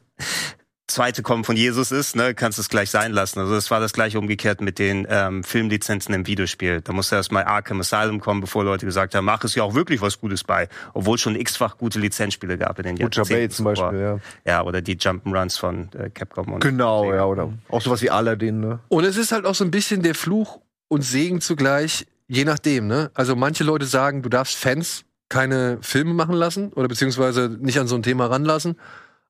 zweite 0.91 1.21
Kommen 1.23 1.43
von 1.43 1.55
Jesus 1.55 1.91
ist, 1.91 2.15
ne, 2.15 2.33
kannst 2.33 2.57
du 2.57 2.61
es 2.61 2.69
gleich 2.69 2.89
sein 2.89 3.11
lassen. 3.11 3.39
Also 3.39 3.55
es 3.55 3.71
war 3.71 3.79
das 3.79 3.93
gleiche 3.93 4.19
umgekehrt 4.19 4.61
mit 4.61 4.79
den 4.79 5.07
ähm, 5.09 5.43
Filmlizenzen 5.43 6.13
im 6.13 6.27
Videospiel. 6.27 6.81
Da 6.81 6.93
musste 6.93 7.15
erst 7.15 7.31
mal 7.31 7.43
Arkham 7.43 7.79
Asylum 7.79 8.19
kommen, 8.19 8.41
bevor 8.41 8.63
Leute 8.63 8.85
gesagt 8.85 9.15
haben, 9.15 9.25
mach 9.25 9.43
es 9.43 9.55
ja 9.55 9.63
auch 9.63 9.73
wirklich 9.73 10.01
was 10.01 10.19
Gutes 10.19 10.43
bei, 10.43 10.67
obwohl 10.93 11.15
es 11.15 11.21
schon 11.21 11.35
x-fach 11.35 11.77
gute 11.77 11.99
Lizenzspiele 11.99 12.57
gab 12.57 12.79
in 12.79 12.85
den 12.85 12.95
Butcher 12.95 13.21
Jahrzehnten 13.21 13.39
Bay 13.39 13.49
zum 13.49 13.65
Beispiel, 13.65 13.99
ja. 13.99 14.19
Ja, 14.45 14.63
oder 14.63 14.81
die 14.81 14.95
Jump'n'Runs 14.97 15.59
von 15.59 15.89
äh, 15.93 16.09
Capcom 16.09 16.53
und 16.53 16.59
Genau, 16.61 17.03
Sega. 17.03 17.15
ja, 17.15 17.25
oder 17.25 17.53
auch 17.69 17.81
sowas 17.81 18.01
wie 18.01 18.09
Aladdin, 18.09 18.59
ne? 18.59 18.79
Und 18.87 19.03
es 19.03 19.17
ist 19.17 19.31
halt 19.31 19.45
auch 19.45 19.55
so 19.55 19.63
ein 19.63 19.71
bisschen 19.71 20.01
der 20.01 20.15
Fluch 20.15 20.59
und 20.87 21.03
Segen 21.03 21.41
zugleich, 21.41 22.05
je 22.27 22.45
nachdem, 22.45 22.87
ne? 22.87 23.11
Also 23.13 23.35
manche 23.35 23.63
Leute 23.63 23.85
sagen, 23.85 24.21
du 24.21 24.29
darfst 24.29 24.55
Fans 24.57 25.05
keine 25.29 25.77
Filme 25.81 26.13
machen 26.13 26.35
lassen 26.35 26.73
oder 26.73 26.89
beziehungsweise 26.89 27.57
nicht 27.61 27.79
an 27.79 27.87
so 27.87 27.95
ein 27.95 28.03
Thema 28.03 28.25
ranlassen. 28.25 28.75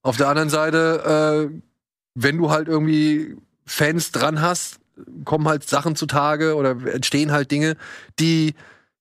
Auf 0.03 0.18
der 0.18 0.28
anderen 0.30 0.49
Seite, 0.49 1.49
äh, 1.52 1.60
wenn 2.15 2.38
du 2.38 2.49
halt 2.49 2.68
irgendwie 2.68 3.36
Fans 3.65 4.11
dran 4.11 4.41
hast, 4.41 4.80
kommen 5.26 5.48
halt 5.48 5.68
Sachen 5.68 5.95
zutage 5.95 6.56
oder 6.56 6.72
entstehen 6.94 7.32
halt 7.32 7.52
Dinge, 7.52 7.76
die, 8.19 8.56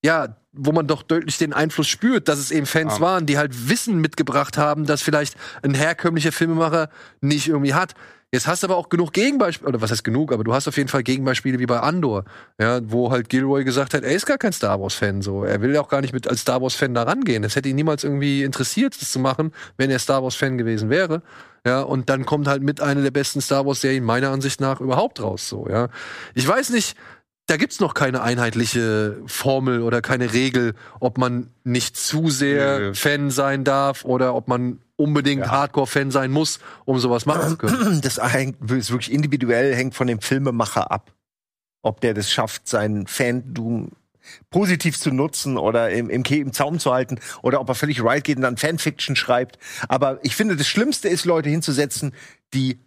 ja, 0.04 0.36
wo 0.52 0.72
man 0.72 0.86
doch 0.86 1.02
deutlich 1.02 1.38
den 1.38 1.52
Einfluss 1.52 1.88
spürt, 1.88 2.28
dass 2.28 2.38
es 2.38 2.50
eben 2.50 2.66
Fans 2.66 2.94
Ja. 2.94 3.00
waren, 3.00 3.26
die 3.26 3.38
halt 3.38 3.68
Wissen 3.68 4.00
mitgebracht 4.00 4.58
haben, 4.58 4.84
das 4.86 5.02
vielleicht 5.02 5.36
ein 5.62 5.74
herkömmlicher 5.74 6.32
Filmemacher 6.32 6.88
nicht 7.20 7.48
irgendwie 7.48 7.74
hat. 7.74 7.94
Jetzt 8.32 8.46
hast 8.46 8.62
du 8.62 8.68
aber 8.68 8.76
auch 8.76 8.88
genug 8.88 9.12
Gegenbeispiele, 9.12 9.68
oder 9.68 9.80
was 9.80 9.90
heißt 9.90 10.04
genug, 10.04 10.32
aber 10.32 10.44
du 10.44 10.54
hast 10.54 10.68
auf 10.68 10.76
jeden 10.76 10.88
Fall 10.88 11.02
Gegenbeispiele 11.02 11.58
wie 11.58 11.66
bei 11.66 11.80
Andor, 11.80 12.24
ja, 12.60 12.80
wo 12.84 13.10
halt 13.10 13.28
Gilroy 13.28 13.64
gesagt 13.64 13.92
hat, 13.92 14.04
er 14.04 14.12
ist 14.12 14.24
gar 14.24 14.38
kein 14.38 14.52
Star 14.52 14.80
Wars-Fan, 14.80 15.20
so. 15.20 15.42
Er 15.42 15.60
will 15.62 15.76
auch 15.76 15.88
gar 15.88 16.00
nicht 16.00 16.12
mit 16.12 16.28
als 16.28 16.42
Star 16.42 16.62
Wars-Fan 16.62 16.94
da 16.94 17.02
rangehen. 17.02 17.42
Es 17.42 17.56
hätte 17.56 17.68
ihn 17.68 17.74
niemals 17.76 18.04
irgendwie 18.04 18.44
interessiert, 18.44 18.94
das 19.00 19.10
zu 19.10 19.18
machen, 19.18 19.52
wenn 19.78 19.90
er 19.90 19.98
Star 19.98 20.22
Wars-Fan 20.22 20.58
gewesen 20.58 20.90
wäre. 20.90 21.22
Ja, 21.66 21.82
und 21.82 22.08
dann 22.08 22.24
kommt 22.24 22.46
halt 22.46 22.62
mit 22.62 22.80
einer 22.80 23.02
der 23.02 23.10
besten 23.10 23.40
Star 23.40 23.66
Wars-Serien 23.66 24.04
meiner 24.04 24.30
Ansicht 24.30 24.60
nach 24.60 24.80
überhaupt 24.80 25.20
raus, 25.20 25.48
so, 25.48 25.66
ja. 25.68 25.88
Ich 26.34 26.46
weiß 26.46 26.70
nicht, 26.70 26.96
da 27.46 27.56
gibt's 27.56 27.80
noch 27.80 27.94
keine 27.94 28.22
einheitliche 28.22 29.16
Formel 29.26 29.82
oder 29.82 30.02
keine 30.02 30.32
Regel, 30.32 30.74
ob 31.00 31.18
man 31.18 31.48
nicht 31.64 31.96
zu 31.96 32.30
sehr 32.30 32.78
Nö. 32.78 32.94
Fan 32.94 33.30
sein 33.30 33.64
darf 33.64 34.04
oder 34.04 34.36
ob 34.36 34.46
man 34.46 34.78
unbedingt 35.00 35.50
Hardcore-Fan 35.50 36.10
sein 36.10 36.30
muss, 36.30 36.60
um 36.84 36.98
sowas 36.98 37.26
machen 37.26 37.50
zu 37.50 37.56
können. 37.56 38.00
Das 38.02 38.18
hängt, 38.32 38.70
ist 38.70 38.90
wirklich 38.90 39.12
individuell, 39.12 39.74
hängt 39.74 39.94
von 39.94 40.06
dem 40.06 40.20
Filmemacher 40.20 40.90
ab. 40.90 41.12
Ob 41.82 42.00
der 42.00 42.14
das 42.14 42.30
schafft, 42.30 42.68
seinen 42.68 43.06
Fandom 43.06 43.92
positiv 44.50 44.98
zu 44.98 45.10
nutzen 45.10 45.56
oder 45.56 45.90
im, 45.90 46.10
im, 46.10 46.22
im 46.22 46.52
Zaum 46.52 46.78
zu 46.78 46.92
halten 46.92 47.18
oder 47.42 47.60
ob 47.60 47.68
er 47.68 47.74
völlig 47.74 48.04
right 48.04 48.22
geht 48.22 48.36
und 48.36 48.42
dann 48.42 48.58
Fanfiction 48.58 49.16
schreibt. 49.16 49.58
Aber 49.88 50.18
ich 50.22 50.36
finde, 50.36 50.56
das 50.56 50.68
Schlimmste 50.68 51.08
ist, 51.08 51.24
Leute 51.24 51.48
hinzusetzen, 51.48 52.12
die 52.52 52.78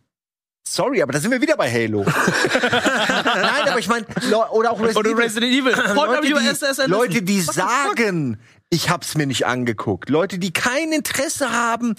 Sorry, 0.66 1.02
aber 1.02 1.12
da 1.12 1.20
sind 1.20 1.30
wir 1.30 1.42
wieder 1.42 1.58
bei 1.58 1.70
Halo. 1.70 2.04
Nein, 2.62 3.68
aber 3.68 3.80
ich 3.80 3.90
meine, 3.90 4.06
oder 4.52 4.72
auch 4.72 4.80
Resident 4.80 4.98
Oder 4.98 5.10
Evil. 5.10 5.24
Resident 5.24 5.52
Evil. 5.52 5.94
Leute, 5.94 6.36
WSS 6.36 6.78
die, 6.78 6.90
Leute, 6.90 7.22
die 7.22 7.42
sagen, 7.42 8.40
ich 8.74 8.90
hab's 8.90 9.14
mir 9.14 9.28
nicht 9.28 9.46
angeguckt. 9.46 10.10
Leute, 10.10 10.40
die 10.40 10.52
kein 10.52 10.92
Interesse 10.92 11.52
haben. 11.52 11.96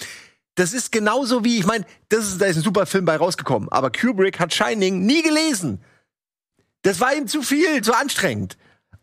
Das 0.56 0.72
ist 0.72 0.90
genauso 0.90 1.44
wie, 1.44 1.58
ich 1.58 1.66
meine, 1.66 1.86
das 2.08 2.26
ist, 2.26 2.40
da 2.40 2.46
ist 2.46 2.56
ein 2.56 2.62
super 2.62 2.84
Film 2.86 3.04
bei 3.04 3.16
rausgekommen. 3.16 3.68
Aber 3.70 3.92
Kubrick 3.92 4.40
hat 4.40 4.52
Shining 4.52 5.06
nie 5.06 5.22
gelesen. 5.22 5.80
Das 6.82 6.98
war 7.00 7.14
ihm 7.14 7.28
zu 7.28 7.42
viel, 7.42 7.80
zu 7.82 7.94
anstrengend. 7.94 8.56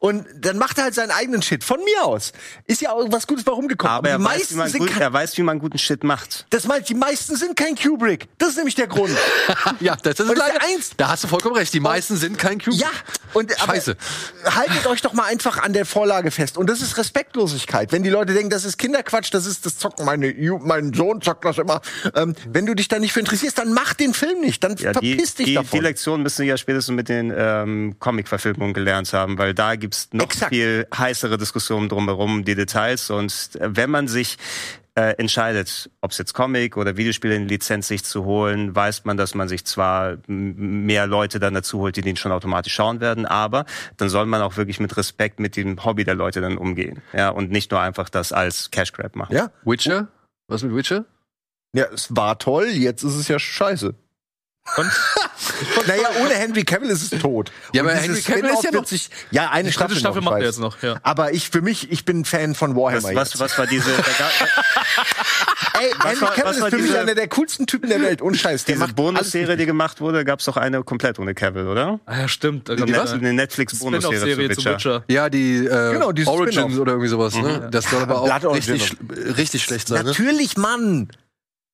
Und 0.03 0.25
dann 0.35 0.57
macht 0.57 0.79
er 0.79 0.85
halt 0.85 0.95
seinen 0.95 1.11
eigenen 1.11 1.43
Shit. 1.43 1.63
Von 1.63 1.77
mir 1.83 2.03
aus. 2.05 2.31
Ist 2.65 2.81
ja 2.81 2.91
auch 2.91 3.05
was 3.11 3.27
Gutes 3.27 3.43
bei 3.43 3.51
rumgekommen. 3.51 3.95
Aber 3.97 4.09
er 4.09 4.17
die 4.17 4.23
weiß, 4.23 4.31
wie 4.31 4.37
meisten 4.39 4.57
man 4.57 4.69
sind 4.69 4.79
gut, 4.79 4.89
kein, 4.89 5.01
er 5.03 5.13
weiß, 5.13 5.37
wie 5.37 5.43
man 5.43 5.59
guten 5.59 5.77
Shit 5.77 6.03
macht. 6.03 6.47
das 6.49 6.65
meint, 6.65 6.89
die 6.89 6.95
meisten 6.95 7.35
sind 7.35 7.55
kein 7.55 7.75
Kubrick. 7.75 8.27
Das 8.39 8.49
ist 8.49 8.55
nämlich 8.57 8.73
der 8.73 8.87
Grund. 8.87 9.15
Ja, 9.79 9.95
das 9.95 10.19
ist 10.19 10.27
leider 10.27 10.53
der 10.59 10.63
eins- 10.69 10.91
Da 10.97 11.09
hast 11.09 11.23
du 11.23 11.27
vollkommen 11.27 11.55
recht. 11.55 11.71
Die 11.73 11.79
meisten 11.79 12.17
sind 12.17 12.37
kein 12.39 12.59
Cube. 12.59 12.75
Ja, 12.75 12.89
und 13.33 13.51
aber 13.61 13.73
Scheiße. 13.75 13.95
haltet 14.45 14.87
euch 14.87 15.01
doch 15.03 15.13
mal 15.13 15.25
einfach 15.25 15.59
an 15.61 15.71
der 15.73 15.85
Vorlage 15.85 16.31
fest. 16.31 16.57
Und 16.57 16.67
das 16.67 16.81
ist 16.81 16.97
Respektlosigkeit. 16.97 17.91
Wenn 17.91 18.01
die 18.03 18.09
Leute 18.09 18.33
denken, 18.33 18.49
das 18.49 18.65
ist 18.65 18.77
Kinderquatsch, 18.79 19.31
das 19.33 19.45
ist 19.45 19.65
das 19.67 19.77
Zocken, 19.77 20.05
meine, 20.05 20.33
mein 20.63 20.93
Sohn 20.93 21.21
zockt 21.21 21.45
das 21.45 21.59
immer. 21.59 21.81
Ähm, 22.15 22.35
wenn 22.49 22.65
du 22.65 22.73
dich 22.75 22.87
da 22.87 22.97
nicht 22.99 23.13
für 23.13 23.19
interessierst, 23.19 23.57
dann 23.59 23.71
mach 23.73 23.93
den 23.93 24.13
Film 24.15 24.39
nicht. 24.41 24.63
Dann 24.63 24.75
Ja, 24.77 24.93
die, 24.93 25.11
verpiss 25.13 25.35
dich 25.35 25.45
die, 25.45 25.53
davon. 25.53 25.69
die 25.79 25.83
Lektion 25.85 26.23
müssen 26.23 26.39
wir 26.39 26.47
ja 26.47 26.57
spätestens 26.57 26.95
mit 26.95 27.07
den 27.07 27.31
ähm, 27.35 27.95
Comic-Verfilmungen 27.99 28.73
gelernt 28.73 29.13
haben, 29.13 29.37
weil 29.37 29.53
da 29.53 29.75
gibt's 29.91 30.09
noch 30.13 30.25
Exakt. 30.25 30.53
viel 30.53 30.87
heißere 30.95 31.37
Diskussionen 31.37 31.89
drumherum, 31.89 32.35
um 32.35 32.45
die 32.45 32.55
Details. 32.55 33.09
Und 33.09 33.51
äh, 33.59 33.75
wenn 33.75 33.89
man 33.89 34.07
sich 34.07 34.37
äh, 34.95 35.15
entscheidet, 35.17 35.89
ob 35.99 36.11
es 36.11 36.17
jetzt 36.17 36.33
Comic 36.33 36.77
oder 36.77 36.95
Videospiele 36.95 37.35
in 37.35 37.47
Lizenz 37.47 37.87
sich 37.89 38.03
zu 38.03 38.23
holen, 38.23 38.73
weiß 38.73 39.03
man, 39.05 39.17
dass 39.17 39.35
man 39.35 39.47
sich 39.47 39.65
zwar 39.65 40.17
mehr 40.27 41.07
Leute 41.07 41.39
dann 41.39 41.53
dazu 41.53 41.79
holt, 41.79 41.97
die 41.97 42.01
den 42.01 42.15
schon 42.15 42.31
automatisch 42.31 42.73
schauen 42.73 42.99
werden, 42.99 43.25
aber 43.25 43.65
dann 43.97 44.09
soll 44.09 44.25
man 44.25 44.41
auch 44.41 44.57
wirklich 44.57 44.79
mit 44.79 44.95
Respekt 44.97 45.39
mit 45.39 45.55
dem 45.55 45.83
Hobby 45.83 46.03
der 46.03 46.15
Leute 46.15 46.41
dann 46.41 46.57
umgehen. 46.57 47.01
Ja, 47.13 47.29
und 47.29 47.51
nicht 47.51 47.71
nur 47.71 47.81
einfach 47.81 48.09
das 48.09 48.31
als 48.33 48.71
Cash 48.71 48.93
Grab 48.93 49.15
machen. 49.15 49.35
ja? 49.35 49.51
Witcher? 49.63 50.07
Was 50.47 50.63
mit 50.63 50.75
Witcher? 50.75 51.05
ja, 51.73 51.85
es 51.93 52.13
war 52.15 52.37
toll, 52.37 52.67
jetzt 52.67 53.03
ist 53.03 53.15
es 53.15 53.27
ja 53.27 53.39
scheiße. 53.39 53.95
Und? 54.77 54.89
naja, 55.87 56.07
ohne 56.21 56.33
Henry 56.33 56.63
Cavill 56.63 56.89
ist 56.89 57.11
es 57.11 57.19
tot. 57.21 57.51
Ja, 57.73 57.81
Und 57.81 57.89
aber 57.89 57.97
Henry 57.99 58.21
Cavill 58.21 58.45
ist 58.51 58.63
ja 58.63 58.71
noch- 58.71 58.85
Sich, 58.85 59.09
ja, 59.31 59.49
eine 59.49 59.67
Die 59.69 59.73
Staffel, 59.73 59.97
Staffel 59.97 60.21
noch, 60.21 60.31
macht 60.31 60.37
ich 60.39 60.43
er 60.43 60.47
jetzt 60.49 60.59
noch, 60.59 60.81
ja. 60.81 60.95
Aber 61.03 61.33
ich, 61.33 61.49
für 61.49 61.61
mich, 61.61 61.91
ich 61.91 62.05
bin 62.05 62.23
Fan 62.25 62.55
von 62.55 62.75
Warhammer 62.75 63.09
Was, 63.09 63.15
was, 63.15 63.29
jetzt. 63.31 63.39
was 63.39 63.57
war 63.57 63.67
diese, 63.67 63.91
gab, 63.91 64.05
Ey, 65.81 65.91
Henry 66.03 66.21
war- 66.21 66.29
Cavill 66.33 66.43
was 66.45 66.57
ist 66.57 66.63
für 66.69 66.75
mich 66.77 66.85
diese- 66.85 66.99
einer 67.01 67.15
der 67.15 67.27
coolsten 67.27 67.65
Typen 67.67 67.89
der 67.89 68.01
Welt. 68.01 68.21
Ohne 68.21 68.37
Scheiß. 68.37 68.65
Der 68.65 68.75
diese 68.75 68.85
macht 68.85 68.95
Bonusserie, 68.95 69.57
die 69.57 69.65
gemacht 69.65 69.99
wurde, 69.99 70.23
gab's 70.23 70.45
doch 70.45 70.57
eine 70.57 70.83
komplett 70.83 71.19
ohne 71.19 71.33
Cavill, 71.33 71.67
oder? 71.67 71.99
Ah 72.05 72.19
ja, 72.21 72.27
stimmt. 72.27 72.69
Da 72.69 72.73
Eine, 72.73 72.85
gab's 72.85 73.11
eine 73.11 73.19
eine 73.21 73.33
Netflix-Bonusserie 73.33 74.19
zu 74.19 74.25
Spin-off-Serie 74.31 74.49
zu 74.51 74.57
Witcher. 74.61 74.73
Witcher. 74.75 75.03
Ja, 75.09 75.29
die 75.29 75.57
äh, 75.65 75.93
Genau, 75.93 76.07
Origins 76.31 76.77
oder 76.77 76.91
irgendwie 76.93 77.09
sowas. 77.09 77.35
Ne? 77.35 77.67
Das 77.71 77.89
soll 77.89 78.03
aber 78.03 78.21
auch 78.21 78.53
richtig, 78.55 78.95
richtig 79.37 79.63
schlecht 79.63 79.87
sein. 79.87 80.03
Ne? 80.03 80.09
Natürlich, 80.11 80.55
Mann. 80.55 81.09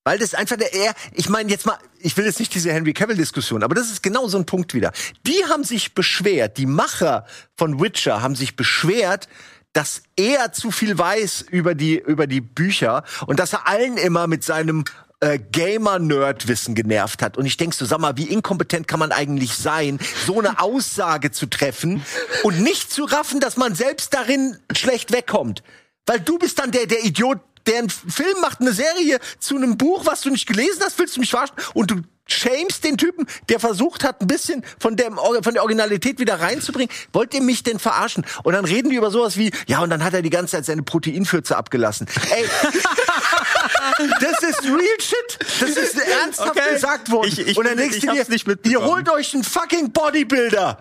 Weil 0.07 0.19
das 0.19 0.33
einfach 0.33 0.55
der 0.55 0.73
er, 0.73 0.93
ich 1.11 1.27
meine 1.27 1.49
jetzt 1.49 1.65
mal, 1.65 1.77
ich 1.99 2.15
will 2.15 2.23
jetzt 2.23 2.39
nicht 2.39 2.55
diese 2.55 2.71
Henry 2.71 2.93
Cavill 2.93 3.17
Diskussion, 3.17 3.61
aber 3.61 3.75
das 3.75 3.91
ist 3.91 4.01
genau 4.01 4.29
so 4.29 4.37
ein 4.37 4.45
Punkt 4.45 4.73
wieder. 4.73 4.93
Die 5.25 5.43
haben 5.49 5.65
sich 5.65 5.95
beschwert, 5.95 6.57
die 6.57 6.65
Macher 6.65 7.25
von 7.57 7.81
Witcher 7.81 8.21
haben 8.21 8.33
sich 8.33 8.55
beschwert, 8.55 9.27
dass 9.73 10.03
er 10.15 10.53
zu 10.53 10.71
viel 10.71 10.97
weiß 10.97 11.41
über 11.51 11.75
die 11.75 11.99
über 11.99 12.25
die 12.25 12.39
Bücher 12.39 13.03
und 13.25 13.37
dass 13.37 13.51
er 13.51 13.67
allen 13.67 13.97
immer 13.97 14.27
mit 14.27 14.45
seinem 14.45 14.85
äh, 15.19 15.39
Gamer-Nerd-Wissen 15.39 16.73
genervt 16.73 17.21
hat. 17.21 17.37
Und 17.37 17.45
ich 17.45 17.57
denk 17.57 17.73
so, 17.73 17.83
sag 17.83 17.99
mal, 17.99 18.15
wie 18.15 18.29
inkompetent 18.29 18.87
kann 18.87 18.99
man 18.99 19.11
eigentlich 19.11 19.55
sein, 19.55 19.99
so 20.25 20.39
eine 20.39 20.61
Aussage 20.61 21.31
zu 21.31 21.47
treffen 21.47 22.01
und 22.43 22.61
nicht 22.61 22.93
zu 22.93 23.03
raffen, 23.03 23.41
dass 23.41 23.57
man 23.57 23.75
selbst 23.75 24.13
darin 24.13 24.57
schlecht 24.71 25.11
wegkommt. 25.11 25.63
Weil 26.05 26.21
du 26.21 26.39
bist 26.39 26.59
dann 26.59 26.71
der, 26.71 26.85
der 26.85 27.03
Idiot, 27.03 27.39
der 27.67 27.79
einen 27.79 27.89
Film 27.89 28.39
macht, 28.41 28.61
eine 28.61 28.71
Serie 28.73 29.19
zu 29.39 29.55
einem 29.55 29.77
Buch, 29.77 30.05
was 30.05 30.21
du 30.21 30.29
nicht 30.29 30.47
gelesen 30.47 30.81
hast, 30.83 30.97
willst 30.99 31.15
du 31.15 31.19
mich 31.19 31.29
verarschen? 31.31 31.55
Und 31.73 31.91
du 31.91 32.01
shamest 32.29 32.83
den 32.83 32.97
Typen, 32.97 33.25
der 33.47 33.59
versucht 33.59 34.03
hat, 34.03 34.19
ein 34.21 34.27
bisschen 34.27 34.63
von 34.79 34.97
der, 34.97 35.11
von 35.13 35.53
der 35.53 35.61
Originalität 35.61 36.19
wieder 36.19 36.39
reinzubringen. 36.41 36.93
Wollt 37.13 37.33
ihr 37.33 37.41
mich 37.41 37.63
denn 37.63 37.79
verarschen? 37.79 38.25
Und 38.43 38.53
dann 38.53 38.65
reden 38.65 38.89
die 38.89 38.97
über 38.97 39.11
sowas 39.11 39.37
wie, 39.37 39.51
ja, 39.67 39.79
und 39.79 39.89
dann 39.89 40.03
hat 40.03 40.13
er 40.13 40.21
die 40.21 40.29
ganze 40.29 40.51
Zeit 40.57 40.65
seine 40.65 40.83
Proteinfürze 40.83 41.55
abgelassen. 41.55 42.05
Ey, 42.31 42.45
das 44.19 44.43
ist 44.43 44.63
real 44.63 44.99
shit. 44.99 45.39
Das 45.61 45.69
ist 45.69 45.97
ernsthaft 45.97 46.51
Okay. 46.51 46.73
gesagt 46.73 47.11
worden. 47.11 47.27
Ich- 47.29 47.39
ich 47.39 47.57
und 47.57 47.65
dann 47.65 47.75
bin- 47.77 47.89
denkst 47.89 47.97
ich 47.97 48.29
nicht 48.47 48.65
ihr 48.65 48.81
holt 48.83 49.09
euch 49.09 49.33
einen 49.33 49.43
fucking 49.43 49.91
Bodybuilder. 49.91 50.79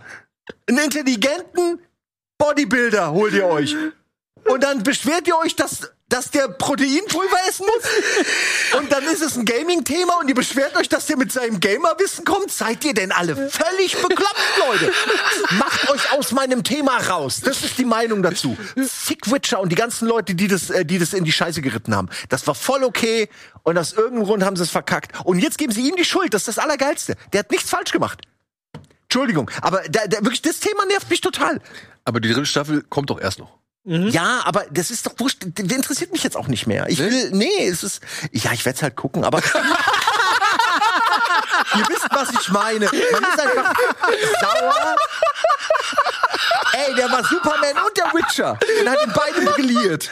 Einen 0.69 0.79
intelligenten 0.79 1.81
Bodybuilder 2.39 3.13
holt 3.13 3.33
ihr 3.35 3.47
euch. 3.47 3.75
Und 4.49 4.63
dann 4.63 4.83
beschwert 4.83 5.27
ihr 5.27 5.37
euch, 5.39 5.57
dass, 5.57 5.93
dass 6.09 6.31
der 6.31 6.49
Proteinpulver 6.49 7.37
essen 7.49 7.67
muss. 7.67 8.81
Und 8.81 8.93
dann 8.93 9.05
ist 9.05 9.23
es 9.23 9.37
ein 9.37 9.45
Gaming-Thema 9.45 10.19
und 10.21 10.29
ihr 10.29 10.35
beschwert 10.35 10.77
euch, 10.77 10.89
dass 10.89 11.07
der 11.07 11.17
mit 11.17 11.33
seinem 11.33 11.61
Gamer-Wissen 11.61 12.25
kommt. 12.25 12.51
Seid 12.53 12.85
ihr 12.85 12.95
denn 12.95 13.13
alle 13.13 13.35
völlig 13.51 13.97
bekloppt, 13.97 14.41
Leute? 14.69 14.93
Macht 15.59 15.91
euch 15.91 16.13
aus 16.13 16.33
meinem 16.33 16.63
Thema 16.63 16.99
raus. 16.99 17.41
Das 17.45 17.63
ist 17.65 17.79
die 17.79 17.85
Meinung 17.85 18.23
dazu. 18.23 18.57
Fick 18.87 19.31
Witcher 19.31 19.61
und 19.61 19.71
die 19.71 19.77
ganzen 19.77 20.07
Leute, 20.07 20.35
die 20.35 20.49
das, 20.49 20.71
äh, 20.71 20.85
die 20.85 20.99
das 20.99 21.13
in 21.13 21.25
die 21.25 21.33
Scheiße 21.33 21.61
geritten 21.61 21.95
haben. 21.95 22.09
Das 22.29 22.47
war 22.47 22.55
voll 22.55 22.85
okay 22.85 23.29
und 23.63 23.77
aus 23.79 23.93
irgendeinem 23.93 24.25
Grund 24.25 24.45
haben 24.45 24.57
sie 24.57 24.63
es 24.63 24.71
verkackt. 24.71 25.13
Und 25.25 25.41
jetzt 25.41 25.59
geben 25.59 25.73
sie 25.73 25.89
ihm 25.89 25.97
die 25.97 26.05
Schuld. 26.05 26.35
Das 26.35 26.43
ist 26.43 26.57
das 26.57 26.59
Allergeilste. 26.59 27.17
Der 27.33 27.41
hat 27.41 27.51
nichts 27.51 27.71
falsch 27.71 27.93
gemacht. 27.93 28.23
Entschuldigung, 29.05 29.51
aber 29.63 29.83
da, 29.89 30.07
da, 30.07 30.19
wirklich, 30.19 30.43
das 30.43 30.61
Thema 30.61 30.85
nervt 30.87 31.09
mich 31.09 31.21
total. 31.21 31.61
Aber 32.05 32.21
die 32.21 32.29
dritte 32.29 32.47
Staffel 32.47 32.83
kommt 32.83 33.11
doch 33.11 33.21
erst 33.21 33.39
noch. 33.39 33.57
Ja, 33.89 34.41
aber 34.45 34.65
das 34.73 34.91
ist 34.91 35.07
doch 35.07 35.13
wurscht. 35.19 35.39
Der 35.45 35.77
interessiert 35.77 36.11
mich 36.13 36.25
jetzt 36.25 36.37
auch 36.37 36.49
nicht 36.49 36.67
mehr. 36.67 36.87
Ich 36.89 36.99
Nee? 36.99 37.09
will, 37.11 37.31
nee, 37.31 37.69
es 37.69 37.85
ist, 37.85 38.01
ja, 38.33 38.51
ich 38.53 38.65
werde 38.65 38.77
es 38.77 38.83
halt 38.83 38.97
gucken, 38.97 39.25
aber. 39.25 39.39
Ihr 41.77 41.89
wisst, 41.89 42.07
was 42.11 42.31
ich 42.41 42.49
meine. 42.51 42.87
Man 42.87 43.23
ist 43.23 43.41
einfach 43.41 43.75
sauer. 44.41 44.97
Ey, 46.73 46.95
der 46.95 47.11
war 47.11 47.25
Superman 47.25 47.77
und 47.87 47.97
der 47.97 48.05
Witcher. 48.13 48.59
Und 48.81 48.89
hat 48.91 48.99
ihn 49.07 49.13
beide 49.15 49.41
brilliert. 49.53 50.11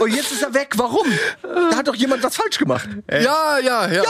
Und 0.00 0.14
jetzt 0.14 0.30
ist 0.32 0.42
er 0.42 0.52
weg. 0.54 0.74
Warum? 0.76 1.06
Da 1.42 1.76
hat 1.78 1.88
doch 1.88 1.94
jemand 1.94 2.22
was 2.22 2.36
falsch 2.36 2.58
gemacht. 2.58 2.88
Ja, 3.10 3.58
ja, 3.58 3.88
ja. 3.88 4.02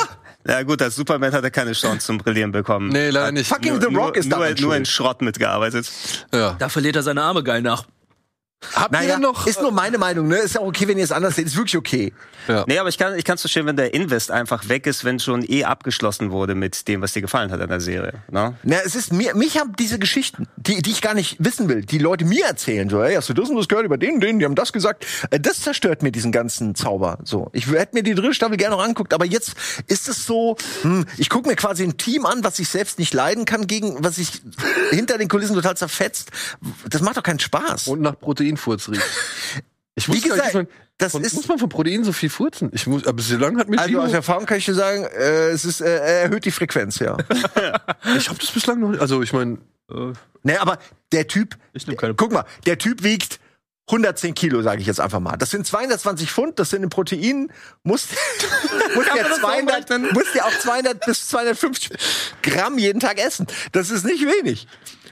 Ja 0.47 0.63
gut, 0.63 0.81
als 0.83 0.97
Superman 0.97 1.33
hat 1.33 1.45
er 1.45 1.51
keine 1.51 1.73
Chance 1.73 2.07
zum 2.07 2.19
Brillieren 2.19 2.53
bekommen. 2.53 2.89
Nee, 2.89 3.11
leider 3.11 3.33
nicht. 3.33 3.49
Fucking 3.49 3.81
The 3.81 3.95
Rock 3.95 4.17
ist 4.17 4.29
nur, 4.29 4.49
nur 4.61 4.77
in. 4.77 4.87
Schrott 4.87 5.21
mitgearbeitet. 5.23 5.91
Ja. 6.33 6.57
Da 6.59 6.69
verliert 6.69 6.97
er 6.97 7.03
seine 7.03 7.23
Arme 7.23 7.43
geil 7.45 7.61
nach. 7.63 7.85
Habt 8.75 8.93
ihr 8.93 8.99
Naja, 8.99 9.13
denn 9.15 9.23
noch? 9.23 9.47
ist 9.47 9.63
nur 9.63 9.71
meine 9.71 9.99
Meinung, 9.99 10.27
ne? 10.27 10.37
Ist 10.39 10.57
ja 10.57 10.61
okay, 10.61 10.89
wenn 10.89 10.99
ihr 10.99 11.05
es 11.05 11.13
anders 11.13 11.37
seht. 11.37 11.47
Ist 11.47 11.57
wirklich 11.57 11.77
okay. 11.77 12.13
Nee, 12.67 12.79
aber 12.79 12.89
ich 12.89 12.97
kann 12.97 13.15
ich 13.17 13.25
kann's 13.25 13.43
verstehen, 13.43 13.67
wenn 13.67 13.77
der 13.77 13.93
Invest 13.93 14.31
einfach 14.31 14.69
weg 14.71 14.87
ist, 14.87 15.05
wenn 15.05 15.21
schon 15.21 15.45
eh 15.49 15.65
abgeschlossen 15.65 16.31
wurde 16.31 16.55
mit 16.55 16.89
dem, 16.89 17.03
was 17.03 17.13
dir 17.13 17.21
gefallen 17.21 17.53
hat 17.53 17.61
an 17.61 17.69
der 17.69 17.81
Serie. 17.81 18.15
Ne? 18.31 18.55
Na, 18.63 18.77
es 18.85 18.95
ist 18.97 19.13
mir, 19.13 19.35
mich 19.35 19.59
haben 19.59 19.75
diese 19.79 19.99
Geschichten, 19.99 20.49
die, 20.57 20.81
die 20.81 20.91
ich 20.91 21.03
gar 21.03 21.13
nicht 21.15 21.37
wissen 21.39 21.69
will, 21.69 21.83
die 21.83 21.99
Leute 21.99 22.25
mir 22.25 22.47
erzählen, 22.47 22.89
so, 22.89 23.03
ey, 23.03 23.15
hast 23.17 23.29
du 23.29 23.35
das 23.35 23.51
und 23.51 23.57
das 23.57 23.69
gehört 23.69 23.85
über 23.85 23.99
den, 23.99 24.19
den, 24.21 24.39
die 24.39 24.45
haben 24.47 24.55
das 24.55 24.73
gesagt. 24.73 25.05
Äh, 25.31 25.39
Das 25.41 25.61
zerstört 25.61 26.03
mir 26.03 26.11
diesen 26.11 26.33
ganzen 26.33 26.75
Zauber. 26.75 27.19
So, 27.23 27.51
ich 27.53 27.67
hätte 27.71 27.95
mir 27.95 28.03
die 28.03 28.15
dritte 28.15 28.33
Staffel 28.35 28.57
gerne 28.57 28.77
noch 28.77 28.83
anguckt, 28.83 29.13
aber 29.13 29.27
jetzt 29.27 29.53
ist 29.87 30.09
es 30.09 30.25
so, 30.25 30.57
hm, 30.83 31.05
ich 31.19 31.29
gucke 31.29 31.49
mir 31.51 31.57
quasi 31.57 31.85
ein 31.85 31.99
Team 31.99 32.25
an, 32.25 32.43
was 32.45 32.59
ich 32.59 32.69
selbst 32.71 32.99
nicht 32.99 33.13
leiden 33.13 33.45
kann, 33.45 33.67
gegen 33.67 34.03
was 34.03 34.17
ich 34.17 34.41
hinter 34.91 35.19
den 35.19 35.29
Kulissen 35.29 35.55
total 35.55 35.77
zerfetzt. 35.77 36.31
Das 36.89 37.03
macht 37.03 37.19
doch 37.19 37.23
keinen 37.23 37.41
Spaß. 37.41 37.89
Und 37.89 38.01
nach 38.01 38.19
Proteinfurz 38.57 38.89
riecht. 38.89 39.03
Ich 39.95 40.07
Wie 40.09 40.13
wusste 40.13 40.29
gar 40.29 40.37
nicht, 40.37 40.45
gesagt, 40.47 40.55
man, 40.55 40.69
das 40.99 41.13
von, 41.13 41.25
ist- 41.25 41.35
muss 41.35 41.49
man 41.49 41.59
von 41.59 41.69
Protein 41.69 42.05
so 42.05 42.13
viel 42.13 42.31
furzen? 42.31 42.71
Ich 42.73 42.87
muss, 42.87 43.05
aber 43.05 43.15
bislang 43.15 43.59
hat 43.59 43.69
mir 43.69 43.79
Also 43.81 44.01
aus 44.01 44.13
Erfahrung 44.13 44.47
kann 44.47 44.59
ich 44.59 44.65
dir 44.65 44.75
sagen, 44.75 45.05
äh, 45.05 45.49
es 45.49 45.65
ist, 45.65 45.81
äh, 45.81 45.87
er 45.97 46.23
erhöht 46.23 46.45
die 46.45 46.51
Frequenz, 46.53 46.99
ja. 47.01 47.17
ich 48.17 48.29
habe 48.29 48.39
das 48.39 48.51
bislang 48.53 48.79
noch 48.81 48.91
nicht. 48.91 49.01
Also 49.01 49.23
ich 49.23 49.33
meine, 49.33 49.59
ne, 50.45 50.61
aber 50.61 50.79
der 51.13 51.27
Typ, 51.27 51.57
Ich 51.73 51.87
nehm 51.87 51.97
keine- 51.97 52.15
guck 52.15 52.31
mal, 52.33 52.45
der 52.67 52.79
Typ 52.79 53.03
wiegt 53.03 53.41
110 53.91 54.35
Kilo, 54.35 54.61
sage 54.63 54.83
ich 54.83 54.87
jetzt 54.87 55.01
einfach 55.01 55.19
mal. 55.19 55.37
Das 55.39 55.51
sind 55.51 55.67
220 55.67 56.31
Pfund, 56.31 56.59
das 56.59 56.71
sind 56.71 56.83
in 56.83 56.91
Proteinen, 56.91 57.51
muss, 57.83 58.07
muss, 58.95 59.07
der 59.15 59.25
200, 59.35 59.91
muss 60.13 60.31
der 60.35 60.45
auch 60.45 60.59
200 60.61 61.07
bis 61.07 61.27
250 61.29 61.91
Gramm 62.43 62.79
jeden 62.79 63.01
Tag 63.01 63.19
essen. 63.19 63.47
Das 63.73 63.91
ist 63.91 64.05
nicht 64.05 64.23
wenig. 64.25 64.69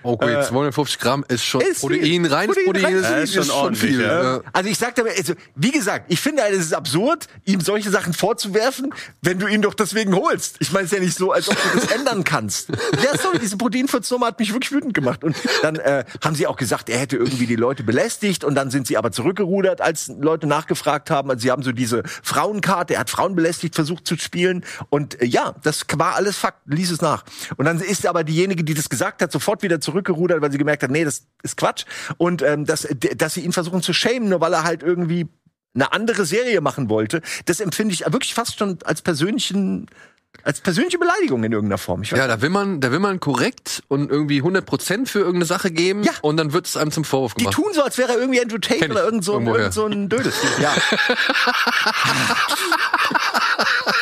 Okay, 0.06 0.42
250 0.42 0.98
Gramm 0.98 1.24
ist 1.28 1.44
schon 1.44 1.60
ist 1.60 1.80
Protein, 1.80 2.00
viel. 2.00 2.26
reines 2.26 2.56
Protein, 2.56 2.82
Protein, 2.82 3.04
reines 3.04 3.30
ist, 3.30 3.36
ist, 3.36 3.52
schon 3.52 3.74
viel. 3.74 3.94
ordentlich, 3.94 3.98
ja. 3.98 4.22
Ja. 4.22 4.40
Also 4.52 4.70
ich 4.70 4.78
sag 4.78 4.94
damit, 4.94 5.16
also, 5.16 5.34
wie 5.54 5.70
gesagt, 5.70 6.06
ich 6.08 6.20
finde, 6.20 6.42
halt, 6.42 6.54
es 6.54 6.66
ist 6.66 6.74
absurd, 6.74 7.26
ihm 7.44 7.60
solche 7.60 7.90
Sachen 7.90 8.12
vorzuwerfen, 8.12 8.92
wenn 9.22 9.38
du 9.38 9.46
ihn 9.46 9.62
doch 9.62 9.74
deswegen 9.74 10.14
holst. 10.14 10.56
Ich 10.60 10.72
meine, 10.72 10.86
es 10.86 10.92
ist 10.92 10.98
ja 10.98 11.04
nicht 11.04 11.16
so, 11.16 11.32
als 11.32 11.48
ob 11.48 11.56
du 11.56 11.78
das 11.78 11.90
ändern 11.90 12.24
kannst. 12.24 12.68
Ja, 13.02 13.18
sorry, 13.18 13.38
diese 13.38 13.56
Proteinfurznummer 13.56 14.26
hat 14.26 14.38
mich 14.38 14.52
wirklich 14.52 14.72
wütend 14.72 14.94
gemacht. 14.94 15.24
Und 15.24 15.36
dann 15.62 15.76
äh, 15.76 16.04
haben 16.24 16.34
sie 16.34 16.46
auch 16.46 16.56
gesagt, 16.56 16.88
er 16.88 16.98
hätte 16.98 17.16
irgendwie 17.16 17.46
die 17.46 17.56
Leute 17.56 17.82
belästigt 17.82 18.44
und 18.44 18.54
dann 18.54 18.70
sind 18.70 18.86
sie 18.86 18.96
aber 18.96 19.12
zurückgerudert, 19.12 19.80
als 19.80 20.08
Leute 20.08 20.46
nachgefragt 20.46 21.10
haben. 21.10 21.30
Also 21.30 21.42
sie 21.42 21.50
haben 21.50 21.62
so 21.62 21.72
diese 21.72 22.02
Frauenkarte, 22.22 22.94
er 22.94 23.00
hat 23.00 23.10
Frauen 23.10 23.34
belästigt, 23.34 23.74
versucht 23.74 24.06
zu 24.06 24.16
spielen. 24.16 24.64
Und 24.90 25.20
äh, 25.20 25.26
ja, 25.26 25.54
das 25.62 25.84
war 25.96 26.14
alles 26.14 26.36
Fakt, 26.36 26.60
lies 26.66 26.90
es 26.90 27.00
nach. 27.00 27.24
Und 27.56 27.64
dann 27.64 27.80
ist 27.80 28.06
aber 28.06 28.24
diejenige, 28.24 28.64
die 28.64 28.74
das 28.74 28.88
gesagt 28.88 29.22
hat, 29.22 29.32
sofort 29.32 29.62
wieder 29.62 29.80
zurückgerudert, 29.96 30.40
weil 30.42 30.52
sie 30.52 30.58
gemerkt 30.58 30.82
hat, 30.82 30.90
nee, 30.90 31.04
das 31.04 31.26
ist 31.42 31.56
Quatsch. 31.56 31.84
Und 32.18 32.42
ähm, 32.42 32.64
dass, 32.66 32.86
dass 33.16 33.34
sie 33.34 33.40
ihn 33.40 33.52
versuchen 33.52 33.82
zu 33.82 33.92
schämen, 33.92 34.28
nur 34.28 34.40
weil 34.40 34.52
er 34.52 34.64
halt 34.64 34.82
irgendwie 34.82 35.26
eine 35.74 35.92
andere 35.92 36.24
Serie 36.24 36.60
machen 36.60 36.88
wollte, 36.88 37.22
das 37.46 37.60
empfinde 37.60 37.94
ich 37.94 38.00
wirklich 38.00 38.34
fast 38.34 38.58
schon 38.58 38.78
als 38.84 39.02
persönlichen 39.02 39.86
Als 40.42 40.60
persönliche 40.60 40.98
Beleidigung 40.98 41.42
in 41.44 41.52
irgendeiner 41.52 41.78
Form. 41.78 42.02
Ja, 42.02 42.26
da 42.26 42.40
will 42.42 42.50
man, 42.50 42.80
da 42.80 42.90
will 42.92 42.98
man 42.98 43.20
korrekt 43.20 43.82
und 43.88 44.10
irgendwie 44.10 44.42
100% 44.42 45.06
für 45.06 45.18
irgendeine 45.20 45.44
Sache 45.46 45.70
geben 45.70 46.02
Ja. 46.02 46.12
und 46.22 46.36
dann 46.36 46.52
wird 46.52 46.66
es 46.66 46.76
einem 46.76 46.90
zum 46.92 47.04
Vorwurf 47.04 47.34
Die 47.34 47.44
gemacht. 47.44 47.54
tun 47.56 47.72
so, 47.72 47.82
als 47.82 47.96
wäre 47.98 48.12
er 48.12 48.18
irgendwie 48.18 48.40
Andrew 48.40 48.58
Tate 48.58 48.90
oder 48.90 49.04
irgend 49.04 49.24
so, 49.24 49.40
irgend 49.40 49.72
so 49.74 49.86
ein 49.86 50.08
Dödel. 50.10 50.32
Ja. 50.60 50.74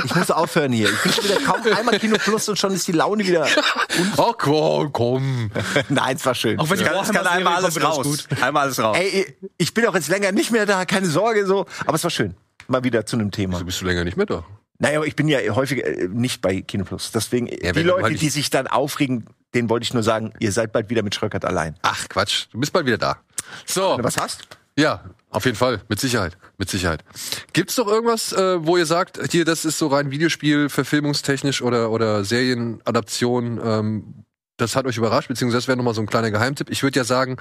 ich 0.05 0.15
muss 0.15 0.31
aufhören 0.31 0.73
hier. 0.73 0.91
Ich 0.91 1.03
bin 1.03 1.13
schon 1.13 1.25
wieder 1.25 1.41
kaum 1.41 1.61
einmal 1.73 1.99
Kino 1.99 2.17
Plus 2.19 2.49
und 2.49 2.59
schon 2.59 2.73
ist 2.73 2.87
die 2.89 2.93
Laune 2.93 3.27
wieder. 3.27 3.47
Ach 4.17 4.33
komm, 4.39 4.93
komm. 4.93 5.51
Nein, 5.89 6.17
es 6.17 6.27
war 6.27 6.35
schön. 6.35 6.59
Auch 6.59 6.69
wenn 6.71 6.79
die 6.79 6.85
Es 6.85 6.91
kann, 6.91 7.15
kann 7.15 7.27
einmal 7.27 7.57
alles 7.57 7.83
raus. 7.83 8.27
Einmal 8.41 8.65
alles 8.65 8.79
raus. 8.79 8.97
Ey, 8.99 9.37
ich 9.59 9.75
bin 9.75 9.87
auch 9.87 9.95
jetzt 9.95 10.09
länger 10.09 10.33
nicht 10.33 10.51
mehr 10.51 10.67
da, 10.67 10.85
keine 10.85 11.07
Sorge 11.07 11.47
so. 11.47 11.67
Aber 11.87 11.95
es 11.95 12.05
war 12.05 12.11
schön. 12.11 12.35
Mal 12.67 12.83
wieder 12.85 13.05
zu 13.07 13.17
einem 13.17 13.31
Thema. 13.31 13.59
Du 13.59 13.65
bist 13.67 13.81
du 13.81 13.85
länger 13.85 14.05
nicht 14.05 14.17
mehr 14.17 14.27
da. 14.27 14.45
Naja, 14.79 14.99
aber 14.99 15.07
ich 15.07 15.15
bin 15.17 15.29
ja 15.29 15.39
häufig 15.55 15.85
äh, 15.85 16.09
nicht 16.11 16.43
bei 16.43 16.61
Kino 16.63 16.85
Plus. 16.85 17.13
Deswegen, 17.13 17.47
die 17.47 17.59
wenn 17.63 17.75
du 17.75 17.83
Leute, 17.83 18.15
die 18.15 18.29
sich 18.29 18.51
dann 18.51 18.67
aufregen, 18.67 19.27
denen 19.55 19.69
wollte 19.71 19.85
ich 19.85 19.95
nur 19.95 20.03
sagen, 20.03 20.33
ihr 20.41 20.51
seid 20.53 20.73
bald 20.73 20.91
wieder 20.91 21.03
mit 21.03 21.15
Schröckert 21.15 21.45
allein. 21.45 21.77
Ach 21.83 22.09
Quatsch, 22.09 22.47
du 22.51 22.59
bist 22.59 22.73
bald 22.73 22.87
wieder 22.87 22.99
da. 22.99 23.19
So, 23.67 23.93
Wenn 23.93 23.99
du 23.99 24.05
was 24.05 24.17
hast? 24.17 24.49
Ja, 24.79 25.05
auf 25.31 25.45
jeden 25.45 25.57
Fall, 25.57 25.83
mit 25.89 26.01
Sicherheit, 26.01 26.37
mit 26.59 26.69
Sicherheit. 26.69 27.05
Gibt's 27.53 27.75
doch 27.75 27.87
irgendwas, 27.89 28.33
äh, 28.33 28.65
wo 28.65 28.77
ihr 28.77 28.87
sagt, 28.87 29.21
hier, 29.33 29.45
das 29.45 29.65
ist 29.65 29.79
so 29.79 29.89
rein 29.89 30.11
Videospiel, 30.11 30.69
verfilmungstechnisch 30.69 31.63
oder 31.63 31.91
oder 31.91 32.25
Serienadaption, 32.25 33.61
ähm, 33.63 34.25
das 34.57 34.77
hat 34.77 34.87
euch 34.87 34.97
überrascht, 34.97 35.29
beziehungsweise 35.29 35.59
das 35.59 35.69
wäre 35.69 35.77
nochmal 35.77 35.95
so 35.95 36.01
ein 36.01 36.07
kleiner 36.07 36.31
Geheimtipp. 36.31 36.71
Ich 36.71 36.83
würde 36.83 36.99
ja 36.99 37.05
sagen, 37.05 37.37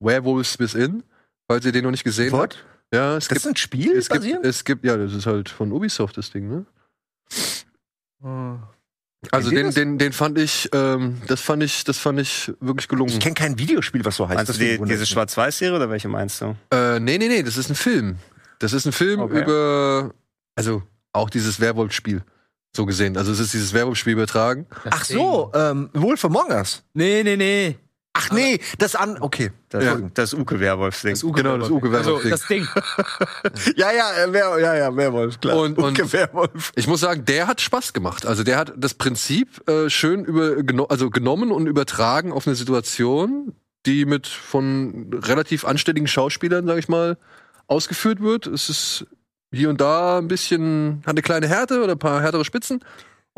Werewolves 0.00 0.58
Within, 0.58 1.02
falls 1.46 1.64
ihr 1.64 1.72
den 1.72 1.84
noch 1.84 1.90
nicht 1.90 2.04
gesehen 2.04 2.32
What? 2.32 2.56
habt. 2.56 2.64
Ja, 2.92 3.16
es 3.16 3.24
Das 3.24 3.28
gibt, 3.28 3.40
ist 3.40 3.46
ein 3.46 3.56
Spiel 3.56 3.92
es 3.96 4.08
gibt, 4.08 4.24
es 4.24 4.64
gibt, 4.64 4.84
ja, 4.84 4.96
das 4.96 5.12
ist 5.14 5.26
halt 5.26 5.48
von 5.48 5.72
Ubisoft 5.72 6.16
das 6.16 6.30
Ding, 6.30 6.48
ne? 6.48 6.66
Also 9.32 9.50
den, 9.50 9.66
das? 9.66 9.74
den, 9.74 9.98
den 9.98 10.12
fand 10.12 10.38
ich, 10.38 10.68
ähm, 10.72 11.20
das 11.26 11.40
fand 11.40 11.62
ich, 11.62 11.82
das 11.84 11.98
fand 11.98 12.20
ich 12.20 12.52
wirklich 12.60 12.86
gelungen. 12.86 13.10
Ich 13.10 13.18
kenne 13.18 13.34
kein 13.34 13.58
Videospiel, 13.58 14.04
was 14.04 14.16
so 14.16 14.28
heißt. 14.28 14.36
Meinst 14.36 14.54
du 14.54 14.58
die, 14.58 14.78
diese. 14.84 15.06
Schwarz-Weiß-Serie 15.06 15.74
oder 15.76 15.90
welche 15.90 16.08
meinst 16.08 16.40
du? 16.40 16.54
Äh, 16.70 17.00
nee, 17.00 17.18
nee, 17.18 17.26
nee, 17.28 17.42
das 17.42 17.56
ist 17.56 17.68
ein 17.68 17.74
Film. 17.74 18.18
Das 18.60 18.72
ist 18.72 18.86
ein 18.86 18.92
Film 18.92 19.20
Okay. 19.20 19.42
über, 19.42 20.14
also 20.54 20.82
auch 21.12 21.30
dieses 21.30 21.60
Werwolf-Spiel. 21.60 22.22
So 22.76 22.86
gesehen. 22.86 23.16
Also 23.16 23.32
es 23.32 23.40
ist 23.40 23.54
dieses 23.54 23.72
Werwolf-Spiel 23.72 24.12
übertragen. 24.12 24.66
Ach 24.90 25.04
so, 25.04 25.50
ähm, 25.54 25.90
Wolf 25.94 26.24
Among 26.24 26.50
Us. 26.50 26.84
Nee, 26.94 27.22
nee, 27.24 27.36
nee. 27.36 27.76
Ach 28.20 28.30
nee, 28.32 28.58
das 28.78 28.96
an. 28.96 29.16
Okay. 29.20 29.52
Das, 29.68 29.84
Ja. 29.84 29.96
das 30.14 30.34
Uke-Werwolf-Ding. 30.34 31.12
Das 31.12 31.22
Uke 31.22 31.42
Genau, 31.42 31.56
das 31.56 31.70
Uke 31.70 31.88
Also 31.96 32.18
Werwolf-Ding. 32.22 32.30
das 32.30 32.46
Ding. 32.48 32.66
Ja, 33.76 33.92
ja, 33.92 34.12
äh, 34.24 34.32
Wer, 34.32 34.58
ja, 34.58 34.74
ja, 34.74 34.96
Werwolf, 34.96 35.40
klar. 35.40 35.56
Und- 35.58 35.78
und- 35.78 35.98
Uke 35.98 36.12
Werwolf. 36.12 36.72
Ich 36.74 36.86
muss 36.88 37.00
sagen, 37.00 37.24
der 37.24 37.46
hat 37.46 37.60
Spaß 37.60 37.92
gemacht. 37.92 38.26
Also 38.26 38.42
der 38.44 38.56
hat 38.58 38.72
das 38.76 38.94
Prinzip 38.94 39.68
äh, 39.68 39.88
schön 39.88 40.24
über, 40.24 40.62
geno 40.62 40.84
also 40.86 41.10
genommen 41.10 41.52
und 41.52 41.66
übertragen 41.66 42.32
auf 42.32 42.46
eine 42.46 42.56
Situation, 42.56 43.54
die 43.86 44.04
mit 44.04 44.26
von 44.26 45.10
relativ 45.14 45.64
anständigen 45.64 46.08
Schauspielern, 46.08 46.66
sag 46.66 46.78
ich 46.78 46.88
mal, 46.88 47.16
ausgeführt 47.68 48.20
wird. 48.20 48.46
Es 48.46 48.68
ist 48.68 49.06
hier 49.52 49.70
und 49.70 49.80
da 49.80 50.18
ein 50.18 50.28
bisschen, 50.28 51.02
hat 51.06 51.10
eine 51.12 51.22
kleine 51.22 51.46
Härte 51.46 51.82
oder 51.82 51.92
ein 51.92 51.98
paar 51.98 52.20
härtere 52.20 52.44
Spitzen 52.44 52.80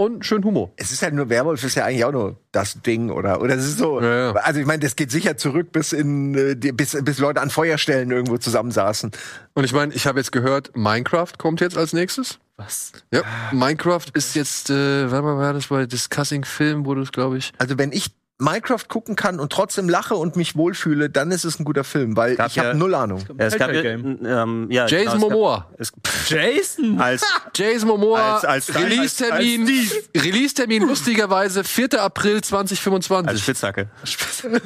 und 0.01 0.25
schön 0.25 0.43
Humor. 0.45 0.73
Es 0.77 0.93
ist 0.93 1.03
halt 1.03 1.13
nur 1.13 1.29
Werwolf, 1.29 1.63
ist 1.63 1.75
ja 1.75 1.85
eigentlich 1.85 2.07
auch 2.07 2.13
nur 2.13 2.39
das 2.53 2.81
Ding, 2.81 3.11
oder? 3.11 3.43
Oder 3.43 3.57
es 3.57 3.67
ist 3.67 3.77
so. 3.77 4.01
Ja, 4.01 4.29
ja. 4.29 4.33
Also 4.33 4.59
ich 4.59 4.65
meine, 4.65 4.79
das 4.79 4.97
geht 4.97 5.11
sicher 5.11 5.37
zurück, 5.37 5.73
bis 5.73 5.93
in 5.93 6.35
äh, 6.35 6.55
bis, 6.73 6.97
bis 7.05 7.19
Leute 7.19 7.43
an 7.43 7.51
Feuerstellen 7.51 8.11
irgendwo 8.11 8.39
zusammensaßen. 8.39 9.11
Und 9.53 9.65
ich 9.65 9.75
meine, 9.75 9.93
ich 9.93 10.07
habe 10.07 10.19
jetzt 10.19 10.33
gehört, 10.33 10.75
Minecraft 10.75 11.33
kommt 11.37 11.61
jetzt 11.61 11.77
als 11.77 11.93
nächstes. 11.93 12.39
Was? 12.57 12.93
Ja, 13.13 13.21
Minecraft 13.53 14.07
ist 14.15 14.35
jetzt, 14.37 14.71
äh, 14.71 15.11
war 15.11 15.53
das 15.53 15.67
bei 15.67 15.85
Discussing 15.85 16.47
Film, 16.47 16.87
wurde 16.87 17.03
es, 17.03 17.13
glaube 17.13 17.37
ich. 17.37 17.53
Also 17.59 17.77
wenn 17.77 17.93
ich 17.93 18.11
Minecraft 18.41 18.89
gucken 18.89 19.17
kann 19.17 19.39
und 19.39 19.53
trotzdem 19.53 19.89
lache 19.89 20.15
und 20.15 20.37
mich 20.37 20.57
wohlfühle, 20.57 21.11
dann 21.11 21.31
ist 21.31 21.45
es 21.45 21.59
ein 21.61 21.65
guter 21.65 21.85
Film, 21.85 22.17
weil 22.17 22.37
Gab 22.37 22.49
ich 22.49 22.59
habe 22.59 22.69
ja- 22.69 22.75
null 22.75 22.95
Ahnung. 22.95 23.23
Ja, 23.39 23.47
es 23.47 23.57
gab 23.57 23.73
ja, 23.73 23.83
ähm, 23.83 24.67
ja, 24.71 24.87
Jason 24.87 25.19
genau, 25.21 25.31
Momoa. 25.31 25.67
es 25.79 25.93
gab- 26.03 26.09
Jason? 26.29 26.95
Es, 26.97 27.01
als, 27.01 27.23
Jason 27.55 27.89
Momoa, 27.89 28.35
Als- 28.37 28.45
als- 28.45 28.75
Release-Termin, 28.75 29.69
Release-Termin 30.17 30.83
lustigerweise 30.89 31.65
4. 31.65 32.01
April 32.01 32.41
2025. 32.43 33.29
als 33.31 33.41
Spitzhacke. 33.43 33.89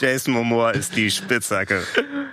Jason 0.00 0.34
Momoa 0.34 0.70
ist 0.70 0.94
die 0.96 1.10
Spitzhacke. 1.10 1.82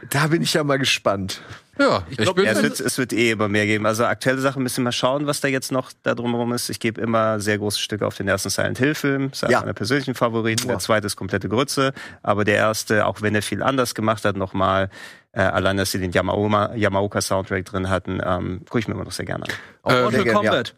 Da 0.09 0.27
bin 0.27 0.41
ich 0.41 0.53
ja 0.53 0.63
mal 0.63 0.77
gespannt. 0.77 1.41
Ja, 1.79 2.03
ich, 2.09 2.17
glaub, 2.17 2.35
bin, 2.35 2.45
Ja, 2.45 2.51
es, 2.51 2.61
wird, 2.63 2.79
es 2.79 2.97
wird 2.97 3.13
eh 3.13 3.31
immer 3.31 3.47
mehr 3.47 3.65
geben. 3.65 3.85
Also 3.85 4.05
aktuelle 4.05 4.39
Sachen 4.39 4.63
müssen 4.63 4.83
wir 4.83 4.91
schauen, 4.91 5.27
was 5.27 5.41
da 5.41 5.47
jetzt 5.47 5.71
noch 5.71 5.91
da 6.03 6.15
drumherum 6.15 6.53
ist. 6.53 6.69
Ich 6.69 6.79
gebe 6.79 6.99
immer 7.01 7.39
sehr 7.39 7.57
große 7.57 7.79
Stücke 7.79 8.05
auf 8.05 8.15
den 8.15 8.27
ersten 8.27 8.49
Silent 8.49 8.77
Hill 8.77 8.95
Film. 8.95 9.29
Das 9.29 9.39
ist 9.39 9.43
einer 9.43 9.51
Ja. 9.53 9.59
meiner 9.61 9.73
persönlichen 9.73 10.15
Favoriten. 10.15 10.67
Der 10.67 10.75
Boah. 10.75 10.79
zweite 10.79 11.07
ist 11.07 11.15
komplette 11.15 11.49
Grütze. 11.49 11.93
Aber 12.23 12.43
der 12.45 12.55
erste, 12.55 13.05
auch 13.05 13.21
wenn 13.21 13.35
er 13.35 13.41
viel 13.41 13.61
anders 13.63 13.95
gemacht 13.95 14.25
hat, 14.25 14.35
nochmal, 14.37 14.89
äh, 15.33 15.41
allein, 15.41 15.77
dass 15.77 15.91
sie 15.91 15.99
den 15.99 16.11
Yamaoma, 16.11 16.73
Yamaoka 16.75 17.21
Soundtrack 17.21 17.65
drin 17.65 17.89
hatten, 17.89 18.21
ähm, 18.25 18.61
gucke 18.65 18.79
ich 18.79 18.87
mir 18.87 18.93
immer 18.95 19.03
noch 19.03 19.11
sehr 19.11 19.25
gerne 19.25 19.43
an. 19.45 19.49
Auch 19.83 19.91
Äh, 19.91 20.01
Mortal 20.03 20.25
Kombat. 20.25 20.75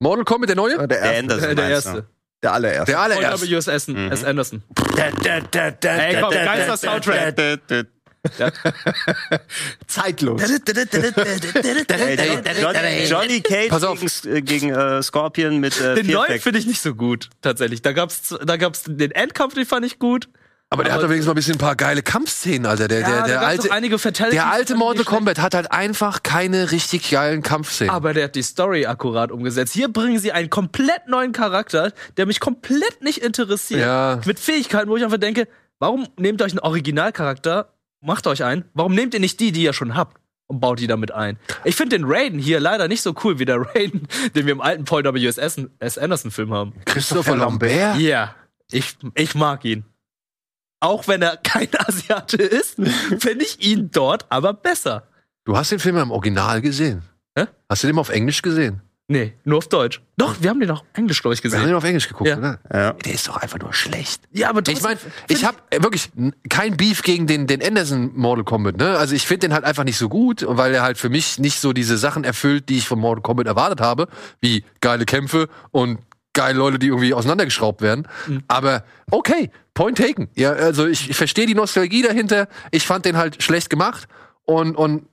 Mortal 0.00 0.24
Kombat, 0.24 0.48
der 0.48 0.56
neue? 0.56 0.72
Ja. 0.72 0.86
Der, 0.86 0.86
Der 0.88 0.98
erste, 1.00 1.18
Anderson, 1.18 1.56
der 1.56 1.64
meinst 1.68 1.86
du? 1.86 1.90
erste. 1.90 2.06
der 2.42 2.52
allererste. 2.52 2.92
Der 2.92 3.00
allererste. 3.00 3.46
W.S. 3.50 3.66
Essen, 3.68 4.06
Mhm. 4.06 4.10
S. 4.12 4.24
Anderson. 4.24 4.62
Ey, 4.96 6.16
komm, 6.20 6.30
geister 6.30 6.76
Soundtrack. 6.76 7.36
Zeitlos. 9.86 10.42
Johnny, 12.60 13.04
Johnny 13.08 13.40
Cage 13.40 13.68
Pass 13.68 13.82
auf. 13.84 13.98
gegen, 14.00 14.36
äh, 14.36 14.42
gegen 14.42 14.70
äh, 14.70 15.02
Scorpion 15.02 15.58
mit 15.58 15.80
äh, 15.80 15.96
Den 15.96 16.06
neuen 16.06 16.38
finde 16.40 16.58
ich 16.60 16.66
nicht 16.66 16.80
so 16.80 16.94
gut, 16.94 17.30
tatsächlich. 17.40 17.82
Da 17.82 17.92
gab's, 17.92 18.34
da 18.44 18.56
gab's 18.56 18.84
den 18.86 19.10
Endkampf, 19.10 19.54
den 19.54 19.66
fand 19.66 19.84
ich 19.86 19.98
gut. 19.98 20.28
Aber 20.70 20.84
der 20.84 20.94
Aber- 20.94 21.02
hat 21.02 21.10
wenigstens 21.10 21.26
mal 21.26 21.32
ein 21.32 21.36
bisschen 21.36 21.54
ein 21.56 21.58
paar 21.58 21.76
geile 21.76 22.02
Kampfszenen, 22.02 22.64
Alter. 22.64 22.88
Der, 22.88 23.00
der, 23.00 23.08
da 23.10 23.26
der 23.26 23.34
gab's 23.34 23.46
alte, 23.46 23.72
einige 23.72 23.96
der 23.98 24.50
alte 24.50 24.74
Mortal. 24.74 25.04
Kombat 25.04 25.38
hat 25.38 25.54
halt 25.54 25.70
einfach 25.70 26.22
keine 26.22 26.70
richtig 26.70 27.10
geilen 27.10 27.42
Kampfszenen. 27.42 27.90
Aber 27.90 28.14
der 28.14 28.24
hat 28.24 28.36
die 28.36 28.42
Story 28.42 28.86
akkurat 28.86 29.30
umgesetzt. 29.32 29.74
Hier 29.74 29.88
bringen 29.88 30.18
sie 30.18 30.32
einen 30.32 30.48
komplett 30.48 31.08
neuen 31.08 31.32
Charakter, 31.32 31.92
der 32.16 32.24
mich 32.24 32.40
komplett 32.40 33.02
nicht 33.02 33.18
interessiert. 33.18 33.80
Ja. 33.80 34.20
Mit 34.24 34.38
Fähigkeiten, 34.38 34.88
wo 34.88 34.96
ich 34.96 35.04
einfach 35.04 35.18
denke, 35.18 35.46
warum 35.78 36.08
nehmt 36.18 36.40
ihr 36.40 36.44
euch 36.46 36.52
einen 36.52 36.60
Originalcharakter, 36.60 37.68
macht 38.02 38.26
euch 38.26 38.44
einen, 38.44 38.64
warum 38.74 38.94
nehmt 38.94 39.14
ihr 39.14 39.20
nicht 39.20 39.40
die, 39.40 39.52
die 39.52 39.62
ihr 39.62 39.72
schon 39.72 39.94
habt? 39.94 40.18
Und 40.48 40.60
baut 40.60 40.80
die 40.80 40.86
damit 40.86 41.12
ein. 41.12 41.38
Ich 41.64 41.76
finde 41.76 41.96
den 41.96 42.04
Raiden 42.06 42.38
hier 42.38 42.60
leider 42.60 42.86
nicht 42.86 43.00
so 43.00 43.14
cool 43.24 43.38
wie 43.38 43.46
der 43.46 43.60
Raiden, 43.74 44.06
den 44.34 44.44
wir 44.44 44.52
im 44.52 44.60
alten 44.60 44.84
Paul 44.84 45.02
W.S. 45.02 45.38
Essen- 45.38 45.70
S. 45.78 45.96
Anderson-Film 45.96 46.52
haben. 46.52 46.74
Christopher 46.84 47.36
Lambert? 47.36 47.96
Ja, 47.98 48.34
ich, 48.70 48.96
ich 49.14 49.34
mag 49.34 49.64
ihn. 49.64 49.84
Auch 50.80 51.08
wenn 51.08 51.22
er 51.22 51.36
kein 51.42 51.68
Asiate 51.78 52.36
ist, 52.42 52.74
finde 53.18 53.44
ich 53.44 53.62
ihn 53.62 53.90
dort 53.92 54.26
aber 54.30 54.52
besser. 54.52 55.08
Du 55.44 55.56
hast 55.56 55.70
den 55.72 55.78
Film 55.78 55.96
ja 55.96 56.02
im 56.02 56.10
Original 56.10 56.60
gesehen. 56.60 57.02
Hä? 57.38 57.46
Hast 57.70 57.82
du 57.82 57.86
den 57.86 57.94
mal 57.96 58.00
auf 58.02 58.10
Englisch 58.10 58.42
gesehen? 58.42 58.82
Nee, 59.12 59.34
nur 59.44 59.58
auf 59.58 59.68
Deutsch. 59.68 60.00
Doch, 60.16 60.36
wir 60.40 60.48
haben 60.48 60.58
den 60.60 60.70
auch 60.70 60.84
Englisch, 60.94 61.20
glaube 61.20 61.34
ich, 61.34 61.44
Wir 61.44 61.50
haben 61.50 61.56
gesehen. 61.58 61.68
den 61.68 61.76
auf 61.76 61.84
Englisch 61.84 62.08
geguckt, 62.08 62.30
Ja. 62.30 62.38
oder? 62.38 62.58
Ja. 62.72 62.92
Der 62.94 63.12
ist 63.12 63.28
doch 63.28 63.36
einfach 63.36 63.58
nur 63.58 63.72
schlecht. 63.74 64.22
Ja, 64.32 64.48
aber 64.48 64.60
Ich 64.60 64.64
trotzdem 64.64 64.82
meine, 64.84 64.96
find 64.98 65.12
ich 65.28 65.44
habe 65.44 65.58
wirklich 65.80 66.10
n- 66.16 66.34
kein 66.48 66.76
Beef 66.76 67.02
gegen 67.02 67.26
den, 67.26 67.46
den 67.46 67.62
Anderson 67.62 68.10
Mortal 68.14 68.44
Kombat, 68.44 68.78
ne? 68.78 68.96
Also 68.96 69.14
ich 69.14 69.26
finde 69.26 69.48
den 69.48 69.52
halt 69.54 69.64
einfach 69.64 69.84
nicht 69.84 69.98
so 69.98 70.08
gut, 70.08 70.44
weil 70.48 70.74
er 70.74 70.82
halt 70.82 70.96
für 70.96 71.10
mich 71.10 71.38
nicht 71.38 71.60
so 71.60 71.72
diese 71.74 71.98
Sachen 71.98 72.24
erfüllt, 72.24 72.68
die 72.70 72.78
ich 72.78 72.88
von 72.88 72.98
Mortal 72.98 73.22
Kombat 73.22 73.46
erwartet 73.46 73.80
habe, 73.82 74.08
wie 74.40 74.64
geile 74.80 75.04
Kämpfe 75.04 75.48
und 75.72 75.98
geile 76.32 76.56
Leute, 76.58 76.78
die 76.78 76.86
irgendwie 76.86 77.12
auseinandergeschraubt 77.12 77.82
werden. 77.82 78.08
Aber 78.48 78.84
okay, 79.10 79.50
point 79.74 79.98
taken. 79.98 80.28
Ja, 80.34 80.52
also 80.52 80.86
ich, 80.86 81.10
ich 81.10 81.16
verstehe 81.16 81.44
die 81.44 81.54
Nostalgie 81.54 82.00
dahinter. 82.00 82.48
Ich 82.70 82.86
fand 82.86 83.04
den 83.04 83.18
halt 83.18 83.42
schlecht 83.42 83.68
gemacht 83.68 84.08
und, 84.46 84.74
und 84.76 85.06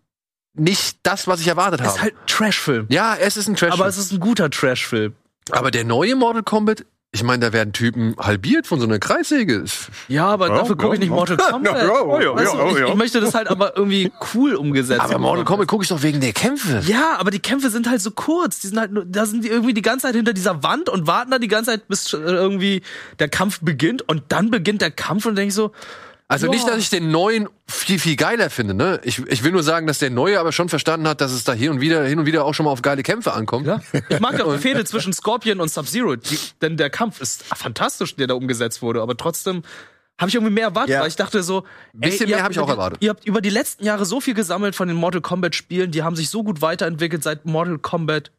nicht 0.59 0.97
das, 1.03 1.27
was 1.27 1.41
ich 1.41 1.47
erwartet 1.47 1.81
Es 1.81 1.87
habe. 1.87 1.95
ist 1.97 2.01
halt 2.03 2.13
ein 2.13 2.27
Trashfilm. 2.27 2.85
ja, 2.89 3.15
es 3.15 3.37
ist 3.37 3.47
ein 3.47 3.55
Trash. 3.55 3.73
Aber 3.73 3.87
es 3.87 3.97
ist 3.97 4.11
ein 4.11 4.19
guter 4.19 4.49
Trashfilm. 4.49 5.13
aber 5.51 5.71
der 5.71 5.83
neue 5.85 6.15
Mortal 6.15 6.43
Kombat, 6.43 6.85
ich 7.11 7.23
meine, 7.23 7.43
da 7.43 7.53
werden 7.53 7.73
Typen 7.73 8.15
halbiert 8.19 8.67
von 8.67 8.79
so 8.79 8.85
einer 8.85 8.99
Kreissäge. 8.99 9.63
Ja, 10.09 10.27
aber 10.27 10.49
Ja, 10.49 10.57
dafür 10.59 10.77
gucke 10.77 10.93
ich 10.93 10.99
nicht 10.99 11.09
Mortal 11.09 11.37
Kombat. 11.49 11.75
ja, 11.75 11.87
ja, 12.21 12.35
Weißt 12.35 12.53
du, 12.53 12.57
ja, 12.59 12.69
ich, 12.71 12.77
ja. 12.77 12.87
ich 12.89 12.93
möchte 12.95 13.19
das 13.19 13.33
halt 13.33 13.47
aber 13.47 13.75
irgendwie 13.75 14.11
cool 14.35 14.53
umgesetzt. 14.53 15.01
Aber 15.01 15.17
Mortal 15.17 15.43
Kombat 15.43 15.67
gucke 15.67 15.81
ich 15.83 15.89
doch 15.89 16.03
wegen 16.03 16.21
der 16.21 16.33
Kämpfe. 16.33 16.83
Ja, 16.85 17.15
aber 17.17 17.31
die 17.31 17.39
Kämpfe 17.39 17.71
sind 17.71 17.89
halt 17.89 17.99
so 18.01 18.11
kurz. 18.11 18.59
Die 18.59 18.67
sind 18.67 18.77
halt 18.79 18.91
nur, 18.91 19.05
da 19.05 19.25
sind 19.25 19.43
die 19.43 19.47
irgendwie 19.47 19.73
die 19.73 19.81
ganze 19.81 20.05
Zeit 20.05 20.15
hinter 20.15 20.33
dieser 20.33 20.61
Wand 20.61 20.87
und 20.87 21.07
warten 21.07 21.31
da 21.31 21.39
die 21.39 21.47
ganze 21.47 21.71
Zeit, 21.71 21.87
bis 21.87 22.13
irgendwie 22.13 22.83
der 23.17 23.27
Kampf 23.27 23.59
beginnt 23.61 24.07
und 24.07 24.21
dann 24.27 24.51
beginnt 24.51 24.81
der 24.83 24.91
Kampf 24.91 25.25
und 25.25 25.35
denke 25.35 25.47
ich 25.49 25.55
so, 25.55 25.71
Also 26.31 26.45
Ja. 26.45 26.51
nicht, 26.51 26.67
dass 26.67 26.77
ich 26.77 26.89
den 26.91 27.09
neuen 27.09 27.49
viel, 27.67 27.97
viel 27.99 28.15
geiler 28.15 28.51
finde, 28.51 28.75
ne? 28.75 29.01
Ich, 29.03 29.17
ich 29.27 29.43
will 29.43 29.51
nur 29.51 29.63
sagen, 29.63 29.87
dass 29.87 29.97
der 29.97 30.11
neue 30.11 30.39
aber 30.39 30.51
schon 30.51 30.69
verstanden 30.69 31.07
hat, 31.07 31.21
dass 31.21 31.31
es 31.31 31.43
da 31.43 31.53
hier 31.53 31.71
und 31.71 31.81
wieder, 31.81 32.05
hin 32.05 32.19
und 32.19 32.27
wieder 32.27 32.45
auch 32.45 32.53
schon 32.53 32.65
mal 32.65 32.71
auf 32.71 32.83
geile 32.83 33.01
Kämpfe 33.01 33.33
ankommt. 33.33 33.65
Ja. 33.65 33.81
Ich 34.09 34.19
mag 34.19 34.37
ja 34.37 34.45
auch 34.45 34.53
die 34.53 34.59
Fehde 34.59 34.85
zwischen 34.85 35.11
Scorpion 35.11 35.59
und 35.59 35.69
Sub-Zero, 35.71 36.15
denn 36.61 36.77
der 36.77 36.91
Kampf 36.91 37.19
ist 37.19 37.43
fantastisch, 37.43 38.15
der 38.15 38.27
da 38.27 38.35
umgesetzt 38.35 38.81
wurde, 38.83 39.01
aber 39.01 39.17
trotzdem 39.17 39.63
habe 40.19 40.29
ich 40.29 40.35
irgendwie 40.35 40.53
mehr 40.53 40.65
erwartet, 40.65 40.91
Ja. 40.93 41.01
weil 41.01 41.07
ich 41.07 41.15
dachte 41.15 41.41
so, 41.41 41.63
Bisschen 41.93 42.27
ihr 42.29 42.35
mehr 42.35 42.43
habt 42.43 42.45
hab 42.45 42.51
ich 42.51 42.57
über 42.57 42.63
auch 42.63 42.67
die, 42.67 42.71
erwartet. 42.73 42.97
Ihr 43.03 43.09
habt 43.09 43.25
über 43.25 43.41
die 43.41 43.49
letzten 43.49 43.83
Jahre 43.85 44.05
so 44.05 44.21
viel 44.21 44.35
gesammelt 44.35 44.75
von 44.75 44.87
den 44.87 44.97
Mortal 44.97 45.21
Kombat 45.21 45.55
Spielen, 45.55 45.89
die 45.91 46.03
haben 46.03 46.15
sich 46.15 46.29
so 46.29 46.43
gut 46.43 46.61
weiterentwickelt 46.61 47.23
seit 47.23 47.45
Mortal 47.45 47.79
Kombat 47.79 48.31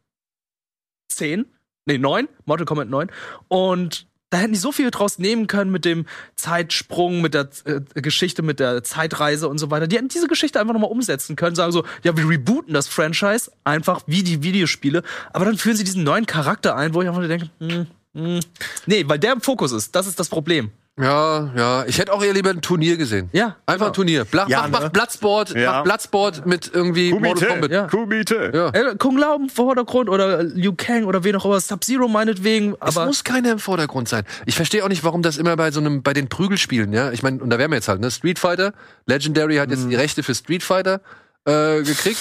10, 1.09 1.45
nee, 1.87 1.97
9, 1.97 2.29
Mortal 2.45 2.65
Kombat 2.65 2.87
9. 2.87 3.11
Und 3.49 4.07
da 4.31 4.37
hätten 4.37 4.53
die 4.53 4.59
so 4.59 4.71
viel 4.71 4.89
draus 4.89 5.19
nehmen 5.19 5.45
können 5.45 5.71
mit 5.71 5.85
dem 5.85 6.05
Zeitsprung, 6.35 7.21
mit 7.21 7.33
der 7.33 7.49
äh, 7.65 7.81
Geschichte, 8.01 8.41
mit 8.41 8.59
der 8.59 8.83
Zeitreise 8.83 9.47
und 9.47 9.59
so 9.59 9.69
weiter. 9.69 9.87
Die 9.87 9.97
hätten 9.97 10.07
diese 10.07 10.27
Geschichte 10.27 10.59
einfach 10.59 10.73
nochmal 10.73 10.89
umsetzen 10.89 11.35
können, 11.35 11.55
sagen 11.55 11.71
so, 11.71 11.85
ja, 12.03 12.15
wir 12.17 12.27
rebooten 12.27 12.73
das 12.73 12.87
Franchise, 12.87 13.51
einfach 13.65 14.01
wie 14.07 14.23
die 14.23 14.41
Videospiele, 14.41 15.03
aber 15.33 15.45
dann 15.45 15.57
führen 15.57 15.75
sie 15.75 15.83
diesen 15.83 16.03
neuen 16.03 16.25
Charakter 16.25 16.75
ein, 16.75 16.93
wo 16.93 17.01
ich 17.01 17.09
einfach 17.09 17.27
denke, 17.27 17.49
hm, 17.59 17.87
hm. 18.15 18.39
nee, 18.85 19.03
weil 19.05 19.19
der 19.19 19.33
im 19.33 19.41
Fokus 19.41 19.73
ist, 19.73 19.95
das 19.95 20.07
ist 20.07 20.19
das 20.19 20.29
Problem. 20.29 20.71
Ja, 21.01 21.49
ja. 21.55 21.83
Ich 21.87 21.97
hätte 21.97 22.13
auch 22.13 22.23
eher 22.23 22.33
lieber 22.33 22.51
ein 22.51 22.61
Turnier 22.61 22.95
gesehen. 22.97 23.29
Ja, 23.33 23.55
Einfach 23.65 23.87
ein 23.87 23.93
Turnier. 23.93 24.23
Bla 24.25 24.45
Ja, 24.47 24.61
mach, 24.63 24.69
mach 24.69 24.81
ne? 24.83 24.89
Bloodsport, 24.91 25.55
Ja. 25.55 25.71
mach 25.71 25.83
Bloodsport 25.83 26.45
mit 26.45 26.69
irgendwie 26.73 27.11
Mortal 27.13 27.47
Kombat. 27.49 27.71
Ja. 27.71 27.87
Kumite. 27.87 28.51
Ja. 28.53 28.69
Ey, 28.69 28.95
Kung 28.97 29.17
Lao 29.17 29.35
im 29.35 29.49
Vordergrund 29.49 30.09
oder 30.09 30.43
Liu 30.43 30.73
Kang 30.77 31.05
oder 31.05 31.23
wen 31.23 31.35
auch 31.35 31.45
immer, 31.45 31.59
Sub-Zero 31.59 32.07
meinetwegen, 32.07 32.75
Es 32.79 32.95
aber 32.97 33.07
muss 33.07 33.23
keiner 33.23 33.51
im 33.53 33.59
Vordergrund 33.59 34.07
sein. 34.09 34.23
Ich 34.45 34.55
verstehe 34.55 34.83
auch 34.85 34.89
nicht, 34.89 35.03
warum 35.03 35.21
das 35.23 35.37
immer 35.37 35.55
bei 35.57 35.71
so 35.71 35.79
einem, 35.79 36.03
bei 36.03 36.13
den 36.13 36.29
Prügelspielen, 36.29 36.93
ja. 36.93 37.11
Ich 37.11 37.23
meine, 37.23 37.41
und 37.41 37.49
da 37.49 37.57
wären 37.57 37.71
wir 37.71 37.75
jetzt 37.77 37.87
halt, 37.87 37.99
ne? 38.01 38.11
Street 38.11 38.37
Fighter. 38.39 38.73
Legendary 39.07 39.55
hat 39.57 39.69
Mhm. 39.69 39.73
jetzt 39.75 39.89
die 39.89 39.95
Rechte 39.95 40.23
für 40.23 40.35
Street 40.35 40.63
Fighter 40.63 41.01
äh, 41.45 41.81
gekriegt 41.81 42.19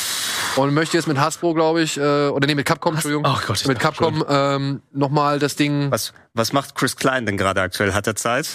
und 0.56 0.74
möchte 0.74 0.96
jetzt 0.96 1.06
mit 1.06 1.18
Hasbro, 1.18 1.54
glaube 1.54 1.82
ich, 1.82 1.96
äh, 1.96 2.28
oder 2.28 2.46
nee, 2.46 2.54
mit 2.54 2.66
Capcom, 2.66 2.94
Entschuldigung, 2.94 3.24
Ach 3.26 3.46
Gott, 3.46 3.60
ich 3.60 3.66
mit 3.66 3.78
Capcom 3.78 4.24
ähm, 4.28 4.82
nochmal 4.92 5.38
das 5.38 5.56
Ding. 5.56 5.90
Was, 5.90 6.12
was 6.34 6.52
macht 6.52 6.74
Chris 6.74 6.96
Klein 6.96 7.26
denn 7.26 7.36
gerade 7.36 7.60
aktuell? 7.60 7.94
Hat 7.94 8.06
er 8.06 8.16
Zeit? 8.16 8.48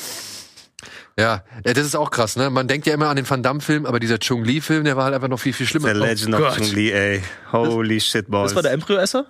Ja, 1.18 1.44
ja, 1.66 1.74
das 1.74 1.86
ist 1.86 1.96
auch 1.96 2.12
krass, 2.12 2.36
ne? 2.36 2.50
Man 2.50 2.68
denkt 2.68 2.88
ja 2.88 2.94
immer 2.94 3.08
an 3.08 3.16
den 3.16 3.30
Van 3.30 3.42
Damme-Film, 3.42 3.86
aber 3.86 4.02
dieser 4.02 4.20
Chung 4.20 4.44
Lee-Film, 4.44 4.84
der 4.84 4.98
war 4.98 5.06
halt 5.06 5.16
einfach 5.16 5.30
noch 5.30 5.40
viel, 5.40 5.54
viel 5.54 5.66
schlimmer. 5.66 5.88
Der 5.88 5.96
Legend 5.96 6.36
of 6.36 6.42
Gott. 6.42 6.58
Chung 6.58 6.72
Li, 6.74 6.92
ey. 6.92 7.24
Holy 7.54 8.02
shit, 8.02 8.30
balls. 8.30 8.52
das 8.52 8.56
war 8.56 8.64
der 8.64 8.74
Embryo-Esser? 8.74 9.26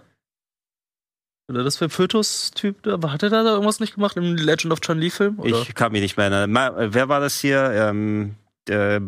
Oder 1.48 1.64
das 1.64 1.80
war 1.80 1.90
Fötus-Typ? 1.90 2.82
da? 2.82 2.98
Hat 3.12 3.22
er 3.22 3.30
da 3.30 3.44
irgendwas 3.44 3.80
nicht 3.80 3.94
gemacht 3.94 4.18
im 4.18 4.36
Legend 4.36 4.74
of 4.74 4.82
Chun-Li-Film? 4.82 5.40
oder? 5.40 5.62
Ich 5.62 5.76
kann 5.76 5.92
mich 5.92 6.02
nicht 6.02 6.18
mehr 6.18 6.32
erinnern. 6.32 6.92
Wer 6.92 7.08
war 7.08 7.20
das 7.20 7.40
hier? 7.40 7.72
Ähm, 7.72 8.36
äh, 8.70 9.00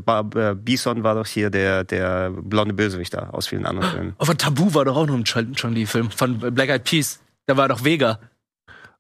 Bison 0.56 1.04
war 1.04 1.16
doch 1.16 1.28
hier 1.28 1.50
der, 1.50 1.84
der 1.84 2.30
blonde 2.32 2.74
Bösewicht 2.74 3.14
da 3.14 3.30
aus 3.32 3.48
vielen 3.48 3.66
anderen 3.66 3.92
Filmen. 3.92 4.16
Aber 4.18 4.38
Tabu 4.38 4.74
war 4.74 4.86
doch 4.86 4.96
auch 4.96 5.06
noch 5.08 5.16
im 5.16 5.24
Chun- 5.24 5.54
Chun-Li-Film 5.56 6.12
von 6.12 6.38
Black 6.40 6.70
Eyed 6.70 6.84
Peas. 6.84 7.20
Da 7.46 7.58
war 7.58 7.68
doch 7.70 7.84
Vega. 7.84 8.20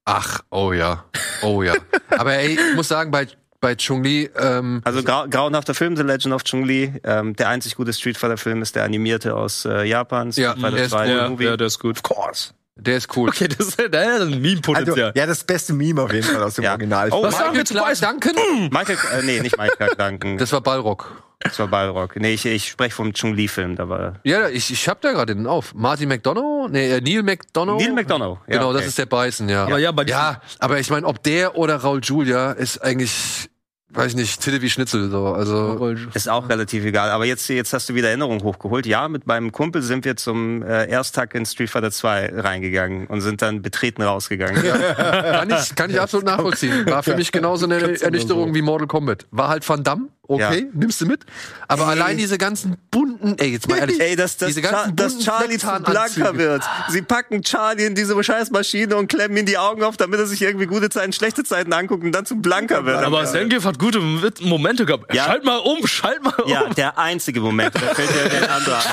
Ach, 0.05 0.39
oh 0.51 0.71
ja. 0.71 1.03
Oh 1.41 1.63
ja. 1.63 1.73
aber 2.17 2.33
ey, 2.35 2.53
ich 2.53 2.75
muss 2.75 2.87
sagen, 2.87 3.11
bei, 3.11 3.27
bei 3.59 3.75
Chung 3.75 4.03
Lee, 4.03 4.29
ähm, 4.39 4.81
Also 4.85 5.03
grau 5.03 5.27
grauenhafter 5.27 5.73
Film, 5.73 5.97
The 5.97 6.03
Legend 6.03 6.33
of 6.33 6.43
Chung 6.43 6.63
Li. 6.63 6.93
Ähm, 7.03 7.35
der 7.35 7.49
einzig 7.49 7.75
gute 7.75 7.91
Street 7.91 8.17
Fighter 8.17 8.37
Film 8.37 8.61
ist 8.61 8.75
der 8.75 8.83
animierte 8.85 9.35
aus 9.35 9.65
äh, 9.65 9.83
Japan. 9.83 10.31
Street 10.31 10.45
Ja, 10.45 10.53
Fighter 10.55 10.71
der 10.77 10.85
ist 10.85 10.91
2 10.91 11.07
cool. 11.23 11.29
Movie. 11.29 11.57
der 11.57 11.67
ist 11.67 11.79
gut. 11.79 11.97
Of 11.97 12.03
course. 12.03 12.53
Der 12.79 12.97
ist 12.97 13.15
cool. 13.17 13.29
Okay, 13.29 13.47
das 13.47 13.67
ist, 13.67 13.79
das 13.79 13.85
ist 13.87 13.93
ein 13.95 14.05
Also, 14.21 14.25
Meme-Potenzial. 14.39 15.11
ja, 15.15 15.25
das 15.25 15.43
beste 15.43 15.73
Meme 15.73 16.01
auf 16.01 16.13
jeden 16.13 16.25
Fall 16.27 16.41
aus 16.43 16.55
dem 16.55 16.63
Ja. 16.63 16.71
Original. 16.71 17.09
Oh, 17.11 17.23
Was 17.23 17.33
sagen 17.37 17.53
wir 17.55 17.61
Michael 17.63 17.65
zu 17.65 17.73
Clark? 17.73 18.21
Duncan? 18.21 18.69
Michael, 18.71 18.97
äh, 19.19 19.23
nee, 19.23 19.39
nicht 19.41 19.57
Michael 19.57 19.95
Duncan. 19.97 20.37
Das 20.37 20.51
war 20.53 20.61
Ballrock. 20.61 21.23
Das 21.39 21.59
war 21.59 21.67
Balrog. 21.67 22.15
Nee, 22.15 22.33
ich, 22.33 22.47
ich 22.47 22.67
spreche 22.69 22.95
vom 22.95 23.13
Chung 23.13 23.35
Li 23.35 23.47
Film. 23.47 23.75
Da 23.75 23.87
war 23.87 24.15
Ja, 24.23 24.49
ich, 24.49 24.71
ich 24.71 24.89
hab 24.89 25.01
da 25.01 25.11
gerade 25.11 25.35
den 25.35 25.45
auf. 25.45 25.75
Martin 25.75 26.09
McDonough? 26.09 26.67
Nee, 26.71 26.89
äh, 26.93 26.99
Neil 26.99 27.21
McDonough? 27.21 27.79
Neil 27.79 27.93
McDonough. 27.93 28.39
Ja, 28.47 28.53
Genau, 28.57 28.69
okay. 28.69 28.79
das 28.79 28.87
ist 28.87 28.97
der 28.97 29.05
Bison, 29.05 29.47
ja. 29.47 29.65
Aber 29.65 29.77
ja, 29.77 29.91
ja, 30.07 30.41
aber 30.57 30.79
ich 30.79 30.89
meine, 30.89 31.05
ob 31.05 31.21
der 31.21 31.55
oder 31.55 31.75
Raul 31.77 31.99
Julia 32.01 32.53
ist 32.53 32.79
eigentlich, 32.79 33.49
weiß 33.89 34.11
ich 34.11 34.15
nicht, 34.17 34.41
Titte 34.41 34.61
wie 34.61 34.69
Schnitzel, 34.69 35.09
so. 35.09 35.27
Also, 35.27 35.95
Ist 36.13 36.29
auch 36.29 36.49
relativ 36.49 36.83
egal. 36.83 37.09
Aber 37.09 37.25
jetzt, 37.25 37.47
jetzt 37.47 37.73
hast 37.73 37.89
du 37.89 37.95
wieder 37.95 38.09
Erinnerungen 38.09 38.43
hochgeholt. 38.43 38.85
Ja, 38.85 39.07
mit 39.07 39.27
meinem 39.27 39.51
Kumpel 39.51 39.81
sind 39.81 40.05
wir 40.05 40.17
zum 40.17 40.61
äh, 40.61 40.85
Ersttag 40.85 41.33
in 41.35 41.45
Street 41.45 41.69
Fighter 41.69 41.91
2 41.91 42.33
reingegangen 42.35 43.07
und 43.07 43.21
sind 43.21 43.41
dann 43.41 43.61
betreten 43.61 44.01
rausgegangen. 44.01 44.61
kann 44.61 45.49
ich, 45.49 45.75
kann 45.75 45.89
ich 45.89 46.01
absolut 46.01 46.25
nachvollziehen. 46.25 46.85
War 46.87 47.03
für 47.03 47.15
mich 47.15 47.31
genauso 47.31 47.65
eine 47.65 47.99
Ernüchterung 48.01 48.53
wie 48.53 48.61
Mortal 48.61 48.87
Kombat. 48.87 49.25
War 49.31 49.47
halt 49.47 49.67
Van 49.67 49.83
Damme, 49.83 50.09
okay, 50.27 50.59
Ja. 50.59 50.69
nimmst 50.73 51.01
du 51.01 51.05
mit. 51.05 51.25
Aber 51.67 51.83
Ey. 51.85 51.89
allein 51.91 52.17
diese 52.17 52.37
ganzen 52.37 52.77
bunten, 52.91 53.35
ey, 53.39 53.51
jetzt 53.51 53.67
mal 53.67 53.77
ehrlich. 53.77 53.99
Ey, 53.99 54.15
dass, 54.15 54.37
dass, 54.37 54.47
diese 54.49 54.61
Char 54.61 54.71
ganzen 54.71 54.95
dass 54.95 55.13
bunten 55.13 55.25
Charlie 55.25 55.57
zu 55.57 55.67
blanker 55.83 56.37
wird. 56.37 56.63
Sie 56.89 57.01
packen 57.01 57.41
Charlie 57.43 57.85
in 57.85 57.95
diese 57.95 58.21
Scheißmaschine 58.23 58.95
und 58.95 59.07
klemmen 59.07 59.37
ihm 59.37 59.45
die 59.45 59.57
Augen 59.57 59.83
auf, 59.83 59.97
damit 59.97 60.19
er 60.19 60.25
sich 60.27 60.41
irgendwie 60.41 60.65
gute 60.65 60.89
Zeiten, 60.89 61.13
schlechte 61.13 61.43
Zeiten 61.43 61.73
anguckt 61.73 62.03
und 62.03 62.11
dann 62.11 62.25
zu 62.25 62.35
blanker 62.37 62.85
wird. 62.85 63.03
Aber 63.03 63.25
Zangief 63.25 63.65
hat 63.65 63.79
gute 63.79 63.99
Momente 64.41 64.85
gehabt. 64.85 65.13
Ja. 65.13 65.25
Schalt 65.25 65.43
mal 65.43 65.57
um, 65.57 65.85
schalt 65.87 66.23
mal 66.23 66.33
um. 66.43 66.49
ja, 66.51 66.69
der 66.73 66.97
einzige 66.97 67.39
Moment, 67.41 67.75
da 67.75 67.79
fällt 67.93 68.09
dir 68.09 68.29
der 68.39 68.51
andere 68.55 68.75
ein. 68.77 68.83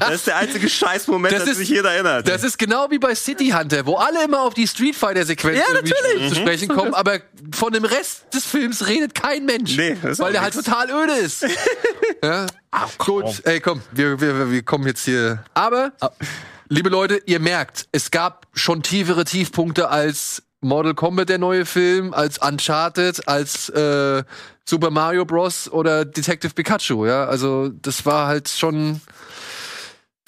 Das 0.00 0.14
ist 0.14 0.26
der 0.26 0.36
einzige 0.36 0.68
Scheißmoment, 0.68 1.32
Das 1.32 1.40
an 1.42 1.46
den 1.46 1.52
ist- 1.52 1.58
sich 1.58 1.68
jeder 1.68 1.92
erinnert. 1.92 2.28
Das 2.28 2.42
ist 2.44 2.58
genau 2.58 2.90
wie 2.90 2.98
bei 2.98 3.14
City 3.14 3.50
Hunter, 3.50 3.84
wo 3.86 3.96
alle 3.96 4.24
immer 4.24 4.42
auf 4.42 4.54
die 4.54 4.66
Street 4.66 4.96
Fighter 4.96 5.24
Sequenz 5.24 5.58
Ja, 5.58 6.28
zu 6.28 6.34
sprechen 6.34 6.68
kommen, 6.68 6.94
aber 6.94 7.18
von 7.52 7.72
dem 7.72 7.84
Rest 7.84 8.24
des 8.34 8.44
Films 8.44 8.86
redet 8.86 9.14
kein 9.14 9.44
Mensch, 9.44 9.76
Nee, 9.76 9.96
das 10.02 10.12
ist 10.12 10.18
weil 10.18 10.28
auch 10.28 10.32
der 10.32 10.40
halt. 10.42 10.54
Total 10.62 10.90
öde 10.90 11.12
ist. 11.12 11.42
ja? 12.22 12.46
Gut, 12.98 13.42
ey, 13.44 13.60
komm, 13.60 13.82
wir, 13.92 14.20
wir, 14.20 14.50
wir 14.50 14.62
kommen 14.62 14.86
jetzt 14.86 15.04
hier. 15.04 15.44
Aber, 15.54 15.92
liebe 16.68 16.88
Leute, 16.88 17.20
ihr 17.26 17.40
merkt, 17.40 17.88
es 17.92 18.10
gab 18.10 18.46
schon 18.52 18.82
tiefere 18.82 19.24
Tiefpunkte 19.24 19.88
als 19.88 20.42
Mortal 20.60 20.94
Kombat, 20.94 21.28
der 21.28 21.38
neue 21.38 21.64
Film, 21.64 22.12
als 22.12 22.38
Uncharted, 22.38 23.28
als 23.28 23.68
äh, 23.68 24.24
Super 24.64 24.90
Mario 24.90 25.24
Bros. 25.24 25.70
oder 25.70 26.04
Detective 26.04 26.52
Pikachu, 26.52 27.06
ja. 27.06 27.24
Also, 27.26 27.68
das 27.68 28.04
war 28.04 28.26
halt 28.26 28.48
schon 28.48 29.00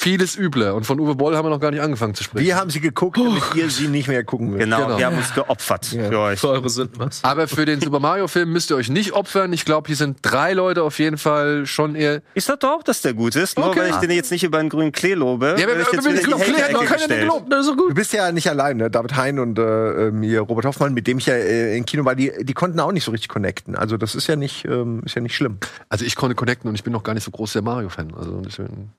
vieles 0.01 0.37
übler. 0.37 0.75
Und 0.75 0.85
von 0.87 0.99
Uwe 0.99 1.15
Boll 1.15 1.37
haben 1.37 1.45
wir 1.45 1.51
noch 1.51 1.61
gar 1.61 1.71
nicht 1.71 1.83
angefangen 1.83 2.15
zu 2.15 2.25
sprechen. 2.25 2.45
Wir 2.47 2.57
haben 2.57 2.71
sie 2.71 2.81
geguckt, 2.81 3.19
damit 3.19 3.43
ihr 3.55 3.69
sie 3.69 3.89
nicht 3.89 4.09
mehr 4.09 4.25
gucken 4.25 4.49
müsst. 4.51 4.61
genau, 4.61 4.79
Genau. 4.85 4.99
wir 4.99 5.07
haben 5.07 5.19
uns 5.19 5.35
geopfert 5.35 5.85
für 5.87 6.19
euch. 6.19 6.41
Für 6.41 6.49
eure 6.49 6.71
Sünden, 6.71 6.99
was? 6.99 7.23
Aber 7.23 7.47
für 7.49 7.67
den 7.67 7.81
Super 7.81 8.01
Mario 8.01 8.27
Film 8.27 8.51
müsst 8.53 8.71
ihr 8.71 8.77
euch 8.77 8.89
nicht 8.89 9.13
opfern. 9.13 9.53
Ich 9.53 9.65
glaube, 9.67 9.89
hier 9.89 9.97
sind 9.97 10.19
drei 10.23 10.55
Leute 10.55 10.83
auf 10.83 10.99
jeden 10.99 11.19
Fall 11.19 11.67
schon 11.67 11.95
eher. 11.95 12.23
Ich 12.35 12.45
sag 12.45 12.61
doch, 12.61 12.83
dass 12.83 13.03
der 13.03 13.13
gut 13.15 13.37
ist, 13.37 13.59
nur 13.59 13.69
Okay. 13.69 13.81
weil 13.81 13.91
ich 13.91 13.97
den 13.97 14.11
jetzt 14.11 14.31
nicht 14.33 14.43
über 14.43 14.59
einen 14.59 14.71
grünen 14.71 14.93
Klee 14.93 15.15
lobe. 15.15 15.57
Ja, 15.59 15.67
aber 15.67 15.79
ich 15.81 15.93
jetzt 15.93 16.05
wir- 16.05 16.13
wieder 16.13 16.39
Klee 16.39 16.63
hat 16.63 16.73
noch 16.73 16.81
keiner 16.85 16.97
gestellt. 16.97 17.21
gelobt. 17.21 17.53
Das 17.53 17.61
ist 17.61 17.67
so 17.67 17.77
gut. 17.77 17.91
Du 17.91 17.95
bist 17.95 18.13
ja 18.15 18.33
nicht 18.33 18.49
allein, 18.49 18.79
ne? 18.79 18.91
David 18.91 19.17
Hein 19.17 19.39
und 19.39 19.59
äh, 19.59 20.09
ähm, 20.09 20.23
hier 20.23 20.41
Robert 20.41 20.65
Hoffmann, 20.65 20.95
mit 20.95 21.07
dem 21.07 21.19
ich 21.19 21.27
ja 21.27 21.35
äh, 21.35 21.77
im 21.77 21.85
Kino 21.85 22.05
war, 22.07 22.15
die, 22.15 22.33
die 22.41 22.55
konnten 22.55 22.81
auch 22.81 22.93
nicht 22.93 23.05
so 23.05 23.11
richtig 23.11 23.29
connecten. 23.29 23.77
Also 23.77 23.97
das 23.99 24.15
ist 24.15 24.27
ja 24.29 24.37
nicht, 24.37 24.65
ähm, 24.65 25.03
ist 25.05 25.15
ja 25.15 25.21
nicht 25.21 25.35
schlimm. 25.37 25.59
Also 25.91 26.05
ich 26.07 26.17
konnte 26.17 26.35
connecten 26.35 26.69
und 26.69 26.75
ich 26.75 26.85
bin 26.85 26.93
noch 26.95 27.03
gar 27.03 27.13
nicht 27.13 27.25
so 27.25 27.31
groß 27.31 27.53
der 27.53 27.63
Mario-Fan. 27.63 28.15
Also 28.17 28.41
deswegen. 28.41 28.93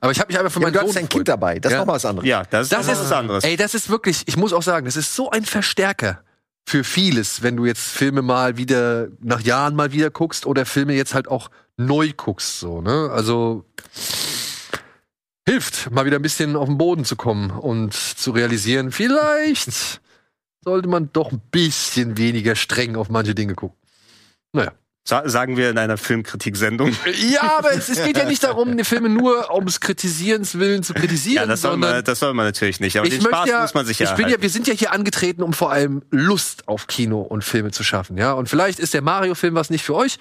Aber 0.00 0.12
ich 0.12 0.20
habe 0.20 0.28
mich 0.32 0.38
einfach 0.38 0.52
für 0.52 0.60
Ja, 0.60 0.66
meinen 0.66 0.72
du 0.74 0.78
Sohn 0.80 0.88
hast 0.88 0.96
dein. 0.96 1.08
Kind 1.08 1.28
dabei, 1.28 1.58
das 1.58 1.70
ist 1.70 1.74
Ja. 1.74 1.78
noch 1.80 1.86
mal 1.86 1.94
was 1.94 2.04
anderes. 2.04 2.28
Ja, 2.28 2.42
das 2.44 2.66
ist, 2.66 2.72
Das 2.72 2.86
noch 2.86 2.92
ist 2.94 3.00
was 3.00 3.12
anderes. 3.12 3.44
Ey, 3.44 3.56
das 3.56 3.74
ist 3.74 3.88
wirklich, 3.88 4.22
ich 4.26 4.36
muss 4.36 4.52
auch 4.52 4.62
sagen, 4.62 4.84
das 4.86 4.96
ist 4.96 5.14
so 5.14 5.30
ein 5.30 5.44
Verstärker 5.44 6.22
für 6.68 6.84
vieles, 6.84 7.42
wenn 7.42 7.56
du 7.56 7.64
jetzt 7.64 7.88
Filme 7.88 8.20
mal 8.22 8.56
wieder 8.58 9.08
nach 9.20 9.40
Jahren 9.40 9.74
mal 9.74 9.92
wieder 9.92 10.10
guckst 10.10 10.44
oder 10.44 10.66
Filme 10.66 10.92
jetzt 10.94 11.14
halt 11.14 11.28
auch 11.28 11.50
neu 11.78 12.12
guckst, 12.16 12.60
so, 12.60 12.82
ne? 12.82 13.10
Also 13.12 13.64
hilft, 15.48 15.90
mal 15.90 16.04
wieder 16.04 16.16
ein 16.16 16.22
bisschen 16.22 16.56
auf 16.56 16.66
den 16.68 16.76
Boden 16.76 17.04
zu 17.04 17.16
kommen 17.16 17.50
und 17.50 17.94
zu 17.94 18.32
realisieren, 18.32 18.92
vielleicht 18.92 20.00
sollte 20.62 20.88
man 20.88 21.10
doch 21.12 21.32
ein 21.32 21.40
bisschen 21.50 22.18
weniger 22.18 22.54
streng 22.54 22.96
auf 22.96 23.08
manche 23.08 23.34
Dinge 23.34 23.54
gucken. 23.54 23.78
Naja. 24.52 24.72
Sa 25.08 25.26
sagen 25.26 25.56
wir 25.56 25.70
in 25.70 25.78
einer 25.78 25.96
Filmkritik-Sendung. 25.96 26.94
Ja, 27.30 27.56
aber 27.56 27.72
es, 27.72 27.88
es 27.88 28.04
geht 28.04 28.18
ja 28.18 28.26
nicht 28.26 28.44
darum, 28.44 28.76
die 28.76 28.84
Filme 28.84 29.08
nur 29.08 29.50
ums 29.54 29.80
Kritisierens 29.80 30.58
willen 30.58 30.82
zu 30.82 30.92
Ja, 30.92 31.00
kritisieren, 31.00 31.48
das 31.48 31.62
soll, 31.62 31.78
man, 31.78 32.04
das 32.04 32.18
soll 32.18 32.34
man 32.34 32.44
natürlich 32.44 32.78
nicht. 32.78 32.98
Aber 32.98 33.08
den 33.08 33.22
Spaß 33.22 33.48
muss 33.62 33.72
man 33.72 33.86
sich 33.86 33.98
ja, 33.98 34.10
ich 34.10 34.16
bin 34.16 34.28
ja, 34.28 34.42
wir 34.42 34.50
sind 34.50 34.66
ja 34.66 34.74
hier 34.74 34.92
angetreten, 34.92 35.42
um 35.42 35.54
vor 35.54 35.72
allem 35.72 36.02
Lust 36.10 36.68
auf 36.68 36.88
Kino 36.88 37.22
und 37.22 37.42
Filme 37.42 37.70
zu 37.70 37.84
schaffen, 37.84 38.18
ja. 38.18 38.32
Und 38.32 38.50
vielleicht 38.50 38.78
ist 38.78 38.92
der 38.92 39.00
Mario-Film 39.00 39.54
was 39.54 39.70
nicht 39.70 39.82
für 39.82 39.94
euch, 39.94 40.18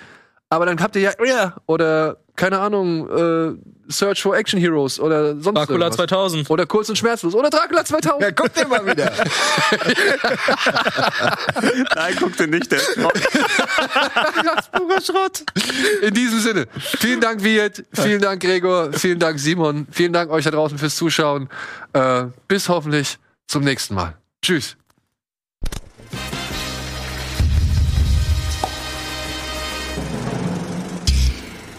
aber 0.49 0.65
dann 0.65 0.81
habt 0.81 0.95
ihr 0.95 1.01
ja, 1.01 1.11
ja 1.25 1.55
oder 1.65 2.17
keine 2.37 2.59
Ahnung, 2.59 3.09
äh, 3.09 3.57
Search 3.89 4.21
for 4.21 4.37
Action 4.37 4.59
Heroes 4.59 4.99
oder 4.99 5.31
sonst 5.41 5.57
Dracula 5.57 5.87
irgendwas. 5.87 5.95
2000. 5.95 6.49
Oder 6.49 6.65
Kurz 6.67 6.89
und 6.89 6.97
Schmerzlos 6.97 7.33
oder 7.33 7.49
Dracula 7.49 7.83
2000. 7.83 8.21
Ja, 8.21 8.31
guck 8.31 8.53
dir 8.53 8.67
mal 8.67 8.85
wieder. 8.85 9.11
Nein, 11.95 12.15
guck 12.19 12.37
dir 12.37 12.47
nicht. 12.47 12.71
Der 12.71 12.79
purer 14.71 15.01
Schrott. 15.01 15.43
In 16.01 16.13
diesem 16.13 16.39
Sinne, 16.39 16.67
vielen 16.77 17.21
Dank 17.21 17.43
Viet, 17.43 17.85
vielen 17.93 18.21
Dank 18.21 18.41
Gregor, 18.41 18.93
vielen 18.93 19.19
Dank 19.19 19.39
Simon, 19.39 19.87
vielen 19.91 20.13
Dank 20.13 20.29
euch 20.29 20.45
da 20.45 20.51
draußen 20.51 20.77
fürs 20.77 20.95
Zuschauen. 20.95 21.49
Äh, 21.93 22.25
bis 22.47 22.69
hoffentlich 22.69 23.17
zum 23.47 23.63
nächsten 23.63 23.95
Mal. 23.95 24.15
Tschüss. 24.41 24.77